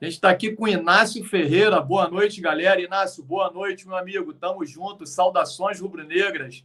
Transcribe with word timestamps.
A 0.00 0.04
gente 0.04 0.14
está 0.14 0.30
aqui 0.30 0.52
com 0.52 0.68
Inácio 0.68 1.24
Ferreira. 1.24 1.80
Boa 1.80 2.08
noite, 2.08 2.40
galera. 2.40 2.80
Inácio, 2.80 3.20
boa 3.24 3.50
noite, 3.50 3.84
meu 3.84 3.96
amigo. 3.96 4.32
Tamo 4.32 4.64
junto. 4.64 5.04
Saudações 5.04 5.80
rubro-negras. 5.80 6.64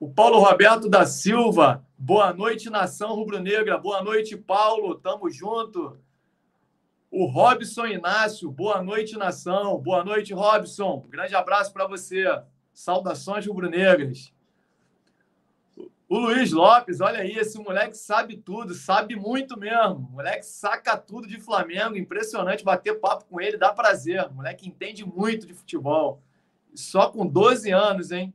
O 0.00 0.08
Paulo 0.08 0.38
Roberto 0.38 0.88
da 0.88 1.04
Silva. 1.04 1.84
Boa 1.98 2.32
noite, 2.32 2.70
nação 2.70 3.14
rubro-negra. 3.14 3.76
Boa 3.76 4.02
noite, 4.02 4.34
Paulo. 4.34 4.94
Tamo 4.94 5.28
junto. 5.28 5.98
O 7.10 7.26
Robson 7.26 7.84
Inácio. 7.84 8.50
Boa 8.50 8.82
noite, 8.82 9.18
nação. 9.18 9.76
Boa 9.76 10.02
noite, 10.02 10.32
Robson. 10.32 11.04
grande 11.10 11.34
abraço 11.34 11.70
para 11.70 11.86
você. 11.86 12.24
Saudações 12.72 13.46
rubro-negras. 13.46 14.32
O 16.08 16.18
Luiz 16.18 16.52
Lopes, 16.52 17.00
olha 17.00 17.18
aí, 17.18 17.36
esse 17.36 17.58
moleque 17.58 17.96
sabe 17.96 18.36
tudo, 18.36 18.74
sabe 18.74 19.16
muito 19.16 19.58
mesmo. 19.58 20.08
Moleque 20.12 20.46
saca 20.46 20.96
tudo 20.96 21.26
de 21.26 21.40
Flamengo, 21.40 21.96
impressionante 21.96 22.62
bater 22.62 23.00
papo 23.00 23.24
com 23.24 23.40
ele, 23.40 23.56
dá 23.56 23.72
prazer. 23.72 24.30
Moleque 24.30 24.68
entende 24.68 25.04
muito 25.04 25.48
de 25.48 25.52
futebol. 25.52 26.22
Só 26.76 27.10
com 27.10 27.26
12 27.26 27.72
anos, 27.72 28.12
hein? 28.12 28.32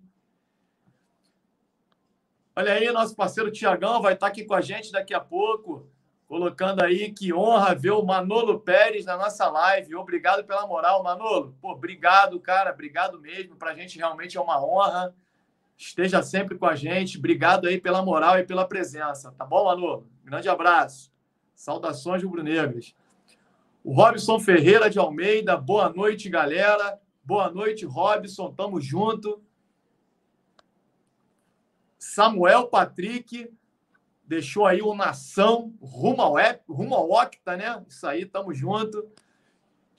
Olha 2.54 2.74
aí, 2.74 2.92
nosso 2.92 3.16
parceiro 3.16 3.50
Tiagão 3.50 4.02
vai 4.02 4.16
estar 4.16 4.28
aqui 4.28 4.44
com 4.44 4.54
a 4.54 4.60
gente 4.60 4.92
daqui 4.92 5.14
a 5.14 5.22
pouco, 5.22 5.90
colocando 6.28 6.84
aí 6.84 7.14
que 7.14 7.34
honra 7.34 7.74
ver 7.74 7.92
o 7.92 8.04
Manolo 8.04 8.60
Pérez 8.60 9.06
na 9.06 9.16
nossa 9.16 9.50
live. 9.50 9.96
Obrigado 9.96 10.44
pela 10.44 10.68
moral, 10.68 11.02
Manolo. 11.02 11.56
Pô, 11.62 11.72
obrigado, 11.72 12.38
cara, 12.42 12.74
obrigado 12.74 13.18
mesmo. 13.22 13.56
Para 13.56 13.72
a 13.72 13.76
gente 13.76 13.98
realmente 13.98 14.38
é 14.38 14.42
uma 14.42 14.62
honra 14.62 15.16
esteja 15.86 16.22
sempre 16.22 16.58
com 16.58 16.66
a 16.66 16.76
gente. 16.76 17.18
Obrigado 17.18 17.68
aí 17.68 17.80
pela 17.80 18.04
moral 18.04 18.38
e 18.38 18.44
pela 18.44 18.68
presença, 18.68 19.32
tá 19.32 19.46
bom, 19.46 19.66
Manu? 19.66 20.08
Grande 20.24 20.48
abraço. 20.48 21.12
Saudações 21.56 22.24
rubro-negras. 22.24 22.96
O 23.84 23.94
Robson 23.94 24.40
Ferreira 24.40 24.90
de 24.90 25.00
Almeida, 25.00 25.58
boa 25.58 25.90
noite, 25.90 26.30
galera. 26.30 27.00
Boa 27.24 27.50
noite, 27.50 27.86
Robson, 27.86 28.54
tamo 28.54 28.80
junto. 28.80 29.44
Samuel 31.98 32.68
Patrick 32.68 33.52
deixou 34.24 34.66
aí 34.66 34.82
o 34.82 34.94
Nação 34.94 35.74
rumo 35.82 36.22
ao, 36.22 36.36
rumo 36.70 36.96
ao 36.96 37.10
Octa, 37.10 37.58
né? 37.58 37.84
Isso 37.88 38.08
aí, 38.08 38.26
tamo 38.26 38.54
junto. 38.54 39.08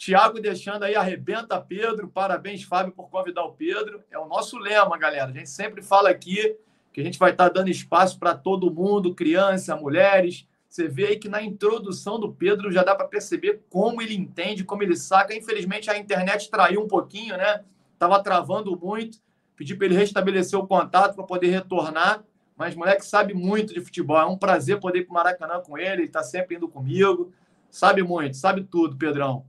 Tiago 0.03 0.41
deixando 0.41 0.83
aí, 0.83 0.97
arrebenta 0.97 1.61
Pedro. 1.61 2.09
Parabéns, 2.09 2.65
Fábio, 2.65 2.93
por 2.93 3.09
convidar 3.09 3.45
o 3.45 3.53
Pedro. 3.53 4.03
É 4.11 4.19
o 4.19 4.27
nosso 4.27 4.59
lema, 4.59 4.99
galera. 4.99 5.31
A 5.31 5.33
gente 5.33 5.49
sempre 5.49 5.81
fala 5.81 6.11
aqui 6.11 6.57
que 6.93 7.01
a 7.01 7.05
gente 7.05 7.21
vai 7.21 7.31
estar 7.31 7.49
dando 7.51 7.71
espaço 7.71 8.19
para 8.19 8.35
todo 8.35 8.69
mundo, 8.69 9.15
criança, 9.15 9.77
mulheres. 9.77 10.45
Você 10.69 10.89
vê 10.89 11.07
aí 11.07 11.17
que 11.21 11.29
na 11.29 11.41
introdução 11.41 12.19
do 12.19 12.33
Pedro 12.33 12.73
já 12.73 12.83
dá 12.83 12.97
para 12.97 13.07
perceber 13.07 13.63
como 13.71 14.03
ele 14.03 14.13
entende, 14.13 14.65
como 14.65 14.83
ele 14.83 14.97
saca. 14.97 15.37
Infelizmente 15.37 15.89
a 15.89 15.97
internet 15.97 16.51
traiu 16.51 16.83
um 16.83 16.89
pouquinho, 16.89 17.37
né? 17.37 17.63
Tava 17.97 18.21
travando 18.21 18.77
muito. 18.77 19.19
Pedi 19.55 19.77
para 19.77 19.87
ele 19.87 19.95
restabelecer 19.95 20.59
o 20.59 20.67
contato 20.67 21.15
para 21.15 21.23
poder 21.23 21.51
retornar. 21.51 22.25
Mas 22.57 22.75
moleque 22.75 23.07
sabe 23.07 23.35
muito 23.35 23.73
de 23.73 23.81
futebol. 23.81 24.19
É 24.19 24.27
um 24.27 24.37
prazer 24.37 24.81
poder 24.81 24.99
ir 24.99 25.05
para 25.05 25.13
o 25.13 25.15
Maracanã 25.15 25.61
com 25.61 25.79
ele. 25.79 25.93
Ele 25.93 26.05
está 26.07 26.25
sempre 26.25 26.57
indo 26.57 26.67
comigo. 26.67 27.33
Sabe 27.71 28.03
muito, 28.03 28.37
sabe 28.37 28.65
tudo, 28.65 28.97
Pedrão. 28.97 29.47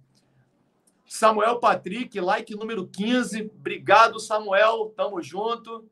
Samuel 1.14 1.60
Patrick, 1.60 2.20
like 2.20 2.56
número 2.56 2.88
15. 2.88 3.52
Obrigado, 3.56 4.20
Samuel. 4.20 4.92
Tamo 4.98 5.22
junto. 5.22 5.88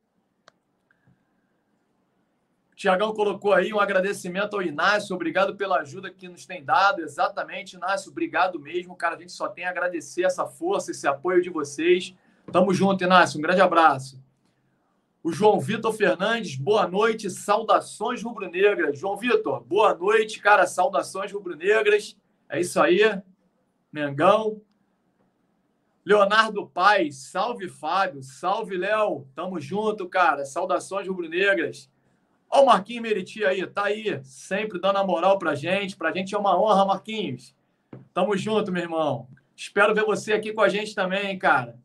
Tiagão 2.76 3.14
colocou 3.14 3.54
aí 3.54 3.72
um 3.72 3.80
agradecimento 3.80 4.56
ao 4.56 4.64
Inácio. 4.64 5.16
Obrigado 5.16 5.56
pela 5.56 5.78
ajuda 5.78 6.10
que 6.10 6.28
nos 6.28 6.48
tem 6.48 6.66
dado. 6.66 7.04
Exatamente, 7.04 7.76
Inácio. 7.76 8.10
Obrigado 8.10 8.60
mesmo, 8.60 8.96
cara. 8.96 9.16
A 9.16 9.20
gente 9.20 9.32
só 9.32 9.48
tem 9.48 9.64
a 9.64 9.70
agradecer 9.70 10.24
essa 10.24 10.48
força, 10.48 10.90
esse 10.90 11.08
apoio 11.08 11.40
de 11.40 11.52
vocês. 11.52 12.16
Tamo 12.52 12.74
junto, 12.74 13.04
Inácio. 13.04 13.38
Um 13.38 13.44
grande 13.44 13.62
abraço. 13.62 14.20
O 15.24 15.32
João 15.32 15.60
Vitor 15.60 15.94
Fernandes, 15.94 16.56
boa 16.56 16.88
noite, 16.88 17.30
saudações 17.30 18.24
rubro-negras. 18.24 18.98
João 18.98 19.16
Vitor, 19.18 19.62
boa 19.62 19.94
noite, 19.94 20.40
cara, 20.40 20.66
saudações 20.66 21.32
rubro-negras. 21.32 22.18
É 22.50 22.60
isso 22.60 22.82
aí, 22.82 23.22
Mengão. 23.94 24.60
Leonardo 26.04 26.66
Paz, 26.66 27.16
salve 27.16 27.70
Fábio, 27.70 28.24
salve 28.24 28.76
Léo, 28.76 29.28
tamo 29.36 29.60
junto, 29.60 30.10
cara. 30.10 30.46
Saudações 30.46 31.08
rubro-negras. 31.08 31.90
Ó 32.50 32.64
o 32.64 32.66
Marquinhos 32.66 33.04
Meriti 33.04 33.46
aí, 33.46 33.66
tá 33.68 33.86
aí, 33.86 34.20
sempre 34.24 34.80
dando 34.80 34.98
a 34.98 35.06
moral 35.06 35.38
pra 35.38 35.56
gente. 35.56 35.96
Pra 35.96 36.12
gente 36.12 36.34
é 36.34 36.38
uma 36.38 36.60
honra, 36.60 36.86
Marquinhos. 36.86 37.56
Tamo 38.14 38.36
junto, 38.36 38.72
meu 38.72 38.82
irmão. 38.82 39.28
Espero 39.56 39.94
ver 39.94 40.04
você 40.04 40.34
aqui 40.34 40.52
com 40.52 40.62
a 40.62 40.68
gente 40.68 40.96
também, 40.96 41.38
cara. 41.38 41.80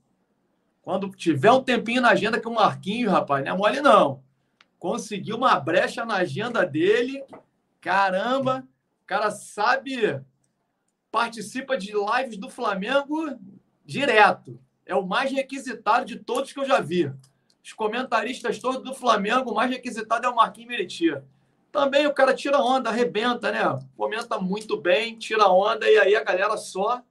Quando 0.81 1.11
tiver 1.11 1.53
um 1.53 1.63
tempinho 1.63 2.01
na 2.01 2.11
agenda 2.11 2.41
com 2.41 2.51
o 2.51 2.55
Marquinhos, 2.55 3.13
rapaz, 3.13 3.45
não 3.45 3.53
é 3.53 3.57
mole 3.57 3.81
não. 3.81 4.23
Conseguiu 4.79 5.37
uma 5.37 5.61
brecha 5.61 6.05
na 6.05 6.17
agenda 6.17 6.65
dele. 6.65 7.23
Caramba, 7.81 8.67
o 9.03 9.07
cara 9.07 9.31
sabe, 9.31 10.21
participa 11.11 11.77
de 11.77 11.93
lives 11.93 12.39
do 12.39 12.49
Flamengo 12.49 13.39
direto. 13.87 14.59
É 14.85 14.95
o 14.95 15.07
mais 15.07 15.31
requisitado 15.31 16.05
de 16.05 16.17
todos 16.17 16.53
que 16.53 16.61
eu 16.61 16.67
já 16.67 16.81
vi. 16.81 17.11
Os 17.65 17.73
comentaristas 17.73 18.59
todos 18.59 18.83
do 18.83 18.95
Flamengo, 18.95 19.51
o 19.51 19.55
mais 19.55 19.71
requisitado 19.71 20.27
é 20.27 20.29
o 20.29 20.35
Marquinhos 20.35 20.69
Meriti. 20.69 21.15
Também 21.73 22.07
o 22.07 22.13
cara 22.13 22.35
tira 22.35 22.59
onda, 22.59 22.91
arrebenta, 22.91 23.51
né? 23.51 23.61
Comenta 23.97 24.39
muito 24.39 24.77
bem, 24.81 25.19
tira 25.19 25.49
onda, 25.49 25.91
e 25.91 25.99
aí 25.99 26.17
a 26.17 26.25
galera 26.25 26.57
só 26.57 27.03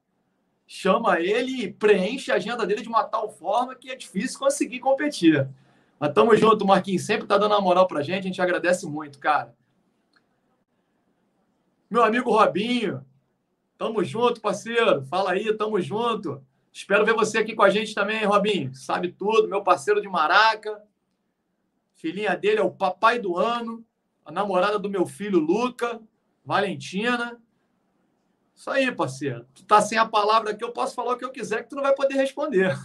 chama 0.67 1.19
ele 1.19 1.63
e 1.63 1.73
preenche 1.73 2.31
a 2.31 2.35
agenda 2.35 2.65
dele 2.65 2.81
de 2.81 2.87
uma 2.87 3.03
tal 3.03 3.29
forma 3.29 3.75
que 3.75 3.91
é 3.91 3.95
difícil 3.95 4.39
conseguir 4.39 4.79
competir. 4.79 5.47
Mas 5.99 6.13
tamo 6.13 6.35
junto, 6.35 6.65
Marquinhos. 6.65 7.05
Sempre 7.05 7.27
tá 7.27 7.37
dando 7.37 7.51
uma 7.51 7.61
moral 7.61 7.87
pra 7.87 8.01
gente, 8.01 8.19
a 8.19 8.27
gente 8.27 8.41
agradece 8.41 8.85
muito, 8.85 9.19
cara. 9.19 9.55
Meu 11.89 12.03
amigo 12.03 12.31
Robinho, 12.31 13.05
tamo 13.77 14.03
junto, 14.03 14.41
parceiro. 14.41 15.05
Fala 15.05 15.31
aí, 15.31 15.53
tamo 15.55 15.79
junto. 15.79 16.41
Espero 16.75 17.05
ver 17.05 17.13
você 17.13 17.37
aqui 17.37 17.55
com 17.55 17.63
a 17.63 17.69
gente 17.69 17.95
também, 17.95 18.25
Robinho. 18.25 18.75
Sabe 18.75 19.09
tudo, 19.09 19.47
meu 19.47 19.63
parceiro 19.63 20.01
de 20.01 20.09
Maraca. 20.09 20.83
Filhinha 21.95 22.35
dele 22.35 22.59
é 22.59 22.63
o 22.63 22.69
papai 22.69 23.17
do 23.17 23.37
ano, 23.37 23.81
a 24.25 24.31
namorada 24.31 24.77
do 24.77 24.89
meu 24.89 25.05
filho 25.05 25.39
Luca, 25.39 26.01
Valentina. 26.43 27.41
Isso 28.53 28.69
aí, 28.69 28.91
parceiro. 28.91 29.47
Tu 29.55 29.63
tá 29.63 29.79
sem 29.79 29.97
a 29.97 30.05
palavra 30.05 30.51
aqui, 30.51 30.65
eu 30.65 30.73
posso 30.73 30.93
falar 30.93 31.13
o 31.13 31.17
que 31.17 31.23
eu 31.23 31.31
quiser 31.31 31.63
que 31.63 31.69
tu 31.69 31.77
não 31.77 31.83
vai 31.83 31.95
poder 31.95 32.15
responder. 32.15 32.75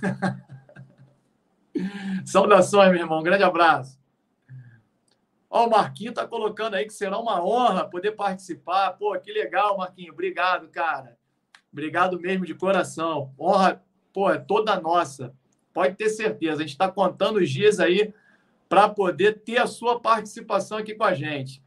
Saudações, 2.24 2.92
meu 2.92 3.00
irmão. 3.00 3.24
Grande 3.24 3.42
abraço. 3.42 3.98
Ó, 5.50 5.66
o 5.66 5.70
Marquinho 5.70 6.14
tá 6.14 6.24
colocando 6.28 6.74
aí 6.74 6.86
que 6.86 6.92
será 6.92 7.18
uma 7.18 7.44
honra 7.44 7.90
poder 7.90 8.12
participar. 8.12 8.92
Pô, 8.92 9.18
que 9.18 9.32
legal, 9.32 9.76
Marquinho. 9.76 10.12
Obrigado, 10.12 10.68
cara. 10.68 11.18
Obrigado 11.72 12.18
mesmo 12.18 12.44
de 12.44 12.54
coração. 12.54 13.32
Honra, 13.38 13.82
pô, 14.12 14.30
é 14.30 14.38
toda 14.38 14.80
nossa. 14.80 15.32
Pode 15.72 15.94
ter 15.94 16.08
certeza. 16.08 16.56
A 16.56 16.60
gente 16.60 16.70
está 16.70 16.90
contando 16.90 17.36
os 17.36 17.50
dias 17.50 17.78
aí 17.78 18.12
para 18.68 18.88
poder 18.88 19.40
ter 19.40 19.58
a 19.58 19.66
sua 19.66 20.00
participação 20.00 20.78
aqui 20.78 20.94
com 20.94 21.04
a 21.04 21.14
gente. 21.14 21.62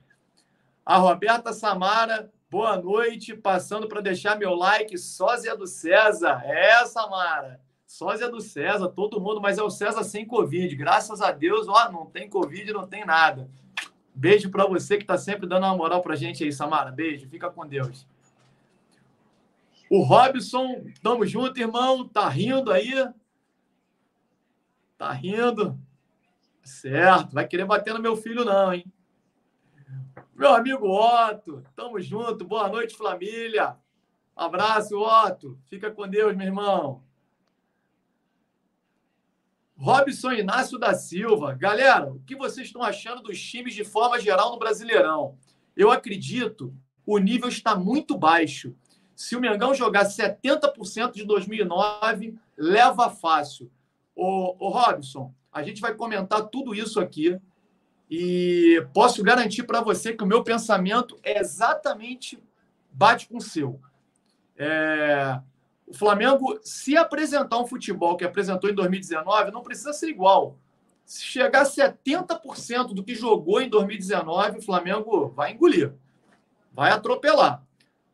A 0.86 0.98
Roberta 0.98 1.54
Samara, 1.54 2.32
boa 2.50 2.78
noite. 2.78 3.36
Passando 3.36 3.88
para 3.88 4.02
deixar 4.02 4.38
meu 4.38 4.54
like. 4.54 4.98
Sósia 4.98 5.56
do 5.56 5.66
César. 5.66 6.42
É, 6.46 6.86
Samara. 6.86 7.62
Sósia 7.94 8.28
do 8.28 8.42
César, 8.42 8.88
todo 8.90 9.22
mundo, 9.22 9.40
mas 9.40 9.60
é 9.60 9.62
o 9.62 9.70
César 9.70 10.04
sem 10.04 10.26
Covid. 10.26 10.76
Graças 10.76 11.22
a 11.22 11.32
Deus, 11.32 11.68
ó, 11.68 11.92
não 11.92 12.08
tem 12.08 12.28
Covid, 12.28 12.74
não 12.74 12.88
tem 12.88 13.06
nada. 13.06 13.48
Beijo 14.16 14.50
para 14.50 14.66
você 14.66 14.98
que 14.98 15.04
está 15.04 15.16
sempre 15.16 15.46
dando 15.46 15.68
uma 15.68 15.78
moral 15.78 16.02
para 16.02 16.16
gente 16.16 16.44
aí, 16.44 16.52
Samara. 16.52 16.92
Beijo, 16.92 17.30
fica 17.30 17.52
com 17.52 17.68
Deus. 17.68 18.08
O 19.96 20.02
Robson, 20.02 20.84
tamo 21.04 21.24
junto, 21.24 21.60
irmão. 21.60 22.10
Tá 22.10 22.28
rindo 22.28 22.72
aí? 22.72 22.92
Tá 24.98 25.12
rindo? 25.12 25.80
Certo. 26.64 27.32
Vai 27.32 27.48
querer 27.48 27.66
bater 27.66 27.94
no 27.94 28.00
meu 28.00 28.16
filho, 28.16 28.44
não, 28.44 28.74
hein? 28.74 28.92
Meu 30.34 30.52
amigo 30.52 30.88
Otto, 30.88 31.64
tamo 31.76 32.02
junto. 32.02 32.44
Boa 32.44 32.68
noite, 32.70 32.98
família. 32.98 33.78
Abraço, 34.36 34.98
Otto. 34.98 35.60
Fica 35.66 35.92
com 35.92 36.10
Deus, 36.10 36.36
meu 36.36 36.48
irmão. 36.48 37.04
Robson 39.78 40.32
Inácio 40.32 40.80
da 40.80 40.96
Silva. 40.96 41.54
Galera, 41.54 42.12
o 42.12 42.20
que 42.22 42.36
vocês 42.36 42.66
estão 42.66 42.82
achando 42.82 43.22
dos 43.22 43.40
times 43.40 43.76
de 43.76 43.84
forma 43.84 44.20
geral 44.20 44.54
no 44.54 44.58
Brasileirão? 44.58 45.38
Eu 45.78 45.92
acredito 45.92 46.76
o 47.06 47.18
nível 47.18 47.50
está 47.50 47.76
muito 47.76 48.18
baixo. 48.18 48.76
Se 49.16 49.36
o 49.36 49.42
Mengão 49.42 49.74
jogar 49.74 50.06
70% 50.06 51.14
de 51.14 51.24
2009, 51.24 52.36
leva 52.58 53.10
fácil. 53.10 53.72
Ô, 54.16 54.56
ô 54.60 54.70
Robson, 54.70 55.34
a 55.52 55.64
gente 55.64 55.82
vai 55.82 55.94
comentar 55.94 56.48
tudo 56.48 56.74
isso 56.74 57.00
aqui 57.00 57.40
e 58.10 58.86
posso 58.94 59.24
garantir 59.24 59.64
para 59.64 59.82
você 59.82 60.14
que 60.14 60.24
o 60.24 60.28
meu 60.28 60.44
pensamento 60.44 61.18
é 61.24 61.40
exatamente 61.40 62.42
bate 62.92 63.28
com 63.28 63.38
o 63.38 63.42
seu. 63.42 63.80
É... 64.58 65.40
O 65.86 65.94
Flamengo, 65.94 66.60
se 66.64 66.96
apresentar 66.96 67.60
um 67.60 67.68
futebol 67.68 68.16
que 68.16 68.24
apresentou 68.24 68.70
em 68.70 68.74
2019, 68.74 69.52
não 69.52 69.62
precisa 69.62 69.94
ser 69.94 70.10
igual. 70.10 70.58
Se 71.06 71.22
chegar 71.24 71.62
a 71.62 71.66
70% 71.66 72.94
do 72.94 73.04
que 73.04 73.14
jogou 73.14 73.62
em 73.62 73.70
2019, 73.70 74.60
o 74.60 74.62
Flamengo 74.62 75.28
vai 75.30 75.52
engolir, 75.52 75.94
vai 76.72 76.92
atropelar. 76.92 77.64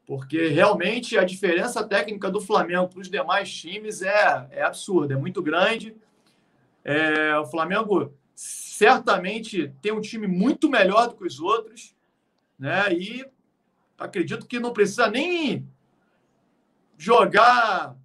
Porque 0.10 0.48
realmente 0.48 1.20
a 1.20 1.24
diferença 1.24 1.88
técnica 1.88 2.32
do 2.32 2.42
Flamengo 2.42 2.88
para 2.88 3.00
os 3.00 3.08
demais 3.08 3.54
times 3.54 4.02
é, 4.02 4.48
é 4.50 4.64
absurda, 4.64 5.14
é 5.14 5.16
muito 5.18 5.40
grande. 5.40 5.96
É, 6.84 7.38
o 7.38 7.46
Flamengo 7.46 8.12
certamente 8.34 9.72
tem 9.84 9.92
um 9.92 10.02
time 10.02 10.26
muito 10.26 10.68
melhor 10.68 11.10
do 11.10 11.16
que 11.16 11.28
os 11.28 11.40
outros, 11.40 11.96
né? 12.58 12.92
E 12.92 13.24
acredito 14.00 14.48
que 14.48 14.60
não 14.60 14.74
precisa 14.74 15.08
nem 15.08 15.70
jogar. 16.98 17.96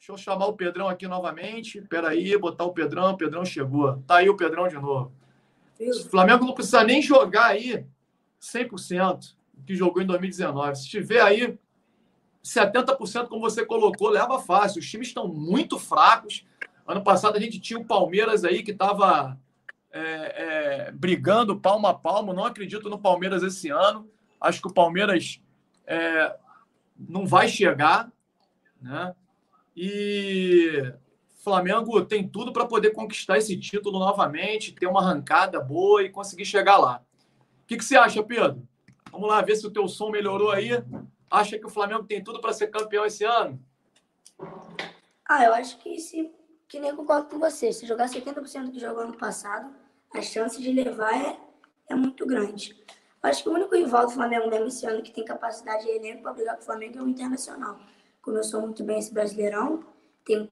Deixa 0.00 0.10
eu 0.10 0.16
chamar 0.16 0.46
o 0.46 0.56
Pedrão 0.56 0.88
aqui 0.88 1.06
novamente. 1.06 1.78
Espera 1.78 2.08
aí, 2.08 2.36
botar 2.36 2.64
o 2.64 2.72
Pedrão. 2.72 3.12
O 3.12 3.16
Pedrão 3.16 3.44
chegou. 3.44 4.02
Tá 4.04 4.16
aí 4.16 4.28
o 4.28 4.36
Pedrão 4.36 4.66
de 4.66 4.74
novo. 4.74 5.12
O 5.78 6.08
Flamengo 6.10 6.44
não 6.44 6.54
precisa 6.54 6.82
nem 6.82 7.00
jogar 7.00 7.50
aí 7.50 7.86
100% 8.42 9.35
que 9.64 9.74
jogou 9.74 10.02
em 10.02 10.06
2019. 10.06 10.76
Se 10.76 10.88
tiver 10.88 11.20
aí 11.20 11.58
70%, 12.44 13.28
como 13.28 13.40
você 13.40 13.64
colocou, 13.64 14.08
leva 14.08 14.38
fácil. 14.38 14.80
Os 14.80 14.90
times 14.90 15.08
estão 15.08 15.28
muito 15.28 15.78
fracos. 15.78 16.44
Ano 16.86 17.02
passado 17.02 17.36
a 17.36 17.40
gente 17.40 17.60
tinha 17.60 17.78
o 17.78 17.84
Palmeiras 17.84 18.44
aí 18.44 18.62
que 18.62 18.70
estava 18.70 19.38
é, 19.92 20.00
é, 20.00 20.90
brigando 20.92 21.58
palmo 21.58 21.86
a 21.86 21.94
palmo. 21.94 22.32
Não 22.32 22.44
acredito 22.44 22.88
no 22.88 22.98
Palmeiras 22.98 23.42
esse 23.42 23.70
ano. 23.70 24.08
Acho 24.40 24.60
que 24.60 24.68
o 24.68 24.74
Palmeiras 24.74 25.40
é, 25.86 26.36
não 26.96 27.26
vai 27.26 27.48
chegar, 27.48 28.10
né? 28.80 29.14
E 29.76 30.92
Flamengo 31.46 32.04
tem 32.04 32.26
tudo 32.26 32.52
para 32.52 32.66
poder 32.66 32.90
conquistar 32.90 33.38
esse 33.38 33.56
título 33.56 34.00
novamente, 34.00 34.72
ter 34.72 34.88
uma 34.88 35.00
arrancada 35.00 35.60
boa 35.60 36.02
e 36.02 36.08
conseguir 36.08 36.44
chegar 36.44 36.76
lá. 36.76 37.00
O 37.62 37.66
que, 37.68 37.76
que 37.76 37.84
você 37.84 37.96
acha, 37.96 38.20
Pedro? 38.20 38.66
Vamos 39.16 39.30
lá 39.30 39.40
ver 39.40 39.56
se 39.56 39.66
o 39.66 39.70
teu 39.70 39.88
som 39.88 40.10
melhorou 40.10 40.50
aí. 40.50 40.68
Acha 41.30 41.58
que 41.58 41.64
o 41.64 41.70
Flamengo 41.70 42.04
tem 42.04 42.22
tudo 42.22 42.38
para 42.38 42.52
ser 42.52 42.66
campeão 42.66 43.06
esse 43.06 43.24
ano? 43.24 43.58
Ah, 45.26 45.42
eu 45.42 45.54
acho 45.54 45.78
que 45.78 45.98
se 45.98 46.30
que 46.68 46.78
nem 46.78 46.94
concordo 46.94 47.30
com 47.30 47.38
você. 47.38 47.72
Se 47.72 47.86
jogar 47.86 48.10
70% 48.10 48.64
do 48.64 48.72
que 48.72 48.78
jogou 48.78 49.04
ano 49.04 49.16
passado, 49.16 49.74
a 50.12 50.20
chance 50.20 50.60
de 50.60 50.70
levar 50.70 51.14
é, 51.14 51.38
é 51.88 51.94
muito 51.94 52.26
grande. 52.26 52.76
Acho 53.22 53.42
que 53.42 53.48
o 53.48 53.54
único 53.54 53.74
rival 53.74 54.04
do 54.04 54.12
Flamengo 54.12 54.50
mesmo 54.50 54.66
esse 54.66 54.84
ano 54.84 55.02
que 55.02 55.10
tem 55.10 55.24
capacidade 55.24 55.84
de 55.84 55.92
elenco 55.92 56.22
para 56.22 56.34
brigar 56.34 56.56
com 56.56 56.62
o 56.62 56.66
Flamengo 56.66 56.98
é 56.98 57.02
o 57.02 57.08
Internacional. 57.08 57.80
Começou 58.20 58.60
muito 58.60 58.84
bem 58.84 58.98
esse 58.98 59.14
Brasileirão, 59.14 59.82
tem 60.26 60.46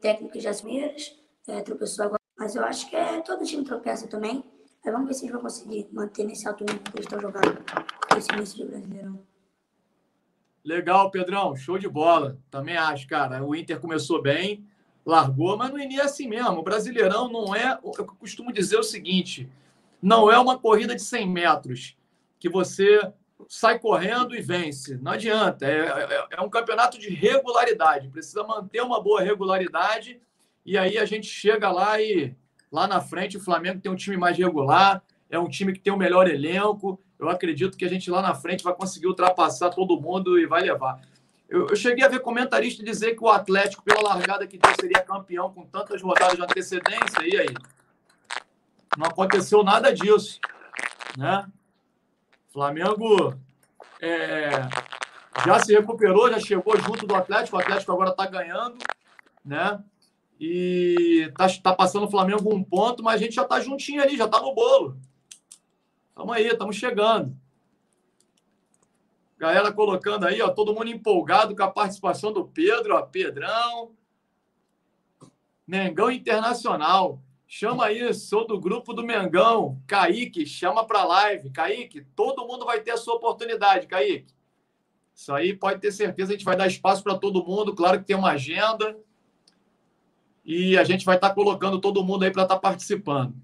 técnico 0.00 0.40
Jasmeiras, 0.40 1.16
é, 1.46 1.60
tropeçou 1.62 2.04
agora, 2.04 2.20
mas 2.36 2.54
eu 2.54 2.64
acho 2.64 2.88
que 2.88 2.96
é, 2.96 3.20
todo 3.20 3.44
time 3.44 3.64
tropeça 3.64 4.06
também. 4.06 4.44
Mas 4.84 4.92
vamos 4.92 5.08
ver 5.08 5.14
se 5.14 5.24
eles 5.24 5.32
vão 5.32 5.42
conseguir 5.42 5.88
manter 5.92 6.24
nesse 6.24 6.46
alto 6.46 6.64
nível 6.64 6.80
que 6.82 6.96
eles 6.96 7.06
estão 7.06 7.20
jogando 7.20 7.64
esse 8.16 8.32
início 8.32 8.56
de 8.56 8.64
Brasileirão. 8.64 9.20
Legal, 10.64 11.10
Pedrão, 11.10 11.56
show 11.56 11.78
de 11.78 11.88
bola. 11.88 12.38
Também 12.50 12.76
acho, 12.76 13.06
cara. 13.08 13.44
O 13.44 13.54
Inter 13.54 13.80
começou 13.80 14.22
bem, 14.22 14.66
largou, 15.04 15.56
mas 15.56 15.70
no 15.70 15.78
início 15.78 16.02
é 16.02 16.04
assim 16.04 16.28
mesmo. 16.28 16.58
O 16.58 16.62
Brasileirão 16.62 17.28
não 17.28 17.54
é. 17.54 17.78
Eu 17.82 18.04
costumo 18.04 18.52
dizer 18.52 18.76
o 18.78 18.82
seguinte: 18.82 19.50
não 20.00 20.30
é 20.30 20.38
uma 20.38 20.58
corrida 20.58 20.94
de 20.94 21.02
100 21.02 21.28
metros 21.28 21.96
que 22.38 22.48
você 22.48 23.00
sai 23.46 23.78
correndo 23.78 24.34
e 24.34 24.40
vence. 24.40 24.96
Não 24.96 25.12
adianta. 25.12 25.66
É, 25.66 25.78
é, 25.78 26.26
é, 26.32 26.40
um 26.40 26.50
campeonato 26.50 26.98
de 26.98 27.08
regularidade. 27.10 28.08
Precisa 28.08 28.42
manter 28.42 28.82
uma 28.82 29.02
boa 29.02 29.20
regularidade 29.20 30.20
e 30.64 30.76
aí 30.76 30.98
a 30.98 31.04
gente 31.04 31.26
chega 31.26 31.70
lá 31.70 32.00
e 32.00 32.34
lá 32.70 32.86
na 32.86 33.00
frente 33.00 33.36
o 33.36 33.40
Flamengo 33.40 33.80
tem 33.80 33.90
um 33.90 33.96
time 33.96 34.16
mais 34.16 34.36
regular, 34.36 35.02
é 35.30 35.38
um 35.38 35.48
time 35.48 35.72
que 35.72 35.80
tem 35.80 35.92
o 35.92 35.96
um 35.96 35.98
melhor 35.98 36.28
elenco. 36.28 37.00
Eu 37.18 37.28
acredito 37.28 37.76
que 37.76 37.84
a 37.84 37.88
gente 37.88 38.10
lá 38.10 38.22
na 38.22 38.34
frente 38.34 38.64
vai 38.64 38.74
conseguir 38.74 39.06
ultrapassar 39.06 39.70
todo 39.70 40.00
mundo 40.00 40.38
e 40.38 40.46
vai 40.46 40.62
levar. 40.62 41.00
Eu, 41.48 41.68
eu, 41.68 41.76
cheguei 41.76 42.04
a 42.04 42.08
ver 42.08 42.20
comentarista 42.20 42.84
dizer 42.84 43.14
que 43.14 43.24
o 43.24 43.28
Atlético, 43.28 43.82
pela 43.82 44.02
largada 44.02 44.46
que 44.46 44.58
deu, 44.58 44.70
seria 44.78 45.02
campeão 45.02 45.50
com 45.50 45.64
tantas 45.64 46.02
rodadas 46.02 46.36
de 46.36 46.42
antecedência. 46.42 47.26
E 47.26 47.38
aí? 47.38 47.54
Não 48.96 49.06
aconteceu 49.06 49.62
nada 49.62 49.92
disso. 49.92 50.38
Né? 51.16 51.46
Flamengo 52.58 53.38
é, 54.00 54.50
já 55.46 55.60
se 55.60 55.72
recuperou, 55.72 56.28
já 56.28 56.40
chegou 56.40 56.76
junto 56.80 57.06
do 57.06 57.14
Atlético. 57.14 57.56
O 57.56 57.60
Atlético 57.60 57.92
agora 57.92 58.10
está 58.10 58.26
ganhando. 58.26 58.78
Né? 59.44 59.80
E 60.40 61.28
está 61.28 61.46
tá 61.62 61.72
passando 61.72 62.06
o 62.06 62.10
Flamengo 62.10 62.52
um 62.52 62.64
ponto, 62.64 63.00
mas 63.00 63.14
a 63.14 63.24
gente 63.24 63.36
já 63.36 63.42
está 63.42 63.60
juntinho 63.60 64.02
ali, 64.02 64.16
já 64.16 64.24
está 64.24 64.40
no 64.40 64.52
bolo. 64.56 64.98
Estamos 66.08 66.34
aí, 66.34 66.48
estamos 66.48 66.74
chegando. 66.74 67.36
Galera 69.38 69.72
colocando 69.72 70.26
aí, 70.26 70.42
ó, 70.42 70.48
todo 70.48 70.74
mundo 70.74 70.88
empolgado 70.88 71.54
com 71.54 71.62
a 71.62 71.70
participação 71.70 72.32
do 72.32 72.44
Pedro, 72.44 72.96
ó, 72.96 73.02
Pedrão. 73.02 73.92
Mengão 75.64 76.10
Internacional. 76.10 77.22
Chama 77.50 77.86
aí, 77.86 78.12
sou 78.12 78.46
do 78.46 78.60
grupo 78.60 78.92
do 78.92 79.02
Mengão. 79.02 79.82
Kaique, 79.86 80.44
chama 80.44 80.86
para 80.86 81.02
live. 81.02 81.48
Kaique, 81.48 82.02
todo 82.14 82.46
mundo 82.46 82.66
vai 82.66 82.82
ter 82.82 82.90
a 82.90 82.98
sua 82.98 83.14
oportunidade, 83.14 83.86
Kaique. 83.86 84.34
Isso 85.14 85.32
aí 85.32 85.56
pode 85.56 85.80
ter 85.80 85.90
certeza, 85.90 86.30
a 86.30 86.36
gente 86.36 86.44
vai 86.44 86.54
dar 86.54 86.66
espaço 86.66 87.02
para 87.02 87.18
todo 87.18 87.42
mundo. 87.42 87.74
Claro 87.74 88.00
que 88.00 88.04
tem 88.04 88.14
uma 88.14 88.32
agenda. 88.32 88.98
E 90.44 90.76
a 90.76 90.84
gente 90.84 91.06
vai 91.06 91.16
estar 91.16 91.30
tá 91.30 91.34
colocando 91.34 91.80
todo 91.80 92.04
mundo 92.04 92.24
aí 92.24 92.30
para 92.30 92.42
estar 92.42 92.56
tá 92.56 92.60
participando. 92.60 93.34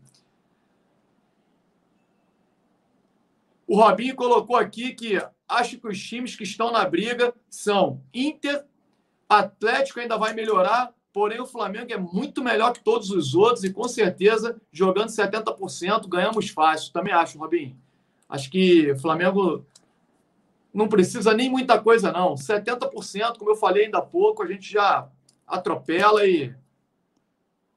O 3.67 3.77
Robinho 3.81 4.15
colocou 4.15 4.57
aqui 4.57 4.93
que 4.93 5.19
acho 5.49 5.79
que 5.79 5.89
os 5.89 5.99
times 5.99 6.37
que 6.37 6.45
estão 6.45 6.71
na 6.71 6.85
briga 6.85 7.35
são 7.49 8.05
Inter, 8.13 8.67
Atlético 9.27 10.01
ainda 10.01 10.19
vai 10.19 10.35
melhorar, 10.35 10.95
porém 11.15 11.41
o 11.41 11.47
Flamengo 11.47 11.93
é 11.93 11.97
muito 11.97 12.43
melhor 12.43 12.73
que 12.73 12.83
todos 12.83 13.09
os 13.11 13.37
outros 13.37 13.63
e 13.63 13.73
com 13.73 13.87
certeza 13.87 14.61
jogando 14.73 15.11
70% 15.11 16.09
ganhamos 16.09 16.51
fácil. 16.51 16.93
Também 16.93 17.13
acho, 17.13 17.39
Robinho. 17.39 17.79
Acho 18.29 18.51
que 18.51 18.91
o 18.91 18.99
Flamengo 18.99 19.65
não 20.73 20.89
precisa 20.89 21.33
nem 21.33 21.49
muita 21.49 21.81
coisa 21.81 22.11
não. 22.11 22.35
70%, 22.35 23.39
como 23.39 23.53
eu 23.53 23.55
falei 23.55 23.85
ainda 23.85 23.99
há 23.99 24.03
pouco, 24.03 24.43
a 24.43 24.47
gente 24.47 24.73
já 24.73 25.09
atropela 25.47 26.27
e 26.27 26.53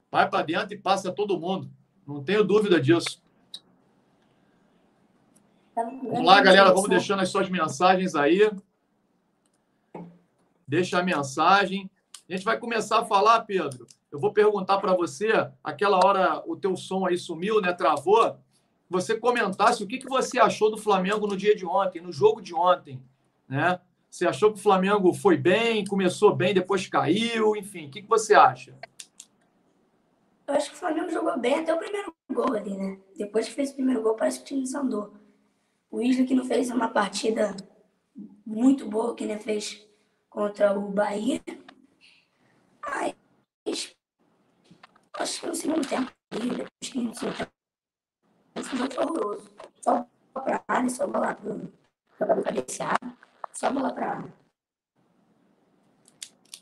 vai 0.10 0.28
para 0.28 0.44
dentro 0.44 0.74
e 0.74 0.80
passa 0.80 1.12
todo 1.12 1.40
mundo. 1.40 1.70
Não 2.08 2.24
tenho 2.24 2.44
dúvida 2.44 2.82
disso. 2.82 3.22
Vamos 5.76 6.26
lá, 6.26 6.42
galera. 6.42 6.74
Vamos 6.74 6.90
deixando 6.90 7.22
as 7.22 7.30
suas 7.30 7.48
mensagens 7.50 8.16
aí. 8.16 8.50
Deixa 10.68 10.98
a 10.98 11.04
mensagem. 11.04 11.88
A 12.30 12.34
gente 12.34 12.44
vai 12.44 12.60
começar 12.60 13.00
a 13.00 13.06
falar, 13.06 13.42
Pedro. 13.42 13.88
Eu 14.12 14.20
vou 14.20 14.34
perguntar 14.34 14.80
para 14.80 14.94
você, 14.94 15.32
aquela 15.64 15.98
hora 16.06 16.44
o 16.46 16.58
teu 16.58 16.76
som 16.76 17.06
aí 17.06 17.18
sumiu, 17.18 17.62
né? 17.62 17.72
Travou. 17.72 18.38
Você 18.90 19.18
comentasse 19.18 19.84
o 19.84 19.88
que, 19.88 19.98
que 19.98 20.10
você 20.10 20.40
achou 20.40 20.70
do 20.70 20.78
Flamengo 20.78 21.26
no 21.26 21.38
dia 21.38 21.56
de 21.56 21.66
ontem, 21.66 22.02
no 22.02 22.12
jogo 22.12 22.42
de 22.42 22.54
ontem, 22.54 23.02
né? 23.48 23.80
Você 24.10 24.28
achou 24.28 24.52
que 24.52 24.60
o 24.60 24.62
Flamengo 24.62 25.14
foi 25.14 25.38
bem, 25.38 25.86
começou 25.86 26.36
bem, 26.36 26.54
depois 26.54 26.88
caiu, 26.88 27.56
enfim, 27.56 27.88
o 27.88 27.90
que, 27.90 28.02
que 28.02 28.08
você 28.08 28.34
acha? 28.34 28.78
Eu 30.48 30.54
acho 30.54 30.70
que 30.70 30.76
o 30.76 30.80
Flamengo 30.80 31.10
jogou 31.10 31.38
bem 31.38 31.56
até 31.56 31.74
o 31.74 31.78
primeiro 31.78 32.14
gol 32.32 32.54
ali, 32.56 32.78
né? 32.78 32.98
Depois 33.18 33.48
que 33.48 33.54
fez 33.54 33.72
o 33.72 33.76
primeiro 33.76 34.02
gol, 34.02 34.16
parece 34.16 34.40
que 34.40 34.44
o 34.44 34.48
time 34.48 34.62
desandou. 34.62 35.14
O 35.92 36.02
Isla 36.02 36.26
que 36.26 36.34
não 36.34 36.46
fez 36.46 36.70
uma 36.72 36.88
partida 36.88 37.56
muito 38.46 38.86
boa, 38.86 39.14
que 39.14 39.26
ele 39.26 39.38
fez 39.38 39.86
contra 40.30 40.78
o 40.78 40.90
Bahia. 40.90 41.42
Mas 42.90 43.96
acho 45.14 45.42
que 45.42 45.48
no 45.48 45.56
segundo 45.56 45.88
tempo, 45.88 46.12
depois 46.32 46.70
que 46.82 46.92
tempo, 46.92 47.52
esse 48.56 48.76
jogo 48.76 48.94
foi 48.94 49.04
horroroso. 49.04 49.52
Só 49.82 50.08
bola 50.34 50.46
pra 50.46 50.64
área, 50.68 50.90
só 50.90 51.08
bola 51.08 51.36
pro 51.36 51.72
jogador 52.20 52.44
cabeceado, 52.44 53.18
só 53.54 53.72
bola 53.72 53.94
pra 53.94 54.12
área. 54.12 54.34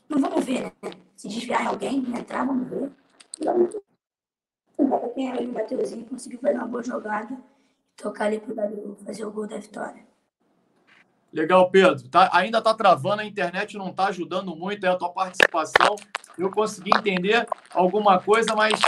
Não 0.08 0.20
vamos 0.20 0.44
ver, 0.44 0.64
né? 0.64 0.72
Se 1.16 1.28
desviar 1.28 1.66
alguém, 1.66 1.98
entrar, 2.16 2.46
vamos 2.46 2.68
ver. 2.68 2.92
Muito. 3.40 3.82
Tem 5.14 5.32
aí 5.32 5.46
o 5.46 5.52
Mateuzinho 5.52 6.06
conseguiu 6.06 6.38
fazer 6.38 6.58
uma 6.58 6.66
boa 6.66 6.82
jogada 6.82 7.38
tocar 7.96 8.26
ali 8.26 8.38
pro 8.38 8.54
Gabigol 8.54 8.96
fazer 8.96 9.24
o 9.24 9.32
gol 9.32 9.46
da 9.46 9.56
vitória. 9.56 10.06
Legal, 11.36 11.70
Pedro. 11.70 12.08
Tá, 12.08 12.30
ainda 12.32 12.62
tá 12.62 12.72
travando, 12.72 13.20
a 13.20 13.24
internet 13.26 13.76
não 13.76 13.92
tá 13.92 14.06
ajudando 14.06 14.56
muito 14.56 14.86
aí 14.86 14.90
a 14.90 14.96
tua 14.96 15.10
participação. 15.10 15.94
Eu 16.38 16.50
consegui 16.50 16.90
entender 16.96 17.46
alguma 17.74 18.18
coisa, 18.18 18.54
mas 18.54 18.80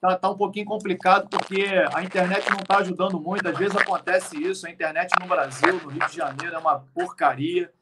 tá, 0.00 0.14
tá 0.14 0.30
um 0.30 0.36
pouquinho 0.36 0.66
complicado 0.66 1.28
porque 1.28 1.66
a 1.92 2.04
internet 2.04 2.48
não 2.48 2.60
está 2.60 2.78
ajudando 2.78 3.18
muito. 3.18 3.48
Às 3.48 3.58
vezes 3.58 3.76
acontece 3.76 4.40
isso. 4.40 4.68
A 4.68 4.70
internet 4.70 5.10
no 5.20 5.26
Brasil, 5.26 5.80
no 5.82 5.88
Rio 5.88 6.06
de 6.08 6.16
Janeiro, 6.16 6.54
é 6.54 6.58
uma 6.58 6.78
porcaria. 6.94 7.72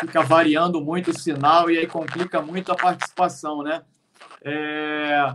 Fica 0.00 0.20
variando 0.20 0.80
muito 0.80 1.12
o 1.12 1.18
sinal 1.18 1.70
e 1.70 1.78
aí 1.78 1.86
complica 1.86 2.42
muito 2.42 2.72
a 2.72 2.74
participação, 2.74 3.62
né? 3.62 3.84
É... 4.42 5.32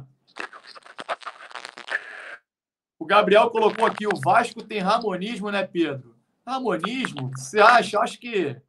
O 3.00 3.06
Gabriel 3.06 3.50
colocou 3.50 3.86
aqui: 3.86 4.06
o 4.06 4.20
Vasco 4.22 4.62
tem 4.62 4.80
ramonismo, 4.80 5.50
né, 5.50 5.64
Pedro? 5.64 6.19
Ramonismo? 6.50 7.32
Você 7.36 7.60
acha? 7.60 8.00
Acho 8.00 8.20
que 8.20 8.60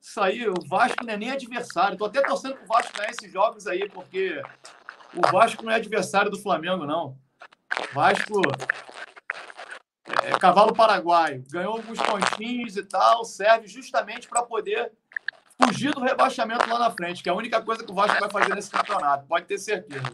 isso 0.00 0.20
aí, 0.20 0.48
o 0.48 0.54
Vasco 0.66 1.04
não 1.04 1.12
é 1.12 1.16
nem 1.16 1.30
adversário. 1.30 1.94
Estou 1.94 2.06
até 2.06 2.22
torcendo 2.22 2.54
para 2.54 2.64
o 2.64 2.68
Vasco 2.68 2.96
ganhar 2.96 3.10
esses 3.10 3.32
jogos 3.32 3.66
aí, 3.66 3.88
porque 3.88 4.40
o 5.14 5.20
Vasco 5.30 5.64
não 5.64 5.72
é 5.72 5.74
adversário 5.74 6.30
do 6.30 6.40
Flamengo, 6.40 6.86
não. 6.86 7.18
Vasco 7.92 8.40
é 10.22 10.30
cavalo 10.38 10.72
paraguaio. 10.72 11.44
Ganhou 11.50 11.74
alguns 11.74 11.98
pontinhos 12.00 12.76
e 12.76 12.82
tal, 12.84 13.24
serve 13.24 13.66
justamente 13.66 14.28
para 14.28 14.42
poder 14.42 14.92
fugir 15.60 15.92
do 15.92 16.00
rebaixamento 16.00 16.68
lá 16.68 16.78
na 16.78 16.90
frente, 16.90 17.22
que 17.22 17.28
é 17.28 17.32
a 17.32 17.34
única 17.34 17.60
coisa 17.60 17.84
que 17.84 17.90
o 17.90 17.94
Vasco 17.94 18.18
vai 18.18 18.30
fazer 18.30 18.54
nesse 18.54 18.70
campeonato, 18.70 19.26
pode 19.26 19.44
ter 19.44 19.58
certeza. 19.58 20.10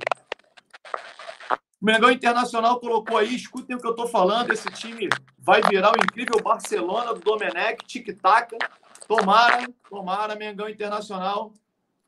O 1.81 1.85
Mengão 1.85 2.11
Internacional 2.11 2.81
colocou 2.81 3.19
aí, 3.19 3.35
escutem 3.35 3.77
o 3.77 3.79
que 3.79 3.87
eu 3.87 3.91
estou 3.91 4.09
falando, 4.09 4.51
esse 4.51 4.69
time 4.71 5.09
vai 5.39 5.61
virar 5.69 5.93
o 5.93 6.03
incrível 6.03 6.43
Barcelona 6.43 7.13
do 7.13 7.21
Domenech, 7.21 7.85
tic-tac. 7.87 8.57
Tomara, 9.07 9.69
tomara, 9.89 10.35
Mengão 10.35 10.69
Internacional. 10.69 11.53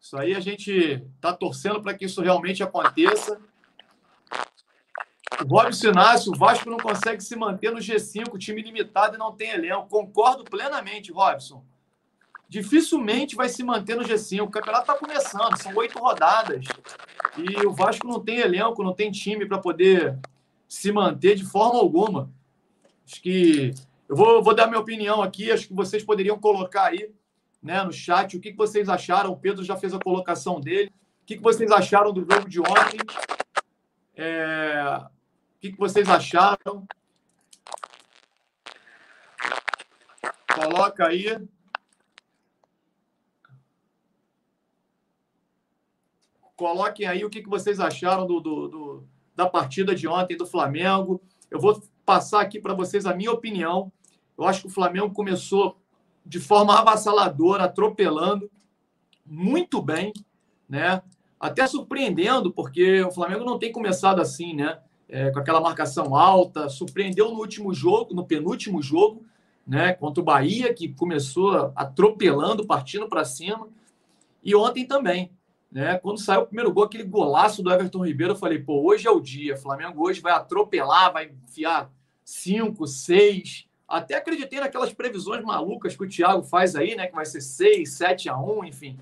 Isso 0.01 0.17
aí 0.17 0.35
a 0.35 0.41
gente 0.41 1.03
está 1.17 1.33
torcendo 1.33 1.83
para 1.83 1.95
que 1.95 2.07
isso 2.07 2.23
realmente 2.23 2.63
aconteça. 2.63 3.41
O 5.45 5.47
Robson 5.47 5.89
Inácio, 5.89 6.33
o 6.33 6.37
Vasco 6.37 6.71
não 6.71 6.79
consegue 6.79 7.23
se 7.23 7.37
manter 7.37 7.71
no 7.71 7.79
G5, 7.79 8.39
time 8.39 8.63
limitado 8.63 9.17
e 9.17 9.19
não 9.19 9.33
tem 9.33 9.51
elenco. 9.51 9.87
Concordo 9.89 10.45
plenamente, 10.45 11.13
Robson. 11.13 11.65
Dificilmente 12.49 13.37
vai 13.37 13.49
se 13.49 13.63
manter 13.63 13.95
no 13.95 14.05
G5. 14.05 14.43
O 14.43 14.51
campeonato 14.51 14.91
está 14.91 14.95
começando, 14.95 15.61
são 15.61 15.75
oito 15.77 15.99
rodadas. 15.99 16.65
E 17.37 17.67
o 17.67 17.73
Vasco 17.73 18.07
não 18.07 18.21
tem 18.21 18.39
elenco, 18.39 18.83
não 18.83 18.95
tem 18.95 19.11
time 19.11 19.45
para 19.45 19.59
poder 19.59 20.19
se 20.67 20.91
manter 20.91 21.35
de 21.35 21.45
forma 21.45 21.79
alguma. 21.79 22.31
Acho 23.07 23.21
que. 23.21 23.75
Eu 24.09 24.17
vou, 24.17 24.43
vou 24.43 24.55
dar 24.55 24.67
minha 24.67 24.81
opinião 24.81 25.21
aqui, 25.21 25.53
acho 25.53 25.69
que 25.69 25.75
vocês 25.75 26.03
poderiam 26.03 26.39
colocar 26.39 26.85
aí 26.85 27.13
né, 27.63 27.83
no 27.83 27.93
chat 27.93 28.35
o 28.35 28.41
que, 28.41 28.53
que 28.53 28.57
vocês 28.57 28.89
acharam. 28.89 29.33
O 29.33 29.37
Pedro 29.37 29.63
já 29.63 29.77
fez 29.77 29.93
a 29.93 29.99
colocação 29.99 30.59
dele. 30.59 30.91
O 31.23 31.27
que, 31.27 31.37
que 31.37 31.43
vocês 31.43 31.71
acharam 31.71 32.15
do 32.15 32.21
jogo 32.21 32.49
de 32.49 32.61
ontem? 32.61 32.99
É... 34.17 35.03
O 35.03 35.61
que, 35.61 35.73
que 35.73 35.79
vocês 35.79 36.09
acharam? 36.09 36.87
Coloca 40.55 41.07
aí. 41.07 41.37
Coloquem 46.59 47.07
aí 47.07 47.25
o 47.25 47.31
que, 47.31 47.41
que 47.41 47.49
vocês 47.49 47.79
acharam 47.79 48.27
do, 48.27 48.41
do, 48.41 48.69
do 48.69 49.05
da 49.35 49.49
partida 49.49 49.95
de 49.95 50.09
ontem 50.09 50.37
do 50.37 50.45
Flamengo. 50.45 51.23
Eu 51.49 51.61
vou 51.61 51.81
passar 52.05 52.41
aqui 52.41 52.61
para 52.61 52.75
vocês 52.75 53.07
a 53.07 53.15
minha 53.15 53.31
opinião. 53.31 53.93
Eu 54.37 54.45
acho 54.45 54.63
que 54.63 54.67
o 54.67 54.71
Flamengo 54.71 55.15
começou 55.15 55.79
de 56.27 56.41
forma 56.41 56.77
avassaladora, 56.77 57.63
atropelando 57.63 58.51
muito 59.25 59.81
bem, 59.81 60.13
né? 60.69 61.01
Até 61.39 61.65
surpreendendo, 61.65 62.53
porque 62.53 63.03
o 63.05 63.13
Flamengo 63.13 63.45
não 63.45 63.57
tem 63.57 63.71
começado 63.71 64.21
assim, 64.21 64.53
né? 64.53 64.81
É, 65.09 65.31
com 65.31 65.39
aquela 65.39 65.61
marcação 65.61 66.17
alta, 66.17 66.69
surpreendeu 66.69 67.31
no 67.31 67.39
último 67.39 67.73
jogo, 67.73 68.13
no 68.13 68.27
penúltimo 68.27 68.83
jogo, 68.83 69.25
né? 69.65 69.93
Contra 69.93 70.21
o 70.21 70.25
Bahia, 70.25 70.75
que 70.75 70.89
começou 70.89 71.73
atropelando, 71.77 72.67
partindo 72.67 73.09
para 73.09 73.25
cima. 73.25 73.69
E 74.43 74.57
ontem 74.57 74.85
também, 74.85 75.31
né? 75.71 75.99
Quando 75.99 76.21
saiu 76.21 76.43
o 76.43 76.47
primeiro 76.47 76.73
gol, 76.73 76.85
aquele 76.85 77.05
golaço 77.05 77.63
do 77.63 77.71
Everton 77.71 78.05
Ribeiro, 78.05 78.33
eu 78.33 78.39
falei, 78.39 78.59
pô, 78.59 78.83
hoje 78.83 79.07
é 79.07 79.11
o 79.11 79.21
dia. 79.21 79.57
Flamengo 79.57 80.03
hoje 80.07 80.21
vai 80.21 80.33
atropelar, 80.33 81.13
vai 81.13 81.31
enfiar 81.47 81.91
cinco, 82.25 82.87
seis, 82.87 83.69
até 83.89 84.17
acreditei 84.17 84.61
naquelas 84.61 84.93
previsões 84.93 85.43
malucas 85.43 85.97
que 85.97 86.05
o 86.05 86.09
Thiago 86.09 86.43
faz 86.43 86.77
aí, 86.77 86.95
né? 86.95 87.07
Que 87.07 87.15
vai 87.15 87.25
ser 87.25 87.41
6, 87.41 87.91
7 87.91 88.29
a 88.29 88.39
1, 88.39 88.65
enfim. 88.67 88.99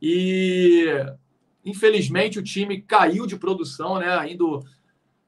E 0.00 0.86
infelizmente 1.62 2.38
o 2.38 2.42
time 2.42 2.80
caiu 2.80 3.26
de 3.26 3.36
produção, 3.36 3.98
né? 3.98 4.08
Ainda 4.18 4.44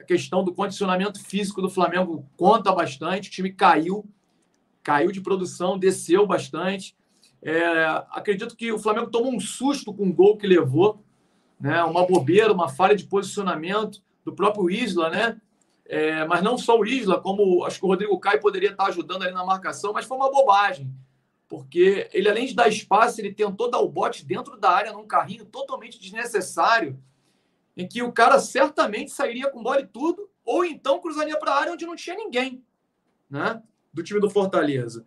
a 0.01 0.05
questão 0.05 0.43
do 0.43 0.55
condicionamento 0.55 1.23
físico 1.23 1.61
do 1.61 1.69
Flamengo 1.69 2.25
conta 2.39 2.73
bastante. 2.73 3.29
O 3.29 3.33
time 3.33 3.53
caiu, 3.53 4.03
caiu 4.83 5.13
de 5.13 5.21
produção, 5.21 5.79
desceu 5.79 6.27
bastante. 6.27 6.97
É, 7.49 7.85
acredito 8.11 8.57
que 8.57 8.73
o 8.73 8.79
Flamengo 8.79 9.09
tomou 9.09 9.33
um 9.33 9.39
susto 9.39 9.95
com 9.95 10.09
o 10.09 10.13
gol 10.13 10.37
que 10.37 10.49
levou, 10.49 11.05
né? 11.61 11.81
Uma 11.85 12.05
bobeira, 12.05 12.53
uma 12.53 12.69
falha 12.69 12.97
de 12.97 13.05
posicionamento 13.05 14.03
do 14.25 14.35
próprio 14.35 14.69
Isla, 14.69 15.11
né? 15.11 15.41
É, 15.85 16.25
mas 16.25 16.43
não 16.43 16.59
só 16.59 16.77
o 16.77 16.85
Isla, 16.85 17.21
como 17.21 17.65
acho 17.65 17.79
que 17.79 17.85
o 17.85 17.89
Rodrigo 17.89 18.19
Caio 18.19 18.41
poderia 18.41 18.73
estar 18.73 18.87
ajudando 18.87 19.23
ali 19.23 19.33
na 19.33 19.45
marcação, 19.45 19.93
mas 19.93 20.07
foi 20.07 20.17
uma 20.17 20.29
bobagem. 20.29 20.93
Porque 21.49 22.11
ele, 22.13 22.29
além 22.29 22.47
de 22.47 22.55
dar 22.57 22.67
espaço, 22.67 23.21
ele 23.21 23.33
tentou 23.33 23.71
dar 23.71 23.79
o 23.79 23.89
bote 23.89 24.27
dentro 24.27 24.59
da 24.59 24.73
área 24.73 24.93
num 24.93 25.07
carrinho 25.07 25.45
totalmente 25.45 26.01
desnecessário, 26.01 27.01
em 27.77 27.87
que 27.87 28.03
o 28.03 28.11
cara 28.11 28.41
certamente 28.41 29.13
sairia 29.13 29.49
com 29.53 29.63
bola 29.63 29.83
e 29.83 29.87
tudo, 29.87 30.29
ou 30.45 30.65
então 30.65 31.01
cruzaria 31.01 31.39
para 31.39 31.53
a 31.53 31.61
área 31.61 31.73
onde 31.73 31.87
não 31.87 31.95
tinha 31.95 32.17
ninguém, 32.17 32.65
né? 33.31 33.63
Do 33.95 34.03
time 34.03 34.19
do 34.19 34.29
Fortaleza. 34.29 35.07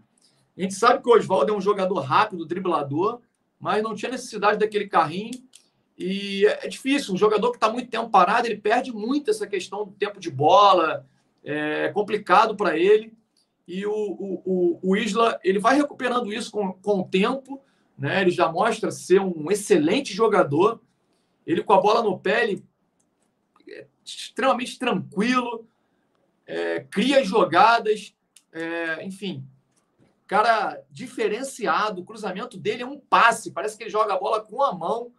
A 0.60 0.62
gente 0.62 0.74
sabe 0.74 1.02
que 1.02 1.10
o 1.10 1.14
Oswaldo 1.14 1.54
é 1.54 1.56
um 1.56 1.62
jogador 1.62 2.02
rápido, 2.02 2.46
driblador, 2.46 3.22
mas 3.58 3.82
não 3.82 3.96
tinha 3.96 4.12
necessidade 4.12 4.60
daquele 4.60 4.90
carrinho. 4.90 5.32
E 5.98 6.46
é 6.46 6.68
difícil, 6.68 7.14
um 7.14 7.18
jogador 7.18 7.52
que 7.52 7.56
está 7.56 7.72
muito 7.72 7.90
tempo 7.90 8.10
parado, 8.10 8.46
ele 8.46 8.58
perde 8.58 8.92
muito 8.92 9.32
essa 9.32 9.48
questão 9.48 9.86
do 9.86 9.94
tempo 9.94 10.20
de 10.20 10.30
bola, 10.30 11.08
é 11.46 11.88
complicado 11.94 12.58
para 12.58 12.78
ele. 12.78 13.14
E 13.66 13.86
o, 13.86 13.94
o, 13.94 14.80
o, 14.84 14.98
Isla, 14.98 15.40
ele 15.46 15.60
vai 15.60 15.78
recuperando 15.78 16.34
isso 16.34 16.52
com, 16.52 16.74
com 16.74 17.00
o 17.00 17.08
tempo, 17.08 17.62
né? 17.98 18.22
ele 18.22 18.32
já 18.32 18.52
mostra 18.52 18.92
ser 18.92 19.22
um 19.22 19.50
excelente 19.50 20.14
jogador. 20.14 20.82
Ele 21.48 21.64
com 21.64 21.72
a 21.72 21.80
bola 21.80 22.04
no 22.04 22.20
pé, 22.20 22.44
ele 22.44 22.66
é 23.70 23.86
extremamente 24.04 24.78
tranquilo, 24.78 25.66
é, 26.46 26.82
cria 26.82 27.24
jogadas, 27.24 28.14
é, 28.52 29.06
enfim, 29.06 29.48
cara 30.30 30.82
diferenciado. 30.90 32.02
O 32.02 32.06
cruzamento 32.06 32.58
dele 32.58 32.84
é 32.84 32.86
um 32.86 32.98
passe, 32.98 33.52
parece 33.52 33.78
que 33.78 33.84
ele 33.84 33.90
joga 33.90 34.14
a 34.14 34.18
bola 34.18 34.40
com 34.40 34.64
a 34.64 34.74
mão 34.74 35.12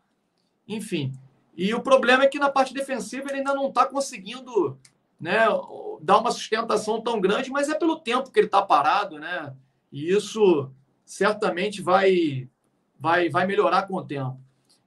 enfim. 0.76 1.12
E 1.56 1.74
o 1.74 1.82
problema 1.82 2.24
é 2.24 2.28
que 2.28 2.38
na 2.38 2.48
parte 2.48 2.72
defensiva 2.72 3.28
ele 3.28 3.38
ainda 3.38 3.54
não 3.54 3.68
está 3.68 3.84
conseguindo 3.84 4.78
né, 5.20 5.46
dar 6.00 6.18
uma 6.18 6.30
sustentação 6.30 7.00
tão 7.00 7.20
grande, 7.20 7.50
mas 7.50 7.68
é 7.68 7.74
pelo 7.74 7.98
tempo 7.98 8.30
que 8.30 8.38
ele 8.38 8.46
está 8.46 8.62
parado, 8.62 9.18
né? 9.18 9.52
E 9.92 10.10
isso 10.10 10.70
certamente 11.04 11.82
vai, 11.82 12.48
vai, 12.98 13.28
vai 13.28 13.46
melhorar 13.46 13.82
com 13.82 13.94
o 13.94 14.04
tempo. 14.04 14.38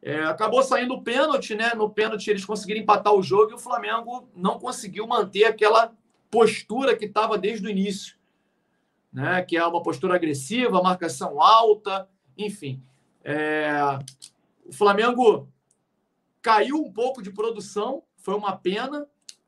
É, 0.01 0.23
acabou 0.23 0.63
saindo 0.63 0.95
o 0.95 1.01
pênalti, 1.01 1.53
né? 1.53 1.73
No 1.75 1.89
pênalti 1.89 2.29
eles 2.29 2.45
conseguiram 2.45 2.81
empatar 2.81 3.13
o 3.13 3.21
jogo 3.21 3.51
e 3.51 3.55
o 3.55 3.59
Flamengo 3.59 4.27
não 4.35 4.57
conseguiu 4.57 5.05
manter 5.05 5.45
aquela 5.45 5.93
postura 6.31 6.95
que 6.95 7.05
estava 7.05 7.37
desde 7.37 7.67
o 7.67 7.69
início, 7.69 8.15
né? 9.13 9.41
Que 9.43 9.55
é 9.55 9.65
uma 9.65 9.83
postura 9.83 10.15
agressiva, 10.15 10.81
marcação 10.81 11.39
alta, 11.41 12.09
enfim. 12.37 12.81
É, 13.23 13.71
o 14.65 14.73
Flamengo 14.73 15.47
caiu 16.41 16.77
um 16.77 16.91
pouco 16.91 17.21
de 17.21 17.31
produção, 17.31 18.03
foi 18.17 18.33
uma 18.33 18.55
pena. 18.55 19.07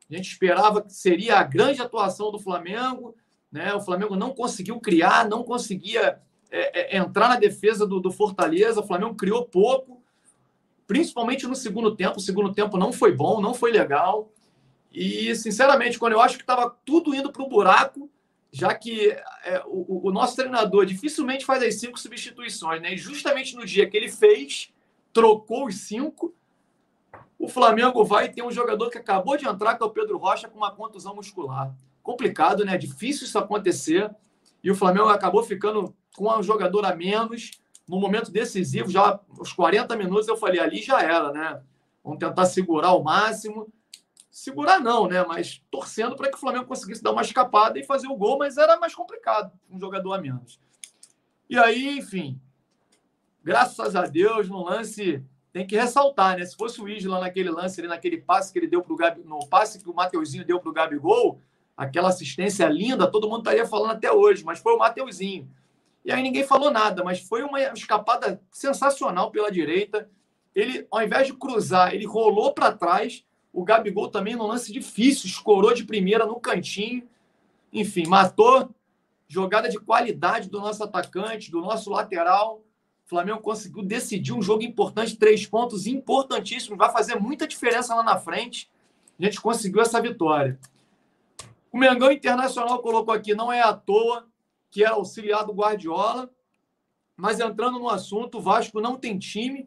A 0.09 0.15
gente 0.15 0.31
esperava 0.31 0.81
que 0.81 0.93
seria 0.93 1.39
a 1.39 1.43
grande 1.43 1.81
atuação 1.81 2.31
do 2.31 2.39
Flamengo. 2.39 3.15
Né? 3.51 3.73
O 3.73 3.81
Flamengo 3.81 4.15
não 4.15 4.33
conseguiu 4.33 4.79
criar, 4.79 5.27
não 5.27 5.43
conseguia 5.43 6.21
é, 6.51 6.95
é, 6.95 6.97
entrar 6.97 7.27
na 7.27 7.37
defesa 7.37 7.87
do, 7.87 7.99
do 7.99 8.11
Fortaleza. 8.11 8.81
O 8.81 8.87
Flamengo 8.87 9.15
criou 9.15 9.45
pouco, 9.45 10.01
principalmente 10.85 11.47
no 11.47 11.55
segundo 11.55 11.95
tempo. 11.95 12.17
O 12.17 12.21
segundo 12.21 12.53
tempo 12.53 12.77
não 12.77 12.93
foi 12.93 13.11
bom, 13.13 13.41
não 13.41 13.53
foi 13.53 13.71
legal. 13.71 14.31
E, 14.91 15.35
sinceramente, 15.35 15.99
quando 15.99 16.13
eu 16.13 16.21
acho 16.21 16.37
que 16.37 16.43
estava 16.43 16.69
tudo 16.85 17.13
indo 17.13 17.31
para 17.31 17.43
o 17.43 17.49
buraco, 17.49 18.09
já 18.55 18.73
que 18.73 19.09
é, 19.43 19.61
o, 19.65 20.07
o, 20.07 20.11
nosso 20.13 20.37
treinador 20.37 20.85
dificilmente 20.85 21.45
faz 21.45 21.61
as 21.61 21.75
cinco 21.75 21.99
substituições, 21.99 22.81
né? 22.81 22.93
E 22.93 22.97
justamente 22.97 23.53
no 23.53 23.65
dia 23.65 23.85
que 23.85 23.97
ele 23.97 24.07
fez, 24.07 24.73
trocou 25.11 25.65
os 25.65 25.81
cinco, 25.81 26.33
o 27.37 27.49
Flamengo 27.49 28.05
vai 28.05 28.29
ter 28.29 28.41
um 28.43 28.51
jogador 28.51 28.89
que 28.89 28.97
acabou 28.97 29.35
de 29.35 29.45
entrar, 29.45 29.75
que 29.75 29.83
é 29.83 29.85
o 29.85 29.89
Pedro 29.89 30.17
Rocha, 30.17 30.47
com 30.47 30.55
uma 30.55 30.71
contusão 30.71 31.13
muscular. 31.13 31.75
Complicado, 32.01 32.63
né? 32.63 32.77
Difícil 32.77 33.27
isso 33.27 33.37
acontecer. 33.37 34.09
E 34.63 34.71
o 34.71 34.75
Flamengo 34.75 35.09
acabou 35.09 35.43
ficando 35.43 35.93
com 36.15 36.33
um 36.33 36.41
jogador 36.41 36.85
a 36.85 36.95
menos. 36.95 37.51
No 37.85 37.99
momento 37.99 38.31
decisivo, 38.31 38.89
já 38.89 39.19
aos 39.37 39.51
40 39.51 39.97
minutos, 39.97 40.29
eu 40.29 40.37
falei, 40.37 40.61
ali 40.61 40.81
já 40.81 41.01
era, 41.01 41.33
né? 41.33 41.61
Vamos 42.01 42.19
tentar 42.19 42.45
segurar 42.45 42.87
ao 42.87 43.03
máximo. 43.03 43.67
Segurar 44.35 44.81
não, 44.81 45.07
né? 45.07 45.23
Mas 45.25 45.63
torcendo 45.71 46.13
para 46.13 46.29
que 46.29 46.35
o 46.35 46.39
Flamengo 46.39 46.65
conseguisse 46.65 47.01
dar 47.01 47.13
uma 47.13 47.21
escapada 47.21 47.79
e 47.79 47.85
fazer 47.85 48.07
o 48.07 48.17
gol, 48.17 48.37
mas 48.37 48.57
era 48.57 48.77
mais 48.77 48.93
complicado, 48.93 49.49
um 49.71 49.79
jogador 49.79 50.11
a 50.11 50.17
menos. 50.17 50.59
E 51.49 51.57
aí, 51.57 51.97
enfim, 51.97 52.37
graças 53.41 53.95
a 53.95 54.01
Deus, 54.01 54.49
no 54.49 54.61
lance 54.61 55.23
tem 55.53 55.65
que 55.65 55.77
ressaltar, 55.77 56.37
né? 56.37 56.45
Se 56.45 56.53
fosse 56.53 56.81
o 56.81 56.89
Isla 56.89 57.21
naquele 57.21 57.49
lance, 57.49 57.79
ali, 57.79 57.87
naquele 57.87 58.17
passe 58.17 58.51
que 58.51 58.59
ele 58.59 58.67
deu 58.67 58.81
para 58.83 58.91
o 58.91 58.97
Gabi, 58.97 59.23
no 59.23 59.39
passe 59.47 59.81
que 59.81 59.89
o 59.89 59.93
Mateuzinho 59.93 60.43
deu 60.43 60.59
para 60.59 60.69
o 60.69 60.73
Gabigol, 60.73 61.39
aquela 61.77 62.09
assistência 62.09 62.67
linda, 62.67 63.09
todo 63.09 63.29
mundo 63.29 63.39
estaria 63.39 63.65
falando 63.65 63.91
até 63.91 64.11
hoje, 64.11 64.43
mas 64.43 64.59
foi 64.59 64.73
o 64.73 64.77
Mateuzinho. 64.77 65.49
E 66.03 66.11
aí 66.11 66.21
ninguém 66.21 66.43
falou 66.43 66.71
nada, 66.71 67.05
mas 67.05 67.21
foi 67.21 67.41
uma 67.41 67.61
escapada 67.71 68.41
sensacional 68.51 69.31
pela 69.31 69.49
direita. 69.49 70.09
Ele, 70.53 70.85
ao 70.91 71.01
invés 71.01 71.27
de 71.27 71.33
cruzar, 71.33 71.95
ele 71.95 72.05
rolou 72.05 72.53
para 72.53 72.73
trás. 72.73 73.23
O 73.55 73.63
Gabigol 73.63 74.09
também 74.09 74.35
no 74.35 74.45
lance 74.45 74.69
difícil, 74.69 75.27
escorou 75.27 75.73
de 75.73 75.85
primeira 75.85 76.25
no 76.25 76.41
cantinho. 76.41 77.07
Enfim, 77.71 78.05
matou. 78.05 78.69
Jogada 79.29 79.69
de 79.69 79.79
qualidade 79.79 80.49
do 80.49 80.59
nosso 80.59 80.83
atacante, 80.83 81.49
do 81.49 81.61
nosso 81.61 81.89
lateral. 81.89 82.57
O 83.05 83.09
Flamengo 83.09 83.39
conseguiu 83.39 83.81
decidir 83.81 84.33
um 84.33 84.41
jogo 84.41 84.61
importante, 84.61 85.15
três 85.15 85.45
pontos 85.47 85.87
importantíssimos, 85.87 86.77
vai 86.77 86.91
fazer 86.91 87.15
muita 87.15 87.47
diferença 87.47 87.95
lá 87.95 88.03
na 88.03 88.17
frente. 88.17 88.69
A 89.17 89.23
gente 89.23 89.39
conseguiu 89.39 89.81
essa 89.81 90.01
vitória. 90.01 90.59
O 91.71 91.77
Mengão 91.77 92.11
Internacional 92.11 92.79
colocou 92.79 93.13
aqui, 93.13 93.33
não 93.33 93.53
é 93.53 93.61
à 93.61 93.73
toa 93.73 94.27
que 94.69 94.83
é 94.83 94.87
auxiliar 94.87 95.45
do 95.45 95.53
Guardiola, 95.53 96.29
mas 97.15 97.39
entrando 97.39 97.79
no 97.79 97.87
assunto, 97.87 98.39
o 98.39 98.41
Vasco 98.41 98.81
não 98.81 98.97
tem 98.97 99.17
time, 99.17 99.65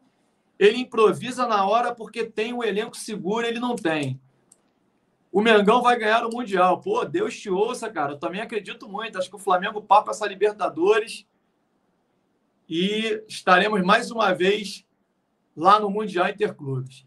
ele 0.59 0.77
improvisa 0.77 1.47
na 1.47 1.65
hora 1.65 1.95
porque 1.95 2.25
tem 2.25 2.53
um 2.53 2.61
elenco 2.61 2.97
seguro, 2.97 3.47
ele 3.47 3.59
não 3.59 3.77
tem. 3.77 4.19
O 5.31 5.41
Mengão 5.41 5.81
vai 5.81 5.97
ganhar 5.97 6.25
o 6.25 6.29
Mundial. 6.29 6.81
Pô, 6.81 7.05
Deus 7.05 7.39
te 7.39 7.49
ouça, 7.49 7.89
cara. 7.89 8.13
Eu 8.13 8.19
também 8.19 8.41
acredito 8.41 8.89
muito. 8.89 9.17
Acho 9.17 9.29
que 9.29 9.35
o 9.35 9.39
Flamengo 9.39 9.81
papa 9.81 10.11
essa 10.11 10.27
Libertadores 10.27 11.25
e 12.67 13.23
estaremos 13.27 13.81
mais 13.83 14.11
uma 14.11 14.33
vez 14.33 14.85
lá 15.55 15.79
no 15.79 15.89
Mundial 15.89 16.27
Interclubes. 16.27 17.05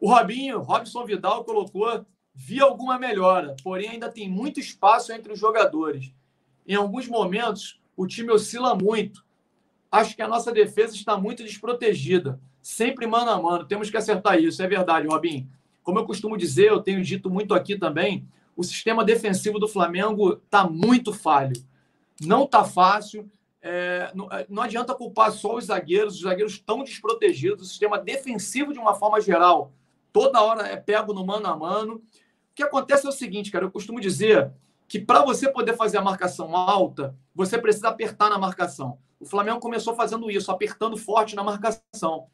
O 0.00 0.10
Robinho, 0.10 0.60
Robson 0.60 1.04
Vidal, 1.04 1.44
colocou: 1.44 2.06
vi 2.34 2.60
alguma 2.60 2.98
melhora, 2.98 3.56
porém 3.62 3.90
ainda 3.90 4.10
tem 4.10 4.28
muito 4.28 4.60
espaço 4.60 5.12
entre 5.12 5.32
os 5.32 5.38
jogadores. 5.38 6.12
Em 6.66 6.76
alguns 6.76 7.08
momentos, 7.08 7.80
o 7.96 8.06
time 8.06 8.30
oscila 8.30 8.74
muito. 8.74 9.24
Acho 9.90 10.14
que 10.14 10.22
a 10.22 10.28
nossa 10.28 10.52
defesa 10.52 10.94
está 10.94 11.16
muito 11.16 11.42
desprotegida, 11.42 12.40
sempre 12.60 13.06
mano 13.06 13.30
a 13.30 13.40
mano. 13.40 13.64
Temos 13.64 13.90
que 13.90 13.96
acertar 13.96 14.38
isso, 14.38 14.62
é 14.62 14.66
verdade, 14.68 15.06
Robinho. 15.06 15.48
Como 15.82 15.98
eu 15.98 16.04
costumo 16.04 16.36
dizer, 16.36 16.68
eu 16.68 16.82
tenho 16.82 17.02
dito 17.02 17.30
muito 17.30 17.54
aqui 17.54 17.78
também, 17.78 18.28
o 18.54 18.62
sistema 18.62 19.04
defensivo 19.04 19.58
do 19.58 19.68
Flamengo 19.68 20.40
está 20.44 20.68
muito 20.68 21.12
falho. 21.12 21.54
Não 22.20 22.44
está 22.44 22.64
fácil 22.64 23.30
é, 23.60 24.10
não, 24.14 24.30
é, 24.30 24.46
não, 24.48 24.62
adianta 24.62 24.94
culpar 24.94 25.32
só 25.32 25.56
os 25.56 25.64
zagueiros, 25.64 26.14
os 26.14 26.20
zagueiros 26.22 26.54
estão 26.54 26.84
desprotegidos, 26.84 27.66
o 27.66 27.68
sistema 27.68 27.98
defensivo, 27.98 28.72
de 28.72 28.78
uma 28.78 28.94
forma 28.94 29.20
geral, 29.20 29.72
toda 30.12 30.40
hora 30.40 30.66
é 30.66 30.76
pego 30.76 31.12
no 31.12 31.26
mano 31.26 31.46
a 31.46 31.56
mano. 31.56 31.96
O 31.96 32.02
que 32.54 32.62
acontece 32.62 33.06
é 33.06 33.08
o 33.08 33.12
seguinte, 33.12 33.50
cara, 33.50 33.64
eu 33.64 33.70
costumo 33.70 34.00
dizer 34.00 34.50
que 34.86 34.98
para 34.98 35.24
você 35.24 35.50
poder 35.50 35.76
fazer 35.76 35.98
a 35.98 36.02
marcação 36.02 36.56
alta, 36.56 37.14
você 37.38 37.56
precisa 37.56 37.86
apertar 37.86 38.28
na 38.28 38.36
marcação. 38.36 38.98
O 39.20 39.24
Flamengo 39.24 39.60
começou 39.60 39.94
fazendo 39.94 40.28
isso, 40.28 40.50
apertando 40.50 40.96
forte 40.96 41.36
na 41.36 41.44
marcação. 41.44 42.26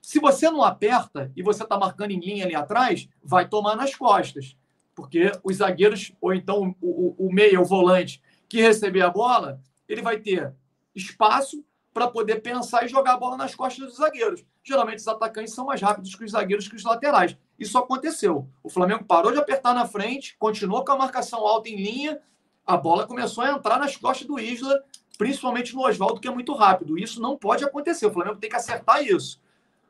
Se 0.00 0.20
você 0.20 0.48
não 0.48 0.62
aperta 0.62 1.32
e 1.34 1.42
você 1.42 1.64
está 1.64 1.76
marcando 1.76 2.12
em 2.12 2.20
linha 2.20 2.44
ali 2.44 2.54
atrás, 2.54 3.08
vai 3.24 3.48
tomar 3.48 3.74
nas 3.74 3.96
costas. 3.96 4.56
Porque 4.94 5.32
os 5.42 5.56
zagueiros, 5.56 6.12
ou 6.20 6.32
então 6.32 6.76
o, 6.80 7.16
o, 7.18 7.26
o 7.26 7.32
meia, 7.32 7.60
o 7.60 7.64
volante, 7.64 8.22
que 8.48 8.62
receber 8.62 9.02
a 9.02 9.10
bola, 9.10 9.60
ele 9.88 10.00
vai 10.00 10.20
ter 10.20 10.54
espaço 10.94 11.64
para 11.92 12.06
poder 12.06 12.40
pensar 12.40 12.84
e 12.84 12.88
jogar 12.88 13.14
a 13.14 13.18
bola 13.18 13.36
nas 13.36 13.56
costas 13.56 13.84
dos 13.84 13.96
zagueiros. 13.96 14.44
Geralmente 14.62 15.00
os 15.00 15.08
atacantes 15.08 15.54
são 15.54 15.66
mais 15.66 15.82
rápidos 15.82 16.14
que 16.14 16.24
os 16.24 16.30
zagueiros 16.30 16.68
que 16.68 16.76
os 16.76 16.84
laterais. 16.84 17.36
Isso 17.58 17.76
aconteceu. 17.76 18.48
O 18.62 18.70
Flamengo 18.70 19.02
parou 19.02 19.32
de 19.32 19.38
apertar 19.38 19.74
na 19.74 19.88
frente, 19.88 20.36
continuou 20.38 20.84
com 20.84 20.92
a 20.92 20.98
marcação 20.98 21.40
alta 21.44 21.68
em 21.68 21.82
linha, 21.82 22.20
a 22.66 22.76
bola 22.76 23.06
começou 23.06 23.44
a 23.44 23.50
entrar 23.50 23.78
nas 23.78 23.96
costas 23.96 24.26
do 24.26 24.38
Isla, 24.38 24.82
principalmente 25.18 25.74
no 25.74 25.86
Oswaldo, 25.86 26.20
que 26.20 26.28
é 26.28 26.30
muito 26.30 26.54
rápido. 26.54 26.98
Isso 26.98 27.20
não 27.20 27.36
pode 27.36 27.64
acontecer. 27.64 28.06
O 28.06 28.12
Flamengo 28.12 28.38
tem 28.38 28.50
que 28.50 28.56
acertar 28.56 29.02
isso. 29.02 29.40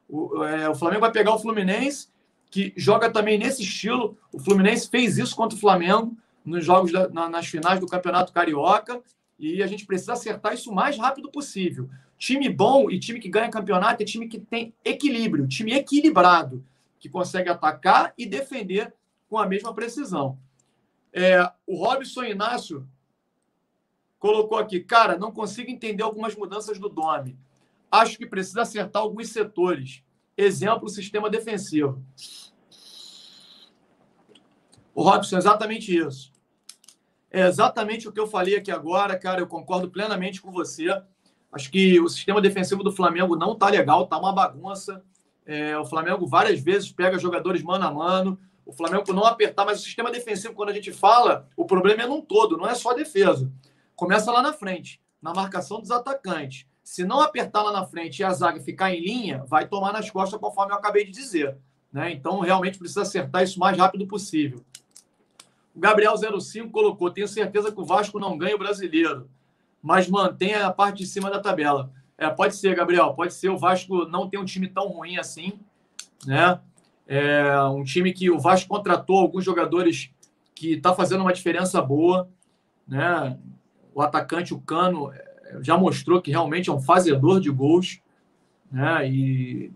O, 0.09 0.43
é, 0.45 0.69
o 0.69 0.75
Flamengo 0.75 1.03
vai 1.03 1.13
pegar 1.13 1.35
o 1.35 1.39
Fluminense, 1.39 2.09
que 2.51 2.73
joga 2.77 3.11
também 3.11 3.39
nesse 3.39 3.63
estilo. 3.63 4.17
O 4.33 4.39
Fluminense 4.39 4.89
fez 4.89 5.19
isso 5.19 5.35
contra 5.35 5.57
o 5.57 5.61
Flamengo 5.61 6.17
nos 6.45 6.65
jogos 6.65 6.93
da, 6.93 7.09
na, 7.09 7.29
nas 7.29 7.47
finais 7.47 7.81
do 7.81 7.87
Campeonato 7.87 8.33
Carioca 8.33 9.01
e 9.39 9.63
a 9.63 9.67
gente 9.67 9.87
precisa 9.87 10.13
acertar 10.13 10.55
isso 10.55 10.71
o 10.71 10.75
mais 10.75 10.97
rápido 10.97 11.31
possível. 11.31 11.89
Time 12.19 12.49
bom 12.49 12.91
e 12.91 12.99
time 12.99 13.19
que 13.19 13.29
ganha 13.29 13.51
campeonato 13.51 14.03
é 14.03 14.07
time 14.07 14.29
que 14.29 14.39
tem 14.39 14.73
equilíbrio, 14.85 15.49
time 15.49 15.73
equilibrado, 15.73 16.65
que 17.01 17.09
consegue 17.09 17.49
atacar 17.49 18.15
e 18.17 18.25
defender 18.25 18.95
com 19.29 19.39
a 19.39 19.47
mesma 19.47 19.75
precisão. 19.75 20.39
É, 21.13 21.51
o 21.67 21.77
Robson 21.77 22.25
Inácio 22.25 22.89
colocou 24.19 24.59
aqui, 24.59 24.81
cara, 24.81 25.19
não 25.19 25.33
consigo 25.33 25.71
entender 25.71 26.03
algumas 26.03 26.35
mudanças 26.35 26.79
do 26.79 26.89
Dome. 26.89 27.39
Acho 27.91 28.17
que 28.17 28.25
precisa 28.25 28.63
acertar 28.63 29.03
alguns 29.03 29.29
setores. 29.29 30.03
Exemplo, 30.37 30.87
o 30.87 30.89
sistema 30.89 31.29
defensivo. 31.29 32.03
O 34.95 35.03
Robson, 35.03 35.37
exatamente 35.37 35.95
isso. 35.95 36.33
É 37.31 37.47
exatamente 37.47 38.09
o 38.09 38.13
que 38.13 38.21
eu 38.21 38.27
falei 38.27 38.57
aqui 38.57 38.71
agora, 38.71 39.19
cara. 39.19 39.41
Eu 39.41 39.47
concordo 39.47 39.91
plenamente 39.91 40.41
com 40.41 40.51
você. 40.51 40.87
Acho 41.51 41.71
que 41.71 42.01
o 42.01 42.09
sistema 42.09 42.41
defensivo 42.41 42.83
do 42.83 42.93
Flamengo 42.93 43.37
não 43.37 43.55
tá 43.55 43.69
legal, 43.69 44.07
tá 44.07 44.19
uma 44.19 44.33
bagunça. 44.33 45.03
É, 45.45 45.77
o 45.77 45.85
Flamengo 45.85 46.27
várias 46.27 46.61
vezes 46.61 46.93
pega 46.93 47.19
jogadores 47.19 47.63
mano 47.63 47.87
a 47.87 47.91
mano. 47.91 48.39
O 48.65 48.73
Flamengo 48.73 49.13
não 49.13 49.25
apertar, 49.25 49.65
mas 49.65 49.81
o 49.81 49.85
sistema 49.85 50.11
defensivo, 50.11 50.55
quando 50.55 50.71
a 50.71 50.75
gente 50.75 50.93
fala, 50.93 51.49
o 51.57 51.65
problema 51.65 52.03
é 52.03 52.07
num 52.07 52.21
todo, 52.21 52.57
não 52.57 52.69
é 52.69 52.75
só 52.75 52.91
a 52.91 52.95
defesa. 52.95 53.51
Começa 53.97 54.31
lá 54.31 54.43
na 54.43 54.53
frente, 54.53 55.01
na 55.21 55.33
marcação 55.35 55.81
dos 55.81 55.91
atacantes. 55.91 56.67
Se 56.83 57.05
não 57.05 57.21
apertar 57.21 57.63
lá 57.63 57.73
na 57.73 57.87
frente 57.87 58.21
e 58.21 58.25
a 58.25 58.33
zaga 58.33 58.61
ficar 58.61 58.93
em 58.93 59.01
linha, 59.01 59.45
vai 59.47 59.69
tomar 59.69 59.93
nas 59.93 60.11
costas, 60.11 60.41
conforme 60.41 60.73
eu 60.73 60.77
acabei 60.77 61.05
de 61.05 61.13
dizer. 61.13 61.57
Né? 61.93 62.13
Então, 62.13 62.41
realmente 62.41 62.79
precisa 62.79 63.03
acertar 63.03 63.43
isso 63.43 63.57
o 63.57 63.61
mais 63.61 63.77
rápido 63.77 64.07
possível. 64.07 64.65
O 65.75 65.81
Gabriel 65.81 66.15
05 66.17 66.71
colocou: 66.71 67.11
tenho 67.11 67.29
certeza 67.29 67.71
que 67.71 67.81
o 67.81 67.85
Vasco 67.85 68.19
não 68.19 68.37
ganha 68.37 68.55
o 68.55 68.59
brasileiro, 68.59 69.29
mas 69.83 70.09
mantém 70.09 70.55
a 70.55 70.71
parte 70.73 70.99
de 70.99 71.07
cima 71.07 71.31
da 71.31 71.41
tabela. 71.41 71.93
É, 72.17 72.29
pode 72.31 72.55
ser, 72.55 72.75
Gabriel, 72.75 73.15
pode 73.15 73.35
ser. 73.35 73.49
O 73.49 73.59
Vasco 73.59 74.07
não 74.07 74.29
tem 74.29 74.39
um 74.39 74.45
time 74.45 74.69
tão 74.69 74.89
ruim 74.89 75.19
assim, 75.19 75.59
né? 76.27 76.61
É 77.15 77.61
um 77.65 77.85
time 77.85 78.13
que 78.13 78.31
o 78.31 78.39
Vasco 78.39 78.69
contratou 78.69 79.19
alguns 79.19 79.45
jogadores 79.45 80.11
que 80.55 80.75
está 80.75 80.95
fazendo 80.95 81.21
uma 81.21 81.33
diferença 81.33 81.83
boa, 81.83 82.29
né? 82.87 83.39
O 83.95 84.01
atacante, 84.01 84.55
o 84.55 84.61
Cano, 84.61 85.13
é, 85.13 85.59
já 85.61 85.77
mostrou 85.77 86.23
que 86.23 86.31
realmente 86.31 86.71
é 86.71 86.73
um 86.73 86.81
fazedor 86.81 87.41
de 87.41 87.51
gols, 87.51 88.01
né? 88.71 89.09
E 89.11 89.73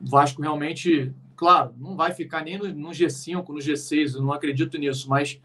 o 0.00 0.06
Vasco 0.06 0.42
realmente 0.42 1.14
Claro, 1.38 1.72
não 1.78 1.94
vai 1.94 2.12
ficar 2.12 2.42
nem 2.42 2.58
no, 2.58 2.66
no 2.74 2.88
G5, 2.88 3.48
no 3.50 3.60
G6, 3.60 4.16
eu 4.16 4.22
não 4.22 4.32
acredito 4.32 4.76
nisso, 4.76 5.08
mas 5.08 5.40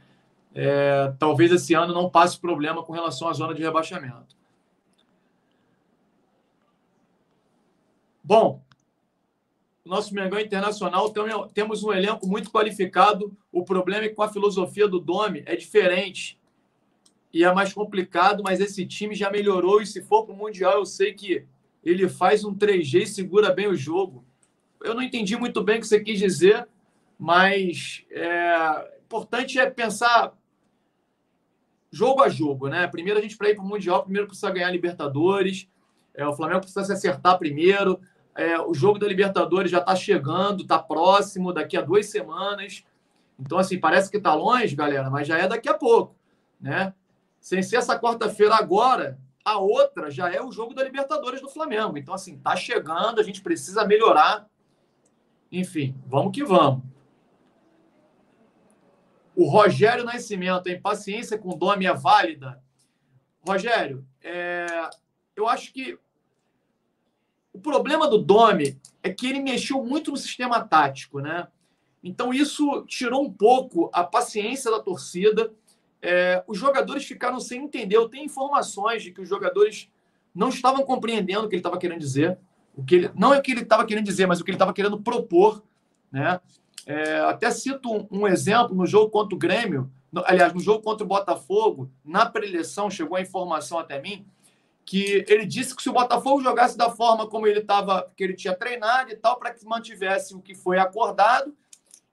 é, 0.56 1.14
talvez 1.20 1.52
esse 1.52 1.76
ano 1.76 1.94
não 1.94 2.10
passe 2.10 2.40
problema 2.40 2.82
com 2.82 2.92
relação 2.92 3.30
à 3.30 3.34
zona 3.34 3.54
de 3.54 3.62
rebaixamento. 3.62 4.36
Bom, 8.24 8.63
o 9.86 9.90
nosso 9.90 10.14
Mengão 10.14 10.40
Internacional 10.40 11.10
tem, 11.10 11.24
temos 11.54 11.84
um 11.84 11.92
elenco 11.92 12.28
muito 12.28 12.50
qualificado. 12.50 13.36
O 13.52 13.64
problema 13.64 14.06
é 14.06 14.10
que 14.10 14.16
com 14.16 14.24
a 14.24 14.32
filosofia 14.32 14.88
do 14.88 15.00
Domi 15.00 15.44
é 15.46 15.56
diferente 15.56 16.40
e 17.34 17.44
é 17.44 17.54
mais 17.54 17.74
complicado, 17.74 18.44
mas 18.44 18.60
esse 18.60 18.86
time 18.86 19.16
já 19.16 19.30
melhorou 19.30 19.82
e 19.82 19.88
se 19.88 20.02
for 20.02 20.24
para 20.26 20.34
o 20.34 20.38
Mundial, 20.38 20.74
eu 20.74 20.86
sei 20.86 21.14
que 21.14 21.46
ele 21.84 22.08
faz 22.08 22.46
um 22.46 22.56
3G 22.56 23.02
e 23.02 23.08
segura 23.08 23.52
bem 23.52 23.68
o 23.68 23.76
jogo 23.76 24.24
eu 24.84 24.94
não 24.94 25.02
entendi 25.02 25.36
muito 25.38 25.64
bem 25.64 25.78
o 25.78 25.80
que 25.80 25.88
você 25.88 26.00
quis 26.00 26.20
dizer, 26.20 26.68
mas 27.18 28.06
é 28.12 28.92
importante 29.06 29.58
é 29.58 29.70
pensar 29.70 30.34
jogo 31.90 32.22
a 32.22 32.30
jogo, 32.30 32.68
né? 32.68 32.86
Primeiro 32.88 33.20
a 33.20 33.22
gente 33.22 33.38
para 33.38 33.50
ir 33.50 33.56
para 33.56 33.64
o 33.64 33.68
Mundial, 33.68 34.04
primeiro 34.04 34.28
precisa 34.28 34.52
ganhar 34.52 34.70
Libertadores, 34.72 35.70
é, 36.14 36.28
o 36.28 36.34
Flamengo 36.34 36.62
precisa 36.62 36.84
se 36.84 36.92
acertar 36.92 37.40
primeiro. 37.40 38.00
É, 38.36 38.60
o 38.60 38.74
jogo 38.74 38.98
da 38.98 39.08
Libertadores 39.08 39.72
já 39.72 39.80
está 39.80 39.96
chegando, 39.96 40.64
está 40.64 40.80
próximo, 40.80 41.54
daqui 41.54 41.78
a 41.78 41.82
duas 41.82 42.08
semanas. 42.08 42.84
Então, 43.40 43.58
assim, 43.58 43.80
parece 43.80 44.10
que 44.10 44.18
está 44.18 44.34
longe, 44.34 44.76
galera, 44.76 45.10
mas 45.10 45.28
já 45.28 45.38
é 45.38 45.48
daqui 45.48 45.70
a 45.70 45.74
pouco, 45.74 46.16
né? 46.60 46.94
Sem 47.40 47.62
ser 47.62 47.78
essa 47.78 48.00
quarta-feira 48.00 48.56
agora, 48.56 49.20
a 49.44 49.58
outra 49.58 50.10
já 50.10 50.32
é 50.32 50.42
o 50.42 50.52
jogo 50.52 50.74
da 50.74 50.84
Libertadores 50.84 51.42
do 51.42 51.50
Flamengo. 51.50 51.98
Então, 51.98 52.14
assim, 52.14 52.38
tá 52.38 52.56
chegando, 52.56 53.20
a 53.20 53.24
gente 53.24 53.42
precisa 53.42 53.86
melhorar 53.86 54.48
enfim, 55.54 55.96
vamos 56.08 56.34
que 56.34 56.44
vamos. 56.44 56.84
O 59.36 59.48
Rogério 59.48 60.04
Nascimento, 60.04 60.68
a 60.68 60.72
impaciência 60.72 61.38
com 61.38 61.50
o 61.50 61.56
Domi 61.56 61.86
é 61.86 61.94
válida? 61.94 62.60
Rogério, 63.48 64.04
é, 64.24 64.66
eu 65.36 65.48
acho 65.48 65.72
que 65.72 66.00
o 67.54 67.60
problema 67.60 68.08
do 68.08 68.18
Domi 68.18 68.78
é 69.02 69.10
que 69.12 69.28
ele 69.28 69.40
mexeu 69.40 69.84
muito 69.84 70.10
no 70.10 70.18
sistema 70.18 70.60
tático, 70.62 71.20
né? 71.20 71.48
Então 72.04 72.34
isso 72.34 72.84
tirou 72.88 73.24
um 73.24 73.32
pouco 73.32 73.90
a 73.94 74.04
paciência 74.04 74.70
da 74.70 74.80
torcida. 74.80 75.54
É, 76.02 76.44
os 76.48 76.58
jogadores 76.58 77.06
ficaram 77.06 77.40
sem 77.40 77.64
entender. 77.64 77.96
Eu 77.96 78.10
tenho 78.10 78.26
informações 78.26 79.04
de 79.04 79.12
que 79.12 79.22
os 79.22 79.30
jogadores 79.30 79.90
não 80.36 80.50
estavam 80.50 80.84
compreendendo 80.84 81.46
o 81.46 81.50
que 81.50 81.56
ele 81.56 81.60
estava 81.62 81.78
querendo 81.78 82.00
dizer. 82.00 82.38
O 82.76 82.84
que 82.84 82.96
ele, 82.96 83.12
não 83.16 83.34
é 83.34 83.38
o 83.38 83.42
que 83.42 83.52
ele 83.52 83.62
estava 83.62 83.86
querendo 83.86 84.06
dizer, 84.06 84.26
mas 84.26 84.42
o 84.42 84.44
que 84.44 84.50
ele 84.50 84.56
estava 84.56 84.74
querendo 84.74 85.00
propor. 85.00 85.64
Né? 86.12 86.42
É, 86.86 87.20
até 87.20 87.52
cito 87.52 87.90
um, 87.90 88.08
um, 88.12 88.28
exemplo 88.28 88.76
no 88.76 88.86
jogo 88.86 89.10
contra 89.10 89.36
o 89.36 89.40
Grêmio, 89.40 89.90
no, 90.12 90.24
aliás, 90.26 90.54
no 90.54 90.60
jogo 90.60 90.84
contra 90.84 91.06
o 91.06 91.08
Botafogo, 91.08 91.90
na 92.04 92.26
preleção, 92.26 92.90
chegou 92.90 93.16
a 93.16 93.22
informação 93.22 93.80
até 93.80 94.02
mim, 94.02 94.26
que 94.86 95.26
ele 95.28 95.46
disse 95.46 95.76
que 95.76 95.82
se 95.82 95.90
o 95.90 95.94
Botafogo 95.94 96.42
jogasse 96.42 96.78
da 96.78 96.90
forma 96.90 97.28
como 97.28 97.48
ele 97.48 97.60
estava, 97.60 98.12
que 98.16 98.24
ele 98.24 98.34
tinha 98.34 98.56
treinado 98.56 99.12
e 99.12 99.16
tal, 99.16 99.38
para 99.38 99.54
que 99.54 99.66
mantivesse 99.66 100.36
o 100.36 100.42
que 100.42 100.54
foi 100.54 100.78
acordado, 100.78 101.56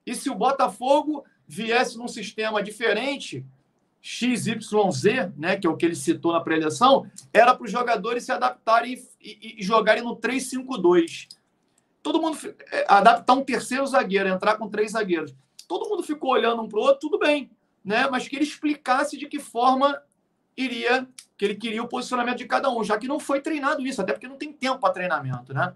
e 0.05 0.15
se 0.15 0.29
o 0.29 0.35
Botafogo 0.35 1.23
viesse 1.47 1.97
num 1.97 2.07
sistema 2.07 2.63
diferente, 2.63 3.45
XYZ, 4.01 5.31
né, 5.37 5.57
que 5.57 5.67
é 5.67 5.69
o 5.69 5.77
que 5.77 5.85
ele 5.85 5.95
citou 5.95 6.33
na 6.33 6.41
preleção, 6.41 7.05
era 7.31 7.53
para 7.53 7.65
os 7.65 7.71
jogadores 7.71 8.23
se 8.23 8.31
adaptarem 8.31 8.93
e, 9.21 9.29
e, 9.29 9.59
e 9.59 9.63
jogarem 9.63 10.03
no 10.03 10.15
3-5-2. 10.15 11.27
Todo 12.01 12.21
mundo 12.21 12.37
é, 12.71 12.85
adaptar 12.87 13.33
um 13.33 13.43
terceiro 13.43 13.85
zagueiro, 13.85 14.27
entrar 14.27 14.57
com 14.57 14.67
três 14.67 14.93
zagueiros. 14.93 15.35
Todo 15.67 15.87
mundo 15.87 16.01
ficou 16.01 16.31
olhando 16.31 16.63
um 16.63 16.67
para 16.67 16.79
o 16.79 16.81
outro, 16.81 17.09
tudo 17.09 17.19
bem, 17.19 17.49
né? 17.85 18.09
Mas 18.09 18.27
que 18.27 18.35
ele 18.35 18.43
explicasse 18.43 19.17
de 19.17 19.27
que 19.27 19.39
forma 19.39 20.01
iria, 20.55 21.07
que 21.37 21.45
ele 21.45 21.55
queria 21.55 21.83
o 21.83 21.87
posicionamento 21.87 22.37
de 22.37 22.45
cada 22.45 22.69
um, 22.69 22.83
já 22.83 22.97
que 22.97 23.07
não 23.07 23.19
foi 23.19 23.41
treinado 23.41 23.85
isso, 23.85 24.01
até 24.01 24.13
porque 24.13 24.27
não 24.27 24.37
tem 24.37 24.51
tempo 24.51 24.79
para 24.79 24.93
treinamento, 24.93 25.53
né? 25.53 25.73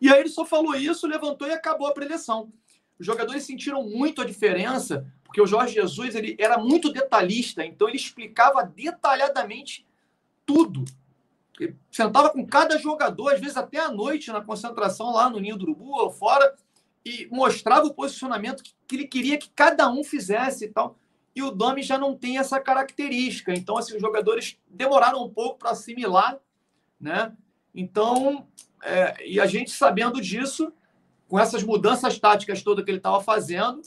E 0.00 0.12
aí 0.12 0.20
ele 0.20 0.28
só 0.28 0.44
falou 0.44 0.74
isso, 0.74 1.06
levantou 1.06 1.48
e 1.48 1.52
acabou 1.52 1.86
a 1.86 1.92
preleção. 1.92 2.52
Os 2.98 3.06
jogadores 3.06 3.44
sentiram 3.44 3.82
muito 3.82 4.20
a 4.20 4.24
diferença, 4.24 5.06
porque 5.24 5.40
o 5.40 5.46
Jorge 5.46 5.74
Jesus 5.74 6.14
ele 6.14 6.36
era 6.38 6.58
muito 6.58 6.92
detalhista, 6.92 7.64
então 7.64 7.88
ele 7.88 7.96
explicava 7.96 8.62
detalhadamente 8.62 9.86
tudo. 10.44 10.84
Ele 11.60 11.76
sentava 11.90 12.30
com 12.30 12.46
cada 12.46 12.78
jogador, 12.78 13.32
às 13.32 13.40
vezes 13.40 13.56
até 13.56 13.78
à 13.78 13.90
noite, 13.90 14.30
na 14.30 14.40
concentração 14.40 15.12
lá 15.12 15.28
no 15.28 15.40
Ninho 15.40 15.56
do 15.56 15.62
Urubu 15.64 15.90
ou 15.90 16.10
fora, 16.10 16.54
e 17.04 17.26
mostrava 17.30 17.86
o 17.86 17.94
posicionamento 17.94 18.62
que 18.62 18.96
ele 18.96 19.06
queria 19.06 19.38
que 19.38 19.50
cada 19.50 19.90
um 19.90 20.04
fizesse 20.04 20.66
e 20.66 20.68
tal. 20.68 20.96
E 21.34 21.42
o 21.42 21.50
Domi 21.50 21.82
já 21.82 21.96
não 21.96 22.16
tem 22.16 22.38
essa 22.38 22.60
característica. 22.60 23.52
Então, 23.52 23.76
assim, 23.76 23.94
os 23.94 24.00
jogadores 24.00 24.58
demoraram 24.68 25.24
um 25.24 25.30
pouco 25.30 25.58
para 25.58 25.70
assimilar, 25.70 26.38
né? 27.00 27.32
Então, 27.74 28.46
é, 28.82 29.26
e 29.26 29.40
a 29.40 29.46
gente 29.46 29.70
sabendo 29.70 30.20
disso, 30.20 30.72
com 31.28 31.38
essas 31.38 31.62
mudanças 31.62 32.18
táticas 32.18 32.62
todas 32.62 32.84
que 32.84 32.90
ele 32.90 32.98
estava 32.98 33.22
fazendo, 33.22 33.82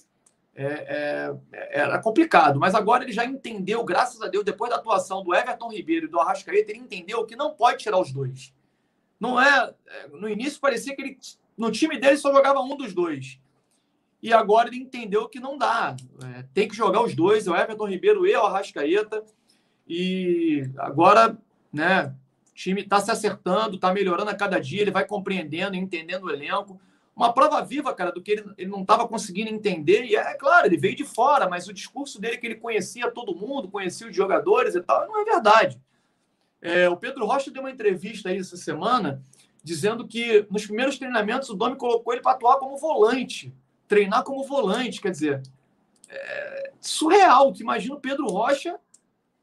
é, 0.55 1.35
é, 1.51 1.79
era 1.81 2.01
complicado. 2.01 2.59
Mas 2.59 2.75
agora 2.75 3.03
ele 3.03 3.11
já 3.11 3.25
entendeu, 3.25 3.83
graças 3.83 4.21
a 4.21 4.27
Deus, 4.27 4.45
depois 4.45 4.69
da 4.69 4.77
atuação 4.77 5.23
do 5.23 5.33
Everton 5.33 5.71
Ribeiro 5.71 6.05
e 6.05 6.09
do 6.09 6.19
Arrascaeta, 6.19 6.71
ele 6.71 6.79
entendeu 6.79 7.25
que 7.25 7.35
não 7.35 7.53
pode 7.53 7.83
tirar 7.83 7.99
os 7.99 8.11
dois. 8.11 8.53
Não 9.19 9.41
é. 9.41 9.73
é 9.87 10.07
no 10.07 10.29
início 10.29 10.59
parecia 10.59 10.95
que 10.95 11.01
ele, 11.01 11.17
no 11.57 11.71
time 11.71 11.99
dele 11.99 12.17
só 12.17 12.31
jogava 12.31 12.61
um 12.61 12.75
dos 12.75 12.93
dois. 12.93 13.39
E 14.21 14.31
agora 14.31 14.69
ele 14.69 14.77
entendeu 14.77 15.27
que 15.27 15.39
não 15.39 15.57
dá. 15.57 15.95
É, 16.37 16.45
tem 16.53 16.67
que 16.67 16.75
jogar 16.75 17.01
os 17.03 17.15
dois, 17.15 17.47
o 17.47 17.55
Everton 17.55 17.87
Ribeiro 17.87 18.25
e 18.25 18.35
o 18.35 18.45
Arrascaeta. 18.45 19.23
E 19.87 20.69
agora, 20.77 21.37
né, 21.73 22.15
o 22.51 22.53
time 22.53 22.81
está 22.81 22.99
se 22.99 23.09
acertando, 23.09 23.75
está 23.75 23.91
melhorando 23.93 24.29
a 24.29 24.35
cada 24.35 24.59
dia, 24.59 24.81
ele 24.81 24.91
vai 24.91 25.05
compreendendo, 25.05 25.75
entendendo 25.75 26.25
o 26.25 26.29
elenco 26.29 26.79
uma 27.15 27.33
prova 27.33 27.63
viva, 27.63 27.93
cara, 27.93 28.11
do 28.11 28.21
que 28.21 28.31
ele, 28.31 28.45
ele 28.57 28.69
não 28.69 28.81
estava 28.81 29.07
conseguindo 29.07 29.49
entender. 29.49 30.05
E 30.05 30.15
é 30.15 30.33
claro, 30.33 30.65
ele 30.67 30.77
veio 30.77 30.95
de 30.95 31.05
fora, 31.05 31.47
mas 31.47 31.67
o 31.67 31.73
discurso 31.73 32.19
dele 32.19 32.35
é 32.35 32.37
que 32.37 32.47
ele 32.47 32.55
conhecia 32.55 33.11
todo 33.11 33.35
mundo, 33.35 33.69
conhecia 33.69 34.07
os 34.07 34.15
jogadores 34.15 34.75
e 34.75 34.81
tal, 34.81 35.07
não 35.07 35.21
é 35.21 35.25
verdade. 35.25 35.79
É, 36.61 36.89
o 36.89 36.97
Pedro 36.97 37.25
Rocha 37.25 37.51
deu 37.51 37.61
uma 37.61 37.71
entrevista 37.71 38.29
aí 38.29 38.37
essa 38.37 38.57
semana 38.57 39.21
dizendo 39.63 40.07
que 40.07 40.47
nos 40.49 40.65
primeiros 40.65 40.97
treinamentos 40.97 41.49
o 41.49 41.53
Domi 41.53 41.75
colocou 41.75 42.13
ele 42.13 42.21
para 42.21 42.31
atuar 42.31 42.57
como 42.57 42.77
volante, 42.77 43.53
treinar 43.91 44.23
como 44.23 44.45
volante. 44.45 45.01
Quer 45.01 45.11
dizer, 45.11 45.43
é 46.07 46.71
surreal. 46.79 47.51
Tu 47.51 47.61
imagina 47.61 47.95
o 47.95 47.99
Pedro 47.99 48.25
Rocha 48.25 48.79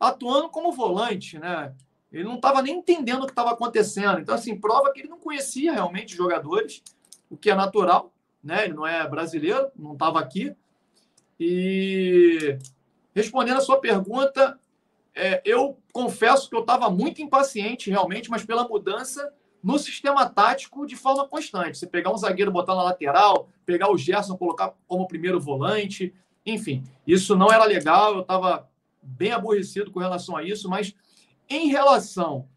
atuando 0.00 0.48
como 0.48 0.72
volante, 0.72 1.38
né? 1.38 1.74
Ele 2.10 2.24
não 2.24 2.36
estava 2.36 2.62
nem 2.62 2.78
entendendo 2.78 3.24
o 3.24 3.26
que 3.26 3.32
estava 3.32 3.50
acontecendo. 3.50 4.18
Então, 4.18 4.34
assim, 4.34 4.58
prova 4.58 4.90
que 4.90 5.00
ele 5.00 5.10
não 5.10 5.18
conhecia 5.18 5.70
realmente 5.70 6.12
os 6.12 6.16
jogadores 6.16 6.82
o 7.28 7.36
que 7.36 7.50
é 7.50 7.54
natural, 7.54 8.10
né? 8.42 8.64
Ele 8.64 8.72
não 8.72 8.86
é 8.86 9.06
brasileiro, 9.06 9.70
não 9.76 9.92
estava 9.92 10.18
aqui. 10.18 10.56
E 11.38 12.56
respondendo 13.14 13.58
a 13.58 13.60
sua 13.60 13.78
pergunta, 13.78 14.58
é, 15.14 15.42
eu 15.44 15.76
confesso 15.92 16.48
que 16.48 16.56
eu 16.56 16.62
estava 16.62 16.88
muito 16.88 17.20
impaciente 17.20 17.90
realmente, 17.90 18.30
mas 18.30 18.46
pela 18.46 18.66
mudança 18.66 19.30
no 19.62 19.78
sistema 19.78 20.28
tático 20.28 20.86
de 20.86 20.96
forma 20.96 21.26
constante. 21.26 21.78
Você 21.78 21.86
pegar 21.86 22.12
um 22.12 22.16
zagueiro, 22.16 22.50
botar 22.50 22.74
na 22.74 22.82
lateral, 22.82 23.48
pegar 23.66 23.90
o 23.90 23.98
Gerson, 23.98 24.36
colocar 24.36 24.74
como 24.86 25.08
primeiro 25.08 25.40
volante, 25.40 26.14
enfim, 26.44 26.84
isso 27.06 27.36
não 27.36 27.52
era 27.52 27.64
legal. 27.64 28.14
Eu 28.14 28.20
estava 28.22 28.68
bem 29.02 29.32
aborrecido 29.32 29.90
com 29.90 29.98
relação 29.98 30.36
a 30.36 30.42
isso, 30.42 30.68
mas 30.68 30.94
em 31.48 31.68
relação 31.68 32.48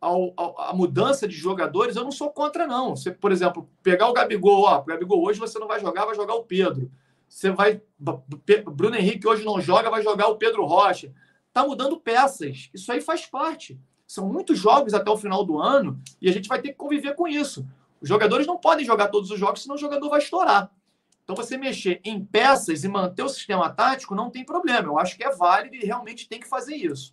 a 0.00 0.72
mudança 0.74 1.26
de 1.26 1.34
jogadores, 1.34 1.96
eu 1.96 2.04
não 2.04 2.12
sou 2.12 2.30
contra, 2.30 2.66
não. 2.66 2.94
Você, 2.94 3.10
por 3.10 3.32
exemplo, 3.32 3.68
pegar 3.82 4.08
o 4.08 4.12
Gabigol, 4.12 4.64
ó, 4.64 4.78
o 4.80 4.84
Gabigol 4.84 5.24
hoje 5.24 5.40
você 5.40 5.58
não 5.58 5.66
vai 5.66 5.80
jogar, 5.80 6.04
vai 6.04 6.14
jogar 6.14 6.34
o 6.34 6.44
Pedro. 6.44 6.90
Você 7.28 7.50
vai. 7.50 7.80
Bruno 7.98 8.94
Henrique 8.94 9.26
hoje 9.26 9.44
não 9.44 9.60
joga, 9.60 9.90
vai 9.90 10.02
jogar 10.02 10.28
o 10.28 10.36
Pedro 10.36 10.64
Rocha. 10.64 11.12
Tá 11.52 11.66
mudando 11.66 11.98
peças. 11.98 12.70
Isso 12.72 12.92
aí 12.92 13.00
faz 13.00 13.26
parte. 13.26 13.80
São 14.06 14.28
muitos 14.28 14.58
jogos 14.58 14.94
até 14.94 15.10
o 15.10 15.16
final 15.16 15.44
do 15.44 15.58
ano 15.58 16.00
e 16.20 16.28
a 16.28 16.32
gente 16.32 16.48
vai 16.48 16.60
ter 16.60 16.68
que 16.68 16.76
conviver 16.76 17.14
com 17.14 17.26
isso. 17.26 17.66
Os 18.00 18.08
jogadores 18.08 18.46
não 18.46 18.58
podem 18.58 18.84
jogar 18.84 19.08
todos 19.08 19.30
os 19.30 19.38
jogos, 19.38 19.62
senão 19.62 19.74
o 19.74 19.78
jogador 19.78 20.08
vai 20.08 20.20
estourar. 20.20 20.70
Então, 21.24 21.34
você 21.34 21.56
mexer 21.56 22.00
em 22.04 22.24
peças 22.24 22.84
e 22.84 22.88
manter 22.88 23.24
o 23.24 23.28
sistema 23.28 23.68
tático 23.68 24.14
não 24.14 24.30
tem 24.30 24.44
problema. 24.44 24.88
Eu 24.88 24.98
acho 24.98 25.16
que 25.16 25.24
é 25.24 25.34
válido 25.34 25.74
e 25.74 25.84
realmente 25.84 26.28
tem 26.28 26.38
que 26.38 26.48
fazer 26.48 26.76
isso. 26.76 27.12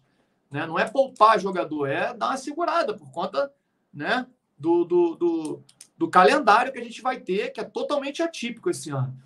Né? 0.52 0.68
Não 0.68 0.78
é 0.78 0.88
poupar 0.88 1.40
jogador, 1.40 1.88
é 1.88 2.14
dar 2.14 2.28
uma 2.28 2.38
segurada 2.38 2.94
por 2.94 3.10
conta 3.10 3.52
né, 3.92 4.28
do, 4.56 4.86
do, 4.86 5.16
do, 5.16 5.64
do 5.98 6.08
calendário 6.08 6.72
que 6.72 6.78
a 6.78 6.84
gente 6.84 7.02
vai 7.02 7.20
ter, 7.20 7.50
que 7.52 7.60
é 7.60 7.64
totalmente 7.64 8.22
atípico 8.22 8.70
esse 8.70 8.92
ano. 8.92 9.18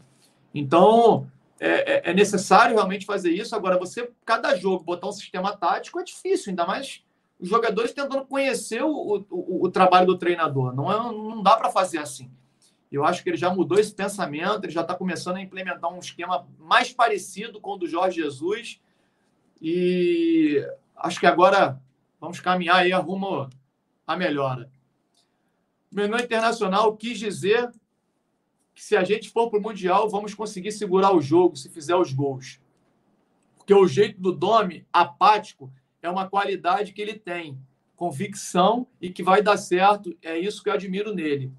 Então, 0.56 1.30
é, 1.60 2.10
é, 2.10 2.12
é 2.12 2.14
necessário 2.14 2.74
realmente 2.74 3.06
fazer 3.06 3.32
isso. 3.32 3.58
Agora, 3.58 3.78
você, 3.78 4.10
cada 4.26 4.56
jogo, 4.56 4.86
botar 4.86 5.10
um 5.10 5.12
sistema 5.12 5.56
tático 5.58 6.00
é 6.00 6.04
difícil, 6.04 6.52
ainda 6.52 6.66
mais 6.66 7.04
os 7.40 7.48
jogadores 7.50 7.94
tentando 7.94 8.26
conhecer 8.26 8.84
o, 8.84 9.26
o, 9.30 9.66
o 9.66 9.70
trabalho 9.70 10.08
do 10.08 10.18
treinador. 10.18 10.76
Não, 10.76 10.92
é, 10.92 10.98
não 10.98 11.44
dá 11.44 11.56
para 11.56 11.70
fazer 11.70 12.00
assim. 12.00 12.32
Eu 12.92 13.04
acho 13.04 13.22
que 13.22 13.30
ele 13.30 13.38
já 13.38 13.54
mudou 13.54 13.78
esse 13.78 13.94
pensamento, 13.94 14.64
ele 14.64 14.72
já 14.72 14.82
está 14.82 14.96
começando 14.96 15.36
a 15.36 15.42
implementar 15.42 15.94
um 15.94 16.00
esquema 16.00 16.48
mais 16.58 16.92
parecido 16.92 17.60
com 17.60 17.74
o 17.74 17.78
do 17.78 17.88
Jorge 17.88 18.22
Jesus. 18.22 18.82
E 19.62 20.66
acho 20.96 21.20
que 21.20 21.28
agora 21.28 21.82
vamos 22.20 22.40
caminhar 22.40 22.78
aí 22.78 22.92
rumo 22.94 23.50
à 24.06 24.16
melhora. 24.16 24.72
O 25.92 25.96
Mengão 25.96 26.20
Internacional 26.20 26.96
quis 26.96 27.20
dizer 27.20 27.70
que 28.74 28.84
se 28.84 28.96
a 28.96 29.04
gente 29.04 29.30
for 29.30 29.50
para 29.50 29.60
o 29.60 29.62
Mundial, 29.62 30.10
vamos 30.10 30.34
conseguir 30.34 30.72
segurar 30.72 31.14
o 31.14 31.22
jogo 31.22 31.56
se 31.56 31.70
fizer 31.70 31.96
os 31.96 32.14
gols. 32.14 32.62
Porque 33.58 33.74
o 33.74 33.88
jeito 33.88 34.22
do 34.22 34.32
Domi, 34.32 34.86
apático, 34.94 35.72
é 36.08 36.12
uma 36.12 36.30
qualidade 36.30 36.94
que 36.94 37.02
ele 37.02 37.14
tem. 37.14 37.58
Convicção 37.96 38.88
e 39.02 39.10
que 39.10 39.24
vai 39.24 39.42
dar 39.42 39.58
certo. 39.58 40.16
É 40.22 40.38
isso 40.38 40.64
que 40.64 40.70
eu 40.70 40.74
admiro 40.74 41.14
nele. 41.14 41.52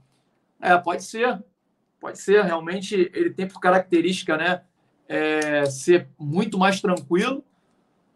É, 0.61 0.77
pode 0.77 1.05
ser. 1.05 1.43
Pode 2.01 2.19
ser. 2.19 2.45
Realmente, 2.45 3.11
ele 3.15 3.31
tem 3.31 3.47
por 3.47 3.61
característica 3.61 4.37
né, 4.37 4.63
é, 5.09 5.67
ser 5.67 6.09
muito 6.19 6.59
mais 6.59 6.81
tranquilo 6.81 7.45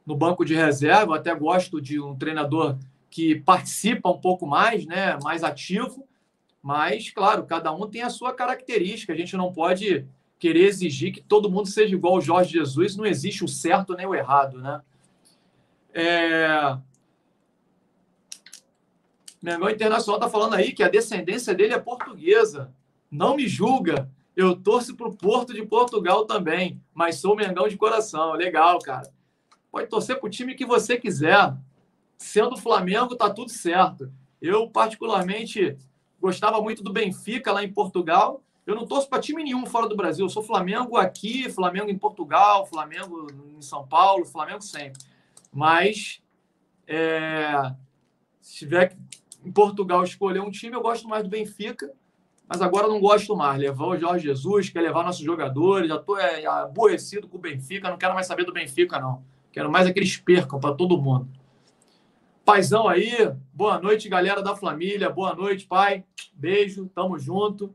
no 0.06 0.16
banco 0.16 0.44
de 0.44 0.54
reserva. 0.54 1.12
Eu 1.12 1.14
até 1.14 1.34
gosto 1.34 1.80
de 1.80 2.00
um 2.00 2.16
treinador 2.16 2.78
que 3.10 3.36
participa 3.36 4.08
um 4.08 4.18
pouco 4.18 4.46
mais, 4.46 4.86
né, 4.86 5.18
mais 5.22 5.44
ativo. 5.44 6.06
Mas, 6.62 7.10
claro, 7.10 7.44
cada 7.44 7.72
um 7.72 7.88
tem 7.88 8.02
a 8.02 8.10
sua 8.10 8.32
característica. 8.32 9.12
A 9.12 9.16
gente 9.16 9.36
não 9.36 9.52
pode 9.52 10.06
querer 10.38 10.64
exigir 10.64 11.12
que 11.12 11.20
todo 11.20 11.50
mundo 11.50 11.68
seja 11.68 11.94
igual 11.94 12.14
ao 12.14 12.20
Jorge 12.20 12.52
Jesus. 12.52 12.96
Não 12.96 13.04
existe 13.04 13.44
o 13.44 13.48
certo 13.48 13.94
nem 13.94 14.06
o 14.06 14.14
errado, 14.14 14.58
né? 14.58 14.80
É... 15.92 16.78
Mengão 19.42 19.68
Internacional 19.68 20.18
está 20.18 20.30
falando 20.30 20.54
aí 20.54 20.72
que 20.72 20.82
a 20.82 20.88
descendência 20.88 21.54
dele 21.54 21.74
é 21.74 21.78
portuguesa. 21.78 22.72
Não 23.10 23.36
me 23.36 23.48
julga. 23.48 24.08
Eu 24.36 24.56
torço 24.56 24.96
para 24.96 25.08
o 25.08 25.16
Porto 25.16 25.52
de 25.52 25.66
Portugal 25.66 26.24
também, 26.24 26.80
mas 26.94 27.16
sou 27.16 27.36
Mengão 27.36 27.68
de 27.68 27.76
coração. 27.76 28.32
Legal, 28.32 28.78
cara. 28.78 29.12
Pode 29.70 29.88
torcer 29.88 30.18
para 30.18 30.26
o 30.26 30.30
time 30.30 30.54
que 30.54 30.64
você 30.64 30.96
quiser. 30.96 31.54
Sendo 32.16 32.56
Flamengo, 32.56 33.16
tá 33.16 33.28
tudo 33.28 33.50
certo. 33.50 34.12
Eu, 34.40 34.70
particularmente, 34.70 35.76
gostava 36.20 36.60
muito 36.62 36.82
do 36.82 36.92
Benfica 36.92 37.52
lá 37.52 37.64
em 37.64 37.72
Portugal. 37.72 38.42
Eu 38.64 38.76
não 38.76 38.86
torço 38.86 39.08
para 39.08 39.20
time 39.20 39.42
nenhum 39.42 39.66
fora 39.66 39.88
do 39.88 39.96
Brasil. 39.96 40.24
Eu 40.24 40.30
sou 40.30 40.42
Flamengo 40.42 40.96
aqui, 40.96 41.50
Flamengo 41.50 41.90
em 41.90 41.98
Portugal, 41.98 42.64
Flamengo 42.64 43.26
em 43.56 43.60
São 43.60 43.86
Paulo, 43.86 44.24
Flamengo 44.24 44.62
sempre. 44.62 45.02
Mas 45.52 46.22
é, 46.86 47.74
se 48.40 48.58
tiver 48.58 48.96
em 49.44 49.52
Portugal 49.52 50.02
escolher 50.02 50.40
um 50.40 50.50
time, 50.50 50.74
eu 50.74 50.82
gosto 50.82 51.08
mais 51.08 51.22
do 51.22 51.28
Benfica 51.28 51.92
mas 52.52 52.60
agora 52.60 52.86
não 52.86 53.00
gosto 53.00 53.34
mais. 53.34 53.58
Levar 53.58 53.86
o 53.86 53.96
Jorge 53.96 54.26
Jesus, 54.26 54.68
quer 54.68 54.82
levar 54.82 55.04
nossos 55.04 55.24
jogadores, 55.24 55.88
já 55.88 55.96
estou 55.96 56.18
é, 56.18 56.44
aborrecido 56.44 57.26
com 57.26 57.38
o 57.38 57.40
Benfica, 57.40 57.88
não 57.88 57.96
quero 57.96 58.12
mais 58.12 58.26
saber 58.26 58.44
do 58.44 58.52
Benfica, 58.52 59.00
não. 59.00 59.24
Quero 59.50 59.72
mais 59.72 59.86
aqueles 59.86 60.18
percam 60.18 60.60
para 60.60 60.74
todo 60.74 61.00
mundo. 61.00 61.30
Paizão 62.44 62.86
aí, 62.86 63.10
boa 63.54 63.80
noite, 63.80 64.06
galera 64.06 64.42
da 64.42 64.54
família, 64.54 65.08
boa 65.08 65.34
noite, 65.34 65.66
pai. 65.66 66.04
Beijo, 66.34 66.90
tamo 66.94 67.18
junto. 67.18 67.74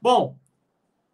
Bom, 0.00 0.36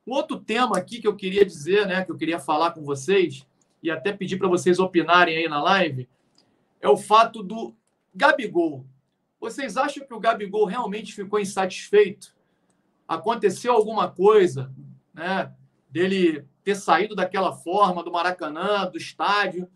um 0.06 0.12
outro 0.12 0.38
tema 0.38 0.76
aqui 0.76 1.00
que 1.00 1.08
eu 1.08 1.16
queria 1.16 1.46
dizer, 1.46 1.86
né, 1.86 2.04
que 2.04 2.12
eu 2.12 2.16
queria 2.18 2.38
falar 2.38 2.72
com 2.72 2.82
vocês, 2.82 3.46
e 3.82 3.90
até 3.90 4.12
pedir 4.12 4.38
para 4.38 4.48
vocês 4.48 4.78
opinarem 4.78 5.36
aí 5.36 5.48
na 5.48 5.62
live, 5.62 6.08
é 6.80 6.88
o 6.88 6.96
fato 6.96 7.42
do 7.42 7.74
Gabigol. 8.14 8.86
Vocês 9.40 9.76
acham 9.76 10.06
que 10.06 10.14
o 10.14 10.20
Gabigol 10.20 10.66
realmente 10.66 11.12
ficou 11.14 11.40
insatisfeito? 11.40 12.34
Aconteceu 13.08 13.72
alguma 13.72 14.08
coisa, 14.08 14.72
né? 15.12 15.52
Dele 15.90 16.46
ter 16.62 16.76
saído 16.76 17.14
daquela 17.14 17.52
forma 17.52 18.04
do 18.04 18.12
Maracanã, 18.12 18.88
do 18.88 18.96
estádio, 18.96 19.68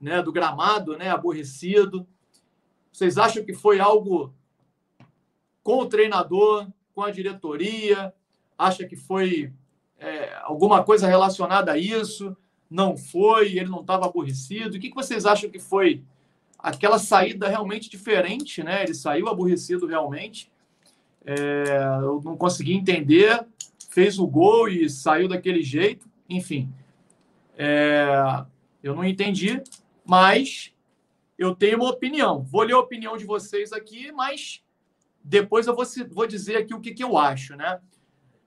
né? 0.00 0.22
Do 0.22 0.32
gramado, 0.32 0.96
né? 0.96 1.10
Aborrecido. 1.10 2.06
Vocês 2.90 3.18
acham 3.18 3.44
que 3.44 3.52
foi 3.52 3.78
algo 3.78 4.34
com 5.62 5.78
o 5.78 5.86
treinador, 5.86 6.66
com 6.94 7.02
a 7.02 7.10
diretoria? 7.10 8.14
Acha 8.56 8.86
que 8.86 8.96
foi 8.96 9.52
é, 9.98 10.34
alguma 10.42 10.82
coisa 10.82 11.06
relacionada 11.06 11.72
a 11.72 11.78
isso? 11.78 12.36
Não 12.70 12.96
foi? 12.96 13.56
Ele 13.56 13.70
não 13.70 13.80
estava 13.80 14.06
aborrecido? 14.06 14.76
O 14.76 14.80
que, 14.80 14.88
que 14.88 14.94
vocês 14.94 15.26
acham 15.26 15.50
que 15.50 15.58
foi 15.58 16.02
aquela 16.58 16.98
saída 16.98 17.48
realmente 17.48 17.90
diferente, 17.90 18.62
né? 18.62 18.82
Ele 18.82 18.94
saiu 18.94 19.28
aborrecido 19.28 19.86
realmente. 19.86 20.50
É, 21.24 21.64
eu 22.02 22.20
não 22.24 22.36
consegui 22.36 22.74
entender, 22.74 23.46
fez 23.90 24.18
o 24.18 24.26
gol 24.26 24.68
e 24.68 24.88
saiu 24.88 25.28
daquele 25.28 25.62
jeito. 25.62 26.08
Enfim, 26.28 26.72
é, 27.56 28.44
eu 28.82 28.94
não 28.94 29.04
entendi, 29.04 29.62
mas 30.04 30.72
eu 31.38 31.54
tenho 31.54 31.76
uma 31.76 31.90
opinião. 31.90 32.42
Vou 32.42 32.62
ler 32.62 32.74
a 32.74 32.78
opinião 32.78 33.16
de 33.16 33.24
vocês 33.24 33.72
aqui, 33.72 34.10
mas 34.12 34.62
depois 35.22 35.66
eu 35.66 35.74
vou, 35.74 35.84
vou 36.10 36.26
dizer 36.26 36.56
aqui 36.56 36.74
o 36.74 36.80
que, 36.80 36.92
que 36.92 37.04
eu 37.04 37.16
acho, 37.16 37.56
né? 37.56 37.80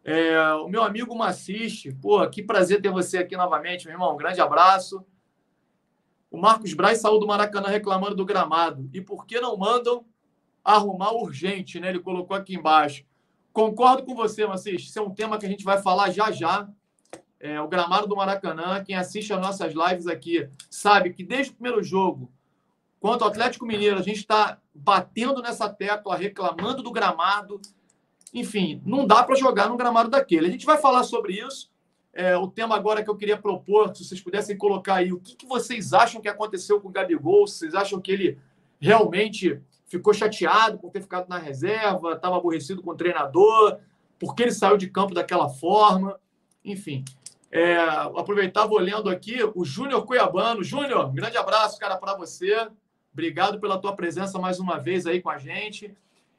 É, 0.10 0.54
o 0.54 0.70
meu 0.70 0.84
amigo 0.84 1.14
Massiste, 1.14 1.92
pô, 1.92 2.26
que 2.30 2.42
prazer 2.42 2.82
ter 2.82 2.90
você 2.90 3.18
aqui 3.18 3.36
novamente, 3.36 3.86
meu 3.86 3.96
irmão. 3.96 4.14
Um 4.14 4.18
grande 4.18 4.40
abraço. 4.40 5.06
O 6.32 6.38
Marcos 6.38 6.74
Braz 6.74 7.00
saiu 7.00 7.20
do 7.20 7.28
Maracanã 7.28 7.68
reclamando 7.68 8.16
do 8.16 8.24
gramado. 8.24 8.90
E 8.94 9.02
por 9.02 9.26
que 9.26 9.42
não 9.42 9.58
mandam 9.58 10.06
arrumar 10.64 11.12
urgente, 11.12 11.78
né? 11.78 11.90
Ele 11.90 12.00
colocou 12.00 12.38
aqui 12.38 12.56
embaixo. 12.56 13.04
Concordo 13.52 14.06
com 14.06 14.16
você, 14.16 14.48
Macis. 14.48 14.84
Isso 14.84 14.98
é 14.98 15.02
um 15.02 15.14
tema 15.14 15.38
que 15.38 15.46
a 15.46 15.50
gente 15.50 15.66
vai 15.66 15.82
falar 15.82 16.10
já 16.10 16.32
já. 16.32 16.70
É, 17.38 17.60
o 17.60 17.68
gramado 17.68 18.08
do 18.08 18.16
Maracanã, 18.16 18.82
quem 18.86 18.96
assiste 18.96 19.34
as 19.34 19.42
nossas 19.42 19.74
lives 19.74 20.08
aqui, 20.08 20.50
sabe 20.70 21.12
que 21.12 21.22
desde 21.22 21.52
o 21.52 21.56
primeiro 21.56 21.84
jogo, 21.84 22.32
quanto 22.98 23.26
ao 23.26 23.30
Atlético 23.30 23.66
Mineiro, 23.66 24.00
a 24.00 24.02
gente 24.02 24.20
está 24.20 24.58
batendo 24.74 25.42
nessa 25.42 25.68
tecla, 25.68 26.16
reclamando 26.16 26.82
do 26.82 26.94
gramado. 26.94 27.60
Enfim, 28.38 28.80
não 28.86 29.08
dá 29.08 29.24
para 29.24 29.36
jogar 29.36 29.68
no 29.68 29.76
gramado 29.76 30.12
daquele. 30.12 30.46
A 30.46 30.52
gente 30.52 30.66
vai 30.66 30.78
falar 30.78 31.04
sobre 31.04 31.34
isso. 31.34 31.72
É, 32.14 32.38
o 32.38 32.48
tema 32.48 32.76
agora 32.76 33.04
que 33.04 33.10
eu 33.10 33.16
queria 33.16 33.36
propor, 33.36 33.96
se 33.96 34.06
vocês 34.06 34.22
pudessem 34.22 34.56
colocar 34.56 34.96
aí, 34.96 35.12
o 35.12 35.20
que, 35.20 35.36
que 35.36 35.48
vocês 35.48 35.92
acham 35.92 36.22
que 36.22 36.30
aconteceu 36.30 36.80
com 36.80 36.88
o 36.88 36.92
Gabigol? 36.92 37.48
Vocês 37.48 37.74
acham 37.74 38.00
que 38.00 38.12
ele 38.12 38.38
realmente 38.80 39.60
ficou 39.88 40.14
chateado 40.14 40.78
por 40.78 40.92
ter 40.92 41.02
ficado 41.02 41.28
na 41.28 41.40
reserva, 41.40 42.14
estava 42.14 42.38
aborrecido 42.38 42.84
com 42.84 42.92
o 42.92 42.96
treinador, 42.96 43.80
porque 44.20 44.44
ele 44.44 44.52
saiu 44.52 44.78
de 44.78 44.88
campo 44.88 45.16
daquela 45.16 45.50
forma? 45.50 46.20
Enfim, 46.64 47.04
é, 47.52 47.76
lendo 48.80 49.10
aqui 49.10 49.40
o 49.56 49.66
Júnior 49.66 50.06
Cuiabano. 50.06 50.64
Júnior, 50.64 51.12
grande 51.12 51.38
abraço, 51.38 51.80
cara, 51.80 51.98
para 51.98 52.16
você. 52.16 52.68
Obrigado 53.12 53.60
pela 53.60 53.80
tua 53.80 53.96
presença 53.96 54.38
mais 54.38 54.60
uma 54.60 54.78
vez 54.78 55.08
aí 55.08 55.24
com 55.24 55.30
a 55.32 55.40
gente. 55.40 55.92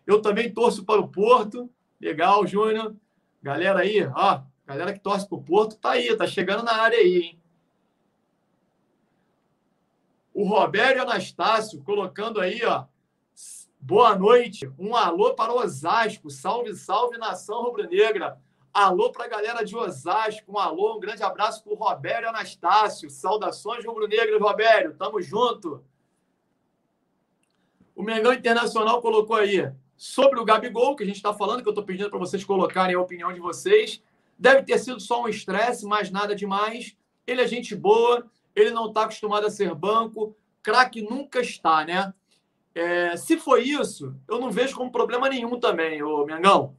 Eu 0.07 0.23
também 0.23 0.53
torço 0.53 0.85
para 0.85 1.01
o 1.01 1.09
Porto. 1.09 1.69
Legal, 2.01 2.47
Júnior. 2.47 2.97
Galera 3.43 3.81
aí, 3.81 4.05
ó, 4.15 4.43
Galera 4.69 4.93
que 4.93 5.01
torce 5.01 5.27
pro 5.27 5.41
Porto 5.41 5.79
tá 5.79 5.93
aí, 5.93 6.15
tá 6.15 6.27
chegando 6.27 6.63
na 6.63 6.75
área 6.75 6.99
aí, 6.99 7.23
hein? 7.23 7.43
O 10.35 10.45
Roberto 10.45 11.01
Anastácio 11.01 11.83
colocando 11.83 12.39
aí, 12.39 12.63
ó. 12.67 12.85
Boa 13.81 14.15
noite. 14.15 14.71
Um 14.79 14.95
alô 14.95 15.33
para 15.33 15.55
Osasco. 15.55 16.29
Salve, 16.29 16.75
salve, 16.75 17.17
nação 17.17 17.63
rubro-negra. 17.63 18.39
Alô 18.71 19.11
para 19.11 19.25
a 19.25 19.29
galera 19.29 19.65
de 19.65 19.75
Osasco. 19.75 20.53
Um 20.53 20.59
alô, 20.59 20.99
um 20.99 21.01
grande 21.01 21.23
abraço 21.23 21.65
para 21.65 21.73
o 21.73 21.77
Roberto 21.77 22.27
Anastácio. 22.27 23.09
Saudações 23.09 23.87
rubro-negras, 23.87 24.39
Roberto. 24.39 24.99
Tamo 24.99 25.23
junto. 25.23 25.83
O 27.97 28.03
Mengão 28.03 28.35
Internacional 28.35 29.01
colocou 29.01 29.37
aí 29.37 29.73
sobre 29.99 30.39
o 30.39 30.45
Gabigol, 30.45 30.95
que 30.95 31.03
a 31.03 31.07
gente 31.07 31.17
está 31.17 31.35
falando, 31.35 31.61
que 31.61 31.69
eu 31.69 31.73
estou 31.73 31.85
pedindo 31.85 32.09
para 32.09 32.21
vocês 32.21 32.45
colocarem 32.45 32.95
a 32.95 33.01
opinião 33.01 33.33
de 33.33 33.41
vocês. 33.41 34.01
Deve 34.39 34.63
ter 34.63 34.79
sido 34.79 35.01
só 35.01 35.25
um 35.25 35.29
estresse, 35.29 35.85
mais 35.85 36.09
nada 36.09 36.37
demais. 36.37 36.97
Ele 37.27 37.43
é 37.43 37.47
gente 37.49 37.75
boa, 37.75 38.25
ele 38.55 38.71
não 38.71 38.87
está 38.87 39.03
acostumado 39.03 39.45
a 39.45 39.51
ser 39.51 39.75
banco. 39.75 40.37
Craque 40.63 41.03
nunca 41.03 41.41
está, 41.41 41.85
né? 41.85 42.15
É, 42.73 43.17
se 43.17 43.37
foi 43.37 43.65
isso, 43.65 44.15
eu 44.29 44.39
não 44.39 44.53
vejo 44.53 44.77
como 44.77 44.93
problema 44.93 45.29
nenhum 45.29 45.59
também, 45.59 46.01
ô 46.01 46.25
Mengão. 46.25 46.77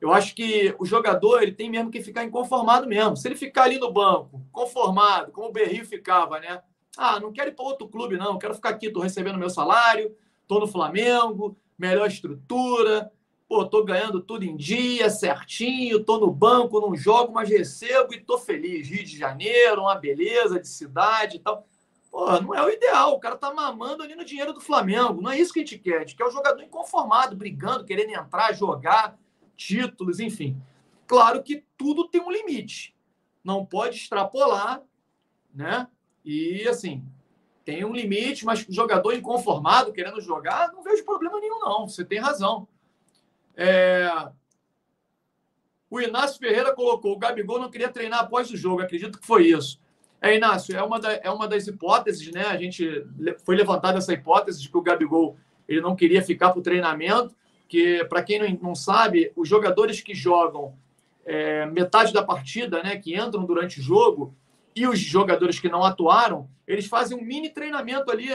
Eu 0.00 0.10
acho 0.10 0.34
que 0.34 0.74
o 0.78 0.86
jogador 0.86 1.42
ele 1.42 1.52
tem 1.52 1.70
mesmo 1.70 1.90
que 1.90 2.02
ficar 2.02 2.24
inconformado 2.24 2.88
mesmo. 2.88 3.14
Se 3.14 3.28
ele 3.28 3.36
ficar 3.36 3.64
ali 3.64 3.78
no 3.78 3.92
banco, 3.92 4.40
conformado, 4.50 5.32
como 5.32 5.48
o 5.48 5.52
Berrio 5.52 5.84
ficava, 5.84 6.40
né? 6.40 6.62
Ah, 6.96 7.20
não 7.20 7.32
quero 7.32 7.50
ir 7.50 7.54
para 7.54 7.64
outro 7.64 7.88
clube, 7.88 8.16
não. 8.16 8.38
Quero 8.38 8.54
ficar 8.54 8.70
aqui, 8.70 8.86
estou 8.86 9.02
recebendo 9.02 9.38
meu 9.38 9.50
salário, 9.50 10.16
estou 10.42 10.60
no 10.60 10.66
Flamengo, 10.66 11.56
melhor 11.78 12.06
estrutura, 12.08 13.10
Pô, 13.46 13.64
tô 13.64 13.84
ganhando 13.84 14.22
tudo 14.22 14.44
em 14.44 14.56
dia, 14.56 15.10
certinho, 15.10 16.02
tô 16.02 16.18
no 16.18 16.30
banco, 16.30 16.80
não 16.80 16.96
jogo, 16.96 17.32
mas 17.32 17.48
recebo 17.48 18.14
e 18.14 18.20
tô 18.20 18.38
feliz. 18.38 18.88
Rio 18.88 19.04
de 19.04 19.18
Janeiro, 19.18 19.82
uma 19.82 19.94
beleza 19.94 20.58
de 20.58 20.66
cidade 20.66 21.36
e 21.36 21.40
tal. 21.40 21.66
Pô, 22.10 22.40
não 22.40 22.54
é 22.54 22.64
o 22.64 22.70
ideal. 22.70 23.12
O 23.12 23.20
cara 23.20 23.36
tá 23.36 23.52
mamando 23.52 24.02
ali 24.02 24.14
no 24.14 24.24
dinheiro 24.24 24.52
do 24.52 24.60
Flamengo. 24.60 25.20
Não 25.20 25.30
é 25.30 25.38
isso 25.38 25.52
que 25.52 25.60
a 25.60 25.62
gente 25.62 25.78
quer. 25.78 25.96
A 25.96 26.00
gente 26.00 26.16
quer 26.16 26.24
o 26.24 26.30
jogador 26.30 26.62
inconformado, 26.62 27.36
brigando, 27.36 27.84
querendo 27.84 28.10
entrar, 28.10 28.52
jogar, 28.54 29.18
títulos, 29.56 30.20
enfim. 30.20 30.60
Claro 31.06 31.42
que 31.42 31.62
tudo 31.76 32.08
tem 32.08 32.22
um 32.22 32.30
limite. 32.30 32.96
Não 33.44 33.64
pode 33.64 33.96
extrapolar, 33.96 34.82
né? 35.54 35.86
E 36.24 36.66
assim, 36.66 37.04
tem 37.64 37.84
um 37.84 37.92
limite, 37.92 38.44
mas 38.44 38.66
jogador 38.68 39.14
inconformado, 39.14 39.92
querendo 39.92 40.20
jogar, 40.20 40.72
não 40.72 40.82
vejo 40.82 41.04
problema 41.04 41.40
nenhum, 41.40 41.58
não. 41.60 41.88
Você 41.88 42.04
tem 42.04 42.18
razão. 42.18 42.68
É... 43.56 44.08
O 45.90 46.00
Inácio 46.00 46.38
Ferreira 46.38 46.74
colocou: 46.74 47.12
o 47.12 47.18
Gabigol 47.18 47.58
não 47.58 47.70
queria 47.70 47.88
treinar 47.88 48.20
após 48.20 48.50
o 48.50 48.56
jogo, 48.56 48.82
acredito 48.82 49.18
que 49.18 49.26
foi 49.26 49.46
isso. 49.46 49.80
É, 50.20 50.36
Inácio, 50.36 50.76
é 50.76 50.82
uma, 50.82 50.98
da, 50.98 51.12
é 51.12 51.30
uma 51.30 51.46
das 51.46 51.66
hipóteses, 51.66 52.30
né? 52.32 52.46
A 52.46 52.56
gente 52.56 53.06
foi 53.44 53.56
levantada 53.56 53.98
essa 53.98 54.12
hipótese 54.12 54.62
de 54.62 54.70
que 54.70 54.76
o 54.76 54.82
Gabigol 54.82 55.36
ele 55.68 55.80
não 55.80 55.94
queria 55.94 56.22
ficar 56.22 56.50
para 56.50 56.60
o 56.60 56.62
treinamento, 56.62 57.34
que, 57.68 58.04
para 58.04 58.22
quem 58.22 58.38
não, 58.38 58.68
não 58.68 58.74
sabe, 58.74 59.32
os 59.36 59.48
jogadores 59.48 60.00
que 60.00 60.14
jogam 60.14 60.74
é, 61.24 61.66
metade 61.66 62.12
da 62.12 62.22
partida, 62.22 62.82
né, 62.82 62.96
que 62.96 63.14
entram 63.14 63.44
durante 63.44 63.80
o 63.80 63.82
jogo, 63.82 64.34
e 64.74 64.86
os 64.86 64.98
jogadores 64.98 65.60
que 65.60 65.68
não 65.68 65.84
atuaram, 65.84 66.48
eles 66.66 66.86
fazem 66.86 67.16
um 67.16 67.22
mini 67.22 67.50
treinamento 67.50 68.10
ali, 68.10 68.28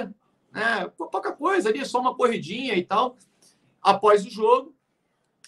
né, 0.52 0.92
pouca 0.98 1.32
coisa 1.32 1.70
ali, 1.70 1.86
só 1.86 2.00
uma 2.00 2.16
corridinha 2.16 2.76
e 2.76 2.84
tal, 2.84 3.18
após 3.82 4.26
o 4.26 4.30
jogo, 4.30 4.74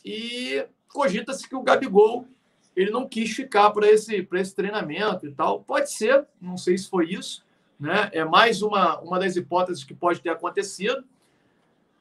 e 0.04 0.66
cogita-se 0.88 1.48
que 1.48 1.56
o 1.56 1.64
Gabigol 1.64 2.28
ele 2.76 2.92
não 2.92 3.08
quis 3.08 3.32
ficar 3.32 3.70
para 3.72 3.90
esse, 3.90 4.28
esse 4.34 4.56
treinamento 4.56 5.28
e 5.28 5.32
tal. 5.32 5.62
Pode 5.62 5.92
ser, 5.92 6.26
não 6.42 6.58
sei 6.58 6.78
se 6.78 6.90
foi 6.90 7.10
isso, 7.10 7.46
né? 7.80 8.10
É 8.14 8.24
mais 8.24 8.62
uma, 8.62 9.00
uma 9.00 9.20
das 9.20 9.36
hipóteses 9.36 9.84
que 9.84 9.94
pode 9.94 10.22
ter 10.22 10.30
acontecido. 10.30 11.04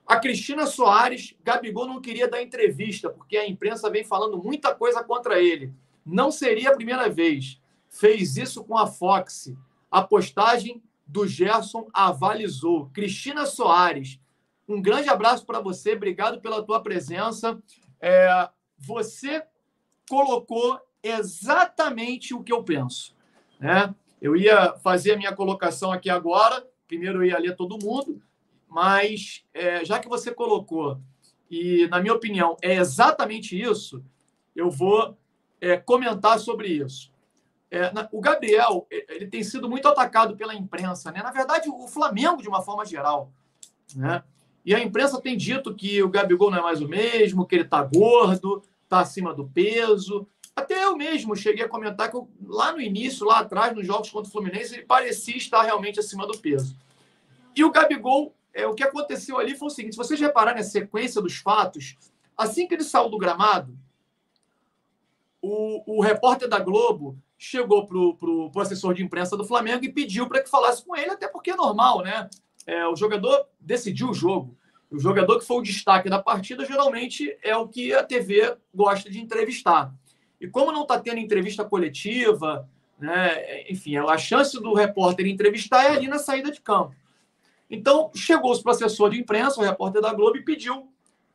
A 0.06 0.16
Cristina 0.18 0.66
Soares, 0.66 1.34
Gabigol 1.44 1.86
não 1.86 2.00
queria 2.00 2.28
dar 2.28 2.42
entrevista, 2.42 3.10
porque 3.10 3.36
a 3.36 3.48
imprensa 3.48 3.90
vem 3.90 4.04
falando 4.04 4.42
muita 4.42 4.74
coisa 4.74 5.02
contra 5.02 5.40
ele. 5.40 5.72
Não 6.04 6.30
seria 6.30 6.70
a 6.70 6.74
primeira 6.74 7.08
vez. 7.08 7.60
Fez 7.90 8.38
isso 8.38 8.64
com 8.64 8.78
a 8.78 8.86
Fox. 8.86 9.52
A 9.90 10.00
postagem 10.00 10.82
do 11.06 11.26
Gerson 11.26 11.88
avalizou. 11.92 12.88
Cristina 12.94 13.44
Soares, 13.44 14.18
um 14.66 14.80
grande 14.80 15.10
abraço 15.10 15.44
para 15.44 15.60
você. 15.60 15.92
Obrigado 15.92 16.40
pela 16.40 16.62
tua 16.62 16.80
presença. 16.80 17.60
É, 18.00 18.48
você 18.78 19.44
colocou 20.08 20.80
exatamente 21.02 22.32
o 22.32 22.42
que 22.42 22.52
eu 22.52 22.64
penso. 22.64 23.14
Né? 23.58 23.94
Eu 24.22 24.34
ia 24.34 24.74
fazer 24.78 25.12
a 25.12 25.16
minha 25.18 25.34
colocação 25.34 25.92
aqui 25.92 26.08
agora. 26.08 26.66
Primeiro 26.88 27.18
eu 27.18 27.28
ia 27.28 27.38
ler 27.38 27.56
todo 27.56 27.78
mundo 27.84 28.22
mas 28.70 29.44
é, 29.52 29.84
já 29.84 29.98
que 29.98 30.08
você 30.08 30.32
colocou, 30.32 31.00
e 31.50 31.88
na 31.88 32.00
minha 32.00 32.14
opinião 32.14 32.56
é 32.62 32.76
exatamente 32.76 33.60
isso, 33.60 34.02
eu 34.54 34.70
vou 34.70 35.18
é, 35.60 35.76
comentar 35.76 36.38
sobre 36.38 36.68
isso. 36.68 37.12
É, 37.70 37.92
na, 37.92 38.08
o 38.10 38.20
Gabriel 38.20 38.86
ele 38.90 39.28
tem 39.28 39.44
sido 39.44 39.68
muito 39.68 39.86
atacado 39.86 40.36
pela 40.36 40.54
imprensa, 40.54 41.12
né? 41.12 41.22
Na 41.22 41.30
verdade, 41.30 41.68
o 41.68 41.86
Flamengo 41.86 42.42
de 42.42 42.48
uma 42.48 42.62
forma 42.62 42.84
geral, 42.84 43.32
né? 43.94 44.22
E 44.64 44.74
a 44.74 44.80
imprensa 44.80 45.20
tem 45.20 45.36
dito 45.36 45.74
que 45.74 46.02
o 46.02 46.08
Gabigol 46.08 46.50
não 46.50 46.58
é 46.58 46.62
mais 46.62 46.80
o 46.80 46.88
mesmo, 46.88 47.46
que 47.46 47.54
ele 47.54 47.64
está 47.64 47.82
gordo, 47.82 48.62
está 48.82 49.00
acima 49.00 49.32
do 49.32 49.48
peso. 49.48 50.26
Até 50.54 50.84
eu 50.84 50.96
mesmo 50.96 51.34
cheguei 51.34 51.64
a 51.64 51.68
comentar 51.68 52.10
que 52.10 52.16
eu, 52.16 52.28
lá 52.44 52.72
no 52.72 52.80
início, 52.80 53.24
lá 53.26 53.38
atrás, 53.38 53.74
nos 53.74 53.86
jogos 53.86 54.10
contra 54.10 54.28
o 54.28 54.32
Fluminense, 54.32 54.74
ele 54.74 54.84
parecia 54.84 55.36
estar 55.36 55.62
realmente 55.62 55.98
acima 55.98 56.26
do 56.26 56.36
peso. 56.36 56.76
E 57.56 57.64
o 57.64 57.70
Gabigol 57.70 58.34
é, 58.52 58.66
o 58.66 58.74
que 58.74 58.82
aconteceu 58.82 59.38
ali 59.38 59.56
foi 59.56 59.68
o 59.68 59.70
seguinte: 59.70 59.92
se 59.92 59.98
vocês 59.98 60.20
repararem 60.20 60.60
na 60.60 60.68
sequência 60.68 61.20
dos 61.20 61.36
fatos, 61.36 61.96
assim 62.36 62.66
que 62.66 62.74
ele 62.74 62.84
saiu 62.84 63.08
do 63.08 63.18
gramado, 63.18 63.76
o, 65.40 65.98
o 65.98 66.02
repórter 66.02 66.48
da 66.48 66.58
Globo 66.58 67.16
chegou 67.42 67.86
para 67.86 67.96
o 67.96 68.52
assessor 68.60 68.92
de 68.92 69.02
imprensa 69.02 69.34
do 69.34 69.46
Flamengo 69.46 69.82
e 69.82 69.90
pediu 69.90 70.28
para 70.28 70.42
que 70.42 70.50
falasse 70.50 70.84
com 70.84 70.94
ele, 70.94 71.12
até 71.12 71.26
porque 71.26 71.50
é 71.50 71.56
normal, 71.56 72.02
né? 72.02 72.28
É, 72.66 72.86
o 72.86 72.94
jogador 72.94 73.46
decidiu 73.58 74.10
o 74.10 74.14
jogo. 74.14 74.54
O 74.90 74.98
jogador 74.98 75.38
que 75.38 75.46
foi 75.46 75.56
o 75.56 75.62
destaque 75.62 76.10
da 76.10 76.22
partida 76.22 76.66
geralmente 76.66 77.34
é 77.42 77.56
o 77.56 77.66
que 77.66 77.94
a 77.94 78.04
TV 78.04 78.58
gosta 78.74 79.08
de 79.08 79.18
entrevistar. 79.18 79.90
E 80.38 80.48
como 80.48 80.70
não 80.70 80.82
está 80.82 81.00
tendo 81.00 81.16
entrevista 81.16 81.64
coletiva, 81.64 82.68
né, 82.98 83.70
enfim, 83.70 83.96
a 83.96 84.18
chance 84.18 84.60
do 84.60 84.74
repórter 84.74 85.26
entrevistar 85.26 85.84
é 85.84 85.96
ali 85.96 86.08
na 86.08 86.18
saída 86.18 86.50
de 86.50 86.60
campo. 86.60 86.94
Então, 87.70 88.10
chegou 88.14 88.54
o 88.54 88.70
assessor 88.70 89.08
de 89.08 89.18
imprensa, 89.18 89.60
o 89.60 89.64
repórter 89.64 90.02
da 90.02 90.12
Globo, 90.12 90.36
e 90.36 90.44
pediu 90.44 90.92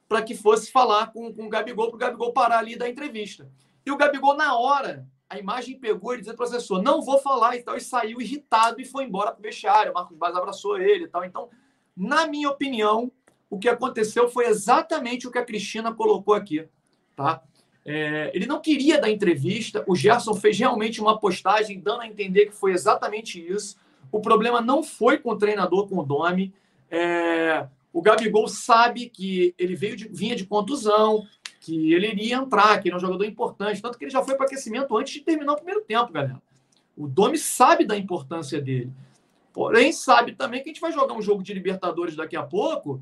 para 0.08 0.22
que 0.22 0.36
fosse 0.36 0.72
falar 0.72 1.12
com, 1.12 1.34
com 1.34 1.48
o 1.48 1.50
Gabigol, 1.50 1.88
para 1.88 1.96
o 1.96 2.00
Gabigol 2.00 2.32
parar 2.32 2.60
ali 2.60 2.78
da 2.78 2.88
entrevista. 2.88 3.50
E 3.84 3.90
o 3.90 3.98
Gabigol, 3.98 4.36
na 4.36 4.56
hora, 4.56 5.08
a 5.30 5.40
imagem 5.40 5.80
pegou 5.80 6.14
e 6.14 6.20
disse 6.20 6.34
para 6.34 6.44
o 6.44 6.48
assessor: 6.48 6.82
não 6.82 7.02
vou 7.02 7.20
falar 7.20 7.56
e 7.56 7.64
tal, 7.64 7.76
e 7.76 7.82
saiu 7.82 8.22
irritado 8.22 8.80
e 8.80 8.86
foi 8.86 9.06
embora 9.06 9.32
para 9.32 9.40
o 9.40 9.44
vestiário. 9.44 9.92
O 9.92 9.96
Marcos 9.96 10.18
Braz 10.18 10.36
abraçou 10.36 10.78
ele 10.78 11.06
e 11.06 11.08
tal. 11.08 11.26
Então, 11.26 11.50
na 11.96 12.28
minha 12.28 12.50
opinião, 12.50 13.12
o 13.50 13.58
que 13.58 13.70
aconteceu 13.70 14.28
foi 14.28 14.48
exatamente 14.48 15.28
o 15.28 15.32
que 15.32 15.38
a 15.38 15.46
Cristina 15.46 15.94
colocou 15.94 16.34
aqui. 16.34 16.68
Tá? 17.16 17.42
É, 17.86 18.32
ele 18.34 18.46
não 18.46 18.60
queria 18.60 19.00
dar 19.00 19.10
entrevista, 19.10 19.84
o 19.88 19.96
Gerson 19.96 20.34
fez 20.34 20.58
realmente 20.58 21.00
uma 21.00 21.20
postagem 21.20 21.80
dando 21.80 22.02
a 22.02 22.08
entender 22.08 22.48
que 22.48 22.56
foi 22.56 22.74
exatamente 22.74 23.40
isso. 23.40 23.78
O 24.12 24.20
problema 24.20 24.60
não 24.60 24.84
foi 24.84 25.18
com 25.20 25.32
o 25.32 25.38
treinador, 25.38 25.88
com 25.88 26.00
o 26.00 26.04
Domi. 26.04 26.54
É, 26.90 27.68
o 27.94 28.02
Gabigol 28.02 28.48
sabe 28.48 29.10
que 29.10 29.54
ele 29.58 29.76
veio 29.76 29.96
de, 29.96 30.08
vinha 30.08 30.36
de 30.36 30.46
contusão, 30.46 31.26
que 31.66 31.92
ele 31.92 32.08
iria 32.08 32.36
entrar, 32.36 32.80
que 32.80 32.88
ele 32.88 32.94
é 32.94 32.98
um 32.98 33.02
jogador 33.02 33.26
importante. 33.26 33.82
Tanto 33.82 33.98
que 33.98 34.04
ele 34.04 34.12
já 34.12 34.22
foi 34.22 34.36
para 34.36 34.46
aquecimento 34.46 34.96
antes 34.96 35.14
de 35.14 35.22
terminar 35.22 35.54
o 35.54 35.56
primeiro 35.56 35.82
tempo, 35.82 36.14
galera. 36.14 36.40
O 36.96 37.08
Domi 37.08 37.40
sabe 37.40 37.86
da 37.86 37.98
importância 37.98 38.62
dele. 38.62 38.94
Porém, 39.52 39.92
sabe 39.92 40.34
também 40.34 40.62
que 40.62 40.70
a 40.70 40.74
gente 40.74 40.82
vai 40.82 40.92
jogar 40.92 41.16
um 41.16 41.22
jogo 41.24 41.42
de 41.42 41.56
Libertadores 41.56 42.16
daqui 42.16 42.36
a 42.36 42.44
pouco. 42.44 43.02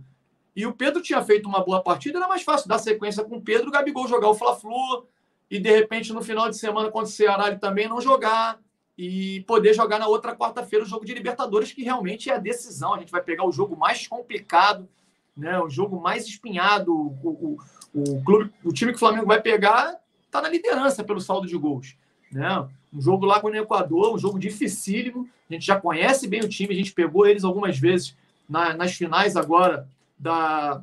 E 0.55 0.65
o 0.65 0.71
Pedro 0.71 1.01
tinha 1.01 1.21
feito 1.21 1.49
uma 1.49 1.61
boa 1.61 1.83
partida, 1.83 2.19
era 2.19 2.27
mais 2.27 2.43
fácil 2.43 2.69
dar 2.69 2.79
sequência 2.79 3.23
com 3.25 3.35
o 3.35 3.41
Pedro, 3.41 3.67
o 3.67 3.71
Gabigol 3.71 4.07
jogar 4.07 4.29
o 4.29 4.35
Fla-Flu 4.35 5.05
e 5.49 5.59
de 5.59 5.69
repente 5.69 6.13
no 6.13 6.21
final 6.21 6.49
de 6.49 6.55
semana 6.55 6.89
contra 6.89 7.09
o 7.09 7.11
Ceará 7.11 7.47
ele 7.47 7.57
também 7.57 7.89
não 7.89 7.99
jogar 7.99 8.59
e 8.97 9.41
poder 9.47 9.73
jogar 9.73 9.99
na 9.99 10.07
outra 10.07 10.35
quarta-feira 10.35 10.85
o 10.85 10.87
jogo 10.87 11.05
de 11.05 11.13
Libertadores, 11.13 11.73
que 11.73 11.83
realmente 11.83 12.29
é 12.29 12.35
a 12.35 12.37
decisão. 12.37 12.93
A 12.93 12.99
gente 12.99 13.11
vai 13.11 13.21
pegar 13.21 13.45
o 13.45 13.51
jogo 13.51 13.75
mais 13.75 14.07
complicado, 14.07 14.87
né? 15.35 15.59
o 15.59 15.67
jogo 15.67 15.99
mais 15.99 16.27
espinhado. 16.27 16.93
O, 16.93 17.17
o, 17.23 17.57
o, 17.93 18.23
clube, 18.23 18.51
o 18.63 18.73
time 18.73 18.91
que 18.91 18.95
o 18.97 18.99
Flamengo 18.99 19.25
vai 19.25 19.41
pegar 19.41 19.99
está 20.25 20.41
na 20.41 20.49
liderança 20.49 21.03
pelo 21.03 21.21
saldo 21.21 21.47
de 21.47 21.57
gols. 21.57 21.95
Né? 22.31 22.67
Um 22.91 23.01
jogo 23.01 23.25
lá 23.25 23.39
com 23.39 23.47
o 23.47 23.55
Equador, 23.55 24.13
um 24.13 24.17
jogo 24.17 24.39
dificílimo. 24.39 25.29
A 25.49 25.53
gente 25.53 25.65
já 25.65 25.79
conhece 25.79 26.27
bem 26.27 26.41
o 26.41 26.49
time, 26.49 26.73
a 26.73 26.77
gente 26.77 26.93
pegou 26.93 27.27
eles 27.27 27.43
algumas 27.43 27.77
vezes 27.77 28.15
na, 28.49 28.73
nas 28.73 28.93
finais 28.93 29.35
agora 29.35 29.87
da, 30.17 30.81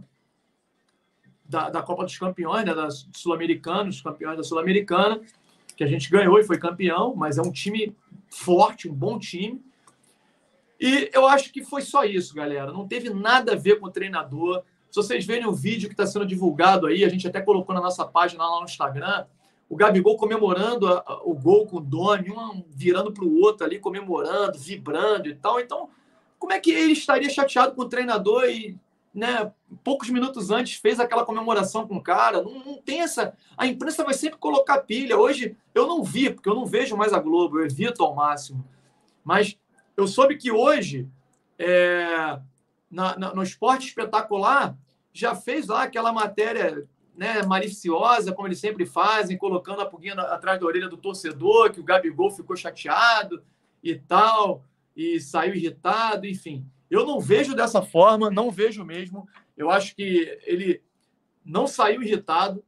da, 1.45 1.71
da 1.71 1.83
Copa 1.83 2.05
dos 2.05 2.17
Campeões, 2.17 2.65
né? 2.65 2.73
Sul-Americanos, 3.13 4.01
campeões 4.01 4.37
da 4.37 4.45
Sul-Americana 4.45 5.21
que 5.81 5.85
a 5.85 5.87
gente 5.87 6.11
ganhou 6.11 6.39
e 6.39 6.45
foi 6.45 6.59
campeão, 6.59 7.15
mas 7.17 7.39
é 7.39 7.43
um 7.43 7.51
time 7.51 7.97
forte, 8.29 8.87
um 8.87 8.93
bom 8.93 9.19
time. 9.19 9.65
E 10.79 11.09
eu 11.11 11.27
acho 11.27 11.51
que 11.51 11.65
foi 11.65 11.81
só 11.81 12.05
isso, 12.05 12.35
galera. 12.35 12.71
Não 12.71 12.87
teve 12.87 13.09
nada 13.09 13.55
a 13.55 13.57
ver 13.57 13.81
com 13.81 13.87
o 13.87 13.91
treinador. 13.91 14.63
Se 14.91 14.97
vocês 14.97 15.25
verem 15.25 15.47
o 15.47 15.53
vídeo 15.53 15.89
que 15.89 15.95
está 15.95 16.07
sendo 16.07 16.27
divulgado 16.27 16.87
aí, 16.87 17.05
a 17.05 17.09
gente 17.09 17.27
até 17.27 17.41
colocou 17.41 17.75
na 17.75 17.81
nossa 17.81 18.05
página 18.05 18.45
lá 18.45 18.59
no 18.59 18.65
Instagram, 18.65 19.27
o 19.69 19.77
Gabigol 19.77 20.17
comemorando 20.17 20.89
a, 20.89 21.03
a, 21.07 21.23
o 21.23 21.33
gol 21.33 21.67
com 21.67 21.77
o 21.77 21.81
Domi, 21.81 22.31
um 22.33 22.65
virando 22.69 23.13
para 23.13 23.25
o 23.25 23.41
outro 23.41 23.65
ali, 23.65 23.79
comemorando, 23.79 24.59
vibrando 24.59 25.29
e 25.29 25.35
tal. 25.35 25.61
Então, 25.61 25.89
como 26.39 26.53
é 26.53 26.59
que 26.59 26.73
ele 26.73 26.93
estaria 26.93 27.31
chateado 27.31 27.75
com 27.75 27.83
o 27.83 27.89
treinador 27.89 28.45
e 28.47 28.77
né, 29.15 29.53
poucos 29.83 30.09
minutos 30.09 30.51
antes 30.51 30.79
fez 30.79 31.01
aquela 31.01 31.25
comemoração 31.25 31.87
com 31.87 31.97
o 31.97 32.03
cara. 32.03 32.43
Não, 32.43 32.65
não, 32.65 32.77
tem 32.77 33.01
essa. 33.01 33.35
A 33.57 33.67
imprensa 33.67 34.05
vai 34.05 34.15
sempre 34.15 34.39
colocar 34.39 34.83
pilha. 34.83 35.19
Hoje 35.19 35.57
eu 35.75 35.87
não 35.87 36.03
vi, 36.03 36.31
porque 36.31 36.49
eu 36.49 36.55
não 36.55 36.65
vejo 36.65 36.97
mais 36.97 37.13
a 37.13 37.19
Globo, 37.19 37.59
eu 37.59 37.67
evito 37.67 38.05
ao 38.05 38.15
máximo. 38.15 38.65
Mas 39.25 39.59
eu 39.97 40.07
soube 40.07 40.37
que 40.37 40.51
hoje, 40.51 41.09
é, 41.59 42.39
na, 42.91 43.17
na, 43.17 43.35
no 43.35 43.43
esporte 43.43 43.89
espetacular, 43.89 44.77
já 45.13 45.35
fez 45.35 45.69
lá 45.69 45.85
aquela 45.85 46.13
matéria 46.13 46.87
né, 47.15 47.43
maliciosa, 47.43 48.33
como 48.33 48.49
eles 48.49 48.59
sempre 48.59 48.87
fazem, 48.87 49.37
colocando 49.37 49.83
a 49.83 49.87
pulguinha 49.87 50.15
atrás 50.15 50.59
da 50.59 50.67
orelha 50.67 50.89
do 50.89 50.97
torcedor, 50.97 51.71
que 51.71 51.81
o 51.81 51.85
Gabigol 51.85 52.31
ficou 52.31 52.57
chateado 52.57 53.43
e 53.83 53.95
tal, 53.95 54.65
e 54.97 55.21
saiu 55.21 55.55
irritado, 55.55 56.27
enfim. 56.27 56.67
Eu 56.91 57.07
não 57.07 57.21
vejo 57.21 57.55
dessa 57.55 57.83
forma, 57.83 58.31
não 58.31 58.51
vejo 58.51 58.85
mesmo. 58.85 59.29
Eu 59.57 59.71
acho 59.71 59.95
que 59.95 60.39
ele 60.45 60.83
não 61.45 61.67
saiu 61.67 62.03
irritado. 62.03 62.65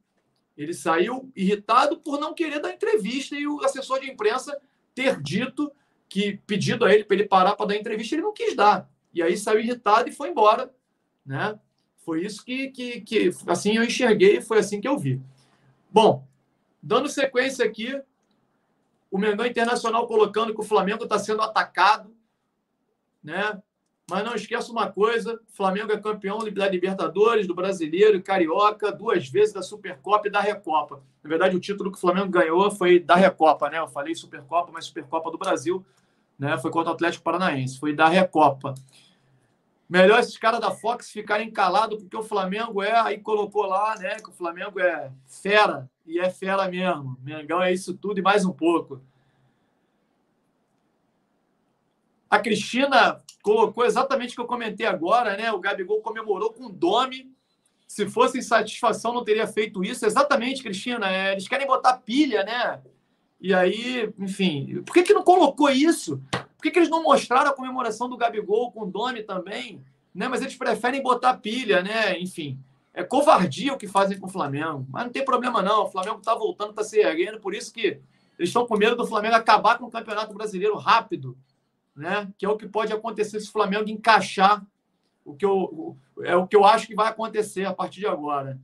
Ele 0.55 0.73
saiu 0.73 1.31
irritado 1.35 1.97
por 1.97 2.19
não 2.19 2.33
querer 2.33 2.59
dar 2.59 2.71
entrevista 2.71 3.35
e 3.35 3.47
o 3.47 3.63
assessor 3.63 3.99
de 3.99 4.09
imprensa 4.09 4.57
ter 4.93 5.19
dito 5.21 5.71
que 6.07 6.39
pedido 6.45 6.85
a 6.85 6.93
ele 6.93 7.03
para 7.03 7.15
ele 7.15 7.27
parar 7.27 7.55
para 7.55 7.65
dar 7.65 7.75
entrevista, 7.75 8.13
ele 8.15 8.21
não 8.21 8.33
quis 8.33 8.55
dar. 8.55 8.87
E 9.13 9.21
aí 9.21 9.37
saiu 9.37 9.59
irritado 9.59 10.09
e 10.09 10.13
foi 10.13 10.29
embora, 10.29 10.73
né? 11.25 11.59
Foi 11.97 12.25
isso 12.25 12.43
que, 12.43 12.69
que, 12.69 13.01
que 13.01 13.31
assim 13.47 13.77
eu 13.77 13.83
enxerguei, 13.83 14.41
foi 14.41 14.59
assim 14.59 14.81
que 14.81 14.87
eu 14.87 14.97
vi. 14.97 15.21
Bom, 15.89 16.27
dando 16.81 17.07
sequência 17.07 17.63
aqui, 17.63 18.01
o 19.09 19.17
Mengão 19.17 19.45
Internacional 19.45 20.07
colocando 20.07 20.53
que 20.53 20.59
o 20.59 20.65
Flamengo 20.65 21.03
está 21.03 21.19
sendo 21.19 21.41
atacado, 21.41 22.13
né? 23.23 23.61
Mas 24.09 24.25
não 24.25 24.35
esqueça 24.35 24.71
uma 24.71 24.91
coisa: 24.91 25.39
Flamengo 25.47 25.91
é 25.91 25.97
campeão 25.97 26.39
da 26.39 26.67
Libertadores, 26.67 27.47
do 27.47 27.55
Brasileiro 27.55 28.21
Carioca, 28.21 28.91
duas 28.91 29.29
vezes 29.29 29.53
da 29.53 29.61
Supercopa 29.61 30.27
e 30.27 30.31
da 30.31 30.41
Recopa. 30.41 31.01
Na 31.23 31.29
verdade, 31.29 31.55
o 31.55 31.59
título 31.59 31.91
que 31.91 31.97
o 31.97 32.01
Flamengo 32.01 32.29
ganhou 32.29 32.69
foi 32.69 32.99
da 32.99 33.15
Recopa, 33.15 33.69
né? 33.69 33.79
Eu 33.79 33.87
falei 33.87 34.13
Supercopa, 34.13 34.71
mas 34.73 34.85
Supercopa 34.85 35.31
do 35.31 35.37
Brasil, 35.37 35.85
né? 36.37 36.57
Foi 36.57 36.69
contra 36.69 36.91
o 36.91 36.95
Atlético 36.95 37.23
Paranaense, 37.23 37.79
foi 37.79 37.93
da 37.93 38.07
Recopa. 38.07 38.73
Melhor 39.89 40.19
esses 40.19 40.37
caras 40.37 40.59
da 40.59 40.71
Fox 40.71 41.11
ficarem 41.11 41.51
calados, 41.51 42.01
porque 42.01 42.17
o 42.17 42.23
Flamengo 42.23 42.81
é, 42.81 42.97
aí 42.99 43.19
colocou 43.19 43.63
lá, 43.63 43.95
né? 43.97 44.15
Que 44.15 44.29
o 44.29 44.33
Flamengo 44.33 44.79
é 44.79 45.11
fera, 45.27 45.89
e 46.05 46.19
é 46.19 46.29
fera 46.29 46.67
mesmo. 46.67 47.17
Mengão 47.21 47.61
é 47.61 47.71
isso 47.71 47.93
tudo 47.93 48.19
e 48.19 48.23
mais 48.23 48.45
um 48.45 48.53
pouco. 48.53 49.01
A 52.29 52.39
Cristina 52.39 53.21
colocou 53.43 53.85
exatamente 53.85 54.31
o 54.31 54.35
que 54.35 54.41
eu 54.41 54.47
comentei 54.47 54.87
agora, 54.87 55.37
né? 55.37 55.51
O 55.51 55.59
Gabigol 55.59 56.01
comemorou 56.01 56.51
com 56.51 56.71
Domi. 56.71 57.31
Se 57.87 58.09
fosse 58.09 58.39
insatisfação, 58.39 59.13
não 59.13 59.23
teria 59.23 59.45
feito 59.45 59.83
isso. 59.83 60.05
Exatamente, 60.05 60.63
Cristina. 60.63 61.11
É, 61.11 61.33
eles 61.33 61.47
querem 61.47 61.67
botar 61.67 61.97
pilha, 61.97 62.43
né? 62.43 62.81
E 63.39 63.53
aí, 63.53 64.11
enfim, 64.17 64.81
por 64.83 64.93
que, 64.93 65.03
que 65.03 65.13
não 65.13 65.21
colocou 65.21 65.69
isso? 65.69 66.23
Por 66.63 66.69
que, 66.69 66.71
que 66.71 66.79
eles 66.79 66.89
não 66.89 67.03
mostraram 67.03 67.51
a 67.51 67.53
comemoração 67.53 68.07
do 68.07 68.15
Gabigol 68.15 68.71
com 68.71 68.83
o 68.83 68.89
Domi 68.89 69.21
também? 69.21 69.83
né? 70.13 70.27
Mas 70.27 70.41
eles 70.41 70.55
preferem 70.55 71.01
botar 71.01 71.37
pilha, 71.37 71.81
né? 71.81 72.17
Enfim, 72.19 72.59
é 72.93 73.03
covardia 73.03 73.73
o 73.73 73.77
que 73.77 73.87
fazem 73.87 74.19
com 74.19 74.27
o 74.27 74.29
Flamengo. 74.29 74.85
Mas 74.89 75.05
não 75.05 75.11
tem 75.11 75.25
problema, 75.25 75.61
não. 75.61 75.85
O 75.85 75.91
Flamengo 75.91 76.19
está 76.19 76.35
voltando, 76.35 76.69
está 76.69 76.83
se 76.83 76.99
erguendo, 76.99 77.39
por 77.39 77.55
isso 77.55 77.73
que 77.73 77.99
eles 78.37 78.49
estão 78.49 78.67
com 78.67 78.77
medo 78.77 78.95
do 78.95 79.07
Flamengo 79.07 79.35
acabar 79.35 79.77
com 79.77 79.85
o 79.85 79.91
Campeonato 79.91 80.33
Brasileiro 80.33 80.77
rápido, 80.77 81.37
né? 81.95 82.31
Que 82.37 82.45
é 82.45 82.49
o 82.49 82.57
que 82.57 82.67
pode 82.67 82.93
acontecer 82.93 83.39
se 83.39 83.49
o 83.49 83.51
Flamengo 83.51 83.89
encaixar 83.89 84.63
o 85.25 85.35
que 85.35 85.45
eu, 85.45 85.97
é 86.21 86.35
o 86.35 86.47
que 86.47 86.55
eu 86.55 86.65
acho 86.65 86.87
que 86.87 86.95
vai 86.95 87.07
acontecer 87.09 87.65
a 87.65 87.73
partir 87.73 88.01
de 88.01 88.07
agora. 88.07 88.59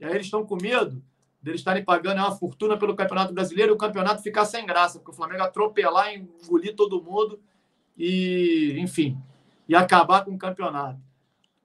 E 0.00 0.04
aí 0.04 0.12
eles 0.12 0.26
estão 0.26 0.44
com 0.46 0.56
medo 0.56 1.02
deles 1.40 1.60
estarem 1.60 1.84
pagando 1.84 2.18
uma 2.18 2.36
fortuna 2.36 2.76
pelo 2.76 2.96
Campeonato 2.96 3.32
Brasileiro 3.32 3.72
e 3.72 3.74
o 3.74 3.78
campeonato 3.78 4.22
ficar 4.22 4.44
sem 4.44 4.66
graça, 4.66 4.98
porque 4.98 5.12
o 5.12 5.14
Flamengo 5.14 5.42
atropelar, 5.42 6.12
engolir 6.14 6.74
todo 6.74 7.02
mundo 7.02 7.40
e, 7.96 8.76
enfim, 8.78 9.20
e 9.68 9.74
acabar 9.74 10.24
com 10.24 10.32
o 10.32 10.38
campeonato. 10.38 11.00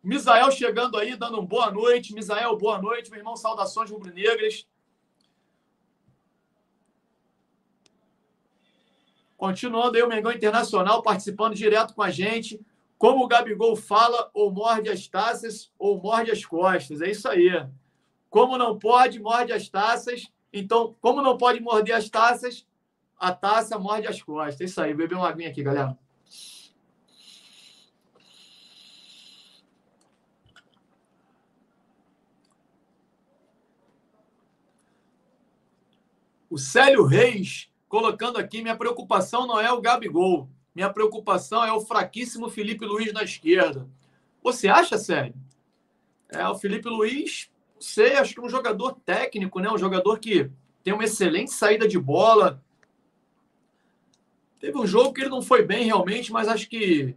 Misael 0.03 0.51
chegando 0.51 0.97
aí, 0.97 1.15
dando 1.15 1.39
um 1.39 1.45
boa 1.45 1.71
noite. 1.71 2.13
Misael, 2.13 2.57
boa 2.57 2.81
noite, 2.81 3.09
meu 3.09 3.19
irmão. 3.19 3.37
Saudações 3.37 3.89
rubro-negras. 3.89 4.67
Continuando 9.37 9.95
aí 9.95 10.03
o 10.03 10.09
Mengão 10.09 10.33
Internacional 10.33 11.01
participando 11.01 11.55
direto 11.55 11.93
com 11.93 12.03
a 12.03 12.09
gente. 12.09 12.59
Como 12.97 13.23
o 13.23 13.27
Gabigol 13.27 13.77
fala, 13.77 14.29
ou 14.33 14.51
morde 14.51 14.89
as 14.89 15.07
taças 15.07 15.71
ou 15.79 16.01
morde 16.01 16.31
as 16.31 16.45
costas. 16.45 17.01
É 17.01 17.09
isso 17.09 17.27
aí. 17.29 17.49
Como 18.33 18.57
não 18.57 18.79
pode, 18.79 19.19
morde 19.19 19.53
as 19.53 19.69
taças. 19.69 20.27
Então, 20.51 20.95
como 20.99 21.21
não 21.21 21.37
pode 21.37 21.59
morder 21.59 21.95
as 21.95 22.09
taças, 22.09 22.65
a 23.15 23.31
taça 23.31 23.77
morde 23.77 24.07
as 24.07 24.23
costas. 24.23 24.71
Isso 24.71 24.81
aí. 24.81 24.91
Beber 24.91 25.13
uma 25.13 25.29
aguinha 25.29 25.49
aqui, 25.49 25.61
galera. 25.61 25.95
O 36.49 36.57
Célio 36.57 37.05
Reis 37.05 37.69
colocando 37.87 38.39
aqui: 38.39 38.63
minha 38.63 38.75
preocupação 38.75 39.45
não 39.45 39.61
é 39.61 39.71
o 39.71 39.79
Gabigol, 39.79 40.49
minha 40.73 40.91
preocupação 40.91 41.63
é 41.63 41.71
o 41.71 41.81
fraquíssimo 41.81 42.49
Felipe 42.49 42.83
Luiz 42.83 43.13
na 43.13 43.21
esquerda. 43.21 43.87
Você 44.41 44.67
acha, 44.67 44.97
Célio? 44.97 45.35
É, 46.29 46.47
o 46.47 46.55
Felipe 46.55 46.89
Luiz, 46.89 47.52
sei, 47.83 48.15
acho 48.15 48.33
que 48.33 48.41
um 48.41 48.49
jogador 48.49 48.93
técnico, 49.05 49.59
né? 49.59 49.69
Um 49.69 49.77
jogador 49.77 50.17
que 50.19 50.49
tem 50.83 50.93
uma 50.93 51.03
excelente 51.03 51.51
saída 51.51 51.87
de 51.87 51.99
bola. 51.99 52.63
Teve 54.59 54.77
um 54.77 54.87
jogo 54.87 55.13
que 55.13 55.21
ele 55.21 55.29
não 55.29 55.41
foi 55.41 55.63
bem 55.63 55.85
realmente, 55.85 56.31
mas 56.31 56.47
acho 56.47 56.69
que 56.69 57.15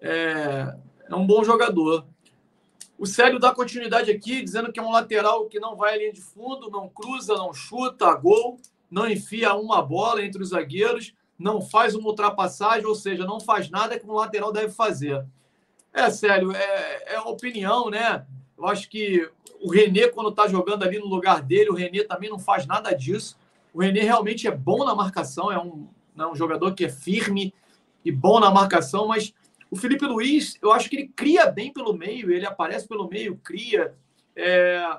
é, 0.00 0.76
é 1.08 1.14
um 1.14 1.26
bom 1.26 1.44
jogador. 1.44 2.06
O 2.98 3.06
Célio 3.06 3.38
dá 3.38 3.54
continuidade 3.54 4.10
aqui, 4.10 4.42
dizendo 4.42 4.72
que 4.72 4.80
é 4.80 4.82
um 4.82 4.90
lateral 4.90 5.46
que 5.46 5.60
não 5.60 5.76
vai 5.76 5.94
à 5.94 5.96
linha 5.96 6.12
de 6.12 6.20
fundo, 6.20 6.70
não 6.70 6.88
cruza, 6.88 7.34
não 7.34 7.52
chuta, 7.52 8.12
gol, 8.14 8.60
não 8.90 9.08
enfia 9.08 9.54
uma 9.54 9.80
bola 9.82 10.24
entre 10.24 10.42
os 10.42 10.50
zagueiros, 10.50 11.14
não 11.38 11.60
faz 11.60 11.94
uma 11.94 12.08
ultrapassagem, 12.08 12.86
ou 12.86 12.94
seja, 12.94 13.24
não 13.24 13.40
faz 13.40 13.70
nada 13.70 13.98
que 13.98 14.06
um 14.06 14.14
lateral 14.14 14.52
deve 14.52 14.72
fazer. 14.72 15.24
É, 15.92 16.10
Célio, 16.10 16.52
é, 16.52 17.14
é 17.14 17.20
opinião, 17.20 17.90
né? 17.90 18.26
Eu 18.62 18.68
acho 18.68 18.88
que 18.88 19.28
o 19.60 19.70
René, 19.70 20.06
quando 20.08 20.30
está 20.30 20.46
jogando 20.46 20.84
ali 20.84 20.98
no 20.98 21.06
lugar 21.06 21.42
dele, 21.42 21.70
o 21.70 21.74
René 21.74 22.04
também 22.04 22.30
não 22.30 22.38
faz 22.38 22.64
nada 22.64 22.92
disso. 22.92 23.36
O 23.74 23.80
René 23.80 24.02
realmente 24.02 24.46
é 24.46 24.50
bom 24.50 24.84
na 24.84 24.94
marcação, 24.94 25.50
é 25.50 25.58
um, 25.58 25.88
é 26.16 26.26
um 26.26 26.36
jogador 26.36 26.72
que 26.72 26.84
é 26.84 26.88
firme 26.88 27.52
e 28.04 28.12
bom 28.12 28.38
na 28.38 28.50
marcação, 28.50 29.08
mas 29.08 29.34
o 29.68 29.76
Felipe 29.76 30.04
Luiz, 30.04 30.58
eu 30.62 30.72
acho 30.72 30.88
que 30.88 30.96
ele 30.96 31.08
cria 31.08 31.50
bem 31.50 31.72
pelo 31.72 31.92
meio, 31.92 32.30
ele 32.30 32.46
aparece 32.46 32.86
pelo 32.86 33.08
meio, 33.08 33.36
cria, 33.42 33.94
é, 34.36 34.98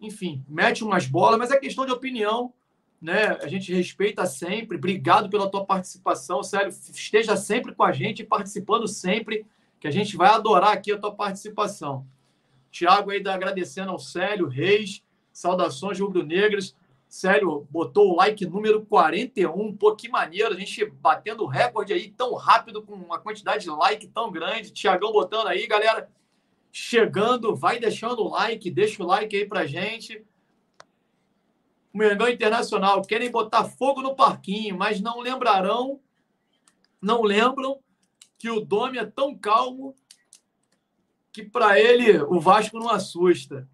enfim, 0.00 0.42
mete 0.48 0.82
umas 0.84 1.06
bolas, 1.06 1.38
mas 1.38 1.50
é 1.50 1.58
questão 1.58 1.84
de 1.84 1.92
opinião, 1.92 2.52
né? 3.02 3.36
A 3.42 3.46
gente 3.46 3.74
respeita 3.74 4.24
sempre. 4.24 4.78
Obrigado 4.78 5.28
pela 5.28 5.50
tua 5.50 5.66
participação, 5.66 6.42
sério. 6.42 6.68
Esteja 6.68 7.36
sempre 7.36 7.74
com 7.74 7.82
a 7.82 7.92
gente, 7.92 8.24
participando 8.24 8.88
sempre, 8.88 9.44
que 9.78 9.86
a 9.86 9.90
gente 9.90 10.16
vai 10.16 10.28
adorar 10.28 10.72
aqui 10.72 10.92
a 10.92 10.98
tua 10.98 11.14
participação. 11.14 12.06
Tiago 12.76 13.10
aí 13.10 13.26
agradecendo 13.26 13.90
ao 13.90 13.98
Célio 13.98 14.48
Reis, 14.48 15.02
saudações 15.32 15.98
rubro-negras. 15.98 16.76
Sério, 17.08 17.66
botou 17.70 18.12
o 18.12 18.16
like 18.16 18.44
número 18.44 18.84
41. 18.84 19.74
Pô, 19.78 19.96
que 19.96 20.10
maneiro. 20.10 20.52
A 20.52 20.58
gente 20.58 20.84
batendo 20.84 21.46
recorde 21.46 21.94
aí 21.94 22.10
tão 22.10 22.34
rápido, 22.34 22.82
com 22.82 22.92
uma 22.92 23.18
quantidade 23.18 23.64
de 23.64 23.70
like 23.70 24.06
tão 24.08 24.30
grande. 24.30 24.72
Tiagão 24.72 25.10
botando 25.10 25.46
aí, 25.46 25.66
galera. 25.66 26.10
Chegando, 26.70 27.56
vai 27.56 27.78
deixando 27.78 28.20
o 28.20 28.28
like, 28.28 28.70
deixa 28.70 29.02
o 29.02 29.06
like 29.06 29.34
aí 29.34 29.48
pra 29.48 29.64
gente. 29.64 30.22
O 31.94 31.96
Mengão 31.96 32.28
Internacional 32.28 33.00
querem 33.00 33.30
botar 33.30 33.64
fogo 33.64 34.02
no 34.02 34.14
parquinho, 34.14 34.76
mas 34.76 35.00
não 35.00 35.20
lembrarão, 35.20 35.98
não 37.00 37.22
lembram 37.22 37.80
que 38.36 38.50
o 38.50 38.60
Dome 38.60 38.98
é 38.98 39.06
tão 39.06 39.34
calmo 39.34 39.96
que 41.36 41.44
para 41.44 41.78
ele 41.78 42.18
o 42.18 42.40
Vasco 42.40 42.78
não 42.78 42.88
assusta. 42.88 43.68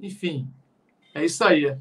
Enfim, 0.00 0.48
é 1.12 1.24
isso 1.24 1.42
aí. 1.42 1.76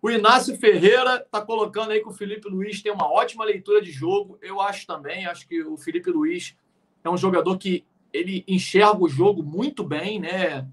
O 0.00 0.08
Inácio 0.08 0.56
Ferreira 0.56 1.16
está 1.16 1.40
colocando 1.40 1.90
aí 1.90 2.00
que 2.00 2.08
o 2.08 2.12
Felipe 2.12 2.48
Luiz 2.48 2.80
tem 2.80 2.92
uma 2.92 3.10
ótima 3.10 3.44
leitura 3.44 3.82
de 3.82 3.90
jogo. 3.90 4.38
Eu 4.40 4.60
acho 4.60 4.86
também, 4.86 5.26
acho 5.26 5.48
que 5.48 5.60
o 5.60 5.76
Felipe 5.76 6.08
Luiz 6.08 6.56
é 7.02 7.10
um 7.10 7.16
jogador 7.16 7.58
que 7.58 7.84
ele 8.12 8.44
enxerga 8.46 9.02
o 9.02 9.08
jogo 9.08 9.42
muito 9.42 9.82
bem, 9.82 10.20
né? 10.20 10.64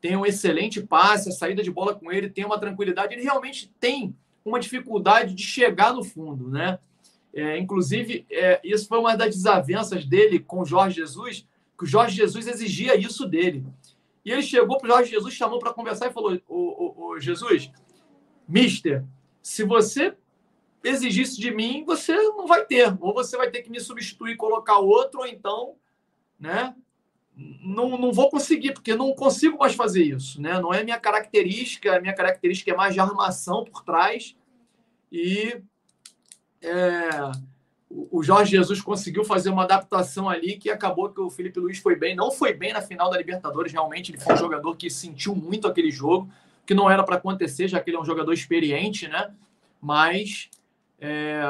Tem 0.00 0.16
um 0.16 0.24
excelente 0.24 0.80
passe, 0.80 1.28
a 1.28 1.32
saída 1.32 1.62
de 1.62 1.70
bola 1.70 1.94
com 1.94 2.10
ele 2.10 2.30
tem 2.30 2.46
uma 2.46 2.58
tranquilidade. 2.58 3.12
Ele 3.12 3.24
realmente 3.24 3.70
tem 3.78 4.16
uma 4.42 4.58
dificuldade 4.58 5.34
de 5.34 5.42
chegar 5.42 5.92
no 5.92 6.02
fundo, 6.02 6.48
né? 6.48 6.78
É, 7.34 7.58
inclusive, 7.58 8.24
é, 8.30 8.58
isso 8.64 8.88
foi 8.88 8.98
uma 8.98 9.14
das 9.14 9.34
desavenças 9.34 10.06
dele 10.06 10.38
com 10.38 10.60
o 10.60 10.64
Jorge 10.64 10.96
Jesus, 10.96 11.46
que 11.76 11.84
o 11.84 11.86
Jorge 11.86 12.16
Jesus 12.16 12.46
exigia 12.46 12.96
isso 12.96 13.26
dele. 13.26 13.66
E 14.24 14.32
ele 14.32 14.42
chegou 14.42 14.78
para 14.78 14.86
o 14.86 14.90
Jorge 14.90 15.10
Jesus, 15.10 15.34
chamou 15.34 15.58
para 15.58 15.72
conversar 15.72 16.08
e 16.08 16.12
falou: 16.12 16.40
o, 16.48 17.18
Jesus, 17.20 17.70
Mister, 18.48 19.04
se 19.42 19.62
você 19.64 20.16
exigisse 20.82 21.40
de 21.40 21.50
mim, 21.50 21.84
você 21.84 22.14
não 22.14 22.46
vai 22.46 22.64
ter. 22.64 22.96
Ou 23.00 23.14
você 23.14 23.36
vai 23.36 23.50
ter 23.50 23.62
que 23.62 23.70
me 23.70 23.80
substituir, 23.80 24.36
colocar 24.36 24.78
outro, 24.78 25.20
ou 25.20 25.26
então, 25.26 25.76
né? 26.38 26.74
Não, 27.36 27.98
não 27.98 28.12
vou 28.12 28.30
conseguir, 28.30 28.72
porque 28.72 28.94
não 28.94 29.12
consigo 29.12 29.58
mais 29.58 29.74
fazer 29.74 30.02
isso, 30.02 30.40
né? 30.40 30.58
Não 30.58 30.72
é 30.72 30.82
minha 30.82 30.98
característica, 30.98 31.96
a 31.96 32.00
minha 32.00 32.14
característica 32.14 32.70
é 32.70 32.76
mais 32.76 32.94
de 32.94 33.00
armação 33.00 33.64
por 33.64 33.84
trás. 33.84 34.34
E 35.12 35.60
é, 36.62 37.10
o 37.88 38.22
Jorge 38.22 38.50
Jesus 38.50 38.80
conseguiu 38.80 39.24
fazer 39.24 39.50
uma 39.50 39.62
adaptação 39.62 40.28
ali 40.28 40.56
que 40.56 40.68
acabou 40.70 41.08
que 41.08 41.20
o 41.20 41.30
Felipe 41.30 41.60
Luiz 41.60 41.78
foi 41.78 41.94
bem. 41.94 42.16
Não 42.16 42.32
foi 42.32 42.52
bem 42.52 42.72
na 42.72 42.82
final 42.82 43.08
da 43.10 43.16
Libertadores, 43.16 43.72
realmente. 43.72 44.10
Ele 44.10 44.20
foi 44.20 44.34
um 44.34 44.38
jogador 44.38 44.76
que 44.76 44.90
sentiu 44.90 45.34
muito 45.34 45.68
aquele 45.68 45.90
jogo 45.90 46.28
que 46.66 46.74
não 46.74 46.90
era 46.90 47.04
para 47.04 47.16
acontecer, 47.16 47.68
já 47.68 47.80
que 47.80 47.88
ele 47.88 47.96
é 47.96 48.00
um 48.00 48.04
jogador 48.04 48.32
experiente, 48.32 49.06
né? 49.06 49.32
Mas 49.80 50.50
é, 51.00 51.40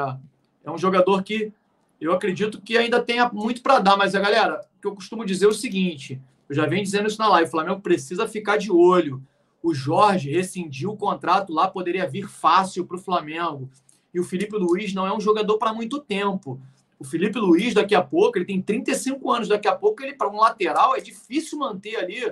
é 0.63 0.71
um 0.71 0.77
jogador 0.77 1.23
que 1.23 1.51
eu 1.99 2.13
acredito 2.13 2.61
que 2.61 2.77
ainda 2.77 3.01
tenha 3.01 3.27
muito 3.29 3.63
para 3.63 3.79
dar. 3.79 3.97
Mas, 3.97 4.13
galera, 4.13 4.61
o 4.77 4.81
que 4.81 4.87
eu 4.87 4.93
costumo 4.93 5.25
dizer 5.25 5.45
é 5.45 5.49
o 5.49 5.53
seguinte: 5.53 6.21
eu 6.47 6.55
já 6.55 6.67
venho 6.67 6.83
dizendo 6.83 7.07
isso 7.07 7.17
na 7.17 7.27
live, 7.29 7.47
o 7.47 7.51
Flamengo 7.51 7.81
precisa 7.81 8.27
ficar 8.27 8.57
de 8.57 8.71
olho. 8.71 9.23
O 9.63 9.73
Jorge 9.73 10.29
rescindiu 10.29 10.91
o 10.91 10.97
contrato 10.97 11.51
lá, 11.51 11.67
poderia 11.67 12.07
vir 12.07 12.27
fácil 12.27 12.85
para 12.85 12.95
o 12.95 13.01
Flamengo. 13.01 13.69
E 14.13 14.19
o 14.19 14.23
Felipe 14.23 14.55
Luiz 14.55 14.93
não 14.93 15.05
é 15.05 15.15
um 15.15 15.19
jogador 15.19 15.57
para 15.57 15.73
muito 15.73 15.99
tempo. 15.99 16.59
O 16.99 17.03
Felipe 17.03 17.37
Luiz, 17.37 17.73
daqui 17.73 17.93
a 17.93 18.01
pouco, 18.01 18.37
ele 18.37 18.45
tem 18.45 18.61
35 18.61 19.31
anos, 19.31 19.47
daqui 19.47 19.67
a 19.67 19.75
pouco, 19.75 20.01
ele 20.01 20.13
para 20.13 20.29
um 20.29 20.37
lateral 20.37 20.95
é 20.95 20.99
difícil 20.99 21.59
manter 21.59 21.95
ali 21.97 22.23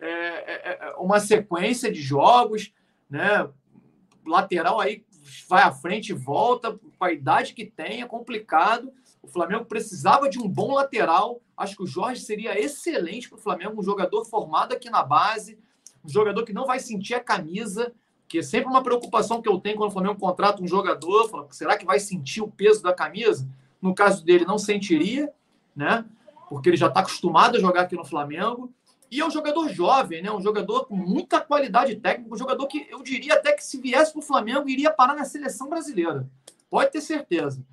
é, 0.00 0.08
é, 0.08 0.78
é, 0.88 0.94
uma 0.98 1.20
sequência 1.20 1.90
de 1.90 2.02
jogos, 2.02 2.72
né? 3.08 3.48
Lateral 4.26 4.80
aí 4.80 5.04
vai 5.48 5.62
à 5.62 5.72
frente 5.72 6.10
e 6.10 6.14
volta, 6.14 6.78
com 6.98 7.04
a 7.04 7.12
idade 7.12 7.54
que 7.54 7.64
tem, 7.64 8.02
é 8.02 8.06
complicado. 8.06 8.92
O 9.22 9.28
Flamengo 9.28 9.64
precisava 9.64 10.28
de 10.28 10.38
um 10.38 10.46
bom 10.48 10.74
lateral. 10.74 11.40
Acho 11.56 11.76
que 11.76 11.82
o 11.82 11.86
Jorge 11.86 12.20
seria 12.20 12.60
excelente 12.60 13.28
para 13.28 13.38
o 13.38 13.40
Flamengo, 13.40 13.80
um 13.80 13.82
jogador 13.82 14.24
formado 14.26 14.74
aqui 14.74 14.90
na 14.90 15.02
base, 15.02 15.58
um 16.04 16.08
jogador 16.08 16.44
que 16.44 16.52
não 16.52 16.66
vai 16.66 16.78
sentir 16.78 17.14
a 17.14 17.20
camisa, 17.20 17.94
que 18.28 18.38
é 18.38 18.42
sempre 18.42 18.68
uma 18.68 18.82
preocupação 18.82 19.40
que 19.40 19.48
eu 19.48 19.58
tenho 19.58 19.76
quando 19.76 19.90
o 19.90 19.92
Flamengo 19.92 20.18
contrata 20.18 20.62
um 20.62 20.66
jogador. 20.66 21.28
Falo, 21.28 21.48
será 21.50 21.76
que 21.76 21.84
vai 21.84 21.98
sentir 21.98 22.42
o 22.42 22.50
peso 22.50 22.82
da 22.82 22.92
camisa? 22.92 23.46
No 23.80 23.94
caso 23.94 24.24
dele, 24.24 24.44
não 24.44 24.58
sentiria, 24.58 25.32
né? 25.74 26.04
Porque 26.48 26.68
ele 26.68 26.76
já 26.76 26.88
está 26.88 27.00
acostumado 27.00 27.56
a 27.56 27.60
jogar 27.60 27.82
aqui 27.82 27.96
no 27.96 28.04
Flamengo. 28.04 28.72
E 29.10 29.20
é 29.20 29.26
um 29.26 29.30
jogador 29.30 29.68
jovem, 29.68 30.22
né? 30.22 30.32
Um 30.32 30.40
jogador 30.40 30.86
com 30.86 30.96
muita 30.96 31.40
qualidade 31.40 31.94
técnica, 31.96 32.34
um 32.34 32.38
jogador 32.38 32.66
que 32.66 32.86
eu 32.90 33.02
diria 33.02 33.34
até 33.34 33.52
que 33.52 33.62
se 33.62 33.80
viesse 33.80 34.12
para 34.12 34.18
o 34.18 34.22
Flamengo 34.22 34.68
iria 34.68 34.90
parar 34.90 35.14
na 35.14 35.24
seleção 35.24 35.68
brasileira. 35.68 36.28
Pode 36.68 36.90
ter 36.90 37.00
certeza. 37.00 37.64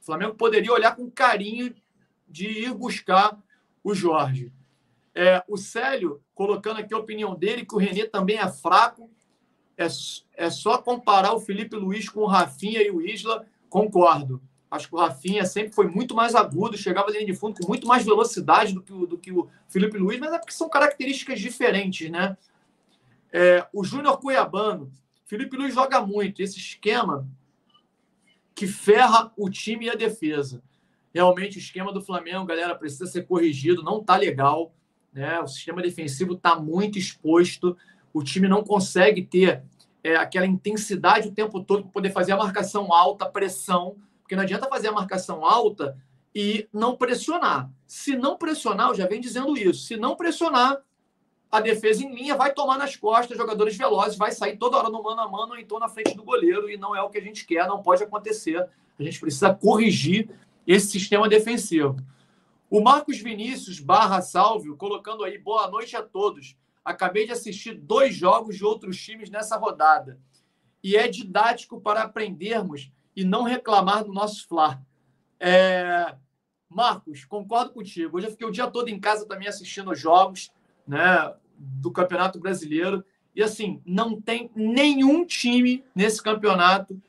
O 0.00 0.04
Flamengo 0.04 0.34
poderia 0.34 0.72
olhar 0.72 0.96
com 0.96 1.10
carinho 1.10 1.74
de 2.28 2.46
ir 2.46 2.74
buscar 2.74 3.38
o 3.84 3.94
Jorge. 3.94 4.52
É, 5.14 5.42
o 5.46 5.56
Célio, 5.56 6.20
colocando 6.34 6.80
aqui 6.80 6.94
a 6.94 6.98
opinião 6.98 7.34
dele, 7.34 7.66
que 7.66 7.74
o 7.74 7.78
Renê 7.78 8.06
também 8.06 8.38
é 8.38 8.48
fraco. 8.48 9.10
É, 9.80 9.86
é 10.44 10.50
só 10.50 10.76
comparar 10.76 11.32
o 11.32 11.40
Felipe 11.40 11.74
Luiz 11.74 12.06
com 12.06 12.20
o 12.20 12.26
Rafinha 12.26 12.82
e 12.82 12.90
o 12.90 13.00
Isla. 13.00 13.46
Concordo. 13.70 14.42
Acho 14.70 14.88
que 14.88 14.94
o 14.94 14.98
Rafinha 14.98 15.44
sempre 15.46 15.72
foi 15.72 15.88
muito 15.88 16.14
mais 16.14 16.34
agudo, 16.34 16.76
chegava 16.76 17.08
ali 17.08 17.24
de 17.24 17.34
fundo 17.34 17.60
com 17.60 17.66
muito 17.66 17.86
mais 17.86 18.04
velocidade 18.04 18.74
do 18.74 18.82
que, 18.82 18.92
o, 18.92 19.06
do 19.06 19.18
que 19.18 19.32
o 19.32 19.48
Felipe 19.68 19.96
Luiz, 19.96 20.20
mas 20.20 20.32
é 20.32 20.38
porque 20.38 20.52
são 20.52 20.68
características 20.68 21.40
diferentes, 21.40 22.08
né? 22.10 22.36
É, 23.32 23.66
o 23.72 23.82
Júnior 23.82 24.18
Cuiabano. 24.18 24.92
Felipe 25.24 25.56
Luiz 25.56 25.74
joga 25.74 26.04
muito. 26.04 26.42
Esse 26.42 26.58
esquema 26.58 27.26
que 28.54 28.66
ferra 28.66 29.32
o 29.36 29.48
time 29.48 29.86
e 29.86 29.90
a 29.90 29.94
defesa. 29.94 30.62
Realmente, 31.12 31.56
o 31.56 31.60
esquema 31.60 31.92
do 31.92 32.02
Flamengo, 32.02 32.44
galera, 32.44 32.74
precisa 32.74 33.06
ser 33.06 33.22
corrigido. 33.22 33.82
Não 33.82 34.04
tá 34.04 34.16
legal. 34.16 34.72
Né? 35.12 35.40
O 35.40 35.48
sistema 35.48 35.80
defensivo 35.80 36.34
está 36.34 36.54
muito 36.56 36.98
exposto. 36.98 37.76
O 38.12 38.22
time 38.22 38.48
não 38.48 38.62
consegue 38.62 39.22
ter 39.22 39.62
é, 40.02 40.16
aquela 40.16 40.46
intensidade 40.46 41.28
o 41.28 41.32
tempo 41.32 41.62
todo 41.62 41.82
para 41.82 41.92
poder 41.92 42.10
fazer 42.10 42.32
a 42.32 42.36
marcação 42.36 42.92
alta, 42.92 43.26
pressão. 43.26 43.96
Porque 44.22 44.36
não 44.36 44.42
adianta 44.42 44.68
fazer 44.68 44.88
a 44.88 44.92
marcação 44.92 45.44
alta 45.44 45.96
e 46.34 46.68
não 46.72 46.96
pressionar. 46.96 47.70
Se 47.86 48.16
não 48.16 48.36
pressionar, 48.36 48.88
eu 48.88 48.94
já 48.94 49.06
venho 49.06 49.22
dizendo 49.22 49.56
isso. 49.56 49.84
Se 49.84 49.96
não 49.96 50.16
pressionar, 50.16 50.80
a 51.50 51.60
defesa 51.60 52.04
em 52.04 52.14
linha 52.14 52.36
vai 52.36 52.52
tomar 52.52 52.78
nas 52.78 52.94
costas 52.94 53.36
jogadores 53.36 53.76
velozes, 53.76 54.16
vai 54.16 54.30
sair 54.30 54.56
toda 54.56 54.76
hora 54.76 54.88
no 54.88 55.02
mano 55.02 55.20
a 55.20 55.28
mano 55.28 55.52
ou 55.52 55.58
então 55.58 55.80
na 55.80 55.88
frente 55.88 56.14
do 56.14 56.22
goleiro, 56.22 56.70
e 56.70 56.76
não 56.76 56.94
é 56.94 57.02
o 57.02 57.10
que 57.10 57.18
a 57.18 57.22
gente 57.22 57.44
quer, 57.44 57.66
não 57.66 57.82
pode 57.82 58.04
acontecer. 58.04 58.64
A 58.98 59.02
gente 59.02 59.18
precisa 59.18 59.52
corrigir 59.52 60.30
esse 60.66 60.86
sistema 60.86 61.28
defensivo. 61.28 61.96
O 62.70 62.80
Marcos 62.80 63.18
Vinícius 63.18 63.80
barra 63.80 64.22
Salvio, 64.22 64.76
colocando 64.76 65.24
aí 65.24 65.38
boa 65.38 65.68
noite 65.68 65.96
a 65.96 66.02
todos. 66.02 66.56
Acabei 66.84 67.26
de 67.26 67.32
assistir 67.32 67.74
dois 67.74 68.14
jogos 68.14 68.56
de 68.56 68.64
outros 68.64 69.00
times 69.00 69.30
nessa 69.30 69.56
rodada. 69.56 70.18
E 70.82 70.96
é 70.96 71.08
didático 71.08 71.80
para 71.80 72.02
aprendermos 72.02 72.90
e 73.14 73.24
não 73.24 73.42
reclamar 73.42 74.04
do 74.04 74.12
nosso 74.12 74.46
Fla. 74.48 74.82
É... 75.38 76.14
Marcos, 76.68 77.24
concordo 77.24 77.72
contigo. 77.72 78.16
Hoje 78.16 78.28
eu 78.28 78.30
fiquei 78.30 78.46
o 78.46 78.52
dia 78.52 78.70
todo 78.70 78.88
em 78.88 79.00
casa 79.00 79.26
também 79.26 79.48
assistindo 79.48 79.94
jogos 79.94 80.52
né, 80.86 81.34
do 81.58 81.90
Campeonato 81.90 82.38
Brasileiro. 82.38 83.04
E 83.34 83.42
assim, 83.42 83.82
não 83.84 84.20
tem 84.20 84.50
nenhum 84.54 85.26
time 85.26 85.84
nesse 85.94 86.22
campeonato 86.22 87.00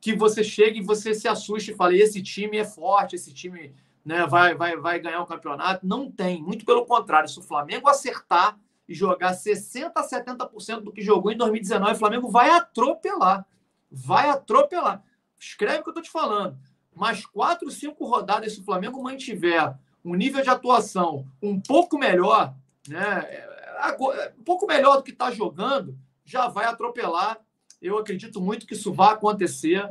que 0.00 0.14
você 0.14 0.44
chegue 0.44 0.80
e 0.80 0.84
você 0.84 1.14
se 1.14 1.26
assuste 1.26 1.70
e 1.70 1.74
fale: 1.74 1.98
esse 1.98 2.22
time 2.22 2.58
é 2.58 2.64
forte, 2.64 3.16
esse 3.16 3.32
time 3.32 3.74
né, 4.04 4.26
vai, 4.26 4.54
vai, 4.54 4.76
vai 4.76 4.98
ganhar 5.00 5.22
o 5.22 5.26
campeonato. 5.26 5.86
Não 5.86 6.10
tem. 6.10 6.42
Muito 6.42 6.64
pelo 6.64 6.84
contrário. 6.84 7.28
Se 7.28 7.38
o 7.38 7.42
Flamengo 7.42 7.88
acertar 7.88 8.58
e 8.88 8.94
jogar 8.94 9.32
60% 9.32 9.92
a 9.94 10.06
70% 10.06 10.80
do 10.80 10.92
que 10.92 11.00
jogou 11.00 11.32
em 11.32 11.36
2019, 11.36 11.92
o 11.92 11.98
Flamengo 11.98 12.28
vai 12.28 12.50
atropelar. 12.50 13.46
Vai 13.90 14.28
atropelar. 14.28 15.02
Escreve 15.38 15.78
o 15.78 15.82
que 15.82 15.88
eu 15.88 15.92
estou 15.92 16.02
te 16.02 16.10
falando. 16.10 16.58
Mais 16.94 17.24
quatro, 17.24 17.70
cinco 17.70 18.06
rodadas, 18.06 18.52
se 18.52 18.60
o 18.60 18.64
Flamengo 18.64 19.02
mantiver 19.02 19.76
um 20.04 20.14
nível 20.14 20.42
de 20.42 20.50
atuação 20.50 21.26
um 21.42 21.58
pouco 21.58 21.98
melhor, 21.98 22.54
né? 22.86 23.26
um 24.38 24.44
pouco 24.44 24.66
melhor 24.66 24.98
do 24.98 25.02
que 25.02 25.10
está 25.10 25.30
jogando, 25.30 25.96
já 26.24 26.46
vai 26.48 26.66
atropelar. 26.66 27.40
Eu 27.80 27.98
acredito 27.98 28.40
muito 28.40 28.66
que 28.66 28.74
isso 28.74 28.92
vai 28.92 29.14
acontecer. 29.14 29.88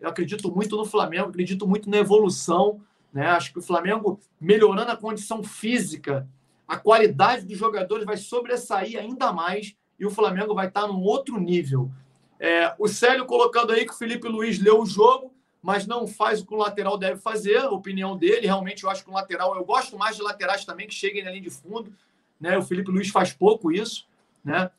Eu 0.00 0.08
acredito 0.08 0.50
muito 0.54 0.76
no 0.76 0.84
Flamengo, 0.84 1.28
acredito 1.28 1.66
muito 1.66 1.90
na 1.90 1.98
evolução. 1.98 2.80
Né? 3.12 3.26
Acho 3.26 3.52
que 3.52 3.58
o 3.58 3.62
Flamengo, 3.62 4.20
melhorando 4.40 4.90
a 4.90 4.96
condição 4.96 5.42
física, 5.42 6.28
a 6.66 6.76
qualidade 6.76 7.46
dos 7.46 7.56
jogadores 7.56 8.04
vai 8.04 8.16
sobressair 8.16 8.98
ainda 8.98 9.32
mais 9.32 9.76
e 9.98 10.04
o 10.04 10.10
Flamengo 10.10 10.54
vai 10.54 10.68
estar 10.68 10.86
num 10.86 11.02
outro 11.02 11.38
nível. 11.40 11.90
É, 12.38 12.74
o 12.78 12.86
Célio 12.86 13.24
colocando 13.24 13.72
aí 13.72 13.86
que 13.86 13.92
o 13.92 13.96
Felipe 13.96 14.28
Luiz 14.28 14.58
leu 14.58 14.80
o 14.80 14.86
jogo 14.86 15.34
mas 15.66 15.84
não 15.84 16.06
faz 16.06 16.40
o 16.40 16.46
que 16.46 16.54
o 16.54 16.58
lateral 16.58 16.96
deve 16.96 17.20
fazer, 17.20 17.56
a 17.56 17.70
opinião 17.70 18.16
dele. 18.16 18.46
Realmente, 18.46 18.84
eu 18.84 18.90
acho 18.90 19.02
que 19.02 19.10
o 19.10 19.12
lateral, 19.12 19.56
eu 19.56 19.64
gosto 19.64 19.98
mais 19.98 20.14
de 20.14 20.22
laterais 20.22 20.64
também 20.64 20.86
que 20.86 20.94
cheguem 20.94 21.24
na 21.24 21.30
linha 21.30 21.42
de 21.42 21.50
fundo. 21.50 21.92
Né? 22.40 22.56
O 22.56 22.62
Felipe 22.62 22.88
Luiz 22.88 23.08
faz 23.08 23.32
pouco 23.32 23.72
isso. 23.72 24.06
Né? 24.44 24.70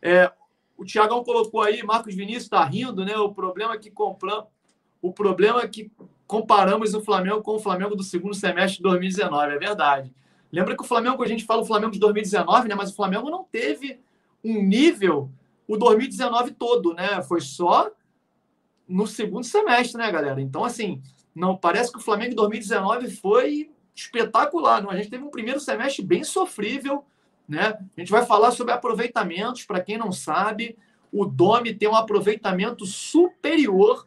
É, 0.00 0.30
o 0.76 0.84
Tiagão 0.84 1.24
colocou 1.24 1.60
aí, 1.60 1.82
Marcos 1.82 2.14
Vinícius 2.14 2.44
está 2.44 2.64
rindo, 2.64 3.04
né? 3.04 3.16
O 3.16 3.34
problema 3.34 3.74
é 3.74 3.78
que 3.78 3.90
compram, 3.90 4.46
o 5.02 5.12
problema 5.12 5.60
é 5.60 5.66
que 5.66 5.90
comparamos 6.28 6.92
o 6.92 7.00
Flamengo 7.00 7.42
com 7.42 7.56
o 7.56 7.58
Flamengo 7.58 7.96
do 7.96 8.02
segundo 8.02 8.34
semestre 8.34 8.76
de 8.76 8.82
2019, 8.82 9.54
é 9.54 9.58
verdade. 9.58 10.14
Lembra 10.52 10.76
que 10.76 10.82
o 10.82 10.86
Flamengo, 10.86 11.22
a 11.22 11.26
gente 11.26 11.44
fala 11.44 11.62
o 11.62 11.64
Flamengo 11.64 11.92
de 11.92 11.98
2019, 11.98 12.68
né? 12.68 12.74
Mas 12.74 12.90
o 12.90 12.94
Flamengo 12.94 13.30
não 13.30 13.44
teve 13.44 13.98
um 14.44 14.62
nível 14.62 15.30
o 15.66 15.76
2019 15.76 16.52
todo, 16.52 16.92
né? 16.92 17.22
Foi 17.22 17.40
só 17.40 17.90
no 18.86 19.06
segundo 19.06 19.44
semestre, 19.44 19.98
né, 19.98 20.10
galera? 20.12 20.40
Então, 20.40 20.64
assim, 20.64 21.02
não 21.34 21.56
parece 21.56 21.90
que 21.90 21.98
o 21.98 22.02
Flamengo 22.02 22.32
em 22.32 22.36
2019 22.36 23.10
foi 23.10 23.70
espetacular. 23.94 24.82
Não? 24.82 24.90
A 24.90 24.96
gente 24.96 25.10
teve 25.10 25.24
um 25.24 25.30
primeiro 25.30 25.60
semestre 25.60 26.04
bem 26.04 26.24
sofrível, 26.24 27.04
né? 27.48 27.78
A 27.96 28.00
gente 28.00 28.12
vai 28.12 28.24
falar 28.26 28.50
sobre 28.50 28.74
aproveitamentos, 28.74 29.64
para 29.64 29.80
quem 29.80 29.96
não 29.96 30.12
sabe, 30.12 30.76
o 31.10 31.24
Domi 31.24 31.74
tem 31.74 31.88
um 31.88 31.96
aproveitamento 31.96 32.84
superior 32.84 34.06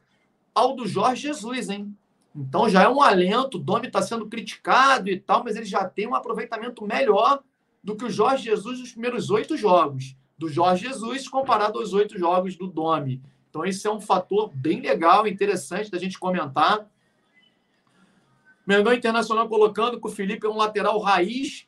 ao 0.53 0.75
do 0.75 0.87
Jorge 0.87 1.23
Jesus, 1.23 1.69
hein? 1.69 1.95
Então 2.35 2.69
já 2.69 2.83
é 2.83 2.89
um 2.89 3.01
alento, 3.01 3.57
o 3.57 3.61
Domi 3.61 3.87
está 3.87 4.01
sendo 4.01 4.27
criticado 4.27 5.09
e 5.09 5.19
tal, 5.19 5.43
mas 5.43 5.55
ele 5.55 5.65
já 5.65 5.85
tem 5.85 6.07
um 6.07 6.15
aproveitamento 6.15 6.85
melhor 6.85 7.43
do 7.83 7.95
que 7.95 8.05
o 8.05 8.09
Jorge 8.09 8.45
Jesus 8.45 8.79
nos 8.79 8.91
primeiros 8.91 9.29
oito 9.29 9.57
jogos. 9.57 10.15
Do 10.37 10.47
Jorge 10.47 10.87
Jesus 10.87 11.27
comparado 11.27 11.79
aos 11.79 11.93
oito 11.93 12.17
jogos 12.17 12.55
do 12.55 12.67
Domi. 12.67 13.21
Então, 13.49 13.65
esse 13.65 13.85
é 13.85 13.91
um 13.91 13.99
fator 13.99 14.49
bem 14.55 14.79
legal, 14.79 15.27
interessante 15.27 15.91
da 15.91 15.99
gente 15.99 16.17
comentar. 16.17 16.89
Mengão 18.65 18.93
Internacional 18.93 19.49
colocando 19.49 19.99
que 19.99 20.07
o 20.07 20.11
Felipe 20.11 20.47
é 20.47 20.49
um 20.49 20.55
lateral 20.55 20.97
raiz, 20.99 21.67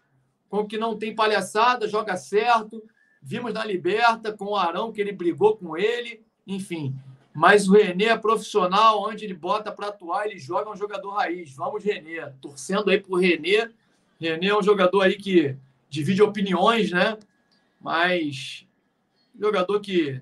com 0.49 0.65
que 0.65 0.77
não 0.77 0.97
tem 0.97 1.13
palhaçada, 1.13 1.89
joga 1.89 2.15
certo. 2.15 2.81
Vimos 3.21 3.53
na 3.53 3.65
Liberta 3.65 4.31
com 4.31 4.45
o 4.45 4.55
Arão 4.55 4.93
que 4.93 5.01
ele 5.01 5.11
brigou 5.11 5.57
com 5.57 5.75
ele, 5.75 6.23
enfim. 6.47 6.95
Mas 7.33 7.67
o 7.67 7.73
Renê 7.73 8.05
é 8.05 8.17
profissional, 8.17 9.01
onde 9.01 9.25
ele 9.25 9.33
bota 9.33 9.71
para 9.71 9.87
atuar, 9.87 10.27
ele 10.27 10.37
joga 10.37 10.69
um 10.69 10.75
jogador 10.75 11.11
raiz. 11.11 11.53
Vamos, 11.55 11.83
Renê. 11.83 12.21
Torcendo 12.39 12.89
aí 12.89 12.99
pro 12.99 13.15
Renê. 13.15 13.69
Renê 14.19 14.47
é 14.47 14.57
um 14.57 14.61
jogador 14.61 15.01
aí 15.01 15.15
que 15.15 15.57
divide 15.89 16.21
opiniões, 16.21 16.91
né? 16.91 17.17
Mas 17.81 18.67
jogador 19.35 19.79
que 19.79 20.21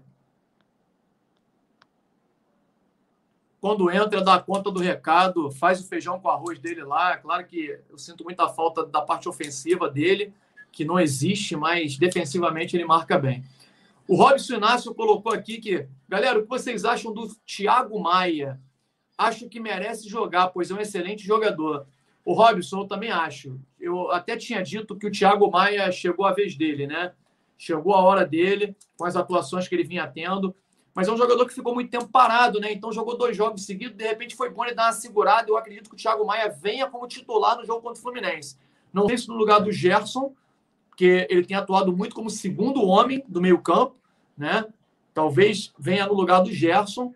quando 3.60 3.92
entra, 3.92 4.24
dá 4.24 4.40
conta 4.40 4.72
do 4.72 4.80
recado, 4.80 5.52
faz 5.52 5.80
o 5.80 5.88
feijão 5.88 6.20
com 6.20 6.30
arroz 6.30 6.58
dele 6.58 6.84
lá. 6.84 7.16
Claro 7.18 7.46
que 7.46 7.80
eu 7.90 7.98
sinto 7.98 8.24
muita 8.24 8.50
falta 8.50 8.84
da 8.84 9.02
parte 9.02 9.30
ofensiva 9.30 9.88
dele, 9.88 10.34
que 10.72 10.84
não 10.84 11.00
existe, 11.00 11.56
mas 11.56 11.96
defensivamente 11.96 12.76
ele 12.76 12.86
marca 12.86 13.20
bem. 13.20 13.44
O 14.08 14.16
Robson 14.16 14.56
Inácio 14.56 14.94
colocou 14.94 15.32
aqui 15.32 15.60
que, 15.60 15.88
galera, 16.08 16.40
o 16.40 16.44
que 16.44 16.50
vocês 16.50 16.84
acham 16.84 17.14
do 17.14 17.28
Thiago 17.46 18.00
Maia? 18.00 18.60
Acho 19.18 19.48
que 19.48 19.60
merece 19.60 20.10
jogar, 20.10 20.48
pois 20.48 20.72
é 20.72 20.74
um 20.74 20.80
excelente 20.80 21.26
jogador. 21.26 21.86
O 22.26 22.34
Robson, 22.34 22.82
eu 22.82 22.88
também 22.88 23.12
acho. 23.12 23.60
Eu 23.80 24.12
até 24.12 24.36
tinha 24.36 24.62
dito 24.62 24.96
que 24.96 25.08
o 25.08 25.12
Thiago 25.12 25.50
Maia 25.50 25.92
chegou 25.92 26.26
a 26.26 26.34
vez 26.34 26.56
dele, 26.56 26.88
né? 26.88 27.14
Chegou 27.58 27.94
a 27.94 28.02
hora 28.02 28.26
dele, 28.26 28.76
com 28.98 29.06
as 29.06 29.16
atuações 29.16 29.68
que 29.68 29.76
ele 29.76 29.84
vinha 29.84 30.08
tendo 30.08 30.56
mas 30.94 31.08
é 31.08 31.12
um 31.12 31.18
jogador 31.18 31.46
que 31.46 31.54
ficou 31.54 31.74
muito 31.74 31.90
tempo 31.90 32.08
parado, 32.10 32.60
né? 32.60 32.72
Então 32.72 32.92
jogou 32.92 33.18
dois 33.18 33.36
jogos 33.36 33.66
seguidos, 33.66 33.96
de 33.96 34.06
repente 34.06 34.36
foi 34.36 34.50
bom 34.50 34.66
ele 34.66 34.76
dar 34.76 34.88
uma 34.88 34.94
segurada. 34.94 35.50
Eu 35.50 35.58
acredito 35.58 35.90
que 35.90 35.96
o 35.96 35.98
Thiago 35.98 36.26
Maia 36.26 36.50
venha 36.50 36.88
como 36.88 37.08
titular 37.08 37.58
no 37.58 37.66
jogo 37.66 37.82
contra 37.82 38.00
o 38.00 38.02
Fluminense. 38.02 38.58
Não 38.92 39.08
sei 39.08 39.18
se 39.18 39.28
no 39.30 39.36
lugar 39.36 39.62
do 39.62 39.72
Gerson, 39.72 40.34
que 41.02 41.26
ele 41.32 41.44
tem 41.44 41.58
atuado 41.58 41.98
muito 41.98 42.14
como 42.14 42.30
segundo 42.30 42.86
homem 42.86 43.24
do 43.28 43.42
meio-campo, 43.42 43.96
né? 44.38 44.64
Talvez 45.16 45.74
venha 45.76 46.06
no 46.06 46.14
lugar 46.14 46.44
do 46.44 46.54
Gerson, 46.54 47.12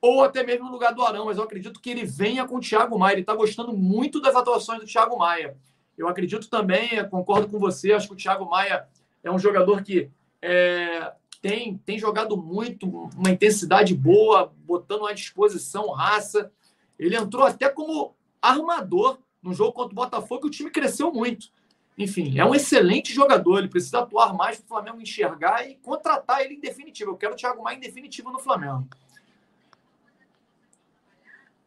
ou 0.00 0.24
até 0.24 0.42
mesmo 0.42 0.64
no 0.64 0.72
lugar 0.72 0.92
do 0.92 1.04
Arão, 1.04 1.26
mas 1.26 1.36
eu 1.38 1.44
acredito 1.44 1.78
que 1.80 1.88
ele 1.88 2.04
venha 2.04 2.44
com 2.44 2.56
o 2.56 2.60
Thiago 2.60 2.98
Maia. 2.98 3.12
Ele 3.12 3.20
está 3.20 3.32
gostando 3.32 3.72
muito 3.72 4.20
das 4.20 4.34
atuações 4.34 4.80
do 4.80 4.86
Thiago 4.86 5.16
Maia. 5.16 5.56
Eu 5.96 6.08
acredito 6.08 6.50
também, 6.50 7.08
concordo 7.10 7.46
com 7.46 7.60
você, 7.60 7.92
acho 7.92 8.08
que 8.08 8.14
o 8.14 8.16
Thiago 8.16 8.50
Maia 8.50 8.88
é 9.22 9.30
um 9.30 9.38
jogador 9.38 9.84
que 9.84 10.10
é, 10.42 11.12
tem, 11.40 11.78
tem 11.86 12.00
jogado 12.00 12.36
muito, 12.36 12.88
uma 13.16 13.30
intensidade 13.30 13.94
boa, 13.94 14.52
botando 14.66 15.02
uma 15.02 15.14
disposição, 15.14 15.92
raça. 15.92 16.50
Ele 16.98 17.14
entrou 17.14 17.46
até 17.46 17.68
como 17.68 18.16
armador 18.42 19.18
no 19.40 19.54
jogo 19.54 19.74
contra 19.74 19.92
o 19.92 19.94
Botafogo, 19.94 20.46
e 20.46 20.48
o 20.48 20.50
time 20.50 20.72
cresceu 20.72 21.12
muito. 21.12 21.52
Enfim, 21.96 22.38
é 22.38 22.44
um 22.44 22.54
excelente 22.54 23.12
jogador. 23.12 23.58
Ele 23.58 23.68
precisa 23.68 24.00
atuar 24.00 24.34
mais 24.34 24.58
para 24.58 24.64
o 24.64 24.68
Flamengo 24.68 25.00
enxergar 25.00 25.68
e 25.68 25.76
contratar 25.76 26.40
ele 26.40 26.54
em 26.54 26.60
definitivo. 26.60 27.12
Eu 27.12 27.16
quero 27.16 27.34
o 27.34 27.36
Thiago 27.36 27.62
Maia 27.62 27.76
em 27.76 27.80
definitivo 27.80 28.30
no 28.30 28.38
Flamengo. 28.38 28.88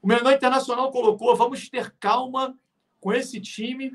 O 0.02 0.08
Mengão 0.08 0.32
Internacional 0.32 0.92
colocou: 0.92 1.36
vamos 1.36 1.70
ter 1.70 1.92
calma 2.00 2.58
com 3.00 3.14
esse 3.14 3.40
time. 3.40 3.92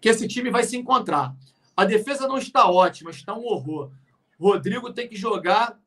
que 0.00 0.08
esse 0.08 0.26
time 0.26 0.50
vai 0.50 0.64
se 0.64 0.76
encontrar. 0.76 1.34
A 1.76 1.84
defesa 1.84 2.28
não 2.28 2.38
está 2.38 2.70
ótima, 2.70 3.10
está 3.10 3.34
um 3.34 3.44
horror. 3.44 3.90
Rodrigo 4.38 4.92
tem 4.92 5.08
que 5.08 5.16
jogar 5.16 5.80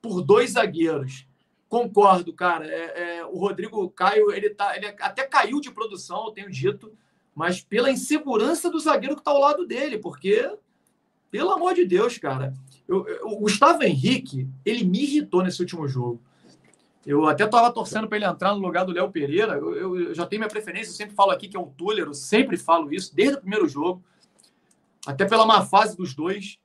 por 0.00 0.22
dois 0.22 0.52
zagueiros. 0.52 1.26
Concordo, 1.68 2.32
cara. 2.32 2.66
É, 2.66 3.18
é, 3.18 3.24
o 3.24 3.38
Rodrigo 3.38 3.88
Caio, 3.90 4.30
ele, 4.32 4.50
tá, 4.50 4.76
ele 4.76 4.86
até 4.86 5.24
caiu 5.24 5.60
de 5.60 5.70
produção, 5.70 6.26
eu 6.26 6.32
tenho 6.32 6.50
dito, 6.50 6.92
mas 7.34 7.62
pela 7.62 7.90
insegurança 7.90 8.70
do 8.70 8.78
zagueiro 8.78 9.14
que 9.14 9.20
está 9.20 9.30
ao 9.30 9.40
lado 9.40 9.66
dele, 9.66 9.98
porque, 9.98 10.50
pelo 11.30 11.50
amor 11.50 11.74
de 11.74 11.84
Deus, 11.84 12.18
cara, 12.18 12.52
eu, 12.86 13.06
eu, 13.06 13.26
o 13.28 13.36
Gustavo 13.36 13.82
Henrique, 13.82 14.48
ele 14.64 14.84
me 14.84 15.02
irritou 15.02 15.42
nesse 15.42 15.60
último 15.60 15.88
jogo. 15.88 16.20
Eu 17.04 17.26
até 17.26 17.44
estava 17.44 17.72
torcendo 17.72 18.06
para 18.06 18.16
ele 18.16 18.26
entrar 18.26 18.54
no 18.54 18.60
lugar 18.60 18.84
do 18.84 18.92
Léo 18.92 19.10
Pereira. 19.10 19.54
Eu, 19.54 19.96
eu, 19.96 20.14
já 20.14 20.24
tenho 20.26 20.40
minha 20.40 20.50
preferência, 20.50 20.90
eu 20.90 20.94
sempre 20.94 21.14
falo 21.14 21.30
aqui 21.32 21.48
que 21.48 21.56
é 21.56 21.60
o 21.60 21.66
Tuller, 21.66 22.06
eu 22.06 22.14
sempre 22.14 22.56
falo 22.56 22.92
isso, 22.92 23.14
desde 23.14 23.36
o 23.36 23.40
primeiro 23.40 23.66
jogo, 23.66 24.02
até 25.06 25.24
pela 25.24 25.46
má 25.46 25.64
fase 25.64 25.96
dos 25.96 26.14
dois. 26.14 26.58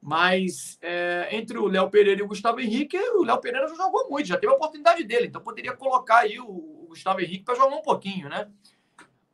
Mas 0.00 0.78
é, 0.80 1.28
entre 1.32 1.58
o 1.58 1.66
Léo 1.66 1.90
Pereira 1.90 2.20
e 2.20 2.24
o 2.24 2.28
Gustavo 2.28 2.60
Henrique, 2.60 2.96
o 2.96 3.24
Léo 3.24 3.40
Pereira 3.40 3.68
já 3.68 3.74
jogou 3.74 4.08
muito, 4.08 4.26
já 4.26 4.38
teve 4.38 4.52
a 4.52 4.56
oportunidade 4.56 5.02
dele, 5.02 5.26
então 5.26 5.40
poderia 5.40 5.76
colocar 5.76 6.18
aí 6.18 6.38
o, 6.38 6.46
o 6.46 6.86
Gustavo 6.88 7.20
Henrique 7.20 7.44
para 7.44 7.56
jogar 7.56 7.74
um 7.74 7.82
pouquinho, 7.82 8.28
né? 8.28 8.48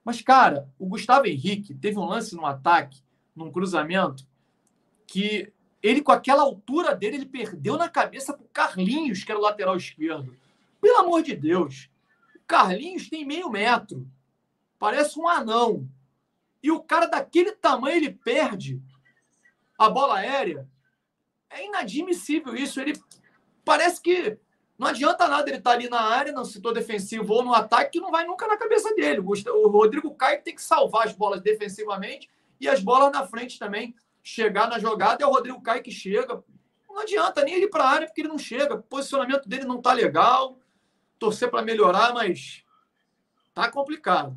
Mas, 0.04 0.20
cara, 0.20 0.68
o 0.78 0.86
Gustavo 0.86 1.26
Henrique 1.26 1.74
teve 1.74 1.98
um 1.98 2.04
lance 2.04 2.36
no 2.36 2.44
ataque, 2.44 3.02
num 3.34 3.50
cruzamento, 3.50 4.26
que 5.06 5.52
ele, 5.82 6.02
com 6.02 6.12
aquela 6.12 6.42
altura 6.42 6.94
dele, 6.94 7.16
ele 7.16 7.26
perdeu 7.26 7.76
na 7.76 7.88
cabeça 7.88 8.32
pro 8.32 8.48
Carlinhos, 8.52 9.24
que 9.24 9.32
era 9.32 9.38
o 9.38 9.42
lateral 9.42 9.76
esquerdo. 9.76 10.36
Pelo 10.80 10.98
amor 10.98 11.22
de 11.22 11.34
Deus. 11.34 11.90
O 12.36 12.40
Carlinhos 12.46 13.08
tem 13.08 13.24
meio 13.24 13.50
metro. 13.50 14.06
Parece 14.78 15.18
um 15.18 15.26
anão. 15.26 15.88
E 16.62 16.70
o 16.70 16.80
cara 16.80 17.06
daquele 17.06 17.52
tamanho, 17.52 17.96
ele 17.96 18.10
perde 18.10 18.82
a 19.78 19.88
bola 19.88 20.18
aérea. 20.18 20.68
É 21.50 21.66
inadmissível 21.66 22.54
isso. 22.54 22.80
Ele 22.80 22.98
parece 23.64 24.00
que 24.00 24.38
não 24.84 24.90
adianta 24.90 25.26
nada 25.26 25.48
ele 25.48 25.56
estar 25.56 25.70
tá 25.70 25.76
ali 25.76 25.88
na 25.88 25.98
área, 25.98 26.30
no 26.30 26.44
setor 26.44 26.74
defensivo 26.74 27.32
ou 27.32 27.42
no 27.42 27.54
ataque, 27.54 27.92
que 27.92 28.00
não 28.00 28.10
vai 28.10 28.26
nunca 28.26 28.46
na 28.46 28.54
cabeça 28.54 28.94
dele. 28.94 29.18
O 29.20 29.68
Rodrigo 29.68 30.14
Caio 30.14 30.42
tem 30.42 30.54
que 30.54 30.62
salvar 30.62 31.06
as 31.06 31.14
bolas 31.14 31.40
defensivamente 31.40 32.28
e 32.60 32.68
as 32.68 32.80
bolas 32.80 33.10
na 33.10 33.26
frente 33.26 33.58
também 33.58 33.94
chegar 34.22 34.68
na 34.68 34.78
jogada 34.78 35.24
é 35.24 35.26
o 35.26 35.30
Rodrigo 35.30 35.62
Caio 35.62 35.82
que 35.82 35.90
chega. 35.90 36.44
Não 36.86 37.00
adianta 37.00 37.42
nem 37.42 37.54
ele 37.54 37.68
para 37.68 37.82
a 37.82 37.88
área 37.88 38.06
porque 38.06 38.20
ele 38.20 38.28
não 38.28 38.36
chega. 38.36 38.74
O 38.74 38.82
posicionamento 38.82 39.48
dele 39.48 39.64
não 39.64 39.80
tá 39.80 39.94
legal. 39.94 40.58
Torcer 41.18 41.50
para 41.50 41.64
melhorar, 41.64 42.12
mas 42.12 42.62
tá 43.54 43.70
complicado. 43.70 44.36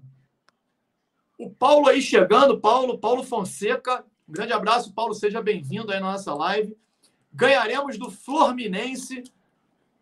O 1.37 1.49
Paulo 1.49 1.89
aí 1.89 2.01
chegando, 2.01 2.57
Paulo, 2.57 2.97
Paulo 2.97 3.21
Fonseca. 3.21 4.05
Um 4.27 4.31
grande 4.31 4.53
abraço, 4.53 4.93
Paulo, 4.93 5.13
seja 5.13 5.41
bem-vindo 5.41 5.91
aí 5.91 5.99
na 5.99 6.13
nossa 6.13 6.33
live. 6.33 6.77
Ganharemos 7.33 7.97
do 7.97 8.09
Fluminense 8.09 9.23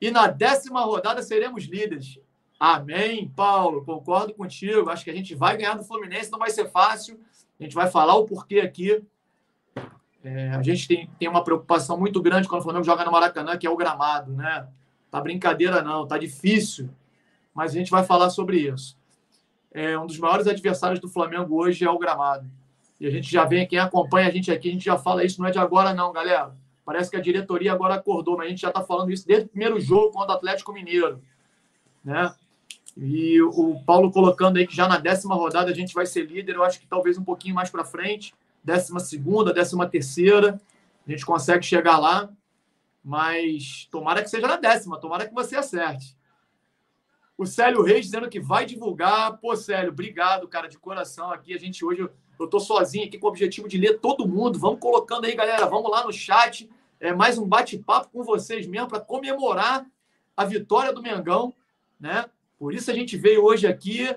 e 0.05 0.11
na 0.11 0.27
décima 0.27 0.81
rodada 0.81 1.23
seremos 1.23 1.63
líderes. 1.63 2.19
Amém, 2.59 3.27
Paulo. 3.35 3.83
Concordo 3.83 4.35
contigo. 4.35 4.91
Acho 4.91 5.03
que 5.03 5.09
a 5.09 5.15
gente 5.15 5.33
vai 5.33 5.57
ganhar 5.57 5.73
do 5.73 5.83
Fluminense, 5.83 6.31
não 6.31 6.37
vai 6.37 6.51
ser 6.51 6.69
fácil. 6.69 7.19
A 7.59 7.63
gente 7.63 7.73
vai 7.73 7.89
falar 7.89 8.13
o 8.13 8.23
porquê 8.23 8.59
aqui. 8.59 9.03
É, 10.23 10.51
a 10.51 10.61
gente 10.61 10.87
tem, 10.87 11.09
tem 11.17 11.27
uma 11.27 11.43
preocupação 11.43 11.97
muito 11.97 12.21
grande 12.21 12.47
quando 12.47 12.59
o 12.61 12.63
Flamengo 12.63 12.85
joga 12.85 13.03
no 13.03 13.11
Maracanã, 13.11 13.57
que 13.57 13.65
é 13.65 13.69
o 13.69 13.75
gramado, 13.75 14.31
né? 14.31 14.67
Tá 15.09 15.19
brincadeira 15.19 15.81
não, 15.81 16.05
tá 16.05 16.19
difícil, 16.19 16.87
mas 17.51 17.71
a 17.71 17.73
gente 17.73 17.89
vai 17.89 18.03
falar 18.03 18.29
sobre 18.29 18.59
isso. 18.59 18.95
É, 19.73 19.97
um 19.97 20.05
dos 20.05 20.19
maiores 20.19 20.45
adversários 20.45 20.99
do 20.99 21.09
Flamengo 21.09 21.55
hoje 21.55 21.83
é 21.83 21.89
o 21.89 21.97
gramado. 21.97 22.47
E 22.99 23.07
a 23.07 23.09
gente 23.09 23.31
já 23.31 23.43
vem, 23.43 23.67
quem 23.67 23.79
acompanha 23.79 24.27
a 24.27 24.31
gente 24.31 24.51
aqui, 24.51 24.69
a 24.69 24.71
gente 24.71 24.85
já 24.85 24.99
fala 24.99 25.23
isso, 25.23 25.41
não 25.41 25.47
é 25.47 25.51
de 25.51 25.57
agora 25.57 25.95
não, 25.95 26.13
galera. 26.13 26.55
Parece 26.85 27.09
que 27.09 27.17
a 27.17 27.21
diretoria 27.21 27.73
agora 27.73 27.95
acordou, 27.95 28.37
mas 28.37 28.47
a 28.47 28.49
gente 28.49 28.61
já 28.61 28.67
está 28.69 28.81
falando 28.81 29.11
isso 29.11 29.27
desde 29.27 29.45
o 29.45 29.49
primeiro 29.49 29.79
jogo 29.79 30.11
contra 30.11 30.33
o 30.33 30.37
Atlético 30.37 30.71
Mineiro, 30.71 31.21
né? 32.03 32.33
E 32.95 33.41
o 33.41 33.81
Paulo 33.85 34.11
colocando 34.11 34.57
aí 34.57 34.67
que 34.67 34.75
já 34.75 34.87
na 34.87 34.97
décima 34.97 35.35
rodada 35.35 35.71
a 35.71 35.73
gente 35.73 35.93
vai 35.93 36.05
ser 36.05 36.23
líder, 36.23 36.55
eu 36.55 36.63
acho 36.63 36.79
que 36.79 36.87
talvez 36.87 37.17
um 37.17 37.23
pouquinho 37.23 37.55
mais 37.55 37.69
para 37.69 37.83
frente 37.83 38.33
décima 38.65 38.99
segunda, 38.99 39.53
décima 39.53 39.87
terceira, 39.87 40.59
a 41.07 41.11
gente 41.11 41.23
consegue 41.23 41.63
chegar 41.63 41.99
lá, 41.99 42.29
mas 43.03 43.87
tomara 43.91 44.23
que 44.23 44.29
seja 44.29 44.47
na 44.47 44.55
décima, 44.55 44.99
tomara 44.99 45.27
que 45.27 45.33
você 45.33 45.55
acerte. 45.55 46.17
O 47.37 47.45
Célio 47.45 47.83
Reis 47.83 48.05
dizendo 48.05 48.29
que 48.29 48.39
vai 48.39 48.65
divulgar. 48.65 49.37
Pô, 49.37 49.55
Célio, 49.55 49.91
obrigado, 49.91 50.47
cara, 50.47 50.67
de 50.67 50.79
coração 50.79 51.31
aqui. 51.31 51.53
A 51.53 51.59
gente 51.59 51.85
hoje, 51.85 52.09
eu 52.39 52.47
tô 52.47 52.59
sozinho 52.59 53.05
aqui 53.05 53.19
com 53.19 53.27
o 53.27 53.29
objetivo 53.29 53.67
de 53.67 53.77
ler 53.77 53.99
todo 53.99 54.27
mundo. 54.27 54.57
Vamos 54.57 54.79
colocando 54.79 55.25
aí, 55.25 55.35
galera. 55.35 55.67
Vamos 55.67 55.91
lá 55.91 56.05
no 56.05 56.13
chat. 56.13 56.69
É 56.99 57.13
mais 57.13 57.37
um 57.37 57.47
bate-papo 57.47 58.09
com 58.11 58.23
vocês 58.23 58.65
mesmo 58.67 58.87
para 58.87 58.99
comemorar 58.99 59.85
a 60.35 60.45
vitória 60.45 60.93
do 60.93 61.01
Mengão, 61.01 61.53
né? 61.99 62.25
Por 62.57 62.73
isso 62.73 62.89
a 62.89 62.93
gente 62.93 63.17
veio 63.17 63.43
hoje 63.43 63.67
aqui, 63.67 64.15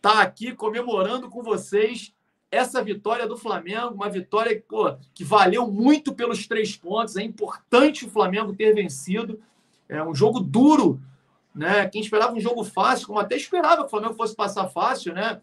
tá 0.00 0.20
aqui 0.20 0.54
comemorando 0.54 1.28
com 1.28 1.42
vocês 1.42 2.14
essa 2.50 2.82
vitória 2.82 3.26
do 3.26 3.36
Flamengo, 3.36 3.94
uma 3.94 4.08
vitória 4.08 4.62
pô, 4.68 4.96
que 5.12 5.24
valeu 5.24 5.66
muito 5.66 6.14
pelos 6.14 6.46
três 6.46 6.76
pontos. 6.76 7.16
É 7.16 7.22
importante 7.22 8.06
o 8.06 8.10
Flamengo 8.10 8.54
ter 8.54 8.72
vencido. 8.72 9.40
É 9.88 10.02
um 10.02 10.14
jogo 10.14 10.38
duro, 10.38 11.00
né? 11.54 11.88
Quem 11.88 12.00
esperava 12.00 12.32
um 12.32 12.40
jogo 12.40 12.62
fácil, 12.64 13.08
como 13.08 13.18
até 13.18 13.36
esperava 13.36 13.82
que 13.82 13.86
o 13.86 13.90
Flamengo 13.90 14.14
fosse 14.14 14.36
passar 14.36 14.68
fácil, 14.68 15.12
né? 15.12 15.40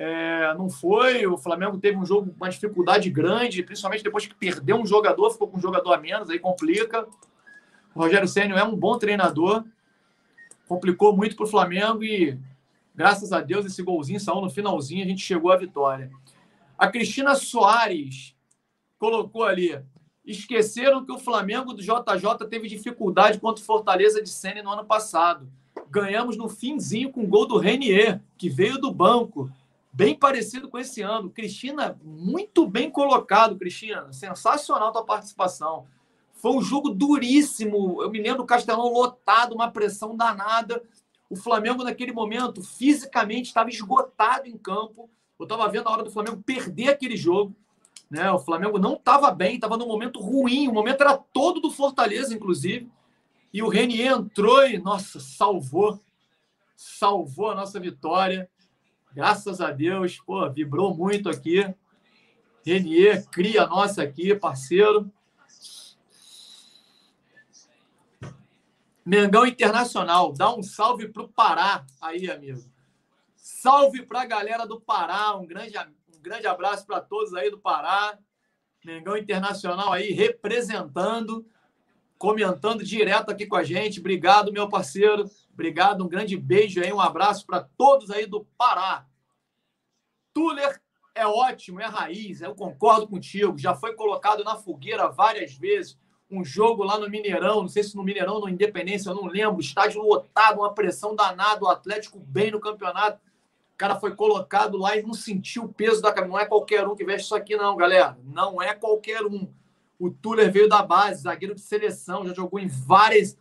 É, 0.00 0.54
não 0.54 0.70
foi. 0.70 1.26
O 1.26 1.36
Flamengo 1.36 1.76
teve 1.76 1.96
um 1.96 2.06
jogo 2.06 2.30
com 2.30 2.36
uma 2.36 2.48
dificuldade 2.48 3.10
grande, 3.10 3.64
principalmente 3.64 4.04
depois 4.04 4.28
que 4.28 4.34
perdeu 4.34 4.76
um 4.76 4.86
jogador, 4.86 5.28
ficou 5.32 5.48
com 5.48 5.58
um 5.58 5.60
jogador 5.60 5.92
a 5.92 5.98
menos, 5.98 6.30
aí 6.30 6.38
complica. 6.38 7.04
O 7.92 7.98
Rogério 7.98 8.28
Senna 8.28 8.56
é 8.56 8.62
um 8.62 8.76
bom 8.76 8.96
treinador, 8.96 9.64
complicou 10.68 11.16
muito 11.16 11.34
para 11.34 11.46
o 11.46 11.48
Flamengo 11.48 12.04
e, 12.04 12.38
graças 12.94 13.32
a 13.32 13.40
Deus, 13.40 13.66
esse 13.66 13.82
golzinho 13.82 14.20
saiu 14.20 14.40
no 14.40 14.48
finalzinho, 14.48 15.04
a 15.04 15.08
gente 15.08 15.20
chegou 15.20 15.50
à 15.50 15.56
vitória. 15.56 16.12
A 16.78 16.86
Cristina 16.86 17.34
Soares 17.34 18.36
colocou 19.00 19.42
ali. 19.42 19.82
Esqueceram 20.24 21.04
que 21.04 21.10
o 21.10 21.18
Flamengo 21.18 21.72
do 21.72 21.82
JJ 21.82 22.46
teve 22.48 22.68
dificuldade 22.68 23.40
contra 23.40 23.60
o 23.60 23.66
Fortaleza 23.66 24.22
de 24.22 24.28
Sene 24.28 24.62
no 24.62 24.70
ano 24.70 24.84
passado. 24.84 25.50
Ganhamos 25.90 26.36
no 26.36 26.48
finzinho 26.48 27.10
com 27.10 27.24
o 27.24 27.26
gol 27.26 27.48
do 27.48 27.58
Renier, 27.58 28.20
que 28.36 28.48
veio 28.48 28.78
do 28.78 28.92
banco. 28.92 29.50
Bem 29.98 30.16
parecido 30.16 30.68
com 30.68 30.78
esse 30.78 31.02
ano. 31.02 31.28
Cristina, 31.28 31.98
muito 32.04 32.68
bem 32.68 32.88
colocado, 32.88 33.58
Cristina. 33.58 34.12
Sensacional 34.12 34.92
tua 34.92 35.04
participação. 35.04 35.88
Foi 36.34 36.52
um 36.52 36.62
jogo 36.62 36.90
duríssimo. 36.90 38.00
Eu 38.00 38.08
me 38.08 38.22
lembro 38.22 38.42
do 38.42 38.46
Castelão 38.46 38.92
lotado, 38.92 39.56
uma 39.56 39.72
pressão 39.72 40.16
danada. 40.16 40.80
O 41.28 41.34
Flamengo, 41.34 41.82
naquele 41.82 42.12
momento, 42.12 42.62
fisicamente 42.62 43.46
estava 43.46 43.70
esgotado 43.70 44.46
em 44.46 44.56
campo. 44.56 45.10
Eu 45.36 45.42
estava 45.42 45.68
vendo 45.68 45.88
a 45.88 45.90
hora 45.90 46.04
do 46.04 46.12
Flamengo 46.12 46.44
perder 46.46 46.90
aquele 46.90 47.16
jogo. 47.16 47.52
Né? 48.08 48.30
O 48.30 48.38
Flamengo 48.38 48.78
não 48.78 48.94
estava 48.94 49.32
bem, 49.32 49.56
estava 49.56 49.76
num 49.76 49.88
momento 49.88 50.20
ruim. 50.20 50.68
O 50.68 50.72
momento 50.72 51.00
era 51.00 51.16
todo 51.16 51.58
do 51.58 51.72
Fortaleza, 51.72 52.32
inclusive. 52.32 52.88
E 53.52 53.64
o 53.64 53.68
Renier 53.68 54.12
entrou 54.12 54.64
e, 54.64 54.78
nossa, 54.78 55.18
salvou. 55.18 56.00
Salvou 56.76 57.50
a 57.50 57.56
nossa 57.56 57.80
vitória. 57.80 58.48
Graças 59.18 59.60
a 59.60 59.72
Deus. 59.72 60.20
Pô, 60.20 60.48
vibrou 60.48 60.94
muito 60.94 61.28
aqui. 61.28 61.74
Renier, 62.64 63.26
cria 63.28 63.66
nossa 63.66 64.00
aqui, 64.00 64.32
parceiro. 64.32 65.10
Mengão 69.04 69.44
Internacional, 69.44 70.32
dá 70.32 70.54
um 70.54 70.62
salve 70.62 71.08
pro 71.08 71.28
Pará 71.28 71.84
aí, 72.00 72.30
amigo. 72.30 72.62
Salve 73.34 74.06
para 74.06 74.22
a 74.22 74.24
galera 74.24 74.64
do 74.64 74.80
Pará, 74.80 75.34
um 75.34 75.44
grande, 75.44 75.76
um 75.76 76.22
grande 76.22 76.46
abraço 76.46 76.86
para 76.86 77.00
todos 77.00 77.34
aí 77.34 77.50
do 77.50 77.58
Pará. 77.58 78.16
Mengão 78.84 79.16
Internacional 79.16 79.92
aí 79.92 80.12
representando, 80.12 81.44
comentando 82.16 82.84
direto 82.84 83.30
aqui 83.30 83.46
com 83.46 83.56
a 83.56 83.64
gente. 83.64 83.98
Obrigado, 83.98 84.52
meu 84.52 84.68
parceiro. 84.68 85.24
Obrigado, 85.52 86.04
um 86.04 86.08
grande 86.08 86.36
beijo 86.36 86.80
aí, 86.80 86.92
um 86.92 87.00
abraço 87.00 87.44
para 87.44 87.68
todos 87.76 88.12
aí 88.12 88.24
do 88.24 88.44
Pará. 88.56 89.07
Tuller 90.38 90.80
é 91.14 91.26
ótimo, 91.26 91.80
é 91.80 91.86
raiz, 91.86 92.40
eu 92.40 92.54
concordo 92.54 93.08
contigo. 93.08 93.58
Já 93.58 93.74
foi 93.74 93.94
colocado 93.94 94.44
na 94.44 94.54
fogueira 94.54 95.08
várias 95.08 95.54
vezes. 95.54 95.98
Um 96.30 96.44
jogo 96.44 96.84
lá 96.84 96.98
no 96.98 97.10
Mineirão, 97.10 97.62
não 97.62 97.68
sei 97.68 97.82
se 97.82 97.96
no 97.96 98.04
Mineirão 98.04 98.34
ou 98.34 98.40
no 98.42 98.48
Independência, 98.48 99.10
eu 99.10 99.14
não 99.14 99.26
lembro. 99.26 99.60
Estádio 99.60 100.02
lotado, 100.02 100.60
uma 100.60 100.72
pressão 100.72 101.16
danada, 101.16 101.64
o 101.64 101.68
Atlético 101.68 102.20
bem 102.20 102.50
no 102.50 102.60
campeonato 102.60 103.20
cara 103.78 103.94
foi 103.94 104.14
colocado 104.14 104.76
lá 104.76 104.96
e 104.96 105.02
não 105.02 105.14
sentiu 105.14 105.62
o 105.62 105.72
peso 105.72 106.02
da 106.02 106.12
camisa. 106.12 106.32
Não 106.32 106.40
é 106.40 106.44
qualquer 106.44 106.86
um 106.86 106.96
que 106.96 107.04
veste 107.04 107.26
isso 107.26 107.34
aqui, 107.36 107.56
não, 107.56 107.76
galera. 107.76 108.18
Não 108.24 108.60
é 108.60 108.74
qualquer 108.74 109.24
um. 109.24 109.48
O 109.98 110.10
Tuller 110.10 110.50
veio 110.50 110.68
da 110.68 110.82
base, 110.82 111.22
zagueiro 111.22 111.54
de 111.54 111.60
seleção, 111.60 112.26
já 112.26 112.34
jogou 112.34 112.58
em 112.58 112.66
várias 112.66 113.38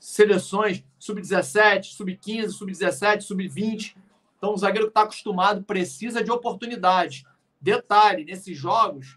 seleções, 0.00 0.82
sub-17, 0.98 1.94
sub-15, 1.94 2.50
sub-17, 2.50 3.20
sub-20. 3.20 3.96
Então, 4.36 4.52
o 4.52 4.56
zagueiro 4.56 4.86
que 4.86 4.90
está 4.90 5.02
acostumado 5.02 5.62
precisa 5.62 6.22
de 6.22 6.30
oportunidade. 6.30 7.26
Detalhe, 7.60 8.24
nesses 8.24 8.56
jogos, 8.56 9.16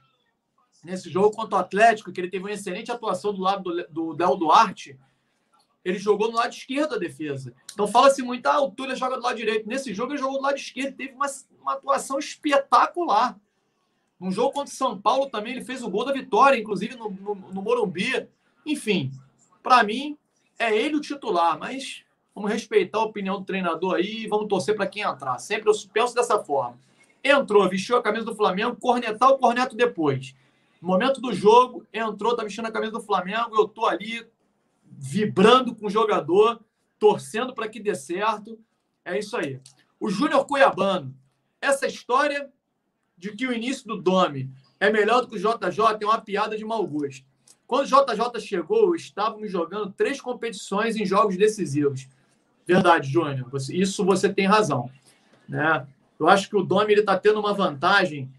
nesse 0.84 1.10
jogo 1.10 1.36
contra 1.36 1.58
o 1.58 1.60
Atlético, 1.60 2.12
que 2.12 2.20
ele 2.22 2.30
teve 2.30 2.46
uma 2.46 2.52
excelente 2.52 2.92
atuação 2.92 3.34
do 3.34 3.42
lado 3.42 3.86
do, 3.90 4.14
Del 4.14 4.36
Duarte, 4.36 4.98
ele 5.84 5.98
jogou 5.98 6.30
no 6.30 6.38
lado 6.38 6.54
esquerdo 6.54 6.92
da 6.92 6.98
defesa. 6.98 7.54
Então 7.74 7.88
fala-se 7.88 8.22
muito, 8.22 8.46
ah, 8.48 8.62
o 8.62 8.72
Túlio 8.72 8.96
joga 8.96 9.18
do 9.18 9.24
lado 9.24 9.38
direito. 9.38 9.68
Nesse 9.68 9.94
jogo 9.94 10.12
ele 10.12 10.20
jogou 10.20 10.38
do 10.38 10.44
lado 10.44 10.58
esquerdo, 10.58 10.96
teve 10.96 11.14
uma, 11.14 11.28
uma 11.62 11.74
atuação 11.74 12.20
espetacular. 12.20 13.40
No 14.20 14.32
jogo 14.32 14.52
contra 14.52 14.74
o 14.74 14.78
São 14.78 15.00
Paulo 15.00 15.30
também 15.30 15.54
ele 15.54 15.64
fez 15.64 15.82
o 15.82 15.90
gol 15.90 16.06
da 16.06 16.12
vitória, 16.12 16.60
inclusive 16.60 16.96
no, 16.96 17.10
no, 17.10 17.36
no 17.36 17.62
Morumbi. 17.62 18.28
Enfim, 18.66 19.12
para 19.64 19.84
mim, 19.84 20.18
é 20.58 20.76
ele 20.76 20.96
o 20.96 21.02
titular, 21.02 21.58
mas 21.58 22.04
vamos 22.40 22.52
respeitar 22.52 23.00
a 23.00 23.04
opinião 23.04 23.38
do 23.40 23.46
treinador 23.46 23.96
aí 23.96 24.24
e 24.24 24.28
vamos 24.28 24.48
torcer 24.48 24.74
para 24.74 24.88
quem 24.88 25.04
entrar. 25.04 25.38
Sempre 25.40 25.70
eu 25.70 25.74
penso 25.92 26.16
dessa 26.16 26.42
forma. 26.42 26.80
Entrou, 27.22 27.68
vestiu 27.68 27.98
a 27.98 28.02
camisa 28.02 28.24
do 28.24 28.34
Flamengo, 28.34 28.78
cornetar 28.78 29.30
o 29.30 29.38
corneto 29.38 29.76
depois. 29.76 30.34
Momento 30.82 31.20
do 31.20 31.34
jogo, 31.34 31.86
entrou, 31.92 32.38
tá 32.38 32.44
vestindo 32.44 32.68
a 32.68 32.72
camisa 32.72 32.94
do 32.94 33.02
Flamengo, 33.02 33.58
eu 33.58 33.68
tô 33.68 33.86
ali 33.86 34.26
vibrando 34.86 35.76
com 35.76 35.88
o 35.88 35.90
jogador, 35.90 36.62
torcendo 36.98 37.54
para 37.54 37.68
que 37.68 37.78
dê 37.78 37.94
certo. 37.94 38.58
É 39.04 39.20
isso 39.20 39.36
aí. 39.36 39.60
O 40.00 40.10
Júnior 40.10 40.46
Cuiabano. 40.46 41.14
Essa 41.62 41.88
história 41.88 42.50
de 43.18 43.34
que 43.34 43.46
o 43.46 43.52
início 43.52 43.86
do 43.86 44.02
Domi 44.02 44.50
é 44.80 44.90
melhor 44.90 45.22
do 45.22 45.28
que 45.28 45.36
o 45.36 45.40
JJ 45.40 45.98
é 46.02 46.06
uma 46.06 46.22
piada 46.22 46.58
de 46.58 46.64
mau 46.64 46.88
gosto. 46.88 47.26
Quando 47.68 47.84
o 47.84 47.86
JJ 47.86 48.40
chegou, 48.40 48.96
estávamos 48.96 49.52
jogando 49.52 49.92
três 49.92 50.22
competições 50.22 50.96
em 50.96 51.06
jogos 51.06 51.36
decisivos. 51.36 52.08
Verdade, 52.74 53.10
Júnior. 53.10 53.50
Isso 53.72 54.06
você 54.06 54.32
tem 54.32 54.46
razão. 54.46 54.92
Né? 55.48 55.88
Eu 56.20 56.28
acho 56.28 56.48
que 56.48 56.56
o 56.56 56.62
Domi 56.62 56.94
está 56.94 57.18
tendo 57.18 57.40
uma 57.40 57.54
vantagem 57.54 58.30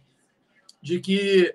de 0.81 1.01
que 1.01 1.53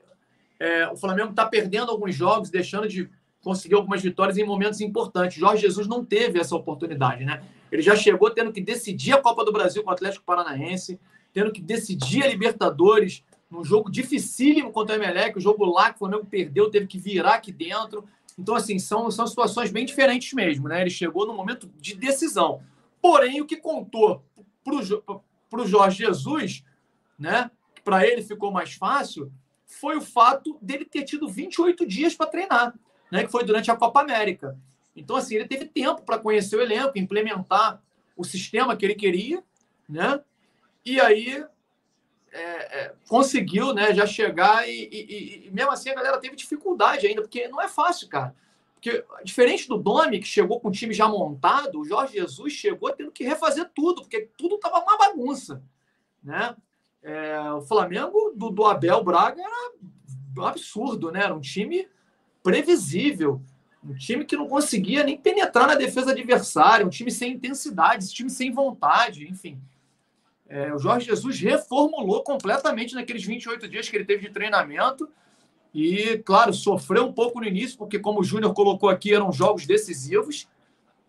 é, 0.59 0.87
o 0.89 0.97
Flamengo 0.97 1.29
está 1.29 1.45
perdendo 1.45 1.89
alguns 1.91 2.13
jogos, 2.13 2.49
deixando 2.49 2.87
de 2.87 3.09
conseguir 3.41 3.75
algumas 3.75 4.01
vitórias 4.01 4.37
em 4.37 4.43
momentos 4.43 4.81
importantes. 4.81 5.37
Jorge 5.37 5.61
Jesus 5.61 5.87
não 5.87 6.03
teve 6.03 6.37
essa 6.37 6.55
oportunidade, 6.55 7.23
né? 7.23 7.43
Ele 7.71 7.81
já 7.81 7.95
chegou 7.95 8.29
tendo 8.29 8.51
que 8.51 8.59
decidir 8.59 9.13
a 9.13 9.21
Copa 9.21 9.45
do 9.45 9.53
Brasil 9.53 9.81
com 9.81 9.89
o 9.89 9.93
Atlético 9.93 10.25
Paranaense, 10.25 10.99
tendo 11.31 11.51
que 11.51 11.61
decidir 11.61 12.23
a 12.23 12.27
Libertadores 12.27 13.23
num 13.49 13.63
jogo 13.63 13.89
dificílimo 13.89 14.71
contra 14.71 14.95
o 14.95 14.99
Emelec, 15.01 15.37
o 15.37 15.41
jogo 15.41 15.63
lá 15.65 15.89
que 15.89 15.95
o 15.95 15.99
Flamengo 15.99 16.25
perdeu, 16.25 16.69
teve 16.69 16.87
que 16.87 16.97
virar 16.97 17.35
aqui 17.35 17.51
dentro. 17.51 18.03
Então, 18.37 18.55
assim, 18.55 18.77
são, 18.77 19.09
são 19.09 19.25
situações 19.25 19.71
bem 19.71 19.85
diferentes 19.85 20.33
mesmo, 20.33 20.67
né? 20.67 20.81
Ele 20.81 20.89
chegou 20.89 21.25
no 21.25 21.33
momento 21.33 21.69
de 21.79 21.95
decisão. 21.95 22.61
Porém, 23.01 23.39
o 23.41 23.45
que 23.45 23.57
contou 23.57 24.23
para 24.63 25.61
o 25.61 25.67
Jorge 25.67 26.03
Jesus, 26.03 26.63
né? 27.17 27.49
Para 27.83 28.05
ele 28.05 28.21
ficou 28.21 28.51
mais 28.51 28.73
fácil, 28.73 29.31
foi 29.65 29.97
o 29.97 30.01
fato 30.01 30.57
dele 30.61 30.85
ter 30.85 31.03
tido 31.03 31.27
28 31.27 31.85
dias 31.85 32.15
para 32.15 32.27
treinar, 32.27 32.73
né, 33.11 33.23
que 33.23 33.31
foi 33.31 33.43
durante 33.43 33.69
a 33.69 33.75
Copa 33.75 34.01
América. 34.01 34.57
Então, 34.95 35.15
assim, 35.15 35.35
ele 35.35 35.47
teve 35.47 35.65
tempo 35.65 36.01
para 36.03 36.17
conhecer 36.17 36.55
o 36.55 36.61
elenco, 36.61 36.97
implementar 36.97 37.81
o 38.15 38.23
sistema 38.23 38.75
que 38.75 38.85
ele 38.85 38.95
queria, 38.95 39.43
né? 39.89 40.21
E 40.85 40.99
aí 41.01 41.43
é, 42.35 42.79
é, 42.79 42.93
conseguiu, 43.07 43.73
né, 43.73 43.93
já 43.93 44.05
chegar 44.05 44.67
e, 44.67 44.89
e, 44.91 45.47
e, 45.47 45.51
mesmo 45.51 45.71
assim 45.71 45.89
a 45.89 45.95
galera 45.95 46.19
teve 46.19 46.35
dificuldade 46.35 47.07
ainda, 47.07 47.21
porque 47.21 47.47
não 47.47 47.61
é 47.61 47.67
fácil, 47.67 48.09
cara. 48.09 48.35
Porque, 48.73 49.03
diferente 49.23 49.67
do 49.67 49.77
Domi, 49.77 50.19
que 50.19 50.27
chegou 50.27 50.59
com 50.59 50.67
o 50.67 50.71
time 50.71 50.93
já 50.93 51.07
montado, 51.07 51.79
o 51.79 51.85
Jorge 51.85 52.13
Jesus 52.13 52.53
chegou 52.53 52.91
tendo 52.91 53.11
que 53.11 53.23
refazer 53.23 53.71
tudo, 53.73 54.01
porque 54.01 54.29
tudo 54.37 54.55
estava 54.55 54.79
uma 54.79 54.97
bagunça, 54.97 55.63
né? 56.21 56.55
É, 57.01 57.39
o 57.51 57.61
Flamengo 57.61 58.33
do, 58.35 58.49
do, 58.49 58.65
Abel 58.65 59.03
Braga 59.03 59.41
era 59.41 59.71
um 60.37 60.45
absurdo, 60.45 61.11
né? 61.11 61.23
Era 61.23 61.33
um 61.33 61.41
time 61.41 61.87
previsível, 62.43 63.41
um 63.83 63.95
time 63.95 64.25
que 64.25 64.35
não 64.35 64.47
conseguia 64.47 65.03
nem 65.03 65.17
penetrar 65.17 65.67
na 65.67 65.75
defesa 65.75 66.11
adversária, 66.11 66.85
um 66.85 66.89
time 66.89 67.11
sem 67.11 67.33
intensidade, 67.33 68.05
um 68.05 68.09
time 68.09 68.29
sem 68.29 68.51
vontade, 68.51 69.27
enfim. 69.27 69.59
É, 70.55 70.73
o 70.73 70.79
Jorge 70.79 71.07
Jesus 71.07 71.37
reformulou 71.39 72.23
completamente 72.23 72.95
naqueles 72.95 73.25
28 73.25 73.67
dias 73.67 73.89
que 73.89 73.97
ele 73.97 74.05
teve 74.05 74.27
de 74.27 74.33
treinamento. 74.33 75.09
E, 75.73 76.19
claro, 76.19 76.53
sofreu 76.53 77.05
um 77.05 77.11
pouco 77.11 77.41
no 77.41 77.45
início, 77.45 77.77
porque, 77.77 77.99
como 77.99 78.21
o 78.21 78.23
Júnior 78.23 78.53
colocou 78.53 78.87
aqui, 78.87 79.13
eram 79.13 79.33
jogos 79.33 79.65
decisivos, 79.65 80.47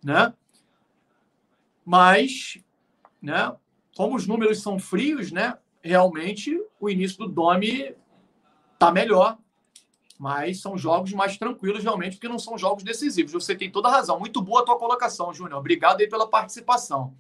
né? 0.03 0.35
Mas, 1.85 2.59
né, 3.23 3.55
como 3.97 4.17
os 4.17 4.27
números 4.27 4.61
são 4.61 4.81
frios, 4.81 5.31
né? 5.31 5.57
realmente 5.81 6.61
o 6.81 6.91
início 6.91 7.19
do 7.19 7.29
Domi 7.29 7.95
tá 8.81 8.91
melhor, 8.91 9.39
mas 10.19 10.61
são 10.61 10.77
jogos 10.77 11.13
mais 11.13 11.37
tranquilos 11.37 11.85
realmente, 11.85 12.17
porque 12.17 12.29
não 12.29 12.41
são 12.41 12.59
jogos 12.59 12.83
decisivos. 12.83 13.33
Você 13.33 13.55
tem 13.55 13.71
toda 13.71 13.87
a 13.87 13.93
razão. 13.93 14.19
Muito 14.19 14.43
boa 14.43 14.63
a 14.63 14.65
tua 14.65 14.77
colocação, 14.77 15.33
Júnior. 15.33 15.61
Obrigado 15.61 16.01
aí 16.01 16.09
pela 16.09 16.29
participação. 16.29 17.15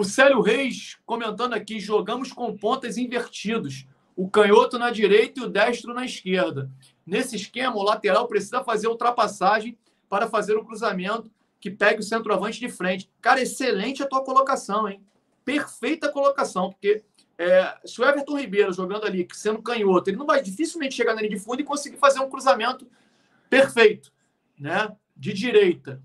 O 0.00 0.04
Célio 0.04 0.40
Reis 0.40 0.96
comentando 1.04 1.52
aqui: 1.52 1.78
jogamos 1.78 2.32
com 2.32 2.56
pontas 2.56 2.96
invertidos. 2.96 3.86
O 4.16 4.30
canhoto 4.30 4.78
na 4.78 4.90
direita 4.90 5.38
e 5.38 5.42
o 5.42 5.46
destro 5.46 5.92
na 5.92 6.06
esquerda. 6.06 6.70
Nesse 7.04 7.36
esquema, 7.36 7.76
o 7.76 7.82
lateral 7.82 8.26
precisa 8.26 8.64
fazer 8.64 8.88
ultrapassagem 8.88 9.76
para 10.08 10.26
fazer 10.26 10.56
o 10.56 10.64
cruzamento 10.64 11.30
que 11.60 11.70
pegue 11.70 12.00
o 12.00 12.02
centroavante 12.02 12.58
de 12.58 12.70
frente. 12.70 13.10
Cara, 13.20 13.42
excelente 13.42 14.02
a 14.02 14.06
tua 14.06 14.24
colocação, 14.24 14.88
hein? 14.88 15.04
Perfeita 15.44 16.10
colocação, 16.10 16.70
porque 16.70 17.02
é, 17.36 17.76
se 17.84 18.00
o 18.00 18.04
Everton 18.04 18.38
Ribeiro 18.38 18.72
jogando 18.72 19.04
ali, 19.04 19.28
sendo 19.34 19.60
canhoto, 19.60 20.08
ele 20.08 20.16
não 20.16 20.24
vai 20.24 20.40
dificilmente 20.40 20.94
chegar 20.94 21.14
na 21.14 21.20
linha 21.20 21.36
de 21.36 21.44
fundo 21.44 21.60
e 21.60 21.64
conseguir 21.64 21.98
fazer 21.98 22.20
um 22.20 22.30
cruzamento 22.30 22.86
perfeito, 23.50 24.10
né? 24.58 24.96
De 25.14 25.34
direita. 25.34 26.02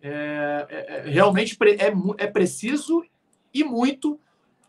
É, 0.00 0.66
é, 0.68 0.96
é 0.98 1.10
realmente 1.10 1.56
é, 1.60 2.24
é 2.24 2.26
preciso 2.28 3.04
e 3.52 3.64
muito 3.64 4.18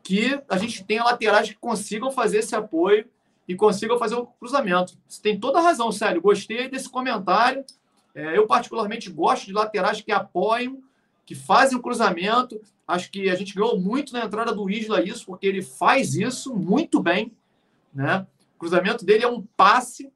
que 0.04 0.42
a 0.50 0.58
gente 0.58 0.84
tenha 0.84 1.04
laterais 1.04 1.50
que 1.50 1.56
consigam 1.56 2.12
fazer 2.12 2.40
esse 2.40 2.56
apoio 2.56 3.08
e 3.48 3.56
consigam 3.56 3.98
fazer 3.98 4.16
o 4.16 4.26
cruzamento. 4.26 4.98
Você 5.08 5.22
tem 5.22 5.40
toda 5.40 5.60
a 5.60 5.62
razão, 5.62 5.92
Sérgio. 5.92 6.22
Gostei 6.22 6.70
desse 6.70 6.90
comentário. 6.90 7.66
É, 8.14 8.38
eu, 8.38 8.46
particularmente, 8.46 9.10
gosto 9.10 9.46
de 9.46 9.54
laterais 9.54 10.02
que 10.02 10.12
apoiam, 10.12 10.82
que 11.26 11.34
fazem 11.34 11.78
o 11.78 11.82
cruzamento. 11.82 12.62
Acho 12.88 13.10
que 13.10 13.30
a 13.30 13.36
gente 13.36 13.56
ganhou 13.56 13.80
muito 13.80 14.14
na 14.14 14.26
entrada 14.26 14.54
do 14.54 14.70
Isla 14.70 15.04
isso, 15.04 15.26
porque 15.26 15.48
ele 15.48 15.62
faz 15.62 16.16
isso 16.16 16.54
muito 16.54 17.02
bem. 17.02 17.32
Né? 17.94 18.28
O 18.56 18.60
cruzamento 18.60 19.06
dele 19.06 19.24
é 19.24 19.28
um 19.28 19.42
passe. 19.56 20.12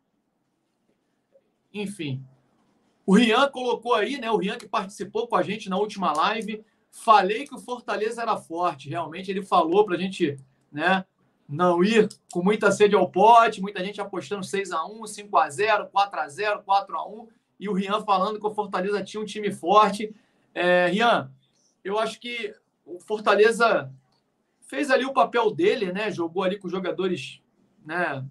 Enfim. 1.74 2.24
O 3.05 3.15
Rian 3.15 3.49
colocou 3.49 3.93
aí, 3.93 4.20
né? 4.20 4.30
O 4.30 4.38
Rian 4.38 4.57
que 4.57 4.68
participou 4.68 5.28
com 5.28 5.36
a 5.38 5.43
gente 5.43 5.70
na 5.70 5.78
última 5.78 6.11
live. 6.11 6.63
Falei 7.03 7.45
que 7.45 7.53
o 7.53 7.59
Fortaleza 7.59 8.23
era 8.23 8.35
forte. 8.37 8.89
Realmente 8.89 9.29
ele 9.29 9.43
falou 9.43 9.85
para 9.85 9.95
a 9.95 9.99
gente 9.99 10.37
né, 10.71 11.05
não 11.47 11.83
ir 11.83 12.09
com 12.33 12.41
muita 12.43 12.71
sede 12.71 12.95
ao 12.95 13.09
pote, 13.09 13.61
muita 13.61 13.85
gente 13.85 14.01
apostando 14.01 14.41
6x1, 14.41 15.01
5x0, 15.03 15.89
4x0, 15.91 16.63
4x1. 16.63 17.27
E 17.59 17.69
o 17.69 17.73
Rian 17.73 18.01
falando 18.01 18.39
que 18.39 18.47
o 18.47 18.53
Fortaleza 18.53 19.03
tinha 19.03 19.21
um 19.21 19.25
time 19.25 19.51
forte. 19.51 20.13
É, 20.53 20.87
Rian, 20.87 21.31
eu 21.83 21.99
acho 21.99 22.19
que 22.19 22.53
o 22.83 22.99
Fortaleza 22.99 23.91
fez 24.61 24.89
ali 24.89 25.05
o 25.05 25.13
papel 25.13 25.51
dele, 25.51 25.93
né? 25.93 26.11
Jogou 26.11 26.43
ali 26.43 26.57
com 26.57 26.67
jogadores, 26.67 27.41
né? 27.85 28.25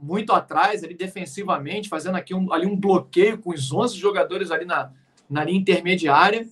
Muito 0.00 0.32
atrás, 0.32 0.84
ali 0.84 0.94
defensivamente, 0.94 1.88
fazendo 1.88 2.14
aqui 2.14 2.32
um, 2.34 2.52
ali 2.52 2.66
um 2.66 2.76
bloqueio 2.76 3.38
com 3.38 3.50
os 3.50 3.72
11 3.72 3.96
jogadores 3.96 4.50
ali 4.52 4.64
na, 4.64 4.92
na 5.28 5.44
linha 5.44 5.58
intermediária. 5.58 6.48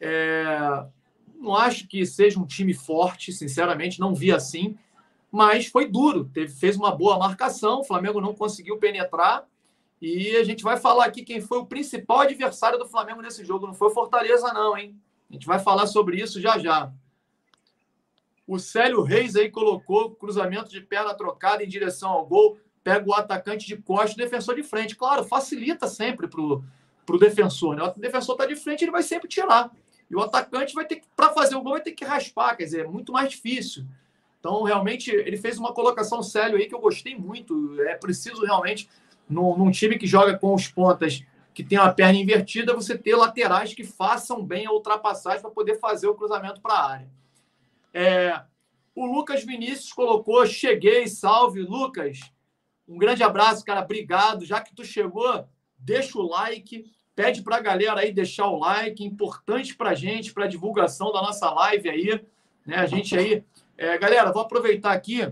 É, 0.00 0.84
não 1.40 1.54
acho 1.54 1.86
que 1.86 2.04
seja 2.04 2.38
um 2.38 2.46
time 2.46 2.74
forte, 2.74 3.32
sinceramente, 3.32 4.00
não 4.00 4.14
vi 4.14 4.32
assim, 4.32 4.76
mas 5.30 5.66
foi 5.66 5.86
duro. 5.88 6.24
Teve, 6.26 6.52
fez 6.52 6.76
uma 6.76 6.94
boa 6.94 7.18
marcação, 7.18 7.80
o 7.80 7.84
Flamengo 7.84 8.20
não 8.20 8.34
conseguiu 8.34 8.78
penetrar. 8.78 9.46
E 10.00 10.36
a 10.36 10.44
gente 10.44 10.62
vai 10.62 10.76
falar 10.76 11.06
aqui 11.06 11.24
quem 11.24 11.40
foi 11.40 11.58
o 11.58 11.66
principal 11.66 12.20
adversário 12.20 12.78
do 12.78 12.86
Flamengo 12.86 13.20
nesse 13.20 13.44
jogo. 13.44 13.66
Não 13.66 13.74
foi 13.74 13.88
o 13.88 13.94
Fortaleza, 13.94 14.52
não, 14.52 14.76
hein? 14.76 14.96
A 15.28 15.32
gente 15.32 15.46
vai 15.46 15.58
falar 15.58 15.86
sobre 15.86 16.20
isso 16.20 16.40
já 16.40 16.58
já. 16.58 16.92
O 18.46 18.58
Célio 18.58 19.02
Reis 19.02 19.36
aí 19.36 19.50
colocou 19.50 20.14
cruzamento 20.14 20.70
de 20.70 20.80
perna 20.80 21.12
trocada 21.14 21.62
em 21.62 21.68
direção 21.68 22.10
ao 22.10 22.26
gol, 22.26 22.58
pega 22.82 23.06
o 23.06 23.12
atacante 23.12 23.66
de 23.66 23.76
costas, 23.76 24.14
o 24.14 24.16
defensor 24.16 24.54
de 24.54 24.62
frente. 24.62 24.96
Claro, 24.96 25.24
facilita 25.24 25.86
sempre 25.86 26.26
para 26.26 26.40
o 26.40 27.18
defensor. 27.18 27.76
Né? 27.76 27.82
O 27.82 28.00
defensor 28.00 28.36
está 28.36 28.46
de 28.46 28.56
frente, 28.56 28.84
ele 28.84 28.90
vai 28.90 29.02
sempre 29.02 29.28
tirar. 29.28 29.70
E 30.10 30.16
o 30.16 30.20
atacante 30.20 30.74
vai 30.74 30.86
ter 30.86 30.96
que, 30.96 31.06
para 31.14 31.32
fazer 31.32 31.56
o 31.56 31.62
gol, 31.62 31.72
vai 31.72 31.82
ter 31.82 31.92
que 31.92 32.04
raspar, 32.04 32.56
quer 32.56 32.64
dizer, 32.64 32.84
é 32.84 32.88
muito 32.88 33.12
mais 33.12 33.30
difícil. 33.30 33.84
Então, 34.40 34.62
realmente, 34.62 35.10
ele 35.10 35.36
fez 35.36 35.58
uma 35.58 35.72
colocação 35.72 36.22
Célio 36.22 36.56
aí 36.56 36.66
que 36.66 36.74
eu 36.74 36.80
gostei 36.80 37.16
muito. 37.16 37.80
É 37.82 37.94
preciso 37.94 38.44
realmente, 38.44 38.88
num, 39.28 39.56
num 39.56 39.70
time 39.70 39.98
que 39.98 40.06
joga 40.06 40.38
com 40.38 40.54
os 40.54 40.68
pontas 40.68 41.24
que 41.52 41.64
tem 41.64 41.76
uma 41.76 41.92
perna 41.92 42.18
invertida, 42.18 42.72
você 42.72 42.96
ter 42.96 43.16
laterais 43.16 43.74
que 43.74 43.82
façam 43.82 44.44
bem 44.44 44.66
a 44.66 44.70
ultrapassagem 44.70 45.40
para 45.40 45.50
poder 45.50 45.80
fazer 45.80 46.06
o 46.06 46.14
cruzamento 46.14 46.60
para 46.60 46.74
a 46.74 46.90
área. 46.90 47.10
É, 47.92 48.40
o 48.94 49.04
Lucas 49.04 49.44
Vinícius 49.44 49.92
colocou, 49.92 50.46
cheguei, 50.46 51.08
salve, 51.08 51.62
Lucas. 51.62 52.20
Um 52.86 52.96
grande 52.96 53.24
abraço, 53.24 53.64
cara, 53.64 53.80
obrigado. 53.80 54.44
Já 54.44 54.60
que 54.60 54.72
tu 54.72 54.84
chegou, 54.84 55.48
deixa 55.76 56.16
o 56.16 56.28
like, 56.28 56.88
pede 57.18 57.42
para 57.42 57.56
a 57.56 57.60
galera 57.60 57.98
aí 57.98 58.12
deixar 58.12 58.46
o 58.46 58.60
like, 58.60 59.04
importante 59.04 59.74
para 59.74 59.90
a 59.90 59.94
gente, 59.94 60.32
para 60.32 60.44
a 60.44 60.48
divulgação 60.48 61.10
da 61.10 61.20
nossa 61.20 61.50
live 61.50 61.90
aí, 61.90 62.24
né? 62.64 62.76
A 62.76 62.86
gente 62.86 63.18
aí, 63.18 63.42
é, 63.76 63.98
galera, 63.98 64.30
vou 64.30 64.42
aproveitar 64.42 64.92
aqui, 64.92 65.28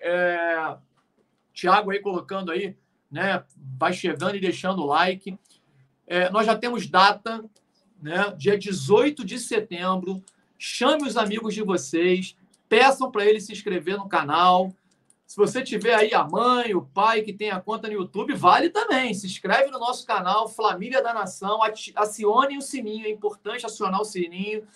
é, 0.00 0.76
Tiago 1.52 1.90
aí 1.90 1.98
colocando 1.98 2.50
aí, 2.50 2.74
né? 3.10 3.44
Vai 3.78 3.92
chegando 3.92 4.36
e 4.36 4.40
deixando 4.40 4.80
o 4.80 4.86
like. 4.86 5.38
É, 6.06 6.30
nós 6.30 6.46
já 6.46 6.56
temos 6.56 6.86
data, 6.86 7.44
né? 8.00 8.34
Dia 8.38 8.56
18 8.56 9.22
de 9.22 9.38
setembro. 9.38 10.24
Chame 10.58 11.06
os 11.06 11.18
amigos 11.18 11.52
de 11.52 11.60
vocês, 11.60 12.34
peçam 12.66 13.10
para 13.10 13.26
eles 13.26 13.44
se 13.44 13.52
inscrever 13.52 13.98
no 13.98 14.08
canal. 14.08 14.74
Se 15.30 15.36
você 15.36 15.62
tiver 15.62 15.94
aí 15.94 16.12
a 16.12 16.24
mãe, 16.24 16.74
o 16.74 16.82
pai 16.82 17.22
que 17.22 17.32
tem 17.32 17.52
a 17.52 17.60
conta 17.60 17.86
no 17.86 17.94
YouTube, 17.94 18.34
vale 18.34 18.68
também. 18.68 19.14
Se 19.14 19.26
inscreve 19.26 19.70
no 19.70 19.78
nosso 19.78 20.04
canal, 20.04 20.48
Família 20.48 21.00
da 21.00 21.14
Nação, 21.14 21.60
acione 21.94 22.58
o 22.58 22.60
sininho, 22.60 23.06
é 23.06 23.10
importante 23.10 23.64
acionar 23.64 24.00
o 24.00 24.04
sininho. 24.04 24.66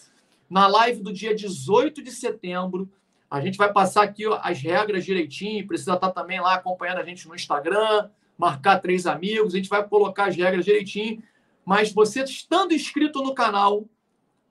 Na 0.49 0.69
live 0.69 1.03
do 1.03 1.13
dia 1.13 1.35
18 1.35 2.01
de 2.01 2.13
setembro, 2.13 2.89
a 3.29 3.41
gente 3.41 3.59
vai 3.59 3.73
passar 3.73 4.05
aqui 4.05 4.23
as 4.43 4.61
regras 4.61 5.05
direitinho, 5.05 5.67
precisa 5.67 5.95
estar 5.95 6.13
também 6.13 6.41
lá 6.41 6.55
acompanhando 6.55 6.99
a 6.99 7.05
gente 7.05 7.27
no 7.27 7.35
Instagram, 7.35 8.09
marcar 8.39 8.79
três 8.79 9.09
amigos, 9.09 9.55
a 9.55 9.57
gente 9.57 9.69
vai 9.69 9.85
colocar 9.85 10.27
as 10.27 10.37
regras 10.37 10.65
direitinho. 10.65 11.21
Mas 11.65 11.93
você 11.93 12.23
estando 12.23 12.73
inscrito 12.73 13.25
no 13.25 13.35
canal, 13.35 13.87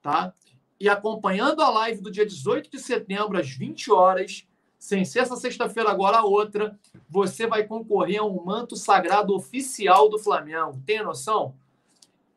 tá? 0.02 0.34
e 0.78 0.90
acompanhando 0.90 1.62
a 1.62 1.70
live 1.70 2.02
do 2.02 2.12
dia 2.12 2.26
18 2.26 2.70
de 2.70 2.78
setembro, 2.78 3.40
às 3.40 3.50
20 3.50 3.90
horas, 3.90 4.46
sem 4.84 5.06
ser 5.06 5.20
essa 5.20 5.38
sexta-feira, 5.38 5.90
agora 5.90 6.18
a 6.18 6.26
outra, 6.26 6.78
você 7.10 7.48
vai 7.48 7.64
concorrer 7.64 8.20
a 8.20 8.26
um 8.26 8.44
manto 8.44 8.76
sagrado 8.76 9.34
oficial 9.34 10.10
do 10.10 10.20
Flamengo. 10.20 10.84
Tem 10.86 11.02
noção? 11.02 11.56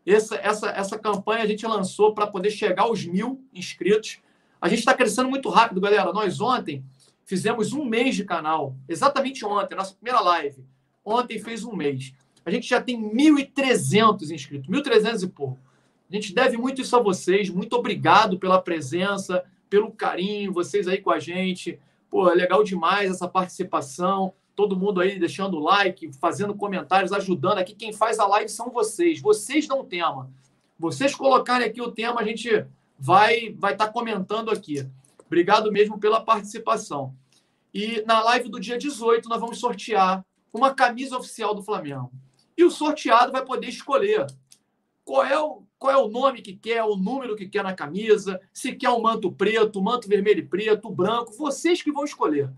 Essa, 0.06 0.36
essa, 0.36 0.68
essa 0.68 0.96
campanha 0.96 1.42
a 1.42 1.46
gente 1.46 1.66
lançou 1.66 2.14
para 2.14 2.24
poder 2.24 2.50
chegar 2.50 2.84
aos 2.84 3.04
mil 3.04 3.44
inscritos. 3.52 4.20
A 4.60 4.68
gente 4.68 4.78
está 4.78 4.94
crescendo 4.94 5.28
muito 5.28 5.48
rápido, 5.48 5.80
galera. 5.80 6.12
Nós 6.12 6.40
ontem 6.40 6.84
fizemos 7.24 7.72
um 7.72 7.84
mês 7.84 8.14
de 8.14 8.24
canal. 8.24 8.76
Exatamente 8.88 9.44
ontem, 9.44 9.74
nossa 9.74 9.94
primeira 9.94 10.20
live. 10.20 10.64
Ontem 11.04 11.40
fez 11.40 11.64
um 11.64 11.74
mês. 11.74 12.14
A 12.44 12.50
gente 12.52 12.68
já 12.68 12.80
tem 12.80 12.96
1.300 13.12 14.30
inscritos, 14.30 14.70
1.300 14.70 15.24
e 15.24 15.26
pouco. 15.26 15.58
A 16.08 16.14
gente 16.14 16.32
deve 16.32 16.56
muito 16.56 16.80
isso 16.80 16.94
a 16.94 17.02
vocês. 17.02 17.50
Muito 17.50 17.74
obrigado 17.74 18.38
pela 18.38 18.62
presença, 18.62 19.42
pelo 19.68 19.90
carinho, 19.90 20.52
vocês 20.52 20.86
aí 20.86 20.98
com 20.98 21.10
a 21.10 21.18
gente. 21.18 21.80
Pô, 22.16 22.30
é 22.30 22.34
legal 22.34 22.64
demais 22.64 23.10
essa 23.10 23.28
participação. 23.28 24.32
Todo 24.54 24.74
mundo 24.74 25.02
aí 25.02 25.18
deixando 25.18 25.58
like, 25.58 26.10
fazendo 26.14 26.54
comentários, 26.54 27.12
ajudando. 27.12 27.58
Aqui 27.58 27.74
quem 27.74 27.92
faz 27.92 28.18
a 28.18 28.26
live 28.26 28.48
são 28.48 28.70
vocês. 28.70 29.20
Vocês 29.20 29.68
dão 29.68 29.84
tema. 29.84 30.30
Vocês 30.78 31.14
colocarem 31.14 31.68
aqui 31.68 31.82
o 31.82 31.92
tema, 31.92 32.22
a 32.22 32.24
gente 32.24 32.64
vai 32.98 33.54
vai 33.58 33.74
estar 33.74 33.88
tá 33.88 33.92
comentando 33.92 34.50
aqui. 34.50 34.88
Obrigado 35.26 35.70
mesmo 35.70 36.00
pela 36.00 36.18
participação. 36.18 37.14
E 37.74 38.02
na 38.06 38.24
live 38.24 38.48
do 38.48 38.58
dia 38.58 38.78
18, 38.78 39.28
nós 39.28 39.38
vamos 39.38 39.58
sortear 39.58 40.24
uma 40.50 40.72
camisa 40.72 41.18
oficial 41.18 41.54
do 41.54 41.62
Flamengo. 41.62 42.10
E 42.56 42.64
o 42.64 42.70
sorteado 42.70 43.30
vai 43.30 43.44
poder 43.44 43.68
escolher 43.68 44.26
qual 45.04 45.22
é 45.22 45.38
o, 45.38 45.64
qual 45.78 45.92
é 45.92 45.96
o 45.96 46.08
nome 46.08 46.42
que 46.42 46.54
quer, 46.54 46.82
o 46.82 46.96
número 46.96 47.36
que 47.36 47.48
quer 47.48 47.62
na 47.62 47.74
camisa, 47.74 48.40
se 48.52 48.74
quer 48.74 48.90
o 48.90 49.00
manto 49.00 49.30
preto, 49.30 49.82
manto 49.82 50.08
vermelho 50.08 50.40
e 50.40 50.46
preto, 50.46 50.90
branco, 50.90 51.32
vocês 51.32 51.82
que 51.82 51.92
vão 51.92 52.04
escolher, 52.04 52.50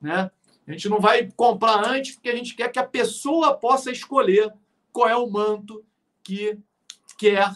né? 0.00 0.30
A 0.66 0.72
gente 0.72 0.88
não 0.88 1.00
vai 1.00 1.30
comprar 1.36 1.86
antes 1.86 2.14
porque 2.14 2.28
a 2.28 2.34
gente 2.34 2.54
quer 2.54 2.70
que 2.70 2.78
a 2.78 2.86
pessoa 2.86 3.56
possa 3.56 3.90
escolher 3.90 4.52
qual 4.92 5.08
é 5.08 5.16
o 5.16 5.30
manto 5.30 5.84
que 6.22 6.58
quer 7.16 7.54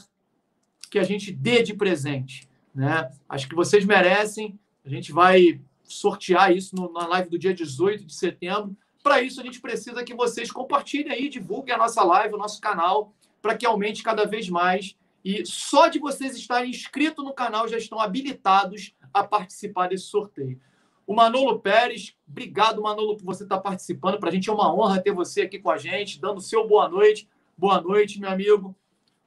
que 0.91 0.99
a 0.99 1.03
gente 1.05 1.33
dê 1.33 1.63
de 1.63 1.75
presente, 1.75 2.49
né? 2.75 3.11
Acho 3.29 3.49
que 3.49 3.55
vocês 3.55 3.85
merecem. 3.85 4.59
A 4.85 4.89
gente 4.89 5.13
vai 5.13 5.61
sortear 5.83 6.55
isso 6.55 6.75
no, 6.75 6.93
na 6.93 7.07
live 7.07 7.31
do 7.31 7.39
dia 7.39 7.55
18 7.55 8.05
de 8.05 8.15
setembro. 8.15 8.77
Para 9.03 9.23
isso, 9.23 9.41
a 9.41 9.45
gente 9.45 9.61
precisa 9.61 10.05
que 10.05 10.15
vocês 10.15 10.51
compartilhem 10.51 11.13
aí, 11.13 11.29
divulguem 11.29 11.75
a 11.75 11.79
nossa 11.79 12.03
live, 12.03 12.35
o 12.35 12.39
nosso 12.39 12.61
canal, 12.61 13.13
para 13.41 13.57
que 13.57 13.67
aumente 13.67 14.03
cada 14.03 14.25
vez 14.25 14.49
mais. 14.49 14.97
E 15.25 15.45
só 15.45 15.89
de 15.89 15.99
vocês 15.99 16.37
estarem 16.37 16.71
inscritos 16.71 17.25
no 17.25 17.35
canal 17.35 17.69
já 17.69 17.77
estão 17.77 18.01
habilitados 18.01 18.95
a 19.13 19.23
participar 19.23 19.89
desse 19.89 20.05
sorteio. 20.05 20.61
O 21.07 21.15
Manolo 21.15 21.59
Pérez, 21.59 22.17
obrigado, 22.29 22.83
Manolo, 22.83 23.17
por 23.17 23.25
você 23.25 23.43
estar 23.43 23.59
participando. 23.59 24.19
Para 24.19 24.29
a 24.29 24.33
gente 24.33 24.49
é 24.49 24.53
uma 24.53 24.73
honra 24.73 25.03
ter 25.03 25.13
você 25.13 25.43
aqui 25.43 25.59
com 25.59 25.71
a 25.71 25.77
gente, 25.77 26.21
dando 26.21 26.41
seu 26.41 26.67
boa 26.67 26.89
noite. 26.89 27.29
Boa 27.59 27.81
noite, 27.81 28.21
meu 28.21 28.31
amigo. 28.31 28.77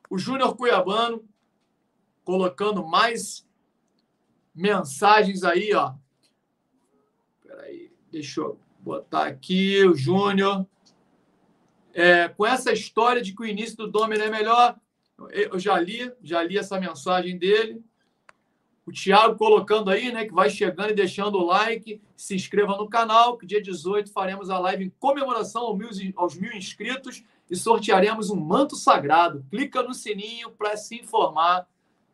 O 0.09 0.17
Júnior 0.17 0.55
Cuiabano, 0.55 1.23
colocando 2.23 2.85
mais 2.85 3.45
mensagens 4.55 5.43
aí, 5.43 5.73
ó. 5.73 5.93
Peraí, 7.43 7.91
deixa 8.11 8.41
eu 8.41 8.57
botar 8.79 9.27
aqui 9.27 9.83
o 9.85 9.95
Júnior. 9.95 10.65
É, 11.93 12.29
com 12.29 12.45
essa 12.45 12.71
história 12.71 13.21
de 13.21 13.35
que 13.35 13.43
o 13.43 13.45
início 13.45 13.77
do 13.77 13.87
Domino 13.91 14.23
é 14.23 14.29
melhor, 14.29 14.79
eu 15.31 15.59
já 15.59 15.79
li, 15.79 16.11
já 16.21 16.41
li 16.43 16.57
essa 16.57 16.79
mensagem 16.79 17.37
dele. 17.37 17.83
O 18.85 18.91
Thiago 18.91 19.37
colocando 19.37 19.89
aí, 19.89 20.11
né, 20.11 20.25
que 20.25 20.33
vai 20.33 20.49
chegando 20.49 20.91
e 20.91 20.95
deixando 20.95 21.37
o 21.37 21.45
like, 21.45 22.01
se 22.17 22.35
inscreva 22.35 22.75
no 22.75 22.89
canal, 22.89 23.37
que 23.37 23.45
dia 23.45 23.61
18 23.61 24.11
faremos 24.11 24.49
a 24.49 24.59
live 24.59 24.85
em 24.85 24.93
comemoração 24.99 25.61
aos 25.63 25.77
mil, 25.77 26.13
aos 26.17 26.37
mil 26.37 26.51
inscritos 26.51 27.23
e 27.49 27.55
sortearemos 27.55 28.29
um 28.29 28.35
manto 28.35 28.75
sagrado. 28.75 29.45
Clica 29.49 29.81
no 29.81 29.93
sininho 29.93 30.51
para 30.51 30.75
se 30.75 30.95
informar, 30.95 31.67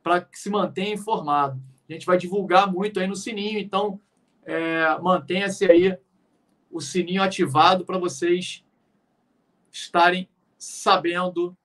para 0.04 0.22
que 0.22 0.38
se 0.38 0.50
mantenha 0.50 0.93
informado. 0.93 1.60
A 1.89 1.93
gente 1.93 2.06
vai 2.06 2.18
divulgar 2.18 2.72
muito 2.72 3.00
aí 3.00 3.08
no 3.08 3.16
sininho, 3.16 3.58
então 3.58 4.00
é, 4.43 4.97
mantenha-se 5.00 5.66
aí 5.66 5.97
o 6.70 6.80
sininho 6.80 7.24
ativado 7.24 7.84
para 7.84 7.97
vocês 7.97 8.64
estarem 9.72 10.30
sabendo 10.58 11.58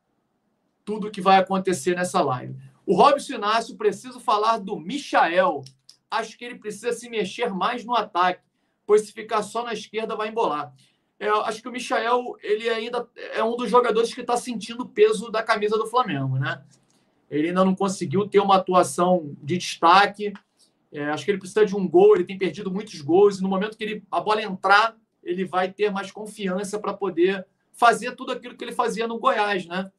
tudo 0.84 1.08
o 1.08 1.10
que 1.10 1.20
vai 1.20 1.38
acontecer 1.38 1.94
nessa 1.94 2.20
live. 2.20 2.56
O 2.86 2.94
Robson 2.94 3.34
Inácio, 3.34 3.76
preciso 3.76 4.20
falar 4.20 4.58
do 4.58 4.78
Michael. 4.78 5.62
Acho 6.10 6.36
que 6.36 6.44
ele 6.44 6.56
precisa 6.56 6.92
se 6.92 7.08
mexer 7.08 7.48
mais 7.48 7.84
no 7.84 7.94
ataque, 7.94 8.42
pois 8.86 9.02
se 9.02 9.12
ficar 9.12 9.42
só 9.42 9.64
na 9.64 9.72
esquerda 9.72 10.14
vai 10.14 10.28
embolar. 10.28 10.72
É, 11.18 11.28
acho 11.28 11.62
que 11.62 11.68
o 11.68 11.72
Michael 11.72 12.36
ele 12.42 12.68
ainda 12.68 13.08
é 13.32 13.42
um 13.42 13.56
dos 13.56 13.70
jogadores 13.70 14.12
que 14.12 14.20
está 14.20 14.36
sentindo 14.36 14.82
o 14.82 14.88
peso 14.88 15.30
da 15.30 15.42
camisa 15.42 15.78
do 15.78 15.86
Flamengo, 15.86 16.36
né? 16.38 16.62
Ele 17.30 17.48
ainda 17.48 17.64
não 17.64 17.74
conseguiu 17.74 18.28
ter 18.28 18.40
uma 18.40 18.56
atuação 18.56 19.34
de 19.42 19.56
destaque. 19.56 20.32
É, 20.92 21.06
acho 21.06 21.24
que 21.24 21.30
ele 21.30 21.38
precisa 21.38 21.64
de 21.64 21.74
um 21.74 21.88
gol. 21.88 22.14
Ele 22.14 22.24
tem 22.24 22.38
perdido 22.38 22.70
muitos 22.70 23.00
gols. 23.00 23.38
E 23.38 23.42
no 23.42 23.48
momento 23.48 23.76
que 23.76 23.84
ele, 23.84 24.04
a 24.10 24.20
bola 24.20 24.42
entrar, 24.42 24.96
ele 25.22 25.44
vai 25.44 25.72
ter 25.72 25.90
mais 25.90 26.12
confiança 26.12 26.78
para 26.78 26.92
poder 26.92 27.46
fazer 27.72 28.14
tudo 28.14 28.32
aquilo 28.32 28.56
que 28.56 28.62
ele 28.62 28.72
fazia 28.72 29.08
no 29.08 29.18
Goiás, 29.18 29.66
né? 29.66 29.90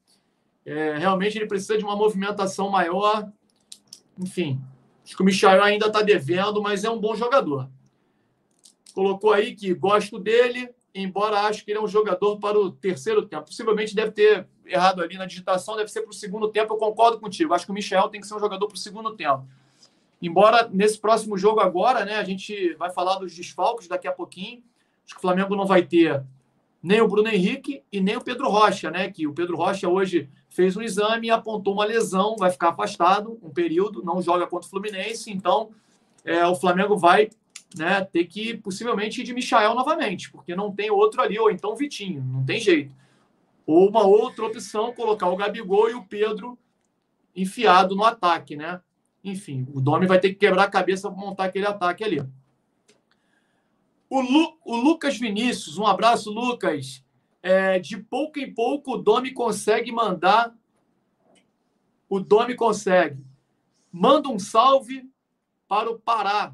É, 0.66 0.98
realmente 0.98 1.38
ele 1.38 1.46
precisa 1.46 1.78
de 1.78 1.84
uma 1.84 1.94
movimentação 1.94 2.68
maior. 2.68 3.30
Enfim, 4.18 4.60
acho 5.04 5.16
que 5.16 5.22
o 5.22 5.24
Michael 5.24 5.62
ainda 5.62 5.86
está 5.86 6.02
devendo, 6.02 6.60
mas 6.60 6.82
é 6.82 6.90
um 6.90 6.98
bom 6.98 7.14
jogador. 7.14 7.70
Colocou 8.92 9.32
aí 9.32 9.54
que 9.54 9.72
gosto 9.72 10.18
dele, 10.18 10.68
embora 10.92 11.42
acho 11.42 11.64
que 11.64 11.70
ele 11.70 11.78
é 11.78 11.82
um 11.82 11.86
jogador 11.86 12.38
para 12.40 12.58
o 12.58 12.72
terceiro 12.72 13.24
tempo. 13.24 13.44
Possivelmente 13.44 13.94
deve 13.94 14.10
ter 14.10 14.48
errado 14.64 15.02
ali 15.02 15.16
na 15.16 15.26
digitação, 15.26 15.76
deve 15.76 15.90
ser 15.90 16.00
para 16.00 16.10
o 16.10 16.14
segundo 16.14 16.48
tempo. 16.48 16.74
Eu 16.74 16.78
concordo 16.78 17.20
contigo. 17.20 17.54
Acho 17.54 17.64
que 17.64 17.70
o 17.70 17.74
Michel 17.74 18.08
tem 18.08 18.20
que 18.20 18.26
ser 18.26 18.34
um 18.34 18.40
jogador 18.40 18.66
para 18.66 18.74
o 18.74 18.78
segundo 18.78 19.14
tempo. 19.14 19.46
Embora 20.20 20.68
nesse 20.72 20.98
próximo 20.98 21.38
jogo 21.38 21.60
agora, 21.60 22.04
né, 22.04 22.16
a 22.16 22.24
gente 22.24 22.74
vai 22.74 22.90
falar 22.90 23.18
dos 23.18 23.32
desfalques 23.32 23.86
daqui 23.86 24.08
a 24.08 24.12
pouquinho. 24.12 24.64
Acho 25.04 25.14
que 25.14 25.18
o 25.18 25.20
Flamengo 25.20 25.54
não 25.54 25.66
vai 25.66 25.82
ter 25.82 26.24
nem 26.82 27.00
o 27.00 27.08
Bruno 27.08 27.28
Henrique 27.28 27.82
e 27.92 28.00
nem 28.00 28.16
o 28.16 28.20
Pedro 28.20 28.48
Rocha, 28.48 28.90
né? 28.90 29.10
Que 29.10 29.26
o 29.26 29.32
Pedro 29.32 29.56
Rocha 29.56 29.88
hoje 29.88 30.28
fez 30.56 30.74
um 30.74 30.80
exame 30.80 31.26
e 31.26 31.30
apontou 31.30 31.74
uma 31.74 31.84
lesão, 31.84 32.34
vai 32.38 32.50
ficar 32.50 32.70
afastado 32.70 33.38
um 33.42 33.50
período, 33.50 34.02
não 34.02 34.22
joga 34.22 34.46
contra 34.46 34.66
o 34.66 34.70
Fluminense, 34.70 35.30
então 35.30 35.68
é, 36.24 36.46
o 36.46 36.56
Flamengo 36.56 36.96
vai 36.96 37.28
né, 37.76 38.02
ter 38.02 38.24
que 38.24 38.56
possivelmente 38.56 39.20
ir 39.20 39.24
de 39.24 39.34
Michael 39.34 39.74
novamente, 39.74 40.30
porque 40.30 40.56
não 40.56 40.72
tem 40.72 40.90
outro 40.90 41.20
ali, 41.20 41.38
ou 41.38 41.50
então 41.50 41.76
Vitinho, 41.76 42.24
não 42.24 42.42
tem 42.42 42.58
jeito. 42.58 42.94
Ou 43.66 43.90
uma 43.90 44.06
outra 44.06 44.46
opção, 44.46 44.94
colocar 44.94 45.28
o 45.28 45.36
Gabigol 45.36 45.90
e 45.90 45.94
o 45.94 46.04
Pedro 46.04 46.58
enfiado 47.34 47.94
no 47.94 48.04
ataque, 48.04 48.56
né? 48.56 48.80
Enfim, 49.22 49.66
o 49.74 49.80
Domi 49.80 50.06
vai 50.06 50.18
ter 50.18 50.30
que 50.30 50.36
quebrar 50.36 50.62
a 50.62 50.70
cabeça 50.70 51.10
para 51.10 51.20
montar 51.20 51.44
aquele 51.44 51.66
ataque 51.66 52.02
ali. 52.02 52.24
O, 54.08 54.20
Lu, 54.22 54.56
o 54.64 54.76
Lucas 54.76 55.18
Vinícius, 55.18 55.76
um 55.76 55.86
abraço, 55.86 56.30
Lucas. 56.30 57.04
É, 57.48 57.78
de 57.78 57.96
pouco 57.96 58.40
em 58.40 58.52
pouco 58.52 58.94
o 58.94 58.96
Domi 58.96 59.32
consegue 59.32 59.92
mandar. 59.92 60.52
O 62.08 62.18
Domi 62.18 62.56
consegue. 62.56 63.24
Manda 63.92 64.28
um 64.28 64.36
salve 64.36 65.08
para 65.68 65.88
o 65.88 65.96
Pará. 65.96 66.52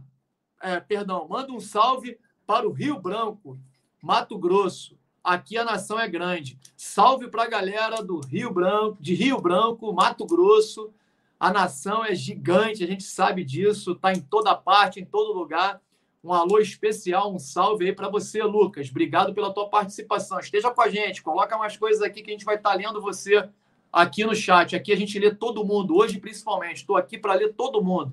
É, 0.60 0.78
perdão, 0.80 1.26
manda 1.26 1.50
um 1.50 1.60
salve 1.60 2.18
para 2.46 2.68
o 2.68 2.72
Rio 2.72 3.00
Branco, 3.00 3.58
Mato 4.02 4.36
Grosso. 4.36 4.98
Aqui 5.24 5.56
a 5.56 5.64
nação 5.64 5.98
é 5.98 6.06
grande. 6.06 6.58
Salve 6.76 7.26
para 7.28 7.44
a 7.44 7.48
galera 7.48 8.02
do 8.02 8.20
Rio 8.20 8.52
Branco, 8.52 8.98
de 9.00 9.14
Rio 9.14 9.40
Branco, 9.40 9.94
Mato 9.94 10.26
Grosso. 10.26 10.92
A 11.40 11.50
nação 11.50 12.04
é 12.04 12.14
gigante, 12.14 12.84
a 12.84 12.86
gente 12.86 13.04
sabe 13.04 13.44
disso, 13.44 13.92
está 13.92 14.12
em 14.12 14.20
toda 14.20 14.54
parte, 14.54 15.00
em 15.00 15.06
todo 15.06 15.32
lugar. 15.32 15.80
Um 16.24 16.32
alô 16.32 16.60
especial, 16.60 17.34
um 17.34 17.38
salve 17.38 17.86
aí 17.86 17.92
para 17.92 18.08
você, 18.08 18.42
Lucas. 18.44 18.88
Obrigado 18.90 19.34
pela 19.34 19.52
tua 19.52 19.68
participação. 19.68 20.38
Esteja 20.38 20.70
com 20.70 20.80
a 20.80 20.88
gente, 20.88 21.20
coloca 21.20 21.58
mais 21.58 21.76
coisas 21.76 22.00
aqui 22.00 22.22
que 22.22 22.30
a 22.30 22.32
gente 22.32 22.44
vai 22.44 22.54
estar 22.54 22.70
tá 22.70 22.76
lendo 22.76 23.00
você 23.00 23.48
aqui 23.92 24.24
no 24.24 24.32
chat. 24.32 24.76
Aqui 24.76 24.92
a 24.92 24.96
gente 24.96 25.18
lê 25.18 25.34
todo 25.34 25.64
mundo, 25.64 25.96
hoje 25.96 26.20
principalmente. 26.20 26.76
Estou 26.76 26.96
aqui 26.96 27.18
para 27.18 27.34
ler 27.34 27.54
todo 27.54 27.82
mundo. 27.82 28.12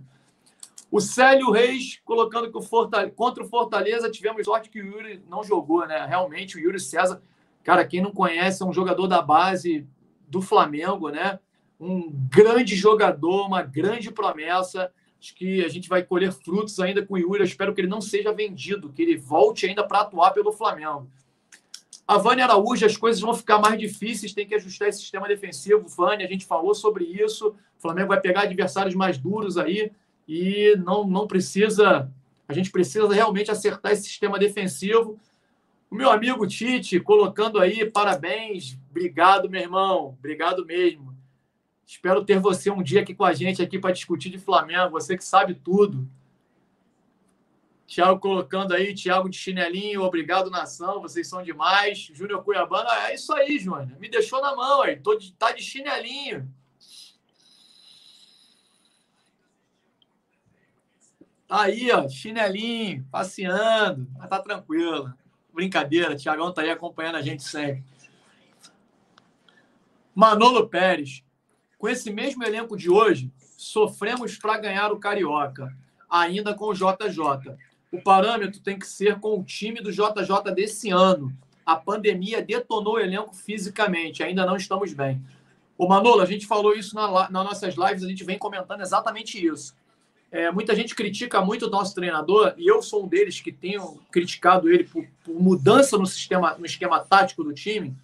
O 0.92 1.00
Célio 1.00 1.52
Reis 1.52 2.02
colocando 2.04 2.52
que 2.52 2.58
o 2.58 3.12
contra 3.12 3.44
o 3.44 3.48
Fortaleza 3.48 4.10
tivemos 4.10 4.44
sorte 4.44 4.72
que 4.72 4.82
o 4.82 4.86
Yuri 4.86 5.24
não 5.30 5.44
jogou, 5.44 5.86
né? 5.86 6.04
Realmente, 6.08 6.58
o 6.58 6.60
Yuri 6.60 6.80
César, 6.80 7.22
cara, 7.64 7.86
quem 7.86 8.02
não 8.02 8.12
conhece, 8.12 8.64
é 8.64 8.66
um 8.66 8.74
jogador 8.74 9.06
da 9.06 9.22
base 9.22 9.88
do 10.28 10.42
Flamengo, 10.42 11.10
né? 11.10 11.38
Um 11.80 12.12
grande 12.12 12.76
jogador, 12.76 13.46
uma 13.46 13.62
grande 13.62 14.12
promessa. 14.12 14.92
Acho 15.20 15.36
que 15.36 15.64
a 15.66 15.68
gente 15.68 15.90
vai 15.90 16.02
colher 16.02 16.32
frutos 16.32 16.80
ainda 16.80 17.06
com 17.06 17.16
o 17.16 17.18
Yuri. 17.18 17.40
Eu 17.40 17.46
espero 17.46 17.74
que 17.74 17.82
ele 17.82 17.88
não 17.88 18.00
seja 18.00 18.32
vendido, 18.32 18.90
que 18.90 19.02
ele 19.02 19.18
volte 19.18 19.66
ainda 19.66 19.84
para 19.84 20.02
atuar 20.02 20.32
pelo 20.32 20.52
Flamengo. 20.52 21.10
A 22.08 22.18
Vânia 22.18 22.46
Araújo, 22.46 22.86
as 22.86 22.98
coisas 22.98 23.22
vão 23.22 23.36
ficar 23.36 23.60
mais 23.60 23.78
difíceis, 23.78 24.34
tem 24.34 24.48
que 24.48 24.56
ajustar 24.56 24.88
esse 24.88 25.00
sistema 25.00 25.28
defensivo. 25.28 25.88
Vânia, 25.88 26.26
a 26.26 26.30
gente 26.30 26.46
falou 26.46 26.74
sobre 26.74 27.04
isso. 27.04 27.50
O 27.50 27.82
Flamengo 27.82 28.08
vai 28.08 28.20
pegar 28.20 28.42
adversários 28.42 28.96
mais 28.96 29.18
duros 29.18 29.58
aí 29.58 29.92
e 30.28 30.76
não, 30.84 31.06
não 31.06 31.28
precisa. 31.28 32.10
A 32.48 32.54
gente 32.54 32.72
precisa 32.72 33.14
realmente 33.14 33.52
acertar 33.52 33.92
esse 33.92 34.04
sistema 34.04 34.40
defensivo. 34.40 35.20
O 35.92 35.96
meu 35.96 36.10
amigo 36.10 36.48
Tite 36.48 37.00
colocando 37.00 37.60
aí, 37.60 37.90
parabéns, 37.90 38.78
obrigado, 38.90 39.50
meu 39.50 39.62
irmão, 39.62 40.16
obrigado 40.18 40.66
mesmo. 40.66 41.09
Espero 41.90 42.24
ter 42.24 42.40
você 42.40 42.70
um 42.70 42.84
dia 42.84 43.02
aqui 43.02 43.16
com 43.16 43.26
a 43.26 43.34
gente 43.34 43.64
aqui 43.64 43.80
para 43.80 43.92
discutir 43.92 44.30
de 44.30 44.38
Flamengo, 44.38 44.92
você 44.92 45.18
que 45.18 45.26
sabe 45.26 45.56
tudo. 45.56 46.08
Thiago 47.88 48.20
colocando 48.20 48.76
aí, 48.76 48.94
Thiago 48.94 49.28
de 49.28 49.36
chinelinho, 49.36 50.04
obrigado, 50.04 50.52
nação, 50.52 51.02
vocês 51.02 51.28
são 51.28 51.42
demais. 51.42 52.12
Júnior 52.14 52.44
Cuiabana, 52.44 53.08
é 53.08 53.16
isso 53.16 53.34
aí, 53.34 53.58
Júnior. 53.58 54.00
Me 54.00 54.08
deixou 54.08 54.40
na 54.40 54.56
mão 54.56 54.84
aí, 54.84 54.98
tô 54.98 55.16
de, 55.16 55.34
tá 55.34 55.52
de 55.52 55.64
chinelinho. 55.64 56.48
Tá 61.48 61.64
aí, 61.64 61.92
ó, 61.92 62.08
chinelinho, 62.08 63.04
passeando, 63.10 64.08
mas 64.16 64.30
tá 64.30 64.38
tranquilo. 64.38 65.12
Brincadeira, 65.52 66.16
Tiagão 66.16 66.54
tá 66.54 66.62
aí 66.62 66.70
acompanhando 66.70 67.16
a 67.16 67.24
gente 67.24 67.42
sempre. 67.42 67.84
Manolo 70.14 70.70
Pérez. 70.70 71.28
Com 71.80 71.88
esse 71.88 72.12
mesmo 72.12 72.44
elenco 72.44 72.76
de 72.76 72.90
hoje, 72.90 73.32
sofremos 73.58 74.38
para 74.38 74.58
ganhar 74.58 74.92
o 74.92 75.00
Carioca, 75.00 75.74
ainda 76.10 76.54
com 76.54 76.66
o 76.66 76.74
JJ. 76.74 77.56
O 77.90 78.02
parâmetro 78.02 78.60
tem 78.60 78.78
que 78.78 78.86
ser 78.86 79.18
com 79.18 79.40
o 79.40 79.44
time 79.46 79.80
do 79.80 79.90
JJ 79.90 80.54
desse 80.54 80.90
ano. 80.90 81.34
A 81.66 81.78
pandemia 81.78 82.42
detonou 82.42 82.96
o 82.96 83.00
elenco 83.00 83.34
fisicamente, 83.34 84.22
ainda 84.22 84.46
não 84.46 84.58
estamos 84.58 84.92
bem. 84.94 85.24
O 85.78 85.88
Manolo, 85.88 86.20
a 86.20 86.26
gente 86.26 86.46
falou 86.46 86.76
isso 86.76 86.94
na, 86.94 87.30
nas 87.30 87.46
nossas 87.46 87.76
lives, 87.76 88.04
a 88.04 88.10
gente 88.10 88.26
vem 88.26 88.38
comentando 88.38 88.82
exatamente 88.82 89.44
isso. 89.44 89.74
É, 90.30 90.52
muita 90.52 90.76
gente 90.76 90.94
critica 90.94 91.42
muito 91.42 91.68
o 91.68 91.70
nosso 91.70 91.96
treinador, 91.96 92.56
e 92.58 92.68
eu 92.68 92.82
sou 92.82 93.06
um 93.06 93.08
deles 93.08 93.40
que 93.40 93.54
tenho 93.54 94.02
criticado 94.12 94.70
ele 94.70 94.84
por, 94.84 95.08
por, 95.24 95.42
mudança 95.42 95.98
no 95.98 96.06
sistema, 96.06 96.56
no 96.56 96.66
esquema 96.66 97.00
tático 97.00 97.42
do 97.42 97.54
time. 97.54 97.96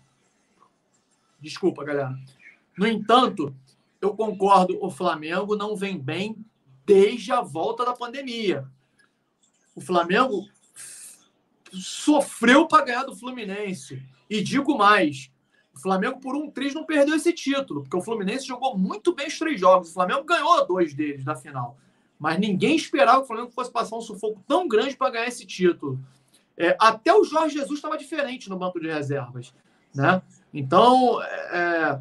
Desculpa, 1.41 1.83
galera. 1.83 2.17
No 2.77 2.87
entanto, 2.87 3.53
eu 4.05 4.15
concordo, 4.15 4.77
o 4.81 4.89
Flamengo 4.89 5.55
não 5.55 5.75
vem 5.75 5.97
bem 5.97 6.45
desde 6.85 7.31
a 7.31 7.41
volta 7.41 7.83
da 7.83 7.93
pandemia. 7.93 8.67
O 9.75 9.81
Flamengo 9.81 10.47
sofreu 11.71 12.67
para 12.67 12.85
ganhar 12.85 13.03
do 13.03 13.15
Fluminense. 13.15 14.01
E 14.29 14.41
digo 14.41 14.77
mais, 14.77 15.31
o 15.73 15.79
Flamengo, 15.79 16.19
por 16.19 16.35
um 16.35 16.49
triz, 16.49 16.73
não 16.73 16.85
perdeu 16.85 17.15
esse 17.15 17.33
título, 17.33 17.81
porque 17.81 17.97
o 17.97 18.01
Fluminense 18.01 18.47
jogou 18.47 18.77
muito 18.77 19.13
bem 19.13 19.27
os 19.27 19.37
três 19.37 19.59
jogos. 19.59 19.89
O 19.89 19.93
Flamengo 19.93 20.23
ganhou 20.23 20.65
dois 20.65 20.93
deles 20.93 21.25
na 21.25 21.35
final. 21.35 21.77
Mas 22.17 22.39
ninguém 22.39 22.75
esperava 22.75 23.17
que 23.17 23.25
o 23.25 23.27
Flamengo 23.27 23.51
fosse 23.51 23.71
passar 23.71 23.97
um 23.97 24.01
sufoco 24.01 24.41
tão 24.47 24.67
grande 24.67 24.95
para 24.95 25.11
ganhar 25.11 25.27
esse 25.27 25.45
título. 25.45 25.99
É, 26.57 26.77
até 26.79 27.13
o 27.13 27.25
Jorge 27.25 27.57
Jesus 27.57 27.77
estava 27.77 27.97
diferente 27.97 28.49
no 28.49 28.57
banco 28.57 28.79
de 28.79 28.87
reservas. 28.87 29.53
Né? 29.93 30.21
Então, 30.53 31.21
é, 31.21 31.99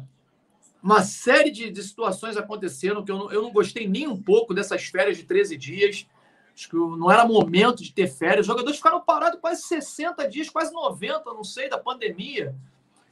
uma 0.85 1.03
série 1.03 1.51
de, 1.51 1.71
de, 1.71 1.83
situações 1.83 2.37
aconteceram 2.37 3.03
que 3.03 3.11
eu 3.11 3.17
não, 3.17 3.31
eu 3.31 3.41
não 3.41 3.51
gostei 3.51 3.87
nem 3.87 4.07
um 4.07 4.21
pouco 4.21 4.53
dessas 4.53 4.85
férias 4.85 5.17
de 5.17 5.23
13 5.23 5.57
dias. 5.57 6.07
Acho 6.53 6.69
que 6.69 6.75
não 6.75 7.11
era 7.11 7.25
momento 7.25 7.83
de 7.83 7.91
ter 7.91 8.07
férias. 8.07 8.41
Os 8.41 8.47
jogadores 8.47 8.77
ficaram 8.77 9.01
parados 9.01 9.39
quase 9.39 9.63
60 9.63 10.27
dias, 10.29 10.49
quase 10.49 10.71
90, 10.71 11.33
não 11.33 11.43
sei, 11.43 11.69
da 11.69 11.77
pandemia, 11.77 12.55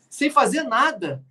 sem 0.10 0.30
fazer 0.30 0.64
nada. 0.64 1.24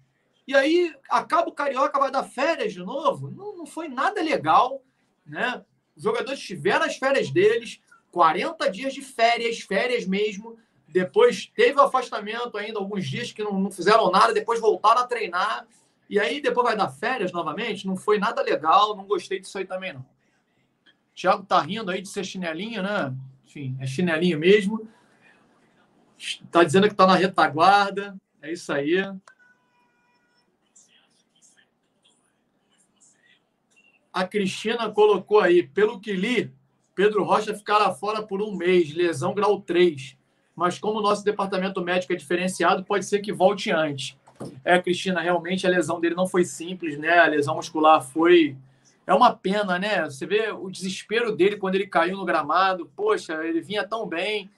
E 0.46 0.54
aí 0.54 0.94
acaba 1.08 1.48
o 1.48 1.52
Carioca, 1.52 1.98
vai 1.98 2.10
dar 2.10 2.24
férias 2.24 2.72
de 2.72 2.80
novo. 2.80 3.30
Não, 3.30 3.56
não 3.56 3.66
foi 3.66 3.88
nada 3.88 4.20
legal 4.20 4.82
né? 5.26 5.64
Os 5.96 6.02
jogadores 6.02 6.40
tiveram 6.40 6.84
as 6.84 6.96
férias 6.96 7.30
deles, 7.30 7.80
40 8.10 8.70
dias 8.70 8.94
de 8.94 9.02
férias, 9.02 9.60
férias 9.60 10.06
mesmo. 10.06 10.58
Depois 10.88 11.50
teve 11.54 11.78
o 11.78 11.82
afastamento 11.82 12.56
ainda, 12.58 12.78
alguns 12.78 13.06
dias 13.06 13.32
que 13.32 13.42
não, 13.42 13.58
não 13.58 13.70
fizeram 13.70 14.10
nada, 14.10 14.34
depois 14.34 14.60
voltaram 14.60 15.00
a 15.00 15.06
treinar. 15.06 15.66
E 16.12 16.20
aí 16.20 16.42
depois 16.42 16.66
vai 16.66 16.76
dar 16.76 16.90
férias 16.90 17.32
novamente. 17.32 17.86
Não 17.86 17.96
foi 17.96 18.18
nada 18.18 18.42
legal, 18.42 18.94
não 18.94 19.06
gostei 19.06 19.40
disso 19.40 19.56
aí 19.56 19.64
também, 19.64 19.94
não. 19.94 20.02
O 20.02 21.14
Thiago 21.14 21.42
tá 21.42 21.58
rindo 21.58 21.90
aí 21.90 22.02
de 22.02 22.08
ser 22.08 22.22
chinelinho, 22.22 22.82
né? 22.82 23.16
Enfim, 23.46 23.74
é 23.80 23.86
chinelinho 23.86 24.38
mesmo. 24.38 24.86
Tá 26.50 26.62
dizendo 26.64 26.86
que 26.86 26.94
tá 26.94 27.06
na 27.06 27.14
retaguarda. 27.14 28.14
É 28.42 28.52
isso 28.52 28.70
aí. 28.70 29.02
a 34.12 34.26
Cristina 34.26 34.90
colocou 34.90 35.40
aí, 35.40 35.66
pelo 35.66 35.98
que 35.98 36.12
li, 36.12 36.52
Pedro 36.94 37.24
Rocha 37.24 37.54
ficará 37.54 37.90
fora 37.94 38.22
por 38.22 38.42
um 38.42 38.54
mês, 38.54 38.92
lesão 38.92 39.32
grau 39.32 39.62
3. 39.62 40.18
Mas 40.54 40.78
como 40.78 40.98
o 40.98 41.02
nosso 41.02 41.24
departamento 41.24 41.80
médico 41.80 42.12
é 42.12 42.16
diferenciado, 42.16 42.84
pode 42.84 43.06
ser 43.06 43.20
que 43.20 43.32
volte 43.32 43.70
antes. 43.70 44.14
É, 44.64 44.78
Cristina, 44.78 45.20
realmente 45.20 45.66
a 45.66 45.70
lesão 45.70 46.00
dele 46.00 46.14
não 46.14 46.26
foi 46.26 46.44
simples, 46.44 46.98
né? 46.98 47.18
A 47.18 47.26
lesão 47.26 47.56
muscular 47.56 48.02
foi. 48.02 48.56
É 49.06 49.12
uma 49.12 49.34
pena, 49.34 49.78
né? 49.78 50.04
Você 50.04 50.26
vê 50.26 50.50
o 50.50 50.70
desespero 50.70 51.34
dele 51.34 51.56
quando 51.56 51.74
ele 51.74 51.86
caiu 51.86 52.16
no 52.16 52.24
gramado. 52.24 52.90
Poxa, 52.94 53.44
ele 53.44 53.60
vinha 53.60 53.86
tão 53.86 54.06
bem. 54.06 54.50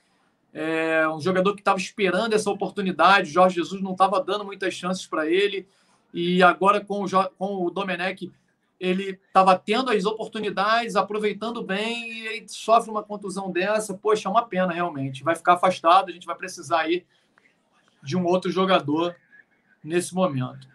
É 0.52 1.08
um 1.08 1.20
jogador 1.20 1.54
que 1.54 1.60
estava 1.60 1.78
esperando 1.78 2.34
essa 2.34 2.50
oportunidade. 2.50 3.30
Jorge 3.30 3.56
Jesus 3.56 3.82
não 3.82 3.92
estava 3.92 4.22
dando 4.22 4.44
muitas 4.44 4.74
chances 4.74 5.06
para 5.06 5.28
ele. 5.28 5.66
E 6.12 6.42
agora 6.42 6.80
com 6.80 7.04
o, 7.04 7.08
com 7.36 7.66
o 7.66 7.70
Domenech 7.70 8.30
ele 8.78 9.18
estava 9.26 9.58
tendo 9.58 9.90
as 9.90 10.04
oportunidades, 10.04 10.96
aproveitando 10.96 11.62
bem 11.62 12.22
e 12.22 12.28
aí 12.28 12.44
sofre 12.48 12.90
uma 12.90 13.02
contusão 13.02 13.50
dessa. 13.50 13.94
Poxa, 13.94 14.28
é 14.28 14.30
uma 14.30 14.44
pena 14.46 14.72
realmente. 14.72 15.24
Vai 15.24 15.34
ficar 15.34 15.54
afastado, 15.54 16.10
a 16.10 16.12
gente 16.12 16.26
vai 16.26 16.36
precisar 16.36 16.80
aí 16.80 17.04
de 18.02 18.16
um 18.16 18.24
outro 18.26 18.50
jogador 18.50 19.16
nesse 19.84 20.14
momento. 20.14 20.66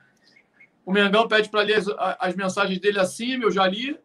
O 0.86 0.91
Mengão 0.91 1.28
pede 1.28 1.49
para 1.49 1.62
ler 1.62 1.78
as, 1.78 1.88
as, 2.20 2.36
mensagens 2.36 2.80
dele 2.80 2.99
acima, 2.99 3.43
eu 3.43 3.51
já 3.51 3.68
li. 3.68 3.99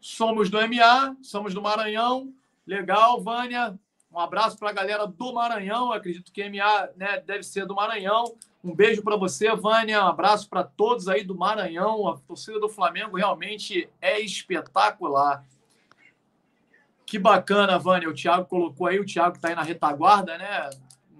Somos 0.00 0.50
do 0.50 0.58
MA, 0.58 1.16
somos 1.22 1.54
do 1.54 1.62
Maranhão. 1.62 2.32
Legal, 2.66 3.20
Vânia. 3.22 3.78
Um 4.12 4.18
abraço 4.18 4.58
para 4.58 4.70
a 4.70 4.72
galera 4.72 5.06
do 5.06 5.32
Maranhão. 5.32 5.86
Eu 5.86 5.92
acredito 5.94 6.30
que 6.30 6.48
MA 6.48 6.88
né, 6.96 7.20
deve 7.20 7.42
ser 7.42 7.66
do 7.66 7.74
Maranhão. 7.74 8.36
Um 8.62 8.74
beijo 8.74 9.02
para 9.02 9.16
você, 9.16 9.54
Vânia. 9.54 10.04
Um 10.04 10.08
abraço 10.08 10.48
para 10.48 10.62
todos 10.62 11.08
aí 11.08 11.24
do 11.24 11.36
Maranhão. 11.36 12.06
A 12.06 12.16
torcida 12.18 12.60
do 12.60 12.68
Flamengo 12.68 13.16
realmente 13.16 13.90
é 14.00 14.20
espetacular. 14.20 15.44
Que 17.04 17.18
bacana, 17.18 17.78
Vânia. 17.78 18.08
O 18.08 18.14
Thiago 18.14 18.46
colocou 18.46 18.86
aí, 18.86 19.00
o 19.00 19.04
Thiago 19.04 19.36
está 19.36 19.48
aí 19.48 19.54
na 19.54 19.62
retaguarda, 19.62 20.38
né? 20.38 20.70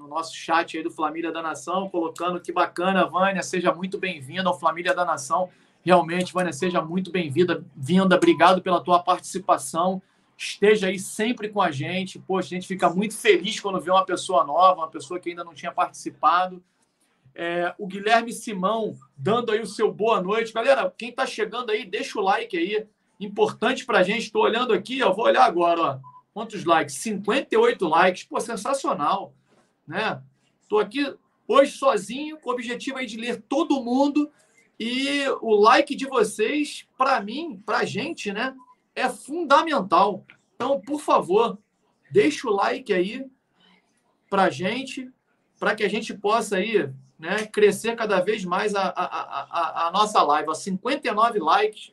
No 0.04 0.10
nosso 0.10 0.36
chat 0.36 0.76
aí 0.76 0.82
do 0.82 0.90
Família 0.90 1.32
da 1.32 1.40
Nação, 1.40 1.88
colocando 1.88 2.38
que 2.38 2.52
bacana, 2.52 3.06
Vânia. 3.06 3.42
Seja 3.42 3.72
muito 3.72 3.96
bem-vinda 3.96 4.46
ao 4.50 4.58
Família 4.58 4.94
da 4.94 5.02
Nação. 5.02 5.48
Realmente, 5.82 6.30
Vânia, 6.30 6.52
seja 6.52 6.82
muito 6.82 7.10
bem-vinda. 7.10 7.64
Vinda, 7.74 8.14
obrigado 8.14 8.60
pela 8.60 8.82
tua 8.82 9.02
participação. 9.02 10.02
Esteja 10.36 10.88
aí 10.88 10.98
sempre 10.98 11.48
com 11.48 11.62
a 11.62 11.70
gente. 11.70 12.18
Poxa, 12.18 12.48
a 12.48 12.50
gente 12.50 12.66
fica 12.66 12.90
muito 12.90 13.16
feliz 13.16 13.58
quando 13.58 13.80
vê 13.80 13.90
uma 13.90 14.04
pessoa 14.04 14.44
nova, 14.44 14.82
uma 14.82 14.90
pessoa 14.90 15.18
que 15.18 15.30
ainda 15.30 15.42
não 15.42 15.54
tinha 15.54 15.72
participado. 15.72 16.62
É, 17.34 17.74
o 17.78 17.86
Guilherme 17.86 18.30
Simão 18.30 18.94
dando 19.16 19.52
aí 19.52 19.60
o 19.62 19.66
seu 19.66 19.90
boa 19.90 20.20
noite. 20.20 20.52
Galera, 20.52 20.92
quem 20.98 21.08
está 21.08 21.24
chegando 21.24 21.70
aí, 21.70 21.82
deixa 21.82 22.18
o 22.18 22.22
like 22.22 22.58
aí. 22.58 22.86
Importante 23.18 23.86
para 23.86 24.00
a 24.00 24.02
gente. 24.02 24.24
Estou 24.24 24.42
olhando 24.42 24.74
aqui, 24.74 24.98
eu 24.98 25.14
vou 25.14 25.24
olhar 25.24 25.46
agora. 25.46 25.80
Ó. 25.80 25.98
Quantos 26.34 26.62
likes? 26.66 26.96
58 26.96 27.88
likes. 27.88 28.24
Pô, 28.24 28.38
sensacional. 28.38 29.32
Né? 29.86 30.22
Estou 30.62 30.78
aqui 30.78 31.14
hoje 31.46 31.72
sozinho, 31.72 32.38
com 32.38 32.50
o 32.50 32.52
objetivo 32.52 32.98
aí 32.98 33.06
de 33.06 33.16
ler 33.16 33.42
todo 33.42 33.82
mundo. 33.82 34.30
E 34.78 35.26
o 35.40 35.54
like 35.54 35.94
de 35.94 36.06
vocês, 36.06 36.86
para 36.96 37.20
mim, 37.20 37.62
para 37.64 37.78
a 37.78 37.84
gente, 37.84 38.32
né, 38.32 38.54
é 38.94 39.08
fundamental. 39.08 40.24
Então, 40.54 40.80
por 40.80 41.00
favor, 41.00 41.58
deixa 42.10 42.48
o 42.48 42.52
like 42.52 42.92
aí 42.92 43.24
para 44.28 44.44
a 44.44 44.50
gente, 44.50 45.10
para 45.60 45.74
que 45.74 45.84
a 45.84 45.88
gente 45.88 46.12
possa 46.12 46.56
aí, 46.56 46.90
né, 47.18 47.46
crescer 47.46 47.94
cada 47.94 48.20
vez 48.20 48.44
mais 48.44 48.74
a, 48.74 48.88
a, 48.88 49.04
a, 49.04 49.88
a 49.88 49.92
nossa 49.92 50.22
live. 50.22 50.50
A 50.50 50.54
59 50.54 51.38
likes. 51.38 51.92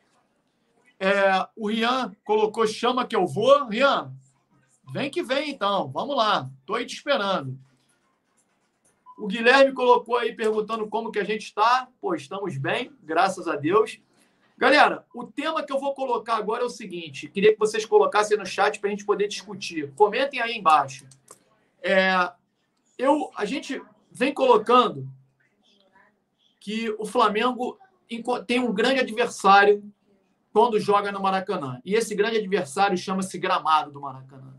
É, 0.98 1.46
o 1.56 1.68
Rian 1.68 2.14
colocou 2.24 2.66
chama 2.66 3.06
que 3.06 3.14
eu 3.14 3.26
vou. 3.26 3.68
Rian, 3.68 4.12
vem 4.92 5.10
que 5.10 5.22
vem 5.22 5.50
então. 5.50 5.90
Vamos 5.90 6.16
lá. 6.16 6.50
Estou 6.60 6.76
aí 6.76 6.86
te 6.86 6.94
esperando. 6.94 7.58
O 9.22 9.28
Guilherme 9.28 9.70
colocou 9.72 10.16
aí 10.16 10.34
perguntando 10.34 10.88
como 10.88 11.12
que 11.12 11.18
a 11.20 11.22
gente 11.22 11.42
está. 11.44 11.86
Pô, 12.00 12.12
estamos 12.12 12.58
bem, 12.58 12.90
graças 13.04 13.46
a 13.46 13.54
Deus. 13.54 14.00
Galera, 14.58 15.06
o 15.14 15.22
tema 15.24 15.62
que 15.62 15.72
eu 15.72 15.78
vou 15.78 15.94
colocar 15.94 16.34
agora 16.34 16.64
é 16.64 16.66
o 16.66 16.68
seguinte: 16.68 17.28
queria 17.28 17.52
que 17.52 17.58
vocês 17.60 17.86
colocassem 17.86 18.36
no 18.36 18.44
chat 18.44 18.80
para 18.80 18.88
a 18.88 18.90
gente 18.90 19.04
poder 19.04 19.28
discutir. 19.28 19.92
Comentem 19.94 20.40
aí 20.40 20.58
embaixo. 20.58 21.06
É, 21.80 22.32
eu, 22.98 23.30
a 23.36 23.44
gente 23.44 23.80
vem 24.10 24.34
colocando 24.34 25.08
que 26.58 26.90
o 26.98 27.06
Flamengo 27.06 27.78
tem 28.44 28.58
um 28.58 28.74
grande 28.74 28.98
adversário 28.98 29.84
quando 30.52 30.80
joga 30.80 31.12
no 31.12 31.22
Maracanã. 31.22 31.80
E 31.84 31.94
esse 31.94 32.12
grande 32.16 32.38
adversário 32.38 32.98
chama-se 32.98 33.38
Gramado 33.38 33.92
do 33.92 34.00
Maracanã. 34.00 34.52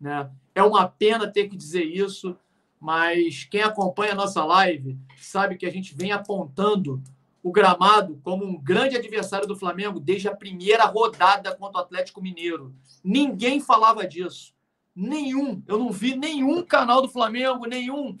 Né? 0.00 0.30
É 0.54 0.62
uma 0.62 0.88
pena 0.88 1.30
ter 1.30 1.46
que 1.46 1.58
dizer 1.58 1.84
isso 1.84 2.34
mas 2.80 3.44
quem 3.44 3.62
acompanha 3.62 4.12
a 4.12 4.16
nossa 4.16 4.44
live 4.44 4.98
sabe 5.16 5.56
que 5.56 5.66
a 5.66 5.70
gente 5.70 5.94
vem 5.94 6.12
apontando 6.12 7.02
o 7.42 7.52
gramado 7.52 8.20
como 8.22 8.44
um 8.44 8.60
grande 8.60 8.96
adversário 8.96 9.46
do 9.46 9.56
Flamengo 9.56 10.00
desde 10.00 10.28
a 10.28 10.36
primeira 10.36 10.84
rodada 10.84 11.54
contra 11.56 11.80
o 11.80 11.84
Atlético 11.84 12.20
Mineiro. 12.20 12.74
Ninguém 13.02 13.60
falava 13.60 14.06
disso. 14.06 14.54
Nenhum. 14.94 15.62
Eu 15.66 15.78
não 15.78 15.90
vi 15.90 16.16
nenhum 16.16 16.62
canal 16.62 17.00
do 17.00 17.08
Flamengo, 17.08 17.66
nenhum 17.66 18.16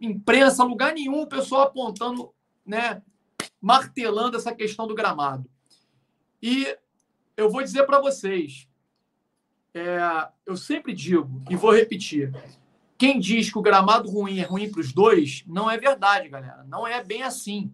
imprensa, 0.00 0.64
lugar 0.64 0.92
nenhum, 0.92 1.22
o 1.22 1.26
pessoal 1.26 1.62
apontando, 1.62 2.32
né, 2.64 3.02
martelando 3.60 4.36
essa 4.36 4.54
questão 4.54 4.86
do 4.86 4.94
gramado. 4.94 5.48
E 6.42 6.76
eu 7.36 7.50
vou 7.50 7.62
dizer 7.62 7.84
para 7.84 8.00
vocês, 8.00 8.68
é, 9.72 10.28
eu 10.46 10.56
sempre 10.56 10.92
digo 10.92 11.42
e 11.48 11.56
vou 11.56 11.72
repetir, 11.72 12.32
quem 13.04 13.20
diz 13.20 13.50
que 13.50 13.58
o 13.58 13.62
gramado 13.62 14.10
ruim 14.10 14.38
é 14.38 14.44
ruim 14.44 14.70
para 14.70 14.80
os 14.80 14.90
dois, 14.90 15.44
não 15.46 15.70
é 15.70 15.76
verdade, 15.76 16.26
galera. 16.26 16.64
Não 16.66 16.86
é 16.86 17.04
bem 17.04 17.22
assim. 17.22 17.70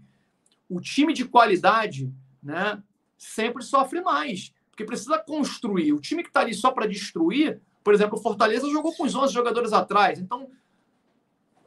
O 0.68 0.80
time 0.80 1.12
de 1.12 1.24
qualidade, 1.24 2.12
né, 2.42 2.82
sempre 3.16 3.62
sofre 3.62 4.00
mais, 4.00 4.52
porque 4.68 4.84
precisa 4.84 5.20
construir. 5.20 5.92
O 5.92 6.00
time 6.00 6.24
que 6.24 6.30
está 6.30 6.40
ali 6.40 6.52
só 6.52 6.72
para 6.72 6.88
destruir, 6.88 7.60
por 7.84 7.94
exemplo, 7.94 8.18
o 8.18 8.20
Fortaleza 8.20 8.68
jogou 8.68 8.92
com 8.92 9.04
os 9.04 9.14
11 9.14 9.32
jogadores 9.32 9.72
atrás. 9.72 10.18
Então, 10.18 10.50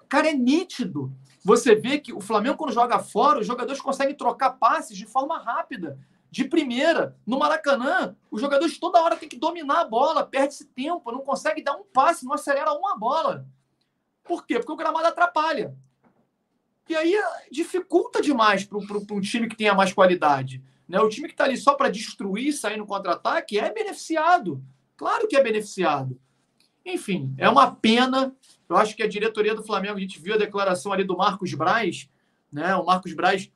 cara, 0.10 0.30
é 0.30 0.34
nítido. 0.34 1.16
Você 1.42 1.74
vê 1.74 2.00
que 2.00 2.12
o 2.12 2.20
Flamengo, 2.20 2.58
quando 2.58 2.74
joga 2.74 3.00
fora, 3.00 3.40
os 3.40 3.48
jogadores 3.48 3.82
conseguem 3.82 4.14
trocar 4.14 4.52
passes 4.52 4.98
de 4.98 5.06
forma 5.06 5.38
rápida, 5.38 5.98
de 6.34 6.46
primeira. 6.46 7.16
No 7.28 7.38
Maracanã, 7.38 8.16
os 8.32 8.42
jogadores 8.42 8.80
toda 8.80 9.00
hora 9.00 9.16
têm 9.16 9.30
que 9.30 9.38
dominar 9.38 9.82
a 9.82 9.86
bola, 9.86 10.26
perde-se 10.26 10.66
tempo, 10.66 11.12
não 11.12 11.22
consegue 11.22 11.64
dar 11.64 11.76
um 11.76 11.84
passe, 11.84 12.26
não 12.26 12.34
acelera 12.34 12.74
uma 12.74 12.98
bola. 12.98 13.48
Por 14.24 14.44
quê? 14.44 14.56
Porque 14.56 14.72
o 14.72 14.76
gramado 14.76 15.06
atrapalha. 15.06 15.78
E 16.90 16.96
aí 16.96 17.16
dificulta 17.52 18.20
demais 18.20 18.66
para 18.66 18.80
um 18.80 19.22
time 19.22 19.48
que 19.48 19.56
tenha 19.56 19.76
mais 19.76 19.94
qualidade. 19.94 20.64
Né? 20.90 21.00
O 21.00 21.08
time 21.08 21.28
que 21.28 21.36
está 21.36 21.44
ali 21.44 21.56
só 21.56 21.76
para 21.76 21.88
destruir, 21.88 22.52
sair 22.52 22.78
no 22.78 22.88
contra-ataque, 22.88 23.60
é 23.60 23.72
beneficiado. 23.72 24.60
Claro 24.98 25.28
que 25.28 25.36
é 25.36 25.44
beneficiado. 25.44 26.20
Enfim, 26.84 27.32
é 27.38 27.48
uma 27.48 27.76
pena. 27.76 28.36
Eu 28.68 28.76
acho 28.76 28.96
que 28.96 29.04
a 29.04 29.08
diretoria 29.08 29.54
do 29.54 29.64
Flamengo, 29.64 29.98
a 29.98 30.02
gente 30.02 30.20
viu 30.20 30.34
a 30.34 30.38
declaração 30.38 30.92
ali 30.92 31.04
do 31.04 31.16
Marcos 31.16 31.54
Braz, 31.54 32.10
né? 32.52 32.76
O 32.76 32.86
Marcos 32.86 33.14
Braz 33.14 33.52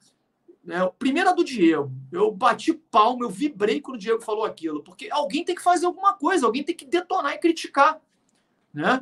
né? 0.68 0.86
Primeira 1.00 1.34
do 1.34 1.46
Diego. 1.46 1.90
Eu 2.12 2.30
bati 2.30 2.74
palma, 2.74 3.24
eu 3.24 3.30
vibrei 3.30 3.80
quando 3.80 3.96
o 3.96 4.00
Diego 4.00 4.22
falou 4.22 4.44
aquilo, 4.44 4.84
porque 4.84 5.08
alguém 5.10 5.46
tem 5.46 5.56
que 5.56 5.64
fazer 5.64 5.86
alguma 5.86 6.14
coisa, 6.14 6.46
alguém 6.46 6.62
tem 6.62 6.76
que 6.76 6.86
detonar 6.86 7.34
e 7.34 7.38
criticar. 7.38 8.02
Né? 8.74 9.00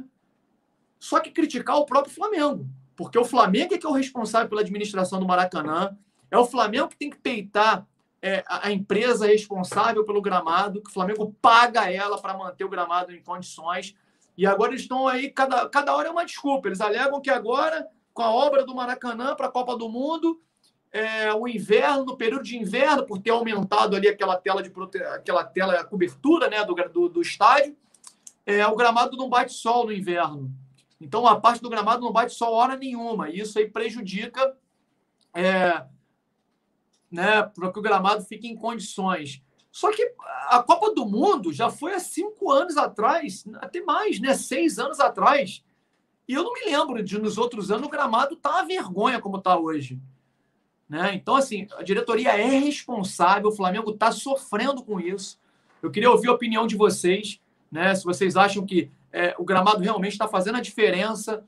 Só 1.00 1.20
que 1.20 1.32
criticar 1.32 1.78
o 1.78 1.86
próprio 1.86 2.14
Flamengo, 2.14 2.70
porque 2.96 3.18
o 3.18 3.26
Flamengo 3.26 3.74
é 3.74 3.80
que 3.80 3.86
é 3.86 3.90
o 3.90 3.94
responsável 3.94 4.48
pela 4.48 4.62
administração 4.62 5.20
do 5.20 5.26
Maracanã, 5.26 5.98
é 6.30 6.38
o 6.38 6.46
Flamengo 6.46 6.90
que 6.90 6.98
tem 6.98 7.10
que 7.10 7.18
peitar 7.18 7.88
é, 8.22 8.44
a 8.48 8.72
empresa 8.72 9.26
responsável 9.26 10.06
pelo 10.06 10.22
gramado, 10.22 10.84
que 10.84 10.90
o 10.90 10.94
Flamengo 10.94 11.36
paga 11.42 11.92
ela 11.92 12.22
para 12.22 12.38
manter 12.38 12.64
o 12.64 12.70
gramado 12.70 13.12
em 13.12 13.24
condições. 13.24 13.96
E 14.38 14.46
agora 14.46 14.72
eles 14.72 14.82
estão 14.82 15.08
aí, 15.08 15.32
cada, 15.32 15.68
cada 15.70 15.96
hora 15.96 16.10
é 16.10 16.12
uma 16.12 16.26
desculpa. 16.26 16.68
Eles 16.68 16.82
alegam 16.82 17.22
que 17.22 17.30
agora, 17.30 17.88
com 18.14 18.22
a 18.22 18.32
obra 18.32 18.66
do 18.66 18.76
Maracanã 18.76 19.36
para 19.36 19.48
a 19.48 19.52
Copa 19.52 19.78
do 19.78 19.90
Mundo, 19.90 20.42
é, 20.96 21.34
o 21.34 21.46
inverno, 21.46 22.06
no 22.06 22.16
período 22.16 22.46
de 22.46 22.58
inverno, 22.58 23.06
por 23.06 23.20
ter 23.20 23.32
aumentado 23.32 23.98
ali 23.98 24.08
aquela 24.08 24.38
tela 24.38 24.64
de 24.64 24.70
prote... 24.70 24.98
aquela 25.00 25.44
tela, 25.44 25.84
cobertura 25.84 26.50
né, 26.50 26.64
do, 26.64 26.74
do, 26.74 27.10
do 27.10 27.22
estádio, 27.22 27.76
é, 28.46 28.66
o 28.66 28.78
gramado 28.78 29.18
não 29.18 29.28
bate 29.28 29.52
sol 29.52 29.86
no 29.86 29.92
inverno. 29.92 30.50
Então 31.02 31.28
a 31.28 31.38
parte 31.38 31.62
do 31.62 31.70
gramado 31.70 32.02
não 32.02 32.14
bate 32.14 32.34
sol 32.34 32.54
hora 32.54 32.78
nenhuma. 32.78 33.30
E 33.30 33.42
isso 33.42 33.60
aí 33.60 33.70
prejudica 33.70 34.56
é, 35.34 35.84
né, 37.12 37.44
para 37.44 37.74
que 37.74 37.80
o 37.80 37.82
gramado 37.82 38.24
fique 38.24 38.48
em 38.48 38.56
condições. 38.56 39.44
Só 39.70 39.92
que 39.92 40.14
a 40.48 40.64
Copa 40.64 40.94
do 40.94 41.06
Mundo 41.06 41.52
já 41.52 41.70
foi 41.70 41.94
há 41.94 42.00
cinco 42.00 42.50
anos 42.50 42.78
atrás, 42.78 43.44
até 43.56 43.82
mais, 43.82 44.22
né? 44.22 44.34
Seis 44.34 44.80
anos 44.80 45.02
atrás. 45.02 45.62
E 46.26 46.34
eu 46.34 46.44
não 46.46 46.54
me 46.54 46.64
lembro 46.64 47.04
de 47.04 47.20
nos 47.20 47.38
outros 47.38 47.70
anos 47.70 47.86
o 47.86 47.92
gramado 47.92 48.38
tá 48.38 48.62
a 48.62 48.64
vergonha 48.64 49.20
como 49.20 49.36
está 49.36 49.60
hoje. 49.60 50.00
Né? 50.88 51.16
Então, 51.16 51.36
assim, 51.36 51.68
a 51.78 51.84
diretoria 51.84 52.30
é 52.30 52.60
responsável, 52.60 53.50
o 53.50 53.56
Flamengo 53.56 53.92
está 53.92 54.12
sofrendo 54.12 54.84
com 54.84 55.00
isso. 55.00 55.40
Eu 55.82 55.90
queria 55.92 56.12
ouvir 56.12 56.30
a 56.30 56.34
opinião 56.34 56.68
de 56.68 56.76
vocês, 56.76 57.40
né? 57.72 57.94
Se 57.96 58.04
vocês 58.04 58.36
acham 58.36 58.66
que 58.66 58.90
é, 59.12 59.36
o 59.38 59.44
gramado 59.44 59.82
realmente 59.82 60.14
está 60.14 60.28
fazendo 60.28 60.58
a 60.58 60.62
diferença 60.62 61.44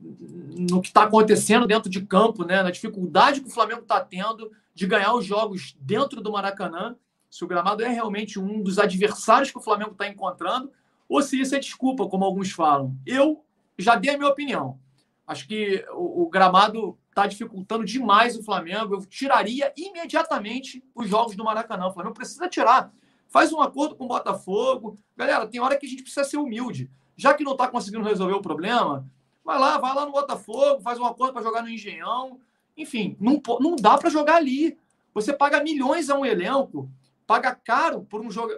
no 0.00 0.80
que 0.80 0.88
está 0.88 1.04
acontecendo 1.04 1.66
dentro 1.66 1.90
de 1.90 2.00
campo, 2.00 2.44
né? 2.44 2.62
Na 2.62 2.70
dificuldade 2.70 3.40
que 3.40 3.48
o 3.48 3.52
Flamengo 3.52 3.82
está 3.82 4.00
tendo 4.00 4.50
de 4.74 4.86
ganhar 4.86 5.14
os 5.14 5.24
jogos 5.24 5.76
dentro 5.80 6.20
do 6.20 6.32
Maracanã. 6.32 6.96
Se 7.30 7.44
o 7.44 7.46
gramado 7.46 7.82
é 7.82 7.88
realmente 7.88 8.38
um 8.38 8.62
dos 8.62 8.78
adversários 8.78 9.50
que 9.50 9.58
o 9.58 9.62
Flamengo 9.62 9.92
está 9.92 10.08
encontrando, 10.08 10.70
ou 11.08 11.22
se 11.22 11.40
isso 11.40 11.54
é 11.54 11.58
desculpa, 11.58 12.06
como 12.06 12.24
alguns 12.24 12.50
falam. 12.50 12.96
Eu 13.04 13.44
já 13.78 13.96
dei 13.96 14.14
a 14.14 14.18
minha 14.18 14.30
opinião. 14.30 14.78
Acho 15.26 15.46
que 15.46 15.84
o, 15.92 16.22
o 16.22 16.28
gramado 16.30 16.98
está 17.16 17.26
dificultando 17.26 17.82
demais 17.82 18.36
o 18.36 18.44
Flamengo. 18.44 18.94
Eu 18.94 19.06
tiraria 19.06 19.72
imediatamente 19.74 20.84
os 20.94 21.08
jogos 21.08 21.34
do 21.34 21.42
Maracanã. 21.42 21.86
O 21.86 21.92
Flamengo 21.92 22.14
precisa 22.14 22.46
tirar. 22.46 22.92
Faz 23.28 23.54
um 23.54 23.60
acordo 23.62 23.96
com 23.96 24.04
o 24.04 24.08
Botafogo. 24.08 24.98
Galera, 25.16 25.46
tem 25.46 25.58
hora 25.58 25.78
que 25.78 25.86
a 25.86 25.88
gente 25.88 26.02
precisa 26.02 26.24
ser 26.24 26.36
humilde. 26.36 26.90
Já 27.16 27.32
que 27.32 27.42
não 27.42 27.52
está 27.52 27.68
conseguindo 27.68 28.04
resolver 28.04 28.34
o 28.34 28.42
problema, 28.42 29.10
vai 29.42 29.58
lá, 29.58 29.78
vai 29.78 29.94
lá 29.94 30.04
no 30.04 30.12
Botafogo, 30.12 30.82
faz 30.82 30.98
um 30.98 31.06
acordo 31.06 31.32
para 31.32 31.42
jogar 31.42 31.62
no 31.62 31.70
Engenhão. 31.70 32.38
Enfim, 32.76 33.16
não, 33.18 33.40
não 33.60 33.76
dá 33.76 33.96
para 33.96 34.10
jogar 34.10 34.36
ali. 34.36 34.78
Você 35.14 35.32
paga 35.32 35.62
milhões 35.62 36.10
a 36.10 36.18
um 36.18 36.26
elenco, 36.26 36.90
paga 37.26 37.54
caro 37.54 38.02
por 38.02 38.20
um 38.20 38.30
jogo 38.30 38.52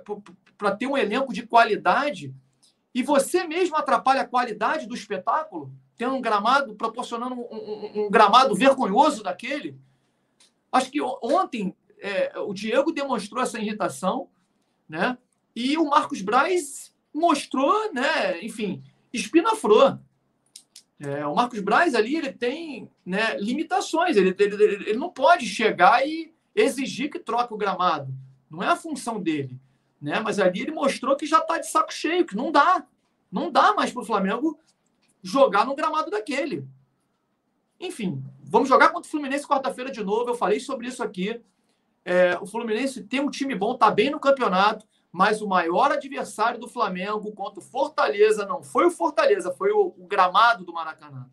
para 0.56 0.74
ter 0.74 0.88
um 0.88 0.98
elenco 0.98 1.32
de 1.32 1.46
qualidade 1.46 2.34
e 2.92 3.04
você 3.04 3.46
mesmo 3.46 3.76
atrapalha 3.76 4.22
a 4.22 4.26
qualidade 4.26 4.88
do 4.88 4.94
espetáculo 4.96 5.72
tem 5.98 6.06
um 6.06 6.20
gramado, 6.20 6.76
proporcionando 6.76 7.34
um, 7.34 7.40
um, 7.40 8.06
um, 8.06 8.10
gramado 8.10 8.54
vergonhoso 8.54 9.24
daquele. 9.24 9.76
Acho 10.70 10.92
que 10.92 11.00
ontem 11.02 11.74
é, 11.98 12.38
o 12.38 12.54
Diego 12.54 12.92
demonstrou 12.92 13.42
essa 13.42 13.58
irritação, 13.58 14.28
né? 14.88 15.18
E 15.56 15.76
o 15.76 15.84
Marcos 15.84 16.22
Braz 16.22 16.94
mostrou, 17.12 17.92
né? 17.92 18.40
Enfim, 18.44 18.84
espinafrou. 19.12 19.98
É, 21.00 21.26
o 21.26 21.34
Marcos 21.34 21.58
Braz 21.58 21.96
ali 21.96 22.14
ele 22.14 22.32
tem 22.32 22.88
né, 23.04 23.36
limitações. 23.38 24.16
Ele, 24.16 24.34
ele, 24.38 24.64
ele 24.64 24.98
não 24.98 25.10
pode 25.10 25.46
chegar 25.46 26.06
e 26.06 26.32
exigir 26.54 27.10
que 27.10 27.18
troque 27.18 27.52
o 27.52 27.58
gramado. 27.58 28.14
Não 28.48 28.62
é 28.62 28.68
a 28.68 28.76
função 28.76 29.20
dele. 29.20 29.58
Né? 30.00 30.20
Mas 30.20 30.38
ali 30.38 30.62
ele 30.62 30.70
mostrou 30.70 31.16
que 31.16 31.26
já 31.26 31.38
está 31.38 31.58
de 31.58 31.68
saco 31.68 31.92
cheio, 31.92 32.24
que 32.24 32.36
não 32.36 32.52
dá. 32.52 32.86
Não 33.30 33.50
dá 33.50 33.74
mais 33.74 33.92
para 33.92 34.02
o 34.02 34.06
Flamengo 34.06 34.58
jogar 35.22 35.64
no 35.64 35.74
gramado 35.74 36.10
daquele. 36.10 36.66
Enfim, 37.80 38.22
vamos 38.42 38.68
jogar 38.68 38.88
contra 38.88 39.06
o 39.06 39.10
Fluminense 39.10 39.46
quarta-feira 39.46 39.90
de 39.90 40.02
novo. 40.02 40.30
Eu 40.30 40.34
falei 40.34 40.60
sobre 40.60 40.88
isso 40.88 41.02
aqui. 41.02 41.40
É, 42.04 42.38
o 42.40 42.46
Fluminense 42.46 43.04
tem 43.04 43.20
um 43.20 43.30
time 43.30 43.54
bom, 43.54 43.74
está 43.74 43.90
bem 43.90 44.10
no 44.10 44.18
campeonato, 44.18 44.86
mas 45.12 45.42
o 45.42 45.48
maior 45.48 45.92
adversário 45.92 46.58
do 46.58 46.68
Flamengo 46.68 47.32
contra 47.32 47.60
o 47.60 47.62
Fortaleza 47.62 48.46
não 48.46 48.62
foi 48.62 48.86
o 48.86 48.90
Fortaleza, 48.90 49.52
foi 49.52 49.70
o, 49.72 49.94
o 49.96 50.06
gramado 50.06 50.64
do 50.64 50.72
Maracanã. 50.72 51.30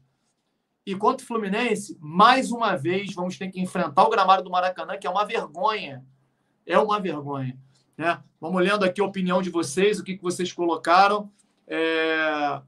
E 0.85 0.95
contra 0.95 1.23
o 1.23 1.27
Fluminense, 1.27 1.97
mais 1.99 2.51
uma 2.51 2.75
vez, 2.75 3.13
vamos 3.13 3.37
ter 3.37 3.49
que 3.49 3.59
enfrentar 3.59 4.03
o 4.03 4.09
gramado 4.09 4.43
do 4.43 4.51
Maracanã, 4.51 4.97
que 4.97 5.07
é 5.07 5.09
uma 5.09 5.25
vergonha. 5.25 6.05
É 6.65 6.77
uma 6.77 6.99
vergonha. 6.99 7.57
Né? 7.97 8.21
Vamos 8.39 8.61
lendo 8.61 8.83
aqui 8.83 9.01
a 9.01 9.05
opinião 9.05 9.41
de 9.41 9.49
vocês, 9.49 9.99
o 9.99 10.03
que, 10.03 10.15
que 10.15 10.21
vocês 10.21 10.53
colocaram. 10.53 11.31
É... 11.67 12.61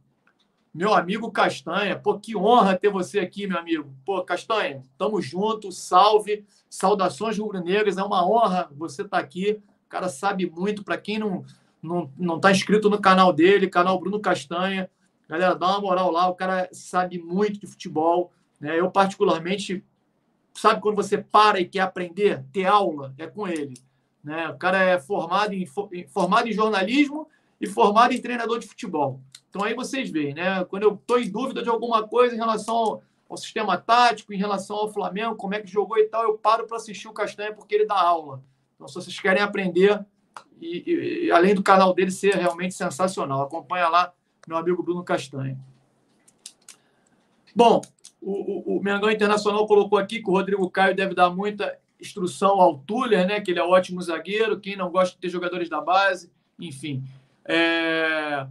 Meu 0.78 0.94
amigo 0.94 1.32
Castanha, 1.32 1.98
pô, 1.98 2.20
que 2.20 2.38
honra 2.38 2.78
ter 2.78 2.92
você 2.92 3.18
aqui, 3.20 3.48
meu 3.48 3.58
amigo. 3.58 3.92
Pô, 4.06 4.24
Castanha, 4.24 4.84
tamo 4.96 5.20
junto, 5.20 5.72
salve, 5.72 6.46
saudações 6.70 7.36
rubro-negras, 7.40 7.98
é 7.98 8.04
uma 8.04 8.24
honra 8.24 8.70
você 8.78 9.02
estar 9.02 9.18
tá 9.18 9.24
aqui. 9.24 9.60
O 9.88 9.90
cara 9.90 10.08
sabe 10.08 10.48
muito, 10.48 10.84
para 10.84 10.96
quem 10.96 11.18
não, 11.18 11.44
não, 11.82 12.12
não 12.16 12.40
tá 12.40 12.52
inscrito 12.52 12.92
no 12.92 13.02
canal 13.02 13.34
dele, 13.34 13.68
canal 13.68 14.00
Bruno 14.00 14.20
Castanha, 14.20 14.88
Galera, 15.28 15.56
dá 15.56 15.68
uma 15.72 15.82
moral 15.82 16.12
lá, 16.12 16.30
o 16.30 16.36
cara 16.36 16.70
sabe 16.72 17.18
muito 17.18 17.60
de 17.60 17.66
futebol. 17.66 18.32
Né? 18.62 18.80
Eu, 18.80 18.92
particularmente, 18.92 19.84
sabe 20.54 20.80
quando 20.80 20.96
você 20.96 21.18
para 21.18 21.60
e 21.60 21.66
quer 21.66 21.80
aprender, 21.80 22.46
ter 22.54 22.68
aula, 22.68 23.16
é 23.18 23.26
com 23.26 23.48
ele. 23.48 23.74
Né? 24.24 24.48
O 24.50 24.58
cara 24.60 24.80
é 24.84 25.00
formado 25.00 25.56
em, 25.56 25.66
formado 26.08 26.48
em 26.48 26.54
jornalismo 26.54 27.28
e 27.60 27.66
formado 27.66 28.14
em 28.14 28.22
treinador 28.22 28.60
de 28.60 28.68
futebol. 28.68 29.20
Então 29.50 29.64
aí 29.64 29.74
vocês 29.74 30.10
veem, 30.10 30.34
né? 30.34 30.64
Quando 30.66 30.84
eu 30.84 30.94
estou 30.94 31.20
em 31.20 31.30
dúvida 31.30 31.64
de 31.64 31.70
alguma 31.70 32.08
coisa 32.08 32.36
em 32.36 32.38
relação 32.38 32.76
ao, 32.76 33.04
ao, 33.30 33.38
sistema 33.38 33.78
tático, 33.78 34.34
em 34.34 34.38
relação 34.38 34.76
ao 34.76 34.92
Flamengo, 34.92 35.36
como 35.36 35.54
é 35.56 35.62
que 35.62 35.68
jogou 35.68 35.98
e 35.98 36.06
tal, 36.06 36.24
eu 36.24 36.38
paro 36.38 36.68
para 36.68 36.78
assistir 36.78 37.08
o 37.08 37.14
Castanha 37.14 37.54
porque 37.54 37.76
ele 37.76 37.86
dá 37.86 38.00
aula. 38.00 38.42
Então, 38.76 38.88
se 38.88 38.96
vocês 38.96 39.20
querem 39.20 39.42
aprender, 39.42 40.06
e, 40.62 40.84
e, 40.86 41.26
e 41.26 41.32
além 41.32 41.56
do 41.56 41.64
canal 41.64 41.94
dele 41.94 42.12
ser 42.12 42.36
realmente 42.36 42.76
sensacional, 42.76 43.42
acompanha 43.42 43.88
lá 43.88 44.14
meu 44.48 44.58
amigo 44.58 44.84
Bruno 44.84 45.04
Castanho. 45.04 45.60
Bom, 47.56 47.82
o, 48.22 48.32
o, 48.32 48.78
o 48.78 48.84
Mengão 48.84 49.10
Internacional 49.10 49.66
colocou 49.66 49.98
aqui 49.98 50.22
que 50.22 50.30
o 50.30 50.34
Rodrigo 50.34 50.70
Caio 50.70 50.96
deve 50.96 51.14
dar 51.14 51.30
muita 51.30 51.78
instrução 52.00 52.62
ao 52.62 52.78
Tuller, 52.78 53.28
né? 53.28 53.42
Que 53.42 53.52
ele 53.52 53.60
é 53.60 53.64
ótimo 53.64 54.02
zagueiro. 54.02 54.60
Quem 54.60 54.76
não 54.76 54.92
gosta 54.92 55.16
de 55.16 55.22
ter 55.22 55.30
jogadores 55.30 55.70
da 55.70 55.82
base, 55.82 56.32
enfim. 56.60 57.04
É... 57.44 58.48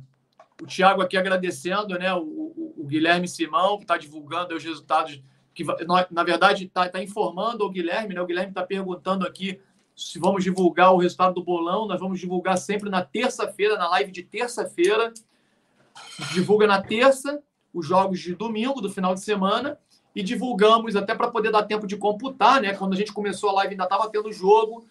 O 0.61 0.67
Thiago 0.67 1.03
aqui 1.03 1.17
agradecendo, 1.17 1.99
né? 1.99 2.13
O, 2.15 2.23
o, 2.23 2.75
o 2.79 2.85
Guilherme 2.87 3.29
Simão, 3.29 3.77
que 3.77 3.85
está 3.85 3.97
divulgando 3.97 4.55
os 4.55 4.65
resultados, 4.65 5.23
que 5.55 5.65
na 6.11 6.25
verdade 6.25 6.65
está 6.65 6.89
tá 6.89 7.03
informando 7.03 7.65
o 7.65 7.71
Guilherme, 7.71 8.15
né? 8.15 8.21
O 8.21 8.27
Guilherme 8.27 8.51
está 8.51 8.63
perguntando 8.63 9.27
aqui 9.27 9.61
se 9.95 10.19
vamos 10.19 10.45
divulgar 10.45 10.93
o 10.93 10.99
resultado 10.99 11.35
do 11.35 11.45
bolão. 11.45 11.87
Nós 11.87 12.01
vamos 12.01 12.21
divulgar 12.21 12.59
sempre 12.59 12.91
na 12.91 13.03
terça-feira, 13.03 13.77
na 13.77 13.89
live 13.89 14.13
de 14.13 14.23
terça-feira 14.23 15.13
divulga 16.33 16.67
na 16.67 16.83
terça 16.83 17.43
os 17.73 17.87
jogos 17.87 18.21
de 18.21 18.35
domingo, 18.35 18.81
do 18.81 18.91
final 18.91 19.15
de 19.15 19.21
semana, 19.21 19.79
e 20.15 20.23
divulgamos 20.23 20.97
até 20.97 21.15
para 21.15 21.31
poder 21.31 21.51
dar 21.51 21.65
tempo 21.65 21.87
de 21.87 21.97
computar, 21.97 22.61
né? 22.61 22.75
Quando 22.75 22.95
a 22.95 22.97
gente 22.97 23.13
começou 23.13 23.51
a 23.51 23.55
live 23.55 23.73
ainda 23.73 23.85
estava 23.85 24.09
tendo 24.09 24.33
jogo, 24.33 24.87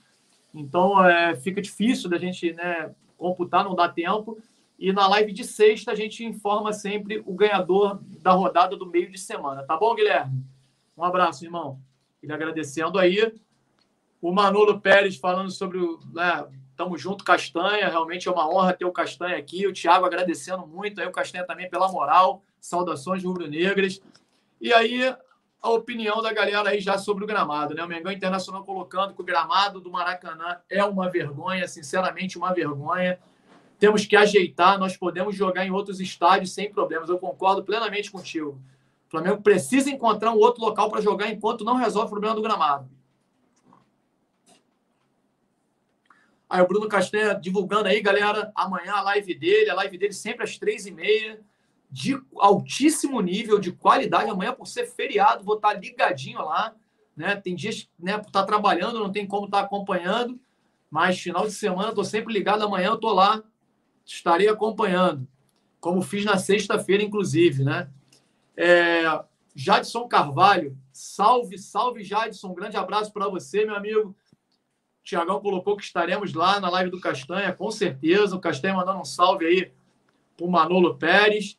então 0.54 1.04
é, 1.04 1.36
fica 1.36 1.62
difícil 1.62 2.10
da 2.10 2.18
gente 2.18 2.54
né, 2.54 2.94
computar, 3.18 3.64
não 3.64 3.74
dá 3.74 3.90
tempo. 3.90 4.38
E 4.78 4.92
na 4.92 5.08
live 5.08 5.32
de 5.32 5.44
sexta 5.44 5.92
a 5.92 5.96
gente 5.96 6.24
informa 6.26 6.74
sempre 6.74 7.24
o 7.26 7.34
ganhador 7.34 8.00
da 8.20 8.32
rodada 8.32 8.76
do 8.76 8.86
meio 8.86 9.10
de 9.10 9.18
semana. 9.18 9.64
Tá 9.64 9.78
bom, 9.78 9.96
Guilherme? 9.96 10.44
Um 10.98 11.04
abraço, 11.04 11.46
irmão. 11.46 11.80
Ele 12.22 12.34
agradecendo 12.34 13.00
aí. 13.00 13.34
O 14.22 14.32
Manolo 14.32 14.82
Pérez 14.82 15.16
falando 15.16 15.52
sobre 15.52 15.78
o. 15.78 16.00
Né, 16.14 16.46
Tamo 16.76 16.98
junto, 16.98 17.24
Castanha. 17.24 17.88
Realmente 17.88 18.28
é 18.28 18.32
uma 18.32 18.50
honra 18.50 18.74
ter 18.74 18.86
o 18.86 18.92
Castanha 18.92 19.38
aqui. 19.38 19.66
O 19.66 19.74
Thiago 19.74 20.06
agradecendo 20.06 20.68
muito 20.68 21.00
aí 21.00 21.08
o 21.08 21.12
Castanha 21.12 21.46
também 21.46 21.70
pela 21.70 21.90
moral. 21.90 22.44
Saudações 22.60 23.24
rubro-negras. 23.24 24.02
E 24.60 24.74
aí, 24.74 25.16
a 25.62 25.70
opinião 25.70 26.22
da 26.22 26.34
galera 26.34 26.70
aí 26.70 26.82
já 26.82 26.98
sobre 26.98 27.24
o 27.24 27.28
gramado, 27.28 27.74
né? 27.74 27.84
O 27.84 27.88
Mengão 27.88 28.12
Internacional 28.12 28.64
colocando 28.66 29.14
que 29.14 29.22
o 29.22 29.26
gramado 29.26 29.80
do 29.80 29.90
Maracanã 29.90 30.60
é 30.70 30.84
uma 30.84 31.10
vergonha, 31.10 31.68
sinceramente, 31.68 32.38
uma 32.38 32.54
vergonha. 32.54 33.20
Temos 33.78 34.06
que 34.06 34.16
ajeitar, 34.16 34.80
nós 34.80 34.96
podemos 34.96 35.36
jogar 35.36 35.66
em 35.66 35.72
outros 35.72 36.00
estádios 36.00 36.54
sem 36.54 36.72
problemas. 36.72 37.10
Eu 37.10 37.20
concordo 37.20 37.64
plenamente 37.64 38.12
contigo. 38.12 38.60
O 39.08 39.12
Flamengo 39.12 39.42
precisa 39.42 39.90
encontrar 39.90 40.32
um 40.32 40.38
outro 40.38 40.62
local 40.62 40.90
para 40.90 41.02
jogar 41.02 41.30
enquanto 41.30 41.64
não 41.64 41.76
resolve 41.76 42.08
o 42.08 42.12
problema 42.12 42.36
do 42.36 42.42
gramado. 42.42 42.90
Aí 46.50 46.62
o 46.62 46.68
Bruno 46.68 46.88
Castanha 46.88 47.34
divulgando 47.34 47.88
aí, 47.88 48.02
galera, 48.02 48.52
amanhã 48.56 48.94
a 48.94 49.02
live 49.02 49.34
dele, 49.36 49.70
a 49.70 49.76
live 49.76 49.98
dele 49.98 50.14
sempre 50.14 50.44
às 50.44 50.58
três 50.58 50.86
e 50.86 50.92
meia, 50.92 51.42
de 51.90 52.22
altíssimo 52.38 53.20
nível, 53.22 53.60
de 53.60 53.72
qualidade. 53.72 54.30
Amanhã, 54.30 54.54
por 54.54 54.68
ser 54.68 54.86
feriado, 54.86 55.44
vou 55.44 55.56
estar 55.56 55.74
ligadinho 55.74 56.40
lá. 56.40 56.74
Né? 57.16 57.36
Tem 57.36 57.56
dias, 57.56 57.90
né, 57.98 58.18
por 58.18 58.28
estar 58.28 58.44
trabalhando, 58.44 59.00
não 59.00 59.12
tem 59.12 59.26
como 59.26 59.46
estar 59.46 59.62
acompanhando, 59.62 60.40
mas 60.90 61.20
final 61.20 61.46
de 61.46 61.54
semana 61.54 61.90
estou 61.90 62.04
sempre 62.04 62.34
ligado. 62.34 62.64
Amanhã 62.64 62.88
eu 62.88 62.96
estou 62.96 63.14
lá, 63.14 63.42
estarei 64.06 64.48
acompanhando, 64.48 65.28
como 65.80 66.02
fiz 66.02 66.24
na 66.24 66.38
sexta-feira, 66.38 67.04
inclusive, 67.04 67.64
né? 67.64 67.90
É, 68.56 69.04
Jadson 69.56 70.08
Carvalho, 70.08 70.78
salve, 70.92 71.58
salve, 71.58 72.04
Jadson. 72.04 72.50
Um 72.50 72.56
grande 72.56 72.78
abraço 72.78 73.12
para 73.12 73.28
você, 73.28 73.66
meu 73.66 73.76
amigo. 73.76 74.16
Tiagão 75.04 75.40
colocou 75.40 75.78
que 75.78 75.84
estaremos 75.84 76.34
lá 76.34 76.60
na 76.60 76.70
live 76.70 76.90
do 76.90 77.00
Castanha, 77.00 77.54
com 77.54 77.70
certeza. 77.70 78.36
O 78.36 78.40
Castanha 78.40 78.74
mandando 78.74 79.00
um 79.00 79.06
salve 79.06 79.46
aí 79.46 79.72
para 80.36 80.46
o 80.46 80.50
Manolo 80.50 80.96
Pérez. 80.96 81.58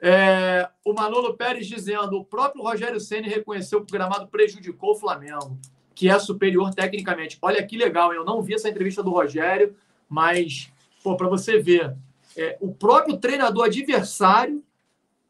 É, 0.00 0.68
o 0.84 0.92
Manolo 0.92 1.34
Pérez 1.34 1.66
dizendo: 1.66 2.18
o 2.18 2.24
próprio 2.24 2.62
Rogério 2.62 3.00
Senna 3.00 3.28
reconheceu 3.28 3.84
que 3.84 3.90
o 3.90 3.92
gramado 3.92 4.26
prejudicou 4.26 4.92
o 4.92 4.96
Flamengo, 4.96 5.58
que 5.94 6.10
é 6.10 6.18
superior 6.18 6.74
tecnicamente. 6.74 7.38
Olha 7.40 7.64
que 7.64 7.76
legal, 7.76 8.12
eu 8.12 8.24
não 8.24 8.42
vi 8.42 8.54
essa 8.54 8.68
entrevista 8.68 9.02
do 9.02 9.10
Rogério, 9.10 9.76
mas 10.08 10.72
para 11.12 11.28
você 11.28 11.58
ver, 11.58 11.94
é, 12.36 12.56
o 12.60 12.72
próprio 12.72 13.18
treinador 13.18 13.66
adversário 13.66 14.64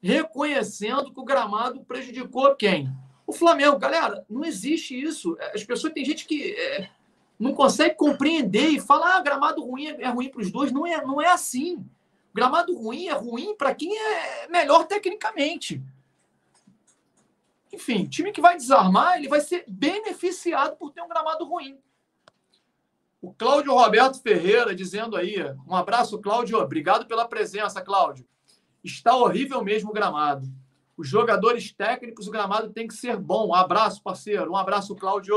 reconhecendo 0.00 1.12
que 1.12 1.18
o 1.18 1.24
gramado 1.24 1.80
prejudicou 1.80 2.54
quem? 2.54 2.88
O 3.26 3.32
Flamengo, 3.32 3.78
galera, 3.78 4.24
não 4.28 4.44
existe 4.44 5.00
isso. 5.00 5.36
As 5.54 5.64
pessoas, 5.64 5.92
tem 5.92 6.04
gente 6.04 6.26
que 6.26 6.52
é, 6.52 6.90
não 7.38 7.54
consegue 7.54 7.94
compreender 7.94 8.68
e 8.68 8.80
fala, 8.80 9.16
ah, 9.16 9.22
gramado 9.22 9.64
ruim 9.64 9.86
é, 9.86 10.02
é 10.02 10.08
ruim 10.08 10.28
para 10.28 10.42
os 10.42 10.50
dois. 10.50 10.70
Não 10.70 10.86
é, 10.86 11.04
não 11.04 11.20
é 11.20 11.30
assim. 11.30 11.84
Gramado 12.34 12.76
ruim 12.76 13.06
é 13.06 13.12
ruim 13.12 13.54
para 13.56 13.74
quem 13.74 13.96
é 13.96 14.48
melhor 14.48 14.86
tecnicamente. 14.86 15.82
Enfim, 17.72 18.06
time 18.06 18.30
que 18.30 18.40
vai 18.40 18.56
desarmar, 18.56 19.16
ele 19.16 19.28
vai 19.28 19.40
ser 19.40 19.64
beneficiado 19.66 20.76
por 20.76 20.92
ter 20.92 21.02
um 21.02 21.08
gramado 21.08 21.44
ruim. 21.44 21.78
O 23.24 23.32
Cláudio 23.32 23.72
Roberto 23.72 24.20
Ferreira 24.20 24.74
dizendo 24.74 25.16
aí, 25.16 25.36
um 25.66 25.74
abraço, 25.74 26.18
Cláudio, 26.18 26.58
obrigado 26.58 27.06
pela 27.06 27.26
presença, 27.26 27.80
Cláudio. 27.80 28.28
Está 28.84 29.16
horrível 29.16 29.64
mesmo 29.64 29.88
o 29.88 29.94
gramado. 29.94 30.46
Os 30.94 31.08
jogadores 31.08 31.72
técnicos, 31.72 32.28
o 32.28 32.30
gramado 32.30 32.68
tem 32.68 32.86
que 32.86 32.92
ser 32.92 33.16
bom. 33.16 33.48
Um 33.48 33.54
abraço, 33.54 34.02
parceiro. 34.02 34.52
Um 34.52 34.56
abraço, 34.56 34.94
Cláudio. 34.94 35.34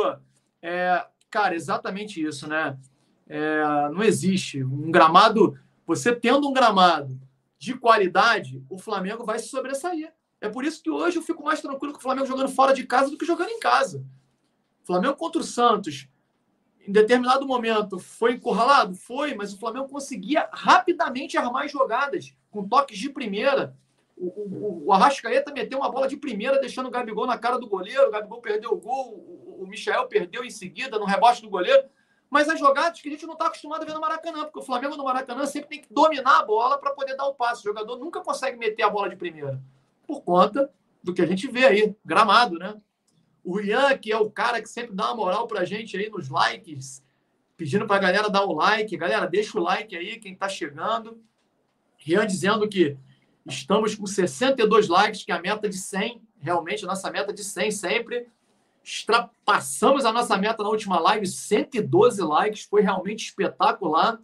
É, 0.61 1.07
cara, 1.29 1.55
exatamente 1.55 2.21
isso, 2.21 2.45
né? 2.45 2.77
É, 3.25 3.63
não 3.93 4.03
existe 4.03 4.61
um 4.61 4.91
gramado. 4.91 5.57
Você 5.85 6.13
tendo 6.13 6.45
um 6.45 6.51
gramado 6.51 7.17
de 7.57 7.73
qualidade, 7.73 8.61
o 8.69 8.77
Flamengo 8.77 9.23
vai 9.23 9.39
se 9.39 9.47
sobressair. 9.47 10.11
É 10.41 10.49
por 10.49 10.65
isso 10.65 10.83
que 10.83 10.91
hoje 10.91 11.19
eu 11.19 11.23
fico 11.23 11.41
mais 11.41 11.61
tranquilo 11.61 11.93
com 11.93 11.99
o 11.99 12.03
Flamengo 12.03 12.27
jogando 12.27 12.49
fora 12.49 12.73
de 12.73 12.83
casa 12.83 13.09
do 13.09 13.17
que 13.17 13.25
jogando 13.25 13.51
em 13.51 13.61
casa. 13.61 14.05
Flamengo 14.83 15.15
contra 15.15 15.39
o 15.39 15.45
Santos, 15.45 16.09
em 16.87 16.91
determinado 16.91 17.45
momento, 17.45 17.99
foi 17.99 18.33
encurralado? 18.33 18.95
Foi, 18.95 19.33
mas 19.35 19.53
o 19.53 19.59
Flamengo 19.59 19.89
conseguia 19.89 20.49
rapidamente 20.51 21.37
armar 21.37 21.67
jogadas 21.67 22.33
com 22.49 22.67
toques 22.67 22.97
de 22.97 23.09
primeira 23.09 23.75
o, 24.17 24.25
o, 24.25 24.85
o 24.87 24.93
Arrascaeta 24.93 25.53
meteu 25.53 25.77
uma 25.77 25.91
bola 25.91 26.07
de 26.07 26.17
primeira, 26.17 26.59
deixando 26.59 26.87
o 26.87 26.91
Gabigol 26.91 27.27
na 27.27 27.37
cara 27.37 27.59
do 27.59 27.67
goleiro. 27.67 28.07
O 28.07 28.11
Gabigol 28.11 28.41
perdeu 28.41 28.71
o 28.71 28.77
gol, 28.77 29.13
o, 29.13 29.63
o 29.63 29.67
Michel 29.67 30.07
perdeu 30.07 30.43
em 30.43 30.49
seguida, 30.49 30.97
no 30.97 31.05
rebote 31.05 31.41
do 31.41 31.49
goleiro. 31.49 31.87
Mas 32.29 32.49
as 32.49 32.59
jogadas 32.59 32.99
que 32.99 33.07
a 33.07 33.11
gente 33.11 33.25
não 33.25 33.33
está 33.33 33.47
acostumado 33.47 33.83
a 33.83 33.85
ver 33.85 33.93
no 33.93 34.01
Maracanã, 34.01 34.43
porque 34.43 34.59
o 34.59 34.63
Flamengo 34.63 34.97
no 34.97 35.03
Maracanã 35.03 35.45
sempre 35.45 35.69
tem 35.69 35.81
que 35.81 35.93
dominar 35.93 36.39
a 36.39 36.43
bola 36.43 36.77
para 36.77 36.91
poder 36.91 37.15
dar 37.15 37.27
o 37.27 37.35
passe. 37.35 37.61
O 37.61 37.63
jogador 37.65 37.97
nunca 37.97 38.19
consegue 38.21 38.57
meter 38.57 38.83
a 38.83 38.89
bola 38.89 39.07
de 39.07 39.15
primeira, 39.15 39.61
por 40.05 40.21
conta 40.21 40.69
do 41.01 41.13
que 41.13 41.21
a 41.21 41.25
gente 41.25 41.47
vê 41.47 41.65
aí, 41.65 41.95
gramado, 42.03 42.57
né? 42.57 42.75
O 43.47 43.61
Ian, 43.61 43.97
que 43.97 44.11
é 44.11 44.17
o 44.17 44.29
cara 44.29 44.61
que 44.61 44.67
sempre 44.67 44.93
dá 44.93 45.05
uma 45.05 45.15
moral 45.15 45.47
para 45.47 45.61
a 45.61 45.65
gente 45.65 45.95
aí 45.95 46.09
nos 46.09 46.27
likes, 46.27 47.01
pedindo 47.55 47.87
para 47.87 47.95
a 47.95 47.99
galera 47.99 48.29
dar 48.29 48.43
o 48.43 48.53
like. 48.53 48.97
Galera, 48.97 49.25
deixa 49.25 49.57
o 49.57 49.63
like 49.63 49.95
aí, 49.95 50.19
quem 50.19 50.33
está 50.33 50.49
chegando. 50.49 51.23
Rian 51.97 52.27
dizendo 52.27 52.67
que 52.67 52.97
Estamos 53.47 53.95
com 53.95 54.05
62 54.05 54.89
likes, 54.89 55.23
que 55.23 55.31
é 55.31 55.35
a 55.35 55.41
meta 55.41 55.69
de 55.69 55.77
100. 55.77 56.21
realmente 56.39 56.83
a 56.83 56.87
nossa 56.87 57.09
meta 57.09 57.33
de 57.33 57.43
100 57.43 57.71
sempre. 57.71 58.27
Extrapassamos 58.83 60.05
a 60.05 60.11
nossa 60.11 60.37
meta 60.37 60.63
na 60.63 60.69
última 60.69 60.99
live, 60.99 61.25
112 61.25 62.21
likes, 62.21 62.63
foi 62.63 62.81
realmente 62.81 63.25
espetacular. 63.25 64.19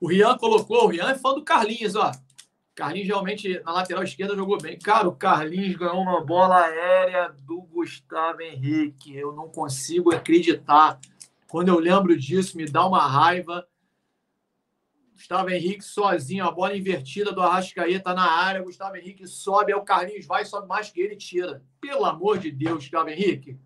O 0.00 0.08
Rian 0.08 0.36
colocou, 0.36 0.84
o 0.84 0.88
Rian 0.88 1.10
é 1.10 1.14
fã 1.14 1.32
do 1.32 1.44
Carlinhos, 1.44 1.94
ó. 1.94 2.10
Carlinhos 2.74 3.08
realmente 3.08 3.60
na 3.64 3.72
lateral 3.72 4.02
esquerda 4.02 4.34
jogou 4.34 4.58
bem. 4.58 4.78
Cara, 4.78 5.06
o 5.06 5.14
Carlinhos 5.14 5.76
ganhou 5.76 6.00
uma 6.00 6.24
bola 6.24 6.62
aérea 6.62 7.28
do 7.42 7.60
Gustavo 7.62 8.40
Henrique. 8.40 9.14
Eu 9.14 9.32
não 9.32 9.48
consigo 9.48 10.14
acreditar. 10.14 10.98
Quando 11.48 11.68
eu 11.68 11.78
lembro 11.78 12.18
disso, 12.18 12.56
me 12.56 12.64
dá 12.64 12.86
uma 12.86 13.06
raiva. 13.06 13.66
Gustavo 15.12 15.50
Henrique 15.50 15.84
sozinho, 15.84 16.46
a 16.46 16.50
bola 16.50 16.76
invertida 16.76 17.30
do 17.30 17.42
Arrascaeta 17.42 18.14
na 18.14 18.28
área. 18.28 18.62
Gustavo 18.62 18.96
Henrique 18.96 19.26
sobe, 19.26 19.72
aí 19.72 19.78
o 19.78 19.84
Carlinhos 19.84 20.26
vai, 20.26 20.44
sobe 20.44 20.66
mais 20.66 20.90
que 20.90 21.00
ele 21.00 21.14
tira. 21.14 21.62
Pelo 21.78 22.06
amor 22.06 22.38
de 22.38 22.50
Deus, 22.50 22.78
Gustavo 22.78 23.10
Henrique. 23.10 23.58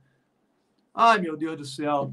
Ai, 0.92 1.20
meu 1.20 1.36
Deus 1.36 1.56
do 1.56 1.64
céu. 1.64 2.12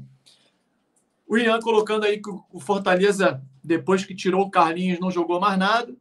O 1.26 1.36
Ian 1.36 1.58
colocando 1.60 2.04
aí 2.04 2.22
que 2.22 2.30
o 2.30 2.60
Fortaleza, 2.60 3.42
depois 3.62 4.04
que 4.04 4.14
tirou 4.14 4.42
o 4.42 4.50
Carlinhos, 4.50 5.00
não 5.00 5.10
jogou 5.10 5.40
mais 5.40 5.58
nada. 5.58 5.94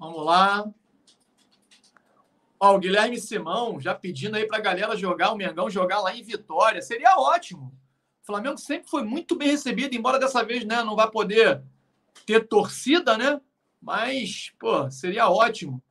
Vamos 0.00 0.24
lá. 0.24 0.66
Ó, 2.58 2.74
o 2.74 2.78
Guilherme 2.78 3.20
Simão 3.20 3.78
já 3.78 3.94
pedindo 3.94 4.34
aí 4.34 4.46
para 4.46 4.56
a 4.56 4.62
galera 4.62 4.96
jogar, 4.96 5.30
o 5.30 5.36
Mengão 5.36 5.68
jogar 5.68 6.00
lá 6.00 6.16
em 6.16 6.22
Vitória. 6.22 6.80
Seria 6.80 7.18
ótimo. 7.18 7.70
O 8.22 8.26
Flamengo 8.26 8.56
sempre 8.56 8.88
foi 8.88 9.04
muito 9.04 9.36
bem 9.36 9.48
recebido, 9.48 9.94
embora 9.94 10.18
dessa 10.18 10.42
vez 10.42 10.64
né, 10.64 10.82
não 10.82 10.96
vai 10.96 11.10
poder 11.10 11.62
ter 12.24 12.48
torcida, 12.48 13.18
né? 13.18 13.38
Mas, 13.80 14.50
pô, 14.58 14.90
seria 14.90 15.28
ótimo 15.28 15.82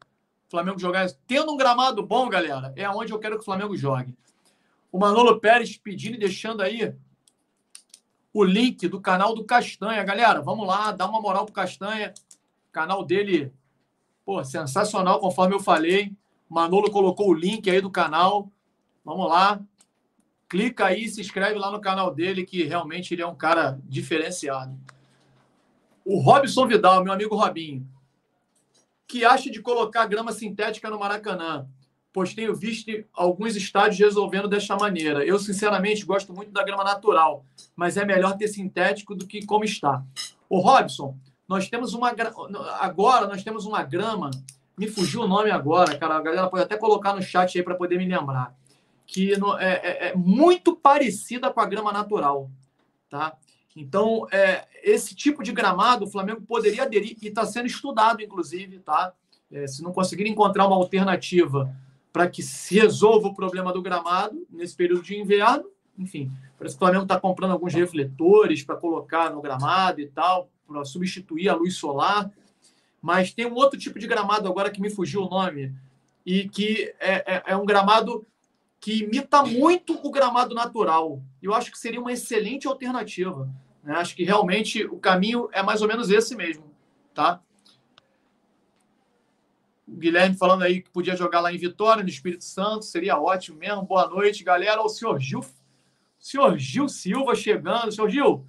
o 0.48 0.50
Flamengo 0.50 0.80
jogar. 0.80 1.08
Tendo 1.28 1.52
um 1.54 1.58
gramado 1.58 2.02
bom, 2.02 2.28
galera, 2.30 2.74
é 2.76 2.90
onde 2.90 3.14
eu 3.14 3.20
quero 3.20 3.36
que 3.36 3.42
o 3.44 3.46
Flamengo 3.46 3.78
jogue. 3.78 4.18
O 4.92 4.98
Manolo 4.98 5.40
Pérez 5.40 5.78
pedindo 5.78 6.16
e 6.16 6.20
deixando 6.20 6.64
aí 6.64 6.96
o 8.34 8.44
link 8.44 8.88
do 8.88 9.00
canal 9.00 9.36
do 9.36 9.44
Castanha. 9.44 10.04
Galera, 10.04 10.42
vamos 10.42 10.68
lá, 10.68 10.92
dá 10.92 11.06
uma 11.06 11.22
moral 11.22 11.46
pro 11.46 11.54
Castanha. 11.54 12.12
O 12.70 12.72
canal 12.72 13.06
dele 13.06 13.54
Pô, 14.30 14.44
sensacional, 14.44 15.20
conforme 15.20 15.56
eu 15.56 15.60
falei. 15.60 16.16
Manolo 16.48 16.92
colocou 16.92 17.30
o 17.30 17.34
link 17.34 17.68
aí 17.68 17.82
do 17.82 17.90
canal. 17.90 18.48
Vamos 19.04 19.28
lá. 19.28 19.60
Clica 20.48 20.86
aí, 20.86 21.10
se 21.10 21.20
inscreve 21.20 21.58
lá 21.58 21.72
no 21.72 21.82
canal 21.82 22.14
dele, 22.14 22.46
que 22.46 22.62
realmente 22.64 23.12
ele 23.12 23.24
é 23.24 23.26
um 23.26 23.34
cara 23.34 23.80
diferenciado. 23.86 24.80
O 26.06 26.20
Robson 26.20 26.68
Vidal, 26.68 27.04
meu 27.04 27.12
amigo 27.12 27.36
Robinho, 27.36 27.90
que 29.08 29.26
acha 29.26 29.50
de 29.50 29.64
colocar 29.64 30.06
grama 30.06 30.32
sintética 30.32 30.92
no 30.92 31.00
Maracanã? 31.00 31.68
Pois 32.14 32.32
tenho 32.32 32.54
visto 32.56 32.92
alguns 33.12 33.56
estádios 33.56 33.98
resolvendo 33.98 34.48
desta 34.48 34.76
maneira. 34.76 35.26
Eu, 35.26 35.40
sinceramente, 35.40 36.06
gosto 36.06 36.32
muito 36.36 36.52
da 36.52 36.64
grama 36.64 36.84
natural, 36.84 37.44
mas 37.76 37.98
é 37.98 38.06
melhor 38.06 38.38
ter 38.38 38.48
sintético 38.48 39.16
do 39.16 39.26
que 39.26 39.44
como 39.44 39.64
está. 39.64 40.04
O 40.48 40.60
Robson, 40.60 41.18
nós 41.50 41.68
temos 41.68 41.96
uma. 41.96 42.14
Agora 42.80 43.26
nós 43.28 43.44
temos 43.44 43.66
uma 43.66 43.82
grama. 43.82 44.30
Me 44.78 44.88
fugiu 44.88 45.22
o 45.22 45.28
nome 45.28 45.50
agora, 45.50 45.98
cara. 45.98 46.16
A 46.16 46.22
galera 46.22 46.48
pode 46.48 46.64
até 46.64 46.78
colocar 46.78 47.16
no 47.16 47.24
chat 47.24 47.58
aí 47.58 47.64
para 47.64 47.74
poder 47.74 47.98
me 47.98 48.06
lembrar. 48.06 48.56
Que 49.08 49.34
é, 49.34 49.38
é, 49.64 50.08
é, 50.10 50.16
muito 50.16 50.76
parecida 50.76 51.52
com 51.52 51.60
a 51.60 51.66
grama 51.66 51.92
natural. 51.92 52.52
Tá? 53.10 53.36
Então, 53.76 54.28
é, 54.32 54.68
esse 54.84 55.16
tipo 55.16 55.42
de 55.42 55.52
gramado 55.52 56.06
o 56.06 56.10
Flamengo 56.10 56.42
poderia 56.42 56.84
aderir 56.84 57.18
e 57.20 57.28
está 57.28 57.44
sendo 57.48 57.66
estudado, 57.66 58.22
inclusive, 58.22 58.78
tá? 58.80 59.12
É, 59.52 59.66
se 59.66 59.82
não 59.82 59.92
conseguir 59.92 60.28
encontrar 60.28 60.68
uma 60.68 60.76
alternativa 60.76 61.76
para 62.14 62.30
que 62.30 62.44
se 62.44 62.76
resolva 62.80 63.30
o 63.30 63.34
problema 63.34 63.74
do 63.74 63.82
gramado 63.82 64.46
nesse 64.52 64.76
período 64.76 65.02
de 65.02 65.18
inverno, 65.18 65.66
enfim, 65.98 66.32
parece 66.58 66.76
que 66.76 66.84
o 66.84 66.86
Flamengo 66.86 67.04
está 67.04 67.20
comprando 67.20 67.52
alguns 67.52 67.74
refletores 67.74 68.64
para 68.64 68.76
colocar 68.76 69.32
no 69.32 69.42
gramado 69.42 70.00
e 70.00 70.08
tal 70.08 70.48
para 70.70 70.86
substituir 70.86 71.50
a 71.50 71.56
luz 71.56 71.76
solar. 71.76 72.32
Mas 73.02 73.34
tem 73.34 73.46
um 73.46 73.56
outro 73.56 73.80
tipo 73.80 73.98
de 73.98 74.08
gramado 74.08 74.48
agora 74.48 74.70
que 74.70 74.82
me 74.82 74.90
fugiu 74.90 75.24
o 75.24 75.30
nome, 75.30 75.74
e 76.26 76.48
que 76.48 76.94
é, 77.00 77.36
é, 77.36 77.44
é 77.48 77.58
um 77.58 77.66
gramado 77.66 78.26
que 78.80 79.04
imita 79.04 79.44
muito 79.44 80.00
o 80.06 80.12
gramado 80.12 80.54
natural. 80.54 81.22
Eu 81.42 81.54
acho 81.54 81.72
que 81.72 81.78
seria 81.78 82.00
uma 82.00 82.14
excelente 82.14 82.68
alternativa. 82.68 83.50
Né? 83.84 83.96
Acho 83.96 84.16
que 84.16 84.24
realmente 84.24 84.86
o 84.86 84.98
caminho 84.98 85.50
é 85.52 85.64
mais 85.64 85.82
ou 85.82 85.88
menos 85.88 86.10
esse 86.10 86.36
mesmo. 86.36 86.72
Tá? 87.14 87.42
O 89.88 89.96
Guilherme 89.96 90.38
falando 90.38 90.64
aí 90.64 90.82
que 90.82 90.90
podia 90.92 91.16
jogar 91.16 91.40
lá 91.40 91.52
em 91.52 91.58
Vitória, 91.58 92.04
no 92.04 92.10
Espírito 92.10 92.44
Santo, 92.44 92.86
seria 92.86 93.20
ótimo 93.20 93.58
mesmo. 93.58 93.82
Boa 93.82 94.08
noite, 94.08 94.44
galera. 94.44 94.82
O 94.82 94.90
senhor 94.90 95.20
Gil, 95.20 95.44
senhor 96.20 96.58
Gil 96.58 96.88
Silva 96.88 97.34
chegando. 97.34 97.92
Senhor 97.92 98.10
Gil, 98.10 98.46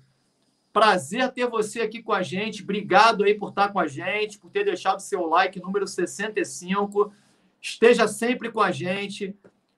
Prazer 0.72 1.32
ter 1.32 1.48
você 1.48 1.80
aqui 1.80 2.02
com 2.02 2.12
a 2.12 2.22
gente. 2.22 2.62
Obrigado 2.62 3.24
aí 3.24 3.34
por 3.34 3.48
estar 3.48 3.70
com 3.70 3.80
a 3.80 3.88
gente, 3.88 4.38
por 4.38 4.50
ter 4.50 4.64
deixado 4.64 5.00
seu 5.00 5.26
like 5.26 5.60
número 5.60 5.86
65. 5.86 7.12
Esteja 7.60 8.06
sempre 8.06 8.50
com 8.50 8.60
a 8.60 8.70
gente. 8.70 9.34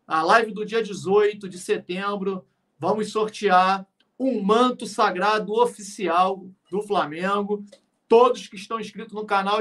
A 0.06 0.22
live 0.22 0.52
do 0.52 0.66
dia 0.66 0.82
18 0.82 1.48
de 1.48 1.58
setembro, 1.58 2.44
vamos 2.78 3.10
sortear 3.10 3.86
um 4.18 4.42
manto 4.42 4.86
sagrado 4.86 5.52
oficial 5.54 6.46
do 6.70 6.82
Flamengo. 6.82 7.64
Todos 8.06 8.46
que 8.46 8.56
estão 8.56 8.78
inscritos 8.78 9.14
no 9.14 9.24
canal 9.24 9.60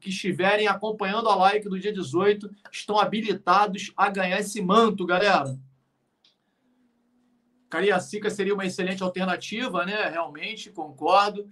que 0.00 0.10
estiverem 0.10 0.66
acompanhando 0.66 1.28
a 1.28 1.36
live 1.36 1.68
do 1.68 1.78
dia 1.78 1.92
18 1.92 2.50
estão 2.72 2.98
habilitados 2.98 3.92
a 3.96 4.10
ganhar 4.10 4.40
esse 4.40 4.60
manto, 4.60 5.06
galera. 5.06 5.56
Cariacica 7.68 8.30
seria 8.30 8.54
uma 8.54 8.64
excelente 8.64 9.02
alternativa, 9.02 9.84
né? 9.84 10.08
Realmente, 10.08 10.70
concordo. 10.70 11.48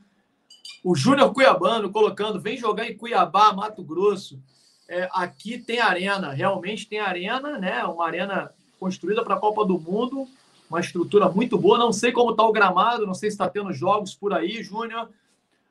O 0.82 0.95
Júnior 0.95 1.32
Cuiabano 1.32 1.91
colocando, 1.91 2.41
vem 2.41 2.57
jogar 2.57 2.89
em 2.89 2.97
Cuiabá, 2.97 3.53
Mato 3.53 3.82
Grosso. 3.82 4.41
É, 4.89 5.09
aqui 5.12 5.59
tem 5.59 5.81
arena, 5.81 6.31
realmente 6.31 6.86
tem 6.86 7.01
arena, 7.01 7.59
né? 7.59 7.85
Uma 7.85 8.07
arena 8.07 8.53
construída 8.78 9.24
para 9.24 9.35
a 9.35 9.41
Copa 9.41 9.65
do 9.65 9.78
Mundo, 9.78 10.28
uma 10.69 10.81
estrutura 10.81 11.28
muito 11.28 11.57
boa. 11.57 11.78
Não 11.78 11.93
sei 11.93 12.12
como 12.12 12.32
está 12.32 12.45
o 12.45 12.53
gramado, 12.53 13.07
não 13.07 13.15
sei 13.15 13.31
se 13.31 13.35
está 13.35 13.49
tendo 13.49 13.73
jogos 13.73 14.15
por 14.15 14.32
aí, 14.32 14.62
Júnior. 14.62 15.09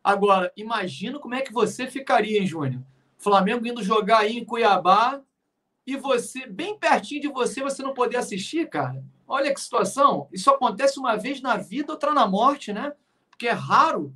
Agora, 0.03 0.52
imagina 0.57 1.20
como 1.20 1.36
é 1.36 1.41
que 1.41 1.53
você 1.53 1.88
ficaria, 1.88 2.40
hein, 2.40 2.48
Júnior? 2.48 2.82
Flamengo 3.18 3.65
indo 3.65 3.84
jogar 3.84 4.20
aí 4.20 4.38
em 4.38 4.44
Cuiabá 4.44 5.22
e 5.86 5.98
você, 5.98 6.48
bem 6.48 6.78
pertinho 6.78 7.22
de 7.22 7.28
você, 7.28 7.62
você 7.62 7.84
não 7.84 7.94
poder 7.94 8.18
assistir, 8.18 8.70
cara. 8.70 9.04
Olha 9.28 9.54
que 9.54 9.60
situação. 9.60 10.28
Isso 10.32 10.50
acontece 10.50 10.98
uma 11.00 11.18
vez 11.18 11.42
na 11.42 11.58
vida, 11.58 11.92
outra 11.92 12.14
na 12.14 12.26
morte, 12.26 12.72
né? 12.72 12.94
Porque 13.30 13.48
é 13.48 13.52
raro, 13.52 14.14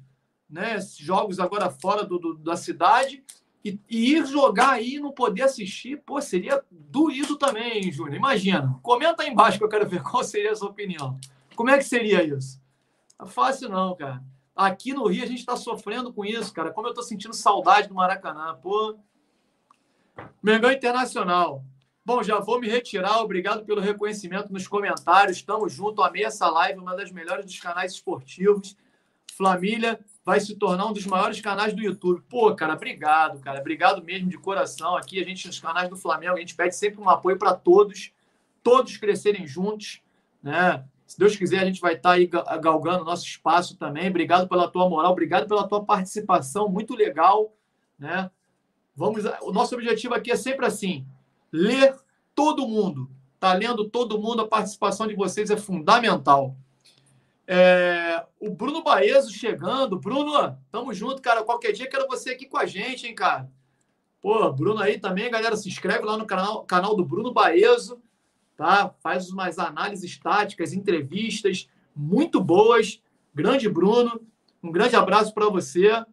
né? 0.50 0.80
Jogos 0.98 1.40
agora 1.40 1.70
fora 1.70 2.06
do, 2.06 2.18
do 2.18 2.36
da 2.36 2.56
cidade. 2.56 3.24
E, 3.66 3.78
e, 3.90 4.14
ir 4.14 4.26
jogar 4.26 4.74
aí 4.74 4.96
e 4.96 5.00
não 5.00 5.12
poder 5.12 5.42
assistir, 5.42 5.98
pô, 5.98 6.22
seria 6.22 6.64
doído 6.72 7.36
também, 7.36 7.92
Júnior. 7.92 8.16
Imagina. 8.16 8.80
Comenta 8.82 9.24
aí 9.24 9.30
embaixo 9.30 9.58
que 9.58 9.64
eu 9.64 9.70
quero 9.70 9.90
ver 9.90 10.02
qual 10.04 10.24
seria 10.24 10.52
a 10.52 10.56
sua 10.56 10.70
opinião. 10.70 11.20
Como 11.56 11.70
é 11.70 11.78
que 11.78 11.84
seria 11.84 12.24
isso? 12.24 12.62
É 13.22 13.26
fácil 13.26 13.68
não, 13.68 13.96
cara. 13.96 14.24
Aqui 14.56 14.94
no 14.94 15.08
Rio 15.08 15.24
a 15.24 15.28
gente 15.28 15.40
está 15.40 15.58
sofrendo 15.58 16.14
com 16.14 16.24
isso, 16.24 16.54
cara. 16.54 16.72
Como 16.72 16.88
eu 16.88 16.92
estou 16.92 17.04
sentindo 17.04 17.34
saudade 17.34 17.90
do 17.90 17.96
Maracanã. 17.96 18.58
Pô. 18.62 18.98
Mengão 20.42 20.72
Internacional. 20.72 21.64
Bom, 22.06 22.24
já 22.24 22.40
vou 22.40 22.60
me 22.60 22.70
retirar. 22.70 23.20
Obrigado 23.20 23.66
pelo 23.66 23.82
reconhecimento 23.82 24.52
nos 24.52 24.68
comentários. 24.68 25.38
Estamos 25.38 25.74
junto. 25.74 26.02
Amei 26.02 26.24
essa 26.24 26.50
live, 26.50 26.80
uma 26.80 26.96
das 26.96 27.12
melhores 27.12 27.46
dos 27.46 27.60
canais 27.60 27.92
esportivos. 27.92 28.78
Família 29.38 30.00
vai 30.26 30.40
se 30.40 30.56
tornar 30.56 30.88
um 30.88 30.94
dos 30.94 31.06
maiores 31.06 31.40
canais 31.42 31.74
do 31.74 31.82
YouTube. 31.82 32.22
Pô, 32.30 32.54
cara, 32.56 32.74
obrigado, 32.74 33.40
cara. 33.40 33.60
Obrigado 33.60 34.04
mesmo 34.04 34.30
de 34.30 34.38
coração. 34.38 34.96
Aqui 34.96 35.20
a 35.20 35.24
gente, 35.24 35.48
nos 35.48 35.60
canais 35.60 35.90
do 35.90 35.96
Flamengo, 35.96 36.36
a 36.36 36.40
gente 36.40 36.56
pede 36.56 36.76
sempre 36.76 37.00
um 37.00 37.10
apoio 37.10 37.38
para 37.38 37.54
todos, 37.54 38.12
todos 38.64 38.98
crescerem 38.98 39.46
juntos, 39.46 40.02
né? 40.42 40.84
Se 41.06 41.18
Deus 41.18 41.36
quiser, 41.36 41.60
a 41.60 41.66
gente 41.66 41.80
vai 41.80 41.94
estar 41.94 42.10
tá 42.10 42.16
aí 42.16 42.28
galgando 42.62 43.06
nosso 43.06 43.26
espaço 43.26 43.78
também. 43.78 44.10
Obrigado 44.10 44.50
pela 44.50 44.70
tua 44.70 44.90
moral, 44.90 45.14
obrigado 45.14 45.48
pela 45.48 45.68
tua 45.68 45.84
participação, 45.86 46.68
muito 46.68 46.94
legal, 46.94 47.54
né? 47.98 48.30
Vamos, 48.98 49.24
o 49.44 49.52
nosso 49.52 49.76
objetivo 49.76 50.16
aqui 50.16 50.32
é 50.32 50.36
sempre 50.36 50.66
assim, 50.66 51.06
ler 51.52 51.96
todo 52.34 52.68
mundo. 52.68 53.08
Está 53.36 53.54
lendo 53.54 53.88
todo 53.88 54.20
mundo, 54.20 54.42
a 54.42 54.48
participação 54.48 55.06
de 55.06 55.14
vocês 55.14 55.52
é 55.52 55.56
fundamental. 55.56 56.56
É, 57.46 58.26
o 58.40 58.50
Bruno 58.50 58.84
Baezo 58.84 59.32
chegando. 59.32 60.00
Bruno, 60.00 60.58
tamo 60.72 60.92
junto, 60.96 61.22
cara. 61.22 61.44
Qualquer 61.44 61.74
dia 61.74 61.88
quero 61.88 62.08
você 62.08 62.32
aqui 62.32 62.48
com 62.48 62.58
a 62.58 62.66
gente, 62.66 63.06
hein, 63.06 63.14
cara. 63.14 63.48
Pô, 64.20 64.52
Bruno 64.52 64.82
aí 64.82 64.98
também, 64.98 65.30
galera, 65.30 65.56
se 65.56 65.70
inscreve 65.70 66.04
lá 66.04 66.18
no 66.18 66.26
canal, 66.26 66.66
canal 66.66 66.96
do 66.96 67.06
Bruno 67.06 67.32
Baezo, 67.32 68.02
tá? 68.58 68.92
Faz 69.00 69.30
umas 69.30 69.60
análises 69.60 70.18
táticas, 70.18 70.74
entrevistas 70.74 71.70
muito 71.96 72.42
boas. 72.42 73.00
Grande 73.32 73.70
Bruno, 73.70 74.20
um 74.62 74.72
grande 74.72 74.96
abraço 74.96 75.36
para 75.36 75.48
você. 75.48 76.04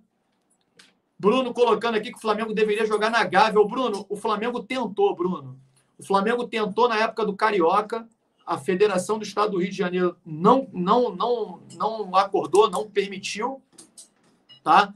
Bruno 1.19 1.55
colocando 1.55 1.97
aqui 1.97 2.11
que 2.11 2.19
o 2.19 2.20
Flamengo 2.20 2.53
deveria 2.53 2.86
jogar 2.86 3.11
na 3.11 3.24
Gávea. 3.24 3.61
O 3.61 3.69
Bruno, 3.69 4.05
o 4.09 4.16
Flamengo 4.16 4.62
tentou, 4.62 5.15
Bruno. 5.15 5.59
O 5.99 6.05
Flamengo 6.05 6.47
tentou 6.47 6.89
na 6.89 6.99
época 6.99 7.24
do 7.24 7.35
Carioca. 7.35 8.07
A 8.47 8.59
Federação 8.59 9.19
do 9.19 9.24
Estado 9.24 9.53
do 9.53 9.59
Rio 9.59 9.70
de 9.70 9.77
Janeiro 9.77 10.16
não, 10.24 10.69
não, 10.73 11.15
não, 11.15 11.61
não 11.77 12.16
acordou, 12.16 12.70
não 12.70 12.91
permitiu, 12.91 13.62
tá? 14.62 14.93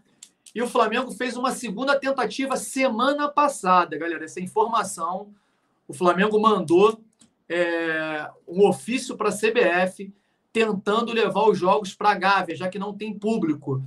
E 0.55 0.61
o 0.61 0.69
Flamengo 0.69 1.13
fez 1.13 1.37
uma 1.37 1.53
segunda 1.53 1.99
tentativa 1.99 2.57
semana 2.57 3.29
passada, 3.29 3.97
galera. 3.97 4.25
Essa 4.25 4.41
informação, 4.41 5.29
o 5.87 5.95
Flamengo 5.95 6.39
mandou 6.39 7.01
é, 7.49 8.29
um 8.47 8.67
ofício 8.67 9.17
para 9.17 9.31
a 9.31 9.33
CBF 9.33 10.13
tentando 10.53 11.13
levar 11.13 11.49
os 11.49 11.59
jogos 11.59 11.95
para 11.95 12.11
a 12.11 12.15
Gávea, 12.15 12.57
já 12.57 12.69
que 12.69 12.79
não 12.79 12.93
tem 12.93 13.19
público. 13.19 13.83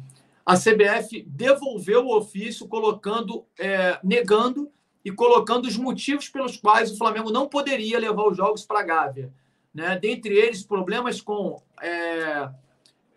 A 0.46 0.56
CBF 0.56 1.24
devolveu 1.28 2.06
o 2.06 2.18
ofício, 2.18 2.68
colocando, 2.68 3.46
é, 3.60 4.00
negando 4.04 4.72
e 5.04 5.12
colocando 5.12 5.66
os 5.66 5.78
motivos 5.78 6.30
pelos 6.30 6.58
quais 6.58 6.92
o 6.92 6.98
Flamengo 6.98 7.32
não 7.32 7.48
poderia 7.48 8.00
levar 8.00 8.28
os 8.28 8.38
jogos 8.38 8.66
para 8.66 8.80
a 8.80 8.84
Gávea. 8.84 9.32
Né? 9.74 9.98
Dentre 9.98 10.34
eles, 10.34 10.64
problemas 10.64 11.22
com 11.22 11.62
é, 11.82 12.50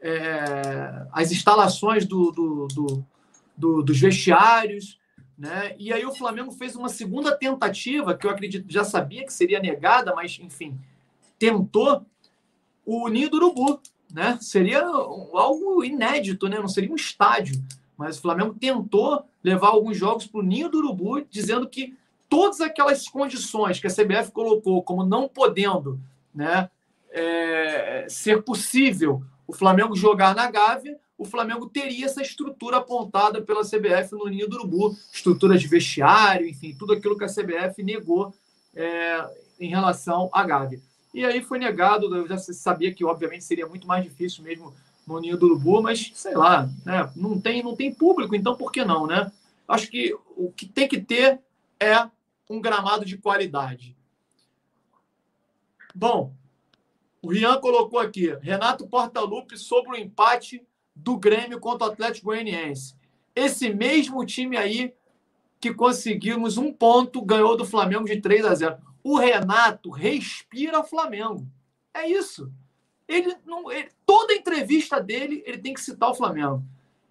é, 0.01 1.07
as 1.13 1.33
instalações 1.33 2.07
do, 2.07 2.31
do, 2.31 2.69
do, 2.69 3.05
do, 3.57 3.83
dos 3.83 4.01
vestiários. 4.01 4.99
Né? 5.37 5.75
E 5.79 5.93
aí 5.93 6.05
o 6.05 6.15
Flamengo 6.15 6.53
fez 6.53 6.77
uma 6.77 6.89
segunda 6.89 7.37
tentativa, 7.37 8.17
que 8.17 8.27
eu 8.27 8.31
acredito 8.31 8.71
já 8.71 8.85
sabia 8.85 9.25
que 9.25 9.33
seria 9.33 9.61
negada, 9.61 10.15
mas 10.15 10.39
enfim, 10.41 10.79
tentou 11.39 12.05
o 12.87 13.09
Ninho 13.09 13.31
do 13.31 13.37
Urubu. 13.37 13.81
Né? 14.15 14.39
Seria 14.41 14.81
algo 14.81 15.83
inédito, 15.83 16.49
né? 16.49 16.61
não 16.61 16.69
seria 16.69 16.93
um 16.93 16.95
estádio. 16.95 17.61
Mas 17.99 18.17
o 18.17 18.23
Flamengo 18.23 18.55
tentou 18.55 19.25
levar 19.43 19.69
alguns 19.69 19.97
jogos 19.97 20.25
para 20.25 20.39
o 20.39 20.43
Ninho 20.43 20.69
do 20.69 20.79
Urubu, 20.79 21.23
dizendo 21.29 21.69
que 21.69 21.97
todas 22.29 22.61
aquelas 22.61 23.09
condições 23.09 23.81
que 23.81 23.89
a 23.89 23.91
CBF 23.91 24.31
colocou 24.31 24.85
como 24.85 25.05
não 25.05 25.29
podendo 25.29 25.99
né, 26.33 26.71
é, 27.11 28.07
ser 28.09 28.45
possível 28.45 29.21
o 29.49 29.53
Flamengo 29.53 29.97
jogar 29.97 30.33
na 30.33 30.49
Gávea, 30.49 30.97
o 31.19 31.25
Flamengo 31.25 31.69
teria 31.69 32.07
essa 32.07 32.23
estrutura 32.23 32.77
apontada 32.77 33.43
pela 33.43 33.63
CBF 33.63 34.13
no 34.13 34.29
Ninho 34.29 34.49
do 34.49 34.57
Urubu, 34.57 34.97
estrutura 35.13 35.59
de 35.59 35.67
vestiário, 35.67 36.49
enfim, 36.49 36.73
tudo 36.79 36.93
aquilo 36.93 37.19
que 37.19 37.25
a 37.25 37.29
CBF 37.29 37.83
negou 37.83 38.33
é, 38.75 39.25
em 39.59 39.69
relação 39.69 40.31
à 40.33 40.45
Gávea. 40.45 40.81
E 41.15 41.25
aí 41.25 41.41
foi 41.41 41.61
negado, 41.61 42.13
eu 42.15 42.27
já 42.27 42.37
sabia 42.37 42.93
que 42.93 43.05
obviamente 43.05 43.45
seria 43.45 43.69
muito 43.69 43.87
mais 43.87 44.03
difícil 44.03 44.43
mesmo 44.43 44.75
no 45.07 45.21
Ninho 45.21 45.37
do 45.37 45.47
Urubu, 45.47 45.81
mas 45.81 46.11
sei 46.13 46.35
lá, 46.35 46.69
né? 46.85 47.09
não, 47.15 47.41
tem, 47.41 47.63
não 47.63 47.77
tem 47.77 47.95
público, 47.95 48.35
então 48.35 48.57
por 48.57 48.73
que 48.73 48.85
não, 48.85 49.07
né? 49.07 49.31
Acho 49.69 49.89
que 49.89 50.13
o 50.37 50.51
que 50.51 50.67
tem 50.67 50.89
que 50.89 51.01
ter 51.01 51.41
é 51.79 52.11
um 52.51 52.61
gramado 52.61 53.05
de 53.05 53.17
qualidade. 53.17 53.97
Bom, 55.95 56.35
o 57.23 57.29
Rian 57.29 57.61
colocou 57.61 58.01
aqui, 58.01 58.37
Renato 58.43 58.87
Portaluppi 58.89 59.57
sobre 59.57 59.93
o 59.93 59.97
empate 59.97 60.67
do 60.97 61.17
Grêmio 61.17 61.61
contra 61.61 61.87
o 61.87 61.91
Atlético 61.93 62.27
Goianiense. 62.27 62.97
Esse 63.37 63.73
mesmo 63.73 64.27
time 64.27 64.57
aí 64.57 64.93
que 65.61 65.73
conseguimos 65.73 66.59
um 66.59 66.73
ponto 66.73 67.23
ganhou 67.23 67.57
do 67.57 67.65
Flamengo 67.65 68.05
de 68.05 68.21
3 68.21 68.45
a 68.45 68.55
0. 68.55 68.94
O 69.05 69.19
Renato 69.19 69.91
respira 69.91 70.83
Flamengo. 70.83 71.47
É 71.93 72.09
isso. 72.09 72.51
Ele 73.07 73.37
não, 73.45 73.71
ele, 73.71 73.91
toda 74.07 74.33
entrevista 74.33 74.99
dele, 74.99 75.43
ele 75.47 75.59
tem 75.59 75.75
que 75.75 75.81
citar 75.83 76.11
o 76.11 76.15
Flamengo. 76.15 76.65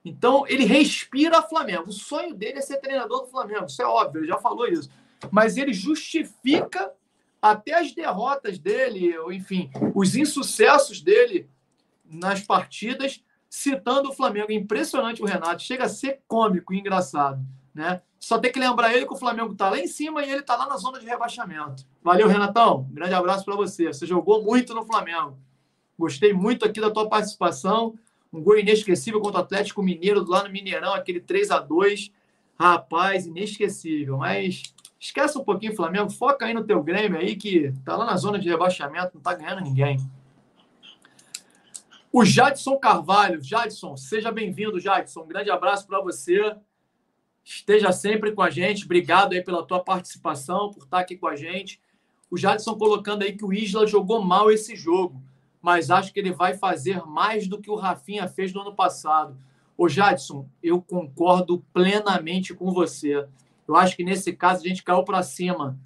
Então, 0.03 0.45
ele 0.47 0.65
respira 0.65 1.43
Flamengo. 1.43 1.89
O 1.89 1.93
sonho 1.93 2.33
dele 2.33 2.57
é 2.57 2.61
ser 2.61 2.77
treinador 2.77 3.21
do 3.21 3.27
Flamengo. 3.27 3.67
Isso 3.67 3.81
é 3.81 3.85
óbvio, 3.85 4.21
ele 4.21 4.27
já 4.27 4.39
falou 4.39 4.67
isso. 4.67 4.89
Mas 5.31 5.55
ele 5.55 5.71
justifica 5.71 6.91
até 7.39 7.75
as 7.75 7.93
derrotas 7.93 8.57
dele, 8.57 9.15
ou 9.19 9.31
enfim, 9.31 9.69
os 9.93 10.15
insucessos 10.15 10.99
dele 10.99 11.47
nas 12.03 12.41
partidas, 12.41 13.23
citando 13.47 14.09
o 14.09 14.13
Flamengo. 14.13 14.51
Impressionante 14.51 15.21
o 15.21 15.25
Renato, 15.25 15.61
chega 15.61 15.85
a 15.85 15.89
ser 15.89 16.21
cômico 16.27 16.73
e 16.73 16.79
engraçado. 16.79 17.39
Né? 17.73 18.01
Só 18.19 18.37
tem 18.37 18.51
que 18.51 18.59
lembrar 18.59 18.93
ele 18.93 19.05
que 19.05 19.13
o 19.13 19.17
Flamengo 19.17 19.53
está 19.53 19.69
lá 19.69 19.79
em 19.79 19.87
cima 19.87 20.23
e 20.23 20.29
ele 20.29 20.41
está 20.41 20.55
lá 20.55 20.67
na 20.67 20.77
zona 20.77 20.99
de 20.99 21.05
rebaixamento. 21.05 21.85
Valeu, 22.03 22.27
Renatão. 22.27 22.87
Um 22.89 22.93
grande 22.93 23.13
abraço 23.13 23.43
para 23.43 23.55
você. 23.55 23.87
Você 23.87 24.05
jogou 24.05 24.43
muito 24.43 24.73
no 24.73 24.85
Flamengo. 24.85 25.37
Gostei 25.97 26.33
muito 26.33 26.65
aqui 26.65 26.79
da 26.79 26.91
tua 26.91 27.09
participação. 27.09 27.97
Um 28.31 28.41
gol 28.41 28.59
inesquecível 28.59 29.19
contra 29.21 29.41
o 29.41 29.43
Atlético 29.43 29.81
Mineiro 29.83 30.23
lá 30.27 30.43
no 30.43 30.49
Mineirão, 30.49 30.93
aquele 30.93 31.19
3 31.19 31.51
a 31.51 31.59
2 31.59 32.11
Rapaz, 32.57 33.25
inesquecível. 33.25 34.17
Mas 34.17 34.73
Esquece 35.03 35.37
um 35.37 35.43
pouquinho 35.43 35.75
Flamengo, 35.75 36.09
foca 36.09 36.45
aí 36.45 36.53
no 36.53 36.63
teu 36.63 36.81
Grêmio 36.81 37.19
aí, 37.19 37.35
que 37.35 37.73
tá 37.83 37.97
lá 37.97 38.05
na 38.05 38.15
zona 38.15 38.39
de 38.39 38.47
rebaixamento, 38.47 39.11
não 39.15 39.21
tá 39.21 39.33
ganhando 39.33 39.59
ninguém. 39.59 39.97
O 42.09 42.23
Jadson 42.23 42.77
Carvalho. 42.77 43.43
Jadson, 43.43 43.97
seja 43.97 44.31
bem-vindo, 44.31 44.79
Jadson. 44.79 45.23
Um 45.23 45.27
grande 45.27 45.51
abraço 45.51 45.85
para 45.85 45.99
você. 45.99 46.55
Esteja 47.43 47.91
sempre 47.91 48.31
com 48.31 48.41
a 48.41 48.49
gente. 48.49 48.85
Obrigado 48.85 49.33
aí 49.33 49.43
pela 49.43 49.63
tua 49.63 49.83
participação, 49.83 50.71
por 50.71 50.83
estar 50.83 50.99
aqui 50.99 51.17
com 51.17 51.27
a 51.27 51.35
gente. 51.35 51.79
O 52.31 52.37
Jadson 52.37 52.75
colocando 52.75 53.23
aí 53.23 53.33
que 53.33 53.45
o 53.45 53.53
Isla 53.53 53.85
jogou 53.85 54.21
mal 54.21 54.49
esse 54.49 54.75
jogo, 54.75 55.21
mas 55.61 55.91
acho 55.91 56.11
que 56.11 56.19
ele 56.19 56.31
vai 56.31 56.55
fazer 56.55 57.05
mais 57.05 57.47
do 57.47 57.59
que 57.59 57.69
o 57.69 57.75
Rafinha 57.75 58.27
fez 58.27 58.53
no 58.53 58.61
ano 58.61 58.73
passado. 58.73 59.37
Ô 59.77 59.87
Jadson, 59.89 60.47
eu 60.61 60.81
concordo 60.81 61.63
plenamente 61.73 62.53
com 62.53 62.71
você. 62.71 63.27
Eu 63.67 63.75
acho 63.75 63.95
que 63.95 64.03
nesse 64.03 64.33
caso 64.33 64.63
a 64.63 64.67
gente 64.67 64.83
caiu 64.83 65.03
para 65.03 65.21
cima. 65.21 65.77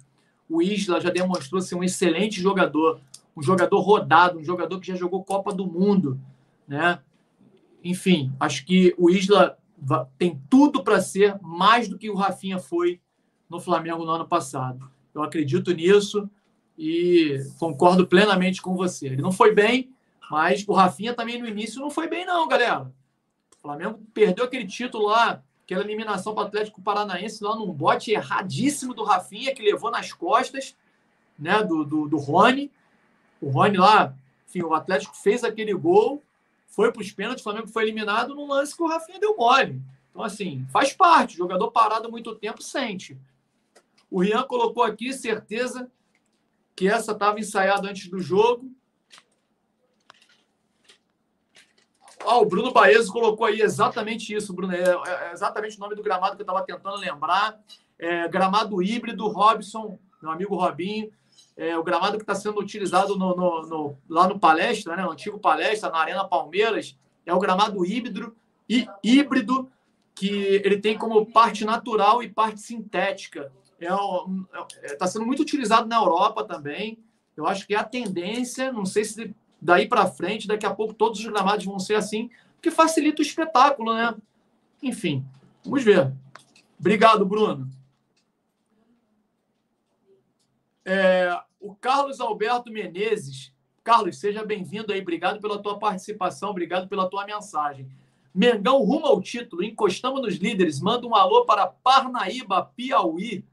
O 0.48 0.62
Isla 0.62 1.00
já 1.00 1.10
demonstrou 1.10 1.60
ser 1.60 1.74
um 1.74 1.84
excelente 1.84 2.40
jogador, 2.40 3.00
um 3.36 3.42
jogador 3.42 3.80
rodado, 3.80 4.38
um 4.38 4.44
jogador 4.44 4.80
que 4.80 4.86
já 4.86 4.94
jogou 4.94 5.24
Copa 5.24 5.52
do 5.52 5.66
Mundo, 5.66 6.18
né? 6.66 7.00
Enfim, 7.84 8.32
acho 8.40 8.64
que 8.64 8.94
o 8.96 9.10
Isla 9.10 9.57
tem 10.16 10.40
tudo 10.48 10.82
para 10.82 11.00
ser 11.00 11.38
mais 11.40 11.88
do 11.88 11.98
que 11.98 12.10
o 12.10 12.14
Rafinha 12.14 12.58
foi 12.58 13.00
no 13.48 13.60
Flamengo 13.60 14.04
no 14.04 14.12
ano 14.12 14.26
passado. 14.26 14.90
Eu 15.14 15.22
acredito 15.22 15.72
nisso 15.72 16.28
e 16.76 17.40
concordo 17.58 18.06
plenamente 18.06 18.60
com 18.60 18.74
você. 18.74 19.06
Ele 19.06 19.22
não 19.22 19.32
foi 19.32 19.54
bem, 19.54 19.90
mas 20.30 20.64
o 20.66 20.72
Rafinha 20.72 21.14
também 21.14 21.40
no 21.40 21.48
início 21.48 21.80
não 21.80 21.90
foi 21.90 22.08
bem, 22.08 22.26
não, 22.26 22.46
galera. 22.46 22.92
O 23.56 23.60
Flamengo 23.60 24.00
perdeu 24.12 24.44
aquele 24.44 24.66
título 24.66 25.06
lá 25.06 25.42
aquela 25.68 25.84
eliminação 25.84 26.34
para 26.34 26.44
o 26.44 26.46
Atlético 26.46 26.80
Paranaense 26.80 27.44
lá 27.44 27.54
num 27.54 27.70
bote 27.70 28.10
erradíssimo 28.10 28.94
do 28.94 29.04
Rafinha, 29.04 29.54
que 29.54 29.62
levou 29.62 29.90
nas 29.90 30.14
costas 30.14 30.74
né, 31.38 31.62
do, 31.62 31.84
do, 31.84 32.08
do 32.08 32.16
Rony. 32.16 32.72
O 33.38 33.50
Rony 33.50 33.76
lá, 33.76 34.14
enfim, 34.48 34.62
o 34.62 34.72
Atlético 34.72 35.14
fez 35.14 35.44
aquele 35.44 35.74
gol, 35.74 36.22
foi 36.68 36.92
para 36.92 37.02
os 37.02 37.10
pênaltis, 37.10 37.40
o 37.40 37.44
Flamengo 37.44 37.68
foi 37.68 37.82
eliminado 37.82 38.34
num 38.34 38.46
lance 38.46 38.76
que 38.76 38.82
o 38.82 38.86
Rafinha 38.86 39.18
deu 39.18 39.36
mole. 39.36 39.82
Então, 40.10 40.22
assim, 40.22 40.66
faz 40.70 40.92
parte. 40.92 41.34
O 41.34 41.38
jogador 41.38 41.70
parado 41.70 42.10
muito 42.10 42.34
tempo 42.34 42.62
sente. 42.62 43.18
O 44.10 44.20
Rian 44.20 44.42
colocou 44.44 44.82
aqui 44.82 45.12
certeza 45.12 45.90
que 46.76 46.88
essa 46.88 47.12
estava 47.12 47.40
ensaiada 47.40 47.88
antes 47.88 48.08
do 48.08 48.20
jogo. 48.20 48.70
Ah, 52.20 52.38
o 52.38 52.44
Bruno 52.44 52.72
Baezo 52.72 53.12
colocou 53.12 53.46
aí 53.46 53.60
exatamente 53.60 54.34
isso, 54.34 54.52
Bruno. 54.52 54.74
É, 54.74 54.82
é 54.82 55.32
exatamente 55.32 55.76
o 55.76 55.80
nome 55.80 55.94
do 55.94 56.02
gramado 56.02 56.36
que 56.36 56.42
eu 56.42 56.44
estava 56.44 56.64
tentando 56.64 56.96
lembrar. 56.96 57.58
É, 57.98 58.28
gramado 58.28 58.82
híbrido, 58.82 59.26
Robson, 59.28 59.98
meu 60.22 60.30
amigo 60.30 60.54
Robinho. 60.54 61.10
É, 61.58 61.76
o 61.76 61.82
gramado 61.82 62.16
que 62.16 62.22
está 62.22 62.36
sendo 62.36 62.60
utilizado 62.60 63.18
no, 63.18 63.34
no, 63.34 63.66
no, 63.66 63.98
lá 64.08 64.28
no 64.28 64.38
Palestra, 64.38 64.94
né, 64.94 65.02
no 65.02 65.10
antigo 65.10 65.40
Palestra, 65.40 65.90
na 65.90 65.98
Arena 65.98 66.24
Palmeiras, 66.24 66.96
é 67.26 67.34
o 67.34 67.38
gramado 67.40 67.84
híbrido, 67.84 68.34
e, 68.68 68.86
híbrido 69.02 69.68
que 70.14 70.28
ele 70.28 70.78
tem 70.78 70.96
como 70.96 71.26
parte 71.26 71.64
natural 71.64 72.22
e 72.22 72.28
parte 72.28 72.60
sintética. 72.60 73.52
Está 73.80 73.96
é, 74.82 74.92
é, 74.92 74.96
tá 74.96 75.06
sendo 75.08 75.26
muito 75.26 75.42
utilizado 75.42 75.88
na 75.88 75.96
Europa 75.96 76.44
também. 76.44 76.98
Eu 77.36 77.46
acho 77.46 77.66
que 77.66 77.74
é 77.74 77.78
a 77.78 77.84
tendência, 77.84 78.72
não 78.72 78.84
sei 78.84 79.04
se 79.04 79.34
daí 79.60 79.88
para 79.88 80.06
frente, 80.06 80.46
daqui 80.46 80.64
a 80.64 80.74
pouco 80.74 80.94
todos 80.94 81.18
os 81.18 81.26
gramados 81.26 81.64
vão 81.64 81.80
ser 81.80 81.94
assim, 81.94 82.30
porque 82.54 82.70
facilita 82.70 83.20
o 83.20 83.24
espetáculo, 83.24 83.94
né? 83.94 84.14
Enfim, 84.80 85.24
vamos 85.64 85.82
ver. 85.82 86.12
Obrigado, 86.78 87.24
Bruno. 87.24 87.68
É, 90.84 91.36
o 91.60 91.74
Carlos 91.74 92.20
Alberto 92.20 92.70
Menezes. 92.70 93.52
Carlos, 93.82 94.18
seja 94.18 94.44
bem-vindo 94.44 94.92
aí. 94.92 95.00
Obrigado 95.00 95.40
pela 95.40 95.60
tua 95.60 95.78
participação, 95.78 96.50
obrigado 96.50 96.88
pela 96.88 97.08
tua 97.08 97.24
mensagem. 97.24 97.88
Mengão 98.34 98.82
rumo 98.84 99.06
ao 99.06 99.20
título, 99.20 99.64
encostamos 99.64 100.20
nos 100.20 100.36
líderes. 100.36 100.80
Manda 100.80 101.06
um 101.06 101.14
alô 101.14 101.44
para 101.44 101.66
Parnaíba, 101.66 102.64
Piauí. 102.76 103.44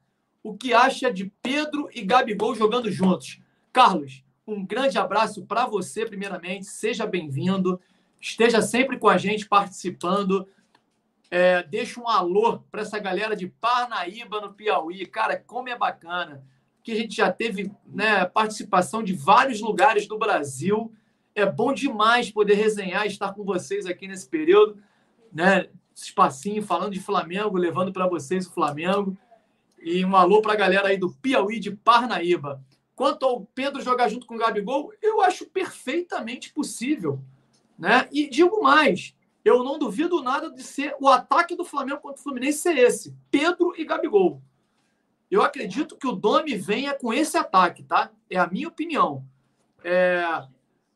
O 0.44 0.56
que 0.56 0.74
acha 0.74 1.12
de 1.12 1.32
Pedro 1.42 1.90
e 1.94 2.04
Gabigol 2.04 2.54
jogando 2.54 2.92
juntos? 2.92 3.40
Carlos, 3.74 4.24
um 4.46 4.64
grande 4.64 4.98
abraço 4.98 5.46
para 5.46 5.66
você, 5.66 6.06
primeiramente. 6.06 6.66
Seja 6.68 7.08
bem-vindo. 7.08 7.80
Esteja 8.22 8.62
sempre 8.62 9.00
com 9.00 9.10
a 9.10 9.18
gente 9.18 9.48
participando. 9.48 10.48
É, 11.32 11.64
deixa 11.64 12.00
um 12.00 12.08
alô 12.08 12.60
para 12.72 12.82
essa 12.82 13.00
galera 13.00 13.36
de 13.36 13.48
Parnaíba, 13.48 14.40
no 14.40 14.54
Piauí. 14.54 15.06
Cara, 15.08 15.38
como 15.38 15.70
é 15.70 15.78
bacana 15.78 16.44
que 16.86 16.92
a 16.92 16.96
gente 16.96 17.16
já 17.16 17.32
teve 17.32 17.72
né, 17.88 18.26
participação 18.26 19.02
de 19.02 19.12
vários 19.12 19.60
lugares 19.60 20.08
do 20.08 20.20
Brasil. 20.20 20.94
É 21.34 21.44
bom 21.44 21.74
demais 21.74 22.30
poder 22.30 22.54
resenhar, 22.54 23.08
estar 23.08 23.34
com 23.34 23.44
vocês 23.44 23.88
aqui 23.88 24.08
nesse 24.08 24.30
período, 24.30 24.78
né? 25.34 25.68
Espacinho 25.96 26.62
falando 26.62 26.94
de 26.94 27.00
Flamengo, 27.00 27.58
levando 27.58 27.92
para 27.92 28.08
vocês 28.08 28.46
o 28.46 28.54
Flamengo. 28.54 29.18
E 29.82 30.06
um 30.06 30.16
alô 30.16 30.44
para 30.44 30.54
a 30.54 30.56
galera 30.56 30.90
aí 30.90 30.98
do 30.98 31.10
Piauí 31.10 31.60
de 31.60 31.72
Parnaíba. 31.72 32.64
Quanto 32.96 33.26
ao 33.26 33.42
Pedro 33.42 33.82
jogar 33.82 34.08
junto 34.08 34.28
com 34.28 34.36
o 34.36 34.40
Gabigol, 34.40 34.94
eu 35.02 35.24
acho 35.24 35.48
perfeitamente 35.48 36.54
possível. 36.54 37.20
Né? 37.80 38.08
E 38.12 38.30
digo 38.30 38.62
mais, 38.62 39.16
eu 39.44 39.64
não 39.64 39.80
duvido 39.80 40.22
nada 40.22 40.52
de 40.52 40.62
ser 40.62 40.96
o 41.02 41.10
ataque 41.10 41.56
do 41.56 41.66
Flamengo 41.66 42.02
contra 42.02 42.20
o 42.20 42.24
Fluminense 42.24 42.60
ser 42.60 42.78
esse: 42.78 43.16
Pedro 43.32 43.74
e 43.76 43.84
Gabigol. 43.84 44.40
Eu 45.36 45.42
acredito 45.42 45.98
que 45.98 46.08
o 46.08 46.14
Domi 46.14 46.56
venha 46.56 46.94
com 46.94 47.14
esse 47.14 47.38
ataque, 47.38 47.84
tá? 47.84 48.10
É 48.30 48.38
a 48.38 48.48
minha 48.48 48.70
opinião. 48.70 49.26
É... 49.84 50.24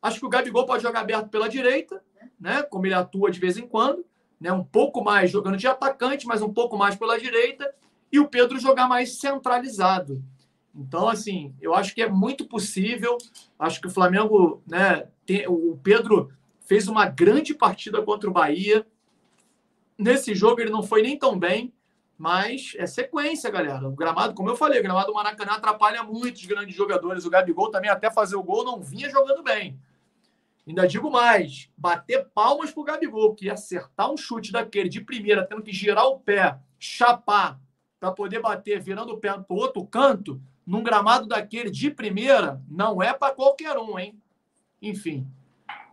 Acho 0.00 0.18
que 0.18 0.24
o 0.24 0.30
Gabigol 0.30 0.64
pode 0.64 0.82
jogar 0.82 1.00
aberto 1.00 1.28
pela 1.28 1.46
direita, 1.46 2.02
né? 2.40 2.62
Como 2.62 2.86
ele 2.86 2.94
atua 2.94 3.30
de 3.30 3.38
vez 3.38 3.58
em 3.58 3.66
quando, 3.66 4.02
né? 4.40 4.50
Um 4.50 4.64
pouco 4.64 5.04
mais 5.04 5.30
jogando 5.30 5.58
de 5.58 5.66
atacante, 5.66 6.26
mas 6.26 6.40
um 6.40 6.50
pouco 6.50 6.78
mais 6.78 6.96
pela 6.96 7.18
direita, 7.18 7.70
e 8.10 8.18
o 8.18 8.28
Pedro 8.28 8.58
jogar 8.58 8.88
mais 8.88 9.18
centralizado. 9.18 10.24
Então, 10.74 11.06
assim, 11.06 11.54
eu 11.60 11.74
acho 11.74 11.94
que 11.94 12.00
é 12.00 12.08
muito 12.08 12.46
possível. 12.46 13.18
Acho 13.58 13.78
que 13.78 13.88
o 13.88 13.90
Flamengo, 13.90 14.62
né? 14.66 15.06
Tem... 15.26 15.46
O 15.46 15.78
Pedro 15.82 16.32
fez 16.60 16.88
uma 16.88 17.04
grande 17.04 17.52
partida 17.52 18.00
contra 18.00 18.30
o 18.30 18.32
Bahia. 18.32 18.86
Nesse 19.98 20.34
jogo 20.34 20.62
ele 20.62 20.70
não 20.70 20.82
foi 20.82 21.02
nem 21.02 21.18
tão 21.18 21.38
bem, 21.38 21.74
mas 22.20 22.74
é 22.76 22.86
sequência, 22.86 23.50
galera. 23.50 23.88
O 23.88 23.92
gramado, 23.92 24.34
como 24.34 24.50
eu 24.50 24.54
falei, 24.54 24.78
o 24.78 24.82
gramado 24.82 25.06
do 25.06 25.14
Maracanã 25.14 25.52
atrapalha 25.52 26.02
muitos 26.02 26.44
grandes 26.44 26.76
jogadores. 26.76 27.24
O 27.24 27.30
Gabigol 27.30 27.70
também, 27.70 27.88
até 27.88 28.10
fazer 28.10 28.36
o 28.36 28.42
gol, 28.42 28.62
não 28.62 28.78
vinha 28.78 29.08
jogando 29.08 29.42
bem. 29.42 29.80
Ainda 30.68 30.86
digo 30.86 31.10
mais: 31.10 31.70
bater 31.74 32.28
palmas 32.34 32.72
pro 32.72 32.84
Gabigol, 32.84 33.34
que 33.34 33.48
acertar 33.48 34.12
um 34.12 34.18
chute 34.18 34.52
daquele 34.52 34.90
de 34.90 35.00
primeira, 35.00 35.46
tendo 35.46 35.62
que 35.62 35.72
girar 35.72 36.04
o 36.08 36.20
pé, 36.20 36.58
chapar, 36.78 37.58
para 37.98 38.12
poder 38.12 38.42
bater, 38.42 38.82
virando 38.82 39.14
o 39.14 39.18
pé 39.18 39.32
pro 39.38 39.56
outro 39.56 39.82
canto, 39.86 40.38
num 40.66 40.82
gramado 40.82 41.26
daquele 41.26 41.70
de 41.70 41.90
primeira, 41.90 42.60
não 42.68 43.02
é 43.02 43.14
para 43.14 43.34
qualquer 43.34 43.78
um, 43.78 43.98
hein? 43.98 44.20
Enfim. 44.82 45.26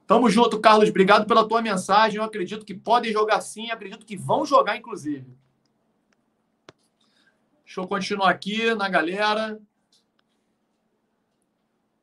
Tamo 0.06 0.30
junto, 0.30 0.60
Carlos. 0.60 0.90
Obrigado 0.90 1.26
pela 1.26 1.48
tua 1.48 1.62
mensagem. 1.62 2.18
Eu 2.18 2.24
acredito 2.26 2.66
que 2.66 2.74
podem 2.74 3.14
jogar 3.14 3.40
sim, 3.40 3.72
acredito 3.72 4.06
que 4.06 4.18
vão 4.18 4.46
jogar, 4.46 4.76
inclusive. 4.76 5.37
Deixa 7.68 7.82
eu 7.82 7.88
continuar 7.88 8.30
aqui 8.30 8.74
na 8.76 8.88
galera. 8.88 9.60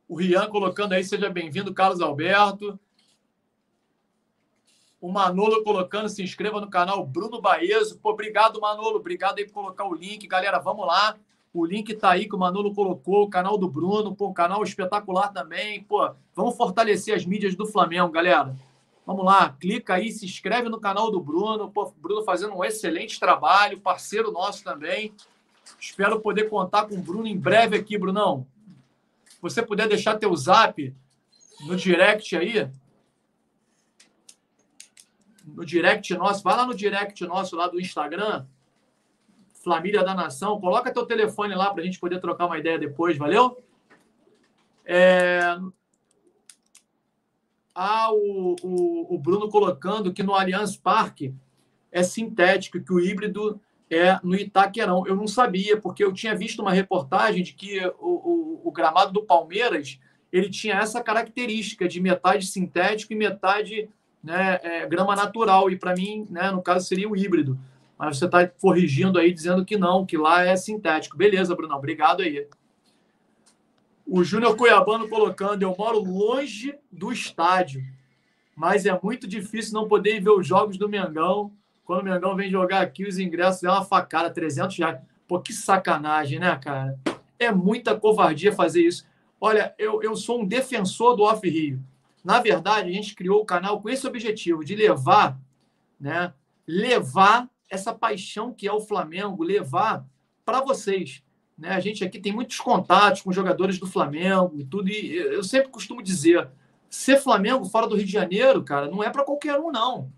O 0.07 0.15
Rian 0.15 0.47
colocando 0.51 0.93
aí, 0.93 1.03
seja 1.03 1.31
bem-vindo, 1.31 1.73
Carlos 1.73 2.03
Alberto. 2.03 2.79
O 5.01 5.11
Manolo 5.11 5.65
colocando, 5.65 6.11
se 6.11 6.23
inscreva 6.23 6.61
no 6.61 6.69
canal 6.69 7.07
Bruno 7.07 7.41
Baezo. 7.41 7.99
Pô, 7.99 8.11
obrigado, 8.11 8.61
Manolo. 8.61 8.97
Obrigado 8.97 9.39
aí 9.39 9.47
por 9.47 9.55
colocar 9.55 9.87
o 9.87 9.95
link. 9.95 10.27
Galera, 10.27 10.59
vamos 10.59 10.87
lá. 10.87 11.17
O 11.51 11.65
link 11.65 11.95
tá 11.95 12.11
aí 12.11 12.29
que 12.29 12.37
o 12.37 12.39
Manolo 12.39 12.75
colocou, 12.75 13.23
o 13.23 13.31
canal 13.31 13.57
do 13.57 13.67
Bruno, 13.67 14.15
pô, 14.15 14.29
um 14.29 14.35
canal 14.35 14.63
espetacular 14.63 15.33
também. 15.33 15.83
Pô, 15.85 16.15
vamos 16.35 16.59
fortalecer 16.59 17.15
as 17.15 17.25
mídias 17.25 17.57
do 17.57 17.65
Flamengo, 17.65 18.13
galera. 18.13 18.55
Vamos 19.07 19.25
lá, 19.25 19.49
clica 19.59 19.95
aí, 19.95 20.13
se 20.13 20.27
inscreve 20.27 20.69
no 20.69 20.79
canal 20.79 21.11
do 21.11 21.21
Bruno. 21.21 21.71
Pô, 21.71 21.91
Bruno 21.97 22.23
fazendo 22.23 22.55
um 22.55 22.63
excelente 22.63 23.19
trabalho, 23.19 23.81
parceiro 23.81 24.31
nosso 24.31 24.63
também. 24.63 25.15
Espero 25.85 26.19
poder 26.19 26.49
contar 26.49 26.87
com 26.87 26.95
o 26.95 27.03
Bruno 27.03 27.27
em 27.27 27.37
breve 27.37 27.77
aqui, 27.77 27.99
Brunão. 27.99 28.47
Se 29.29 29.37
você 29.41 29.63
puder 29.63 29.87
deixar 29.87 30.17
teu 30.17 30.35
zap 30.35 30.95
no 31.67 31.77
direct 31.77 32.35
aí, 32.35 32.71
no 35.45 35.63
direct 35.63 36.15
nosso, 36.15 36.43
vai 36.43 36.57
lá 36.57 36.67
no 36.67 36.75
direct 36.75 37.23
nosso 37.27 37.55
lá 37.55 37.69
do 37.69 37.79
Instagram, 37.79 38.47
Família 39.63 40.03
da 40.03 40.15
Nação. 40.15 40.59
Coloca 40.59 40.93
teu 40.93 41.05
telefone 41.05 41.55
lá 41.55 41.71
para 41.71 41.83
a 41.83 41.85
gente 41.85 42.01
poder 42.01 42.19
trocar 42.19 42.47
uma 42.47 42.59
ideia 42.59 42.79
depois, 42.79 43.19
valeu? 43.19 43.63
É... 44.87 45.59
Ah, 47.75 48.11
o, 48.11 48.57
o, 48.63 49.15
o 49.15 49.19
Bruno 49.19 49.51
colocando 49.51 50.15
que 50.15 50.23
no 50.23 50.35
Allianz 50.35 50.79
Parque 50.79 51.35
é 51.93 52.03
sintético, 52.03 52.81
que 52.81 52.93
o 52.93 53.01
híbrido 53.01 53.61
é 53.95 54.21
no 54.23 54.35
Itaquerão. 54.35 55.07
Eu 55.07 55.17
não 55.17 55.27
sabia, 55.27 55.81
porque 55.81 56.05
eu 56.05 56.13
tinha 56.13 56.35
visto 56.35 56.61
uma 56.61 56.73
reportagem 56.73 57.43
de 57.43 57.53
que 57.53 57.81
o, 57.99 58.63
o, 58.63 58.63
o 58.65 58.73
gramado 58.73 59.13
do 59.13 59.23
Palmeiras 59.23 59.99
ele 60.33 60.51
tinha 60.51 60.75
essa 60.75 61.01
característica 61.01 61.87
de 61.87 62.01
metade 62.01 62.47
sintético 62.47 63.13
e 63.13 63.17
metade 63.17 63.89
né, 64.23 64.59
é, 64.63 64.87
grama 64.87 65.15
natural. 65.15 65.71
E 65.71 65.77
para 65.77 65.95
mim, 65.95 66.27
né, 66.29 66.51
no 66.51 66.61
caso, 66.61 66.87
seria 66.87 67.09
o 67.09 67.17
híbrido. 67.17 67.57
Mas 67.97 68.19
você 68.19 68.25
está 68.25 68.47
corrigindo 68.47 69.19
aí, 69.19 69.33
dizendo 69.33 69.65
que 69.65 69.77
não, 69.77 70.05
que 70.05 70.17
lá 70.17 70.43
é 70.43 70.57
sintético. 70.57 71.17
Beleza, 71.17 71.55
Bruno, 71.55 71.75
obrigado 71.75 72.23
aí. 72.23 72.49
O 74.07 74.25
Júnior 74.25 74.57
Cuiabano 74.57 75.09
colocando, 75.09 75.63
eu 75.63 75.75
moro 75.79 76.01
longe 76.01 76.75
do 76.91 77.13
estádio, 77.13 77.83
mas 78.57 78.85
é 78.85 78.99
muito 79.03 79.27
difícil 79.27 79.73
não 79.75 79.89
poder 79.89 80.21
ver 80.21 80.31
os 80.31 80.47
jogos 80.47 80.77
do 80.77 80.89
Mengão. 80.89 81.53
Quando 81.85 82.01
o 82.01 82.05
Mengão 82.05 82.35
vem 82.35 82.51
jogar 82.51 82.81
aqui, 82.81 83.07
os 83.07 83.19
ingressos 83.19 83.63
é 83.63 83.71
uma 83.71 83.85
facada, 83.85 84.31
300 84.31 84.77
reais. 84.79 85.01
Pô, 85.29 85.41
que 85.41 85.53
sacanagem, 85.53 86.39
né, 86.39 86.57
cara? 86.57 86.99
É 87.39 87.53
muita 87.53 87.99
covardia 87.99 88.53
fazer 88.53 88.83
isso. 88.83 89.07
Olha, 89.41 89.75
eu, 89.79 90.03
eu 90.03 90.17
sou 90.17 90.41
um 90.41 90.47
defensor 90.47 91.15
do 91.15 91.23
Off 91.23 91.47
Rio. 91.49 91.83
Na 92.25 92.41
verdade, 92.41 92.89
a 92.89 92.93
gente 92.93 93.15
criou 93.15 93.43
o 93.43 93.45
canal 93.45 93.83
com 93.83 93.91
esse 93.91 94.07
objetivo, 94.07 94.65
de 94.65 94.75
levar, 94.75 95.39
né, 96.01 96.33
levar 96.67 97.51
essa 97.69 97.93
paixão 97.93 98.53
que 98.53 98.67
é 98.67 98.73
o 98.73 98.81
Flamengo, 98.81 99.45
levar 99.45 100.07
para 100.45 100.63
vocês. 100.63 101.23
Né? 101.59 101.69
A 101.69 101.81
gente 101.81 102.03
aqui 102.03 102.19
tem 102.19 102.33
muitos 102.33 102.59
contatos 102.59 103.21
com 103.21 103.33
jogadores 103.33 103.79
do 103.79 103.87
Flamengo 103.87 104.55
e 104.59 104.65
tudo, 104.65 104.89
e 104.89 105.17
eu 105.17 105.45
sempre 105.45 105.69
costumo 105.69 106.03
dizer: 106.03 106.49
ser 106.89 107.21
Flamengo 107.21 107.67
fora 107.67 107.87
do 107.87 107.97
Rio 107.97 108.07
de 108.07 108.13
Janeiro, 108.13 108.65
cara, 108.65 108.91
não 108.91 109.03
é 109.03 109.11
para 109.11 109.25
qualquer 109.25 109.59
um, 109.59 109.71
não. 109.71 110.11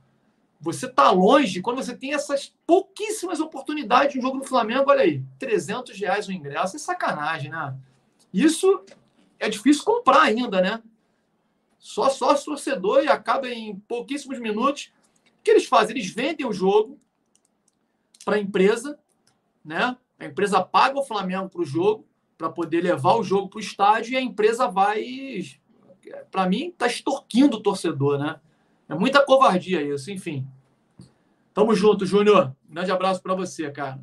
Você 0.61 0.89
tá 0.89 1.11
longe, 1.11 1.61
quando 1.61 1.77
você 1.77 1.97
tem 1.97 2.15
essas 2.15 2.55
pouquíssimas 2.67 3.41
oportunidades 3.41 4.13
de 4.13 4.19
um 4.19 4.23
jogo 4.23 4.39
no 4.39 4.45
Flamengo, 4.45 4.91
olha 4.91 5.03
aí, 5.03 5.23
300 5.39 5.99
reais 5.99 6.29
o 6.29 6.33
ingresso, 6.33 6.77
é 6.77 6.79
sacanagem, 6.79 7.51
né? 7.51 7.77
Isso 8.33 8.85
é 9.39 9.49
difícil 9.49 9.85
comprar 9.85 10.23
ainda, 10.23 10.61
né? 10.61 10.83
Só 11.79 12.09
sócio 12.09 12.47
torcedor 12.47 13.05
e 13.05 13.09
acaba 13.09 13.49
em 13.49 13.77
pouquíssimos 13.81 14.39
minutos. 14.41 14.93
O 15.27 15.43
que 15.45 15.51
eles 15.51 15.67
fazem? 15.67 15.97
Eles 15.97 16.11
vendem 16.11 16.47
o 16.47 16.53
jogo, 16.53 16.99
para 18.27 18.37
a 18.37 18.41
empresa, 18.41 18.99
né? 19.65 19.97
A 20.19 20.25
empresa 20.25 20.61
paga 20.61 20.99
o 20.99 21.05
Flamengo 21.05 21.49
para 21.49 21.61
o 21.61 21.65
jogo, 21.65 22.05
para 22.37 22.51
poder 22.51 22.81
levar 22.81 23.15
o 23.15 23.23
jogo 23.23 23.49
para 23.49 23.59
o 23.59 23.61
estádio, 23.61 24.13
e 24.13 24.17
a 24.17 24.21
empresa 24.21 24.67
vai. 24.67 25.45
Para 26.31 26.49
mim, 26.49 26.71
está 26.71 26.89
extorquindo 26.89 27.59
o 27.59 27.63
torcedor, 27.63 28.19
né? 28.19 28.41
É 28.89 28.95
muita 28.95 29.25
covardia 29.25 29.83
isso, 29.83 30.11
enfim. 30.11 30.47
Tamo 31.53 31.75
junto, 31.75 32.05
Júnior. 32.07 32.55
Grande 32.69 32.91
abraço 32.91 33.23
para 33.23 33.35
você, 33.35 33.71
cara. 33.71 34.01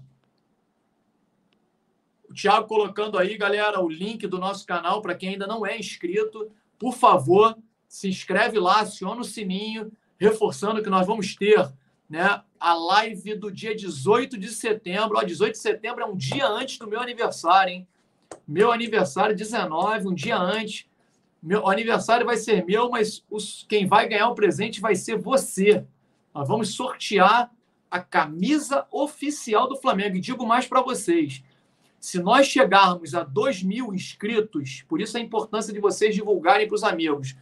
O 2.30 2.34
Thiago 2.34 2.68
colocando 2.68 3.18
aí, 3.18 3.38
galera, 3.38 3.80
o 3.80 3.88
link 3.88 4.26
do 4.26 4.40
nosso 4.40 4.66
canal 4.66 5.02
para 5.02 5.14
quem 5.14 5.30
ainda 5.30 5.46
não 5.46 5.66
é 5.66 5.78
inscrito. 5.78 6.52
Por 6.80 6.94
favor, 6.96 7.56
se 7.88 8.10
inscreve 8.10 8.60
lá, 8.60 8.82
aciona 8.82 9.22
o 9.22 9.24
sininho, 9.24 9.92
reforçando 10.18 10.82
que 10.82 10.90
nós 10.90 11.06
vamos 11.06 11.36
ter 11.36 11.72
né, 12.10 12.42
a 12.60 12.74
live 12.74 13.36
do 13.36 13.52
dia 13.52 13.76
18 13.76 14.38
de 14.38 14.50
setembro. 14.50 15.18
Ó, 15.18 15.24
18 15.24 15.54
de 15.54 15.60
setembro 15.60 16.04
é 16.04 16.06
um 16.08 16.18
dia 16.18 16.48
antes 16.48 16.80
do 16.80 16.88
meu 16.88 17.00
aniversário, 17.00 17.74
hein? 17.74 17.88
Meu 18.48 18.72
aniversário 18.72 19.36
19, 19.36 20.08
um 20.08 20.14
dia 20.14 20.38
antes. 20.38 20.88
Meu 21.44 21.68
aniversário 21.68 22.26
vai 22.26 22.38
ser 22.38 22.64
meu, 22.64 22.90
mas 22.90 23.22
os, 23.30 23.66
quem 23.68 23.86
vai 23.86 24.08
ganhar 24.08 24.30
o 24.30 24.36
presente 24.36 24.80
vai 24.80 24.96
ser 24.96 25.18
você. 25.18 25.86
Nós 26.34 26.48
vamos 26.48 26.74
sortear 26.74 27.52
a 27.92 28.00
camisa 28.00 28.88
oficial 28.90 29.68
do 29.68 29.76
Flamengo. 29.76 30.16
E 30.16 30.22
digo 30.22 30.48
mais 30.48 30.66
para 30.66 30.82
vocês: 30.82 31.44
se 32.00 32.18
nós 32.18 32.48
chegarmos 32.48 33.14
a 33.14 33.24
2 33.24 33.62
mil 33.62 33.94
inscritos, 33.94 34.86
por 34.88 35.02
isso 35.02 35.18
a 35.18 35.20
importância 35.20 35.74
de 35.74 35.82
vocês 35.82 36.16
divulgarem 36.16 36.66
para 36.66 36.76
os 36.76 36.84
amigos. 36.84 37.36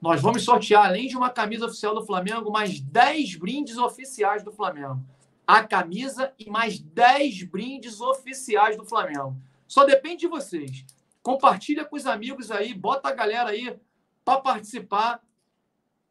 Nós 0.00 0.22
vamos 0.22 0.44
sortear, 0.44 0.86
além 0.86 1.08
de 1.08 1.16
uma 1.16 1.28
camisa 1.28 1.66
oficial 1.66 1.92
do 1.92 2.06
Flamengo, 2.06 2.52
mais 2.52 2.78
10 2.78 3.34
brindes 3.34 3.76
oficiais 3.76 4.44
do 4.44 4.52
Flamengo. 4.52 5.02
A 5.44 5.64
camisa 5.64 6.32
e 6.38 6.48
mais 6.48 6.78
10 6.78 7.42
brindes 7.42 8.00
oficiais 8.00 8.76
do 8.76 8.84
Flamengo. 8.84 9.36
Só 9.66 9.84
depende 9.84 10.20
de 10.20 10.28
vocês. 10.28 10.86
Compartilha 11.22 11.84
com 11.84 11.96
os 11.96 12.06
amigos 12.06 12.50
aí, 12.50 12.74
bota 12.74 13.08
a 13.08 13.14
galera 13.14 13.50
aí 13.50 13.78
para 14.24 14.40
participar. 14.40 15.22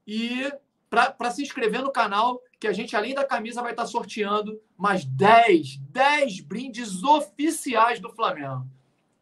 E 0.05 0.51
para 0.89 1.31
se 1.31 1.41
inscrever 1.41 1.81
no 1.81 1.91
canal, 1.91 2.41
que 2.59 2.67
a 2.67 2.73
gente, 2.73 2.95
além 2.95 3.13
da 3.13 3.25
camisa, 3.25 3.61
vai 3.61 3.71
estar 3.71 3.84
tá 3.84 3.88
sorteando 3.88 4.59
mais 4.77 5.03
10, 5.05 5.77
10 5.77 6.41
brindes 6.41 7.03
oficiais 7.03 7.99
do 7.99 8.09
Flamengo. 8.09 8.65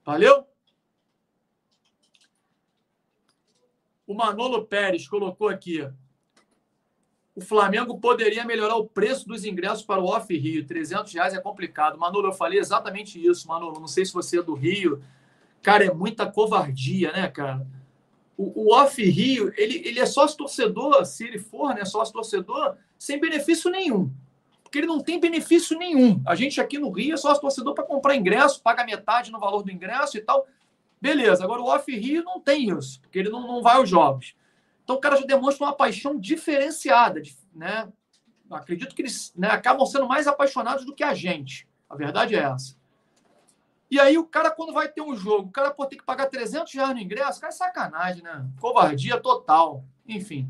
Valeu? 0.05 0.45
O 4.05 4.13
Manolo 4.13 4.65
Pérez 4.65 5.07
colocou 5.07 5.49
aqui. 5.49 5.89
O 7.35 7.41
Flamengo 7.41 7.99
poderia 7.99 8.45
melhorar 8.45 8.75
o 8.75 8.87
preço 8.87 9.27
dos 9.27 9.43
ingressos 9.43 9.83
para 9.83 9.99
o 9.99 10.05
Off 10.05 10.33
Rio. 10.37 10.65
300 10.65 11.11
reais 11.11 11.33
é 11.33 11.41
complicado. 11.41 11.97
Manolo, 11.97 12.27
eu 12.27 12.33
falei 12.33 12.59
exatamente 12.59 13.23
isso, 13.23 13.47
Manolo. 13.47 13.79
Não 13.79 13.87
sei 13.87 14.05
se 14.05 14.13
você 14.13 14.39
é 14.39 14.43
do 14.43 14.53
Rio. 14.53 15.03
Cara, 15.65 15.83
é 15.83 15.91
muita 15.91 16.31
covardia, 16.31 17.11
né, 17.11 17.27
cara? 17.27 17.65
O, 18.37 18.67
o 18.67 18.75
Off 18.75 19.03
Rio, 19.03 19.51
ele, 19.57 19.81
ele 19.83 19.99
é 19.99 20.05
sócio 20.05 20.37
torcedor, 20.37 21.03
se 21.07 21.23
ele 21.23 21.39
for, 21.39 21.73
né, 21.73 21.83
sócio 21.83 22.13
torcedor, 22.13 22.77
sem 22.99 23.19
benefício 23.19 23.71
nenhum. 23.71 24.11
Porque 24.61 24.77
ele 24.77 24.85
não 24.85 25.01
tem 25.01 25.19
benefício 25.19 25.75
nenhum. 25.75 26.21
A 26.23 26.35
gente 26.35 26.61
aqui 26.61 26.77
no 26.77 26.91
Rio 26.91 27.15
é 27.15 27.17
sócio 27.17 27.41
torcedor 27.41 27.73
para 27.73 27.83
comprar 27.83 28.15
ingresso, 28.15 28.61
paga 28.61 28.85
metade 28.85 29.31
no 29.31 29.39
valor 29.39 29.63
do 29.63 29.71
ingresso 29.71 30.15
e 30.19 30.21
tal. 30.21 30.45
Beleza, 31.01 31.43
agora 31.43 31.63
o 31.63 31.65
Off 31.65 31.91
Rio 31.91 32.23
não 32.23 32.39
tem 32.39 32.69
isso, 32.69 33.01
porque 33.01 33.17
ele 33.17 33.29
não, 33.29 33.47
não 33.47 33.63
vai 33.63 33.77
aos 33.77 33.89
jogos. 33.89 34.35
Então 34.83 34.97
o 34.97 34.99
cara 34.99 35.15
já 35.15 35.25
demonstra 35.25 35.65
uma 35.65 35.73
paixão 35.73 36.15
diferenciada, 36.15 37.23
né? 37.51 37.91
Acredito 38.51 38.93
que 38.93 39.01
eles 39.01 39.33
né, 39.35 39.47
acabam 39.47 39.87
sendo 39.87 40.07
mais 40.07 40.27
apaixonados 40.27 40.85
do 40.85 40.93
que 40.93 41.03
a 41.03 41.15
gente. 41.15 41.67
A 41.89 41.95
verdade 41.95 42.35
é 42.35 42.43
essa. 42.43 42.75
E 43.89 43.99
aí 43.99 44.17
o 44.17 44.25
cara, 44.25 44.49
quando 44.51 44.73
vai 44.73 44.87
ter 44.87 45.01
um 45.01 45.15
jogo, 45.15 45.47
o 45.47 45.51
cara 45.51 45.71
pode 45.71 45.91
ter 45.91 45.97
que 45.97 46.03
pagar 46.03 46.27
300 46.27 46.73
reais 46.73 46.93
no 46.93 46.99
ingresso, 46.99 47.39
cara, 47.39 47.53
é 47.53 47.55
sacanagem, 47.55 48.23
né? 48.23 48.45
Covardia 48.59 49.19
total. 49.19 49.83
Enfim. 50.07 50.49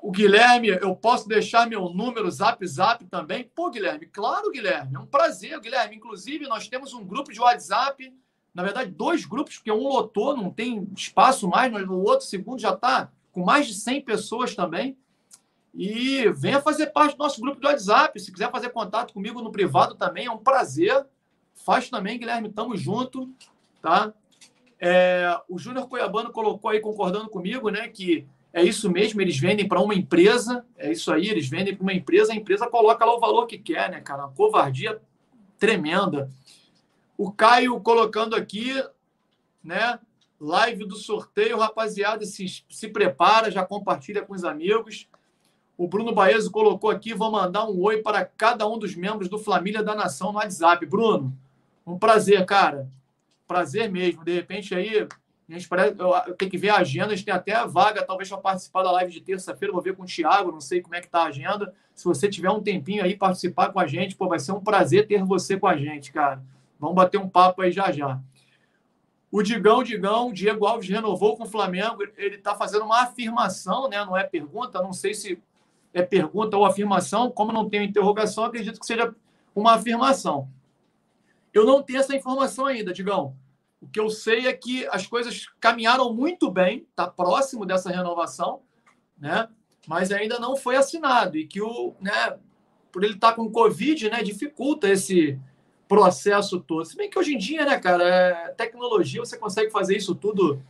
O 0.00 0.12
Guilherme, 0.12 0.68
eu 0.68 0.94
posso 0.94 1.28
deixar 1.28 1.68
meu 1.68 1.88
número 1.88 2.30
zap 2.30 2.64
zap 2.66 3.04
também? 3.06 3.50
Pô, 3.54 3.68
Guilherme, 3.68 4.06
claro, 4.06 4.50
Guilherme, 4.50 4.94
é 4.94 4.98
um 4.98 5.06
prazer, 5.06 5.58
Guilherme. 5.60 5.96
Inclusive, 5.96 6.46
nós 6.46 6.68
temos 6.68 6.92
um 6.92 7.04
grupo 7.04 7.32
de 7.32 7.40
WhatsApp, 7.40 8.14
na 8.54 8.62
verdade, 8.62 8.90
dois 8.90 9.24
grupos, 9.24 9.56
porque 9.56 9.72
um 9.72 9.88
lotou, 9.88 10.36
não 10.36 10.50
tem 10.50 10.88
espaço 10.96 11.48
mais, 11.48 11.72
mas 11.72 11.84
no 11.84 12.00
outro 12.00 12.26
segundo 12.26 12.60
já 12.60 12.74
está 12.74 13.10
com 13.32 13.44
mais 13.44 13.66
de 13.66 13.74
100 13.74 14.02
pessoas 14.02 14.54
também. 14.54 14.96
E 15.78 16.28
venha 16.32 16.60
fazer 16.60 16.88
parte 16.88 17.16
do 17.16 17.22
nosso 17.22 17.40
grupo 17.40 17.60
de 17.60 17.66
WhatsApp. 17.68 18.18
Se 18.18 18.32
quiser 18.32 18.50
fazer 18.50 18.70
contato 18.70 19.14
comigo 19.14 19.40
no 19.40 19.52
privado 19.52 19.94
também, 19.94 20.26
é 20.26 20.30
um 20.30 20.36
prazer. 20.36 21.06
Faz 21.54 21.88
também, 21.88 22.18
Guilherme, 22.18 22.48
tamo 22.48 22.76
junto, 22.76 23.30
tá? 23.80 24.12
É, 24.80 25.40
o 25.48 25.56
Júnior 25.56 25.88
Cuiabano 25.88 26.32
colocou 26.32 26.72
aí, 26.72 26.80
concordando 26.80 27.28
comigo, 27.28 27.70
né, 27.70 27.86
que 27.86 28.26
é 28.52 28.62
isso 28.62 28.90
mesmo, 28.90 29.20
eles 29.20 29.38
vendem 29.38 29.68
para 29.68 29.80
uma 29.80 29.94
empresa, 29.94 30.66
é 30.76 30.90
isso 30.90 31.12
aí, 31.12 31.28
eles 31.28 31.48
vendem 31.48 31.76
para 31.76 31.82
uma 31.82 31.92
empresa, 31.92 32.32
a 32.32 32.36
empresa 32.36 32.66
coloca 32.66 33.04
lá 33.04 33.14
o 33.14 33.20
valor 33.20 33.46
que 33.46 33.58
quer, 33.58 33.88
né, 33.88 34.00
cara? 34.00 34.24
Uma 34.24 34.32
covardia 34.32 35.00
tremenda. 35.58 36.28
O 37.16 37.30
Caio 37.30 37.80
colocando 37.80 38.34
aqui, 38.34 38.72
né, 39.62 39.98
live 40.40 40.86
do 40.86 40.96
sorteio, 40.96 41.58
rapaziada, 41.58 42.24
se, 42.24 42.64
se 42.68 42.88
prepara, 42.88 43.48
já 43.48 43.64
compartilha 43.64 44.22
com 44.22 44.34
os 44.34 44.44
amigos. 44.44 45.08
O 45.78 45.86
Bruno 45.86 46.12
Baezo 46.12 46.50
colocou 46.50 46.90
aqui, 46.90 47.14
vou 47.14 47.30
mandar 47.30 47.64
um 47.64 47.80
oi 47.80 48.02
para 48.02 48.24
cada 48.24 48.66
um 48.66 48.76
dos 48.76 48.96
membros 48.96 49.28
do 49.28 49.38
Família 49.38 49.80
da 49.80 49.94
Nação 49.94 50.32
no 50.32 50.38
WhatsApp. 50.38 50.84
Bruno, 50.84 51.32
um 51.86 51.96
prazer, 51.96 52.44
cara. 52.44 52.90
Prazer 53.46 53.88
mesmo. 53.88 54.24
De 54.24 54.34
repente 54.34 54.74
aí, 54.74 55.06
a 55.48 55.52
gente 55.52 55.68
parece, 55.68 55.94
eu 55.96 56.34
tenho 56.34 56.50
que 56.50 56.58
ver 56.58 56.70
a 56.70 56.78
agenda, 56.78 57.12
a 57.12 57.14
gente 57.14 57.24
tem 57.24 57.32
até 57.32 57.52
a 57.54 57.64
vaga, 57.64 58.04
talvez, 58.04 58.28
para 58.28 58.38
participar 58.38 58.82
da 58.82 58.90
live 58.90 59.12
de 59.12 59.20
terça-feira. 59.20 59.72
Vou 59.72 59.80
ver 59.80 59.94
com 59.94 60.02
o 60.02 60.06
Thiago, 60.06 60.50
não 60.50 60.60
sei 60.60 60.80
como 60.80 60.96
é 60.96 61.00
que 61.00 61.08
tá 61.08 61.20
a 61.20 61.26
agenda. 61.26 61.72
Se 61.94 62.04
você 62.04 62.28
tiver 62.28 62.50
um 62.50 62.60
tempinho 62.60 63.04
aí, 63.04 63.16
participar 63.16 63.72
com 63.72 63.78
a 63.78 63.86
gente, 63.86 64.16
pô, 64.16 64.26
vai 64.26 64.40
ser 64.40 64.50
um 64.50 64.60
prazer 64.60 65.06
ter 65.06 65.22
você 65.22 65.56
com 65.56 65.68
a 65.68 65.76
gente, 65.76 66.10
cara. 66.10 66.42
Vamos 66.80 66.96
bater 66.96 67.18
um 67.18 67.28
papo 67.28 67.62
aí 67.62 67.70
já 67.70 67.92
já. 67.92 68.20
O 69.30 69.42
Digão, 69.42 69.84
Digão, 69.84 70.32
Diego 70.32 70.66
Alves 70.66 70.88
renovou 70.88 71.36
com 71.36 71.44
o 71.44 71.48
Flamengo. 71.48 72.02
Ele 72.16 72.34
está 72.34 72.56
fazendo 72.56 72.84
uma 72.84 73.02
afirmação, 73.02 73.88
né? 73.88 74.04
Não 74.04 74.16
é 74.16 74.24
pergunta. 74.24 74.82
Não 74.82 74.92
sei 74.92 75.14
se 75.14 75.40
é 75.92 76.02
pergunta 76.02 76.56
ou 76.56 76.64
afirmação, 76.64 77.30
como 77.30 77.52
não 77.52 77.68
tenho 77.68 77.84
interrogação, 77.84 78.44
acredito 78.44 78.80
que 78.80 78.86
seja 78.86 79.14
uma 79.54 79.74
afirmação. 79.74 80.48
Eu 81.52 81.64
não 81.64 81.82
tenho 81.82 82.00
essa 82.00 82.14
informação 82.14 82.66
ainda, 82.66 82.92
Digão. 82.92 83.36
O 83.80 83.88
que 83.88 84.00
eu 84.00 84.10
sei 84.10 84.46
é 84.46 84.52
que 84.52 84.86
as 84.88 85.06
coisas 85.06 85.46
caminharam 85.60 86.12
muito 86.12 86.50
bem, 86.50 86.86
está 86.90 87.06
próximo 87.08 87.64
dessa 87.64 87.90
renovação, 87.90 88.60
né? 89.16 89.48
mas 89.88 90.12
ainda 90.12 90.38
não 90.38 90.54
foi 90.54 90.76
assinado. 90.76 91.38
E 91.38 91.46
que 91.46 91.62
o, 91.62 91.94
né, 92.00 92.36
por 92.92 93.02
ele 93.02 93.14
estar 93.14 93.30
tá 93.30 93.34
com 93.36 93.50
Covid, 93.50 94.10
né, 94.10 94.22
dificulta 94.22 94.88
esse 94.88 95.38
processo 95.88 96.60
todo. 96.60 96.84
Se 96.84 96.94
bem 96.94 97.08
que 97.08 97.18
hoje 97.18 97.34
em 97.34 97.38
dia, 97.38 97.64
né, 97.64 97.78
cara, 97.78 98.04
é, 98.04 98.48
tecnologia, 98.50 99.20
você 99.20 99.38
consegue 99.38 99.70
fazer 99.70 99.96
isso 99.96 100.14
tudo 100.14 100.62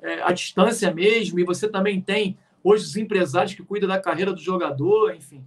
é, 0.00 0.20
à 0.22 0.32
distância 0.32 0.92
mesmo, 0.92 1.38
e 1.38 1.44
você 1.44 1.68
também 1.68 2.00
tem 2.00 2.36
hoje 2.68 2.84
os 2.84 2.96
empresários 2.96 3.54
que 3.54 3.62
cuidam 3.62 3.88
da 3.88 4.00
carreira 4.00 4.32
do 4.32 4.40
jogador, 4.40 5.14
enfim. 5.14 5.44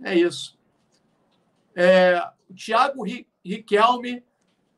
É 0.00 0.14
isso. 0.14 0.56
É, 1.74 2.20
o 2.48 2.54
Thiago 2.54 3.04
Riquelme. 3.44 4.22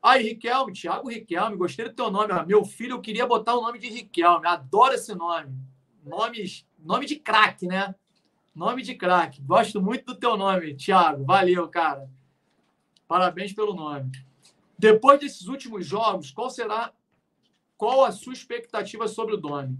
Ai, 0.01 0.23
Riquelme, 0.23 0.73
Thiago 0.73 1.09
Riquelme, 1.09 1.55
gostei 1.55 1.85
do 1.85 1.93
teu 1.93 2.09
nome. 2.09 2.33
Meu 2.47 2.65
filho, 2.65 2.93
eu 2.93 3.01
queria 3.01 3.27
botar 3.27 3.55
o 3.55 3.61
nome 3.61 3.77
de 3.77 3.87
Riquelme. 3.87 4.47
Adoro 4.47 4.95
esse 4.95 5.13
nome. 5.13 5.55
Nomes, 6.03 6.65
nome 6.79 7.05
de 7.05 7.17
craque, 7.17 7.67
né? 7.67 7.93
Nome 8.55 8.81
de 8.81 8.95
craque. 8.95 9.39
Gosto 9.41 9.79
muito 9.79 10.05
do 10.05 10.15
teu 10.15 10.35
nome, 10.37 10.73
Thiago. 10.73 11.23
Valeu, 11.23 11.67
cara. 11.67 12.09
Parabéns 13.07 13.53
pelo 13.53 13.75
nome. 13.75 14.11
Depois 14.77 15.19
desses 15.19 15.47
últimos 15.47 15.85
jogos, 15.85 16.31
qual 16.31 16.49
será 16.49 16.91
qual 17.77 18.03
a 18.03 18.11
sua 18.11 18.33
expectativa 18.33 19.07
sobre 19.07 19.35
o 19.35 19.37
Domi? 19.37 19.77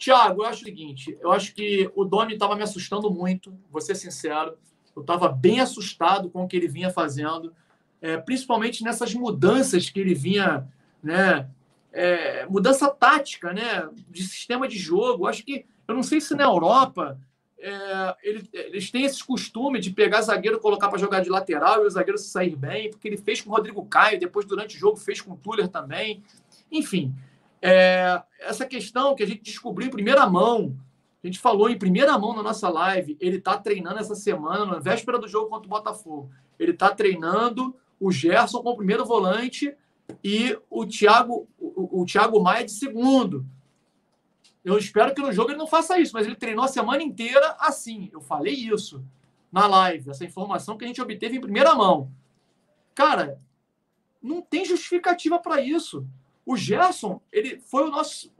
Tiago, 0.00 0.42
eu 0.42 0.46
acho 0.46 0.62
o 0.62 0.64
seguinte: 0.64 1.16
eu 1.20 1.30
acho 1.30 1.54
que 1.54 1.90
o 1.94 2.04
Domi 2.04 2.32
estava 2.32 2.56
me 2.56 2.62
assustando 2.62 3.10
muito, 3.10 3.54
vou 3.70 3.82
ser 3.82 3.94
sincero. 3.94 4.56
Eu 4.96 5.02
estava 5.02 5.28
bem 5.28 5.60
assustado 5.60 6.30
com 6.30 6.42
o 6.42 6.48
que 6.48 6.56
ele 6.56 6.66
vinha 6.66 6.90
fazendo, 6.90 7.52
é, 8.00 8.16
principalmente 8.16 8.82
nessas 8.82 9.14
mudanças 9.14 9.90
que 9.90 10.00
ele 10.00 10.14
vinha, 10.14 10.66
né? 11.02 11.48
É, 11.92 12.46
mudança 12.46 12.88
tática, 12.88 13.52
né? 13.52 13.88
De 14.08 14.22
sistema 14.22 14.66
de 14.66 14.78
jogo. 14.78 15.24
Eu 15.24 15.28
acho 15.28 15.44
que, 15.44 15.66
eu 15.86 15.94
não 15.94 16.02
sei 16.02 16.18
se 16.18 16.34
na 16.34 16.44
Europa 16.44 17.20
é, 17.58 18.16
ele, 18.22 18.48
eles 18.52 18.90
têm 18.90 19.04
esse 19.04 19.22
costume 19.22 19.80
de 19.80 19.90
pegar 19.90 20.22
zagueiro 20.22 20.56
e 20.56 20.60
colocar 20.60 20.88
para 20.88 20.98
jogar 20.98 21.20
de 21.20 21.28
lateral 21.28 21.84
e 21.84 21.86
o 21.86 21.90
zagueiro 21.90 22.16
se 22.16 22.30
sair 22.30 22.56
bem, 22.56 22.88
porque 22.88 23.06
ele 23.06 23.18
fez 23.18 23.42
com 23.42 23.50
o 23.50 23.52
Rodrigo 23.54 23.84
Caio, 23.84 24.18
depois 24.18 24.46
durante 24.46 24.76
o 24.76 24.78
jogo 24.78 24.96
fez 24.96 25.20
com 25.20 25.32
o 25.32 25.36
Tuller 25.36 25.68
também. 25.68 26.22
Enfim, 26.72 27.14
é, 27.62 28.22
essa 28.40 28.64
questão 28.66 29.14
que 29.14 29.22
a 29.22 29.26
gente 29.26 29.42
descobriu 29.42 29.88
em 29.88 29.90
primeira 29.90 30.26
mão, 30.28 30.76
a 31.22 31.26
gente 31.26 31.38
falou 31.38 31.68
em 31.68 31.78
primeira 31.78 32.16
mão 32.18 32.34
na 32.34 32.42
nossa 32.42 32.68
live, 32.68 33.16
ele 33.20 33.36
está 33.36 33.58
treinando 33.58 33.98
essa 33.98 34.14
semana, 34.14 34.64
na 34.64 34.78
véspera 34.78 35.18
do 35.18 35.28
jogo 35.28 35.50
contra 35.50 35.66
o 35.66 35.70
Botafogo. 35.70 36.30
Ele 36.58 36.72
está 36.72 36.94
treinando 36.94 37.74
o 37.98 38.10
Gerson 38.10 38.62
com 38.62 38.70
o 38.70 38.76
primeiro 38.76 39.04
volante 39.04 39.76
e 40.24 40.58
o 40.70 40.86
Thiago, 40.86 41.46
o, 41.58 42.00
o 42.02 42.06
Thiago 42.06 42.42
Maia 42.42 42.64
de 42.64 42.72
segundo. 42.72 43.44
Eu 44.64 44.78
espero 44.78 45.14
que 45.14 45.22
no 45.22 45.32
jogo 45.32 45.50
ele 45.50 45.58
não 45.58 45.66
faça 45.66 45.98
isso, 45.98 46.12
mas 46.14 46.26
ele 46.26 46.36
treinou 46.36 46.64
a 46.64 46.68
semana 46.68 47.02
inteira 47.02 47.56
assim. 47.58 48.08
Eu 48.12 48.20
falei 48.20 48.54
isso 48.54 49.04
na 49.52 49.66
live, 49.66 50.10
essa 50.10 50.24
informação 50.24 50.76
que 50.76 50.84
a 50.84 50.88
gente 50.88 51.00
obteve 51.02 51.36
em 51.36 51.40
primeira 51.40 51.74
mão. 51.74 52.10
Cara, 52.94 53.38
não 54.22 54.40
tem 54.40 54.64
justificativa 54.64 55.38
para 55.38 55.60
isso. 55.60 56.06
O 56.44 56.56
Gerson, 56.56 57.20
ele 57.30 57.60
foi 57.60 57.84
o 57.84 57.90
nosso 57.90 58.32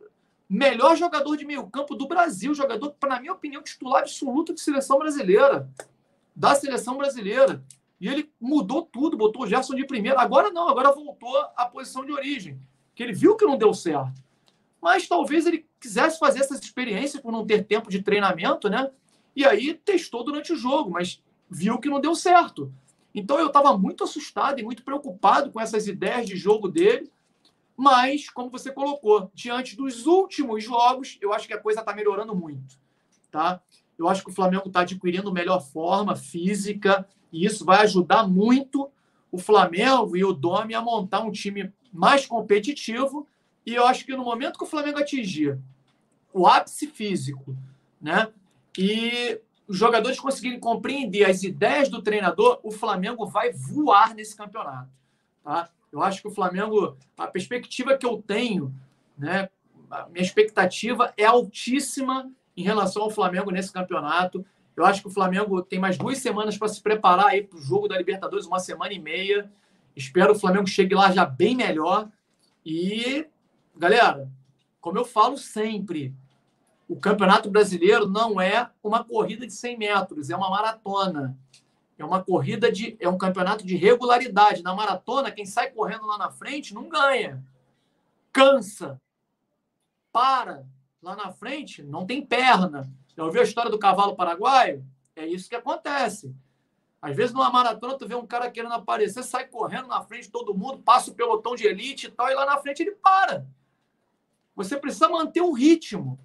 melhor 0.48 0.96
jogador 0.96 1.36
de 1.36 1.44
meio 1.44 1.66
campo 1.68 1.94
do 1.94 2.08
Brasil, 2.08 2.52
jogador, 2.54 2.94
na 3.06 3.20
minha 3.20 3.32
opinião, 3.32 3.62
titular 3.62 4.02
absoluto 4.02 4.52
de 4.52 4.60
seleção 4.60 4.98
brasileira, 4.98 5.70
da 6.34 6.54
seleção 6.54 6.96
brasileira. 6.96 7.62
E 8.00 8.08
ele 8.08 8.32
mudou 8.40 8.82
tudo, 8.82 9.16
botou 9.16 9.42
o 9.42 9.46
Gerson 9.46 9.74
de 9.74 9.86
primeira. 9.86 10.20
Agora 10.20 10.50
não, 10.50 10.68
agora 10.68 10.90
voltou 10.90 11.36
à 11.56 11.66
posição 11.66 12.04
de 12.04 12.12
origem, 12.12 12.58
que 12.94 13.02
ele 13.02 13.12
viu 13.12 13.36
que 13.36 13.44
não 13.44 13.58
deu 13.58 13.72
certo. 13.74 14.20
Mas 14.80 15.06
talvez 15.06 15.46
ele 15.46 15.66
quisesse 15.78 16.18
fazer 16.18 16.40
essas 16.40 16.60
experiências 16.60 17.22
por 17.22 17.30
não 17.30 17.46
ter 17.46 17.64
tempo 17.64 17.90
de 17.90 18.02
treinamento, 18.02 18.68
né? 18.68 18.90
E 19.36 19.44
aí 19.44 19.74
testou 19.74 20.24
durante 20.24 20.52
o 20.52 20.56
jogo, 20.56 20.90
mas 20.90 21.22
viu 21.48 21.78
que 21.78 21.88
não 21.88 22.00
deu 22.00 22.14
certo. 22.14 22.72
Então 23.14 23.38
eu 23.38 23.48
estava 23.48 23.76
muito 23.76 24.04
assustado 24.04 24.58
e 24.58 24.62
muito 24.62 24.82
preocupado 24.82 25.50
com 25.50 25.60
essas 25.60 25.86
ideias 25.86 26.26
de 26.26 26.36
jogo 26.36 26.68
dele. 26.68 27.10
Mas, 27.80 28.28
como 28.28 28.50
você 28.50 28.70
colocou, 28.70 29.30
diante 29.32 29.74
dos 29.74 30.04
últimos 30.04 30.62
jogos, 30.62 31.16
eu 31.18 31.32
acho 31.32 31.48
que 31.48 31.54
a 31.54 31.58
coisa 31.58 31.80
está 31.80 31.94
melhorando 31.94 32.36
muito. 32.36 32.78
Tá? 33.30 33.58
Eu 33.98 34.06
acho 34.06 34.22
que 34.22 34.28
o 34.28 34.34
Flamengo 34.34 34.66
está 34.66 34.80
adquirindo 34.80 35.32
melhor 35.32 35.62
forma 35.62 36.14
física 36.14 37.08
e 37.32 37.46
isso 37.46 37.64
vai 37.64 37.80
ajudar 37.80 38.28
muito 38.28 38.90
o 39.32 39.38
Flamengo 39.38 40.14
e 40.14 40.22
o 40.22 40.34
Domi 40.34 40.74
a 40.74 40.82
montar 40.82 41.20
um 41.20 41.30
time 41.30 41.72
mais 41.90 42.26
competitivo. 42.26 43.26
E 43.64 43.74
eu 43.76 43.86
acho 43.86 44.04
que 44.04 44.14
no 44.14 44.24
momento 44.24 44.58
que 44.58 44.64
o 44.64 44.68
Flamengo 44.68 44.98
atingir 44.98 45.58
o 46.34 46.46
ápice 46.46 46.86
físico, 46.86 47.56
né? 47.98 48.30
E 48.76 49.40
os 49.66 49.78
jogadores 49.78 50.20
conseguirem 50.20 50.60
compreender 50.60 51.24
as 51.24 51.42
ideias 51.42 51.88
do 51.88 52.02
treinador, 52.02 52.60
o 52.62 52.70
Flamengo 52.70 53.26
vai 53.26 53.52
voar 53.54 54.14
nesse 54.14 54.36
campeonato, 54.36 54.90
tá? 55.42 55.70
Eu 55.92 56.02
acho 56.02 56.22
que 56.22 56.28
o 56.28 56.30
Flamengo, 56.30 56.96
a 57.18 57.26
perspectiva 57.26 57.96
que 57.96 58.06
eu 58.06 58.22
tenho, 58.22 58.74
né? 59.18 59.48
A 59.90 60.08
minha 60.08 60.22
expectativa 60.22 61.12
é 61.16 61.24
altíssima 61.24 62.30
em 62.56 62.62
relação 62.62 63.02
ao 63.02 63.10
Flamengo 63.10 63.50
nesse 63.50 63.72
campeonato. 63.72 64.44
Eu 64.76 64.84
acho 64.84 65.02
que 65.02 65.08
o 65.08 65.12
Flamengo 65.12 65.60
tem 65.62 65.78
mais 65.78 65.98
duas 65.98 66.18
semanas 66.18 66.56
para 66.56 66.68
se 66.68 66.80
preparar 66.80 67.26
aí 67.26 67.42
para 67.42 67.58
o 67.58 67.62
jogo 67.62 67.88
da 67.88 67.98
Libertadores, 67.98 68.46
uma 68.46 68.60
semana 68.60 68.92
e 68.92 69.00
meia. 69.00 69.50
Espero 69.96 70.32
o 70.32 70.38
Flamengo 70.38 70.66
chegue 70.66 70.94
lá 70.94 71.10
já 71.10 71.26
bem 71.26 71.56
melhor. 71.56 72.08
E, 72.64 73.26
galera, 73.76 74.30
como 74.80 74.96
eu 74.96 75.04
falo 75.04 75.36
sempre, 75.36 76.14
o 76.88 76.96
Campeonato 76.96 77.50
Brasileiro 77.50 78.08
não 78.08 78.40
é 78.40 78.70
uma 78.82 79.04
corrida 79.04 79.46
de 79.46 79.52
100 79.52 79.78
metros, 79.78 80.30
é 80.30 80.36
uma 80.36 80.50
maratona. 80.50 81.36
É 82.00 82.04
uma 82.04 82.24
corrida 82.24 82.72
de. 82.72 82.96
É 82.98 83.06
um 83.10 83.18
campeonato 83.18 83.64
de 83.64 83.76
regularidade. 83.76 84.62
Na 84.62 84.74
maratona, 84.74 85.30
quem 85.30 85.44
sai 85.44 85.70
correndo 85.70 86.06
lá 86.06 86.16
na 86.16 86.30
frente 86.30 86.72
não 86.72 86.88
ganha. 86.88 87.44
Cansa. 88.32 88.98
Para. 90.10 90.66
Lá 91.02 91.14
na 91.14 91.30
frente, 91.30 91.82
não 91.82 92.06
tem 92.06 92.24
perna. 92.24 92.90
Já 93.14 93.22
ouviu 93.22 93.42
a 93.42 93.44
história 93.44 93.70
do 93.70 93.78
cavalo 93.78 94.16
paraguaio? 94.16 94.82
É 95.14 95.26
isso 95.26 95.48
que 95.48 95.54
acontece. 95.54 96.34
Às 97.02 97.14
vezes, 97.14 97.34
numa 97.34 97.50
maratona, 97.50 97.98
tu 97.98 98.08
vê 98.08 98.14
um 98.14 98.26
cara 98.26 98.50
querendo 98.50 98.72
aparecer, 98.72 99.22
sai 99.22 99.46
correndo 99.46 99.88
na 99.88 100.02
frente 100.02 100.24
de 100.24 100.30
todo 100.30 100.54
mundo, 100.54 100.78
passa 100.78 101.10
o 101.10 101.14
pelotão 101.14 101.54
de 101.54 101.66
elite 101.66 102.06
e 102.06 102.10
tal, 102.10 102.30
e 102.30 102.34
lá 102.34 102.46
na 102.46 102.58
frente 102.58 102.82
ele 102.82 102.92
para. 102.92 103.46
Você 104.56 104.78
precisa 104.78 105.08
manter 105.08 105.42
um 105.42 105.52
ritmo. 105.52 106.18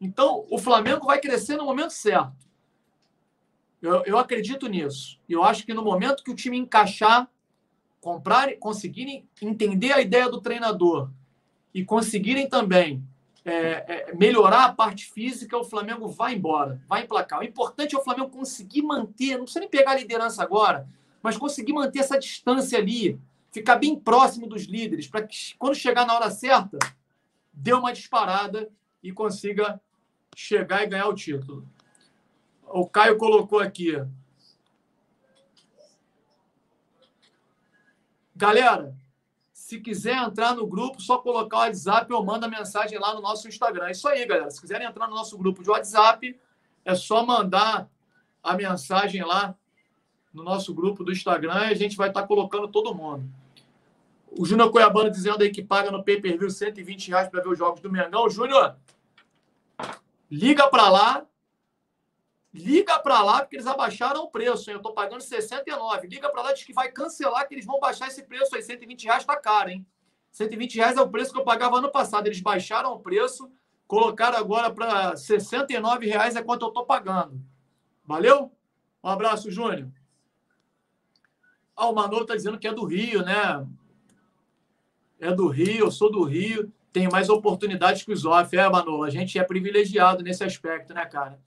Então, 0.00 0.46
o 0.50 0.58
Flamengo 0.58 1.06
vai 1.06 1.20
crescer 1.20 1.56
no 1.56 1.64
momento 1.64 1.92
certo. 1.92 2.49
Eu, 3.82 4.04
eu 4.04 4.18
acredito 4.18 4.68
nisso. 4.68 5.18
Eu 5.28 5.42
acho 5.42 5.64
que 5.64 5.74
no 5.74 5.82
momento 5.82 6.22
que 6.22 6.30
o 6.30 6.34
time 6.34 6.56
encaixar, 6.56 7.28
comprar, 8.00 8.54
conseguirem 8.56 9.26
entender 9.40 9.92
a 9.92 10.00
ideia 10.00 10.28
do 10.28 10.40
treinador 10.40 11.10
e 11.72 11.84
conseguirem 11.84 12.48
também 12.48 13.02
é, 13.44 13.52
é, 14.10 14.14
melhorar 14.14 14.66
a 14.66 14.72
parte 14.72 15.06
física, 15.06 15.56
o 15.56 15.64
Flamengo 15.64 16.08
vai 16.08 16.34
embora, 16.34 16.80
vai 16.88 17.04
emplacar. 17.04 17.40
O 17.40 17.44
importante 17.44 17.94
é 17.94 17.98
o 17.98 18.02
Flamengo 18.02 18.28
conseguir 18.28 18.82
manter, 18.82 19.36
não 19.36 19.44
precisa 19.44 19.60
nem 19.60 19.68
pegar 19.68 19.92
a 19.92 19.96
liderança 19.96 20.42
agora, 20.42 20.86
mas 21.22 21.36
conseguir 21.36 21.72
manter 21.72 22.00
essa 22.00 22.18
distância 22.18 22.78
ali, 22.78 23.18
ficar 23.50 23.76
bem 23.76 23.98
próximo 23.98 24.46
dos 24.46 24.64
líderes, 24.64 25.06
para 25.06 25.26
que 25.26 25.54
quando 25.58 25.74
chegar 25.74 26.06
na 26.06 26.14
hora 26.14 26.30
certa, 26.30 26.78
dê 27.52 27.72
uma 27.72 27.92
disparada 27.92 28.70
e 29.02 29.12
consiga 29.12 29.80
chegar 30.36 30.82
e 30.82 30.86
ganhar 30.86 31.08
o 31.08 31.14
título. 31.14 31.66
O 32.72 32.86
Caio 32.88 33.18
colocou 33.18 33.58
aqui. 33.58 33.96
Galera, 38.34 38.94
se 39.52 39.80
quiser 39.80 40.16
entrar 40.16 40.54
no 40.54 40.66
grupo, 40.66 41.02
só 41.02 41.18
colocar 41.18 41.56
o 41.56 41.60
WhatsApp 41.60 42.12
ou 42.12 42.24
manda 42.24 42.48
mensagem 42.48 42.98
lá 42.98 43.14
no 43.14 43.20
nosso 43.20 43.48
Instagram. 43.48 43.88
É 43.88 43.90
isso 43.90 44.08
aí, 44.08 44.24
galera. 44.24 44.50
Se 44.50 44.60
quiserem 44.60 44.86
entrar 44.86 45.08
no 45.08 45.14
nosso 45.14 45.36
grupo 45.36 45.62
de 45.62 45.70
WhatsApp, 45.70 46.38
é 46.84 46.94
só 46.94 47.26
mandar 47.26 47.88
a 48.42 48.54
mensagem 48.54 49.22
lá 49.22 49.54
no 50.32 50.42
nosso 50.44 50.72
grupo 50.72 51.04
do 51.04 51.12
Instagram 51.12 51.66
e 51.66 51.72
a 51.72 51.74
gente 51.74 51.96
vai 51.96 52.08
estar 52.08 52.22
colocando 52.26 52.68
todo 52.68 52.94
mundo. 52.94 53.28
O 54.30 54.46
Júnior 54.46 54.70
Cuiabano 54.70 55.10
dizendo 55.10 55.42
aí 55.42 55.50
que 55.50 55.62
paga 55.62 55.90
no 55.90 56.04
pay-per-view 56.04 56.48
120 56.48 57.08
reais 57.08 57.28
para 57.28 57.42
ver 57.42 57.48
os 57.48 57.58
jogos 57.58 57.80
do 57.80 57.90
Mengão. 57.90 58.30
Júnior, 58.30 58.76
liga 60.30 60.68
para 60.68 60.88
lá 60.88 61.26
Liga 62.52 62.98
para 62.98 63.22
lá, 63.22 63.40
porque 63.40 63.56
eles 63.56 63.66
abaixaram 63.66 64.24
o 64.24 64.30
preço. 64.30 64.68
Hein? 64.68 64.74
Eu 64.74 64.78
estou 64.78 64.92
pagando 64.92 65.20
69. 65.20 66.08
Liga 66.08 66.28
para 66.28 66.42
lá, 66.42 66.52
diz 66.52 66.64
que 66.64 66.72
vai 66.72 66.90
cancelar, 66.90 67.46
que 67.46 67.54
eles 67.54 67.64
vão 67.64 67.78
baixar 67.78 68.08
esse 68.08 68.24
preço 68.24 68.54
aí. 68.56 68.62
120 68.62 69.04
reais 69.04 69.22
está 69.22 69.36
caro, 69.36 69.70
hein? 69.70 69.86
120 70.32 70.76
reais 70.76 70.96
é 70.96 71.00
o 71.00 71.08
preço 71.08 71.32
que 71.32 71.38
eu 71.38 71.44
pagava 71.44 71.78
ano 71.78 71.90
passado. 71.90 72.26
Eles 72.26 72.40
baixaram 72.40 72.92
o 72.92 72.98
preço, 72.98 73.50
colocaram 73.86 74.36
agora 74.36 74.70
para 74.70 75.16
69 75.16 76.06
reais 76.06 76.34
é 76.34 76.42
quanto 76.42 76.62
eu 76.64 76.68
estou 76.68 76.84
pagando. 76.84 77.40
Valeu? 78.04 78.52
Um 79.02 79.08
abraço, 79.08 79.50
Júnior. 79.50 79.88
Ah, 81.76 81.88
o 81.88 81.94
Manolo 81.94 82.22
está 82.22 82.34
dizendo 82.34 82.58
que 82.58 82.68
é 82.68 82.72
do 82.72 82.84
Rio, 82.84 83.24
né? 83.24 83.66
É 85.20 85.32
do 85.32 85.48
Rio, 85.48 85.86
eu 85.86 85.90
sou 85.90 86.10
do 86.10 86.24
Rio. 86.24 86.72
Tenho 86.92 87.12
mais 87.12 87.28
oportunidades 87.28 88.02
que 88.02 88.12
os 88.12 88.24
off. 88.24 88.56
É, 88.56 88.68
Manolo, 88.68 89.04
a 89.04 89.10
gente 89.10 89.38
é 89.38 89.44
privilegiado 89.44 90.22
nesse 90.24 90.42
aspecto, 90.42 90.92
né, 90.92 91.06
cara? 91.06 91.40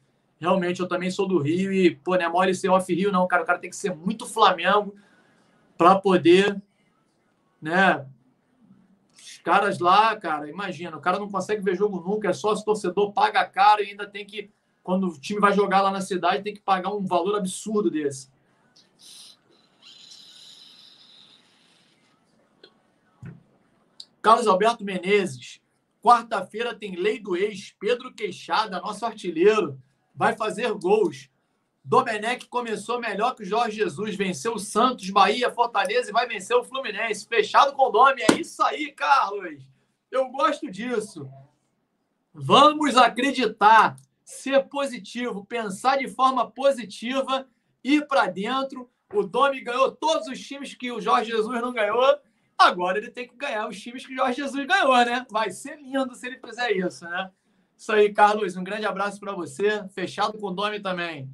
Realmente, 0.44 0.82
eu 0.82 0.88
também 0.90 1.10
sou 1.10 1.26
do 1.26 1.40
Rio 1.40 1.72
e, 1.72 1.96
pô, 1.96 2.18
não 2.18 2.26
é 2.26 2.28
mole 2.28 2.54
ser 2.54 2.68
off-Rio, 2.68 3.14
não, 3.14 3.26
cara. 3.26 3.44
O 3.44 3.46
cara 3.46 3.60
tem 3.60 3.70
que 3.70 3.76
ser 3.78 3.96
muito 3.96 4.26
Flamengo 4.26 4.94
para 5.78 5.96
poder, 5.96 6.62
né? 7.62 8.06
Os 9.16 9.38
caras 9.38 9.80
lá, 9.80 10.14
cara, 10.18 10.50
imagina, 10.50 10.98
o 10.98 11.00
cara 11.00 11.18
não 11.18 11.32
consegue 11.32 11.62
ver 11.62 11.78
jogo 11.78 12.02
nunca, 12.02 12.28
é 12.28 12.34
só 12.34 12.54
se 12.54 12.66
torcedor 12.66 13.14
paga 13.14 13.46
caro 13.46 13.82
e 13.82 13.92
ainda 13.92 14.06
tem 14.06 14.26
que, 14.26 14.52
quando 14.84 15.08
o 15.08 15.18
time 15.18 15.40
vai 15.40 15.54
jogar 15.54 15.82
lá 15.82 15.92
na 15.92 16.02
cidade, 16.02 16.44
tem 16.44 16.54
que 16.54 16.60
pagar 16.60 16.94
um 16.94 17.06
valor 17.06 17.38
absurdo 17.38 17.90
desse. 17.90 18.30
Carlos 24.22 24.46
Alberto 24.46 24.84
Menezes. 24.84 25.62
Quarta-feira 26.02 26.76
tem 26.76 26.98
lei 26.98 27.18
do 27.18 27.38
ex. 27.38 27.74
Pedro 27.80 28.14
Queixada, 28.14 28.82
nosso 28.82 29.06
artilheiro 29.06 29.82
vai 30.14 30.36
fazer 30.36 30.72
gols. 30.74 31.30
Domenech 31.84 32.48
começou 32.48 33.00
melhor 33.00 33.36
que 33.36 33.44
o 33.44 33.46
Jorge 33.46 33.78
Jesus, 33.78 34.16
venceu 34.16 34.54
o 34.54 34.60
Santos, 34.60 35.10
Bahia, 35.10 35.52
Fortaleza 35.52 36.10
e 36.10 36.14
vai 36.14 36.26
vencer 36.28 36.56
o 36.56 36.64
Fluminense. 36.64 37.28
Fechado 37.28 37.74
com 37.74 37.90
o 37.90 37.92
nome. 37.92 38.22
É 38.22 38.40
isso 38.40 38.64
aí, 38.64 38.92
Carlos. 38.94 39.62
Eu 40.10 40.30
gosto 40.30 40.72
disso. 40.72 41.30
Vamos 42.34 42.96
acreditar, 42.96 43.98
ser 44.24 44.64
positivo, 44.70 45.46
pensar 45.46 45.98
de 45.98 46.08
forma 46.08 46.50
positiva, 46.50 47.48
ir 47.84 48.08
para 48.08 48.28
dentro. 48.28 48.90
O 49.14 49.24
Domi 49.24 49.62
ganhou 49.62 49.92
todos 49.92 50.28
os 50.28 50.40
times 50.40 50.74
que 50.74 50.92
o 50.92 51.02
Jorge 51.02 51.32
Jesus 51.32 51.62
não 51.62 51.74
ganhou. 51.74 52.18
Agora 52.58 52.98
ele 52.98 53.12
tem 53.12 53.28
que 53.28 53.36
ganhar 53.36 53.68
os 53.68 53.80
times 53.80 54.06
que 54.06 54.14
o 54.14 54.16
Jorge 54.16 54.42
Jesus 54.42 54.66
ganhou, 54.66 54.96
né? 55.06 55.26
Vai 55.30 55.52
ser 55.52 55.80
lindo 55.82 56.16
se 56.16 56.26
ele 56.26 56.40
fizer 56.40 56.72
isso, 56.72 57.04
né? 57.06 57.30
Isso 57.84 57.92
aí, 57.92 58.14
Carlos. 58.14 58.56
Um 58.56 58.64
grande 58.64 58.86
abraço 58.86 59.20
para 59.20 59.34
você. 59.34 59.86
Fechado 59.90 60.38
com 60.38 60.48
o 60.48 60.52
Domi 60.52 60.80
também. 60.80 61.30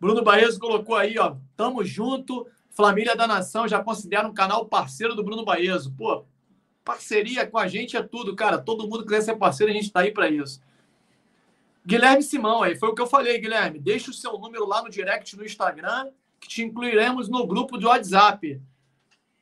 Bruno 0.00 0.24
Baezo 0.24 0.58
colocou 0.58 0.96
aí, 0.96 1.18
ó. 1.18 1.36
Tamo 1.54 1.84
junto. 1.84 2.46
Família 2.70 3.14
da 3.14 3.26
Nação 3.26 3.68
já 3.68 3.84
considera 3.84 4.26
um 4.26 4.32
canal 4.32 4.64
parceiro 4.64 5.14
do 5.14 5.22
Bruno 5.22 5.44
Baezo. 5.44 5.92
Pô, 5.92 6.24
parceria 6.82 7.46
com 7.46 7.58
a 7.58 7.68
gente 7.68 7.98
é 7.98 8.02
tudo, 8.02 8.34
cara. 8.34 8.56
Todo 8.56 8.88
mundo 8.88 9.04
quiser 9.04 9.20
ser 9.20 9.36
parceiro, 9.36 9.70
a 9.70 9.74
gente 9.74 9.92
tá 9.92 10.00
aí 10.00 10.10
para 10.10 10.30
isso. 10.30 10.62
Guilherme 11.84 12.22
Simão, 12.22 12.62
aí 12.62 12.74
foi 12.74 12.88
o 12.88 12.94
que 12.94 13.02
eu 13.02 13.06
falei, 13.06 13.38
Guilherme. 13.38 13.78
Deixa 13.78 14.10
o 14.10 14.14
seu 14.14 14.38
número 14.38 14.66
lá 14.66 14.82
no 14.82 14.88
direct 14.88 15.36
no 15.36 15.44
Instagram, 15.44 16.12
que 16.40 16.48
te 16.48 16.62
incluiremos 16.62 17.28
no 17.28 17.46
grupo 17.46 17.76
de 17.76 17.84
WhatsApp. 17.84 18.58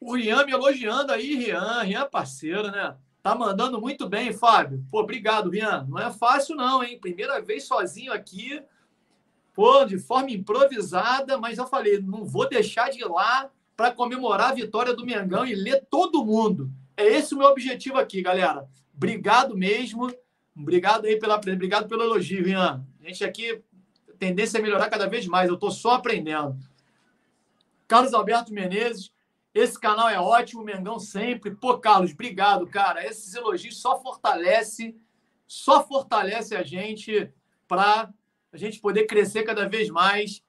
O 0.00 0.16
Rian 0.16 0.44
me 0.44 0.50
elogiando 0.50 1.12
aí, 1.12 1.36
Rian. 1.36 1.82
Rian 1.82 2.00
é 2.00 2.04
parceiro, 2.04 2.72
né? 2.72 2.96
Tá 3.22 3.34
mandando 3.34 3.80
muito 3.80 4.08
bem, 4.08 4.32
Fábio. 4.32 4.84
Pô, 4.90 5.00
obrigado, 5.00 5.50
Rian. 5.50 5.86
Não 5.88 5.98
é 5.98 6.10
fácil, 6.10 6.54
não, 6.54 6.82
hein? 6.82 6.98
Primeira 7.00 7.40
vez 7.40 7.64
sozinho 7.64 8.12
aqui, 8.12 8.62
pô, 9.54 9.84
de 9.84 9.98
forma 9.98 10.30
improvisada, 10.30 11.36
mas 11.36 11.58
eu 11.58 11.66
falei, 11.66 12.00
não 12.00 12.24
vou 12.24 12.48
deixar 12.48 12.90
de 12.90 13.00
ir 13.00 13.08
lá 13.08 13.50
para 13.76 13.92
comemorar 13.92 14.50
a 14.50 14.54
vitória 14.54 14.94
do 14.94 15.04
Mengão 15.04 15.44
e 15.44 15.54
ler 15.54 15.84
todo 15.90 16.24
mundo. 16.24 16.70
É 16.96 17.04
esse 17.06 17.34
o 17.34 17.38
meu 17.38 17.48
objetivo 17.48 17.98
aqui, 17.98 18.22
galera. 18.22 18.68
Obrigado 18.94 19.56
mesmo. 19.56 20.12
Obrigado 20.56 21.06
aí 21.06 21.16
pela, 21.18 21.36
obrigado 21.36 21.88
pelo 21.88 22.02
elogio, 22.02 22.44
Rian. 22.44 22.84
A 23.00 23.06
gente 23.06 23.24
aqui, 23.24 23.62
a 24.08 24.12
tendência 24.18 24.58
é 24.58 24.62
melhorar 24.62 24.88
cada 24.88 25.06
vez 25.08 25.26
mais. 25.26 25.48
Eu 25.48 25.54
estou 25.54 25.70
só 25.70 25.92
aprendendo. 25.92 26.58
Carlos 27.86 28.12
Alberto 28.12 28.52
Menezes, 28.52 29.12
esse 29.54 29.78
canal 29.78 30.08
é 30.08 30.20
ótimo, 30.20 30.64
Mengão 30.64 30.98
sempre. 30.98 31.54
Pô, 31.54 31.78
Carlos, 31.78 32.12
obrigado, 32.12 32.66
cara. 32.66 33.04
Esses 33.04 33.34
elogios 33.34 33.80
só 33.80 34.00
fortalece, 34.00 34.96
só 35.46 35.86
fortalece 35.86 36.54
a 36.54 36.62
gente 36.62 37.32
para 37.66 38.12
a 38.52 38.56
gente 38.56 38.80
poder 38.80 39.06
crescer 39.06 39.42
cada 39.42 39.68
vez 39.68 39.88
mais. 39.90 40.42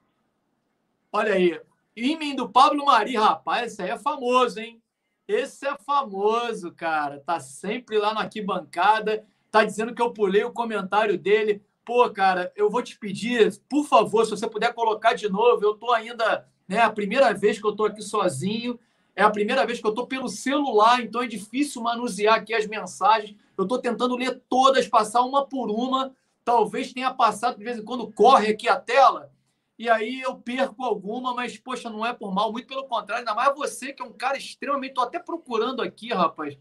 Olha 1.12 1.34
aí, 1.34 1.60
Imen 1.96 2.36
do 2.36 2.48
Pablo 2.50 2.86
Mari, 2.86 3.16
rapaz, 3.16 3.74
esse 3.74 3.82
aí 3.82 3.90
é 3.90 3.98
famoso, 3.98 4.60
hein? 4.60 4.82
Esse 5.28 5.68
é 5.68 5.78
famoso, 5.78 6.72
cara. 6.72 7.20
Tá 7.20 7.40
sempre 7.40 7.98
lá 7.98 8.14
na 8.14 8.22
arquibancada. 8.22 9.26
Tá 9.52 9.64
dizendo 9.64 9.94
que 9.94 10.02
eu 10.02 10.14
pulei 10.14 10.44
o 10.44 10.52
comentário 10.52 11.18
dele. 11.18 11.62
Pô, 11.86 12.10
cara, 12.10 12.52
eu 12.56 12.70
vou 12.70 12.82
te 12.82 12.98
pedir, 12.98 13.60
por 13.70 13.86
favor, 13.86 14.24
se 14.24 14.32
você 14.32 14.48
puder 14.48 14.74
colocar 14.74 15.14
de 15.14 15.30
novo. 15.30 15.64
Eu 15.64 15.76
tô 15.76 15.92
ainda, 15.92 16.48
né, 16.68 16.80
a 16.82 16.90
primeira 16.90 17.34
vez 17.34 17.60
que 17.60 17.66
eu 17.66 17.76
tô 17.76 17.86
aqui 17.86 18.02
sozinho. 18.02 18.80
É 19.20 19.24
a 19.24 19.30
primeira 19.30 19.66
vez 19.66 19.82
que 19.82 19.86
eu 19.86 19.90
estou 19.90 20.08
pelo 20.08 20.30
celular, 20.30 21.02
então 21.02 21.22
é 21.22 21.28
difícil 21.28 21.82
manusear 21.82 22.36
aqui 22.36 22.54
as 22.54 22.66
mensagens. 22.66 23.36
Eu 23.58 23.64
estou 23.64 23.78
tentando 23.78 24.16
ler 24.16 24.42
todas, 24.48 24.88
passar 24.88 25.24
uma 25.24 25.46
por 25.46 25.70
uma. 25.70 26.16
Talvez 26.46 26.94
tenha 26.94 27.14
passado, 27.14 27.58
de 27.58 27.64
vez 27.66 27.78
em 27.78 27.84
quando 27.84 28.10
corre 28.14 28.48
aqui 28.48 28.70
a 28.70 28.80
tela, 28.80 29.30
e 29.78 29.90
aí 29.90 30.22
eu 30.22 30.38
perco 30.38 30.86
alguma, 30.86 31.34
mas, 31.34 31.58
poxa, 31.58 31.90
não 31.90 32.06
é 32.06 32.14
por 32.14 32.34
mal, 32.34 32.50
muito 32.50 32.70
pelo 32.70 32.86
contrário, 32.86 33.28
ainda 33.28 33.36
mais 33.36 33.54
você, 33.54 33.92
que 33.92 34.02
é 34.02 34.06
um 34.06 34.14
cara 34.14 34.38
extremamente. 34.38 34.92
Estou 34.92 35.04
até 35.04 35.20
procurando 35.20 35.82
aqui, 35.82 36.14
rapaz, 36.14 36.58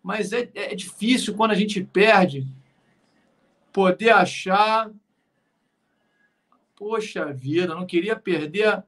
mas 0.00 0.32
é, 0.32 0.48
é 0.54 0.76
difícil 0.76 1.34
quando 1.34 1.50
a 1.50 1.56
gente 1.56 1.82
perde 1.82 2.46
poder 3.72 4.10
achar. 4.10 4.88
Poxa 6.76 7.32
vida, 7.32 7.74
não 7.74 7.84
queria 7.84 8.14
perder. 8.14 8.84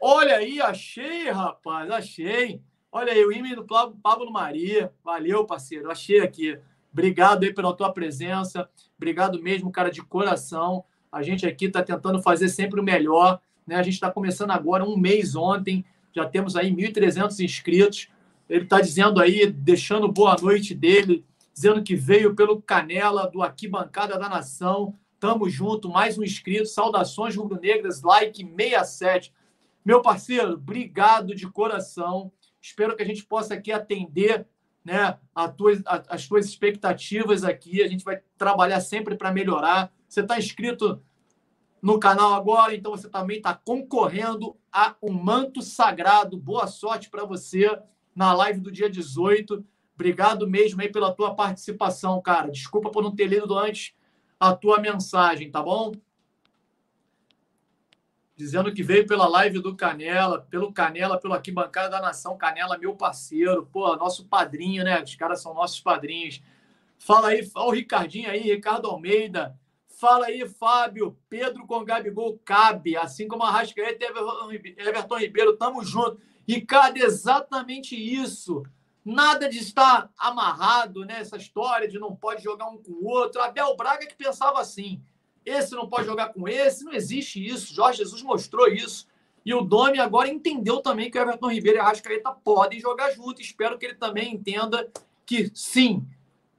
Olha 0.00 0.36
aí, 0.36 0.60
achei, 0.60 1.30
rapaz, 1.30 1.90
achei. 1.90 2.60
Olha 2.92 3.12
aí, 3.12 3.24
o 3.24 3.32
e-mail 3.32 3.56
do 3.56 3.66
Pablo 4.02 4.30
Maria. 4.30 4.92
Valeu, 5.02 5.44
parceiro, 5.44 5.90
achei 5.90 6.20
aqui. 6.20 6.58
Obrigado 6.92 7.42
aí 7.42 7.52
pela 7.52 7.74
tua 7.74 7.92
presença. 7.92 8.68
Obrigado 8.96 9.42
mesmo, 9.42 9.72
cara, 9.72 9.90
de 9.90 10.00
coração. 10.00 10.84
A 11.10 11.22
gente 11.22 11.44
aqui 11.46 11.66
está 11.66 11.82
tentando 11.82 12.22
fazer 12.22 12.48
sempre 12.48 12.78
o 12.78 12.84
melhor. 12.84 13.40
Né? 13.66 13.76
A 13.76 13.82
gente 13.82 13.94
está 13.94 14.10
começando 14.10 14.52
agora, 14.52 14.84
um 14.84 14.96
mês 14.96 15.34
ontem. 15.34 15.84
Já 16.14 16.24
temos 16.24 16.54
aí 16.54 16.70
1.300 16.70 17.40
inscritos. 17.40 18.08
Ele 18.48 18.64
está 18.64 18.80
dizendo 18.80 19.20
aí, 19.20 19.46
deixando 19.46 20.06
boa 20.06 20.36
noite 20.40 20.74
dele, 20.74 21.24
dizendo 21.52 21.82
que 21.82 21.96
veio 21.96 22.34
pelo 22.34 22.62
Canela, 22.62 23.28
do 23.28 23.42
Aqui 23.42 23.66
Bancada 23.66 24.18
da 24.18 24.28
Nação. 24.28 24.94
Tamo 25.18 25.48
junto, 25.48 25.88
mais 25.88 26.16
um 26.16 26.22
inscrito. 26.22 26.66
Saudações 26.66 27.34
rubro-negras, 27.34 28.02
like 28.02 28.44
67. 28.44 29.32
Meu 29.84 30.00
parceiro, 30.00 30.54
obrigado 30.54 31.34
de 31.34 31.46
coração. 31.46 32.32
Espero 32.60 32.96
que 32.96 33.02
a 33.02 33.06
gente 33.06 33.24
possa 33.24 33.52
aqui 33.52 33.70
atender 33.70 34.46
né, 34.82 35.18
a 35.34 35.48
tuas, 35.48 35.82
a, 35.84 36.02
as 36.08 36.26
tuas 36.26 36.46
expectativas 36.46 37.44
aqui. 37.44 37.82
A 37.82 37.88
gente 37.88 38.04
vai 38.04 38.20
trabalhar 38.38 38.80
sempre 38.80 39.14
para 39.14 39.30
melhorar. 39.30 39.92
Você 40.08 40.20
está 40.20 40.38
inscrito 40.38 41.02
no 41.82 41.98
canal 41.98 42.32
agora, 42.32 42.74
então 42.74 42.92
você 42.92 43.10
também 43.10 43.36
está 43.36 43.52
concorrendo 43.52 44.56
a 44.72 44.96
um 45.02 45.12
manto 45.12 45.60
sagrado. 45.60 46.38
Boa 46.38 46.66
sorte 46.66 47.10
para 47.10 47.26
você 47.26 47.68
na 48.16 48.32
live 48.32 48.60
do 48.60 48.72
dia 48.72 48.88
18. 48.88 49.62
Obrigado 49.94 50.48
mesmo 50.48 50.80
aí 50.80 50.90
pela 50.90 51.12
tua 51.12 51.34
participação, 51.34 52.22
cara. 52.22 52.50
Desculpa 52.50 52.90
por 52.90 53.02
não 53.02 53.14
ter 53.14 53.26
lido 53.26 53.56
antes 53.56 53.94
a 54.40 54.54
tua 54.54 54.80
mensagem, 54.80 55.50
tá 55.50 55.62
bom? 55.62 55.92
Dizendo 58.36 58.72
que 58.74 58.82
veio 58.82 59.06
pela 59.06 59.28
live 59.28 59.60
do 59.60 59.76
Canela, 59.76 60.40
pelo 60.50 60.72
Canela, 60.72 61.20
pelo 61.20 61.34
Aqui 61.34 61.52
Bancada 61.52 61.90
da 61.90 62.00
Nação. 62.00 62.36
Canela, 62.36 62.76
meu 62.76 62.96
parceiro, 62.96 63.66
pô, 63.66 63.94
nosso 63.96 64.26
padrinho, 64.26 64.82
né? 64.82 65.00
Os 65.02 65.14
caras 65.14 65.40
são 65.40 65.54
nossos 65.54 65.80
padrinhos. 65.80 66.42
Fala 66.98 67.28
aí, 67.28 67.48
olha 67.54 67.68
o 67.68 67.70
Ricardinho 67.70 68.28
aí, 68.28 68.40
Ricardo 68.40 68.88
Almeida. 68.88 69.56
Fala 69.86 70.26
aí, 70.26 70.48
Fábio. 70.48 71.16
Pedro 71.28 71.64
com 71.66 71.84
Gabigol 71.84 72.38
cabe, 72.44 72.96
assim 72.96 73.28
como 73.28 73.44
a 73.44 73.50
Rascaeta 73.50 74.04
e 74.04 74.82
Everton 74.88 75.18
Ribeiro, 75.18 75.56
tamo 75.56 75.84
junto. 75.84 76.20
Ricardo, 76.46 76.96
exatamente 76.98 77.94
isso. 77.94 78.64
Nada 79.04 79.48
de 79.48 79.58
estar 79.58 80.10
amarrado 80.16 81.04
nessa 81.04 81.36
história 81.36 81.86
de 81.86 81.98
não 81.98 82.16
pode 82.16 82.42
jogar 82.42 82.68
um 82.68 82.78
com 82.78 82.92
o 82.92 83.06
outro. 83.06 83.40
Abel 83.40 83.76
Braga 83.76 84.06
que 84.06 84.16
pensava 84.16 84.60
assim: 84.60 85.02
esse 85.44 85.74
não 85.74 85.88
pode 85.88 86.06
jogar 86.06 86.32
com 86.32 86.48
esse, 86.48 86.84
não 86.84 86.92
existe 86.92 87.44
isso. 87.44 87.74
Jorge 87.74 87.98
Jesus 87.98 88.22
mostrou 88.22 88.68
isso. 88.68 89.06
E 89.44 89.52
o 89.52 89.60
Domi 89.60 89.98
agora 89.98 90.28
entendeu 90.28 90.80
também 90.80 91.10
que 91.10 91.18
o 91.18 91.20
Everton 91.20 91.50
Ribeiro 91.50 91.78
e 91.78 91.80
a 91.80 91.84
Rascaeta 91.84 92.32
podem 92.32 92.80
jogar 92.80 93.10
juntos. 93.10 93.44
Espero 93.44 93.78
que 93.78 93.84
ele 93.84 93.94
também 93.94 94.34
entenda 94.34 94.90
que 95.26 95.50
sim, 95.54 96.06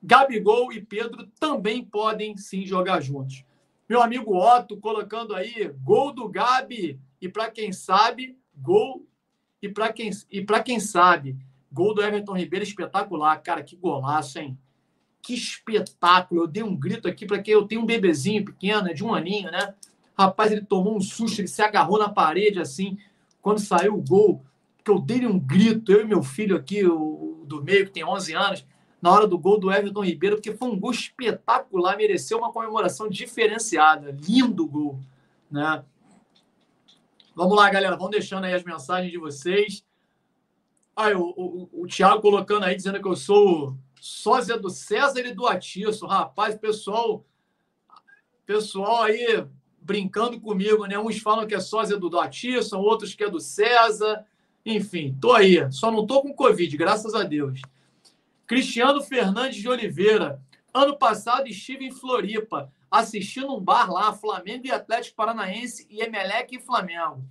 Gabigol 0.01 0.71
e 0.71 0.81
Pedro 0.81 1.27
também 1.39 1.83
podem 1.83 2.37
sim 2.37 2.65
jogar 2.65 3.01
juntos. 3.01 3.43
Meu 3.89 4.01
amigo 4.01 4.37
Otto 4.37 4.77
colocando 4.77 5.35
aí 5.35 5.71
gol 5.83 6.11
do 6.11 6.29
Gabi 6.29 6.99
e 7.19 7.27
para 7.27 7.49
quem 7.49 7.71
sabe, 7.71 8.37
gol 8.55 9.05
e 9.61 9.69
para 9.69 9.91
quem 9.91 10.11
e 10.31 10.41
para 10.41 10.61
quem 10.61 10.79
sabe, 10.79 11.37
Gol 11.75 11.93
do 11.93 12.01
Everton 12.01 12.37
Ribeiro 12.37 12.63
espetacular. 12.63 13.37
Cara, 13.43 13.61
que 13.61 13.75
golaço, 13.75 14.39
hein? 14.39 14.57
Que 15.25 15.33
espetáculo. 15.33 16.43
Eu 16.43 16.47
dei 16.47 16.61
um 16.61 16.75
grito 16.75 17.07
aqui 17.07 17.25
para 17.25 17.41
que 17.41 17.49
eu 17.49 17.67
tenho 17.67 17.81
um 17.81 17.85
bebezinho 17.85 18.45
pequeno, 18.45 18.93
de 18.93 19.03
um 19.03 19.11
aninho, 19.11 19.49
né? 19.49 19.73
Rapaz, 20.15 20.51
ele 20.51 20.61
tomou 20.61 20.95
um 20.95 21.01
susto, 21.01 21.41
ele 21.41 21.47
se 21.47 21.63
agarrou 21.63 21.97
na 21.97 22.09
parede 22.09 22.59
assim, 22.59 22.95
quando 23.41 23.59
saiu 23.59 23.95
o 23.95 24.01
gol. 24.01 24.45
Que 24.83 24.91
eu 24.91 24.99
dei 24.99 25.25
um 25.25 25.39
grito, 25.39 25.91
eu 25.91 26.01
e 26.01 26.05
meu 26.05 26.21
filho 26.21 26.55
aqui, 26.55 26.85
o 26.85 27.43
do 27.47 27.63
meio, 27.63 27.85
que 27.85 27.91
tem 27.91 28.05
11 28.05 28.33
anos, 28.33 28.65
na 29.01 29.11
hora 29.11 29.25
do 29.25 29.37
gol 29.37 29.59
do 29.59 29.71
Everton 29.71 30.03
Ribeiro, 30.03 30.35
porque 30.35 30.55
foi 30.55 30.67
um 30.67 30.79
gol 30.79 30.91
espetacular, 30.91 31.97
mereceu 31.97 32.37
uma 32.37 32.51
comemoração 32.51 33.09
diferenciada. 33.09 34.15
Lindo 34.27 34.67
gol, 34.67 34.99
né? 35.49 35.83
Vamos 37.35 37.57
lá, 37.57 37.67
galera, 37.69 37.97
vão 37.97 38.11
deixando 38.11 38.45
aí 38.45 38.53
as 38.53 38.63
mensagens 38.63 39.11
de 39.11 39.17
vocês. 39.17 39.83
Aí, 40.95 41.15
o, 41.15 41.33
o, 41.35 41.69
o 41.81 41.87
Thiago 41.87 42.21
colocando 42.21 42.63
aí, 42.63 42.75
dizendo 42.75 43.01
que 43.01 43.07
eu 43.07 43.15
sou 43.15 43.75
sósia 44.05 44.55
do 44.55 44.69
César 44.69 45.21
e 45.21 45.33
do 45.33 45.47
Atiço. 45.47 46.05
Rapaz, 46.05 46.53
pessoal, 46.53 47.25
pessoal 48.45 49.01
aí 49.01 49.47
brincando 49.81 50.39
comigo, 50.39 50.85
né? 50.85 50.99
Uns 50.99 51.17
falam 51.17 51.47
que 51.47 51.55
é 51.55 51.59
sósia 51.59 51.97
do, 51.97 52.07
do 52.07 52.19
Atiço, 52.19 52.77
outros 52.77 53.15
que 53.15 53.23
é 53.23 53.29
do 53.29 53.39
César. 53.39 54.23
Enfim, 54.63 55.17
tô 55.19 55.33
aí. 55.33 55.71
Só 55.71 55.89
não 55.89 56.05
tô 56.05 56.21
com 56.21 56.35
Covid, 56.35 56.77
graças 56.77 57.15
a 57.15 57.23
Deus. 57.23 57.61
Cristiano 58.45 59.01
Fernandes 59.01 59.59
de 59.59 59.67
Oliveira. 59.67 60.39
Ano 60.71 60.95
passado 60.97 61.47
estive 61.47 61.85
em 61.85 61.91
Floripa, 61.91 62.71
assistindo 62.91 63.55
um 63.55 63.59
bar 63.59 63.91
lá, 63.91 64.13
Flamengo 64.13 64.67
e 64.67 64.71
Atlético 64.71 65.15
Paranaense 65.15 65.87
e 65.89 66.01
Emelec 66.01 66.55
e 66.55 66.59
Flamengo 66.59 67.23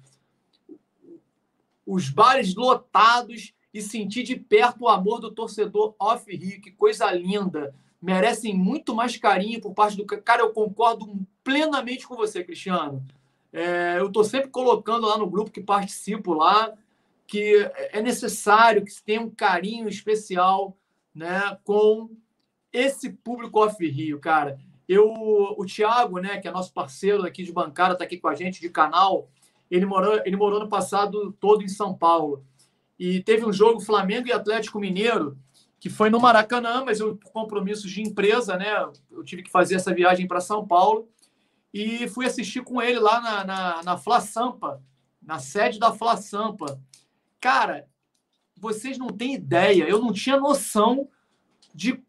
os 1.86 2.08
bares 2.08 2.54
lotados 2.54 3.52
e 3.74 3.82
sentir 3.82 4.22
de 4.22 4.36
perto 4.36 4.84
o 4.84 4.88
amor 4.88 5.20
do 5.20 5.32
torcedor 5.32 5.96
off-Rio. 5.98 6.60
Que 6.60 6.70
coisa 6.70 7.10
linda. 7.10 7.74
Merecem 8.00 8.54
muito 8.54 8.94
mais 8.94 9.16
carinho 9.16 9.60
por 9.60 9.74
parte 9.74 9.96
do. 9.96 10.06
Cara, 10.06 10.42
eu 10.42 10.52
concordo 10.52 11.26
plenamente 11.42 12.06
com 12.06 12.14
você, 12.14 12.44
Cristiano. 12.44 13.04
É, 13.52 13.96
eu 13.98 14.06
estou 14.06 14.22
sempre 14.22 14.48
colocando 14.48 15.06
lá 15.06 15.18
no 15.18 15.28
grupo 15.28 15.50
que 15.50 15.60
participo 15.60 16.32
lá 16.32 16.72
que 17.26 17.70
é 17.90 18.02
necessário 18.02 18.84
que 18.84 18.92
se 18.92 19.02
tenha 19.02 19.20
um 19.20 19.30
carinho 19.30 19.88
especial 19.88 20.76
né, 21.14 21.56
com 21.64 22.10
esse 22.72 23.10
público 23.10 23.60
off-Rio, 23.60 24.20
cara. 24.20 24.58
Eu, 24.86 25.10
o 25.10 25.64
Thiago, 25.64 26.18
né, 26.18 26.38
que 26.38 26.46
é 26.46 26.50
nosso 26.50 26.72
parceiro 26.72 27.24
aqui 27.24 27.42
de 27.42 27.52
bancada, 27.52 27.94
está 27.94 28.04
aqui 28.04 28.18
com 28.18 28.28
a 28.28 28.34
gente 28.34 28.60
de 28.60 28.68
canal. 28.68 29.28
Ele 29.70 29.86
morou, 29.86 30.20
ele 30.24 30.36
morou 30.36 30.60
no 30.60 30.68
passado 30.68 31.32
todo 31.40 31.62
em 31.62 31.68
São 31.68 31.94
Paulo. 31.94 32.44
E 32.98 33.22
teve 33.22 33.44
um 33.44 33.52
jogo 33.52 33.80
Flamengo 33.80 34.28
e 34.28 34.32
Atlético 34.32 34.78
Mineiro, 34.78 35.38
que 35.80 35.90
foi 35.90 36.10
no 36.10 36.20
Maracanã, 36.20 36.84
mas 36.84 37.00
eu, 37.00 37.16
por 37.16 37.32
compromissos 37.32 37.90
de 37.90 38.02
empresa, 38.02 38.56
né? 38.56 38.72
Eu 39.10 39.24
tive 39.24 39.42
que 39.42 39.50
fazer 39.50 39.74
essa 39.74 39.94
viagem 39.94 40.26
para 40.26 40.40
São 40.40 40.66
Paulo. 40.66 41.08
E 41.72 42.08
fui 42.08 42.24
assistir 42.24 42.62
com 42.62 42.80
ele 42.80 42.98
lá 42.98 43.20
na, 43.20 43.44
na, 43.44 43.82
na 43.82 43.96
Fla 43.96 44.20
Sampa, 44.20 44.80
na 45.20 45.38
sede 45.38 45.78
da 45.78 45.92
Fla 45.92 46.16
Sampa. 46.16 46.80
Cara, 47.40 47.88
vocês 48.56 48.96
não 48.96 49.08
têm 49.08 49.34
ideia, 49.34 49.84
eu 49.88 50.00
não 50.00 50.12
tinha 50.12 50.38
noção 50.38 51.08
de 51.74 52.02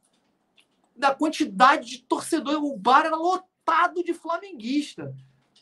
da 0.96 1.14
quantidade 1.14 1.90
de 1.90 2.04
torcedores. 2.04 2.60
O 2.62 2.78
bar 2.78 3.06
era 3.06 3.18
lotado 3.18 4.02
de 4.04 4.14
flamenguista 4.14 5.14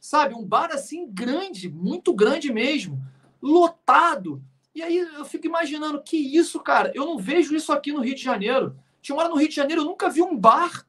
sabe? 0.04 0.36
Um 0.36 0.46
bar 0.46 0.70
assim 0.70 1.10
grande, 1.10 1.70
muito 1.70 2.14
grande 2.14 2.52
mesmo, 2.52 3.02
lotado. 3.42 4.44
E 4.76 4.82
aí 4.82 4.98
eu 4.98 5.24
fico 5.26 5.46
imaginando 5.46 6.02
que 6.02 6.18
isso, 6.18 6.60
cara, 6.60 6.92
eu 6.96 7.06
não 7.06 7.18
vejo 7.18 7.56
isso 7.56 7.72
aqui 7.72 7.92
no 7.92 8.02
Rio 8.02 8.16
de 8.16 8.24
Janeiro. 8.24 8.76
Tinha 9.02 9.16
hora 9.16 9.30
no 9.30 9.36
Rio 9.36 9.50
de 9.50 9.56
Janeiro, 9.56 9.82
eu 9.82 9.86
nunca 9.86 10.10
vi 10.10 10.22
um 10.22 10.36
bar 10.36 10.86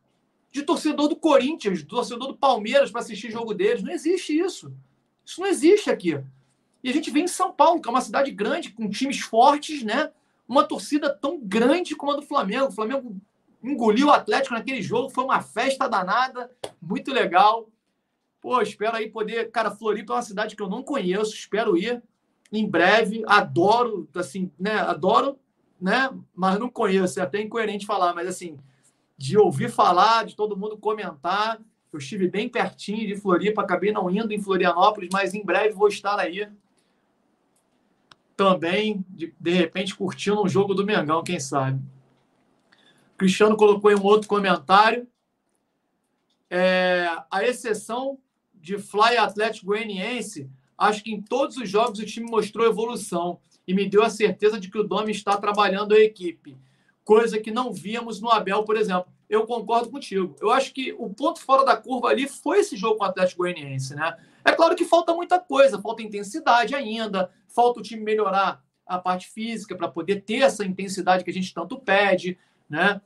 de 0.51 0.63
torcedor 0.63 1.09
do 1.09 1.17
Corinthians, 1.17 1.83
do 1.83 1.89
torcedor 1.89 2.29
do 2.29 2.37
Palmeiras 2.37 2.91
para 2.91 3.01
assistir 3.01 3.31
jogo 3.31 3.53
deles. 3.53 3.83
Não 3.83 3.93
existe 3.93 4.39
isso. 4.39 4.73
Isso 5.25 5.41
não 5.41 5.49
existe 5.49 5.91
aqui. 5.91 6.19
E 6.83 6.89
a 6.89 6.93
gente 6.93 7.11
vem 7.11 7.25
em 7.25 7.29
São 7.29 7.53
Paulo, 7.53 7.81
que 7.81 7.89
é 7.89 7.91
uma 7.91 8.01
cidade 8.01 8.31
grande, 8.31 8.71
com 8.71 8.89
times 8.89 9.21
fortes, 9.21 9.83
né? 9.83 10.11
Uma 10.49 10.65
torcida 10.65 11.11
tão 11.11 11.39
grande 11.39 11.97
como 11.97 12.13
a 12.13 12.17
do 12.17 12.23
Flamengo. 12.23 12.69
O 12.69 12.73
Flamengo 12.73 13.17
engoliu 13.63 14.07
o 14.07 14.13
Atlético 14.13 14.55
naquele 14.55 14.81
jogo, 14.81 15.11
foi 15.11 15.25
uma 15.25 15.41
festa 15.41 15.89
danada, 15.89 16.51
muito 16.81 17.13
legal. 17.13 17.69
Pô, 18.41 18.61
espero 18.61 18.97
aí 18.97 19.11
poder. 19.11 19.51
Cara, 19.51 19.71
Floripa 19.71 20.13
é 20.13 20.17
uma 20.17 20.23
cidade 20.23 20.55
que 20.55 20.63
eu 20.63 20.69
não 20.69 20.83
conheço, 20.83 21.35
espero 21.35 21.77
ir 21.77 22.03
em 22.59 22.69
breve. 22.69 23.23
Adoro, 23.27 24.09
assim, 24.15 24.51
né? 24.59 24.75
Adoro, 24.75 25.39
né? 25.81 26.11
Mas 26.35 26.59
não 26.59 26.69
conheço. 26.69 27.21
É 27.21 27.23
até 27.23 27.41
incoerente 27.41 27.87
falar, 27.87 28.15
mas 28.15 28.29
assim, 28.29 28.59
de 29.17 29.39
ouvir 29.39 29.71
falar, 29.71 30.25
de 30.25 30.37
todo 30.37 30.57
mundo 30.57 30.77
comentar. 30.77 31.61
Eu 31.93 31.99
estive 31.99 32.29
bem 32.29 32.49
pertinho 32.49 33.07
de 33.07 33.17
Floripa, 33.17 33.63
acabei 33.63 33.93
não 33.93 34.11
indo 34.11 34.33
em 34.33 34.41
Florianópolis, 34.41 35.11
mas 35.13 35.33
em 35.33 35.45
breve 35.45 35.75
vou 35.75 35.89
estar 35.89 36.19
aí. 36.19 36.49
Também, 38.37 39.05
de, 39.09 39.33
de 39.39 39.51
repente, 39.53 39.95
curtindo 39.95 40.43
um 40.43 40.49
jogo 40.49 40.75
do 40.75 40.85
Mengão, 40.85 41.23
quem 41.23 41.39
sabe. 41.39 41.81
Cristiano 43.17 43.57
colocou 43.57 43.93
em 43.93 43.95
um 43.95 44.03
outro 44.03 44.29
comentário. 44.29 45.07
É, 46.51 47.09
a 47.31 47.45
exceção 47.45 48.19
de 48.55 48.77
Fly 48.77 49.17
Atlético 49.17 49.67
Goianiense, 49.67 50.51
acho 50.77 51.03
que 51.03 51.13
em 51.13 51.21
todos 51.21 51.57
os 51.57 51.69
jogos 51.69 51.99
o 51.99 52.07
time 52.07 52.31
mostrou 52.31 52.67
evolução 52.67 53.39
e 53.67 53.75
me 53.75 53.89
deu 53.89 54.03
a 54.03 54.11
certeza 54.11 54.61
de 54.61 54.71
que 54.71 54.79
o 54.79 54.85
Domi 54.85 55.11
está 55.11 55.37
trabalhando 55.37 55.95
a 55.95 56.01
equipe, 56.01 56.57
coisa 57.05 57.39
que 57.39 57.51
não 57.51 57.73
víamos 57.73 58.21
no 58.21 58.31
Abel, 58.31 58.65
por 58.65 58.77
exemplo. 58.77 59.13
Eu 59.29 59.47
concordo 59.47 59.91
contigo. 59.91 60.37
Eu 60.41 60.51
acho 60.51 60.73
que 60.73 60.95
o 60.99 61.09
ponto 61.09 61.41
fora 61.41 61.65
da 61.65 61.77
curva 61.77 62.09
ali 62.09 62.29
foi 62.29 62.61
esse 62.61 62.77
jogo 62.77 62.99
com 62.99 63.05
o 63.05 63.09
Atlético 63.09 63.43
Goianiense, 63.43 63.95
né? 63.95 64.17
É 64.45 64.53
claro 64.53 64.77
que 64.77 64.85
falta 64.85 65.15
muita 65.15 65.39
coisa, 65.39 65.81
falta 65.81 66.03
intensidade 66.03 66.75
ainda, 66.75 67.31
falta 67.49 67.81
o 67.81 67.83
time 67.83 68.03
melhorar 68.03 68.63
a 68.87 68.99
parte 68.99 69.29
física 69.29 69.75
para 69.75 69.89
poder 69.89 70.23
ter 70.23 70.43
essa 70.43 70.65
intensidade 70.65 71.25
que 71.25 71.31
a 71.31 71.33
gente 71.33 71.55
tanto 71.55 71.79
pede, 71.79 72.39
né? 72.69 73.01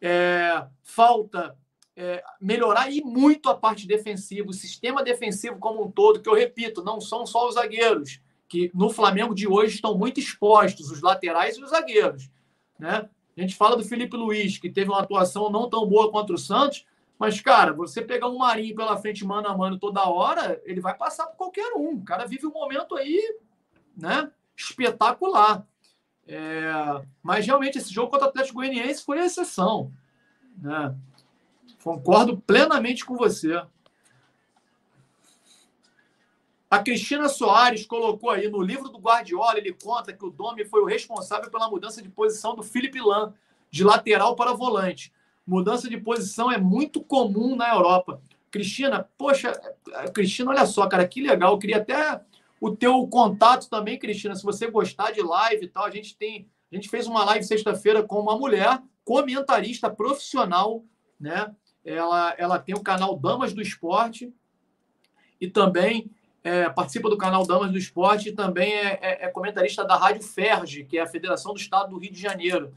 É, 0.00 0.64
falta 0.82 1.56
é, 1.96 2.22
melhorar 2.40 2.90
e 2.90 3.02
muito 3.02 3.48
a 3.48 3.54
parte 3.54 3.86
defensiva, 3.86 4.48
o 4.48 4.54
sistema 4.54 5.02
defensivo 5.02 5.58
como 5.58 5.84
um 5.84 5.90
todo, 5.90 6.20
que 6.20 6.28
eu 6.28 6.34
repito, 6.34 6.82
não 6.82 7.00
são 7.00 7.26
só 7.26 7.48
os 7.48 7.54
zagueiros, 7.54 8.20
que 8.48 8.70
no 8.74 8.90
Flamengo 8.90 9.34
de 9.34 9.46
hoje 9.46 9.74
estão 9.74 9.96
muito 9.96 10.20
expostos, 10.20 10.90
os 10.90 11.02
laterais 11.02 11.56
e 11.56 11.62
os 11.62 11.70
zagueiros. 11.70 12.30
Né? 12.78 13.08
A 13.36 13.40
gente 13.40 13.56
fala 13.56 13.76
do 13.76 13.84
Felipe 13.84 14.16
Luiz, 14.16 14.58
que 14.58 14.70
teve 14.70 14.90
uma 14.90 15.00
atuação 15.00 15.50
não 15.50 15.68
tão 15.68 15.86
boa 15.86 16.10
contra 16.10 16.34
o 16.34 16.38
Santos, 16.38 16.86
mas, 17.18 17.40
cara, 17.40 17.72
você 17.72 18.02
pegar 18.02 18.28
um 18.28 18.38
Marinho 18.38 18.74
pela 18.74 18.96
frente 18.96 19.24
mano 19.24 19.46
a 19.46 19.56
mano 19.56 19.78
toda 19.78 20.08
hora, 20.08 20.60
ele 20.64 20.80
vai 20.80 20.92
passar 20.92 21.26
por 21.26 21.36
qualquer 21.36 21.72
um. 21.76 21.94
O 21.98 22.04
cara 22.04 22.26
vive 22.26 22.46
um 22.46 22.52
momento 22.52 22.96
aí, 22.96 23.36
né? 23.96 24.28
Espetacular. 24.56 25.64
É... 26.26 26.72
Mas 27.22 27.46
realmente 27.46 27.78
esse 27.78 27.94
jogo 27.94 28.10
contra 28.10 28.26
o 28.26 28.28
Atlético 28.28 28.56
Goianiense 28.56 29.04
foi 29.04 29.20
a 29.20 29.26
exceção. 29.26 29.92
Né? 30.58 30.94
Concordo 31.82 32.38
plenamente 32.38 33.04
com 33.04 33.16
você. 33.16 33.60
A 36.70 36.78
Cristina 36.78 37.28
Soares 37.28 37.84
colocou 37.84 38.30
aí 38.30 38.48
no 38.48 38.62
livro 38.62 38.88
do 38.88 38.98
Guardiola, 38.98 39.58
ele 39.58 39.74
conta 39.74 40.12
que 40.12 40.24
o 40.24 40.30
Domi 40.30 40.64
foi 40.64 40.80
o 40.80 40.86
responsável 40.86 41.50
pela 41.50 41.68
mudança 41.68 42.00
de 42.00 42.08
posição 42.08 42.54
do 42.54 42.62
Felipe 42.62 42.98
Lan, 42.98 43.34
de 43.70 43.84
lateral 43.84 44.34
para 44.34 44.54
volante. 44.54 45.12
Mudança 45.46 45.90
de 45.90 45.98
posição 45.98 46.50
é 46.50 46.56
muito 46.56 47.02
comum 47.02 47.56
na 47.56 47.74
Europa. 47.74 48.22
Cristina, 48.50 49.08
poxa, 49.18 49.52
Cristina, 50.14 50.50
olha 50.50 50.64
só, 50.64 50.86
cara, 50.86 51.06
que 51.06 51.20
legal. 51.20 51.52
Eu 51.52 51.58
queria 51.58 51.78
até 51.78 52.22
o 52.60 52.74
teu 52.74 53.06
contato 53.08 53.68
também, 53.68 53.98
Cristina, 53.98 54.34
se 54.36 54.44
você 54.44 54.70
gostar 54.70 55.10
de 55.10 55.20
live 55.20 55.64
e 55.64 55.68
tal. 55.68 55.84
A 55.84 55.90
gente 55.90 56.16
tem, 56.16 56.48
a 56.70 56.74
gente 56.74 56.88
fez 56.88 57.06
uma 57.06 57.24
live 57.24 57.44
sexta-feira 57.44 58.02
com 58.02 58.20
uma 58.20 58.38
mulher 58.38 58.80
comentarista 59.04 59.90
profissional, 59.90 60.84
né? 61.18 61.54
Ela, 61.84 62.34
ela 62.38 62.58
tem 62.58 62.74
o 62.74 62.82
canal 62.82 63.16
Damas 63.18 63.52
do 63.52 63.60
Esporte 63.60 64.32
e 65.40 65.48
também 65.48 66.10
é, 66.44 66.68
participa 66.68 67.08
do 67.08 67.16
canal 67.16 67.46
Damas 67.46 67.70
do 67.70 67.78
Esporte 67.78 68.28
e 68.28 68.32
também 68.32 68.72
é, 68.72 68.98
é, 69.00 69.24
é, 69.26 69.28
comentarista 69.28 69.84
da 69.84 69.96
Rádio 69.96 70.22
Ferge, 70.22 70.84
que 70.84 70.98
é 70.98 71.02
a 71.02 71.06
Federação 71.06 71.52
do 71.52 71.60
Estado 71.60 71.90
do 71.90 71.98
Rio 71.98 72.12
de 72.12 72.20
Janeiro. 72.20 72.74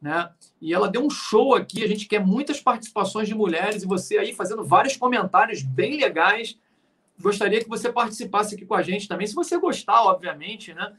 Né? 0.00 0.28
E 0.60 0.74
ela 0.74 0.88
deu 0.88 1.04
um 1.04 1.10
show 1.10 1.54
aqui, 1.54 1.82
a 1.82 1.88
gente 1.88 2.06
quer 2.06 2.24
muitas 2.24 2.60
participações 2.60 3.26
de 3.26 3.34
mulheres 3.34 3.82
e 3.82 3.86
você 3.86 4.18
aí 4.18 4.34
fazendo 4.34 4.64
vários 4.64 4.96
comentários 4.96 5.62
bem 5.62 5.98
legais. 5.98 6.58
Gostaria 7.20 7.62
que 7.62 7.68
você 7.68 7.92
participasse 7.92 8.54
aqui 8.54 8.66
com 8.66 8.74
a 8.74 8.82
gente 8.82 9.08
também, 9.08 9.26
se 9.26 9.34
você 9.34 9.56
gostar, 9.58 10.02
obviamente, 10.02 10.74
né? 10.74 10.94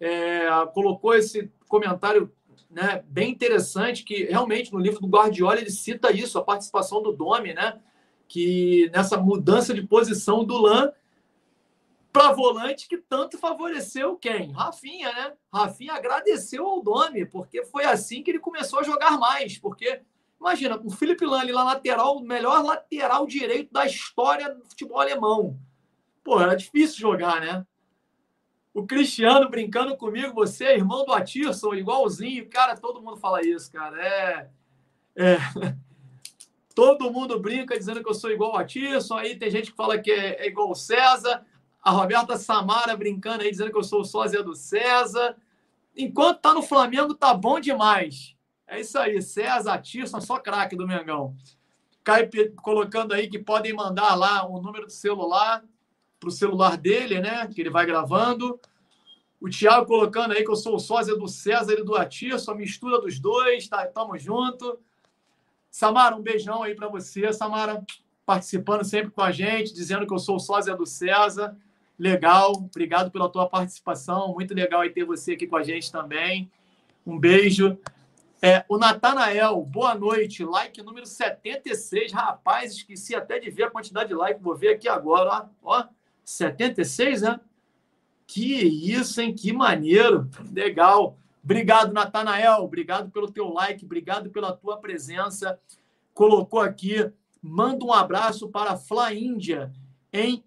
É, 0.00 0.48
colocou 0.72 1.12
esse 1.14 1.50
comentário 1.68 2.32
né, 2.70 3.02
bem 3.08 3.30
interessante, 3.30 4.04
que 4.04 4.24
realmente 4.24 4.72
no 4.72 4.78
livro 4.78 5.00
do 5.00 5.08
Guardiola 5.08 5.60
ele 5.60 5.70
cita 5.70 6.12
isso, 6.12 6.38
a 6.38 6.44
participação 6.44 7.02
do 7.02 7.12
Domi, 7.12 7.54
né, 7.54 7.80
que 8.26 8.90
nessa 8.92 9.16
mudança 9.16 9.72
de 9.72 9.82
posição 9.82 10.44
do 10.44 10.58
Lan 10.58 10.92
para 12.12 12.32
volante 12.32 12.88
que 12.88 12.98
tanto 12.98 13.38
favoreceu 13.38 14.16
quem? 14.16 14.50
Rafinha, 14.52 15.12
né? 15.12 15.32
Rafinha 15.52 15.94
agradeceu 15.94 16.66
ao 16.66 16.82
Domi, 16.82 17.24
porque 17.26 17.64
foi 17.64 17.84
assim 17.84 18.22
que 18.22 18.30
ele 18.30 18.40
começou 18.40 18.80
a 18.80 18.82
jogar 18.82 19.18
mais, 19.18 19.58
porque 19.58 20.00
imagina, 20.40 20.80
o 20.82 20.90
Felipe 20.90 21.24
Lan 21.24 21.44
lá 21.52 21.64
lateral, 21.64 22.16
o 22.16 22.22
melhor 22.22 22.64
lateral 22.64 23.26
direito 23.26 23.72
da 23.72 23.86
história 23.86 24.54
do 24.54 24.64
futebol 24.64 25.00
alemão. 25.00 25.58
Pô, 26.22 26.40
era 26.40 26.54
difícil 26.54 26.98
jogar, 26.98 27.40
né? 27.40 27.66
O 28.78 28.86
Cristiano 28.86 29.50
brincando 29.50 29.96
comigo, 29.96 30.32
você 30.32 30.66
é 30.66 30.76
irmão 30.76 31.04
do 31.04 31.12
Atirson, 31.12 31.74
igualzinho. 31.74 32.48
Cara, 32.48 32.76
todo 32.76 33.02
mundo 33.02 33.16
fala 33.16 33.44
isso, 33.44 33.72
cara. 33.72 34.00
É. 34.00 34.50
é... 35.16 35.36
Todo 36.76 37.10
mundo 37.10 37.40
brinca 37.40 37.76
dizendo 37.76 38.00
que 38.04 38.08
eu 38.08 38.14
sou 38.14 38.30
igual 38.30 38.52
ao 38.52 38.58
Atirson. 38.58 39.16
Aí 39.16 39.36
tem 39.36 39.50
gente 39.50 39.72
que 39.72 39.76
fala 39.76 39.98
que 39.98 40.12
é, 40.12 40.44
é 40.44 40.46
igual 40.46 40.70
o 40.70 40.76
César. 40.76 41.44
A 41.82 41.90
Roberta 41.90 42.36
Samara 42.36 42.96
brincando 42.96 43.42
aí, 43.42 43.50
dizendo 43.50 43.72
que 43.72 43.76
eu 43.76 43.82
sou 43.82 44.02
o 44.02 44.04
sósia 44.04 44.44
do 44.44 44.54
César. 44.54 45.36
Enquanto 45.96 46.38
tá 46.38 46.54
no 46.54 46.62
Flamengo, 46.62 47.14
tá 47.14 47.34
bom 47.34 47.58
demais. 47.58 48.36
É 48.64 48.78
isso 48.78 48.96
aí, 48.96 49.20
César, 49.20 49.72
Atirson, 49.72 50.20
só 50.20 50.38
craque 50.38 50.76
do 50.76 50.86
Mengão. 50.86 51.34
Cai 52.04 52.30
colocando 52.62 53.12
aí 53.12 53.28
que 53.28 53.40
podem 53.40 53.72
mandar 53.72 54.14
lá 54.14 54.46
o 54.46 54.62
número 54.62 54.86
do 54.86 54.92
celular 54.92 55.64
para 56.18 56.28
o 56.28 56.32
celular 56.32 56.76
dele, 56.76 57.20
né? 57.20 57.46
Que 57.46 57.60
ele 57.60 57.70
vai 57.70 57.86
gravando. 57.86 58.58
O 59.40 59.48
Thiago 59.48 59.86
colocando 59.86 60.32
aí 60.32 60.42
que 60.42 60.50
eu 60.50 60.56
sou 60.56 60.74
o 60.74 60.80
sósia 60.80 61.16
do 61.16 61.28
César 61.28 61.74
e 61.74 61.84
do 61.84 61.94
Atirson, 61.94 62.50
a 62.50 62.54
mistura 62.56 63.00
dos 63.00 63.20
dois, 63.20 63.68
tá? 63.68 63.86
Tamo 63.86 64.18
junto. 64.18 64.78
Samara, 65.70 66.16
um 66.16 66.22
beijão 66.22 66.62
aí 66.62 66.74
para 66.74 66.88
você, 66.88 67.32
Samara, 67.32 67.84
participando 68.26 68.84
sempre 68.84 69.10
com 69.10 69.22
a 69.22 69.30
gente, 69.30 69.72
dizendo 69.72 70.06
que 70.06 70.12
eu 70.12 70.18
sou 70.18 70.36
o 70.36 70.40
sósia 70.40 70.74
do 70.74 70.84
César. 70.84 71.56
Legal, 71.98 72.52
obrigado 72.52 73.10
pela 73.10 73.28
tua 73.28 73.48
participação. 73.48 74.34
Muito 74.34 74.54
legal 74.54 74.80
aí 74.80 74.90
ter 74.90 75.04
você 75.04 75.32
aqui 75.32 75.46
com 75.46 75.56
a 75.56 75.62
gente 75.62 75.90
também. 75.92 76.50
Um 77.06 77.18
beijo. 77.18 77.78
É, 78.40 78.64
o 78.68 78.78
Natanael, 78.78 79.60
boa 79.62 79.94
noite. 79.94 80.44
Like 80.44 80.82
número 80.82 81.06
76. 81.06 82.12
Rapaz, 82.12 82.72
esqueci 82.72 83.14
até 83.14 83.38
de 83.38 83.50
ver 83.50 83.64
a 83.64 83.70
quantidade 83.70 84.08
de 84.08 84.14
like. 84.14 84.42
Vou 84.42 84.56
ver 84.56 84.74
aqui 84.74 84.88
agora. 84.88 85.48
Ó, 85.62 85.80
ó 85.80 85.86
76, 86.28 87.22
né? 87.22 87.40
Que 88.26 88.54
isso, 88.62 89.18
hein? 89.22 89.34
Que 89.34 89.50
maneiro. 89.50 90.28
Legal. 90.52 91.16
Obrigado, 91.42 91.94
Natanael. 91.94 92.62
Obrigado 92.62 93.10
pelo 93.10 93.32
teu 93.32 93.48
like. 93.48 93.82
Obrigado 93.82 94.28
pela 94.28 94.52
tua 94.52 94.76
presença. 94.76 95.58
Colocou 96.12 96.60
aqui. 96.60 97.10
Manda 97.40 97.82
um 97.82 97.92
abraço 97.94 98.48
para 98.50 98.72
a 98.72 98.76
Fla 98.76 99.14
Índia 99.14 99.72
em 100.12 100.44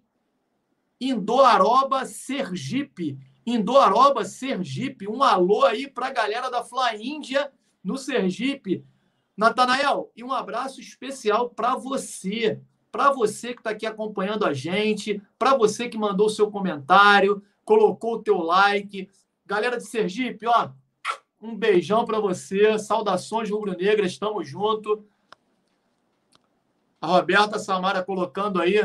Indoaroba, 1.00 2.06
Sergipe. 2.06 3.18
Indoaroba, 3.44 4.24
Sergipe. 4.24 5.08
Um 5.08 5.20
alô 5.20 5.64
aí 5.64 5.88
para 5.88 6.06
a 6.06 6.12
galera 6.12 6.48
da 6.48 6.62
Fla 6.62 6.94
Índia 6.94 7.50
no 7.82 7.98
Sergipe. 7.98 8.84
Natanael, 9.36 10.12
e 10.14 10.22
um 10.22 10.30
abraço 10.30 10.80
especial 10.80 11.50
para 11.50 11.74
você 11.74 12.60
para 12.92 13.10
você 13.10 13.54
que 13.54 13.60
está 13.60 13.70
aqui 13.70 13.86
acompanhando 13.86 14.44
a 14.44 14.52
gente, 14.52 15.20
para 15.38 15.56
você 15.56 15.88
que 15.88 15.96
mandou 15.96 16.26
o 16.26 16.30
seu 16.30 16.50
comentário, 16.50 17.42
colocou 17.64 18.16
o 18.16 18.22
teu 18.22 18.36
like. 18.36 19.10
Galera 19.46 19.78
de 19.78 19.86
Sergipe, 19.86 20.46
ó, 20.46 20.70
um 21.40 21.56
beijão 21.56 22.04
para 22.04 22.20
você. 22.20 22.78
Saudações 22.78 23.50
rubro-negras, 23.50 24.12
estamos 24.12 24.46
junto. 24.46 25.04
A 27.00 27.06
Roberta 27.06 27.58
Samara 27.58 28.04
colocando 28.04 28.60
aí, 28.60 28.78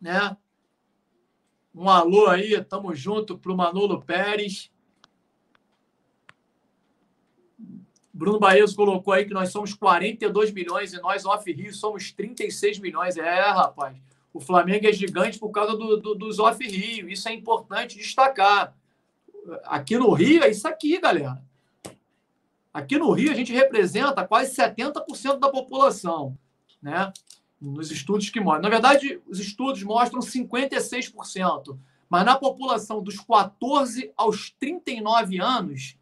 né? 0.00 0.36
Um 1.74 1.90
alô 1.90 2.28
aí, 2.28 2.64
tamo 2.64 2.94
junto 2.94 3.36
para 3.36 3.52
o 3.52 3.56
Manolo 3.56 4.00
Pérez. 4.00 4.70
Bruno 8.18 8.40
Baez 8.40 8.74
colocou 8.74 9.14
aí 9.14 9.24
que 9.24 9.32
nós 9.32 9.52
somos 9.52 9.72
42 9.74 10.50
milhões 10.50 10.92
e 10.92 11.00
nós, 11.00 11.24
off-Rio, 11.24 11.72
somos 11.72 12.10
36 12.10 12.80
milhões. 12.80 13.16
É, 13.16 13.42
rapaz. 13.42 13.96
O 14.34 14.40
Flamengo 14.40 14.88
é 14.88 14.92
gigante 14.92 15.38
por 15.38 15.50
causa 15.50 15.76
do, 15.76 15.96
do, 15.98 16.16
dos 16.16 16.40
off-Rio. 16.40 17.08
Isso 17.08 17.28
é 17.28 17.32
importante 17.32 17.96
destacar. 17.96 18.76
Aqui 19.62 19.96
no 19.96 20.12
Rio 20.12 20.42
é 20.42 20.50
isso 20.50 20.66
aqui, 20.66 21.00
galera. 21.00 21.40
Aqui 22.74 22.98
no 22.98 23.12
Rio 23.12 23.30
a 23.30 23.34
gente 23.34 23.52
representa 23.52 24.26
quase 24.26 24.52
70% 24.52 25.38
da 25.38 25.48
população, 25.48 26.36
né? 26.82 27.12
Nos 27.60 27.92
estudos 27.92 28.30
que 28.30 28.40
mostram. 28.40 28.62
Na 28.62 28.68
verdade, 28.68 29.20
os 29.28 29.38
estudos 29.38 29.84
mostram 29.84 30.18
56%. 30.18 31.78
Mas 32.10 32.24
na 32.24 32.36
população 32.36 33.00
dos 33.00 33.20
14 33.20 34.12
aos 34.16 34.50
39 34.58 35.40
anos, 35.40 35.97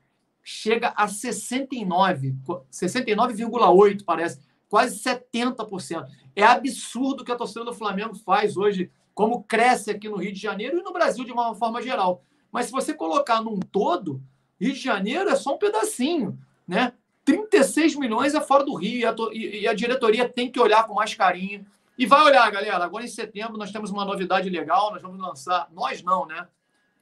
chega 0.48 0.94
a 0.96 1.08
69, 1.08 2.36
69,8 2.70 4.04
parece, 4.04 4.40
quase 4.68 4.96
70%. 5.02 6.06
É 6.36 6.44
absurdo 6.44 7.22
o 7.22 7.24
que 7.24 7.32
a 7.32 7.36
torcida 7.36 7.64
do 7.64 7.74
Flamengo 7.74 8.14
faz 8.14 8.56
hoje, 8.56 8.88
como 9.12 9.42
cresce 9.42 9.90
aqui 9.90 10.08
no 10.08 10.18
Rio 10.18 10.32
de 10.32 10.38
Janeiro 10.38 10.78
e 10.78 10.82
no 10.84 10.92
Brasil 10.92 11.24
de 11.24 11.32
uma 11.32 11.52
forma 11.56 11.82
geral. 11.82 12.22
Mas 12.52 12.66
se 12.66 12.72
você 12.72 12.94
colocar 12.94 13.42
num 13.42 13.58
todo, 13.58 14.22
Rio 14.60 14.72
de 14.72 14.78
Janeiro 14.78 15.28
é 15.28 15.34
só 15.34 15.56
um 15.56 15.58
pedacinho, 15.58 16.38
né? 16.66 16.92
36 17.24 17.96
milhões 17.96 18.32
é 18.32 18.40
fora 18.40 18.64
do 18.64 18.74
Rio 18.74 19.00
e 19.00 19.04
a, 19.04 19.14
e 19.32 19.66
a 19.66 19.74
diretoria 19.74 20.28
tem 20.28 20.48
que 20.48 20.60
olhar 20.60 20.86
com 20.86 20.94
mais 20.94 21.12
carinho. 21.12 21.66
E 21.98 22.06
vai 22.06 22.22
olhar, 22.22 22.48
galera. 22.52 22.84
Agora 22.84 23.04
em 23.04 23.08
setembro 23.08 23.58
nós 23.58 23.72
temos 23.72 23.90
uma 23.90 24.04
novidade 24.04 24.48
legal. 24.48 24.92
Nós 24.92 25.02
vamos 25.02 25.18
lançar. 25.18 25.68
Nós 25.72 26.04
não, 26.04 26.24
né? 26.24 26.46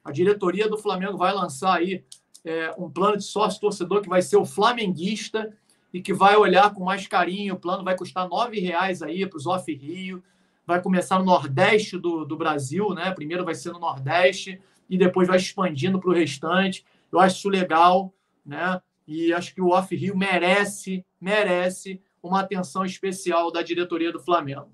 A 0.03 0.11
diretoria 0.11 0.67
do 0.67 0.79
Flamengo 0.79 1.15
vai 1.15 1.31
lançar 1.31 1.77
aí 1.77 2.03
é, 2.45 2.73
um 2.77 2.89
plano 2.89 3.17
de 3.17 3.23
sócio 3.23 3.59
torcedor 3.59 4.01
que 4.01 4.07
vai 4.07 4.21
ser 4.21 4.37
o 4.37 4.45
flamenguista 4.45 5.51
e 5.91 5.99
que 5.99 6.13
vai 6.13 6.35
olhar 6.35 6.71
com 6.73 6.83
mais 6.83 7.07
carinho. 7.07 7.55
O 7.55 7.59
plano 7.59 7.83
vai 7.83 7.97
custar 7.97 8.29
R$ 8.29 8.59
reais 8.59 9.01
aí 9.01 9.25
para 9.25 9.37
os 9.37 9.47
off-Rio. 9.47 10.23
Vai 10.65 10.81
começar 10.81 11.17
no 11.17 11.25
Nordeste 11.25 11.97
do, 11.97 12.23
do 12.23 12.37
Brasil, 12.37 12.93
né? 12.93 13.11
Primeiro 13.11 13.43
vai 13.43 13.55
ser 13.55 13.71
no 13.71 13.79
Nordeste 13.79 14.61
e 14.89 14.97
depois 14.97 15.27
vai 15.27 15.37
expandindo 15.37 15.99
para 15.99 16.09
o 16.09 16.13
restante. 16.13 16.85
Eu 17.11 17.19
acho 17.19 17.37
isso 17.37 17.49
legal, 17.49 18.13
né? 18.45 18.79
E 19.07 19.33
acho 19.33 19.53
que 19.53 19.61
o 19.61 19.69
Off 19.69 19.95
Rio 19.95 20.15
merece, 20.15 21.05
merece 21.19 22.01
uma 22.21 22.41
atenção 22.41 22.85
especial 22.85 23.51
da 23.51 23.61
diretoria 23.61 24.11
do 24.11 24.19
Flamengo. 24.19 24.69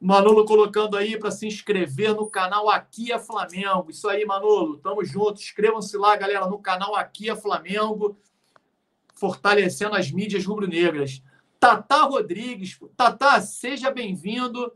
Manolo 0.00 0.44
colocando 0.44 0.96
aí 0.96 1.18
para 1.18 1.30
se 1.30 1.46
inscrever 1.46 2.14
no 2.14 2.28
canal 2.28 2.70
Aqui 2.70 3.10
é 3.10 3.18
Flamengo. 3.18 3.90
Isso 3.90 4.08
aí, 4.08 4.24
Manolo. 4.24 4.78
Tamo 4.78 5.04
junto. 5.04 5.40
Inscrevam-se 5.40 5.96
lá, 5.96 6.16
galera, 6.16 6.46
no 6.46 6.58
canal 6.58 6.94
Aqui 6.94 7.28
é 7.28 7.34
Flamengo, 7.34 8.16
fortalecendo 9.14 9.96
as 9.96 10.10
mídias 10.10 10.44
rubro-negras. 10.44 11.20
Tata 11.58 12.02
Rodrigues. 12.02 12.78
Tata, 12.96 13.40
seja 13.40 13.90
bem-vindo. 13.90 14.72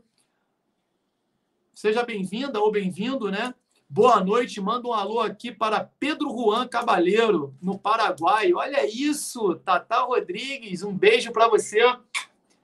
Seja 1.73 2.03
bem-vinda 2.03 2.59
ou 2.59 2.71
bem-vindo, 2.71 3.31
né? 3.31 3.53
Boa 3.89 4.23
noite, 4.23 4.59
manda 4.59 4.87
um 4.87 4.93
alô 4.93 5.19
aqui 5.19 5.51
para 5.51 5.83
Pedro 5.99 6.29
Juan 6.29 6.67
Cabaleiro, 6.67 7.55
no 7.61 7.77
Paraguai. 7.77 8.51
Olha 8.53 8.85
isso, 8.87 9.55
Tata 9.55 9.99
Rodrigues, 10.01 10.81
um 10.81 10.95
beijo 10.95 11.31
para 11.31 11.47
você, 11.47 11.79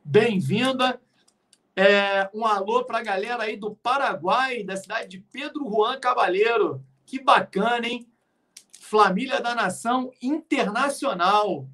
bem-vinda. 0.03 0.99
É, 1.81 2.29
um 2.33 2.45
alô 2.45 2.83
para 2.83 2.97
a 2.97 3.01
galera 3.01 3.43
aí 3.43 3.55
do 3.55 3.73
Paraguai, 3.73 4.65
da 4.65 4.75
cidade 4.75 5.07
de 5.07 5.19
Pedro 5.19 5.63
Juan 5.63 5.97
Cabaleiro. 5.97 6.83
Que 7.05 7.23
bacana, 7.23 7.87
hein? 7.87 8.05
Família 8.81 9.39
da 9.39 9.55
Nação 9.55 10.11
Internacional. 10.21 11.69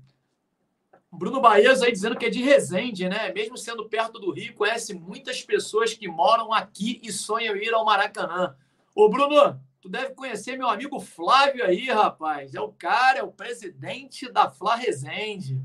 Bruno 1.11 1.41
Baez 1.41 1.81
aí 1.81 1.91
dizendo 1.91 2.15
que 2.15 2.27
é 2.27 2.29
de 2.29 2.43
Resende, 2.43 3.09
né? 3.09 3.33
Mesmo 3.33 3.57
sendo 3.57 3.89
perto 3.89 4.19
do 4.19 4.29
Rio, 4.29 4.53
conhece 4.53 4.93
muitas 4.93 5.41
pessoas 5.41 5.95
que 5.95 6.07
moram 6.07 6.53
aqui 6.53 7.01
e 7.01 7.11
sonham 7.11 7.55
ir 7.55 7.73
ao 7.73 7.83
Maracanã. 7.83 8.55
Ô, 8.93 9.09
Bruno, 9.09 9.59
tu 9.81 9.89
deve 9.89 10.13
conhecer 10.13 10.55
meu 10.55 10.69
amigo 10.69 10.99
Flávio 10.99 11.65
aí, 11.65 11.89
rapaz. 11.89 12.53
É 12.53 12.61
o 12.61 12.71
cara, 12.71 13.17
é 13.17 13.23
o 13.23 13.31
presidente 13.31 14.31
da 14.31 14.51
Fla 14.51 14.75
Resende. 14.75 15.59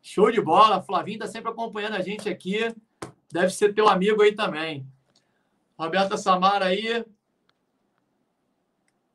Show 0.00 0.30
de 0.30 0.40
bola. 0.40 0.80
Flavinho 0.80 1.18
tá 1.18 1.26
sempre 1.26 1.50
acompanhando 1.50 1.96
a 1.96 2.00
gente 2.00 2.28
aqui. 2.28 2.72
Deve 3.32 3.48
ser 3.48 3.74
teu 3.74 3.88
amigo 3.88 4.20
aí 4.20 4.32
também. 4.32 4.86
Roberta 5.78 6.18
Samara 6.18 6.66
aí, 6.66 7.02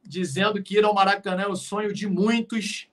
dizendo 0.03 0.61
que 0.63 0.75
ir 0.75 0.83
ao 0.83 0.93
Maracanã 0.93 1.43
é 1.43 1.47
o 1.47 1.55
sonho 1.55 1.93
de 1.93 2.07
muitos, 2.07 2.89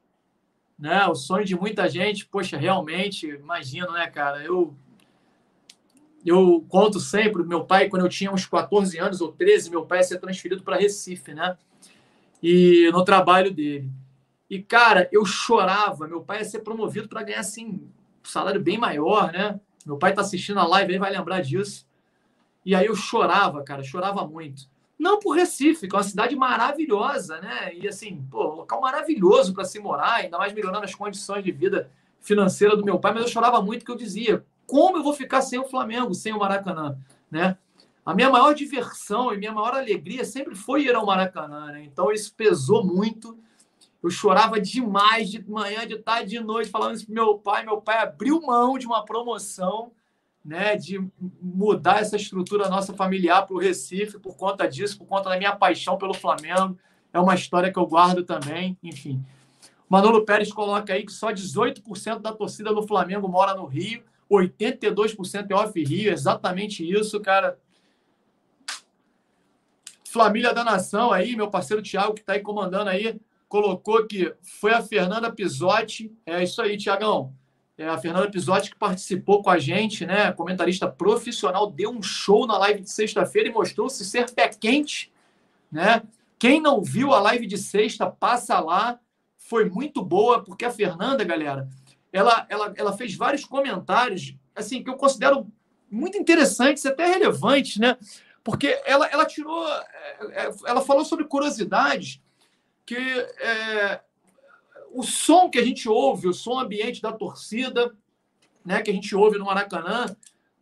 né? 0.78 1.06
O 1.06 1.14
sonho 1.14 1.46
de 1.46 1.56
muita 1.56 1.88
gente. 1.88 2.26
Poxa, 2.26 2.58
realmente, 2.58 3.26
imagino, 3.26 3.90
né, 3.92 4.06
cara? 4.06 4.44
Eu 4.44 4.76
eu 6.26 6.64
conto 6.68 7.00
sempre, 7.00 7.42
meu 7.42 7.64
pai, 7.64 7.88
quando 7.88 8.04
eu 8.04 8.08
tinha 8.08 8.32
uns 8.32 8.46
14 8.46 8.98
anos 8.98 9.20
ou 9.20 9.32
13, 9.32 9.70
meu 9.70 9.84
pai 9.84 9.98
ia 9.98 10.04
ser 10.04 10.18
transferido 10.18 10.62
para 10.62 10.76
Recife, 10.76 11.34
né? 11.34 11.56
E 12.42 12.90
no 12.92 13.04
trabalho 13.04 13.50
dele. 13.50 13.90
E, 14.48 14.62
cara, 14.62 15.08
eu 15.10 15.24
chorava. 15.24 16.06
Meu 16.06 16.22
pai 16.22 16.38
ia 16.38 16.44
ser 16.44 16.60
promovido 16.60 17.08
para 17.08 17.22
ganhar, 17.22 17.40
assim, 17.40 17.66
um 17.66 17.90
salário 18.24 18.60
bem 18.60 18.78
maior, 18.78 19.32
né? 19.32 19.60
Meu 19.84 19.98
pai 19.98 20.14
tá 20.14 20.22
assistindo 20.22 20.60
a 20.60 20.66
live 20.66 20.92
aí, 20.92 20.98
vai 20.98 21.12
lembrar 21.12 21.40
disso. 21.40 21.86
E 22.64 22.74
aí 22.74 22.86
eu 22.86 22.96
chorava, 22.96 23.62
cara, 23.62 23.82
chorava 23.82 24.26
muito. 24.26 24.68
Não 24.98 25.18
por 25.18 25.36
Recife, 25.36 25.88
que 25.88 25.94
é 25.94 25.98
uma 25.98 26.04
cidade 26.04 26.34
maravilhosa, 26.36 27.40
né? 27.40 27.74
E 27.74 27.86
assim, 27.86 28.26
pô, 28.30 28.42
local 28.54 28.80
maravilhoso 28.80 29.52
para 29.52 29.64
se 29.64 29.78
morar, 29.78 30.14
ainda 30.14 30.38
mais 30.38 30.52
melhorando 30.52 30.84
as 30.84 30.94
condições 30.94 31.44
de 31.44 31.52
vida 31.52 31.90
financeira 32.20 32.74
do 32.76 32.84
meu 32.84 32.98
pai, 32.98 33.12
mas 33.12 33.24
eu 33.24 33.28
chorava 33.28 33.60
muito 33.60 33.84
que 33.84 33.90
eu 33.90 33.96
dizia, 33.96 34.44
como 34.66 34.96
eu 34.96 35.02
vou 35.02 35.12
ficar 35.12 35.42
sem 35.42 35.58
o 35.58 35.68
Flamengo, 35.68 36.14
sem 36.14 36.32
o 36.32 36.38
Maracanã, 36.38 36.96
né? 37.30 37.58
A 38.04 38.14
minha 38.14 38.30
maior 38.30 38.54
diversão 38.54 39.32
e 39.32 39.36
minha 39.36 39.52
maior 39.52 39.74
alegria 39.74 40.24
sempre 40.24 40.54
foi 40.54 40.84
ir 40.84 40.94
ao 40.94 41.06
Maracanã, 41.06 41.72
né? 41.72 41.84
Então 41.84 42.12
isso 42.12 42.34
pesou 42.34 42.84
muito. 42.84 43.38
Eu 44.04 44.10
chorava 44.10 44.60
demais 44.60 45.30
de 45.30 45.42
manhã, 45.48 45.86
de 45.86 45.96
tarde, 45.96 46.28
de 46.28 46.40
noite, 46.40 46.68
falando 46.68 46.94
isso 46.94 47.06
pro 47.06 47.14
meu 47.14 47.38
pai. 47.38 47.64
Meu 47.64 47.80
pai 47.80 47.98
abriu 48.02 48.38
mão 48.42 48.76
de 48.76 48.86
uma 48.86 49.02
promoção, 49.02 49.92
né? 50.44 50.76
De 50.76 51.02
mudar 51.40 52.00
essa 52.00 52.14
estrutura 52.14 52.68
nossa 52.68 52.92
familiar 52.92 53.46
para 53.46 53.56
o 53.56 53.58
Recife 53.58 54.18
por 54.18 54.36
conta 54.36 54.68
disso, 54.68 54.98
por 54.98 55.06
conta 55.06 55.30
da 55.30 55.38
minha 55.38 55.56
paixão 55.56 55.96
pelo 55.96 56.12
Flamengo. 56.12 56.78
É 57.14 57.18
uma 57.18 57.34
história 57.34 57.72
que 57.72 57.78
eu 57.78 57.86
guardo 57.86 58.22
também, 58.24 58.76
enfim. 58.82 59.24
Manolo 59.88 60.24
Pérez 60.24 60.52
coloca 60.52 60.92
aí 60.92 61.06
que 61.06 61.12
só 61.12 61.32
18% 61.32 62.20
da 62.20 62.32
torcida 62.32 62.74
do 62.74 62.86
Flamengo 62.86 63.26
mora 63.26 63.54
no 63.54 63.64
Rio 63.64 64.04
82% 64.30 65.50
é 65.50 65.54
off-Rio, 65.54 66.12
exatamente 66.12 66.88
isso, 66.88 67.20
cara. 67.20 67.58
Família 70.04 70.54
da 70.54 70.64
Nação 70.64 71.12
aí, 71.12 71.34
meu 71.34 71.50
parceiro 71.50 71.82
Thiago, 71.82 72.14
que 72.14 72.20
está 72.20 72.34
aí 72.34 72.40
comandando 72.40 72.88
aí, 72.90 73.20
colocou 73.54 74.04
que 74.04 74.34
foi 74.42 74.72
a 74.72 74.82
Fernanda 74.82 75.30
Pisotti. 75.30 76.12
É 76.26 76.42
isso 76.42 76.60
aí, 76.60 76.76
Tiagão. 76.76 77.32
É 77.78 77.86
a 77.86 77.96
Fernanda 77.96 78.28
Pisotti 78.28 78.72
que 78.72 78.76
participou 78.76 79.44
com 79.44 79.50
a 79.50 79.60
gente, 79.60 80.04
né? 80.04 80.32
Comentarista 80.32 80.88
profissional, 80.88 81.70
deu 81.70 81.90
um 81.90 82.02
show 82.02 82.48
na 82.48 82.58
live 82.58 82.80
de 82.80 82.90
sexta-feira 82.90 83.48
e 83.48 83.52
mostrou-se 83.52 84.04
ser 84.04 84.28
pé 84.32 84.48
quente, 84.48 85.12
né? 85.70 86.02
Quem 86.36 86.60
não 86.60 86.82
viu 86.82 87.14
a 87.14 87.20
live 87.20 87.46
de 87.46 87.56
sexta, 87.56 88.10
passa 88.10 88.58
lá. 88.58 88.98
Foi 89.38 89.70
muito 89.70 90.02
boa, 90.02 90.42
porque 90.42 90.64
a 90.64 90.70
Fernanda, 90.72 91.22
galera, 91.22 91.68
ela, 92.12 92.44
ela, 92.48 92.74
ela 92.76 92.92
fez 92.96 93.14
vários 93.14 93.44
comentários 93.44 94.34
assim 94.52 94.82
que 94.82 94.90
eu 94.90 94.96
considero 94.96 95.46
muito 95.88 96.18
interessantes, 96.18 96.84
até 96.84 97.06
relevantes, 97.06 97.76
né? 97.76 97.96
Porque 98.42 98.82
ela, 98.84 99.06
ela 99.06 99.24
tirou, 99.24 99.64
é, 99.68 100.46
é, 100.46 100.50
ela 100.66 100.80
falou 100.80 101.04
sobre 101.04 101.24
curiosidades 101.26 102.20
que 102.86 102.96
é, 102.96 104.00
o 104.90 105.02
som 105.02 105.50
que 105.50 105.58
a 105.58 105.64
gente 105.64 105.88
ouve, 105.88 106.28
o 106.28 106.34
som 106.34 106.58
ambiente 106.58 107.02
da 107.02 107.12
torcida, 107.12 107.94
né, 108.64 108.82
que 108.82 108.90
a 108.90 108.94
gente 108.94 109.14
ouve 109.14 109.38
no 109.38 109.46
Maracanã, 109.46 110.06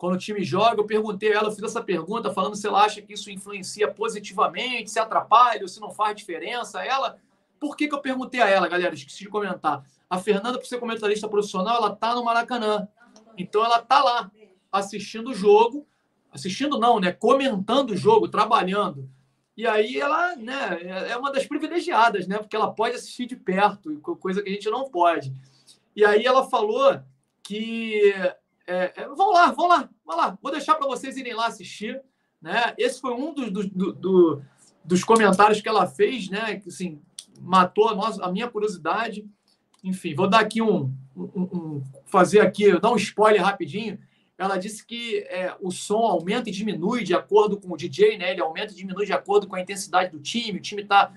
quando 0.02 0.14
o 0.14 0.18
time 0.18 0.42
joga, 0.42 0.80
eu 0.80 0.86
perguntei 0.86 1.32
a 1.32 1.36
ela, 1.36 1.48
eu 1.48 1.52
fiz 1.52 1.62
essa 1.62 1.80
pergunta 1.80 2.32
falando 2.32 2.56
se 2.56 2.66
ela 2.66 2.82
acha 2.82 3.00
que 3.00 3.12
isso 3.12 3.30
influencia 3.30 3.86
positivamente, 3.88 4.90
se 4.90 4.98
atrapalha 4.98 5.62
ou 5.62 5.68
se 5.68 5.80
não 5.80 5.92
faz 5.92 6.16
diferença. 6.16 6.84
Ela, 6.84 7.18
por 7.60 7.76
que, 7.76 7.86
que 7.86 7.94
eu 7.94 8.00
perguntei 8.00 8.40
a 8.40 8.48
ela, 8.48 8.66
galera? 8.66 8.92
Esqueci 8.92 9.20
de 9.20 9.28
comentar. 9.28 9.84
A 10.10 10.18
Fernanda, 10.18 10.58
por 10.58 10.66
ser 10.66 10.80
comentarista 10.80 11.28
profissional, 11.28 11.76
ela 11.76 11.94
tá 11.94 12.16
no 12.16 12.24
Maracanã. 12.24 12.88
Então 13.38 13.64
ela 13.64 13.80
tá 13.80 14.02
lá 14.02 14.30
assistindo 14.72 15.30
o 15.30 15.34
jogo, 15.34 15.86
assistindo 16.32 16.80
não, 16.80 16.98
né? 16.98 17.12
Comentando 17.12 17.90
o 17.90 17.96
jogo, 17.96 18.26
trabalhando. 18.26 19.08
E 19.56 19.66
aí 19.66 20.00
ela, 20.00 20.34
né, 20.36 20.80
é 21.10 21.16
uma 21.16 21.30
das 21.30 21.46
privilegiadas, 21.46 22.26
né? 22.26 22.38
Porque 22.38 22.56
ela 22.56 22.72
pode 22.72 22.96
assistir 22.96 23.26
de 23.26 23.36
perto, 23.36 24.00
coisa 24.00 24.42
que 24.42 24.48
a 24.48 24.52
gente 24.52 24.70
não 24.70 24.90
pode. 24.90 25.32
E 25.94 26.04
aí 26.04 26.24
ela 26.24 26.48
falou 26.48 27.00
que 27.42 28.14
é, 28.66 28.92
é, 28.96 29.08
vão 29.08 29.30
lá, 29.30 29.50
vão 29.50 29.68
lá, 29.68 29.90
vão 30.04 30.16
lá. 30.16 30.38
Vou 30.40 30.52
deixar 30.52 30.74
para 30.76 30.86
vocês 30.86 31.16
irem 31.16 31.34
lá 31.34 31.46
assistir, 31.46 32.00
né? 32.40 32.74
Esse 32.78 33.00
foi 33.00 33.12
um 33.12 33.34
dos, 33.34 33.50
do, 33.50 33.92
do, 33.92 34.42
dos 34.84 35.04
comentários 35.04 35.60
que 35.60 35.68
ela 35.68 35.86
fez, 35.86 36.30
né? 36.30 36.56
Que 36.56 36.68
assim 36.68 37.02
matou 37.40 37.88
a, 37.88 37.94
nossa, 37.94 38.24
a 38.24 38.32
minha 38.32 38.48
curiosidade. 38.48 39.28
Enfim, 39.84 40.14
vou 40.14 40.28
dar 40.28 40.40
aqui 40.40 40.62
um, 40.62 40.94
um, 41.14 41.42
um 41.42 41.82
fazer 42.06 42.40
aqui, 42.40 42.78
dar 42.80 42.92
um 42.92 42.96
spoiler 42.96 43.42
rapidinho. 43.42 43.98
Ela 44.38 44.56
disse 44.56 44.84
que 44.84 45.18
é, 45.28 45.54
o 45.60 45.70
som 45.70 45.98
aumenta 45.98 46.48
e 46.48 46.52
diminui 46.52 47.04
de 47.04 47.14
acordo 47.14 47.60
com 47.60 47.72
o 47.72 47.76
DJ, 47.76 48.18
né? 48.18 48.32
Ele 48.32 48.40
aumenta 48.40 48.72
e 48.72 48.76
diminui 48.76 49.06
de 49.06 49.12
acordo 49.12 49.46
com 49.46 49.54
a 49.54 49.60
intensidade 49.60 50.10
do 50.10 50.20
time. 50.20 50.58
O 50.58 50.62
time 50.62 50.82
está 50.82 51.12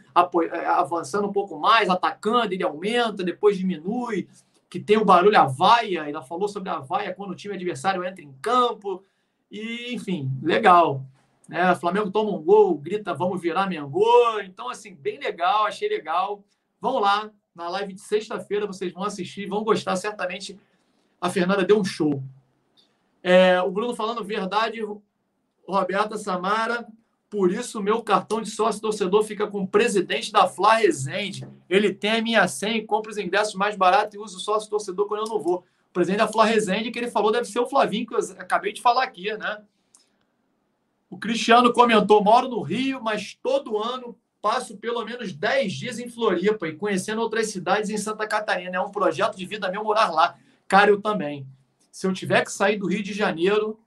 é, 0.52 0.66
avançando 0.66 1.28
um 1.28 1.34
pouco 1.34 1.58
mais, 1.58 1.90
atacando, 1.90 2.54
ele 2.54 2.64
aumenta, 2.64 3.24
depois 3.24 3.58
diminui. 3.58 4.28
Que 4.70 4.80
tem 4.80 4.98
o 4.98 5.06
barulho 5.06 5.40
a 5.40 5.46
vaia, 5.46 6.10
ela 6.10 6.22
falou 6.22 6.48
sobre 6.48 6.70
a 6.70 6.80
vaia 6.80 7.14
quando 7.14 7.32
o 7.32 7.36
time 7.36 7.56
adversário 7.56 8.04
entra 8.04 8.24
em 8.24 8.34
campo. 8.42 9.04
E, 9.50 9.94
enfim, 9.94 10.30
legal. 10.42 11.06
Né? 11.48 11.72
O 11.72 11.76
Flamengo 11.76 12.12
toma 12.12 12.32
um 12.32 12.44
gol, 12.44 12.78
grita, 12.78 13.14
vamos 13.14 13.42
virar 13.42 13.68
Mengô. 13.68 14.40
Então, 14.42 14.70
assim, 14.70 14.94
bem 14.94 15.20
legal, 15.20 15.66
achei 15.66 15.88
legal. 15.88 16.44
Vão 16.82 17.00
lá, 17.00 17.32
na 17.56 17.70
live 17.70 17.94
de 17.94 18.02
sexta-feira, 18.02 18.68
vocês 18.68 18.92
vão 18.92 19.04
assistir, 19.04 19.48
vão 19.48 19.64
gostar. 19.64 19.96
Certamente 19.96 20.60
a 21.22 21.30
Fernanda 21.30 21.64
deu 21.64 21.80
um 21.80 21.86
show. 21.86 22.22
É, 23.28 23.60
o 23.60 23.72
Bruno 23.72 23.96
falando 23.96 24.24
verdade, 24.24 24.86
Roberta 25.68 26.16
Samara, 26.16 26.88
Por 27.28 27.52
isso, 27.52 27.82
meu 27.82 28.04
cartão 28.04 28.40
de 28.40 28.52
sócio 28.52 28.80
torcedor 28.80 29.24
fica 29.24 29.48
com 29.48 29.64
o 29.64 29.68
presidente 29.68 30.32
da 30.32 30.48
Fla 30.48 30.76
Resende. 30.76 31.48
Ele 31.68 31.92
tem 31.92 32.12
a 32.12 32.22
minha 32.22 32.48
senha 32.48 32.78
e 32.78 32.86
compra 32.86 33.12
os 33.12 33.18
ingressos 33.18 33.56
mais 33.56 33.76
baratos 33.76 34.14
e 34.14 34.20
usa 34.20 34.38
o 34.38 34.40
sócio 34.40 34.70
torcedor 34.70 35.08
quando 35.08 35.26
eu 35.26 35.34
não 35.34 35.40
vou. 35.40 35.66
O 35.90 35.92
presidente 35.92 36.20
da 36.20 36.28
Fla 36.28 36.46
Resende, 36.46 36.92
que 36.92 37.00
ele 37.00 37.10
falou, 37.10 37.32
deve 37.32 37.46
ser 37.46 37.58
o 37.58 37.66
Flavinho, 37.66 38.06
que 38.06 38.14
eu 38.14 38.20
acabei 38.38 38.72
de 38.72 38.80
falar 38.80 39.04
aqui, 39.04 39.36
né? 39.36 39.64
O 41.10 41.18
Cristiano 41.18 41.74
comentou: 41.74 42.24
moro 42.24 42.48
no 42.48 42.62
Rio, 42.62 43.02
mas 43.02 43.36
todo 43.42 43.82
ano 43.82 44.16
passo 44.40 44.78
pelo 44.78 45.04
menos 45.04 45.34
10 45.34 45.74
dias 45.74 45.98
em 45.98 46.08
Floripa 46.08 46.68
e 46.68 46.76
conhecendo 46.76 47.22
outras 47.22 47.48
cidades 47.48 47.90
em 47.90 47.98
Santa 47.98 48.28
Catarina. 48.28 48.78
É 48.78 48.80
um 48.80 48.92
projeto 48.92 49.36
de 49.36 49.48
vida 49.48 49.72
meu 49.72 49.84
morar 49.84 50.12
lá. 50.12 50.36
Cara, 50.68 50.92
eu 50.92 51.02
também. 51.02 51.48
Se 51.96 52.06
eu 52.06 52.12
tiver 52.12 52.44
que 52.44 52.52
sair 52.52 52.76
do 52.76 52.88
Rio 52.88 53.02
de 53.02 53.14
Janeiro, 53.14 53.80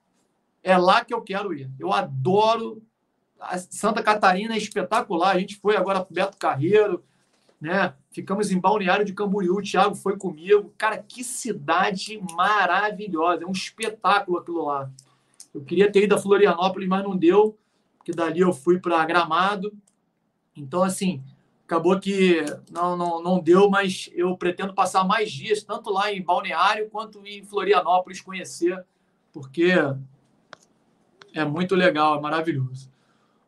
é 0.62 0.78
lá 0.78 1.04
que 1.04 1.12
eu 1.12 1.20
quero 1.20 1.52
ir. 1.52 1.70
Eu 1.78 1.92
adoro. 1.92 2.82
Santa 3.68 4.02
Catarina 4.02 4.54
é 4.54 4.56
espetacular. 4.56 5.36
A 5.36 5.38
gente 5.38 5.56
foi 5.56 5.76
agora 5.76 6.02
para 6.02 6.14
Beto 6.14 6.38
Carreiro, 6.38 7.04
né? 7.60 7.92
Ficamos 8.10 8.50
em 8.50 8.58
Balneário 8.58 9.04
de 9.04 9.12
Camboriú. 9.12 9.58
O 9.58 9.62
Thiago 9.62 9.94
foi 9.94 10.16
comigo. 10.16 10.72
Cara, 10.78 10.96
que 10.96 11.22
cidade 11.22 12.18
maravilhosa. 12.34 13.44
É 13.44 13.46
um 13.46 13.52
espetáculo 13.52 14.38
aquilo 14.38 14.64
lá. 14.64 14.90
Eu 15.52 15.62
queria 15.62 15.92
ter 15.92 16.04
ido 16.04 16.14
a 16.14 16.18
Florianópolis, 16.18 16.88
mas 16.88 17.04
não 17.04 17.14
deu, 17.14 17.58
porque 17.98 18.12
dali 18.12 18.40
eu 18.40 18.54
fui 18.54 18.78
para 18.80 19.04
Gramado. 19.04 19.70
Então, 20.56 20.82
assim, 20.82 21.22
acabou 21.68 22.00
que 22.00 22.42
não, 22.72 22.96
não, 22.96 23.22
não 23.22 23.38
deu, 23.38 23.68
mas 23.68 24.08
eu 24.14 24.34
pretendo 24.38 24.72
passar 24.72 25.04
mais 25.04 25.30
dias, 25.30 25.62
tanto 25.62 25.90
lá 25.90 26.10
em 26.10 26.22
Balneário 26.22 26.88
quanto 26.88 27.24
em 27.26 27.44
Florianópolis, 27.44 28.22
conhecer, 28.22 28.82
porque 29.30 29.74
é 31.34 31.44
muito 31.44 31.74
legal, 31.74 32.16
é 32.16 32.20
maravilhoso. 32.22 32.90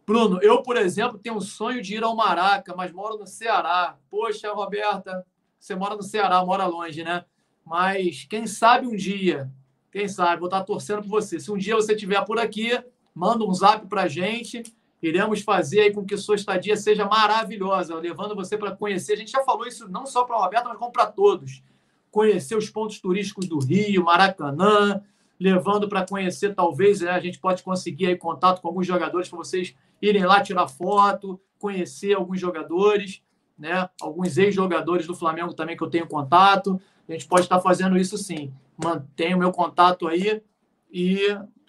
Bruno, 0.07 0.39
eu, 0.43 0.63
por 0.63 0.77
exemplo, 0.77 1.19
tenho 1.19 1.37
um 1.37 1.41
sonho 1.41 1.81
de 1.81 1.95
ir 1.95 2.05
ao 2.05 2.15
Maraca, 2.15 2.75
mas 2.77 2.93
moro 2.93 3.17
no 3.17 3.27
Ceará. 3.27 3.97
Poxa, 4.11 4.53
Roberta, 4.53 5.25
você 5.59 5.75
mora 5.75 5.97
no 5.97 6.03
Ceará, 6.03 6.45
mora 6.45 6.67
longe, 6.67 7.03
né? 7.03 7.25
Mas 7.65 8.27
quem 8.29 8.47
sabe 8.47 8.87
um 8.87 8.95
dia, 8.95 9.51
quem 9.91 10.07
sabe, 10.09 10.41
vou 10.41 10.49
estar 10.49 10.65
torcendo 10.65 11.01
por 11.03 11.09
você. 11.09 11.41
Se 11.41 11.51
um 11.51 11.57
dia 11.57 11.75
você 11.75 11.95
estiver 11.95 12.23
por 12.27 12.39
aqui, 12.39 12.79
manda 13.15 13.45
um 13.45 13.55
zap 13.55 13.87
para 13.87 14.03
a 14.03 14.09
gente 14.09 14.63
Iremos 15.03 15.41
fazer 15.41 15.81
aí 15.81 15.93
com 15.93 16.05
que 16.05 16.17
sua 16.17 16.35
estadia 16.35 16.77
seja 16.77 17.07
maravilhosa, 17.07 17.95
levando 17.95 18.35
você 18.35 18.57
para 18.59 18.77
conhecer. 18.77 19.15
A 19.15 19.17
gente 19.17 19.31
já 19.31 19.43
falou 19.43 19.67
isso 19.67 19.89
não 19.89 20.05
só 20.05 20.25
para 20.25 20.37
o 20.37 20.41
Roberto, 20.41 20.69
mas 20.69 20.79
como 20.79 20.93
para 20.93 21.07
todos. 21.07 21.63
Conhecer 22.11 22.57
os 22.57 22.69
pontos 22.69 23.01
turísticos 23.01 23.47
do 23.47 23.59
Rio, 23.59 24.05
Maracanã, 24.05 25.03
levando 25.39 25.89
para 25.89 26.07
conhecer, 26.07 26.55
talvez, 26.55 27.01
né, 27.01 27.11
a 27.11 27.21
gente 27.21 27.39
pode 27.39 27.63
conseguir 27.63 28.09
aí 28.09 28.17
contato 28.17 28.61
com 28.61 28.69
alguns 28.69 28.87
jogadores 28.87 29.29
para 29.29 29.39
vocês 29.39 29.75
irem 30.03 30.25
lá 30.25 30.43
tirar 30.43 30.69
foto, 30.69 31.41
conhecer 31.59 32.15
alguns 32.15 32.41
jogadores, 32.41 33.23
né? 33.59 33.89
Alguns 34.01 34.39
ex-jogadores 34.39 35.07
do 35.07 35.15
Flamengo 35.15 35.53
também 35.53 35.77
que 35.77 35.83
eu 35.83 35.91
tenho 35.91 36.09
contato. 36.09 36.81
A 37.07 37.13
gente 37.13 37.27
pode 37.27 37.43
estar 37.43 37.61
fazendo 37.61 37.99
isso 37.99 38.17
sim. 38.17 38.53
Mantenho 38.83 39.39
meu 39.39 39.53
contato 39.53 40.09
aí 40.09 40.43
e 40.91 41.21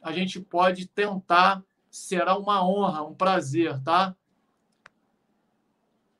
a 0.02 0.12
gente 0.14 0.40
pode 0.40 0.88
tentar 0.88 1.62
será 1.92 2.38
uma 2.38 2.66
honra, 2.66 3.04
um 3.04 3.14
prazer, 3.14 3.80
tá? 3.84 4.16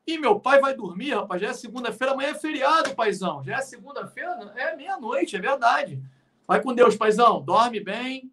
E 0.06 0.18
meu 0.18 0.38
pai 0.38 0.60
vai 0.60 0.74
dormir, 0.74 1.14
rapaz. 1.14 1.40
Já 1.40 1.48
é 1.48 1.52
segunda-feira, 1.54 2.12
amanhã 2.12 2.30
é 2.30 2.34
feriado, 2.34 2.94
paizão. 2.94 3.42
Já 3.42 3.56
é 3.56 3.62
segunda-feira, 3.62 4.52
é 4.56 4.76
meia-noite, 4.76 5.36
é 5.36 5.40
verdade. 5.40 6.02
Vai 6.46 6.60
com 6.60 6.74
Deus, 6.74 6.96
paizão. 6.96 7.42
Dorme 7.42 7.80
bem. 7.80 8.30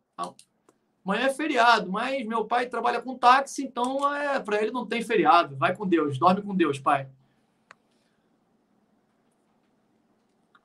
Amanhã 1.06 1.28
é 1.28 1.34
feriado, 1.34 1.90
mas 1.90 2.26
meu 2.26 2.45
pai 2.45 2.68
trabalha 2.68 3.02
com 3.02 3.18
táxi, 3.18 3.64
então 3.64 4.14
é, 4.14 4.40
para 4.40 4.61
ele 4.61 4.72
não 4.72 4.86
tem 4.86 5.02
feriado. 5.02 5.56
Vai 5.56 5.76
com 5.76 5.88
Deus, 5.88 6.20
dorme 6.20 6.41
com 6.41 6.53
Deus, 6.53 6.78
pai. 6.78 7.07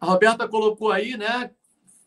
A 0.01 0.07
Roberta 0.07 0.49
colocou 0.49 0.91
aí, 0.91 1.17
né? 1.17 1.51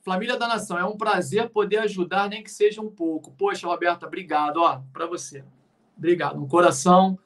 Família 0.08 0.38
da 0.38 0.48
Nação, 0.48 0.80
é 0.80 0.86
um 0.86 0.96
prazer 0.96 1.50
poder 1.50 1.80
ajudar, 1.80 2.30
nem 2.30 2.42
que 2.42 2.50
seja 2.50 2.82
um 2.82 2.90
pouco. 2.90 3.30
Poxa, 3.34 3.68
Roberta, 3.68 4.08
obrigado, 4.08 4.62
ó, 4.62 4.82
para 4.94 5.06
você. 5.06 5.44
Obrigado, 5.98 6.40
no 6.40 6.48
coração. 6.48 7.20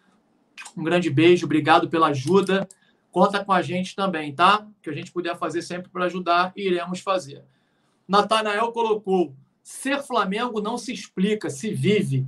Um 0.75 0.83
grande 0.83 1.07
beijo, 1.07 1.45
obrigado 1.45 1.87
pela 1.87 2.07
ajuda. 2.07 2.67
Conta 3.11 3.45
com 3.45 3.51
a 3.51 3.61
gente 3.61 3.95
também, 3.95 4.33
tá? 4.33 4.67
Que 4.81 4.89
a 4.89 4.93
gente 4.93 5.11
puder 5.11 5.37
fazer 5.37 5.61
sempre 5.61 5.91
para 5.91 6.05
ajudar, 6.05 6.53
iremos 6.55 7.01
fazer. 7.01 7.45
Natanael 8.07 8.71
colocou: 8.71 9.35
ser 9.61 10.01
Flamengo 10.01 10.59
não 10.59 10.75
se 10.75 10.91
explica, 10.91 11.51
se 11.51 11.71
vive. 11.71 12.25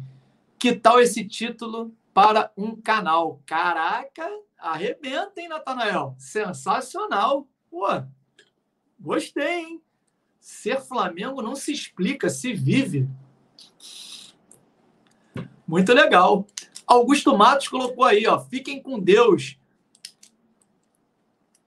Que 0.60 0.76
tal 0.76 1.00
esse 1.00 1.26
título 1.26 1.92
para 2.14 2.52
um 2.56 2.80
canal? 2.80 3.42
Caraca, 3.48 4.30
arrebenta, 4.60 5.42
hein, 5.42 5.48
Natanael? 5.48 6.14
Sensacional. 6.20 7.48
Pô, 7.72 7.88
gostei, 9.00 9.62
hein? 9.62 9.82
Ser 10.44 10.82
Flamengo 10.82 11.42
não 11.42 11.56
se 11.56 11.72
explica, 11.72 12.30
se 12.30 12.54
vive. 12.54 13.08
Muito 15.66 15.94
legal. 15.94 16.46
Augusto 16.86 17.38
Matos 17.38 17.70
colocou 17.70 18.04
aí, 18.04 18.28
ó. 18.28 18.38
Fiquem 18.38 18.84
com 18.84 19.00
Deus. 19.00 19.58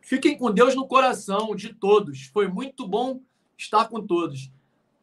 Fiquem 0.03 0.37
com 0.37 0.53
Deus 0.53 0.75
no 0.75 0.87
coração 0.87 1.57
de 1.57 1.73
todos. 1.73 2.27
Foi 2.27 2.49
muito 2.49 2.87
bom 2.87 3.23
estar 3.57 3.87
com 3.87 4.07
todos. 4.07 4.53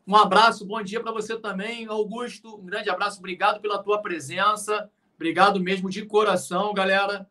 Um 0.06 0.16
abraço, 0.16 0.68
bom 0.68 0.84
dia 0.84 1.02
para 1.02 1.12
você 1.12 1.36
também, 1.36 1.88
Augusto. 1.88 2.56
Um 2.56 2.66
grande 2.66 2.92
abraço, 2.92 3.18
obrigado 3.18 3.60
pela 3.60 3.82
tua 3.82 4.04
presença. 4.04 4.88
Obrigado 5.16 5.60
mesmo 5.60 5.90
de 5.90 6.06
coração, 6.06 6.76
galera. 6.76 7.28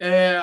É, 0.00 0.42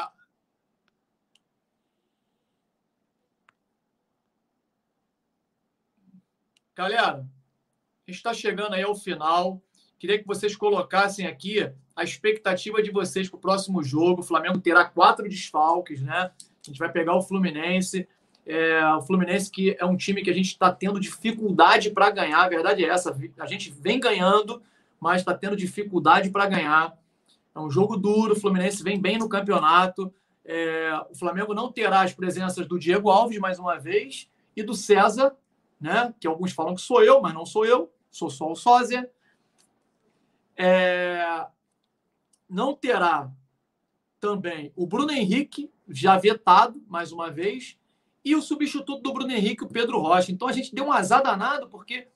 Galera, 6.81 7.09
a 7.11 8.09
gente 8.11 8.17
está 8.17 8.33
chegando 8.33 8.73
aí 8.73 8.81
ao 8.81 8.95
final. 8.95 9.61
Queria 9.99 10.17
que 10.17 10.25
vocês 10.25 10.55
colocassem 10.55 11.27
aqui 11.27 11.71
a 11.95 12.03
expectativa 12.03 12.81
de 12.81 12.89
vocês 12.89 13.29
para 13.29 13.37
o 13.37 13.39
próximo 13.39 13.83
jogo. 13.83 14.21
O 14.21 14.23
Flamengo 14.23 14.57
terá 14.57 14.83
quatro 14.85 15.29
desfalques, 15.29 16.01
né? 16.01 16.31
A 16.31 16.31
gente 16.63 16.79
vai 16.79 16.91
pegar 16.91 17.15
o 17.15 17.21
Fluminense. 17.21 18.07
É, 18.47 18.83
o 18.95 19.01
Fluminense 19.03 19.51
que 19.51 19.77
é 19.79 19.85
um 19.85 19.95
time 19.95 20.23
que 20.23 20.31
a 20.31 20.33
gente 20.33 20.47
está 20.47 20.73
tendo 20.73 20.99
dificuldade 20.99 21.91
para 21.91 22.09
ganhar. 22.09 22.41
A 22.41 22.49
verdade 22.49 22.83
é 22.83 22.87
essa. 22.87 23.15
A 23.37 23.45
gente 23.45 23.69
vem 23.69 23.99
ganhando, 23.99 24.59
mas 24.99 25.21
está 25.21 25.35
tendo 25.35 25.55
dificuldade 25.55 26.31
para 26.31 26.47
ganhar. 26.47 26.97
É 27.53 27.59
um 27.59 27.69
jogo 27.69 27.95
duro. 27.95 28.33
O 28.33 28.39
Fluminense 28.39 28.81
vem 28.81 28.99
bem 28.99 29.19
no 29.19 29.29
campeonato. 29.29 30.11
É, 30.43 30.99
o 31.11 31.15
Flamengo 31.15 31.53
não 31.53 31.71
terá 31.71 32.01
as 32.01 32.11
presenças 32.15 32.65
do 32.65 32.79
Diego 32.79 33.11
Alves 33.11 33.37
mais 33.37 33.59
uma 33.59 33.77
vez 33.77 34.27
e 34.55 34.63
do 34.63 34.73
César 34.73 35.37
né? 35.81 36.13
que 36.19 36.27
alguns 36.27 36.53
falam 36.53 36.75
que 36.75 36.81
sou 36.81 37.03
eu, 37.03 37.19
mas 37.19 37.33
não 37.33 37.45
sou 37.45 37.65
eu, 37.65 37.91
sou 38.11 38.29
só 38.29 38.51
o 38.51 38.55
sósia. 38.55 39.11
É... 40.55 41.47
Não 42.47 42.75
terá 42.75 43.31
também 44.19 44.71
o 44.75 44.85
Bruno 44.85 45.11
Henrique, 45.11 45.71
já 45.89 46.17
vetado, 46.17 46.81
mais 46.87 47.11
uma 47.11 47.31
vez, 47.31 47.77
e 48.23 48.35
o 48.35 48.41
substituto 48.41 49.01
do 49.01 49.13
Bruno 49.13 49.31
Henrique, 49.31 49.63
o 49.63 49.67
Pedro 49.67 49.99
Rocha. 49.99 50.31
Então 50.31 50.47
a 50.47 50.51
gente 50.51 50.75
deu 50.75 50.85
um 50.85 50.91
azar 50.91 51.23
danado, 51.23 51.67
porque 51.67 52.07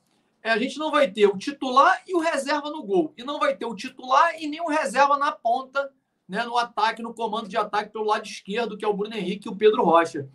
é, 0.44 0.52
a 0.52 0.60
gente 0.60 0.78
não 0.78 0.92
vai 0.92 1.10
ter 1.10 1.26
o 1.26 1.38
titular 1.38 2.04
e 2.08 2.14
o 2.14 2.20
reserva 2.20 2.70
no 2.70 2.84
gol. 2.84 3.12
E 3.18 3.24
não 3.24 3.40
vai 3.40 3.56
ter 3.56 3.66
o 3.66 3.76
titular 3.76 4.40
e 4.40 4.48
nem 4.48 4.62
o 4.62 4.70
reserva 4.70 5.18
na 5.18 5.32
ponta, 5.32 5.92
né, 6.28 6.44
no 6.44 6.56
ataque, 6.56 7.02
no 7.02 7.16
comando 7.16 7.50
de 7.50 7.58
ataque 7.58 7.92
pelo 7.92 8.06
lado 8.06 8.26
esquerdo, 8.26 8.78
que 8.78 8.86
é 8.86 8.88
o 8.88 8.94
Bruno 8.94 9.16
Henrique 9.16 9.48
e 9.48 9.52
o 9.52 9.56
Pedro 9.56 9.84
Rocha. 9.84 10.30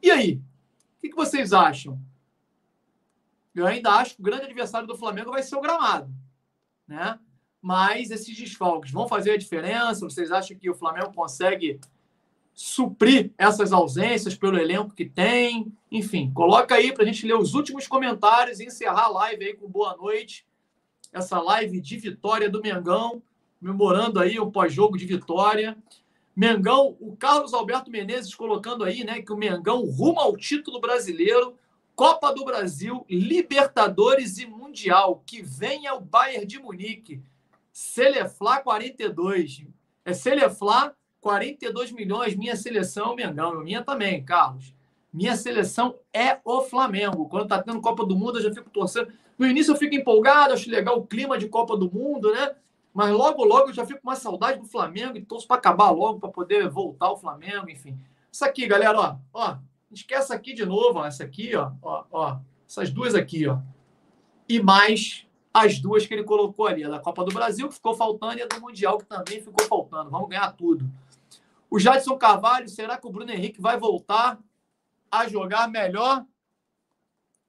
E 0.00 0.10
aí? 0.10 0.40
O 0.98 1.00
que 1.00 1.14
vocês 1.14 1.52
acham? 1.52 1.98
Eu 3.58 3.66
ainda 3.66 3.90
acho 3.90 4.14
que 4.14 4.20
o 4.20 4.24
grande 4.24 4.44
adversário 4.44 4.86
do 4.86 4.96
Flamengo 4.96 5.32
vai 5.32 5.42
ser 5.42 5.56
o 5.56 5.60
gramado, 5.60 6.08
né? 6.86 7.18
Mas 7.60 8.10
esses 8.10 8.36
desfalques 8.36 8.92
vão 8.92 9.08
fazer 9.08 9.32
a 9.32 9.36
diferença? 9.36 10.08
Vocês 10.08 10.30
acham 10.30 10.56
que 10.56 10.70
o 10.70 10.74
Flamengo 10.74 11.12
consegue 11.12 11.80
suprir 12.54 13.32
essas 13.36 13.72
ausências 13.72 14.36
pelo 14.36 14.58
elenco 14.58 14.94
que 14.94 15.04
tem? 15.04 15.72
Enfim, 15.90 16.30
coloca 16.32 16.76
aí 16.76 16.92
para 16.92 17.02
a 17.02 17.06
gente 17.06 17.26
ler 17.26 17.34
os 17.34 17.54
últimos 17.54 17.88
comentários 17.88 18.60
e 18.60 18.66
encerrar 18.66 19.06
a 19.06 19.08
live 19.08 19.44
aí 19.44 19.54
com 19.54 19.68
boa 19.68 19.96
noite. 19.96 20.46
Essa 21.12 21.40
live 21.40 21.80
de 21.80 21.96
vitória 21.96 22.48
do 22.48 22.62
Mengão, 22.62 23.20
comemorando 23.58 24.20
aí 24.20 24.38
o 24.38 24.52
pós-jogo 24.52 24.96
de 24.96 25.04
vitória. 25.04 25.76
Mengão, 26.34 26.96
o 27.00 27.16
Carlos 27.16 27.52
Alberto 27.52 27.90
Menezes 27.90 28.36
colocando 28.36 28.84
aí, 28.84 29.02
né, 29.02 29.20
que 29.20 29.32
o 29.32 29.36
Mengão 29.36 29.84
rumo 29.84 30.20
ao 30.20 30.36
título 30.36 30.80
brasileiro 30.80 31.57
Copa 31.98 32.32
do 32.32 32.44
Brasil, 32.44 33.04
Libertadores 33.10 34.38
e 34.38 34.46
Mundial. 34.46 35.20
Que 35.26 35.42
venha 35.42 35.94
o 35.94 36.00
Bayern 36.00 36.46
de 36.46 36.56
Munique. 36.56 37.20
Seleflá 37.72 38.60
42. 38.60 39.66
É 40.04 40.12
Seleflá 40.12 40.94
42 41.20 41.90
milhões. 41.90 42.36
Minha 42.36 42.54
seleção, 42.54 43.16
Mengão. 43.16 43.64
Minha 43.64 43.82
também, 43.82 44.24
Carlos. 44.24 44.72
Minha 45.12 45.36
seleção 45.36 45.98
é 46.12 46.38
o 46.44 46.62
Flamengo. 46.62 47.28
Quando 47.28 47.48
tá 47.48 47.60
tendo 47.60 47.80
Copa 47.80 48.06
do 48.06 48.16
Mundo, 48.16 48.38
eu 48.38 48.44
já 48.44 48.54
fico 48.54 48.70
torcendo. 48.70 49.12
No 49.36 49.44
início 49.44 49.72
eu 49.72 49.76
fico 49.76 49.96
empolgado, 49.96 50.54
acho 50.54 50.70
legal 50.70 50.98
o 50.98 51.06
clima 51.06 51.36
de 51.36 51.48
Copa 51.48 51.76
do 51.76 51.90
Mundo, 51.90 52.30
né? 52.30 52.54
Mas 52.94 53.10
logo, 53.10 53.42
logo 53.42 53.70
eu 53.70 53.74
já 53.74 53.84
fico 53.84 54.00
com 54.02 54.08
uma 54.08 54.14
saudade 54.14 54.60
do 54.60 54.66
Flamengo 54.66 55.16
e 55.16 55.24
torço 55.24 55.48
para 55.48 55.56
acabar 55.56 55.90
logo, 55.90 56.20
para 56.20 56.30
poder 56.30 56.68
voltar 56.68 57.10
o 57.10 57.16
Flamengo, 57.16 57.68
enfim. 57.68 57.98
Isso 58.30 58.44
aqui, 58.44 58.68
galera, 58.68 59.00
ó, 59.00 59.16
ó, 59.34 59.56
esquece 59.90 60.32
aqui 60.32 60.54
de 60.54 60.64
novo, 60.64 60.98
ó, 60.98 61.06
essa 61.06 61.24
aqui, 61.24 61.54
ó, 61.54 61.72
ó, 61.82 62.04
ó, 62.10 62.38
essas 62.68 62.90
duas 62.90 63.14
aqui, 63.14 63.46
ó. 63.46 63.58
E 64.48 64.60
mais 64.60 65.26
as 65.52 65.78
duas 65.78 66.06
que 66.06 66.14
ele 66.14 66.24
colocou 66.24 66.66
ali, 66.66 66.84
a 66.84 66.88
da 66.88 67.00
Copa 67.00 67.24
do 67.24 67.32
Brasil, 67.32 67.68
que 67.68 67.74
ficou 67.74 67.94
faltando, 67.94 68.38
e 68.38 68.42
a 68.42 68.46
do 68.46 68.60
Mundial, 68.60 68.98
que 68.98 69.06
também 69.06 69.40
ficou 69.40 69.66
faltando. 69.66 70.10
Vamos 70.10 70.28
ganhar 70.28 70.52
tudo. 70.52 70.88
O 71.70 71.78
Jadson 71.78 72.16
Carvalho, 72.16 72.68
será 72.68 72.96
que 72.96 73.06
o 73.06 73.10
Bruno 73.10 73.30
Henrique 73.30 73.60
vai 73.60 73.78
voltar 73.78 74.38
a 75.10 75.28
jogar 75.28 75.68
melhor 75.68 76.24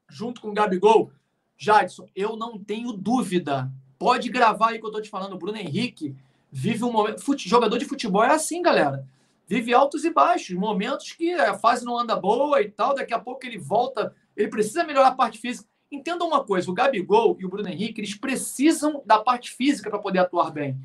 junto 0.10 0.41
com 0.41 0.49
o 0.49 0.53
Gabigol? 0.53 1.11
Jadson, 1.57 2.07
eu 2.16 2.36
não 2.36 2.57
tenho 2.57 2.94
dúvida. 2.94 3.72
Pode 3.98 4.30
gravar 4.30 4.70
aí 4.70 4.80
que 4.80 4.86
eu 4.86 4.91
tô 4.91 5.02
te 5.02 5.10
falando. 5.10 5.34
O 5.34 5.38
Bruno 5.38 5.57
Henrique 5.57 6.16
vive 6.52 6.84
um 6.84 6.91
momento. 6.91 7.22
Fute... 7.22 7.48
Jogador 7.48 7.78
de 7.78 7.86
futebol 7.86 8.24
é 8.24 8.32
assim, 8.32 8.61
galera. 8.61 9.06
Vive 9.50 9.74
altos 9.74 10.06
e 10.06 10.12
baixos, 10.14 10.56
momentos 10.56 11.12
que 11.14 11.34
a 11.34 11.58
fase 11.58 11.84
não 11.84 11.98
anda 11.98 12.16
boa 12.16 12.62
e 12.62 12.70
tal. 12.70 12.94
Daqui 12.94 13.16
a 13.16 13.20
pouco 13.20 13.44
ele 13.48 13.58
volta. 13.58 14.16
Ele 14.38 14.48
precisa 14.48 14.84
melhorar 14.84 15.08
a 15.08 15.16
parte 15.16 15.40
física. 15.40 15.68
Entenda 15.92 16.24
uma 16.24 16.44
coisa: 16.44 16.70
o 16.70 16.74
Gabigol 16.74 17.36
e 17.40 17.46
o 17.48 17.50
Bruno 17.50 17.68
Henrique 17.68 18.00
eles 18.00 18.14
precisam 18.14 19.02
da 19.04 19.18
parte 19.18 19.52
física 19.52 19.90
para 19.90 19.98
poder 19.98 20.20
atuar 20.20 20.52
bem. 20.52 20.78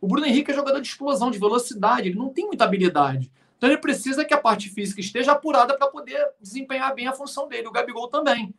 O 0.00 0.06
Bruno 0.06 0.24
Henrique 0.24 0.52
é 0.52 0.54
jogador 0.54 0.80
de 0.80 0.86
explosão, 0.86 1.32
de 1.32 1.38
velocidade, 1.38 2.10
ele 2.10 2.18
não 2.18 2.28
tem 2.28 2.46
muita 2.46 2.62
habilidade. 2.62 3.28
Então 3.58 3.68
ele 3.68 3.78
precisa 3.78 4.24
que 4.24 4.32
a 4.32 4.38
parte 4.38 4.68
física 4.68 5.00
esteja 5.00 5.32
apurada 5.32 5.76
para 5.76 5.88
poder 5.88 6.24
desempenhar 6.40 6.94
bem 6.94 7.08
a 7.08 7.12
função 7.12 7.48
dele. 7.48 7.66
O 7.66 7.72
Gabigol 7.72 8.06
também. 8.06 8.54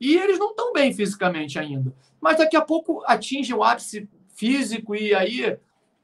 E 0.00 0.16
eles 0.16 0.38
não 0.38 0.50
estão 0.50 0.72
bem 0.72 0.94
fisicamente 0.94 1.58
ainda. 1.58 1.92
Mas 2.20 2.38
daqui 2.38 2.56
a 2.56 2.60
pouco 2.60 3.02
atinge 3.04 3.52
o 3.52 3.64
ápice 3.64 4.08
físico 4.28 4.94
e 4.94 5.12
aí 5.12 5.58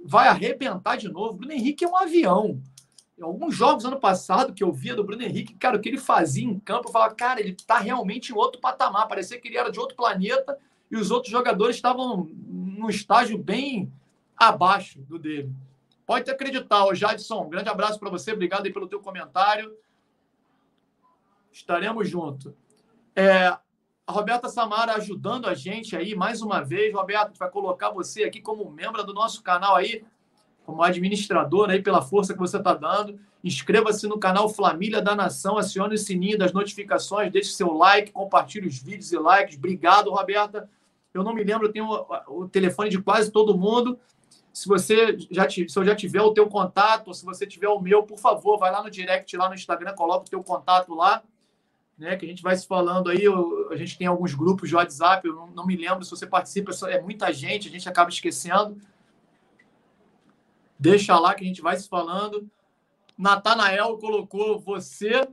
vai 0.05 0.27
arrebentar 0.27 0.97
de 0.97 1.09
novo. 1.09 1.31
O 1.31 1.35
Bruno 1.35 1.53
Henrique 1.53 1.85
é 1.85 1.89
um 1.89 1.97
avião. 1.97 2.61
Alguns 3.21 3.55
jogos 3.55 3.85
ano 3.85 3.99
passado 3.99 4.53
que 4.53 4.63
eu 4.63 4.73
via 4.73 4.95
do 4.95 5.05
Bruno 5.05 5.23
Henrique, 5.23 5.55
cara, 5.55 5.77
o 5.77 5.81
que 5.81 5.89
ele 5.89 5.99
fazia 5.99 6.45
em 6.45 6.59
campo, 6.59 6.89
eu 6.89 6.93
falava, 6.93 7.15
cara, 7.15 7.41
ele 7.41 7.51
está 7.51 7.79
realmente 7.79 8.33
em 8.33 8.35
outro 8.37 8.61
patamar. 8.61 9.09
Parecia 9.09 9.41
que 9.41 9.49
ele 9.49 9.57
era 9.57 9.71
de 9.71 9.79
outro 9.81 9.97
planeta 9.97 10.59
e 10.91 10.97
os 10.97 11.11
outros 11.11 11.31
jogadores 11.31 11.77
estavam 11.77 12.29
num 12.47 12.89
estágio 12.89 13.37
bem 13.37 13.93
abaixo 14.37 15.01
do 15.01 15.19
dele. 15.19 15.53
Pode 16.07 16.31
acreditar, 16.31 16.87
ô 16.87 16.95
Jadson. 16.95 17.45
Um 17.45 17.51
grande 17.51 17.69
abraço 17.69 17.99
para 17.99 18.09
você. 18.09 18.33
Obrigado 18.33 18.65
aí 18.65 18.73
pelo 18.73 18.89
teu 18.89 19.01
comentário. 19.01 19.77
Estaremos 21.53 22.09
juntos. 22.09 22.53
É, 23.15 23.49
a 23.49 24.13
Roberta 24.13 24.49
Samara 24.49 24.95
ajudando 24.95 25.47
a 25.47 25.55
gente 25.55 25.95
aí 25.95 26.15
mais 26.15 26.41
uma 26.41 26.63
vez. 26.63 26.95
Roberta, 26.95 27.25
a 27.25 27.29
gente 27.29 27.39
vai 27.39 27.51
colocar 27.51 27.91
você 27.91 28.25
aqui 28.25 28.41
como 28.41 28.71
membro 28.71 29.05
do 29.05 29.13
nosso 29.13 29.43
canal 29.43 29.77
aí, 29.77 30.03
como 30.69 30.83
administrador 30.83 31.71
aí 31.71 31.83
pela 31.83 32.03
força 32.03 32.35
que 32.35 32.39
você 32.39 32.59
está 32.59 32.75
dando. 32.75 33.19
Inscreva-se 33.43 34.07
no 34.07 34.19
canal 34.19 34.51
Família 34.51 35.01
da 35.01 35.17
Nação, 35.17 35.57
acione 35.57 35.95
o 35.95 35.99
sininho 35.99 36.37
das 36.37 36.53
notificações, 36.53 37.33
deixe 37.33 37.53
seu 37.53 37.73
like, 37.73 38.13
compartilhe 38.13 38.69
os 38.69 38.79
vídeos 38.79 39.11
e 39.11 39.17
likes. 39.17 39.57
Obrigado, 39.57 40.11
Roberta. 40.11 40.69
Eu 41.15 41.25
não 41.25 41.33
me 41.33 41.43
lembro, 41.43 41.69
eu 41.69 41.73
tenho 41.73 41.89
o, 42.29 42.47
telefone 42.47 42.91
de 42.91 43.01
quase 43.01 43.33
todo 43.33 43.57
mundo. 43.57 43.99
Se 44.53 44.69
você 44.69 45.17
já 45.31 45.49
se 45.49 45.67
eu 45.75 45.85
já 45.87 45.97
tiver 45.97 46.21
o 46.21 46.35
teu 46.35 46.47
contato, 46.49 47.09
ou 47.09 47.15
se 47.15 47.25
você 47.25 47.47
tiver 47.47 47.69
o 47.69 47.81
meu, 47.81 48.03
por 48.03 48.19
favor, 48.19 48.59
vai 48.59 48.71
lá 48.71 48.83
no 48.83 48.91
direct 48.91 49.35
lá 49.39 49.49
no 49.49 49.55
Instagram, 49.55 49.95
coloca 49.95 50.27
o 50.27 50.31
teu 50.31 50.45
contato 50.45 50.95
lá, 50.95 51.23
né? 51.97 52.15
Que 52.15 52.27
a 52.27 52.29
gente 52.29 52.43
vai 52.43 52.55
se 52.55 52.67
falando 52.67 53.09
aí. 53.09 53.25
Eu, 53.25 53.71
a 53.71 53.77
gente 53.77 53.97
tem 53.97 54.07
alguns 54.07 54.35
grupos 54.35 54.69
de 54.69 54.77
WhatsApp, 54.77 55.27
eu 55.27 55.35
não, 55.35 55.47
não 55.47 55.67
me 55.67 55.77
lembro 55.77 56.05
se 56.05 56.11
você 56.11 56.27
participa, 56.27 56.73
é 56.89 57.01
muita 57.01 57.33
gente, 57.33 57.69
a 57.69 57.71
gente 57.71 57.89
acaba 57.89 58.11
esquecendo. 58.11 58.77
Deixa 60.79 61.19
lá 61.19 61.35
que 61.35 61.45
a 61.45 61.47
gente 61.47 61.61
vai 61.61 61.77
se 61.77 61.89
falando. 61.89 62.49
Natanael 63.17 63.99
colocou 63.99 64.59
você. 64.59 65.27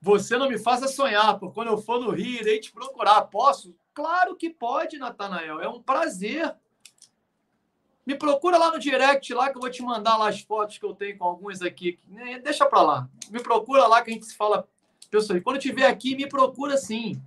Você 0.00 0.36
não 0.36 0.48
me 0.48 0.58
faça 0.58 0.88
sonhar, 0.88 1.38
porque 1.38 1.54
quando 1.54 1.68
eu 1.68 1.78
for 1.78 2.00
no 2.00 2.10
Rio, 2.10 2.40
irei 2.40 2.60
te 2.60 2.72
procurar. 2.72 3.22
Posso? 3.22 3.74
Claro 3.94 4.36
que 4.36 4.50
pode, 4.50 4.98
Natanael. 4.98 5.60
É 5.60 5.68
um 5.68 5.80
prazer. 5.80 6.54
Me 8.04 8.14
procura 8.14 8.58
lá 8.58 8.70
no 8.70 8.78
direct 8.78 9.32
lá 9.32 9.50
que 9.50 9.56
eu 9.56 9.62
vou 9.62 9.70
te 9.70 9.82
mandar 9.82 10.18
lá 10.18 10.28
as 10.28 10.40
fotos 10.40 10.76
que 10.76 10.84
eu 10.84 10.94
tenho 10.94 11.16
com 11.16 11.24
alguns 11.24 11.62
aqui. 11.62 11.98
Deixa 12.42 12.66
para 12.66 12.82
lá. 12.82 13.08
Me 13.30 13.40
procura 13.40 13.86
lá 13.86 14.02
que 14.02 14.10
a 14.10 14.12
gente 14.12 14.26
se 14.26 14.36
fala 14.36 14.68
pessoal. 15.10 15.40
Quando 15.40 15.58
tiver 15.58 15.86
aqui, 15.86 16.14
me 16.14 16.28
procura 16.28 16.76
sim. 16.76 17.22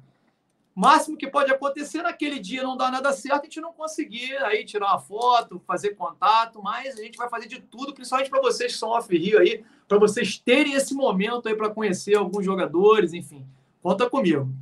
Máximo 0.77 1.17
que 1.17 1.25
pode 1.25 1.51
acontecer 1.51 2.03
naquele 2.03 2.37
dia 2.37 2.61
não 2.61 2.77
dá 2.77 2.91
nada 2.91 3.11
certo, 3.11 3.41
a 3.41 3.43
gente 3.45 3.59
não 3.59 3.73
conseguir 3.73 4.37
aí 4.43 4.63
tirar 4.63 4.89
uma 4.91 4.99
foto, 4.99 5.59
fazer 5.65 5.95
contato, 5.95 6.61
mas 6.61 6.99
a 6.99 7.01
gente 7.01 7.17
vai 7.17 7.27
fazer 7.27 7.47
de 7.47 7.59
tudo, 7.59 7.95
principalmente 7.95 8.29
para 8.29 8.39
vocês 8.39 8.73
que 8.73 8.77
são 8.77 8.89
off-rio 8.89 9.39
aí, 9.39 9.65
para 9.87 9.97
vocês 9.97 10.37
terem 10.37 10.73
esse 10.73 10.93
momento 10.93 11.49
aí 11.49 11.55
para 11.55 11.71
conhecer 11.71 12.15
alguns 12.15 12.45
jogadores, 12.45 13.11
enfim. 13.11 13.43
Conta 13.81 14.07
comigo. 14.07 14.53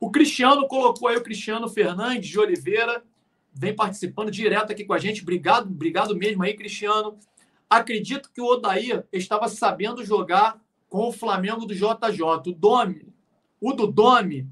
O 0.00 0.10
Cristiano 0.10 0.66
colocou 0.66 1.06
aí 1.06 1.16
o 1.16 1.22
Cristiano 1.22 1.68
Fernandes 1.68 2.28
de 2.28 2.40
Oliveira, 2.40 3.04
vem 3.54 3.76
participando 3.76 4.32
direto 4.32 4.72
aqui 4.72 4.84
com 4.84 4.92
a 4.92 4.98
gente. 4.98 5.22
Obrigado, 5.22 5.68
obrigado 5.68 6.16
mesmo 6.16 6.42
aí, 6.42 6.56
Cristiano. 6.56 7.16
Acredito 7.70 8.28
que 8.34 8.40
o 8.40 8.46
Odair 8.46 9.06
estava 9.12 9.48
sabendo 9.48 10.04
jogar 10.04 10.65
com 10.96 11.08
o 11.08 11.12
Flamengo 11.12 11.66
do 11.66 11.74
JJ. 11.74 12.22
O 12.46 12.52
Domi, 12.54 13.12
o 13.60 13.74
do 13.74 13.86
Domi 13.86 14.48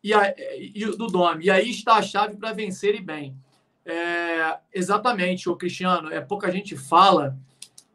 e, 0.00 0.14
a, 0.14 0.32
e 0.56 0.84
do 0.96 1.08
Domi. 1.08 1.46
E 1.46 1.50
aí 1.50 1.70
está 1.70 1.94
a 1.94 2.02
chave 2.02 2.36
para 2.36 2.52
vencer 2.52 2.94
e 2.94 3.00
bem. 3.00 3.36
É, 3.84 4.60
exatamente, 4.72 5.48
o 5.48 5.56
Cristiano. 5.56 6.08
É 6.12 6.20
pouca 6.20 6.52
gente 6.52 6.76
fala 6.76 7.36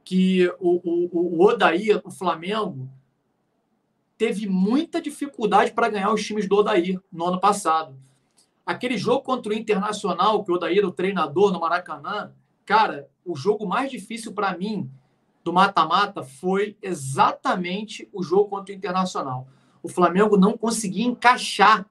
que 0.03 0.45
o, 0.59 0.81
o, 0.83 1.37
o 1.37 1.45
Odair, 1.45 2.01
o 2.03 2.11
Flamengo, 2.11 2.89
teve 4.17 4.49
muita 4.49 5.01
dificuldade 5.01 5.71
para 5.71 5.87
ganhar 5.87 6.11
os 6.11 6.25
times 6.25 6.45
do 6.45 6.57
Odair 6.57 6.99
no 7.09 7.27
ano 7.27 7.39
passado. 7.39 7.97
Aquele 8.65 8.97
jogo 8.97 9.21
contra 9.21 9.53
o 9.53 9.55
Internacional, 9.55 10.43
que 10.43 10.51
o 10.51 10.55
Odair, 10.55 10.85
o 10.85 10.91
treinador 10.91 11.53
no 11.53 11.61
Maracanã, 11.61 12.33
cara, 12.65 13.09
o 13.23 13.33
jogo 13.33 13.65
mais 13.65 13.89
difícil 13.89 14.33
para 14.33 14.57
mim 14.57 14.91
do 15.45 15.53
mata-mata 15.53 16.23
foi 16.23 16.75
exatamente 16.81 18.09
o 18.11 18.23
jogo 18.23 18.49
contra 18.49 18.73
o 18.73 18.75
Internacional. 18.75 19.47
O 19.83 19.87
Flamengo 19.87 20.35
não 20.35 20.57
conseguia 20.57 21.05
encaixar, 21.05 21.85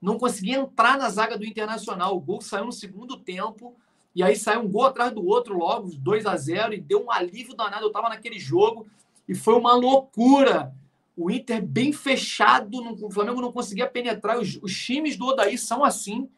não 0.00 0.18
conseguia 0.18 0.56
entrar 0.56 0.96
na 0.96 1.10
zaga 1.10 1.36
do 1.36 1.44
Internacional. 1.44 2.16
O 2.16 2.20
gol 2.20 2.40
saiu 2.40 2.64
no 2.64 2.72
segundo 2.72 3.18
tempo, 3.18 3.76
e 4.14 4.22
aí 4.22 4.34
saiu 4.34 4.62
um 4.62 4.68
gol 4.68 4.86
atrás 4.86 5.12
do 5.12 5.22
outro 5.26 5.58
logo, 5.58 5.90
2 5.94 6.24
a 6.24 6.36
0 6.38 6.72
e 6.72 6.80
deu 6.80 7.04
um 7.04 7.12
alívio 7.12 7.54
danado. 7.54 7.84
Eu 7.84 7.88
estava 7.88 8.08
naquele 8.08 8.38
jogo 8.38 8.86
e 9.28 9.34
foi 9.34 9.54
uma 9.54 9.74
loucura 9.74 10.74
o 11.14 11.30
Inter 11.30 11.62
bem 11.62 11.92
fechado, 11.92 12.80
o 13.04 13.10
Flamengo 13.10 13.42
não 13.42 13.52
conseguia 13.52 13.86
penetrar. 13.86 14.38
Os, 14.38 14.58
os 14.62 14.74
times 14.74 15.16
do 15.16 15.26
Odaí 15.26 15.58
são 15.58 15.84
assim, 15.84 16.28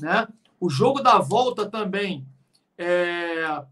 né? 0.00 0.26
O 0.58 0.70
jogo 0.70 1.00
da 1.00 1.18
volta 1.18 1.68
também 1.68 2.26
é, 2.76 3.62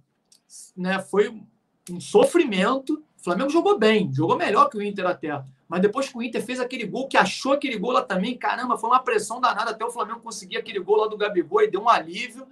né, 0.76 1.00
foi 1.00 1.42
um 1.90 2.00
sofrimento. 2.00 3.02
O 3.18 3.24
Flamengo 3.24 3.50
jogou 3.50 3.78
bem, 3.78 4.12
jogou 4.12 4.36
melhor 4.36 4.68
que 4.68 4.76
o 4.76 4.82
Inter 4.82 5.06
até. 5.06 5.42
Mas 5.68 5.80
depois 5.80 6.08
que 6.08 6.16
o 6.16 6.22
Inter 6.22 6.44
fez 6.44 6.60
aquele 6.60 6.84
gol, 6.84 7.08
que 7.08 7.16
achou 7.16 7.52
aquele 7.52 7.78
gol 7.78 7.92
lá 7.92 8.02
também, 8.02 8.36
caramba, 8.36 8.76
foi 8.76 8.90
uma 8.90 9.02
pressão 9.02 9.40
danada 9.40 9.70
até 9.70 9.84
o 9.84 9.90
Flamengo 9.90 10.20
conseguir 10.20 10.58
aquele 10.58 10.78
gol 10.78 10.96
lá 10.96 11.06
do 11.06 11.16
Gabigol 11.16 11.62
e 11.62 11.70
deu 11.70 11.82
um 11.82 11.88
alívio. 11.88 12.46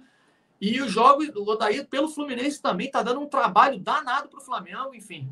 E 0.59 0.81
os 0.81 0.91
jogos 0.91 1.29
do 1.29 1.47
Odaí 1.47 1.83
pelo 1.85 2.07
Fluminense 2.07 2.61
também 2.61 2.89
tá 2.89 3.01
dando 3.01 3.19
um 3.19 3.27
trabalho 3.27 3.79
danado 3.79 4.27
para 4.27 4.39
o 4.39 4.43
Flamengo, 4.43 4.93
enfim. 4.93 5.31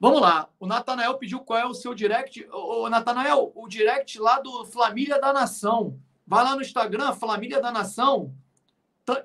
Vamos 0.00 0.20
lá. 0.20 0.48
O 0.58 0.66
Natanael 0.66 1.18
pediu 1.18 1.40
qual 1.40 1.58
é 1.58 1.66
o 1.66 1.74
seu 1.74 1.94
direct. 1.94 2.48
Ô, 2.50 2.88
Natanael, 2.88 3.52
o 3.54 3.68
direct 3.68 4.18
lá 4.18 4.40
do 4.40 4.64
Família 4.64 5.20
da 5.20 5.32
Nação. 5.32 6.00
Vai 6.26 6.42
lá 6.42 6.54
no 6.54 6.62
Instagram, 6.62 7.12
Família 7.12 7.60
da 7.60 7.70
Nação. 7.70 8.34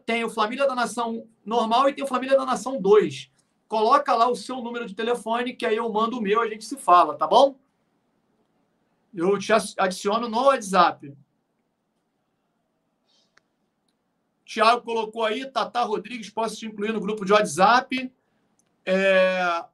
Tem 0.06 0.23
o 0.23 0.30
Família 0.30 0.68
da 0.68 0.76
Nação 0.76 1.27
normal 1.45 1.88
e 1.88 1.94
tem 1.94 2.03
o 2.03 2.07
Família 2.07 2.38
da 2.38 2.45
Nação 2.45 2.82
2. 2.82 3.32
Coloca 3.68 4.14
lá 4.14 4.30
o 4.30 4.36
seu 4.36 4.62
número 4.62 4.86
de 4.86 4.94
telefone, 4.94 5.54
que 5.54 5.66
aí 5.66 5.76
eu 5.76 5.92
mando 5.92 6.18
o 6.18 6.22
meu, 6.22 6.42
a 6.42 6.48
gente 6.48 6.66
se 6.66 6.78
fala, 6.78 7.16
tá 7.16 7.26
bom? 7.26 7.56
Eu 9.14 9.38
te 9.40 9.52
adiciono 9.78 10.30
no 10.30 10.44
WhatsApp. 10.44 11.16
Tiago 14.46 14.84
colocou 14.84 15.24
aí, 15.24 15.50
Tata 15.50 15.84
Rodrigues, 15.84 16.30
posso 16.30 16.58
te 16.58 16.68
incluir 16.68 16.94
no 16.94 17.00
grupo 17.00 17.26
de 17.26 17.34
WhatsApp. 17.34 18.12
É, 18.86 19.66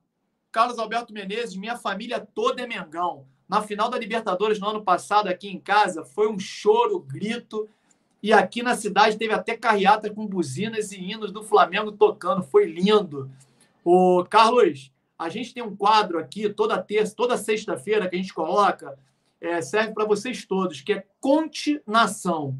Carlos 0.51 0.79
Alberto 0.79 1.13
Menezes, 1.13 1.55
minha 1.55 1.75
família 1.75 2.19
toda 2.19 2.61
é 2.61 2.67
Mengão. 2.67 3.25
Na 3.47 3.61
final 3.61 3.89
da 3.89 3.99
Libertadores 3.99 4.59
no 4.59 4.67
ano 4.69 4.81
passado, 4.81 5.27
aqui 5.27 5.49
em 5.49 5.59
casa, 5.59 6.05
foi 6.05 6.29
um 6.29 6.39
choro, 6.39 6.99
grito. 6.99 7.67
E 8.23 8.31
aqui 8.31 8.63
na 8.63 8.77
cidade 8.77 9.17
teve 9.17 9.33
até 9.33 9.57
carreata 9.57 10.09
com 10.09 10.25
buzinas 10.25 10.91
e 10.91 11.01
hinos 11.01 11.31
do 11.31 11.43
Flamengo 11.43 11.91
tocando. 11.91 12.43
Foi 12.43 12.65
lindo. 12.65 13.29
O 13.83 14.23
Carlos, 14.29 14.91
a 15.17 15.29
gente 15.29 15.53
tem 15.53 15.63
um 15.63 15.75
quadro 15.75 16.19
aqui 16.19 16.49
toda 16.49 16.81
terça, 16.81 17.15
toda 17.15 17.37
sexta-feira 17.37 18.07
que 18.09 18.15
a 18.15 18.19
gente 18.19 18.33
coloca, 18.33 18.97
é, 19.39 19.61
serve 19.61 19.93
para 19.93 20.05
vocês 20.05 20.45
todos, 20.45 20.81
que 20.81 20.93
é 20.93 21.05
continuação. 21.19 22.57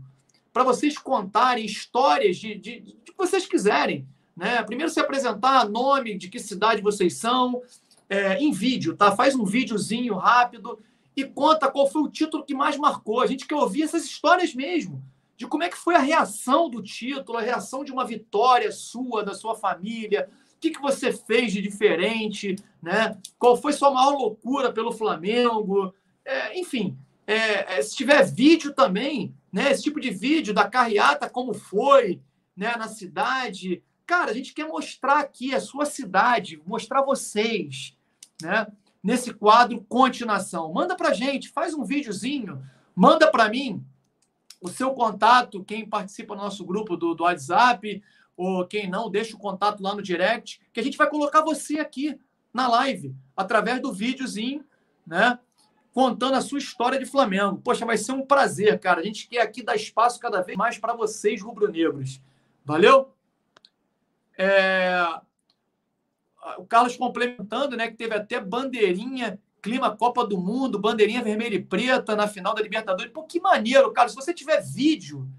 Para 0.51 0.63
vocês 0.63 0.97
contarem 0.97 1.65
histórias 1.65 2.37
de, 2.37 2.55
de, 2.55 2.79
de, 2.79 2.91
que 2.93 3.17
vocês 3.17 3.45
quiserem. 3.45 4.07
Né? 4.35 4.61
Primeiro 4.63 4.91
se 4.91 4.99
apresentar, 4.99 5.69
nome, 5.69 6.17
de 6.17 6.27
que 6.29 6.39
cidade 6.39 6.81
vocês 6.81 7.15
são, 7.15 7.61
é, 8.09 8.37
em 8.37 8.51
vídeo, 8.51 8.95
tá? 8.95 9.15
Faz 9.15 9.35
um 9.35 9.45
videozinho 9.45 10.15
rápido 10.15 10.79
e 11.15 11.23
conta 11.23 11.71
qual 11.71 11.89
foi 11.89 12.01
o 12.01 12.09
título 12.09 12.43
que 12.43 12.53
mais 12.53 12.77
marcou. 12.77 13.21
A 13.21 13.27
gente 13.27 13.45
quer 13.45 13.55
ouvir 13.55 13.83
essas 13.83 14.03
histórias 14.03 14.53
mesmo 14.53 15.03
de 15.37 15.47
como 15.47 15.63
é 15.63 15.69
que 15.69 15.77
foi 15.77 15.95
a 15.95 15.99
reação 15.99 16.69
do 16.69 16.83
título, 16.83 17.37
a 17.37 17.41
reação 17.41 17.83
de 17.83 17.91
uma 17.91 18.05
vitória 18.05 18.71
sua, 18.71 19.23
da 19.23 19.33
sua 19.33 19.55
família, 19.55 20.29
que, 20.61 20.69
que 20.69 20.81
você 20.81 21.11
fez 21.11 21.51
de 21.51 21.61
diferente, 21.61 22.55
né? 22.81 23.17
Qual 23.39 23.57
foi 23.57 23.73
sua 23.73 23.89
maior 23.91 24.11
loucura 24.11 24.71
pelo 24.71 24.91
Flamengo? 24.91 25.93
É, 26.23 26.57
enfim, 26.57 26.95
é, 27.25 27.79
é, 27.79 27.81
se 27.81 27.95
tiver 27.95 28.23
vídeo 28.23 28.71
também, 28.71 29.35
né? 29.51 29.71
Esse 29.71 29.81
tipo 29.81 29.99
de 29.99 30.11
vídeo 30.11 30.53
da 30.53 30.69
carreata, 30.69 31.27
como 31.27 31.55
foi, 31.55 32.21
né? 32.55 32.75
Na 32.77 32.87
cidade. 32.87 33.83
Cara, 34.05 34.29
a 34.29 34.33
gente 34.35 34.53
quer 34.53 34.67
mostrar 34.67 35.19
aqui 35.19 35.55
a 35.55 35.59
sua 35.59 35.85
cidade, 35.85 36.61
mostrar 36.63 37.01
vocês, 37.01 37.97
né? 38.39 38.67
Nesse 39.03 39.33
quadro 39.33 39.83
Continuação. 39.89 40.71
Manda 40.71 40.95
pra 40.95 41.11
gente, 41.11 41.49
faz 41.49 41.73
um 41.73 41.83
videozinho, 41.83 42.63
manda 42.95 43.31
para 43.31 43.49
mim 43.49 43.83
o 44.61 44.69
seu 44.69 44.93
contato, 44.93 45.63
quem 45.63 45.89
participa 45.89 46.35
do 46.35 46.41
nosso 46.43 46.63
grupo 46.63 46.95
do, 46.95 47.15
do 47.15 47.23
WhatsApp, 47.23 48.03
ou 48.35 48.65
quem 48.65 48.89
não, 48.89 49.09
deixa 49.09 49.35
o 49.35 49.39
contato 49.39 49.81
lá 49.81 49.93
no 49.93 50.01
direct, 50.01 50.59
que 50.73 50.79
a 50.79 50.83
gente 50.83 50.97
vai 50.97 51.09
colocar 51.09 51.41
você 51.41 51.79
aqui 51.79 52.19
na 52.53 52.67
live, 52.67 53.15
através 53.35 53.81
do 53.81 53.93
videozinho, 53.93 54.65
né? 55.05 55.39
Contando 55.93 56.35
a 56.35 56.41
sua 56.41 56.59
história 56.59 56.97
de 56.97 57.05
Flamengo. 57.05 57.61
Poxa, 57.63 57.85
vai 57.85 57.97
ser 57.97 58.13
um 58.13 58.25
prazer, 58.25 58.79
cara. 58.79 59.01
A 59.01 59.03
gente 59.03 59.27
quer 59.27 59.41
aqui 59.41 59.61
dar 59.61 59.75
espaço 59.75 60.19
cada 60.19 60.41
vez 60.41 60.57
mais 60.57 60.77
para 60.77 60.93
vocês, 60.93 61.41
rubro-negros. 61.41 62.21
Valeu? 62.63 63.13
É... 64.37 65.03
O 66.57 66.65
Carlos 66.65 66.95
complementando, 66.95 67.75
né? 67.75 67.89
Que 67.89 67.97
teve 67.97 68.15
até 68.15 68.39
bandeirinha 68.39 69.39
clima 69.61 69.95
Copa 69.95 70.25
do 70.25 70.37
Mundo, 70.37 70.79
bandeirinha 70.79 71.21
vermelha 71.21 71.55
e 71.55 71.63
preta 71.63 72.15
na 72.15 72.27
final 72.27 72.55
da 72.55 72.61
Libertadores. 72.61 73.11
Pô, 73.11 73.23
que 73.23 73.39
maneiro, 73.39 73.91
cara. 73.91 74.09
Se 74.09 74.15
você 74.15 74.33
tiver 74.33 74.61
vídeo 74.61 75.29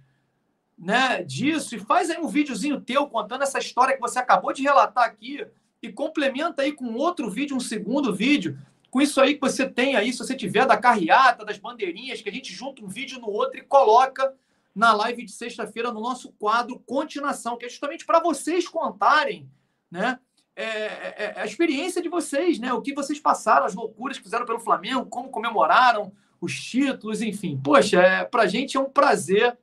né, 0.78 1.22
disso, 1.22 1.76
e 1.76 1.78
faz 1.78 2.10
aí 2.10 2.18
um 2.18 2.28
videozinho 2.28 2.80
teu 2.80 3.06
contando 3.06 3.42
essa 3.42 3.58
história 3.58 3.94
que 3.94 4.00
você 4.00 4.18
acabou 4.18 4.52
de 4.52 4.62
relatar 4.62 5.04
aqui 5.04 5.46
e 5.82 5.92
complementa 5.92 6.62
aí 6.62 6.72
com 6.72 6.94
outro 6.94 7.30
vídeo, 7.30 7.56
um 7.56 7.60
segundo 7.60 8.14
vídeo, 8.14 8.58
com 8.90 9.00
isso 9.00 9.20
aí 9.20 9.34
que 9.34 9.40
você 9.40 9.68
tem 9.68 9.96
aí, 9.96 10.12
se 10.12 10.18
você 10.18 10.34
tiver 10.34 10.66
da 10.66 10.76
carreata, 10.76 11.44
das 11.44 11.58
bandeirinhas, 11.58 12.20
que 12.20 12.28
a 12.28 12.32
gente 12.32 12.52
junta 12.52 12.84
um 12.84 12.88
vídeo 12.88 13.18
no 13.18 13.28
outro 13.28 13.58
e 13.58 13.62
coloca 13.62 14.34
na 14.74 14.92
live 14.92 15.24
de 15.24 15.32
sexta-feira 15.32 15.92
no 15.92 16.00
nosso 16.00 16.32
quadro 16.32 16.78
Continuação, 16.80 17.56
que 17.56 17.64
é 17.64 17.68
justamente 17.68 18.04
para 18.04 18.20
vocês 18.20 18.68
contarem, 18.68 19.48
né? 19.90 20.18
É, 20.54 20.64
é, 20.64 21.14
é, 21.16 21.40
a 21.40 21.46
experiência 21.46 22.02
de 22.02 22.08
vocês, 22.10 22.58
né? 22.58 22.72
O 22.72 22.82
que 22.82 22.94
vocês 22.94 23.18
passaram, 23.18 23.64
as 23.64 23.74
loucuras 23.74 24.18
que 24.18 24.24
fizeram 24.24 24.44
pelo 24.44 24.60
Flamengo, 24.60 25.06
como 25.06 25.30
comemoraram 25.30 26.12
os 26.40 26.54
títulos, 26.60 27.22
enfim. 27.22 27.58
Poxa, 27.62 28.00
é, 28.00 28.24
para 28.24 28.42
a 28.42 28.46
gente 28.46 28.76
é 28.76 28.80
um 28.80 28.90
prazer 28.90 29.56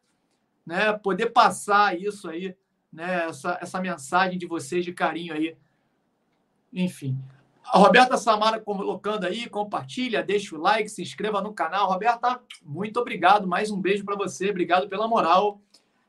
né, 0.69 0.93
poder 0.93 1.31
passar 1.31 1.99
isso 1.99 2.29
aí, 2.29 2.55
né, 2.93 3.25
essa, 3.27 3.57
essa 3.59 3.81
mensagem 3.81 4.37
de 4.37 4.45
vocês 4.45 4.85
de 4.85 4.93
carinho 4.93 5.33
aí. 5.33 5.57
Enfim. 6.71 7.17
A 7.65 7.79
Roberta 7.79 8.17
Samara 8.17 8.59
colocando 8.59 9.25
aí, 9.25 9.49
compartilha, 9.49 10.21
deixa 10.21 10.55
o 10.55 10.61
like, 10.61 10.87
se 10.87 11.01
inscreva 11.01 11.41
no 11.41 11.53
canal. 11.53 11.89
Roberta, 11.89 12.39
muito 12.63 12.99
obrigado. 12.99 13.47
Mais 13.47 13.71
um 13.71 13.81
beijo 13.81 14.05
para 14.05 14.15
você. 14.15 14.51
Obrigado 14.51 14.87
pela 14.87 15.07
moral. 15.07 15.59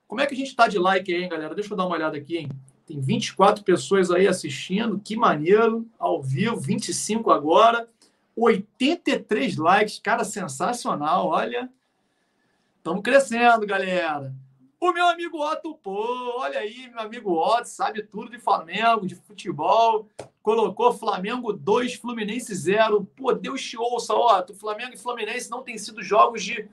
Como 0.06 0.20
é 0.20 0.26
que 0.26 0.34
a 0.34 0.36
gente 0.36 0.48
está 0.48 0.68
de 0.68 0.78
like 0.78 1.10
aí, 1.10 1.22
hein, 1.22 1.30
galera? 1.30 1.54
Deixa 1.54 1.72
eu 1.72 1.76
dar 1.76 1.86
uma 1.86 1.96
olhada 1.96 2.18
aqui, 2.18 2.36
hein? 2.36 2.48
Tem 2.84 3.00
24 3.00 3.64
pessoas 3.64 4.10
aí 4.10 4.28
assistindo, 4.28 5.00
que 5.00 5.16
maneiro, 5.16 5.88
ao 5.98 6.22
vivo, 6.22 6.60
25 6.60 7.30
agora, 7.30 7.88
83 8.36 9.56
likes, 9.56 9.98
cara, 9.98 10.22
sensacional, 10.22 11.28
olha. 11.28 11.70
Estamos 12.76 13.02
crescendo, 13.02 13.66
galera. 13.66 14.34
O 14.82 14.94
meu 14.94 15.06
amigo 15.06 15.38
Otto 15.38 15.74
Pô, 15.74 16.38
olha 16.38 16.58
aí, 16.58 16.88
meu 16.88 17.00
amigo 17.00 17.34
Otto, 17.34 17.66
sabe 17.66 18.02
tudo 18.02 18.30
de 18.30 18.38
Flamengo, 18.38 19.06
de 19.06 19.14
futebol. 19.14 20.08
Colocou 20.42 20.90
Flamengo 20.94 21.52
2, 21.52 21.96
Fluminense 21.96 22.54
0. 22.54 23.06
Pô, 23.14 23.30
Deus 23.34 23.62
te 23.62 23.76
ouça, 23.76 24.14
Otto. 24.14 24.54
Flamengo 24.54 24.94
e 24.94 24.96
Fluminense 24.96 25.50
não 25.50 25.62
têm 25.62 25.76
sido 25.76 26.02
jogos 26.02 26.42
de 26.42 26.66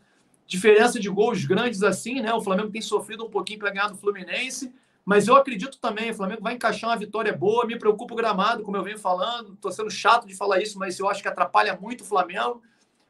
diferença 0.45 1.01
de 1.01 1.09
gols 1.09 1.43
grandes 1.43 1.83
assim, 1.83 2.21
né? 2.21 2.33
O 2.33 2.39
Flamengo 2.39 2.71
tem 2.71 2.81
sofrido 2.81 3.25
um 3.25 3.29
pouquinho 3.29 3.59
para 3.59 3.71
ganhar 3.71 3.89
do 3.89 3.97
Fluminense. 3.97 4.73
Mas 5.03 5.27
eu 5.27 5.35
acredito 5.35 5.77
também, 5.77 6.11
o 6.11 6.15
Flamengo 6.15 6.41
vai 6.41 6.53
encaixar 6.53 6.89
uma 6.89 6.95
vitória 6.95 7.35
boa. 7.35 7.65
Me 7.65 7.77
preocupa 7.77 8.13
o 8.13 8.17
gramado, 8.17 8.63
como 8.63 8.77
eu 8.77 8.83
venho 8.83 8.97
falando. 8.97 9.53
Estou 9.53 9.71
sendo 9.71 9.91
chato 9.91 10.25
de 10.25 10.33
falar 10.33 10.61
isso, 10.61 10.79
mas 10.79 10.97
eu 10.97 11.09
acho 11.09 11.21
que 11.21 11.27
atrapalha 11.27 11.77
muito 11.77 12.05
o 12.05 12.05
Flamengo. 12.05 12.61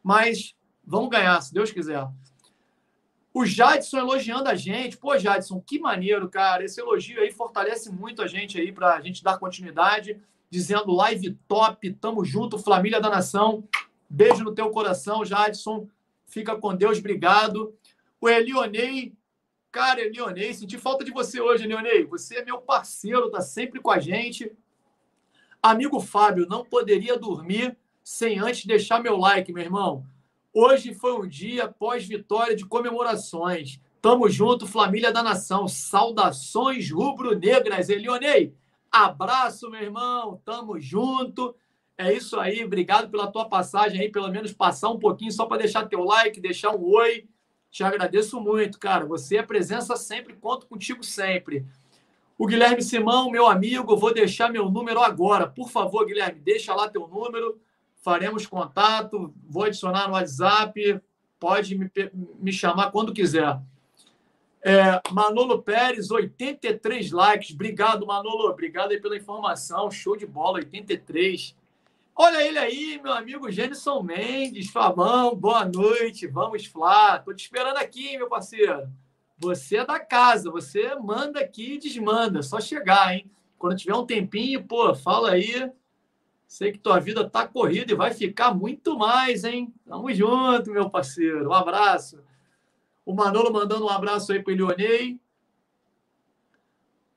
Mas 0.03 0.55
vamos 0.83 1.09
ganhar, 1.09 1.39
se 1.41 1.53
Deus 1.53 1.71
quiser. 1.71 2.07
O 3.37 3.45
Jadson 3.45 3.99
elogiando 3.99 4.49
a 4.49 4.55
gente. 4.55 4.97
Pô, 4.97 5.15
Jadson, 5.15 5.61
que 5.61 5.77
maneiro, 5.77 6.27
cara. 6.27 6.65
Esse 6.65 6.81
elogio 6.81 7.21
aí 7.21 7.31
fortalece 7.31 7.91
muito 7.91 8.23
a 8.23 8.27
gente 8.27 8.59
aí 8.59 8.71
para 8.71 8.95
a 8.95 8.99
gente 8.99 9.23
dar 9.23 9.37
continuidade. 9.37 10.19
Dizendo 10.49 10.91
live 10.91 11.37
top, 11.47 11.93
tamo 11.93 12.25
junto, 12.25 12.57
família 12.57 12.99
da 12.99 13.11
nação. 13.11 13.63
Beijo 14.09 14.43
no 14.43 14.55
teu 14.55 14.71
coração, 14.71 15.23
Jadson. 15.23 15.87
Fica 16.25 16.55
com 16.55 16.75
Deus, 16.75 16.97
obrigado. 16.97 17.75
O 18.19 18.27
Elionei 18.27 19.13
Cara, 19.71 20.01
Leonei, 20.01 20.55
senti 20.55 20.75
falta 20.75 21.05
de 21.05 21.11
você 21.11 21.39
hoje, 21.39 21.67
Leonei. 21.67 22.03
Você 22.05 22.37
é 22.37 22.43
meu 22.43 22.57
parceiro, 22.57 23.29
tá 23.29 23.41
sempre 23.41 23.79
com 23.79 23.91
a 23.91 23.99
gente. 23.99 24.51
Amigo 25.61 25.99
Fábio, 25.99 26.47
não 26.49 26.65
poderia 26.65 27.19
dormir 27.19 27.77
sem 28.03 28.39
antes 28.39 28.65
deixar 28.65 28.99
meu 28.99 29.15
like, 29.15 29.53
meu 29.53 29.61
irmão. 29.61 30.03
Hoje 30.59 30.91
foi 30.91 31.13
um 31.13 31.27
dia 31.27 31.67
pós-vitória 31.67 32.55
de 32.55 32.65
comemorações. 32.65 33.79
Tamo 34.01 34.27
junto, 34.27 34.65
família 34.65 35.11
da 35.11 35.21
nação. 35.21 35.67
Saudações 35.67 36.89
rubro-negras, 36.89 37.89
Elionei. 37.89 38.55
Abraço, 38.91 39.69
meu 39.69 39.79
irmão. 39.79 40.41
Tamo 40.43 40.79
junto. 40.79 41.55
É 41.95 42.11
isso 42.11 42.39
aí. 42.39 42.65
Obrigado 42.65 43.11
pela 43.11 43.27
tua 43.27 43.47
passagem 43.47 44.01
aí, 44.01 44.09
pelo 44.09 44.29
menos 44.29 44.51
passar 44.51 44.89
um 44.89 44.97
pouquinho 44.97 45.31
só 45.31 45.45
para 45.45 45.59
deixar 45.59 45.85
teu 45.85 46.03
like, 46.03 46.41
deixar 46.41 46.75
um 46.75 46.83
oi. 46.83 47.27
Te 47.69 47.83
agradeço 47.83 48.41
muito, 48.41 48.79
cara. 48.79 49.05
Você 49.05 49.37
é 49.37 49.43
presença 49.43 49.95
sempre, 49.95 50.33
conto 50.33 50.65
contigo 50.65 51.03
sempre. 51.03 51.67
O 52.35 52.47
Guilherme 52.47 52.81
Simão, 52.81 53.29
meu 53.29 53.45
amigo, 53.45 53.95
vou 53.95 54.11
deixar 54.11 54.51
meu 54.51 54.71
número 54.71 55.01
agora. 55.01 55.45
Por 55.45 55.69
favor, 55.69 56.03
Guilherme, 56.03 56.39
deixa 56.39 56.73
lá 56.73 56.89
teu 56.89 57.07
número. 57.07 57.59
Faremos 58.07 58.45
contato. 58.45 59.33
Vou 59.49 59.65
adicionar 59.65 60.07
no 60.07 60.13
WhatsApp. 60.13 61.01
Pode 61.37 61.77
me, 61.77 61.91
me 62.39 62.53
chamar 62.53 62.89
quando 62.89 63.11
quiser. 63.11 63.59
É, 64.63 65.01
Manolo 65.11 65.61
Pérez, 65.61 66.09
83 66.09 67.11
likes. 67.11 67.53
Obrigado, 67.53 68.07
Manolo. 68.07 68.47
Obrigado 68.47 68.91
aí 68.91 69.01
pela 69.01 69.17
informação. 69.17 69.91
Show 69.91 70.15
de 70.15 70.25
bola, 70.25 70.59
83. 70.59 71.53
Olha 72.15 72.41
ele 72.47 72.57
aí, 72.57 72.97
meu 73.03 73.11
amigo 73.11 73.51
Gênison 73.51 74.01
Mendes, 74.01 74.71
Fabão, 74.71 75.35
boa 75.35 75.65
noite, 75.65 76.27
vamos 76.27 76.65
Flá. 76.65 77.19
Tô 77.19 77.33
te 77.33 77.43
esperando 77.43 77.75
aqui, 77.75 78.17
meu 78.17 78.29
parceiro. 78.29 78.89
Você 79.37 79.79
é 79.79 79.85
da 79.85 79.99
casa, 79.99 80.49
você 80.49 80.95
manda 80.95 81.41
aqui 81.41 81.73
e 81.73 81.77
desmanda, 81.77 82.41
só 82.41 82.61
chegar, 82.61 83.13
hein? 83.13 83.29
Quando 83.59 83.77
tiver 83.77 83.95
um 83.95 84.05
tempinho, 84.05 84.63
pô, 84.63 84.95
fala 84.95 85.31
aí. 85.31 85.69
Sei 86.47 86.71
que 86.71 86.79
tua 86.79 86.99
vida 86.99 87.29
tá 87.29 87.45
corrida 87.45 87.91
e 87.91 87.95
vai 87.95 88.13
ficar 88.13 88.53
muito 88.53 88.97
mais, 88.97 89.43
hein? 89.43 89.73
Tamo 89.85 90.11
junto, 90.13 90.71
meu 90.71 90.89
parceiro. 90.89 91.49
Um 91.49 91.53
abraço. 91.53 92.23
O 93.05 93.13
Manolo 93.13 93.51
mandando 93.51 93.85
um 93.85 93.89
abraço 93.89 94.31
aí 94.31 94.41
pro 94.41 94.53
Elionei. 94.53 95.19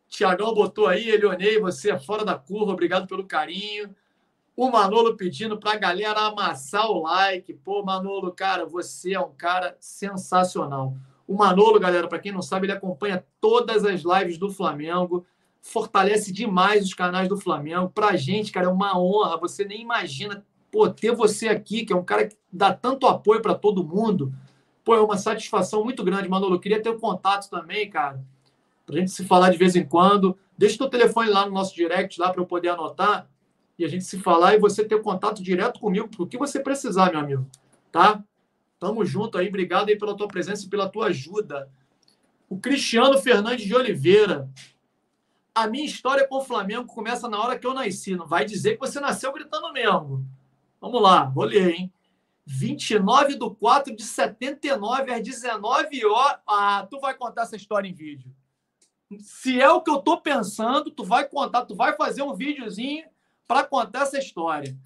Tiagão 0.09 0.52
botou 0.52 0.89
aí, 0.89 1.09
Elionei, 1.09 1.61
você 1.61 1.93
é 1.93 1.98
fora 1.98 2.24
da 2.24 2.36
curva, 2.36 2.73
obrigado 2.73 3.07
pelo 3.07 3.24
carinho. 3.24 3.94
O 4.57 4.69
Manolo 4.69 5.16
pedindo 5.16 5.57
para 5.59 5.73
a 5.73 5.78
galera 5.78 6.20
amassar 6.27 6.90
o 6.90 7.02
like. 7.02 7.55
Pô, 7.55 7.85
Manolo, 7.85 8.32
cara, 8.32 8.66
você 8.66 9.15
é 9.15 9.20
um 9.20 9.32
cara 9.32 9.77
sensacional. 9.78 10.97
O 11.27 11.35
Manolo, 11.35 11.78
galera, 11.78 12.09
para 12.09 12.19
quem 12.19 12.32
não 12.32 12.43
sabe, 12.43 12.66
ele 12.66 12.73
acompanha 12.73 13.24
todas 13.40 13.85
as 13.85 14.02
lives 14.02 14.36
do 14.36 14.51
Flamengo, 14.51 15.24
fortalece 15.60 16.32
demais 16.32 16.84
os 16.84 16.94
canais 16.94 17.28
do 17.28 17.36
Flamengo. 17.36 17.90
Para 17.90 18.08
a 18.08 18.16
gente, 18.16 18.52
cara, 18.52 18.66
é 18.66 18.70
uma 18.70 18.98
honra. 18.98 19.38
Você 19.38 19.64
nem 19.64 19.80
imagina, 19.80 20.44
pô, 20.70 20.88
ter 20.88 21.14
você 21.14 21.48
aqui, 21.48 21.84
que 21.84 21.92
é 21.92 21.96
um 21.96 22.04
cara 22.04 22.28
que 22.28 22.36
dá 22.52 22.72
tanto 22.72 23.06
apoio 23.06 23.42
para 23.42 23.54
todo 23.54 23.84
mundo. 23.84 24.32
Pô, 24.84 24.94
é 24.94 25.00
uma 25.00 25.18
satisfação 25.18 25.84
muito 25.84 26.02
grande, 26.02 26.28
Manolo. 26.28 26.54
Eu 26.54 26.60
queria 26.60 26.82
ter 26.82 26.90
o 26.90 26.94
um 26.94 26.98
contato 26.98 27.48
também, 27.50 27.88
cara, 27.88 28.24
para 28.86 28.96
a 28.96 28.98
gente 28.98 29.10
se 29.10 29.24
falar 29.24 29.50
de 29.50 29.58
vez 29.58 29.76
em 29.76 29.84
quando. 29.84 30.36
Deixa 30.56 30.76
o 30.76 30.78
teu 30.78 30.88
telefone 30.88 31.30
lá 31.30 31.46
no 31.46 31.52
nosso 31.52 31.74
direct, 31.74 32.20
lá 32.20 32.30
para 32.32 32.40
eu 32.40 32.46
poder 32.46 32.68
anotar 32.68 33.28
e 33.80 33.84
a 33.84 33.88
gente 33.88 34.04
se 34.04 34.18
falar 34.18 34.54
e 34.54 34.58
você 34.58 34.84
ter 34.84 35.00
contato 35.00 35.42
direto 35.42 35.80
comigo, 35.80 36.10
o 36.18 36.26
que 36.26 36.36
você 36.36 36.60
precisar, 36.60 37.10
meu 37.10 37.20
amigo. 37.20 37.46
Tá? 37.90 38.22
Tamo 38.78 39.06
junto 39.06 39.38
aí. 39.38 39.48
Obrigado 39.48 39.88
aí 39.88 39.96
pela 39.96 40.14
tua 40.14 40.28
presença 40.28 40.66
e 40.66 40.68
pela 40.68 40.86
tua 40.86 41.06
ajuda. 41.06 41.70
O 42.46 42.58
Cristiano 42.58 43.16
Fernandes 43.16 43.64
de 43.64 43.74
Oliveira. 43.74 44.50
A 45.55 45.66
minha 45.66 45.85
história 45.85 46.27
com 46.27 46.36
o 46.36 46.44
Flamengo 46.44 46.86
começa 46.86 47.28
na 47.28 47.40
hora 47.40 47.59
que 47.59 47.66
eu 47.66 47.74
nasci. 47.74 48.14
Não 48.14 48.27
vai 48.27 48.44
dizer 48.44 48.74
que 48.74 48.81
você 48.81 49.01
nasceu 49.01 49.32
gritando 49.32 49.72
mesmo. 49.72 50.24
Vamos 50.81 51.02
lá, 51.02 51.24
vou 51.24 51.44
ler, 51.44 51.74
hein? 51.74 51.93
29 52.47 53.36
de 53.36 53.51
4 53.55 53.94
de 53.94 54.02
79 54.02 55.12
às 55.12 55.22
19 55.22 56.05
horas. 56.06 56.40
Ah, 56.47 56.86
tu 56.90 56.98
vai 56.98 57.14
contar 57.14 57.43
essa 57.43 57.56
história 57.56 57.89
em 57.89 57.93
vídeo. 57.93 58.35
Se 59.20 59.60
é 59.60 59.70
o 59.70 59.81
que 59.81 59.90
eu 59.90 59.98
tô 59.98 60.20
pensando, 60.20 60.90
tu 60.90 61.05
vai 61.05 61.28
contar, 61.28 61.64
tu 61.64 61.74
vai 61.74 61.97
fazer 61.97 62.22
um 62.22 62.35
videozinho 62.35 63.06
para 63.47 63.64
contar 63.64 64.02
essa 64.02 64.18
história. 64.18 64.77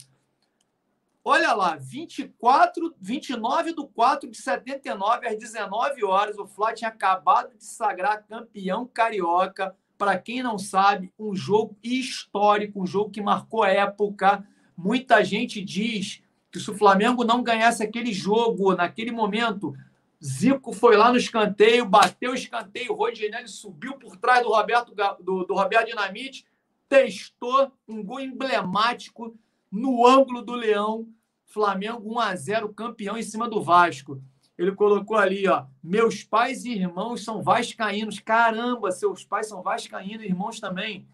Olha 1.23 1.55
lá, 1.55 1.77
24, 1.77 2.95
29 3.01 3.73
do 3.73 3.87
4 3.87 4.31
de 4.31 4.37
79 4.37 5.27
às 5.27 5.39
19 5.39 6.05
horas, 6.05 6.39
o 6.39 6.47
Flá 6.47 6.75
tinha 6.75 6.89
acabado 6.89 7.57
de 7.57 7.65
sagrar 7.65 8.27
campeão 8.27 8.87
carioca. 8.87 9.75
Para 9.97 10.19
quem 10.19 10.43
não 10.43 10.59
sabe, 10.59 11.13
um 11.19 11.35
jogo 11.35 11.77
histórico, 11.83 12.83
um 12.83 12.87
jogo 12.87 13.11
que 13.11 13.23
marcou 13.23 13.65
época. 13.65 14.47
Muita 14.77 15.25
gente 15.25 15.63
diz 15.63 16.23
que 16.51 16.59
se 16.59 16.71
o 16.71 16.77
Flamengo 16.77 17.25
não 17.25 17.43
ganhasse 17.43 17.83
aquele 17.83 18.13
jogo 18.13 18.75
naquele 18.75 19.11
momento, 19.13 19.75
Zico 20.23 20.73
foi 20.73 20.97
lá 20.97 21.11
no 21.11 21.19
escanteio, 21.19 21.85
bateu 21.85 22.33
o 22.33 22.35
escanteio, 22.35 22.93
o 22.93 22.97
Rodinelli 22.97 23.49
subiu 23.49 23.95
por 23.95 24.17
trás 24.17 24.43
do 24.43 24.51
Roberto 24.51 24.95
do, 25.21 25.45
do 25.45 25.55
Roberto 25.55 25.89
Dinamite 25.89 26.45
testou 26.89 27.73
um 27.89 28.05
gol 28.05 28.21
emblemático 28.21 29.37
no 29.71 30.07
ângulo 30.07 30.43
do 30.43 30.53
Leão. 30.53 31.09
Flamengo 31.45 32.15
1 32.15 32.19
a 32.21 32.37
0 32.37 32.73
campeão 32.73 33.17
em 33.17 33.23
cima 33.23 33.49
do 33.49 33.63
Vasco. 33.63 34.23
Ele 34.57 34.73
colocou 34.73 35.17
ali, 35.17 35.49
ó, 35.49 35.65
meus 35.83 36.23
pais 36.23 36.65
e 36.65 36.73
irmãos 36.73 37.25
são 37.25 37.43
vascaínos. 37.43 38.21
Caramba, 38.21 38.93
seus 38.93 39.25
pais 39.25 39.49
são 39.49 39.63
vascaínos, 39.63 40.25
irmãos 40.25 40.61
também. 40.61 41.07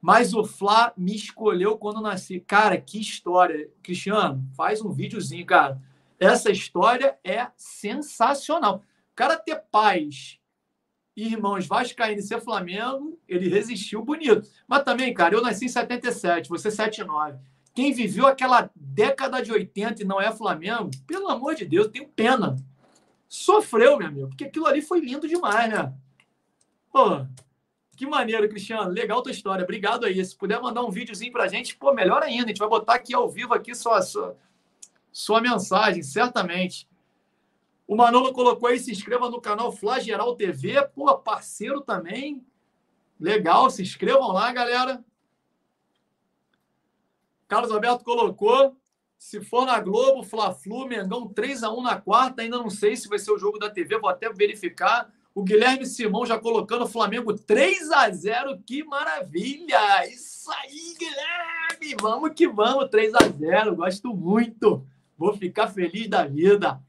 Mas 0.00 0.34
o 0.34 0.44
Flá 0.44 0.92
me 0.96 1.14
escolheu 1.14 1.78
quando 1.78 2.00
nasci. 2.00 2.40
Cara, 2.40 2.80
que 2.80 3.00
história. 3.00 3.70
Cristiano, 3.82 4.44
faz 4.56 4.82
um 4.82 4.92
videozinho, 4.92 5.46
cara. 5.46 5.80
Essa 6.18 6.50
história 6.50 7.16
é 7.22 7.48
sensacional. 7.56 8.76
O 8.76 9.14
cara 9.14 9.36
ter 9.36 9.62
pais 9.70 10.40
irmãos 11.16 11.66
Vascaíno 11.66 12.20
e 12.20 12.22
ser 12.22 12.40
Flamengo, 12.40 13.18
ele 13.28 13.48
resistiu 13.48 14.02
bonito. 14.02 14.48
Mas 14.66 14.82
também, 14.82 15.12
cara, 15.12 15.34
eu 15.34 15.42
nasci 15.42 15.66
em 15.66 15.68
77, 15.68 16.48
você 16.48 16.70
79. 16.70 17.38
Quem 17.74 17.92
viveu 17.92 18.26
aquela 18.26 18.70
década 18.74 19.42
de 19.42 19.52
80 19.52 20.02
e 20.02 20.06
não 20.06 20.20
é 20.20 20.30
Flamengo, 20.32 20.90
pelo 21.06 21.28
amor 21.28 21.54
de 21.54 21.64
Deus, 21.64 21.88
tenho 21.88 22.08
pena. 22.08 22.56
Sofreu, 23.32 23.96
meu 23.96 24.08
amigo, 24.08 24.28
porque 24.28 24.44
aquilo 24.44 24.66
ali 24.66 24.82
foi 24.82 25.00
lindo 25.00 25.26
demais, 25.26 25.72
né? 25.72 25.90
Pô, 26.92 27.26
que 27.96 28.04
maneiro, 28.06 28.46
Cristiano. 28.46 28.90
Legal 28.90 29.22
tua 29.22 29.32
história. 29.32 29.64
Obrigado 29.64 30.04
aí. 30.04 30.22
Se 30.22 30.36
puder 30.36 30.60
mandar 30.60 30.82
um 30.82 30.90
videozinho 30.90 31.32
pra 31.32 31.48
gente, 31.48 31.74
pô, 31.74 31.94
melhor 31.94 32.22
ainda. 32.22 32.44
A 32.44 32.48
gente 32.48 32.58
vai 32.58 32.68
botar 32.68 32.92
aqui 32.92 33.14
ao 33.14 33.30
vivo 33.30 33.54
aqui 33.54 33.74
sua, 33.74 34.02
sua, 34.02 34.36
sua 35.10 35.40
mensagem, 35.40 36.02
certamente. 36.02 36.86
O 37.86 37.96
Manolo 37.96 38.34
colocou 38.34 38.68
aí, 38.68 38.78
se 38.78 38.92
inscreva 38.92 39.30
no 39.30 39.40
canal 39.40 39.72
Flageral 39.72 40.36
TV. 40.36 40.86
Pô, 40.88 41.16
parceiro 41.16 41.80
também. 41.80 42.44
Legal, 43.18 43.70
se 43.70 43.80
inscrevam 43.80 44.30
lá, 44.30 44.52
galera. 44.52 45.02
Carlos 47.48 47.72
Alberto 47.72 48.04
colocou. 48.04 48.76
Se 49.22 49.40
for 49.40 49.64
na 49.64 49.78
Globo, 49.78 50.24
Fla-Flu, 50.24 50.88
Mengão 50.88 51.28
3 51.28 51.62
a 51.62 51.70
1 51.70 51.80
na 51.80 51.96
quarta. 51.96 52.42
Ainda 52.42 52.58
não 52.58 52.68
sei 52.68 52.96
se 52.96 53.08
vai 53.08 53.20
ser 53.20 53.30
o 53.30 53.38
jogo 53.38 53.56
da 53.56 53.70
TV, 53.70 53.96
vou 53.96 54.10
até 54.10 54.28
verificar. 54.30 55.10
O 55.32 55.44
Guilherme 55.44 55.86
Simão 55.86 56.26
já 56.26 56.36
colocando 56.38 56.82
o 56.82 56.88
Flamengo 56.88 57.32
3 57.32 57.92
a 57.92 58.10
0 58.10 58.58
Que 58.66 58.82
maravilha! 58.82 60.06
Isso 60.08 60.50
aí, 60.50 60.96
Guilherme! 60.98 61.96
Vamos 62.02 62.32
que 62.34 62.48
vamos, 62.48 62.90
3 62.90 63.14
a 63.14 63.28
0 63.28 63.76
Gosto 63.76 64.12
muito. 64.12 64.84
Vou 65.16 65.32
ficar 65.34 65.68
feliz 65.68 66.08
da 66.08 66.26
vida 66.26 66.80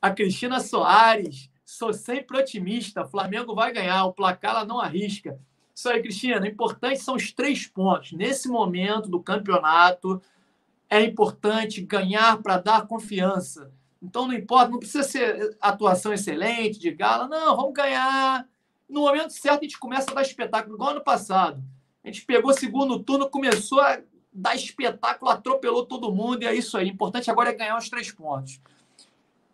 a 0.00 0.10
Cristina 0.12 0.60
Soares. 0.60 1.50
Sou 1.66 1.92
sempre 1.92 2.38
otimista. 2.38 3.04
Flamengo 3.04 3.56
vai 3.56 3.72
ganhar. 3.72 4.04
O 4.04 4.12
placar 4.14 4.52
ela 4.52 4.64
não 4.64 4.80
arrisca. 4.80 5.36
Isso 5.74 5.88
aí, 5.88 6.00
Cristina. 6.00 6.40
O 6.40 6.46
importante 6.46 7.00
são 7.00 7.16
os 7.16 7.32
três 7.32 7.66
pontos. 7.66 8.12
Nesse 8.12 8.48
momento 8.48 9.10
do 9.10 9.20
campeonato, 9.20 10.22
é 10.90 11.00
importante 11.02 11.80
ganhar 11.80 12.42
para 12.42 12.58
dar 12.58 12.86
confiança. 12.86 13.72
Então, 14.02 14.26
não 14.26 14.34
importa, 14.34 14.70
não 14.70 14.78
precisa 14.80 15.04
ser 15.04 15.56
atuação 15.60 16.12
excelente, 16.12 16.80
de 16.80 16.90
gala. 16.90 17.28
Não, 17.28 17.56
vamos 17.56 17.72
ganhar. 17.72 18.46
No 18.88 19.02
momento 19.02 19.32
certo, 19.32 19.60
a 19.60 19.62
gente 19.62 19.78
começa 19.78 20.10
a 20.10 20.14
dar 20.14 20.22
espetáculo, 20.22 20.74
igual 20.74 20.90
ano 20.90 21.04
passado. 21.04 21.62
A 22.02 22.08
gente 22.08 22.24
pegou 22.24 22.50
o 22.50 22.54
segundo 22.54 22.98
turno, 22.98 23.30
começou 23.30 23.80
a 23.80 24.00
dar 24.32 24.56
espetáculo, 24.56 25.30
atropelou 25.30 25.86
todo 25.86 26.12
mundo, 26.12 26.42
e 26.42 26.46
é 26.46 26.54
isso 26.54 26.76
aí. 26.76 26.86
O 26.86 26.92
importante 26.92 27.30
agora 27.30 27.50
é 27.50 27.54
ganhar 27.54 27.78
os 27.78 27.88
três 27.88 28.10
pontos. 28.10 28.60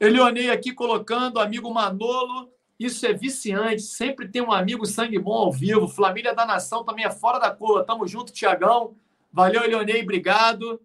Elionei 0.01 0.51
aqui 0.51 0.73
colocando, 0.73 1.39
amigo 1.39 1.73
Manolo. 1.73 2.51
Isso 2.79 3.05
é 3.07 3.13
viciante. 3.13 3.83
Sempre 3.83 4.29
tem 4.29 4.43
um 4.43 4.53
amigo 4.53 4.87
sangue 4.87 5.19
bom 5.19 5.33
ao 5.33 5.53
vivo. 5.53 5.89
Família 5.89 6.35
da 6.35 6.47
Nação 6.47 6.85
também 6.85 7.05
é 7.05 7.11
fora 7.11 7.39
da 7.39 7.51
curva. 7.51 7.85
Tamo 7.85 8.07
junto, 8.07 8.33
Tiagão. 8.33 8.95
Valeu, 9.33 9.65
Elionei. 9.65 10.03
Obrigado. 10.03 10.81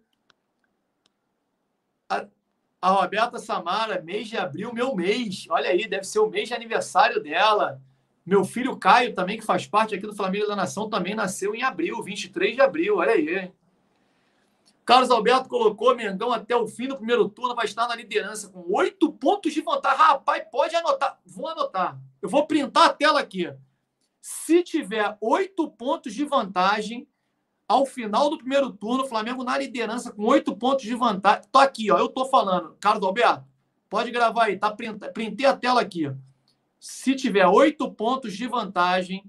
A, 2.82 2.90
Roberta 2.90 3.38
Samara, 3.38 4.02
mês 4.02 4.28
de 4.28 4.36
abril, 4.36 4.74
meu 4.74 4.92
mês. 4.92 5.46
Olha 5.48 5.70
aí, 5.70 5.86
deve 5.86 6.02
ser 6.02 6.18
o 6.18 6.28
mês 6.28 6.48
de 6.48 6.54
aniversário 6.54 7.22
dela. 7.22 7.80
Meu 8.26 8.44
filho 8.44 8.76
Caio, 8.76 9.14
também, 9.14 9.38
que 9.38 9.44
faz 9.44 9.68
parte 9.68 9.94
aqui 9.94 10.04
do 10.04 10.16
Família 10.16 10.48
da 10.48 10.56
Nação, 10.56 10.90
também 10.90 11.14
nasceu 11.14 11.54
em 11.54 11.62
abril, 11.62 12.02
23 12.02 12.56
de 12.56 12.60
abril. 12.60 12.96
Olha 12.96 13.12
aí. 13.12 13.52
Carlos 14.84 15.12
Alberto 15.12 15.48
colocou 15.48 15.94
Mengão 15.94 16.32
até 16.32 16.56
o 16.56 16.66
fim 16.66 16.88
do 16.88 16.96
primeiro 16.96 17.28
turno, 17.28 17.54
vai 17.54 17.66
estar 17.66 17.86
na 17.86 17.94
liderança 17.94 18.48
com 18.48 18.64
oito 18.74 19.12
pontos 19.12 19.54
de 19.54 19.60
vantagem. 19.60 19.98
Rapaz, 19.98 20.44
pode 20.50 20.74
anotar. 20.74 21.20
Vou 21.24 21.46
anotar. 21.46 21.96
Eu 22.20 22.28
vou 22.28 22.48
printar 22.48 22.86
a 22.86 22.92
tela 22.92 23.20
aqui. 23.20 23.48
Se 24.20 24.60
tiver 24.64 25.16
oito 25.20 25.70
pontos 25.70 26.12
de 26.12 26.24
vantagem 26.24 27.06
ao 27.72 27.86
final 27.86 28.28
do 28.28 28.38
primeiro 28.38 28.70
turno, 28.70 29.04
o 29.04 29.08
Flamengo 29.08 29.42
na 29.42 29.56
liderança 29.56 30.12
com 30.12 30.24
oito 30.26 30.54
pontos 30.54 30.84
de 30.84 30.94
vantagem. 30.94 31.42
Tô 31.50 31.58
aqui, 31.58 31.90
ó. 31.90 31.98
Eu 31.98 32.08
tô 32.08 32.26
falando. 32.26 32.76
Carlos 32.78 33.04
Alberto, 33.04 33.44
pode 33.88 34.10
gravar 34.10 34.44
aí. 34.44 34.58
Tá 34.58 34.70
printei 34.70 35.46
a 35.46 35.56
tela 35.56 35.80
aqui. 35.80 36.12
Se 36.78 37.14
tiver 37.14 37.46
oito 37.46 37.90
pontos 37.90 38.36
de 38.36 38.46
vantagem 38.46 39.24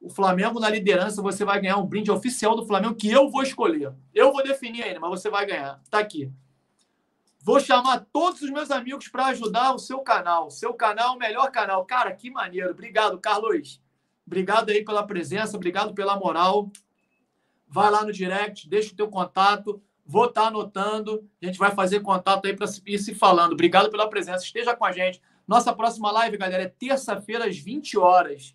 o 0.00 0.08
Flamengo 0.08 0.60
na 0.60 0.70
liderança, 0.70 1.20
você 1.20 1.44
vai 1.44 1.60
ganhar 1.60 1.76
um 1.76 1.86
brinde 1.86 2.10
oficial 2.10 2.54
do 2.54 2.64
Flamengo 2.64 2.94
que 2.94 3.10
eu 3.10 3.28
vou 3.30 3.42
escolher. 3.42 3.92
Eu 4.14 4.32
vou 4.32 4.44
definir 4.44 4.84
ainda, 4.84 5.00
mas 5.00 5.10
você 5.10 5.28
vai 5.28 5.44
ganhar. 5.44 5.80
Está 5.82 5.98
aqui. 5.98 6.32
Vou 7.40 7.58
chamar 7.58 8.06
todos 8.12 8.42
os 8.42 8.50
meus 8.50 8.70
amigos 8.70 9.08
para 9.08 9.26
ajudar 9.26 9.74
o 9.74 9.78
seu 9.78 10.00
canal. 10.00 10.50
Seu 10.50 10.72
canal, 10.74 11.16
o 11.16 11.18
melhor 11.18 11.50
canal. 11.50 11.84
Cara, 11.84 12.12
que 12.12 12.30
maneiro. 12.30 12.70
Obrigado, 12.70 13.18
Carlos. 13.18 13.82
Obrigado 14.26 14.70
aí 14.70 14.84
pela 14.84 15.06
presença, 15.06 15.56
obrigado 15.56 15.94
pela 15.94 16.16
moral. 16.16 16.70
Vai 17.68 17.90
lá 17.90 18.04
no 18.04 18.12
direct, 18.12 18.68
deixa 18.68 18.92
o 18.92 18.96
teu 18.96 19.08
contato. 19.08 19.82
Vou 20.04 20.26
estar 20.26 20.42
tá 20.42 20.46
anotando. 20.48 21.28
A 21.42 21.46
gente 21.46 21.58
vai 21.58 21.70
fazer 21.72 22.00
contato 22.00 22.46
aí 22.46 22.56
para 22.56 22.66
ir 22.86 22.98
se 22.98 23.14
falando. 23.14 23.52
Obrigado 23.52 23.90
pela 23.90 24.08
presença. 24.08 24.44
Esteja 24.44 24.74
com 24.74 24.84
a 24.84 24.92
gente. 24.92 25.20
Nossa 25.46 25.72
próxima 25.72 26.10
live, 26.12 26.36
galera, 26.36 26.64
é 26.64 26.68
terça-feira 26.68 27.46
às 27.46 27.58
20 27.58 27.98
horas. 27.98 28.54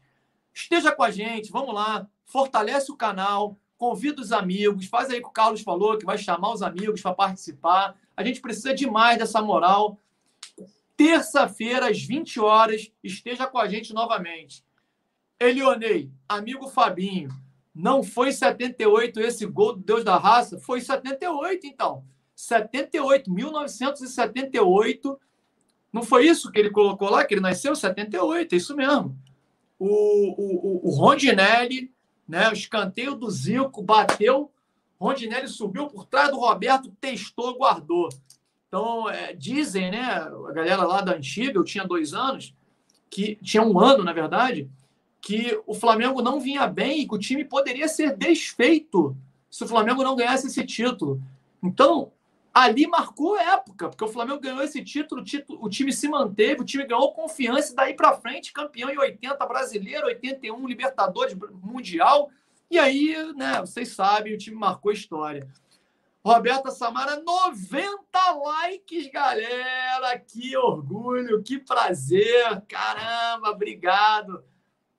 Esteja 0.53 0.91
com 0.91 1.02
a 1.02 1.10
gente, 1.10 1.52
vamos 1.52 1.73
lá, 1.73 2.07
fortalece 2.23 2.91
o 2.91 2.95
canal, 2.95 3.57
convida 3.77 4.22
os 4.22 4.31
amigos, 4.31 4.85
faz 4.85 5.10
aí 5.10 5.18
o 5.18 5.22
que 5.23 5.27
o 5.27 5.31
Carlos 5.31 5.61
falou, 5.61 5.98
que 5.98 6.06
vai 6.06 6.18
chamar 6.18 6.53
os 6.53 6.61
amigos 6.61 7.02
para 7.02 7.14
participar. 7.14 7.95
A 8.15 8.23
gente 8.23 8.40
precisa 8.40 8.76
demais 8.76 9.18
dessa 9.18 9.41
moral. 9.41 9.98
Terça-feira, 10.95 11.90
às 11.90 12.02
20 12.02 12.40
horas, 12.40 12.91
esteja 13.03 13.48
com 13.48 13.57
a 13.57 13.68
gente 13.68 13.91
novamente. 13.91 14.64
Elionei, 15.40 16.11
amigo 16.30 16.68
Fabinho, 16.68 17.30
não 17.74 18.04
foi 18.04 18.32
78 18.32 19.20
esse 19.22 19.45
gol 19.45 19.74
do 19.74 19.82
Deus 19.82 20.04
da 20.04 20.18
Raça? 20.18 20.60
Foi 20.60 20.82
78, 20.82 21.66
então. 21.68 22.04
78, 22.36 23.32
1978. 23.32 25.20
Não 25.91 26.04
foi 26.04 26.28
isso 26.28 26.52
que 26.52 26.60
ele 26.60 26.72
colocou 26.72 27.10
lá, 27.10 27.26
que 27.26 27.34
ele 27.34 27.41
nasceu? 27.41 27.76
78, 27.76 28.54
é 28.54 28.58
isso 28.58 28.76
mesmo 28.76 29.18
o, 29.86 30.86
o, 30.86 30.88
o 30.88 30.90
Rondinelli, 30.91 31.91
né, 32.28 32.50
o 32.50 32.54
escanteio 32.54 33.16
do 33.16 33.30
Zico, 33.30 33.82
bateu, 33.82 34.50
Rondinelli 35.00 35.48
subiu 35.48 35.88
por 35.88 36.06
trás 36.06 36.30
do 36.30 36.40
Roberto, 36.40 36.90
testou, 37.02 37.58
guardou. 37.58 38.08
Então, 38.68 39.10
é, 39.10 39.34
dizem, 39.34 39.91
né, 39.91 40.02
a 40.02 40.52
galera 40.54 40.84
lá 40.84 41.02
da 41.02 41.14
antiga, 41.14 41.58
eu 41.58 41.64
tinha 41.64 41.86
dois 41.86 42.14
anos, 42.14 42.56
que 43.10 43.36
tinha 43.44 43.62
um 43.62 43.78
ano, 43.78 44.04
na 44.04 44.14
verdade, 44.14 44.70
que 45.24 45.58
o 45.66 45.74
Flamengo 45.74 46.22
não 46.22 46.38
vinha 46.38 46.68
bem 46.68 47.00
e 47.00 47.08
que 47.08 47.16
o 47.16 47.18
time 47.18 47.45
poderia 47.45 47.88
ser 47.88 48.14
desfeito 48.18 49.16
se 49.50 49.64
o 49.64 49.68
Flamengo 49.68 50.04
não 50.04 50.18
ganhasse 50.18 50.48
esse 50.48 50.66
título. 50.66 51.24
Então, 51.64 52.12
ali 52.54 52.86
marcou 52.86 53.38
época, 53.38 53.88
porque 53.88 54.04
o 54.04 54.10
Flamengo 54.10 54.41
ganhou 54.41 54.62
esse 54.62 54.84
título, 54.84 55.22
o, 55.22 55.24
título, 55.24 55.64
o 55.64 55.70
time 55.70 55.94
se 55.94 56.10
manteve, 56.10 56.60
o 56.60 56.66
time 56.66 56.86
ganhou 56.86 57.14
confiança 57.14 57.72
e 57.72 57.76
daí 57.76 57.94
para 57.94 58.18
frente, 58.18 58.52
campeão 58.52 58.90
em 58.90 58.98
80 58.98 59.45
brasileiro, 59.45 60.08
81 60.08 60.68
Libertadores 60.68 61.34
Mundial. 61.64 62.30
E 62.70 62.78
aí, 62.78 63.16
né, 63.34 63.62
vocês 63.62 63.95
sabem, 63.95 64.34
o 64.34 64.38
time 64.38 64.58
marcou 64.58 64.91
história. 64.91 65.48
Roberta 66.26 66.70
Samara, 66.70 67.22
90 67.22 67.98
likes, 68.44 69.10
galera! 69.10 70.20
Que 70.20 70.58
orgulho, 70.58 71.41
que 71.41 71.60
prazer! 71.60 72.62
Caramba, 72.68 73.52
obrigado! 73.52 74.44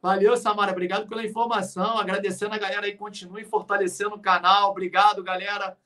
Valeu, 0.05 0.37
Samara. 0.37 0.71
Obrigado 0.71 1.09
pela 1.09 1.25
informação. 1.25 1.97
Agradecendo 1.97 2.55
a 2.55 2.59
galera 2.59 2.85
aí. 2.85 2.95
Continue 2.95 3.43
fortalecendo 3.43 4.17
o 4.17 4.21
canal. 4.21 4.71
Obrigado, 4.71 5.23
galera. 5.23 5.79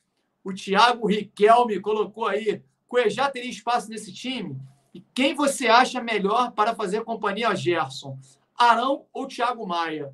O 0.42 0.52
Thiago 0.52 1.06
Riquelme 1.06 1.78
colocou 1.78 2.26
aí. 2.26 2.60
Cuejá 2.88 3.30
teria 3.30 3.48
espaço 3.48 3.88
nesse 3.88 4.12
time? 4.12 4.60
E 4.92 5.00
quem 5.14 5.36
você 5.36 5.68
acha 5.68 6.02
melhor 6.02 6.50
para 6.50 6.74
fazer 6.74 7.04
companhia 7.04 7.50
a 7.50 7.54
Gerson? 7.54 8.18
Arão 8.58 9.04
ou 9.12 9.28
Thiago 9.28 9.64
Maia? 9.64 10.12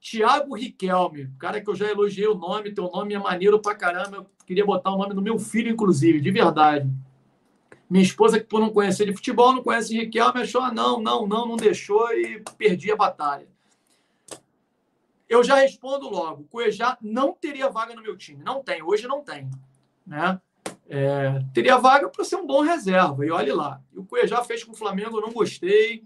Thiago 0.00 0.56
Riquelme, 0.56 1.30
cara 1.38 1.60
que 1.60 1.70
eu 1.70 1.76
já 1.76 1.88
elogiei 1.88 2.26
o 2.26 2.34
nome, 2.34 2.74
teu 2.74 2.90
nome 2.90 3.14
é 3.14 3.18
maneiro 3.20 3.60
pra 3.62 3.76
caramba. 3.76 4.16
Eu 4.16 4.26
queria 4.44 4.66
botar 4.66 4.90
o 4.92 4.98
nome 4.98 5.14
do 5.14 5.22
meu 5.22 5.38
filho, 5.38 5.70
inclusive, 5.70 6.20
de 6.20 6.32
verdade. 6.32 6.90
Minha 7.88 8.04
esposa, 8.04 8.38
que 8.38 8.46
por 8.46 8.60
não 8.60 8.70
conhecer 8.70 9.06
de 9.06 9.14
futebol, 9.14 9.54
não 9.54 9.62
conhece 9.62 9.96
Riquelme, 9.96 10.42
achou, 10.42 10.60
ah, 10.60 10.72
não, 10.72 11.00
não, 11.00 11.26
não, 11.26 11.46
não 11.46 11.56
deixou 11.56 12.12
e 12.12 12.42
perdi 12.58 12.92
a 12.92 12.96
batalha. 12.96 13.48
Eu 15.28 15.44
já 15.44 15.56
respondo 15.56 16.08
logo. 16.08 16.44
Cuejá 16.50 16.96
não 17.02 17.32
teria 17.32 17.68
vaga 17.68 17.94
no 17.94 18.02
meu 18.02 18.16
time. 18.16 18.42
Não 18.42 18.62
tem, 18.62 18.82
hoje 18.82 19.06
não 19.06 19.22
tem. 19.22 19.50
Né? 20.06 20.40
É, 20.88 21.40
teria 21.52 21.76
vaga 21.76 22.08
para 22.08 22.24
ser 22.24 22.36
um 22.36 22.46
bom 22.46 22.62
reserva, 22.62 23.24
e 23.24 23.30
olhe 23.30 23.52
lá. 23.52 23.80
E 23.92 23.98
o 23.98 24.04
Cuejá 24.04 24.42
fez 24.42 24.64
com 24.64 24.72
o 24.72 24.76
Flamengo, 24.76 25.18
eu 25.18 25.22
não 25.22 25.32
gostei. 25.32 26.04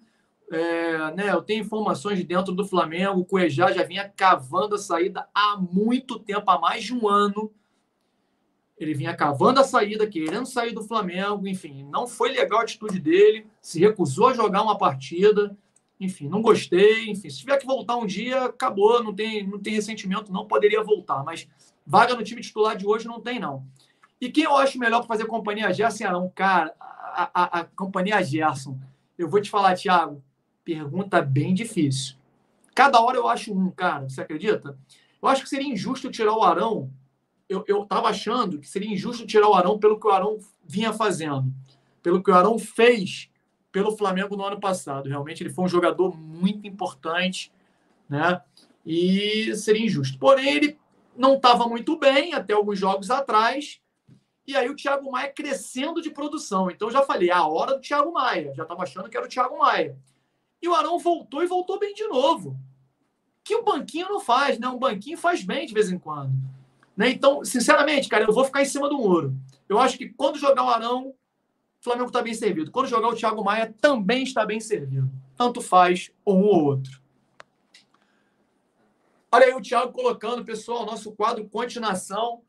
É, 0.51 1.15
né, 1.15 1.31
eu 1.31 1.41
tenho 1.41 1.63
informações 1.63 2.19
de 2.19 2.25
dentro 2.25 2.53
do 2.53 2.65
Flamengo. 2.65 3.21
O 3.21 3.25
Cuejá 3.25 3.71
já 3.73 3.85
vinha 3.85 4.09
cavando 4.09 4.75
a 4.75 4.79
saída 4.79 5.29
há 5.33 5.57
muito 5.57 6.19
tempo, 6.19 6.51
há 6.51 6.59
mais 6.59 6.85
de 6.85 6.95
um 6.95 7.09
ano. 7.09 7.53
Ele 8.83 8.95
vinha 8.95 9.15
cavando 9.15 9.61
a 9.61 9.65
saída, 9.65 10.07
querendo 10.07 10.47
sair 10.47 10.73
do 10.73 10.83
Flamengo, 10.83 11.47
enfim, 11.47 11.87
não 11.91 12.07
foi 12.07 12.31
legal 12.31 12.61
a 12.61 12.63
atitude 12.63 12.99
dele, 12.99 13.47
se 13.61 13.79
recusou 13.79 14.29
a 14.29 14.35
jogar 14.35 14.63
uma 14.63 14.77
partida, 14.77 15.57
enfim, 16.01 16.29
não 16.29 16.43
gostei, 16.43 17.09
enfim, 17.09 17.31
se 17.31 17.39
tiver 17.39 17.59
que 17.59 17.67
voltar 17.67 17.97
um 17.97 18.07
dia, 18.07 18.45
acabou, 18.45 19.03
não 19.03 19.15
tem, 19.15 19.47
não 19.47 19.59
tem 19.59 19.75
ressentimento, 19.75 20.33
não 20.33 20.47
poderia 20.47 20.83
voltar, 20.83 21.23
mas 21.23 21.47
vaga 21.87 22.15
no 22.15 22.25
time 22.25 22.41
titular 22.41 22.77
de 22.77 22.87
hoje 22.87 23.07
não 23.07 23.21
tem, 23.21 23.39
não. 23.39 23.65
E 24.21 24.31
quem 24.31 24.45
eu 24.45 24.57
acho 24.57 24.79
melhor 24.79 25.01
para 25.01 25.09
fazer 25.09 25.27
companhia 25.27 25.69
a 25.69 25.73
Gerson 25.73 26.07
Arão? 26.07 26.33
Cara, 26.35 26.75
a, 26.81 27.31
a, 27.35 27.61
a 27.61 27.65
companhia 27.65 28.23
Gerson, 28.23 28.79
eu 29.17 29.29
vou 29.29 29.41
te 29.41 29.51
falar, 29.51 29.75
Thiago, 29.75 30.23
pergunta 30.65 31.21
bem 31.23 31.55
difícil. 31.55 32.17
Cada 32.75 33.01
hora 33.01 33.17
eu 33.17 33.29
acho 33.29 33.53
um, 33.53 33.71
cara, 33.71 34.09
você 34.09 34.21
acredita? 34.21 34.77
Eu 35.21 35.29
acho 35.29 35.43
que 35.43 35.49
seria 35.49 35.73
injusto 35.73 36.11
tirar 36.11 36.33
o 36.33 36.43
Arão 36.43 36.91
eu 37.53 37.83
estava 37.83 38.09
achando 38.09 38.59
que 38.59 38.69
seria 38.69 38.93
injusto 38.93 39.27
tirar 39.27 39.49
o 39.49 39.55
Arão 39.55 39.79
pelo 39.79 39.99
que 39.99 40.07
o 40.07 40.11
Arão 40.11 40.39
vinha 40.65 40.93
fazendo, 40.93 41.53
pelo 42.03 42.23
que 42.23 42.31
o 42.31 42.35
Arão 42.35 42.59
fez 42.59 43.31
pelo 43.73 43.97
Flamengo 43.97 44.37
no 44.37 44.45
ano 44.45 44.61
passado. 44.61 45.09
Realmente 45.09 45.43
ele 45.43 45.51
foi 45.51 45.65
um 45.65 45.69
jogador 45.69 46.17
muito 46.17 46.67
importante, 46.67 47.53
né? 48.09 48.41
E 48.85 49.55
seria 49.57 49.85
injusto. 49.85 50.19
Porém, 50.19 50.55
ele 50.55 50.79
não 51.17 51.35
estava 51.35 51.67
muito 51.67 51.97
bem 51.99 52.35
até 52.35 52.53
alguns 52.53 52.79
jogos 52.79 53.11
atrás. 53.11 53.81
E 54.47 54.57
aí 54.57 54.69
o 54.69 54.77
Thiago 54.77 55.11
Maia 55.11 55.33
crescendo 55.33 56.03
de 56.03 56.11
produção. 56.11 56.71
Então 56.71 56.91
já 56.91 57.03
falei, 57.03 57.31
a 57.31 57.47
hora 57.47 57.75
do 57.75 57.81
Thiago 57.81 58.13
Maia. 58.13 58.53
Já 58.55 58.65
estava 58.65 58.83
achando 58.83 59.09
que 59.09 59.17
era 59.17 59.27
o 59.27 59.29
Thiago 59.29 59.59
Maia. 59.59 59.97
E 60.61 60.69
o 60.69 60.75
Arão 60.75 60.99
voltou 60.99 61.43
e 61.43 61.47
voltou 61.47 61.79
bem 61.79 61.95
de 61.95 62.07
novo. 62.07 62.57
Que 63.43 63.55
o 63.57 63.65
banquinho 63.65 64.09
não 64.09 64.21
faz, 64.21 64.59
né? 64.59 64.69
Um 64.69 64.79
banquinho 64.79 65.17
faz 65.17 65.43
bem 65.43 65.67
de 65.67 65.75
vez 65.75 65.91
em 65.91 65.99
quando. 65.99 66.33
Né? 66.97 67.11
Então, 67.11 67.45
sinceramente, 67.45 68.09
cara, 68.09 68.25
eu 68.25 68.33
vou 68.33 68.45
ficar 68.45 68.63
em 68.63 68.67
cima 68.67 68.89
do 68.89 68.99
muro. 68.99 69.35
Eu 69.69 69.79
acho 69.79 69.97
que 69.97 70.09
quando 70.09 70.39
jogar 70.39 70.65
o 70.65 70.69
Arão, 70.69 71.09
o 71.09 71.15
Flamengo 71.81 72.09
está 72.09 72.23
bem 72.23 72.35
servido. 72.35 72.71
Quando 72.71 72.89
jogar 72.89 73.09
o 73.09 73.15
Thiago 73.15 73.43
Maia, 73.43 73.75
também 73.81 74.23
está 74.23 74.45
bem 74.45 74.61
servido. 74.61 75.11
Tanto 75.37 75.61
faz 75.61 76.11
um 76.27 76.43
ou 76.43 76.65
outro. 76.65 77.01
Olha 79.31 79.47
aí 79.47 79.55
o 79.55 79.63
Thiago 79.63 79.93
colocando, 79.93 80.45
pessoal, 80.45 80.85
nosso 80.85 81.13
quadro 81.13 81.49
Continuação. 81.49 82.43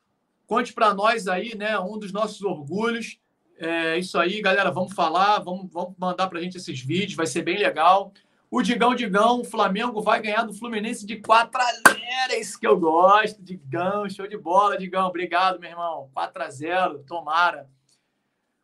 Conte 0.45 0.73
para 0.73 0.93
nós 0.93 1.27
aí, 1.27 1.55
né? 1.55 1.79
Um 1.79 1.97
dos 1.97 2.11
nossos 2.11 2.41
orgulhos. 2.41 3.17
É 3.57 3.97
isso 3.97 4.17
aí, 4.17 4.41
galera. 4.41 4.69
Vamos 4.69 4.93
falar, 4.93 5.39
vamos, 5.39 5.71
vamos 5.71 5.93
mandar 5.97 6.27
para 6.27 6.39
a 6.39 6.41
gente 6.41 6.57
esses 6.57 6.81
vídeos, 6.81 7.15
vai 7.15 7.25
ser 7.25 7.41
bem 7.41 7.57
legal. 7.57 8.11
O 8.55 8.61
Digão, 8.61 8.93
Digão, 8.93 9.41
o 9.41 9.43
Flamengo 9.43 9.99
vai 9.99 10.21
ganhar 10.21 10.43
do 10.43 10.53
Fluminense 10.53 11.07
de 11.07 11.19
4 11.19 11.59
a 11.59 11.91
0. 11.91 11.99
É 12.29 12.39
isso 12.39 12.59
que 12.59 12.67
eu 12.67 12.79
gosto. 12.79 13.41
Digão, 13.41 14.07
show 14.07 14.27
de 14.27 14.37
bola, 14.37 14.77
Digão. 14.77 15.07
Obrigado, 15.07 15.59
meu 15.59 15.71
irmão. 15.71 16.11
4 16.13 16.43
a 16.43 16.49
0, 16.51 16.99
tomara. 16.99 17.67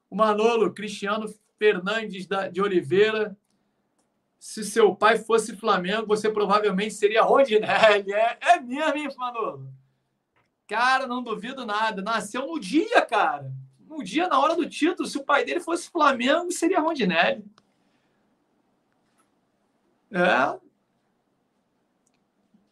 O 0.07 0.15
Manolo, 0.15 0.71
Cristiano 0.75 1.25
Fernandes 1.57 2.27
de 2.51 2.61
Oliveira. 2.61 3.35
Se 4.37 4.63
seu 4.63 4.95
pai 4.95 5.17
fosse 5.17 5.57
Flamengo, 5.57 6.05
você 6.05 6.29
provavelmente 6.29 6.93
seria 6.93 7.23
Rondinelli. 7.23 8.13
É, 8.13 8.57
é 8.57 8.59
mesmo, 8.59 8.95
hein, 8.95 9.09
Manolo? 9.17 9.73
Cara, 10.67 11.07
não 11.07 11.23
duvido 11.23 11.65
nada. 11.65 11.99
Nasceu 12.03 12.45
no 12.45 12.59
dia, 12.59 13.01
cara. 13.07 13.51
No 13.79 14.03
dia, 14.03 14.27
na 14.27 14.39
hora 14.39 14.55
do 14.55 14.69
título. 14.69 15.09
Se 15.09 15.17
o 15.17 15.25
pai 15.25 15.43
dele 15.43 15.61
fosse 15.61 15.89
Flamengo, 15.89 16.51
seria 16.51 16.79
Rondinelli. 16.79 17.43
É. 20.11 20.59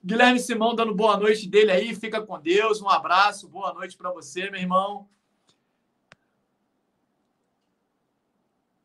Guilherme 0.04 0.40
Simão 0.40 0.74
dando 0.74 0.96
boa 0.96 1.18
noite 1.18 1.48
dele 1.48 1.72
aí. 1.72 1.96
Fica 1.96 2.22
com 2.22 2.40
Deus. 2.40 2.82
Um 2.82 2.90
abraço. 2.90 3.48
Boa 3.48 3.74
noite 3.74 3.98
para 3.98 4.12
você, 4.12 4.50
meu 4.50 4.60
irmão. 4.60 5.08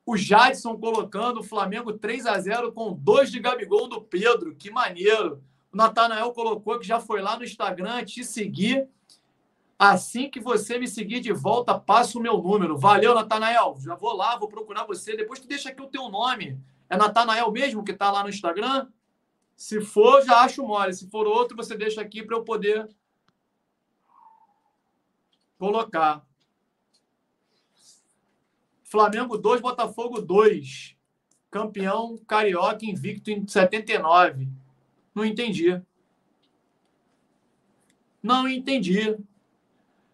O 0.05 0.17
Jadson 0.17 0.77
colocando 0.77 1.41
o 1.41 1.45
Flamengo 1.45 1.93
3 1.93 2.27
a 2.27 2.39
0 2.39 2.73
com 2.73 2.93
dois 2.93 3.31
de 3.31 3.39
Gabigol 3.39 3.89
do 3.89 4.03
Pedro. 4.03 4.55
Que 4.55 4.71
maneiro. 4.71 5.43
O 5.73 5.77
Natanael 5.77 6.33
colocou 6.33 6.79
que 6.79 6.87
já 6.87 7.01
foi 7.01 7.23
lá 7.23 7.37
no 7.37 7.45
Instagram 7.45 8.05
te 8.05 8.25
seguir. 8.25 8.89
Assim 9.79 10.29
que 10.29 10.39
você 10.39 10.79
me 10.79 10.87
seguir 10.87 11.21
de 11.21 11.33
volta, 11.33 11.79
passa 11.79 12.19
o 12.19 12.21
meu 12.21 12.39
número. 12.39 12.77
Valeu, 12.77 13.15
Natanael. 13.15 13.77
Já 13.81 13.95
vou 13.95 14.15
lá, 14.15 14.37
vou 14.37 14.49
procurar 14.49 14.85
você. 14.85 15.17
Depois 15.17 15.41
tu 15.41 15.49
deixa 15.49 15.71
aqui 15.71 15.81
o 15.81 15.89
teu 15.89 16.09
nome. 16.09 16.59
É 16.93 16.97
Natanael 16.99 17.51
mesmo 17.51 17.83
que 17.83 17.93
está 17.93 18.11
lá 18.11 18.23
no 18.23 18.29
Instagram? 18.29 18.87
Se 19.57 19.81
for, 19.81 20.23
já 20.27 20.41
acho 20.41 20.62
mole. 20.62 20.93
Se 20.93 21.09
for 21.09 21.27
outro, 21.27 21.57
você 21.57 21.75
deixa 21.75 22.03
aqui 22.03 22.23
para 22.23 22.37
eu 22.37 22.45
poder 22.45 22.87
colocar. 25.59 26.23
Flamengo 28.85 29.39
2, 29.39 29.62
Botafogo 29.62 30.21
2. 30.21 30.95
Campeão 31.51 32.19
carioca 32.27 32.85
invicto 32.85 33.31
em 33.31 33.49
79. 33.49 34.51
Não 35.15 35.25
entendi. 35.25 35.81
Não 38.23 38.47
entendi. 38.47 39.17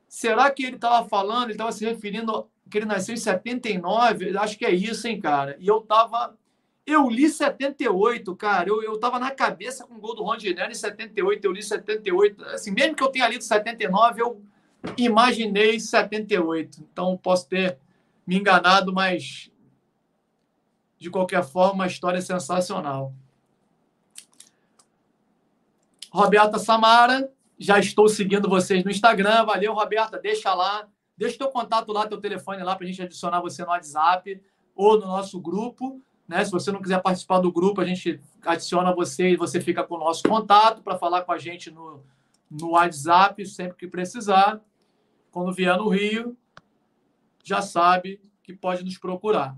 Será 0.09 0.49
que 0.49 0.63
ele 0.63 0.77
estava 0.77 1.09
falando, 1.09 1.47
ele 1.47 1.55
estava 1.55 1.73
se 1.73 1.85
referindo 1.85 2.49
que 2.71 2.79
ele 2.79 2.87
nasceu 2.87 3.17
em 3.17 3.19
79? 3.19 4.39
Acho 4.39 4.57
que 4.57 4.65
é 4.65 4.71
isso, 4.71 5.09
hein, 5.09 5.21
cara? 5.21 5.57
E 5.59 5.67
eu 5.67 5.79
estava 5.79 6.38
eu 6.89 7.09
li 7.09 7.29
78, 7.29 8.35
cara. 8.35 8.69
Eu, 8.69 8.83
eu 8.83 8.99
tava 8.99 9.19
na 9.19 9.31
cabeça 9.31 9.87
com 9.87 9.95
o 9.95 10.01
gol 10.01 10.15
do 10.15 10.23
Rondinelli 10.23 10.73
em 10.73 10.75
78. 10.75 11.45
Eu 11.45 11.53
li 11.53 11.63
78. 11.63 12.45
Assim, 12.47 12.71
mesmo 12.71 12.97
que 12.97 13.03
eu 13.03 13.11
tenha 13.11 13.29
lido 13.29 13.45
79, 13.45 14.23
eu 14.23 14.43
imaginei 14.97 15.79
78. 15.79 16.81
Então, 16.91 17.17
posso 17.19 17.47
ter 17.47 17.79
me 18.27 18.39
enganado, 18.39 18.93
mas 18.93 19.51
de 20.99 21.11
qualquer 21.11 21.45
forma, 21.45 21.85
a 21.85 21.87
história 21.87 22.19
é 22.19 22.23
sensacional. 22.23 23.13
Roberta 26.11 26.59
Samara, 26.59 27.31
já 27.59 27.79
estou 27.79 28.09
seguindo 28.09 28.49
vocês 28.49 28.83
no 28.83 28.91
Instagram. 28.91 29.45
Valeu, 29.45 29.75
Roberta. 29.75 30.19
Deixa 30.19 30.55
lá. 30.55 30.89
Deixa 31.17 31.37
teu 31.37 31.51
contato 31.51 31.93
lá, 31.93 32.07
teu 32.07 32.21
telefone 32.21 32.63
lá, 32.63 32.75
para 32.75 32.87
a 32.87 32.89
gente 32.89 33.03
adicionar 33.03 33.41
você 33.41 33.63
no 33.63 33.69
WhatsApp 33.69 34.41
ou 34.75 34.99
no 34.99 35.07
nosso 35.07 35.39
grupo. 35.41 36.01
Né? 36.29 36.45
Se 36.45 36.51
você 36.51 36.71
não 36.71 36.83
quiser 36.83 37.01
participar 37.01 37.41
do 37.41 37.51
grupo, 37.51 37.81
a 37.81 37.87
gente 37.87 38.21
adiciona 38.45 38.95
você 38.95 39.31
e 39.31 39.37
você 39.37 39.61
fica 39.61 39.83
com 39.83 39.95
o 39.95 39.99
nosso 39.99 40.23
contato 40.29 40.83
para 40.83 40.99
falar 40.99 41.23
com 41.23 41.33
a 41.33 41.39
gente 41.39 41.71
no, 41.71 42.05
no 42.51 42.73
WhatsApp 42.73 43.45
sempre 43.47 43.79
que 43.79 43.89
precisar. 43.89 44.61
Quando 45.31 45.55
vier 45.55 45.77
no 45.79 45.89
Rio, 45.89 46.37
já 47.43 47.63
sabe 47.63 48.21
que 48.43 48.53
pode 48.53 48.85
nos 48.85 48.99
procurar. 48.99 49.57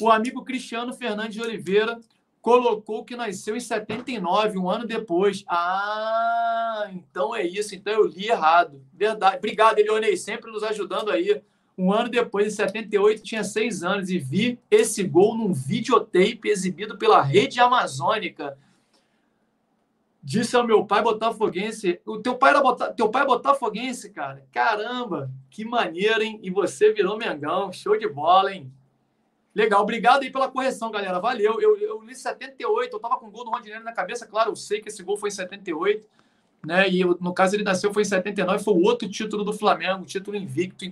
O 0.00 0.10
amigo 0.10 0.44
Cristiano 0.44 0.94
Fernandes 0.94 1.34
de 1.34 1.42
Oliveira 1.42 2.00
colocou 2.40 3.04
que 3.04 3.16
nasceu 3.16 3.56
em 3.56 3.60
79, 3.60 4.58
um 4.58 4.70
ano 4.70 4.86
depois. 4.86 5.44
Ah, 5.46 6.88
então 6.92 7.34
é 7.34 7.44
isso. 7.46 7.74
Então 7.74 7.92
eu 7.92 8.06
li 8.06 8.28
errado. 8.28 8.82
Verdade. 8.94 9.36
Obrigado, 9.36 9.78
Elionei, 9.78 10.16
sempre 10.16 10.50
nos 10.50 10.62
ajudando 10.62 11.10
aí. 11.10 11.42
Um 11.78 11.92
ano 11.92 12.08
depois, 12.08 12.48
em 12.48 12.50
78, 12.50 13.22
tinha 13.22 13.44
seis 13.44 13.84
anos 13.84 14.10
e 14.10 14.18
vi 14.18 14.58
esse 14.68 15.04
gol 15.04 15.38
num 15.38 15.52
videotape 15.52 16.48
exibido 16.48 16.98
pela 16.98 17.22
Rede 17.22 17.60
Amazônica. 17.60 18.58
Disse 20.20 20.56
ao 20.56 20.66
meu 20.66 20.84
pai 20.84 21.00
botafoguense. 21.00 22.00
O 22.04 22.18
teu 22.18 22.34
pai 22.34 22.50
era 22.50 22.60
bota, 22.60 22.92
teu 22.92 23.08
pai 23.08 23.22
é 23.22 23.26
botafoguense, 23.26 24.10
cara. 24.10 24.44
Caramba, 24.50 25.30
que 25.48 25.64
maneiro, 25.64 26.20
hein? 26.20 26.40
E 26.42 26.50
você 26.50 26.92
virou 26.92 27.16
Mengão. 27.16 27.72
Show 27.72 27.96
de 27.96 28.08
bola, 28.08 28.52
hein? 28.52 28.72
Legal, 29.54 29.80
obrigado 29.80 30.22
aí 30.22 30.30
pela 30.30 30.50
correção, 30.50 30.90
galera. 30.90 31.20
Valeu. 31.20 31.60
Eu, 31.60 31.78
eu 31.78 32.02
li 32.02 32.14
78, 32.14 32.92
eu 32.92 33.00
tava 33.00 33.18
com 33.18 33.28
o 33.28 33.30
gol 33.30 33.44
do 33.44 33.50
Rondinelli 33.52 33.84
na 33.84 33.92
cabeça, 33.92 34.26
claro, 34.26 34.50
eu 34.50 34.56
sei 34.56 34.80
que 34.80 34.88
esse 34.88 35.02
gol 35.04 35.16
foi 35.16 35.28
em 35.28 35.32
78, 35.32 36.08
né? 36.66 36.88
E 36.88 37.04
no 37.04 37.32
caso 37.32 37.54
ele 37.54 37.62
nasceu 37.62 37.94
foi 37.94 38.02
em 38.02 38.06
79, 38.06 38.64
foi 38.64 38.74
o 38.74 38.82
outro 38.82 39.08
título 39.08 39.44
do 39.44 39.52
Flamengo, 39.52 40.04
título 40.04 40.36
invicto. 40.36 40.84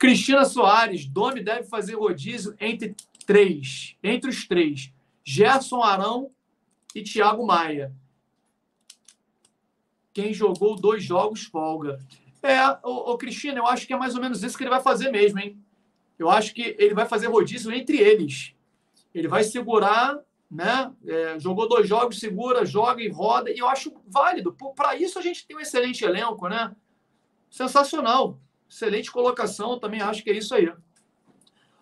Cristina 0.00 0.46
Soares, 0.46 1.04
Domi 1.04 1.42
deve 1.42 1.64
fazer 1.64 1.94
rodízio 1.94 2.56
entre 2.58 2.96
três, 3.26 3.96
entre 4.02 4.30
os 4.30 4.48
três. 4.48 4.90
Gerson 5.22 5.82
Arão 5.82 6.30
e 6.94 7.02
Thiago 7.02 7.46
Maia. 7.46 7.94
Quem 10.14 10.32
jogou 10.32 10.74
dois 10.74 11.04
jogos 11.04 11.44
folga. 11.44 12.00
É, 12.42 12.58
o, 12.82 13.18
Cristina, 13.18 13.58
eu 13.58 13.66
acho 13.66 13.86
que 13.86 13.92
é 13.92 13.96
mais 13.98 14.14
ou 14.14 14.22
menos 14.22 14.42
isso 14.42 14.56
que 14.56 14.62
ele 14.62 14.70
vai 14.70 14.80
fazer 14.82 15.10
mesmo, 15.10 15.38
hein? 15.38 15.62
eu 16.18 16.30
acho 16.30 16.54
que 16.54 16.74
ele 16.78 16.94
vai 16.94 17.06
fazer 17.06 17.26
rodízio 17.26 17.70
entre 17.70 17.98
eles. 17.98 18.54
Ele 19.14 19.28
vai 19.28 19.44
segurar, 19.44 20.18
né? 20.50 20.90
É, 21.06 21.38
jogou 21.38 21.68
dois 21.68 21.86
jogos, 21.86 22.18
segura, 22.18 22.64
joga 22.64 23.02
e 23.02 23.08
roda, 23.08 23.50
e 23.50 23.58
eu 23.58 23.68
acho 23.68 23.92
válido. 24.06 24.56
Para 24.74 24.96
isso 24.96 25.18
a 25.18 25.22
gente 25.22 25.46
tem 25.46 25.58
um 25.58 25.60
excelente 25.60 26.02
elenco, 26.04 26.48
né? 26.48 26.74
Sensacional. 27.50 28.40
Excelente 28.70 29.10
colocação, 29.10 29.80
também 29.80 30.00
acho 30.00 30.22
que 30.22 30.30
é 30.30 30.34
isso 30.34 30.54
aí. 30.54 30.72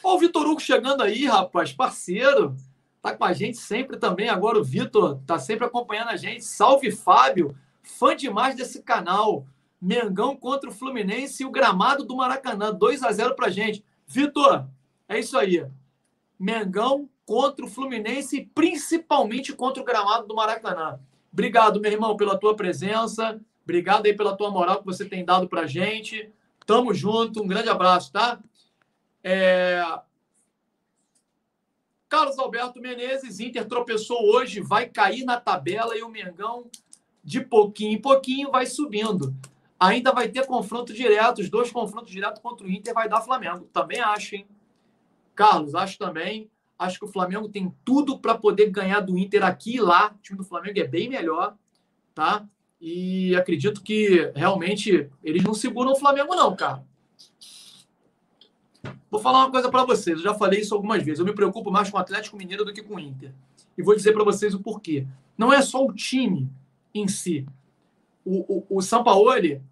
Ó, 0.02 0.14
o 0.14 0.18
Vitor 0.18 0.46
Hugo 0.46 0.58
chegando 0.58 1.02
aí, 1.02 1.26
rapaz, 1.26 1.70
parceiro. 1.70 2.56
Tá 3.02 3.14
com 3.14 3.24
a 3.24 3.34
gente 3.34 3.58
sempre 3.58 3.98
também. 3.98 4.30
Agora 4.30 4.58
o 4.58 4.64
Vitor 4.64 5.20
tá 5.26 5.38
sempre 5.38 5.66
acompanhando 5.66 6.08
a 6.08 6.16
gente. 6.16 6.42
Salve, 6.44 6.90
Fábio. 6.90 7.54
Fã 7.82 8.16
demais 8.16 8.56
desse 8.56 8.82
canal. 8.82 9.46
Mengão 9.80 10.34
contra 10.34 10.70
o 10.70 10.72
Fluminense 10.72 11.42
e 11.42 11.46
o 11.46 11.50
gramado 11.50 12.04
do 12.04 12.16
Maracanã. 12.16 12.72
2 12.72 13.02
a 13.02 13.12
0 13.12 13.34
pra 13.34 13.50
gente. 13.50 13.84
Vitor, 14.06 14.66
é 15.06 15.18
isso 15.18 15.36
aí. 15.36 15.66
Mengão 16.38 17.08
contra 17.26 17.64
o 17.64 17.68
Fluminense 17.68 18.38
e 18.38 18.46
principalmente 18.46 19.52
contra 19.52 19.82
o 19.82 19.84
gramado 19.84 20.26
do 20.26 20.34
Maracanã. 20.34 20.98
Obrigado, 21.30 21.80
meu 21.80 21.92
irmão, 21.92 22.16
pela 22.16 22.38
tua 22.38 22.56
presença. 22.56 23.38
Obrigado 23.62 24.06
aí 24.06 24.14
pela 24.14 24.34
tua 24.34 24.50
moral 24.50 24.78
que 24.78 24.86
você 24.86 25.04
tem 25.04 25.24
dado 25.24 25.46
pra 25.46 25.66
gente. 25.66 26.32
Tamo 26.68 26.92
junto. 26.92 27.42
Um 27.42 27.48
grande 27.48 27.70
abraço, 27.70 28.12
tá? 28.12 28.38
É... 29.24 29.82
Carlos 32.08 32.38
Alberto 32.38 32.80
Menezes, 32.80 33.40
Inter 33.40 33.66
tropeçou 33.66 34.22
hoje, 34.30 34.60
vai 34.60 34.86
cair 34.86 35.24
na 35.24 35.40
tabela 35.40 35.96
e 35.96 36.02
o 36.02 36.08
Mengão, 36.08 36.70
de 37.24 37.40
pouquinho 37.40 37.92
em 37.92 38.00
pouquinho, 38.00 38.50
vai 38.50 38.66
subindo 38.66 39.34
ainda 39.78 40.12
vai 40.12 40.28
ter 40.28 40.44
confronto 40.46 40.92
direto, 40.92 41.40
os 41.40 41.48
dois 41.48 41.70
confrontos 41.70 42.10
diretos 42.10 42.42
contra 42.42 42.66
o 42.66 42.70
Inter 42.70 42.92
vai 42.92 43.08
dar 43.08 43.20
Flamengo. 43.20 43.68
Também 43.72 44.00
acho, 44.00 44.34
hein? 44.34 44.48
Carlos, 45.34 45.74
acho 45.74 45.96
também. 45.98 46.50
Acho 46.78 46.98
que 46.98 47.04
o 47.04 47.12
Flamengo 47.12 47.48
tem 47.48 47.72
tudo 47.84 48.18
para 48.18 48.36
poder 48.36 48.70
ganhar 48.70 49.00
do 49.00 49.16
Inter 49.16 49.44
aqui 49.44 49.76
e 49.76 49.80
lá. 49.80 50.12
O 50.16 50.22
time 50.22 50.38
do 50.38 50.44
Flamengo 50.44 50.78
é 50.78 50.84
bem 50.84 51.08
melhor, 51.08 51.56
tá? 52.14 52.46
E 52.80 53.34
acredito 53.34 53.82
que 53.82 54.30
realmente 54.34 55.10
eles 55.22 55.42
não 55.42 55.54
seguram 55.54 55.92
o 55.92 55.98
Flamengo, 55.98 56.34
não, 56.34 56.54
cara. 56.54 56.84
Vou 59.10 59.20
falar 59.20 59.40
uma 59.40 59.50
coisa 59.50 59.70
para 59.70 59.84
vocês. 59.84 60.18
Eu 60.18 60.24
já 60.24 60.34
falei 60.34 60.60
isso 60.60 60.74
algumas 60.74 61.02
vezes. 61.02 61.18
Eu 61.18 61.24
me 61.24 61.34
preocupo 61.34 61.70
mais 61.70 61.90
com 61.90 61.96
o 61.96 62.00
Atlético 62.00 62.36
Mineiro 62.36 62.64
do 62.64 62.72
que 62.72 62.82
com 62.82 62.94
o 62.94 63.00
Inter. 63.00 63.32
E 63.76 63.82
vou 63.82 63.96
dizer 63.96 64.12
para 64.12 64.24
vocês 64.24 64.54
o 64.54 64.60
porquê. 64.60 65.06
Não 65.36 65.52
é 65.52 65.60
só 65.62 65.84
o 65.84 65.92
time 65.92 66.50
em 66.94 67.08
si 67.08 67.46
o, 68.28 68.58
o, 68.58 68.78
o 68.78 68.82
Sampaoli, 68.82 69.62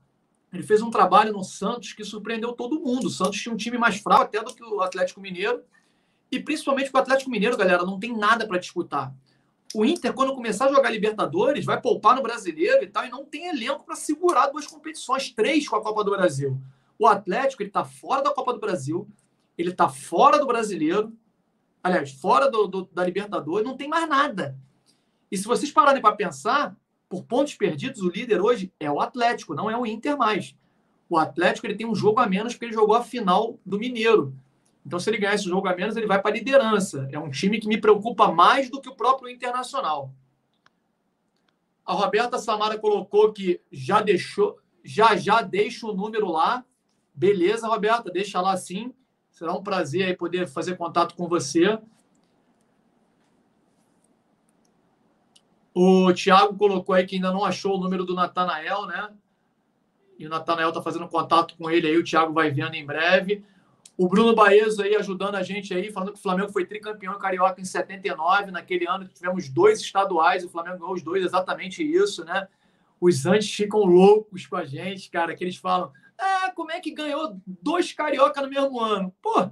ele 0.50 0.62
fez 0.62 0.80
um 0.80 0.90
trabalho 0.90 1.32
no 1.32 1.44
Santos 1.44 1.92
que 1.92 2.02
surpreendeu 2.02 2.52
todo 2.52 2.80
mundo. 2.80 3.08
O 3.08 3.10
Santos 3.10 3.38
tinha 3.38 3.52
um 3.52 3.56
time 3.56 3.76
mais 3.76 3.98
fraco 3.98 4.22
até 4.22 4.42
do 4.42 4.54
que 4.54 4.62
o 4.62 4.80
Atlético 4.80 5.20
Mineiro. 5.20 5.62
E 6.32 6.40
principalmente 6.40 6.90
o 6.92 6.96
Atlético 6.96 7.30
Mineiro, 7.30 7.56
galera, 7.56 7.84
não 7.84 7.98
tem 7.98 8.16
nada 8.16 8.46
para 8.46 8.58
disputar. 8.58 9.14
O 9.76 9.84
Inter, 9.84 10.14
quando 10.14 10.34
começar 10.34 10.64
a 10.64 10.72
jogar 10.72 10.88
Libertadores, 10.88 11.66
vai 11.66 11.78
poupar 11.78 12.16
no 12.16 12.22
brasileiro 12.22 12.82
e 12.82 12.86
tal, 12.86 13.04
e 13.04 13.10
não 13.10 13.26
tem 13.26 13.48
elenco 13.48 13.84
para 13.84 13.94
segurar 13.94 14.46
duas 14.46 14.66
competições, 14.66 15.28
três 15.28 15.68
com 15.68 15.76
a 15.76 15.82
Copa 15.82 16.02
do 16.02 16.12
Brasil. 16.12 16.58
O 16.98 17.06
Atlético, 17.06 17.62
ele 17.62 17.68
está 17.68 17.84
fora 17.84 18.22
da 18.22 18.32
Copa 18.32 18.54
do 18.54 18.58
Brasil, 18.58 19.06
ele 19.58 19.72
está 19.72 19.86
fora 19.86 20.38
do 20.38 20.46
brasileiro, 20.46 21.12
aliás, 21.84 22.10
fora 22.10 22.50
do, 22.50 22.66
do, 22.66 22.88
da 22.90 23.04
Libertadores, 23.04 23.68
não 23.68 23.76
tem 23.76 23.86
mais 23.86 24.08
nada. 24.08 24.56
E 25.30 25.36
se 25.36 25.44
vocês 25.44 25.70
pararem 25.70 26.00
para 26.00 26.16
pensar, 26.16 26.74
por 27.06 27.24
pontos 27.24 27.54
perdidos, 27.54 28.00
o 28.00 28.08
líder 28.08 28.40
hoje 28.40 28.72
é 28.80 28.90
o 28.90 28.98
Atlético, 28.98 29.54
não 29.54 29.70
é 29.70 29.76
o 29.76 29.84
Inter 29.84 30.16
mais. 30.16 30.56
O 31.06 31.18
Atlético 31.18 31.66
ele 31.66 31.76
tem 31.76 31.86
um 31.86 31.94
jogo 31.94 32.18
a 32.18 32.26
menos 32.26 32.54
porque 32.54 32.64
ele 32.64 32.72
jogou 32.72 32.96
a 32.96 33.04
final 33.04 33.58
do 33.64 33.78
Mineiro. 33.78 34.34
Então, 34.86 35.00
se 35.00 35.10
ele 35.10 35.18
ganhar 35.18 35.34
esse 35.34 35.48
jogo 35.48 35.66
a 35.66 35.74
menos, 35.74 35.96
ele 35.96 36.06
vai 36.06 36.22
para 36.22 36.30
a 36.30 36.34
liderança. 36.34 37.08
É 37.10 37.18
um 37.18 37.28
time 37.28 37.58
que 37.58 37.66
me 37.66 37.76
preocupa 37.76 38.30
mais 38.30 38.70
do 38.70 38.80
que 38.80 38.88
o 38.88 38.94
próprio 38.94 39.28
Internacional. 39.28 40.12
A 41.84 41.92
Roberta 41.92 42.38
Samara 42.38 42.78
colocou 42.78 43.32
que 43.32 43.60
já 43.72 44.00
deixou, 44.00 44.60
já 44.84 45.16
já 45.16 45.42
deixa 45.42 45.88
o 45.88 45.92
número 45.92 46.30
lá. 46.30 46.64
Beleza, 47.12 47.66
Roberta, 47.66 48.12
deixa 48.12 48.40
lá 48.40 48.56
sim. 48.56 48.94
Será 49.32 49.52
um 49.52 49.62
prazer 49.62 50.06
aí 50.06 50.16
poder 50.16 50.46
fazer 50.46 50.76
contato 50.76 51.16
com 51.16 51.26
você. 51.26 51.76
O 55.74 56.12
Thiago 56.14 56.56
colocou 56.56 56.94
aí 56.94 57.04
que 57.04 57.16
ainda 57.16 57.32
não 57.32 57.44
achou 57.44 57.76
o 57.76 57.80
número 57.80 58.04
do 58.04 58.14
Natanael, 58.14 58.86
né? 58.86 59.12
E 60.16 60.26
o 60.26 60.30
Natanael 60.30 60.68
está 60.68 60.80
fazendo 60.80 61.08
contato 61.08 61.56
com 61.56 61.68
ele 61.68 61.88
aí, 61.88 61.98
o 61.98 62.04
Thiago 62.04 62.32
vai 62.32 62.52
vendo 62.52 62.74
em 62.74 62.86
breve. 62.86 63.44
O 63.96 64.08
Bruno 64.08 64.34
Baezo 64.34 64.82
aí 64.82 64.94
ajudando 64.94 65.36
a 65.36 65.42
gente 65.42 65.72
aí, 65.72 65.90
falando 65.90 66.12
que 66.12 66.18
o 66.18 66.22
Flamengo 66.22 66.52
foi 66.52 66.66
tricampeão 66.66 67.18
carioca 67.18 67.60
em 67.60 67.64
79. 67.64 68.50
Naquele 68.50 68.86
ano 68.86 69.08
tivemos 69.08 69.48
dois 69.48 69.80
estaduais, 69.80 70.44
o 70.44 70.50
Flamengo 70.50 70.78
ganhou 70.78 70.94
os 70.94 71.02
dois, 71.02 71.24
exatamente 71.24 71.82
isso, 71.82 72.24
né? 72.24 72.46
Os 73.00 73.24
antes 73.24 73.50
ficam 73.50 73.80
loucos 73.80 74.46
com 74.46 74.56
a 74.56 74.64
gente, 74.64 75.10
cara, 75.10 75.34
que 75.34 75.42
eles 75.42 75.56
falam: 75.56 75.92
ah, 76.18 76.52
como 76.54 76.70
é 76.70 76.80
que 76.80 76.90
ganhou 76.90 77.40
dois 77.46 77.92
carioca 77.92 78.42
no 78.42 78.50
mesmo 78.50 78.80
ano? 78.80 79.14
Pô, 79.22 79.50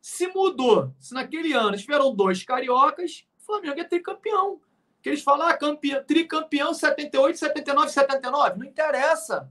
se 0.00 0.28
mudou, 0.28 0.94
se 0.98 1.12
naquele 1.12 1.52
ano 1.52 1.76
tiveram 1.76 2.14
dois 2.14 2.42
cariocas, 2.44 3.26
o 3.38 3.44
Flamengo 3.44 3.80
é 3.80 3.84
tricampeão 3.84 4.60
que 5.04 5.10
eles 5.10 5.22
falam, 5.22 5.46
ah, 5.46 5.54
campeão, 5.54 6.02
tricampeão 6.02 6.72
78, 6.72 7.38
79, 7.38 7.90
79. 7.90 8.58
Não 8.58 8.64
interessa. 8.64 9.50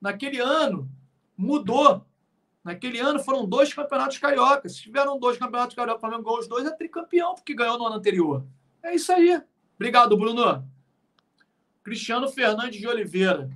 Naquele 0.00 0.38
ano, 0.38 0.88
mudou. 1.36 2.06
Naquele 2.64 2.98
ano 2.98 3.18
foram 3.18 3.46
dois 3.46 3.72
campeonatos 3.72 4.18
cariocas. 4.18 4.72
Se 4.72 4.82
tiveram 4.82 5.18
dois 5.18 5.38
campeonatos 5.38 5.74
cariocas, 5.74 5.98
o 5.98 6.00
Flamengo 6.00 6.24
ganhou 6.24 6.40
os 6.40 6.48
dois, 6.48 6.66
é 6.66 6.70
tricampeão, 6.70 7.34
porque 7.34 7.54
ganhou 7.54 7.78
no 7.78 7.86
ano 7.86 7.96
anterior. 7.96 8.44
É 8.82 8.94
isso 8.94 9.12
aí. 9.12 9.40
Obrigado, 9.76 10.16
Bruno. 10.16 10.64
Cristiano 11.82 12.28
Fernandes 12.28 12.80
de 12.80 12.86
Oliveira. 12.86 13.48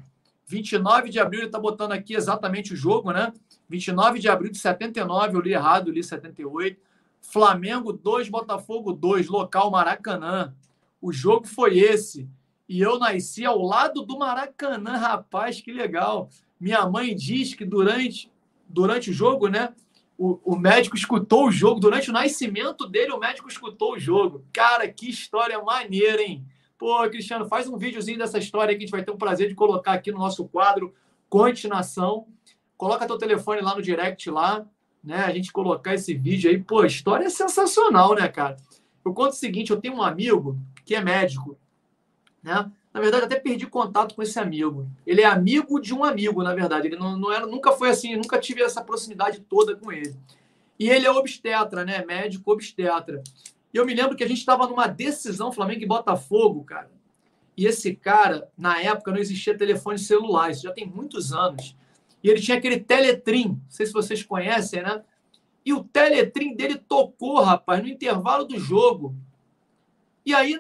29 0.46 1.08
de 1.08 1.18
abril, 1.18 1.40
ele 1.40 1.48
está 1.48 1.58
botando 1.58 1.92
aqui 1.92 2.14
exatamente 2.14 2.72
o 2.72 2.76
jogo, 2.76 3.12
né? 3.12 3.32
29 3.68 4.18
de 4.18 4.28
abril 4.28 4.50
de 4.50 4.58
79, 4.58 5.36
eu 5.36 5.40
li 5.40 5.52
errado, 5.52 5.88
eu 5.88 5.94
li 5.94 6.04
78. 6.04 6.78
Flamengo 7.22 7.92
2, 7.92 8.28
Botafogo 8.28 8.92
2, 8.92 9.28
local 9.28 9.70
Maracanã. 9.70 10.54
O 11.00 11.12
jogo 11.12 11.46
foi 11.46 11.78
esse. 11.78 12.28
E 12.68 12.80
eu 12.80 12.98
nasci 12.98 13.44
ao 13.44 13.62
lado 13.62 14.02
do 14.02 14.18
Maracanã, 14.18 14.96
rapaz, 14.96 15.60
que 15.60 15.72
legal. 15.72 16.28
Minha 16.60 16.86
mãe 16.86 17.14
diz 17.14 17.54
que 17.54 17.64
durante, 17.64 18.30
durante 18.72 19.10
o 19.10 19.12
jogo, 19.12 19.48
né? 19.48 19.72
O, 20.16 20.38
o 20.44 20.56
médico 20.56 20.96
escutou 20.96 21.48
o 21.48 21.52
jogo. 21.52 21.80
Durante 21.80 22.10
o 22.10 22.12
nascimento 22.12 22.86
dele, 22.88 23.12
o 23.12 23.18
médico 23.18 23.48
escutou 23.48 23.94
o 23.94 23.98
jogo. 23.98 24.44
Cara, 24.52 24.88
que 24.88 25.08
história 25.08 25.60
maneira, 25.62 26.22
hein? 26.22 26.44
Pô, 26.78 27.08
Cristiano, 27.08 27.46
faz 27.46 27.68
um 27.68 27.76
videozinho 27.76 28.18
dessa 28.18 28.38
história 28.38 28.74
que 28.74 28.78
a 28.78 28.80
gente 28.80 28.90
vai 28.90 29.04
ter 29.04 29.10
o 29.10 29.16
prazer 29.16 29.48
de 29.48 29.54
colocar 29.54 29.92
aqui 29.92 30.10
no 30.10 30.18
nosso 30.18 30.46
quadro 30.48 30.94
Continuação. 31.28 32.26
Coloca 32.76 33.06
teu 33.06 33.16
telefone 33.16 33.62
lá 33.62 33.74
no 33.74 33.80
direct 33.80 34.28
lá, 34.30 34.66
né? 35.02 35.24
A 35.24 35.32
gente 35.32 35.50
colocar 35.52 35.94
esse 35.94 36.12
vídeo 36.14 36.50
aí. 36.50 36.58
Pô, 36.58 36.84
história 36.84 37.26
é 37.26 37.30
sensacional, 37.30 38.14
né, 38.14 38.28
cara? 38.28 38.56
Eu 39.04 39.14
conto 39.14 39.32
o 39.32 39.36
seguinte, 39.36 39.70
eu 39.70 39.80
tenho 39.80 39.94
um 39.94 40.02
amigo 40.02 40.58
que 40.84 40.94
é 40.94 41.00
médico. 41.00 41.56
né? 42.42 42.70
Na 42.92 43.00
verdade, 43.00 43.24
até 43.24 43.40
perdi 43.40 43.66
contato 43.66 44.14
com 44.14 44.22
esse 44.22 44.38
amigo. 44.38 44.86
Ele 45.06 45.22
é 45.22 45.24
amigo 45.24 45.80
de 45.80 45.94
um 45.94 46.04
amigo, 46.04 46.42
na 46.42 46.54
verdade. 46.54 46.88
Ele 46.88 46.96
não, 46.96 47.16
não 47.16 47.32
era, 47.32 47.46
nunca 47.46 47.72
foi 47.72 47.88
assim, 47.88 48.16
nunca 48.16 48.38
tive 48.38 48.62
essa 48.62 48.84
proximidade 48.84 49.40
toda 49.40 49.74
com 49.74 49.90
ele. 49.90 50.14
E 50.78 50.90
ele 50.90 51.06
é 51.06 51.10
obstetra, 51.10 51.84
né? 51.84 52.04
Médico 52.04 52.52
obstetra. 52.52 53.22
E 53.72 53.76
eu 53.78 53.86
me 53.86 53.94
lembro 53.94 54.14
que 54.14 54.24
a 54.24 54.28
gente 54.28 54.38
estava 54.38 54.66
numa 54.66 54.86
decisão 54.86 55.52
Flamengo 55.52 55.82
e 55.82 55.86
Botafogo, 55.86 56.62
cara. 56.64 56.90
E 57.56 57.66
esse 57.66 57.94
cara, 57.94 58.50
na 58.56 58.80
época, 58.80 59.10
não 59.10 59.18
existia 59.18 59.56
telefone 59.56 59.98
celular, 59.98 60.50
isso 60.50 60.62
já 60.62 60.72
tem 60.72 60.86
muitos 60.86 61.32
anos. 61.32 61.76
E 62.22 62.28
ele 62.28 62.40
tinha 62.40 62.58
aquele 62.58 62.78
Teletrim, 62.78 63.48
não 63.48 63.70
sei 63.70 63.86
se 63.86 63.92
vocês 63.92 64.22
conhecem, 64.22 64.82
né? 64.82 65.02
E 65.64 65.72
o 65.72 65.82
Teletrim 65.84 66.54
dele 66.54 66.76
tocou, 66.76 67.40
rapaz, 67.40 67.82
no 67.82 67.88
intervalo 67.88 68.44
do 68.44 68.58
jogo. 68.58 69.14
E 70.24 70.34
aí 70.34 70.58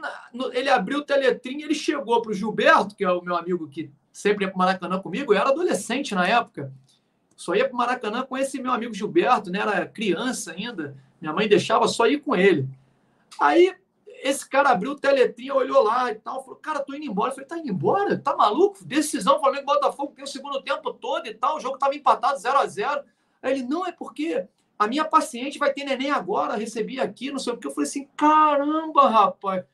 ele 0.52 0.68
abriu 0.68 0.98
o 0.98 1.04
Teletrim 1.04 1.58
e 1.58 1.62
ele 1.62 1.74
chegou 1.74 2.20
para 2.20 2.32
o 2.32 2.34
Gilberto, 2.34 2.96
que 2.96 3.04
é 3.04 3.10
o 3.10 3.22
meu 3.22 3.36
amigo 3.36 3.68
que 3.68 3.90
sempre 4.12 4.44
ia 4.44 4.50
para 4.50 4.56
o 4.56 4.58
Maracanã 4.58 5.00
comigo. 5.00 5.32
Eu 5.32 5.38
era 5.38 5.50
adolescente 5.50 6.14
na 6.14 6.26
época. 6.26 6.72
Só 7.36 7.54
ia 7.54 7.64
para 7.64 7.74
o 7.74 7.78
Maracanã 7.78 8.22
com 8.22 8.36
esse 8.36 8.60
meu 8.60 8.72
amigo 8.72 8.94
Gilberto, 8.94 9.50
né? 9.50 9.60
Era 9.60 9.86
criança 9.86 10.52
ainda. 10.52 10.96
Minha 11.20 11.32
mãe 11.32 11.48
deixava 11.48 11.86
só 11.88 12.06
ir 12.06 12.20
com 12.20 12.34
ele. 12.34 12.68
Aí 13.40 13.74
esse 14.22 14.48
cara 14.48 14.70
abriu 14.70 14.92
o 14.92 14.98
Teletrim, 14.98 15.50
olhou 15.50 15.82
lá 15.82 16.10
e 16.10 16.14
tal, 16.14 16.42
falou: 16.44 16.58
Cara, 16.60 16.80
tô 16.80 16.94
indo 16.94 17.06
embora. 17.06 17.30
Eu 17.30 17.34
falei: 17.34 17.48
Tá 17.48 17.58
indo 17.58 17.68
embora? 17.68 18.18
Tá 18.18 18.36
maluco? 18.36 18.84
Decisão 18.84 19.40
Flamengo 19.40 19.66
Botafogo 19.66 20.12
tem 20.14 20.24
o 20.24 20.28
segundo 20.28 20.62
tempo 20.62 20.92
todo 20.92 21.26
e 21.26 21.34
tal. 21.34 21.56
O 21.56 21.60
jogo 21.60 21.78
tava 21.78 21.94
empatado 21.94 22.38
0 22.38 22.58
a 22.58 22.66
0 22.66 23.02
Aí 23.42 23.52
ele: 23.52 23.62
Não, 23.64 23.84
é 23.84 23.92
porque 23.92 24.46
a 24.78 24.86
minha 24.86 25.04
paciente 25.04 25.58
vai 25.58 25.72
ter 25.72 25.84
neném 25.84 26.10
agora, 26.10 26.56
recebi 26.56 27.00
aqui, 27.00 27.30
não 27.30 27.38
sei 27.38 27.52
o 27.52 27.56
que. 27.56 27.66
Eu 27.66 27.70
falei 27.70 27.88
assim, 27.88 28.08
caramba, 28.16 29.08
rapaz. 29.08 29.64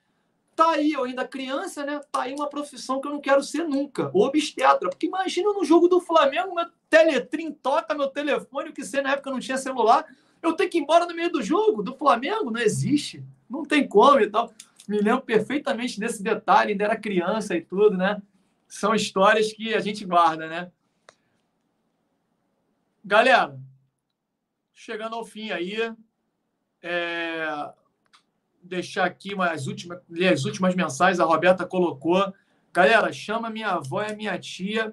Tá 0.54 0.72
aí, 0.72 0.92
eu 0.92 1.04
ainda 1.04 1.26
criança, 1.26 1.84
né? 1.84 2.00
Tá 2.10 2.22
aí 2.22 2.34
uma 2.34 2.48
profissão 2.48 3.00
que 3.00 3.06
eu 3.06 3.12
não 3.12 3.20
quero 3.20 3.42
ser 3.42 3.64
nunca. 3.64 4.10
Obstetra. 4.12 4.90
Porque 4.90 5.06
imagina 5.06 5.52
no 5.52 5.64
jogo 5.64 5.86
do 5.86 6.00
Flamengo, 6.00 6.54
meu 6.54 6.66
teletrim 6.90 7.52
toca 7.52 7.94
meu 7.94 8.08
telefone, 8.08 8.70
o 8.70 8.72
que 8.72 8.84
ser 8.84 9.02
na 9.02 9.12
época 9.12 9.30
não 9.30 9.38
tinha 9.38 9.56
celular. 9.56 10.04
Eu 10.42 10.52
tenho 10.54 10.68
que 10.68 10.78
ir 10.78 10.80
embora 10.80 11.06
no 11.06 11.14
meio 11.14 11.30
do 11.30 11.42
jogo 11.42 11.82
do 11.82 11.94
Flamengo? 11.96 12.50
Não 12.50 12.60
existe. 12.60 13.22
Não 13.48 13.64
tem 13.64 13.86
como 13.86 14.20
e 14.20 14.28
tal. 14.28 14.52
Me 14.88 14.98
lembro 14.98 15.22
perfeitamente 15.22 16.00
desse 16.00 16.22
detalhe, 16.22 16.72
ainda 16.72 16.84
era 16.84 16.96
criança 16.96 17.56
e 17.56 17.60
tudo, 17.60 17.96
né? 17.96 18.20
São 18.66 18.94
histórias 18.94 19.52
que 19.52 19.74
a 19.74 19.80
gente 19.80 20.04
guarda, 20.04 20.48
né? 20.48 20.72
Galera, 23.04 23.58
chegando 24.78 25.16
ao 25.16 25.24
fim 25.24 25.50
aí. 25.50 25.92
É, 26.80 27.72
deixar 28.62 29.04
aqui 29.04 29.34
umas 29.34 29.66
últimas, 29.66 30.00
ler 30.08 30.32
as 30.32 30.44
últimas 30.44 30.74
mensagens. 30.74 31.18
A 31.18 31.24
Roberta 31.24 31.66
colocou. 31.66 32.32
Galera, 32.72 33.12
chama 33.12 33.50
minha 33.50 33.70
avó 33.70 34.04
e 34.04 34.14
minha 34.14 34.38
tia. 34.38 34.92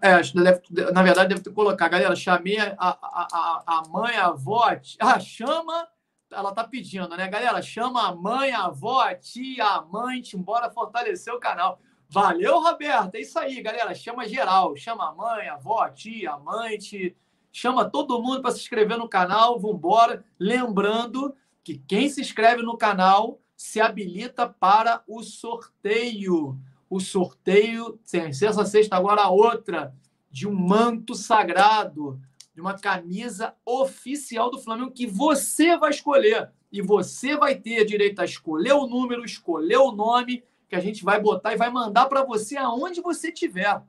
é, 0.00 0.92
na 0.92 1.02
verdade, 1.02 1.30
deve 1.30 1.40
ter 1.40 1.52
colocar. 1.52 1.88
Galera, 1.88 2.14
chamei 2.14 2.58
a, 2.58 2.74
a, 2.78 3.28
a, 3.32 3.62
a 3.66 3.88
mãe, 3.88 4.14
a 4.16 4.26
avó. 4.26 4.62
A 4.62 4.76
tia, 4.76 4.98
ah, 5.00 5.18
chama. 5.18 5.88
Ela 6.30 6.54
tá 6.54 6.62
pedindo, 6.62 7.08
né? 7.16 7.26
Galera, 7.26 7.60
chama 7.60 8.06
a 8.06 8.14
mãe, 8.14 8.52
a 8.52 8.66
avó, 8.66 9.00
a 9.00 9.16
tia, 9.16 9.64
a 9.64 9.76
amante, 9.78 10.36
embora 10.36 10.70
fortalecer 10.70 11.34
o 11.34 11.40
canal. 11.40 11.80
Valeu, 12.12 12.60
Roberto. 12.60 13.14
É 13.14 13.20
isso 13.20 13.38
aí, 13.38 13.62
galera. 13.62 13.94
Chama 13.94 14.26
geral. 14.26 14.74
Chama 14.74 15.08
a 15.08 15.14
mãe, 15.14 15.48
a 15.48 15.54
avó, 15.54 15.82
a 15.82 15.90
tia, 15.90 16.32
a 16.32 16.34
amante. 16.34 17.16
Chama 17.52 17.88
todo 17.88 18.20
mundo 18.20 18.42
para 18.42 18.50
se 18.50 18.58
inscrever 18.58 18.98
no 18.98 19.08
canal. 19.08 19.60
Vambora. 19.60 20.24
Lembrando 20.36 21.32
que 21.62 21.78
quem 21.78 22.08
se 22.08 22.20
inscreve 22.20 22.62
no 22.62 22.76
canal 22.76 23.40
se 23.56 23.80
habilita 23.80 24.48
para 24.48 25.04
o 25.06 25.22
sorteio. 25.22 26.58
O 26.88 26.98
sorteio, 26.98 28.00
essa 28.12 28.64
sexta, 28.64 28.96
agora 28.96 29.22
a 29.22 29.30
outra, 29.30 29.94
de 30.28 30.48
um 30.48 30.52
manto 30.52 31.14
sagrado, 31.14 32.20
de 32.52 32.60
uma 32.60 32.76
camisa 32.76 33.54
oficial 33.64 34.50
do 34.50 34.58
Flamengo 34.58 34.90
que 34.90 35.06
você 35.06 35.76
vai 35.76 35.90
escolher. 35.90 36.50
E 36.72 36.82
você 36.82 37.36
vai 37.36 37.54
ter 37.54 37.84
direito 37.84 38.18
a 38.18 38.24
escolher 38.24 38.72
o 38.72 38.88
número, 38.88 39.24
escolher 39.24 39.78
o 39.78 39.92
nome 39.92 40.42
que 40.70 40.76
a 40.76 40.80
gente 40.80 41.02
vai 41.02 41.20
botar 41.20 41.52
e 41.52 41.56
vai 41.56 41.68
mandar 41.68 42.06
para 42.06 42.22
você 42.22 42.56
aonde 42.56 43.00
você 43.00 43.30
estiver. 43.30 43.82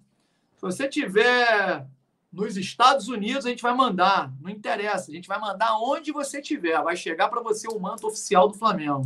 Se 0.55 0.61
você 0.61 0.87
estiver 0.87 1.87
nos 2.33 2.57
Estados 2.57 3.07
Unidos, 3.07 3.45
a 3.45 3.49
gente 3.49 3.61
vai 3.61 3.75
mandar, 3.75 4.33
não 4.41 4.49
interessa, 4.49 5.11
a 5.11 5.13
gente 5.13 5.27
vai 5.27 5.39
mandar 5.39 5.77
onde 5.77 6.11
você 6.11 6.39
estiver, 6.39 6.81
vai 6.81 6.95
chegar 6.95 7.29
para 7.29 7.39
você 7.39 7.67
o 7.67 7.79
manto 7.79 8.07
oficial 8.07 8.47
do 8.47 8.55
Flamengo. 8.55 9.05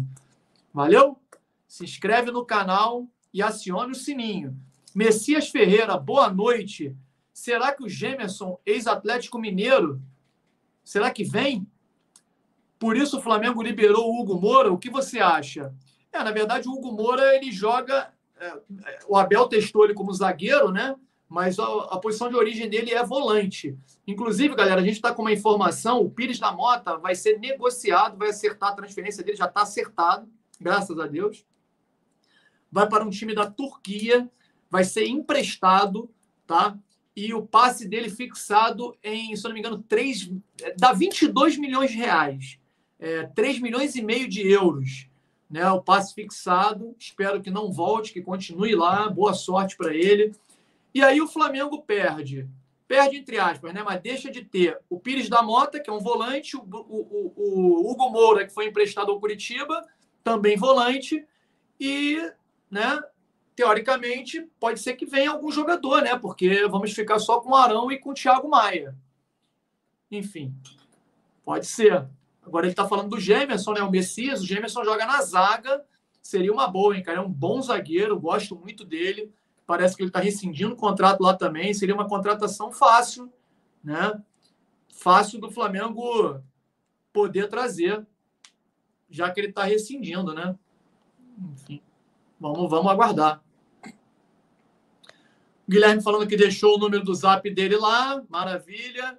Valeu? 0.73 1.19
Se 1.67 1.83
inscreve 1.83 2.31
no 2.31 2.45
canal 2.45 3.05
e 3.33 3.43
acione 3.43 3.91
o 3.91 3.95
sininho. 3.95 4.57
Messias 4.93 5.49
Ferreira, 5.49 5.97
boa 5.97 6.29
noite. 6.29 6.95
Será 7.33 7.73
que 7.73 7.83
o 7.83 7.89
Gemerson, 7.89 8.57
ex-Atlético 8.65 9.37
Mineiro, 9.37 10.01
será 10.81 11.11
que 11.11 11.25
vem? 11.25 11.67
Por 12.79 12.95
isso 12.95 13.17
o 13.17 13.21
Flamengo 13.21 13.61
liberou 13.61 14.09
o 14.09 14.21
Hugo 14.21 14.39
Moura. 14.39 14.71
O 14.71 14.77
que 14.77 14.89
você 14.89 15.19
acha? 15.19 15.73
É, 16.15 16.23
na 16.23 16.31
verdade, 16.31 16.65
o 16.69 16.71
Hugo 16.71 16.93
Moura 16.93 17.35
ele 17.35 17.51
joga. 17.51 18.09
É, 18.39 18.59
o 19.05 19.17
Abel 19.17 19.49
testou 19.49 19.83
ele 19.83 19.93
como 19.93 20.13
zagueiro, 20.13 20.71
né? 20.71 20.95
Mas 21.27 21.59
a, 21.59 21.65
a, 21.65 21.99
posição 21.99 22.29
de 22.29 22.37
origem 22.37 22.69
dele 22.69 22.93
é 22.93 23.03
volante. 23.03 23.77
Inclusive, 24.07 24.55
galera, 24.55 24.79
a 24.79 24.83
gente 24.83 24.95
está 24.95 25.13
com 25.13 25.23
uma 25.23 25.33
informação: 25.33 25.99
o 25.99 26.09
Pires 26.09 26.39
da 26.39 26.53
Mota 26.53 26.97
vai 26.97 27.15
ser 27.15 27.37
negociado, 27.37 28.17
vai 28.17 28.29
acertar 28.29 28.69
a 28.69 28.75
transferência 28.75 29.21
dele, 29.25 29.35
já 29.35 29.45
está 29.45 29.63
acertado, 29.63 30.29
graças 30.57 30.97
a 30.97 31.05
Deus. 31.05 31.45
Vai 32.71 32.87
para 32.87 33.03
um 33.03 33.09
time 33.09 33.35
da 33.35 33.51
Turquia, 33.51 34.29
vai 34.69 34.85
ser 34.85 35.07
emprestado, 35.07 36.09
tá? 36.47 36.77
E 37.13 37.33
o 37.33 37.45
passe 37.45 37.89
dele 37.89 38.09
fixado 38.09 38.97
em, 39.03 39.35
se 39.35 39.45
eu 39.45 39.49
não 39.49 39.53
me 39.53 39.59
engano, 39.59 39.83
3, 39.83 40.31
dá 40.77 40.93
22 40.93 41.57
milhões 41.57 41.91
de 41.91 41.97
reais. 41.97 42.57
É, 42.97 43.23
3 43.23 43.59
milhões 43.59 43.95
e 43.95 44.01
meio 44.01 44.29
de 44.29 44.49
euros 44.49 45.09
né? 45.49 45.69
O 45.69 45.81
passe 45.81 46.13
fixado. 46.13 46.95
Espero 46.99 47.41
que 47.41 47.49
não 47.49 47.71
volte, 47.71 48.13
que 48.13 48.21
continue 48.21 48.75
lá. 48.75 49.09
Boa 49.09 49.33
sorte 49.33 49.75
para 49.77 49.93
ele. 49.93 50.33
E 50.93 51.03
aí 51.03 51.21
o 51.21 51.27
Flamengo 51.27 51.81
perde. 51.81 52.47
Perde, 52.87 53.17
entre 53.17 53.39
aspas, 53.39 53.73
né? 53.73 53.83
Mas 53.83 54.01
deixa 54.01 54.31
de 54.31 54.43
ter 54.43 54.79
o 54.89 54.99
Pires 54.99 55.27
da 55.27 55.41
Mota, 55.41 55.79
que 55.79 55.89
é 55.89 55.93
um 55.93 55.99
volante, 55.99 56.55
o, 56.55 56.61
o, 56.61 57.33
o, 57.35 57.81
o 57.81 57.91
Hugo 57.91 58.09
Moura, 58.09 58.45
que 58.45 58.53
foi 58.53 58.67
emprestado 58.67 59.11
ao 59.11 59.19
Curitiba, 59.19 59.83
também 60.23 60.55
volante, 60.55 61.25
e, 61.79 62.19
né, 62.69 63.01
teoricamente, 63.55 64.47
pode 64.59 64.79
ser 64.79 64.95
que 64.95 65.05
venha 65.05 65.31
algum 65.31 65.51
jogador, 65.51 66.01
né? 66.01 66.17
Porque 66.17 66.67
vamos 66.67 66.93
ficar 66.93 67.19
só 67.19 67.39
com 67.39 67.51
o 67.51 67.55
Arão 67.55 67.91
e 67.91 67.97
com 67.97 68.11
o 68.11 68.13
Thiago 68.13 68.49
Maia. 68.49 68.95
Enfim, 70.11 70.53
pode 71.43 71.65
ser. 71.65 72.07
Agora 72.45 72.65
ele 72.65 72.73
está 72.73 72.87
falando 72.87 73.09
do 73.09 73.19
Gemerson, 73.19 73.73
né? 73.73 73.81
O 73.81 73.89
Messias, 73.89 74.41
o 74.41 74.45
Gemerson 74.45 74.83
joga 74.83 75.05
na 75.05 75.21
zaga. 75.21 75.83
Seria 76.21 76.53
uma 76.53 76.67
boa, 76.67 76.95
hein, 76.95 77.03
cara? 77.03 77.17
É 77.17 77.21
um 77.21 77.31
bom 77.31 77.61
zagueiro, 77.61 78.19
gosto 78.19 78.55
muito 78.55 78.85
dele. 78.85 79.33
Parece 79.65 79.95
que 79.95 80.03
ele 80.03 80.09
está 80.09 80.19
rescindindo 80.19 80.73
o 80.73 80.77
contrato 80.77 81.21
lá 81.21 81.33
também. 81.33 81.73
Seria 81.73 81.95
uma 81.95 82.07
contratação 82.07 82.71
fácil, 82.71 83.31
né? 83.83 84.21
Fácil 84.93 85.39
do 85.39 85.51
Flamengo 85.51 86.41
poder 87.11 87.49
trazer, 87.49 88.05
já 89.09 89.31
que 89.31 89.39
ele 89.39 89.47
está 89.47 89.63
rescindindo, 89.63 90.33
né? 90.33 90.55
Enfim, 91.53 91.81
vamos, 92.39 92.69
vamos 92.69 92.91
aguardar. 92.91 93.41
Guilherme 95.67 96.03
falando 96.03 96.27
que 96.27 96.37
deixou 96.37 96.75
o 96.75 96.77
número 96.77 97.03
do 97.03 97.15
zap 97.15 97.49
dele 97.49 97.75
lá, 97.75 98.23
maravilha. 98.29 99.17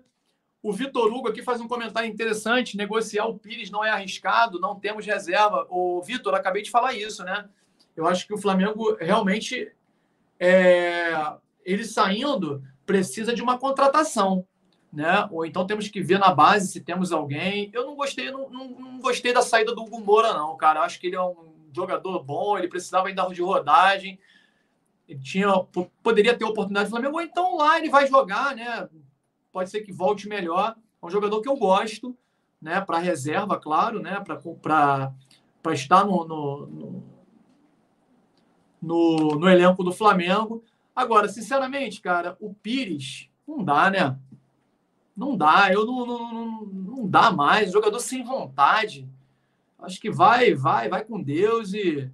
O 0.67 0.73
Vitor 0.73 1.07
Hugo 1.13 1.29
aqui 1.29 1.45
faz 1.45 1.61
um 1.61 1.69
comentário 1.69 2.11
interessante. 2.11 2.77
Negociar 2.77 3.27
o 3.27 3.39
Pires 3.39 3.71
não 3.71 3.85
é 3.85 3.91
arriscado, 3.91 4.59
não 4.59 4.75
temos 4.75 5.07
reserva. 5.07 5.65
O 5.71 6.03
Vitor, 6.03 6.35
acabei 6.35 6.61
de 6.61 6.73
falar 6.73 6.93
isso, 6.93 7.23
né? 7.23 7.49
Eu 7.97 8.05
acho 8.05 8.27
que 8.27 8.35
o 8.35 8.37
Flamengo 8.37 8.97
realmente, 8.99 9.71
é... 10.41 11.13
ele 11.65 11.85
saindo, 11.85 12.65
precisa 12.85 13.33
de 13.33 13.41
uma 13.41 13.57
contratação. 13.57 14.45
Né? 14.93 15.29
Ou 15.31 15.47
então 15.47 15.65
temos 15.65 15.87
que 15.87 16.01
ver 16.01 16.19
na 16.19 16.35
base 16.35 16.67
se 16.67 16.81
temos 16.81 17.13
alguém. 17.13 17.71
Eu 17.73 17.87
não 17.87 17.95
gostei, 17.95 18.33
não, 18.33 18.51
não, 18.51 18.69
não 18.71 18.99
gostei 18.99 19.33
da 19.33 19.43
saída 19.43 19.73
do 19.73 19.83
Hugo 19.83 20.01
Moura, 20.01 20.33
não, 20.33 20.57
cara. 20.57 20.81
Eu 20.81 20.83
acho 20.83 20.99
que 20.99 21.07
ele 21.07 21.15
é 21.15 21.23
um 21.23 21.55
jogador 21.73 22.25
bom, 22.25 22.59
ele 22.59 22.67
precisava 22.67 23.07
ainda 23.07 23.25
de 23.29 23.41
rodagem. 23.41 24.19
Ele 25.09 25.21
tinha, 25.21 25.47
poderia 26.03 26.37
ter 26.37 26.45
oportunidade 26.45 26.89
do 26.89 26.91
Flamengo, 26.91 27.15
ou 27.15 27.23
então 27.23 27.57
lá 27.57 27.79
ele 27.79 27.89
vai 27.89 28.09
jogar, 28.09 28.57
né? 28.57 28.89
Pode 29.57 29.71
ser 29.71 29.81
que 29.81 29.91
volte 29.91 30.29
melhor. 30.29 30.77
É 31.03 31.07
um 31.07 31.09
jogador 31.09 31.41
que 31.41 31.49
eu 31.49 31.57
gosto, 31.57 32.15
né? 32.61 32.79
Para 32.79 32.99
reserva, 32.99 33.59
claro, 33.59 34.03
né? 34.03 34.23
Para 34.61 35.73
estar 35.73 36.05
no 36.05 36.27
no, 36.27 36.67
no, 36.67 37.03
no, 38.83 39.17
no 39.39 39.49
elenco 39.49 39.83
do 39.83 39.93
Flamengo. 39.93 40.63
Agora, 40.95 41.27
sinceramente, 41.27 42.03
cara, 42.03 42.37
o 42.39 42.53
Pires 42.53 43.31
não 43.49 43.65
dá, 43.65 43.91
né? 43.91 44.19
Não 45.17 45.35
dá, 45.35 45.73
eu 45.73 45.87
não, 45.87 46.05
não, 46.05 46.35
não, 46.35 46.67
não 46.67 47.09
dá 47.09 47.31
mais. 47.31 47.73
Jogador 47.73 47.99
sem 48.01 48.23
vontade. 48.23 49.09
acho 49.79 49.99
que 49.99 50.11
vai, 50.11 50.55
vai, 50.55 50.91
vai 50.91 51.03
com 51.03 51.23
Deus 51.23 51.73
e 51.73 52.11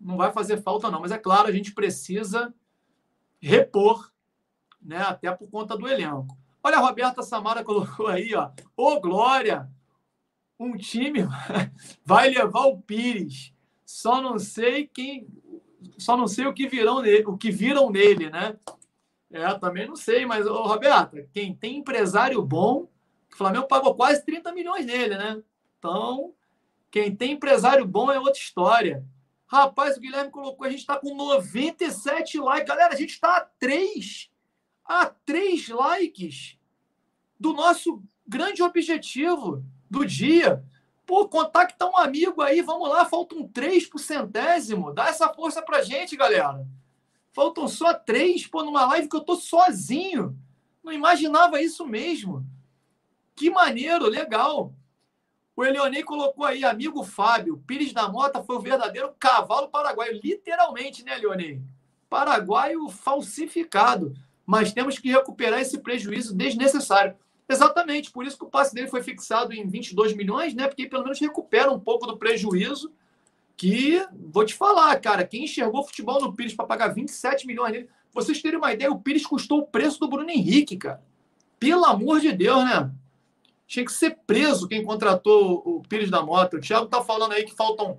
não 0.00 0.16
vai 0.16 0.30
fazer 0.30 0.62
falta, 0.62 0.92
não. 0.92 1.00
Mas 1.00 1.10
é 1.10 1.18
claro, 1.18 1.48
a 1.48 1.52
gente 1.52 1.74
precisa 1.74 2.54
repor, 3.40 4.12
né? 4.86 4.98
Até 4.98 5.30
por 5.32 5.50
conta 5.50 5.76
do 5.76 5.88
elenco. 5.88 6.36
Olha, 6.62 6.78
a 6.78 6.80
Roberta 6.80 7.22
Samara 7.22 7.62
colocou 7.64 8.06
aí, 8.06 8.34
ó. 8.34 8.50
Ô, 8.76 9.00
Glória! 9.00 9.68
Um 10.58 10.76
time 10.76 11.20
vai 12.04 12.30
levar 12.30 12.66
o 12.66 12.80
Pires. 12.80 13.52
Só 13.84 14.22
não 14.22 14.38
sei 14.38 14.86
quem. 14.86 15.26
Só 15.98 16.16
não 16.16 16.26
sei 16.26 16.46
o 16.46 16.54
que 16.54 16.66
virão 16.66 17.02
nele, 17.02 17.24
o 17.26 17.36
que 17.36 17.50
viram 17.50 17.90
nele, 17.90 18.30
né? 18.30 18.58
É, 19.30 19.52
também 19.54 19.86
não 19.86 19.96
sei, 19.96 20.24
mas, 20.24 20.46
ô, 20.46 20.62
Roberta, 20.62 21.28
quem 21.32 21.54
tem 21.54 21.78
empresário 21.78 22.40
bom, 22.42 22.88
o 23.32 23.36
Flamengo 23.36 23.66
pagou 23.66 23.94
quase 23.94 24.24
30 24.24 24.52
milhões 24.52 24.86
nele, 24.86 25.16
né? 25.16 25.42
Então, 25.78 26.32
quem 26.90 27.14
tem 27.14 27.32
empresário 27.32 27.84
bom 27.84 28.10
é 28.10 28.18
outra 28.18 28.40
história. 28.40 29.04
Rapaz, 29.46 29.96
o 29.96 30.00
Guilherme 30.00 30.30
colocou, 30.30 30.66
a 30.66 30.70
gente 30.70 30.80
está 30.80 30.98
com 30.98 31.14
97 31.14 32.38
likes. 32.40 32.68
Galera, 32.68 32.94
a 32.94 32.96
gente 32.96 33.10
está 33.10 33.36
a 33.36 33.40
3, 33.40 34.30
a 34.86 35.06
3 35.06 35.68
likes 35.68 36.58
do 37.38 37.52
nosso 37.52 38.02
grande 38.26 38.62
objetivo 38.62 39.64
do 39.90 40.04
dia. 40.04 40.64
Pô, 41.04 41.28
contacta 41.28 41.86
um 41.86 41.96
amigo 41.96 42.42
aí, 42.42 42.60
vamos 42.62 42.88
lá, 42.88 43.04
faltam 43.04 43.46
3 43.46 43.86
por 43.86 43.98
centésimo. 43.98 44.92
Dá 44.92 45.08
essa 45.08 45.28
força 45.32 45.62
pra 45.62 45.82
gente, 45.82 46.16
galera. 46.16 46.66
Faltam 47.32 47.68
só 47.68 47.94
3, 47.94 48.46
pô, 48.46 48.64
numa 48.64 48.86
live 48.86 49.08
que 49.08 49.16
eu 49.16 49.24
tô 49.24 49.36
sozinho. 49.36 50.36
Não 50.82 50.92
imaginava 50.92 51.60
isso 51.60 51.86
mesmo. 51.86 52.44
Que 53.34 53.50
maneiro, 53.50 54.08
legal. 54.08 54.72
O 55.54 55.64
Eleonei 55.64 56.02
colocou 56.02 56.44
aí, 56.44 56.64
amigo 56.64 57.02
Fábio, 57.02 57.62
Pires 57.66 57.92
da 57.92 58.08
Mota 58.08 58.42
foi 58.42 58.56
o 58.56 58.60
verdadeiro 58.60 59.14
cavalo 59.18 59.68
paraguaio. 59.68 60.20
Literalmente, 60.22 61.04
né, 61.04 61.16
Leonei? 61.16 61.62
Paraguaio 62.08 62.88
falsificado. 62.88 64.14
Mas 64.46 64.72
temos 64.72 64.98
que 64.98 65.10
recuperar 65.10 65.60
esse 65.60 65.78
prejuízo 65.78 66.34
desnecessário. 66.34 67.16
Exatamente, 67.48 68.10
por 68.10 68.24
isso 68.24 68.38
que 68.38 68.44
o 68.44 68.48
passe 68.48 68.74
dele 68.74 68.88
foi 68.88 69.02
fixado 69.02 69.52
em 69.52 69.68
22 69.68 70.14
milhões, 70.14 70.54
né? 70.54 70.66
Porque 70.66 70.86
pelo 70.86 71.02
menos 71.02 71.18
recupera 71.18 71.70
um 71.70 71.78
pouco 71.78 72.06
do 72.06 72.16
prejuízo. 72.16 72.92
Que, 73.56 74.06
vou 74.12 74.44
te 74.44 74.54
falar, 74.54 74.94
cara, 75.00 75.26
quem 75.26 75.44
enxergou 75.44 75.82
futebol 75.82 76.20
no 76.20 76.34
Pires 76.34 76.54
para 76.54 76.66
pagar 76.66 76.88
27 76.88 77.46
milhões 77.46 77.72
nele, 77.72 77.88
vocês 78.12 78.40
terem 78.42 78.58
uma 78.58 78.72
ideia, 78.72 78.90
o 78.90 79.00
Pires 79.00 79.26
custou 79.26 79.60
o 79.60 79.66
preço 79.66 79.98
do 79.98 80.08
Bruno 80.08 80.30
Henrique, 80.30 80.76
cara. 80.76 81.02
Pelo 81.58 81.84
amor 81.86 82.20
de 82.20 82.32
Deus, 82.32 82.64
né? 82.64 82.90
Tinha 83.66 83.84
que 83.84 83.92
ser 83.92 84.18
preso 84.26 84.68
quem 84.68 84.84
contratou 84.84 85.62
o 85.64 85.82
Pires 85.88 86.10
da 86.10 86.22
Mota. 86.22 86.56
O 86.56 86.60
Thiago 86.60 86.84
está 86.84 87.02
falando 87.02 87.32
aí 87.32 87.44
que 87.44 87.54
faltam 87.54 87.98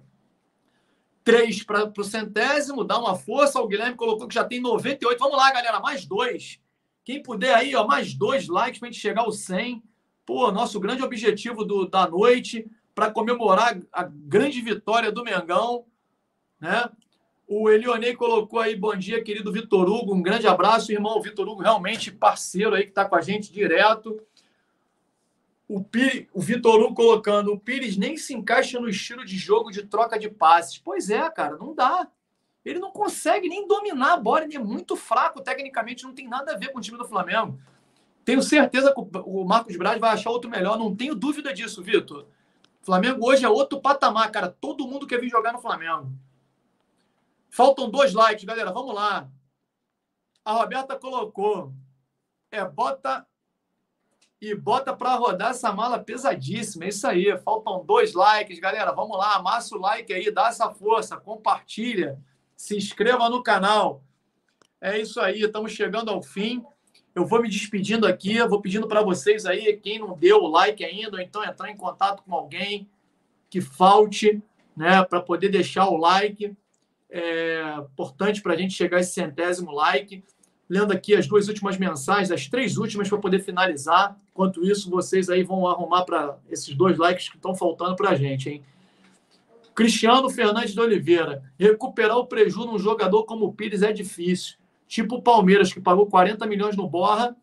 três 1.28 1.62
para 1.62 1.92
o 1.98 2.04
centésimo, 2.06 2.86
dá 2.86 2.98
uma 2.98 3.14
força. 3.14 3.60
O 3.60 3.68
Guilherme 3.68 3.98
colocou 3.98 4.30
que 4.30 4.34
já 4.34 4.46
tem 4.46 4.62
98. 4.62 5.20
Vamos 5.20 5.36
lá, 5.36 5.52
galera, 5.52 5.78
mais 5.82 6.06
dois. 6.06 6.58
Quem 7.04 7.22
puder 7.22 7.54
aí, 7.54 7.76
ó, 7.76 7.86
mais 7.86 8.14
dois 8.14 8.48
likes 8.48 8.80
para 8.80 8.88
a 8.88 8.92
gente 8.94 9.02
chegar 9.02 9.24
ao 9.24 9.32
100. 9.34 9.84
Pô, 10.26 10.50
nosso 10.54 10.80
grande 10.80 11.04
objetivo 11.04 11.66
do, 11.66 11.86
da 11.86 12.08
noite 12.08 12.66
para 12.96 13.12
comemorar 13.12 13.78
a 13.92 14.04
grande 14.04 14.62
vitória 14.62 15.12
do 15.12 15.22
Mengão, 15.22 15.84
né? 16.62 16.90
O 17.46 17.70
Elionei 17.70 18.16
colocou 18.16 18.62
aí, 18.62 18.78
bom 18.78 18.96
dia, 18.96 19.22
querido 19.22 19.52
Vitor 19.52 19.90
Hugo, 19.90 20.14
um 20.14 20.22
grande 20.22 20.48
abraço, 20.48 20.94
irmão. 20.94 21.22
Vitor 21.22 21.48
Hugo, 21.48 21.62
realmente 21.62 22.10
parceiro 22.10 22.74
aí 22.74 22.84
que 22.84 22.90
está 22.90 23.04
com 23.04 23.16
a 23.18 23.22
gente 23.22 23.52
direto 23.52 24.18
o, 25.68 25.86
o 26.34 26.42
Vitor 26.42 26.80
Hugo 26.80 26.96
colocando, 26.96 27.52
o 27.52 27.60
Pires 27.60 27.98
nem 27.98 28.16
se 28.16 28.34
encaixa 28.34 28.80
no 28.80 28.90
estilo 28.90 29.26
de 29.26 29.38
jogo 29.38 29.70
de 29.70 29.84
troca 29.84 30.18
de 30.18 30.30
passes. 30.30 30.78
Pois 30.78 31.10
é, 31.10 31.30
cara, 31.30 31.58
não 31.58 31.76
dá. 31.76 32.08
Ele 32.64 32.80
não 32.80 32.92
consegue 32.92 33.48
nem 33.48 33.68
dominar 33.68 34.14
a 34.14 34.18
bola, 34.18 34.44
ele 34.44 34.56
é 34.56 34.60
muito 34.60 34.96
fraco 34.96 35.42
tecnicamente, 35.42 36.04
não 36.04 36.14
tem 36.14 36.28
nada 36.28 36.54
a 36.54 36.58
ver 36.58 36.72
com 36.72 36.80
o 36.80 36.82
time 36.82 36.98
do 36.98 37.08
Flamengo. 37.08 37.60
Tenho 38.26 38.42
certeza 38.42 38.94
que 38.94 39.00
o 39.26 39.46
Marcos 39.46 39.76
Braz 39.78 40.00
vai 40.00 40.12
achar 40.12 40.32
outro 40.32 40.50
melhor, 40.50 40.78
não 40.78 40.94
tenho 40.94 41.16
dúvida 41.16 41.54
disso, 41.54 41.82
Vitor. 41.82 42.28
Flamengo 42.82 43.26
hoje 43.26 43.44
é 43.44 43.50
outro 43.50 43.82
patamar, 43.82 44.32
cara. 44.32 44.50
Todo 44.50 44.88
mundo 44.88 45.06
quer 45.06 45.20
vir 45.20 45.30
jogar 45.30 45.52
no 45.52 45.60
Flamengo. 45.60 46.10
Faltam 47.50 47.90
dois 47.90 48.14
likes, 48.14 48.46
galera. 48.46 48.72
Vamos 48.72 48.96
lá. 48.96 49.30
A 50.46 50.54
Roberta 50.54 50.98
colocou. 50.98 51.74
É, 52.50 52.64
bota 52.64 53.28
e 54.42 54.54
bota 54.54 54.96
para 54.96 55.16
rodar 55.16 55.52
essa 55.52 55.72
mala 55.72 56.00
pesadíssima. 56.00 56.86
É 56.86 56.90
isso 56.90 57.08
aí. 57.08 57.38
Faltam 57.40 57.84
dois 57.84 58.14
likes, 58.14 58.60
galera. 58.60 58.92
Vamos 58.92 59.18
lá, 59.18 59.36
amassa 59.36 59.76
o 59.76 59.80
like 59.80 60.14
aí, 60.14 60.32
dá 60.32 60.48
essa 60.48 60.70
força, 60.72 61.18
compartilha, 61.18 62.20
se 62.56 62.78
inscreva 62.78 63.30
no 63.30 63.42
canal. 63.42 64.04
É 64.80 65.00
isso 65.00 65.20
aí, 65.20 65.42
estamos 65.42 65.72
chegando 65.72 66.12
ao 66.12 66.22
fim. 66.22 66.64
Eu 67.16 67.26
vou 67.26 67.42
me 67.42 67.50
despedindo 67.50 68.06
aqui, 68.06 68.40
vou 68.48 68.62
pedindo 68.62 68.88
para 68.88 69.02
vocês 69.02 69.48
aí, 69.48 69.76
quem 69.78 69.98
não 69.98 70.16
deu 70.16 70.38
o 70.44 70.48
like 70.48 70.86
ainda, 70.86 71.18
ou 71.18 71.22
então 71.22 71.44
entrar 71.44 71.72
em 71.72 71.76
contato 71.76 72.22
com 72.22 72.36
alguém 72.36 72.88
que 73.50 73.60
falte, 73.60 74.40
né, 74.76 75.04
para 75.04 75.20
poder 75.20 75.50
deixar 75.50 75.90
o 75.90 75.98
like. 75.98 76.56
É 77.10 77.76
importante 77.80 78.40
para 78.44 78.54
a 78.54 78.58
gente 78.58 78.76
chegar 78.76 78.98
a 78.98 79.00
esse 79.00 79.14
centésimo 79.14 79.72
like 79.72 80.24
lendo 80.70 80.92
aqui 80.92 81.16
as 81.16 81.28
duas 81.28 81.48
últimas 81.48 81.78
mensagens, 81.78 82.32
as 82.32 82.48
três 82.48 82.78
últimas 82.78 83.08
para 83.08 83.18
poder 83.18 83.40
finalizar. 83.40 84.18
Enquanto 84.32 84.64
isso, 84.64 84.90
vocês 84.90 85.30
aí 85.30 85.44
vão 85.44 85.68
arrumar 85.68 86.04
para 86.04 86.38
esses 86.50 86.76
dois 86.76 86.98
likes 86.98 87.30
que 87.30 87.38
estão 87.38 87.56
faltando 87.56 87.96
para 87.96 88.10
a 88.10 88.16
gente, 88.16 88.50
hein? 88.50 88.64
Cristiano 89.74 90.30
Fernandes 90.30 90.74
de 90.74 90.80
Oliveira. 90.80 91.44
Recuperar 91.58 92.18
o 92.18 92.26
prejuízo 92.26 92.66
num 92.66 92.80
jogador 92.80 93.26
como 93.26 93.46
o 93.46 93.54
Pires 93.54 93.84
é 93.84 93.94
difícil. 93.94 94.58
Tipo 94.88 95.18
o 95.18 95.22
Palmeiras, 95.22 95.72
que 95.72 95.80
pagou 95.80 96.08
40 96.08 96.46
milhões 96.48 96.76
no 96.76 96.90
Borra 96.90 97.36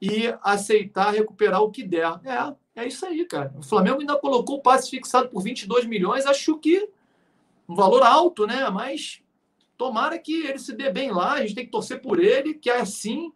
e 0.00 0.32
aceitar 0.42 1.12
recuperar 1.12 1.62
o 1.62 1.70
que 1.70 1.82
der. 1.82 2.20
É, 2.24 2.82
é 2.82 2.86
isso 2.86 3.04
aí, 3.04 3.24
cara. 3.24 3.52
O 3.58 3.62
Flamengo 3.62 4.00
ainda 4.00 4.16
colocou 4.16 4.58
o 4.58 4.62
passe 4.62 4.90
fixado 4.90 5.28
por 5.28 5.42
22 5.42 5.84
milhões. 5.86 6.26
Acho 6.26 6.56
que 6.58 6.88
um 7.68 7.74
valor 7.74 8.04
alto, 8.04 8.46
né? 8.46 8.70
Mas 8.70 9.20
Tomara 9.76 10.18
que 10.18 10.46
ele 10.46 10.58
se 10.58 10.72
dê 10.72 10.90
bem 10.90 11.10
lá, 11.10 11.34
a 11.34 11.40
gente 11.40 11.54
tem 11.54 11.64
que 11.64 11.70
torcer 11.70 12.00
por 12.00 12.20
ele, 12.20 12.54
que 12.54 12.70
assim 12.70 13.32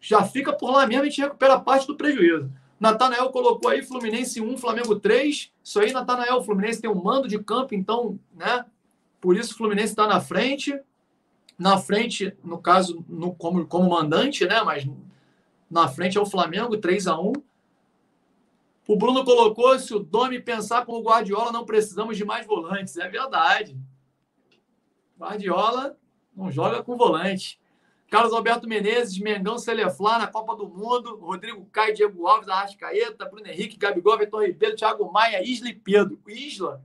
já 0.00 0.22
fica 0.22 0.52
por 0.52 0.70
lá 0.70 0.86
mesmo, 0.86 1.02
a 1.02 1.06
gente 1.06 1.20
recupera 1.20 1.58
parte 1.58 1.86
do 1.86 1.96
prejuízo. 1.96 2.50
Natanael 2.78 3.30
colocou 3.30 3.70
aí 3.70 3.82
Fluminense 3.82 4.40
1, 4.40 4.56
Flamengo 4.58 4.94
3. 5.00 5.52
Isso 5.64 5.80
aí, 5.80 5.92
Natanael, 5.92 6.36
o 6.36 6.44
Fluminense 6.44 6.80
tem 6.80 6.90
um 6.90 7.02
mando 7.02 7.26
de 7.26 7.38
campo, 7.42 7.74
então, 7.74 8.18
né? 8.34 8.64
Por 9.20 9.36
isso 9.36 9.54
o 9.54 9.56
Fluminense 9.56 9.92
está 9.92 10.06
na 10.06 10.20
frente. 10.20 10.78
Na 11.58 11.78
frente, 11.78 12.36
no 12.44 12.58
caso, 12.58 13.04
no, 13.08 13.34
como, 13.34 13.66
como 13.66 13.90
mandante, 13.90 14.46
né? 14.46 14.62
Mas 14.62 14.86
na 15.70 15.88
frente 15.88 16.18
é 16.18 16.20
o 16.20 16.26
Flamengo, 16.26 16.76
3 16.76 17.06
a 17.06 17.18
1 17.18 17.32
O 18.86 18.96
Bruno 18.96 19.24
colocou: 19.24 19.76
se 19.78 19.94
o 19.94 19.98
Domi 19.98 20.38
pensar 20.38 20.84
como 20.84 20.98
o 20.98 21.02
Guardiola, 21.02 21.50
não 21.50 21.64
precisamos 21.64 22.16
de 22.16 22.24
mais 22.24 22.46
volantes. 22.46 22.96
É 22.98 23.08
verdade. 23.08 23.76
Guardiola 25.18 25.96
não 26.34 26.50
joga 26.50 26.82
com 26.82 26.96
volante. 26.96 27.58
Carlos 28.08 28.32
Alberto 28.32 28.68
Menezes, 28.68 29.18
Mengão 29.18 29.58
Celeflá 29.58 30.18
na 30.18 30.26
Copa 30.28 30.54
do 30.54 30.68
Mundo, 30.68 31.16
Rodrigo 31.16 31.64
Caio, 31.66 31.94
Diego 31.94 32.26
Alves, 32.26 32.48
Arrascaeta, 32.48 33.24
Bruno 33.24 33.48
Henrique, 33.48 33.76
Gabigol, 33.76 34.18
Vitor 34.18 34.44
Ribeiro, 34.44 34.76
Thiago 34.76 35.10
Maia, 35.10 35.42
Isla 35.42 35.68
e 35.70 35.74
Pedro. 35.74 36.20
Isla? 36.28 36.84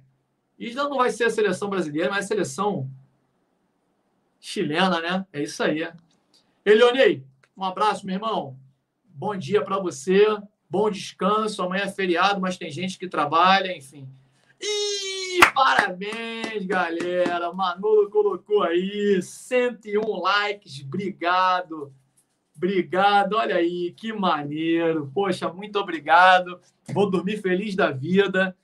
Isla 0.57 0.89
não 0.89 0.97
vai 0.97 1.11
ser 1.11 1.25
a 1.25 1.29
seleção 1.29 1.69
brasileira, 1.69 2.09
mas 2.09 2.25
a 2.25 2.27
seleção 2.27 2.89
chilena, 4.39 4.99
né? 4.99 5.25
É 5.31 5.43
isso 5.43 5.61
aí. 5.61 5.87
Elionei, 6.65 7.23
um 7.55 7.63
abraço, 7.63 8.05
meu 8.05 8.15
irmão. 8.15 8.57
Bom 9.03 9.35
dia 9.35 9.63
para 9.63 9.77
você, 9.77 10.25
bom 10.67 10.89
descanso. 10.89 11.61
Amanhã 11.61 11.83
é 11.83 11.91
feriado, 11.91 12.41
mas 12.41 12.57
tem 12.57 12.71
gente 12.71 12.97
que 12.97 13.07
trabalha, 13.07 13.75
enfim. 13.75 14.09
E 14.61 15.39
parabéns, 15.53 16.65
galera. 16.65 17.51
Manolo 17.51 18.09
colocou 18.09 18.61
aí 18.61 19.21
101 19.21 20.01
likes. 20.21 20.83
Obrigado. 20.85 21.91
Obrigado. 22.55 23.33
Olha 23.33 23.55
aí, 23.55 23.91
que 23.91 24.13
maneiro. 24.13 25.09
Poxa, 25.13 25.51
muito 25.51 25.79
obrigado. 25.79 26.59
Vou 26.93 27.09
dormir 27.09 27.41
feliz 27.41 27.75
da 27.75 27.89
vida. 27.91 28.55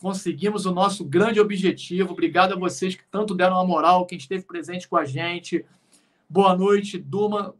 Conseguimos 0.00 0.66
o 0.66 0.72
nosso 0.72 1.04
grande 1.04 1.40
objetivo. 1.40 2.12
Obrigado 2.12 2.54
a 2.54 2.58
vocês 2.58 2.96
que 2.96 3.04
tanto 3.10 3.34
deram 3.34 3.58
a 3.58 3.66
moral, 3.66 4.06
quem 4.06 4.18
esteve 4.18 4.44
presente 4.44 4.88
com 4.88 4.96
a 4.96 5.04
gente. 5.04 5.64
Boa 6.28 6.56
noite, 6.56 6.98
Duma. 6.98 7.54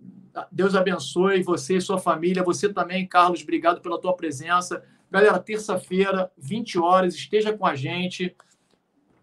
Deus 0.52 0.75
abençoe 0.75 1.42
você 1.42 1.76
e 1.76 1.81
sua 1.81 1.99
família. 1.99 2.44
Você 2.44 2.73
também, 2.73 3.07
Carlos. 3.07 3.42
Obrigado 3.42 3.81
pela 3.81 4.00
tua 4.00 4.15
presença. 4.15 4.84
Galera, 5.10 5.38
terça-feira, 5.38 6.30
20 6.36 6.78
horas, 6.78 7.14
esteja 7.14 7.56
com 7.56 7.66
a 7.66 7.74
gente 7.74 8.34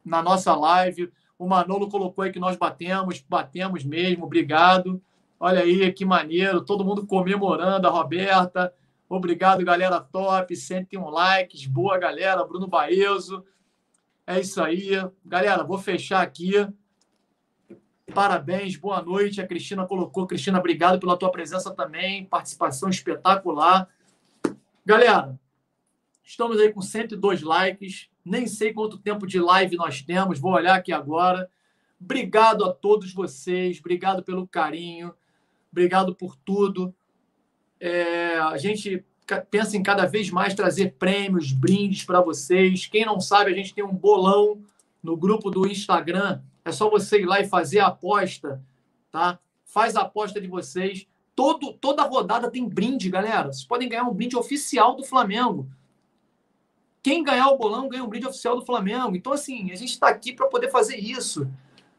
na 0.03 0.21
nossa 0.21 0.55
live. 0.55 1.11
O 1.37 1.47
Manolo 1.47 1.89
colocou 1.89 2.23
aí 2.23 2.31
que 2.31 2.39
nós 2.39 2.55
batemos, 2.55 3.23
batemos 3.27 3.83
mesmo, 3.83 4.25
obrigado. 4.25 5.01
Olha 5.39 5.61
aí 5.61 5.91
que 5.91 6.05
maneiro, 6.05 6.61
todo 6.61 6.85
mundo 6.85 7.05
comemorando, 7.05 7.87
a 7.87 7.91
Roberta, 7.91 8.73
Obrigado, 9.07 9.63
galera 9.63 10.01
top. 10.01 10.55
101 10.55 11.09
likes. 11.09 11.67
Boa, 11.67 11.97
galera. 11.97 12.43
Bruno 12.43 12.67
Baezo. 12.67 13.45
É 14.25 14.39
isso 14.39 14.61
aí. 14.61 14.91
Galera, 15.23 15.63
vou 15.63 15.77
fechar 15.77 16.21
aqui. 16.21 16.53
Parabéns, 18.13 18.75
boa 18.75 19.01
noite. 19.01 19.39
A 19.39 19.47
Cristina 19.47 19.85
colocou. 19.85 20.25
Cristina, 20.25 20.59
obrigado 20.59 20.99
pela 20.99 21.17
tua 21.17 21.31
presença 21.31 21.71
também. 21.71 22.25
Participação 22.25 22.89
espetacular. 22.89 23.87
Galera, 24.83 25.39
estamos 26.25 26.59
aí 26.59 26.73
com 26.73 26.81
102 26.81 27.41
likes. 27.41 28.09
Nem 28.25 28.47
sei 28.47 28.73
quanto 28.73 28.97
tempo 28.97 29.27
de 29.27 29.39
live 29.39 29.77
nós 29.77 30.01
temos. 30.01 30.39
Vou 30.39 30.51
olhar 30.51 30.75
aqui 30.75 30.91
agora. 30.91 31.49
Obrigado 32.01 32.65
a 32.65 32.73
todos 32.73 33.13
vocês. 33.13 33.79
Obrigado 33.79 34.23
pelo 34.23 34.47
carinho. 34.47 35.13
Obrigado 35.71 36.15
por 36.15 36.35
tudo. 36.35 36.93
É, 37.79 38.37
a 38.39 38.57
gente 38.57 39.03
pensa 39.49 39.77
em 39.77 39.83
cada 39.83 40.05
vez 40.05 40.29
mais 40.29 40.53
trazer 40.53 40.93
prêmios, 40.93 41.51
brindes 41.51 42.03
para 42.03 42.21
vocês. 42.21 42.87
Quem 42.87 43.05
não 43.05 43.19
sabe, 43.19 43.51
a 43.51 43.55
gente 43.55 43.73
tem 43.73 43.83
um 43.83 43.93
bolão 43.93 44.61
no 45.01 45.15
grupo 45.15 45.51
do 45.51 45.67
Instagram. 45.67 46.41
É 46.63 46.71
só 46.71 46.89
você 46.89 47.21
ir 47.21 47.25
lá 47.25 47.39
e 47.39 47.47
fazer 47.47 47.79
a 47.79 47.87
aposta, 47.87 48.61
tá? 49.11 49.39
Faz 49.65 49.95
a 49.95 50.01
aposta 50.01 50.41
de 50.41 50.47
vocês. 50.47 51.07
Todo, 51.35 51.73
toda 51.73 52.03
rodada 52.03 52.49
tem 52.49 52.67
brinde, 52.67 53.09
galera. 53.09 53.51
Vocês 53.51 53.65
podem 53.65 53.89
ganhar 53.89 54.03
um 54.03 54.13
brinde 54.13 54.37
oficial 54.37 54.95
do 54.95 55.03
Flamengo. 55.03 55.67
Quem 57.05 57.23
ganhar 57.23 57.49
o 57.49 57.57
bolão 57.59 57.87
ganha 57.87 58.03
um 58.03 58.07
brinde 58.07 58.25
oficial 58.25 58.55
do 58.55 58.65
Flamengo. 58.65 59.15
Então, 59.15 59.31
assim, 59.31 59.71
a 59.71 59.75
gente 59.75 59.91
está 59.91 60.07
aqui 60.07 60.33
para 60.33 60.47
poder 60.47 60.71
fazer 60.71 60.95
isso. 60.95 61.47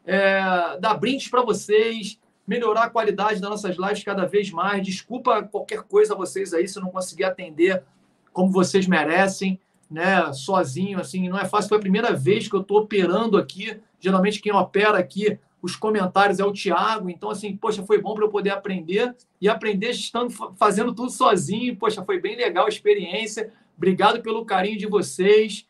É, 0.05 0.77
dar 0.81 0.95
brindes 0.95 1.29
para 1.29 1.41
vocês, 1.41 2.19
melhorar 2.45 2.83
a 2.83 2.89
qualidade 2.89 3.39
das 3.39 3.49
nossas 3.49 3.77
lives 3.77 4.03
cada 4.03 4.25
vez 4.25 4.51
mais. 4.51 4.85
Desculpa 4.85 5.43
qualquer 5.43 5.83
coisa 5.83 6.13
a 6.13 6.17
vocês 6.17 6.53
aí 6.53 6.67
se 6.67 6.77
eu 6.77 6.83
não 6.83 6.89
conseguir 6.89 7.23
atender 7.23 7.85
como 8.33 8.51
vocês 8.51 8.85
merecem, 8.85 9.57
né? 9.89 10.33
Sozinho, 10.33 10.99
assim, 10.99 11.29
não 11.29 11.39
é 11.39 11.45
fácil. 11.45 11.69
Foi 11.69 11.77
a 11.77 11.81
primeira 11.81 12.11
vez 12.11 12.49
que 12.49 12.55
eu 12.57 12.59
estou 12.59 12.79
operando 12.79 13.37
aqui. 13.37 13.79
Geralmente 14.01 14.41
quem 14.41 14.51
opera 14.51 14.97
aqui 14.97 15.39
os 15.61 15.77
comentários 15.77 16.37
é 16.37 16.43
o 16.43 16.51
Thiago. 16.51 17.09
Então, 17.09 17.29
assim, 17.29 17.55
poxa, 17.55 17.81
foi 17.81 18.01
bom 18.01 18.13
para 18.13 18.25
eu 18.25 18.29
poder 18.29 18.49
aprender 18.49 19.15
e 19.39 19.47
aprender 19.47 19.91
estando 19.91 20.33
fazendo 20.57 20.93
tudo 20.93 21.09
sozinho. 21.09 21.77
Poxa, 21.77 22.03
foi 22.03 22.19
bem 22.19 22.35
legal 22.35 22.65
a 22.65 22.69
experiência. 22.69 23.53
Obrigado 23.77 24.21
pelo 24.21 24.43
carinho 24.43 24.77
de 24.77 24.87
vocês. 24.87 25.67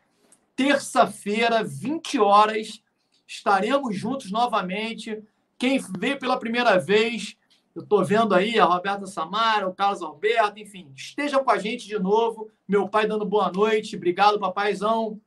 Terça-feira, 0.56 1.64
20 1.64 2.18
horas, 2.20 2.82
estaremos 3.28 3.96
juntos 3.96 4.32
novamente. 4.32 5.22
Quem 5.58 5.80
veio 6.00 6.18
pela 6.18 6.40
primeira 6.40 6.80
vez, 6.80 7.38
eu 7.76 7.84
estou 7.84 8.04
vendo 8.04 8.34
aí 8.34 8.58
a 8.58 8.66
Roberta 8.66 9.06
Samara, 9.06 9.68
o 9.68 9.74
Carlos 9.74 10.02
Alberto, 10.02 10.60
enfim, 10.60 10.92
estejam 10.96 11.44
com 11.44 11.52
a 11.52 11.60
gente 11.60 11.86
de 11.86 12.00
novo. 12.00 12.50
Meu 12.68 12.88
pai 12.88 13.06
dando 13.06 13.26
boa 13.26 13.52
noite. 13.52 13.96
Obrigado, 13.96 14.40
papaizão. 14.40 15.20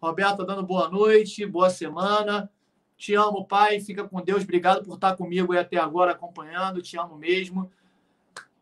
Roberta 0.00 0.44
dando 0.44 0.62
boa 0.62 0.88
noite, 0.88 1.44
boa 1.44 1.68
semana. 1.68 2.50
Te 2.96 3.14
amo, 3.14 3.44
pai. 3.44 3.80
Fica 3.80 4.04
com 4.04 4.22
Deus. 4.22 4.42
Obrigado 4.44 4.84
por 4.84 4.94
estar 4.94 5.16
comigo 5.16 5.52
e 5.52 5.58
até 5.58 5.76
agora 5.76 6.12
acompanhando. 6.12 6.80
Te 6.80 6.96
amo 6.96 7.16
mesmo. 7.16 7.70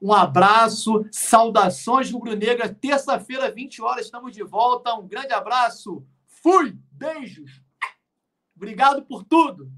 Um 0.01 0.13
abraço, 0.13 1.07
saudações 1.11 2.11
rubro-negra. 2.11 2.69
Terça-feira, 2.69 3.51
20 3.51 3.83
horas, 3.83 4.07
estamos 4.07 4.33
de 4.33 4.43
volta. 4.43 4.95
Um 4.95 5.07
grande 5.07 5.33
abraço. 5.33 6.05
Fui! 6.27 6.77
Beijos! 6.93 7.63
Obrigado 8.57 9.03
por 9.03 9.25
tudo! 9.25 9.71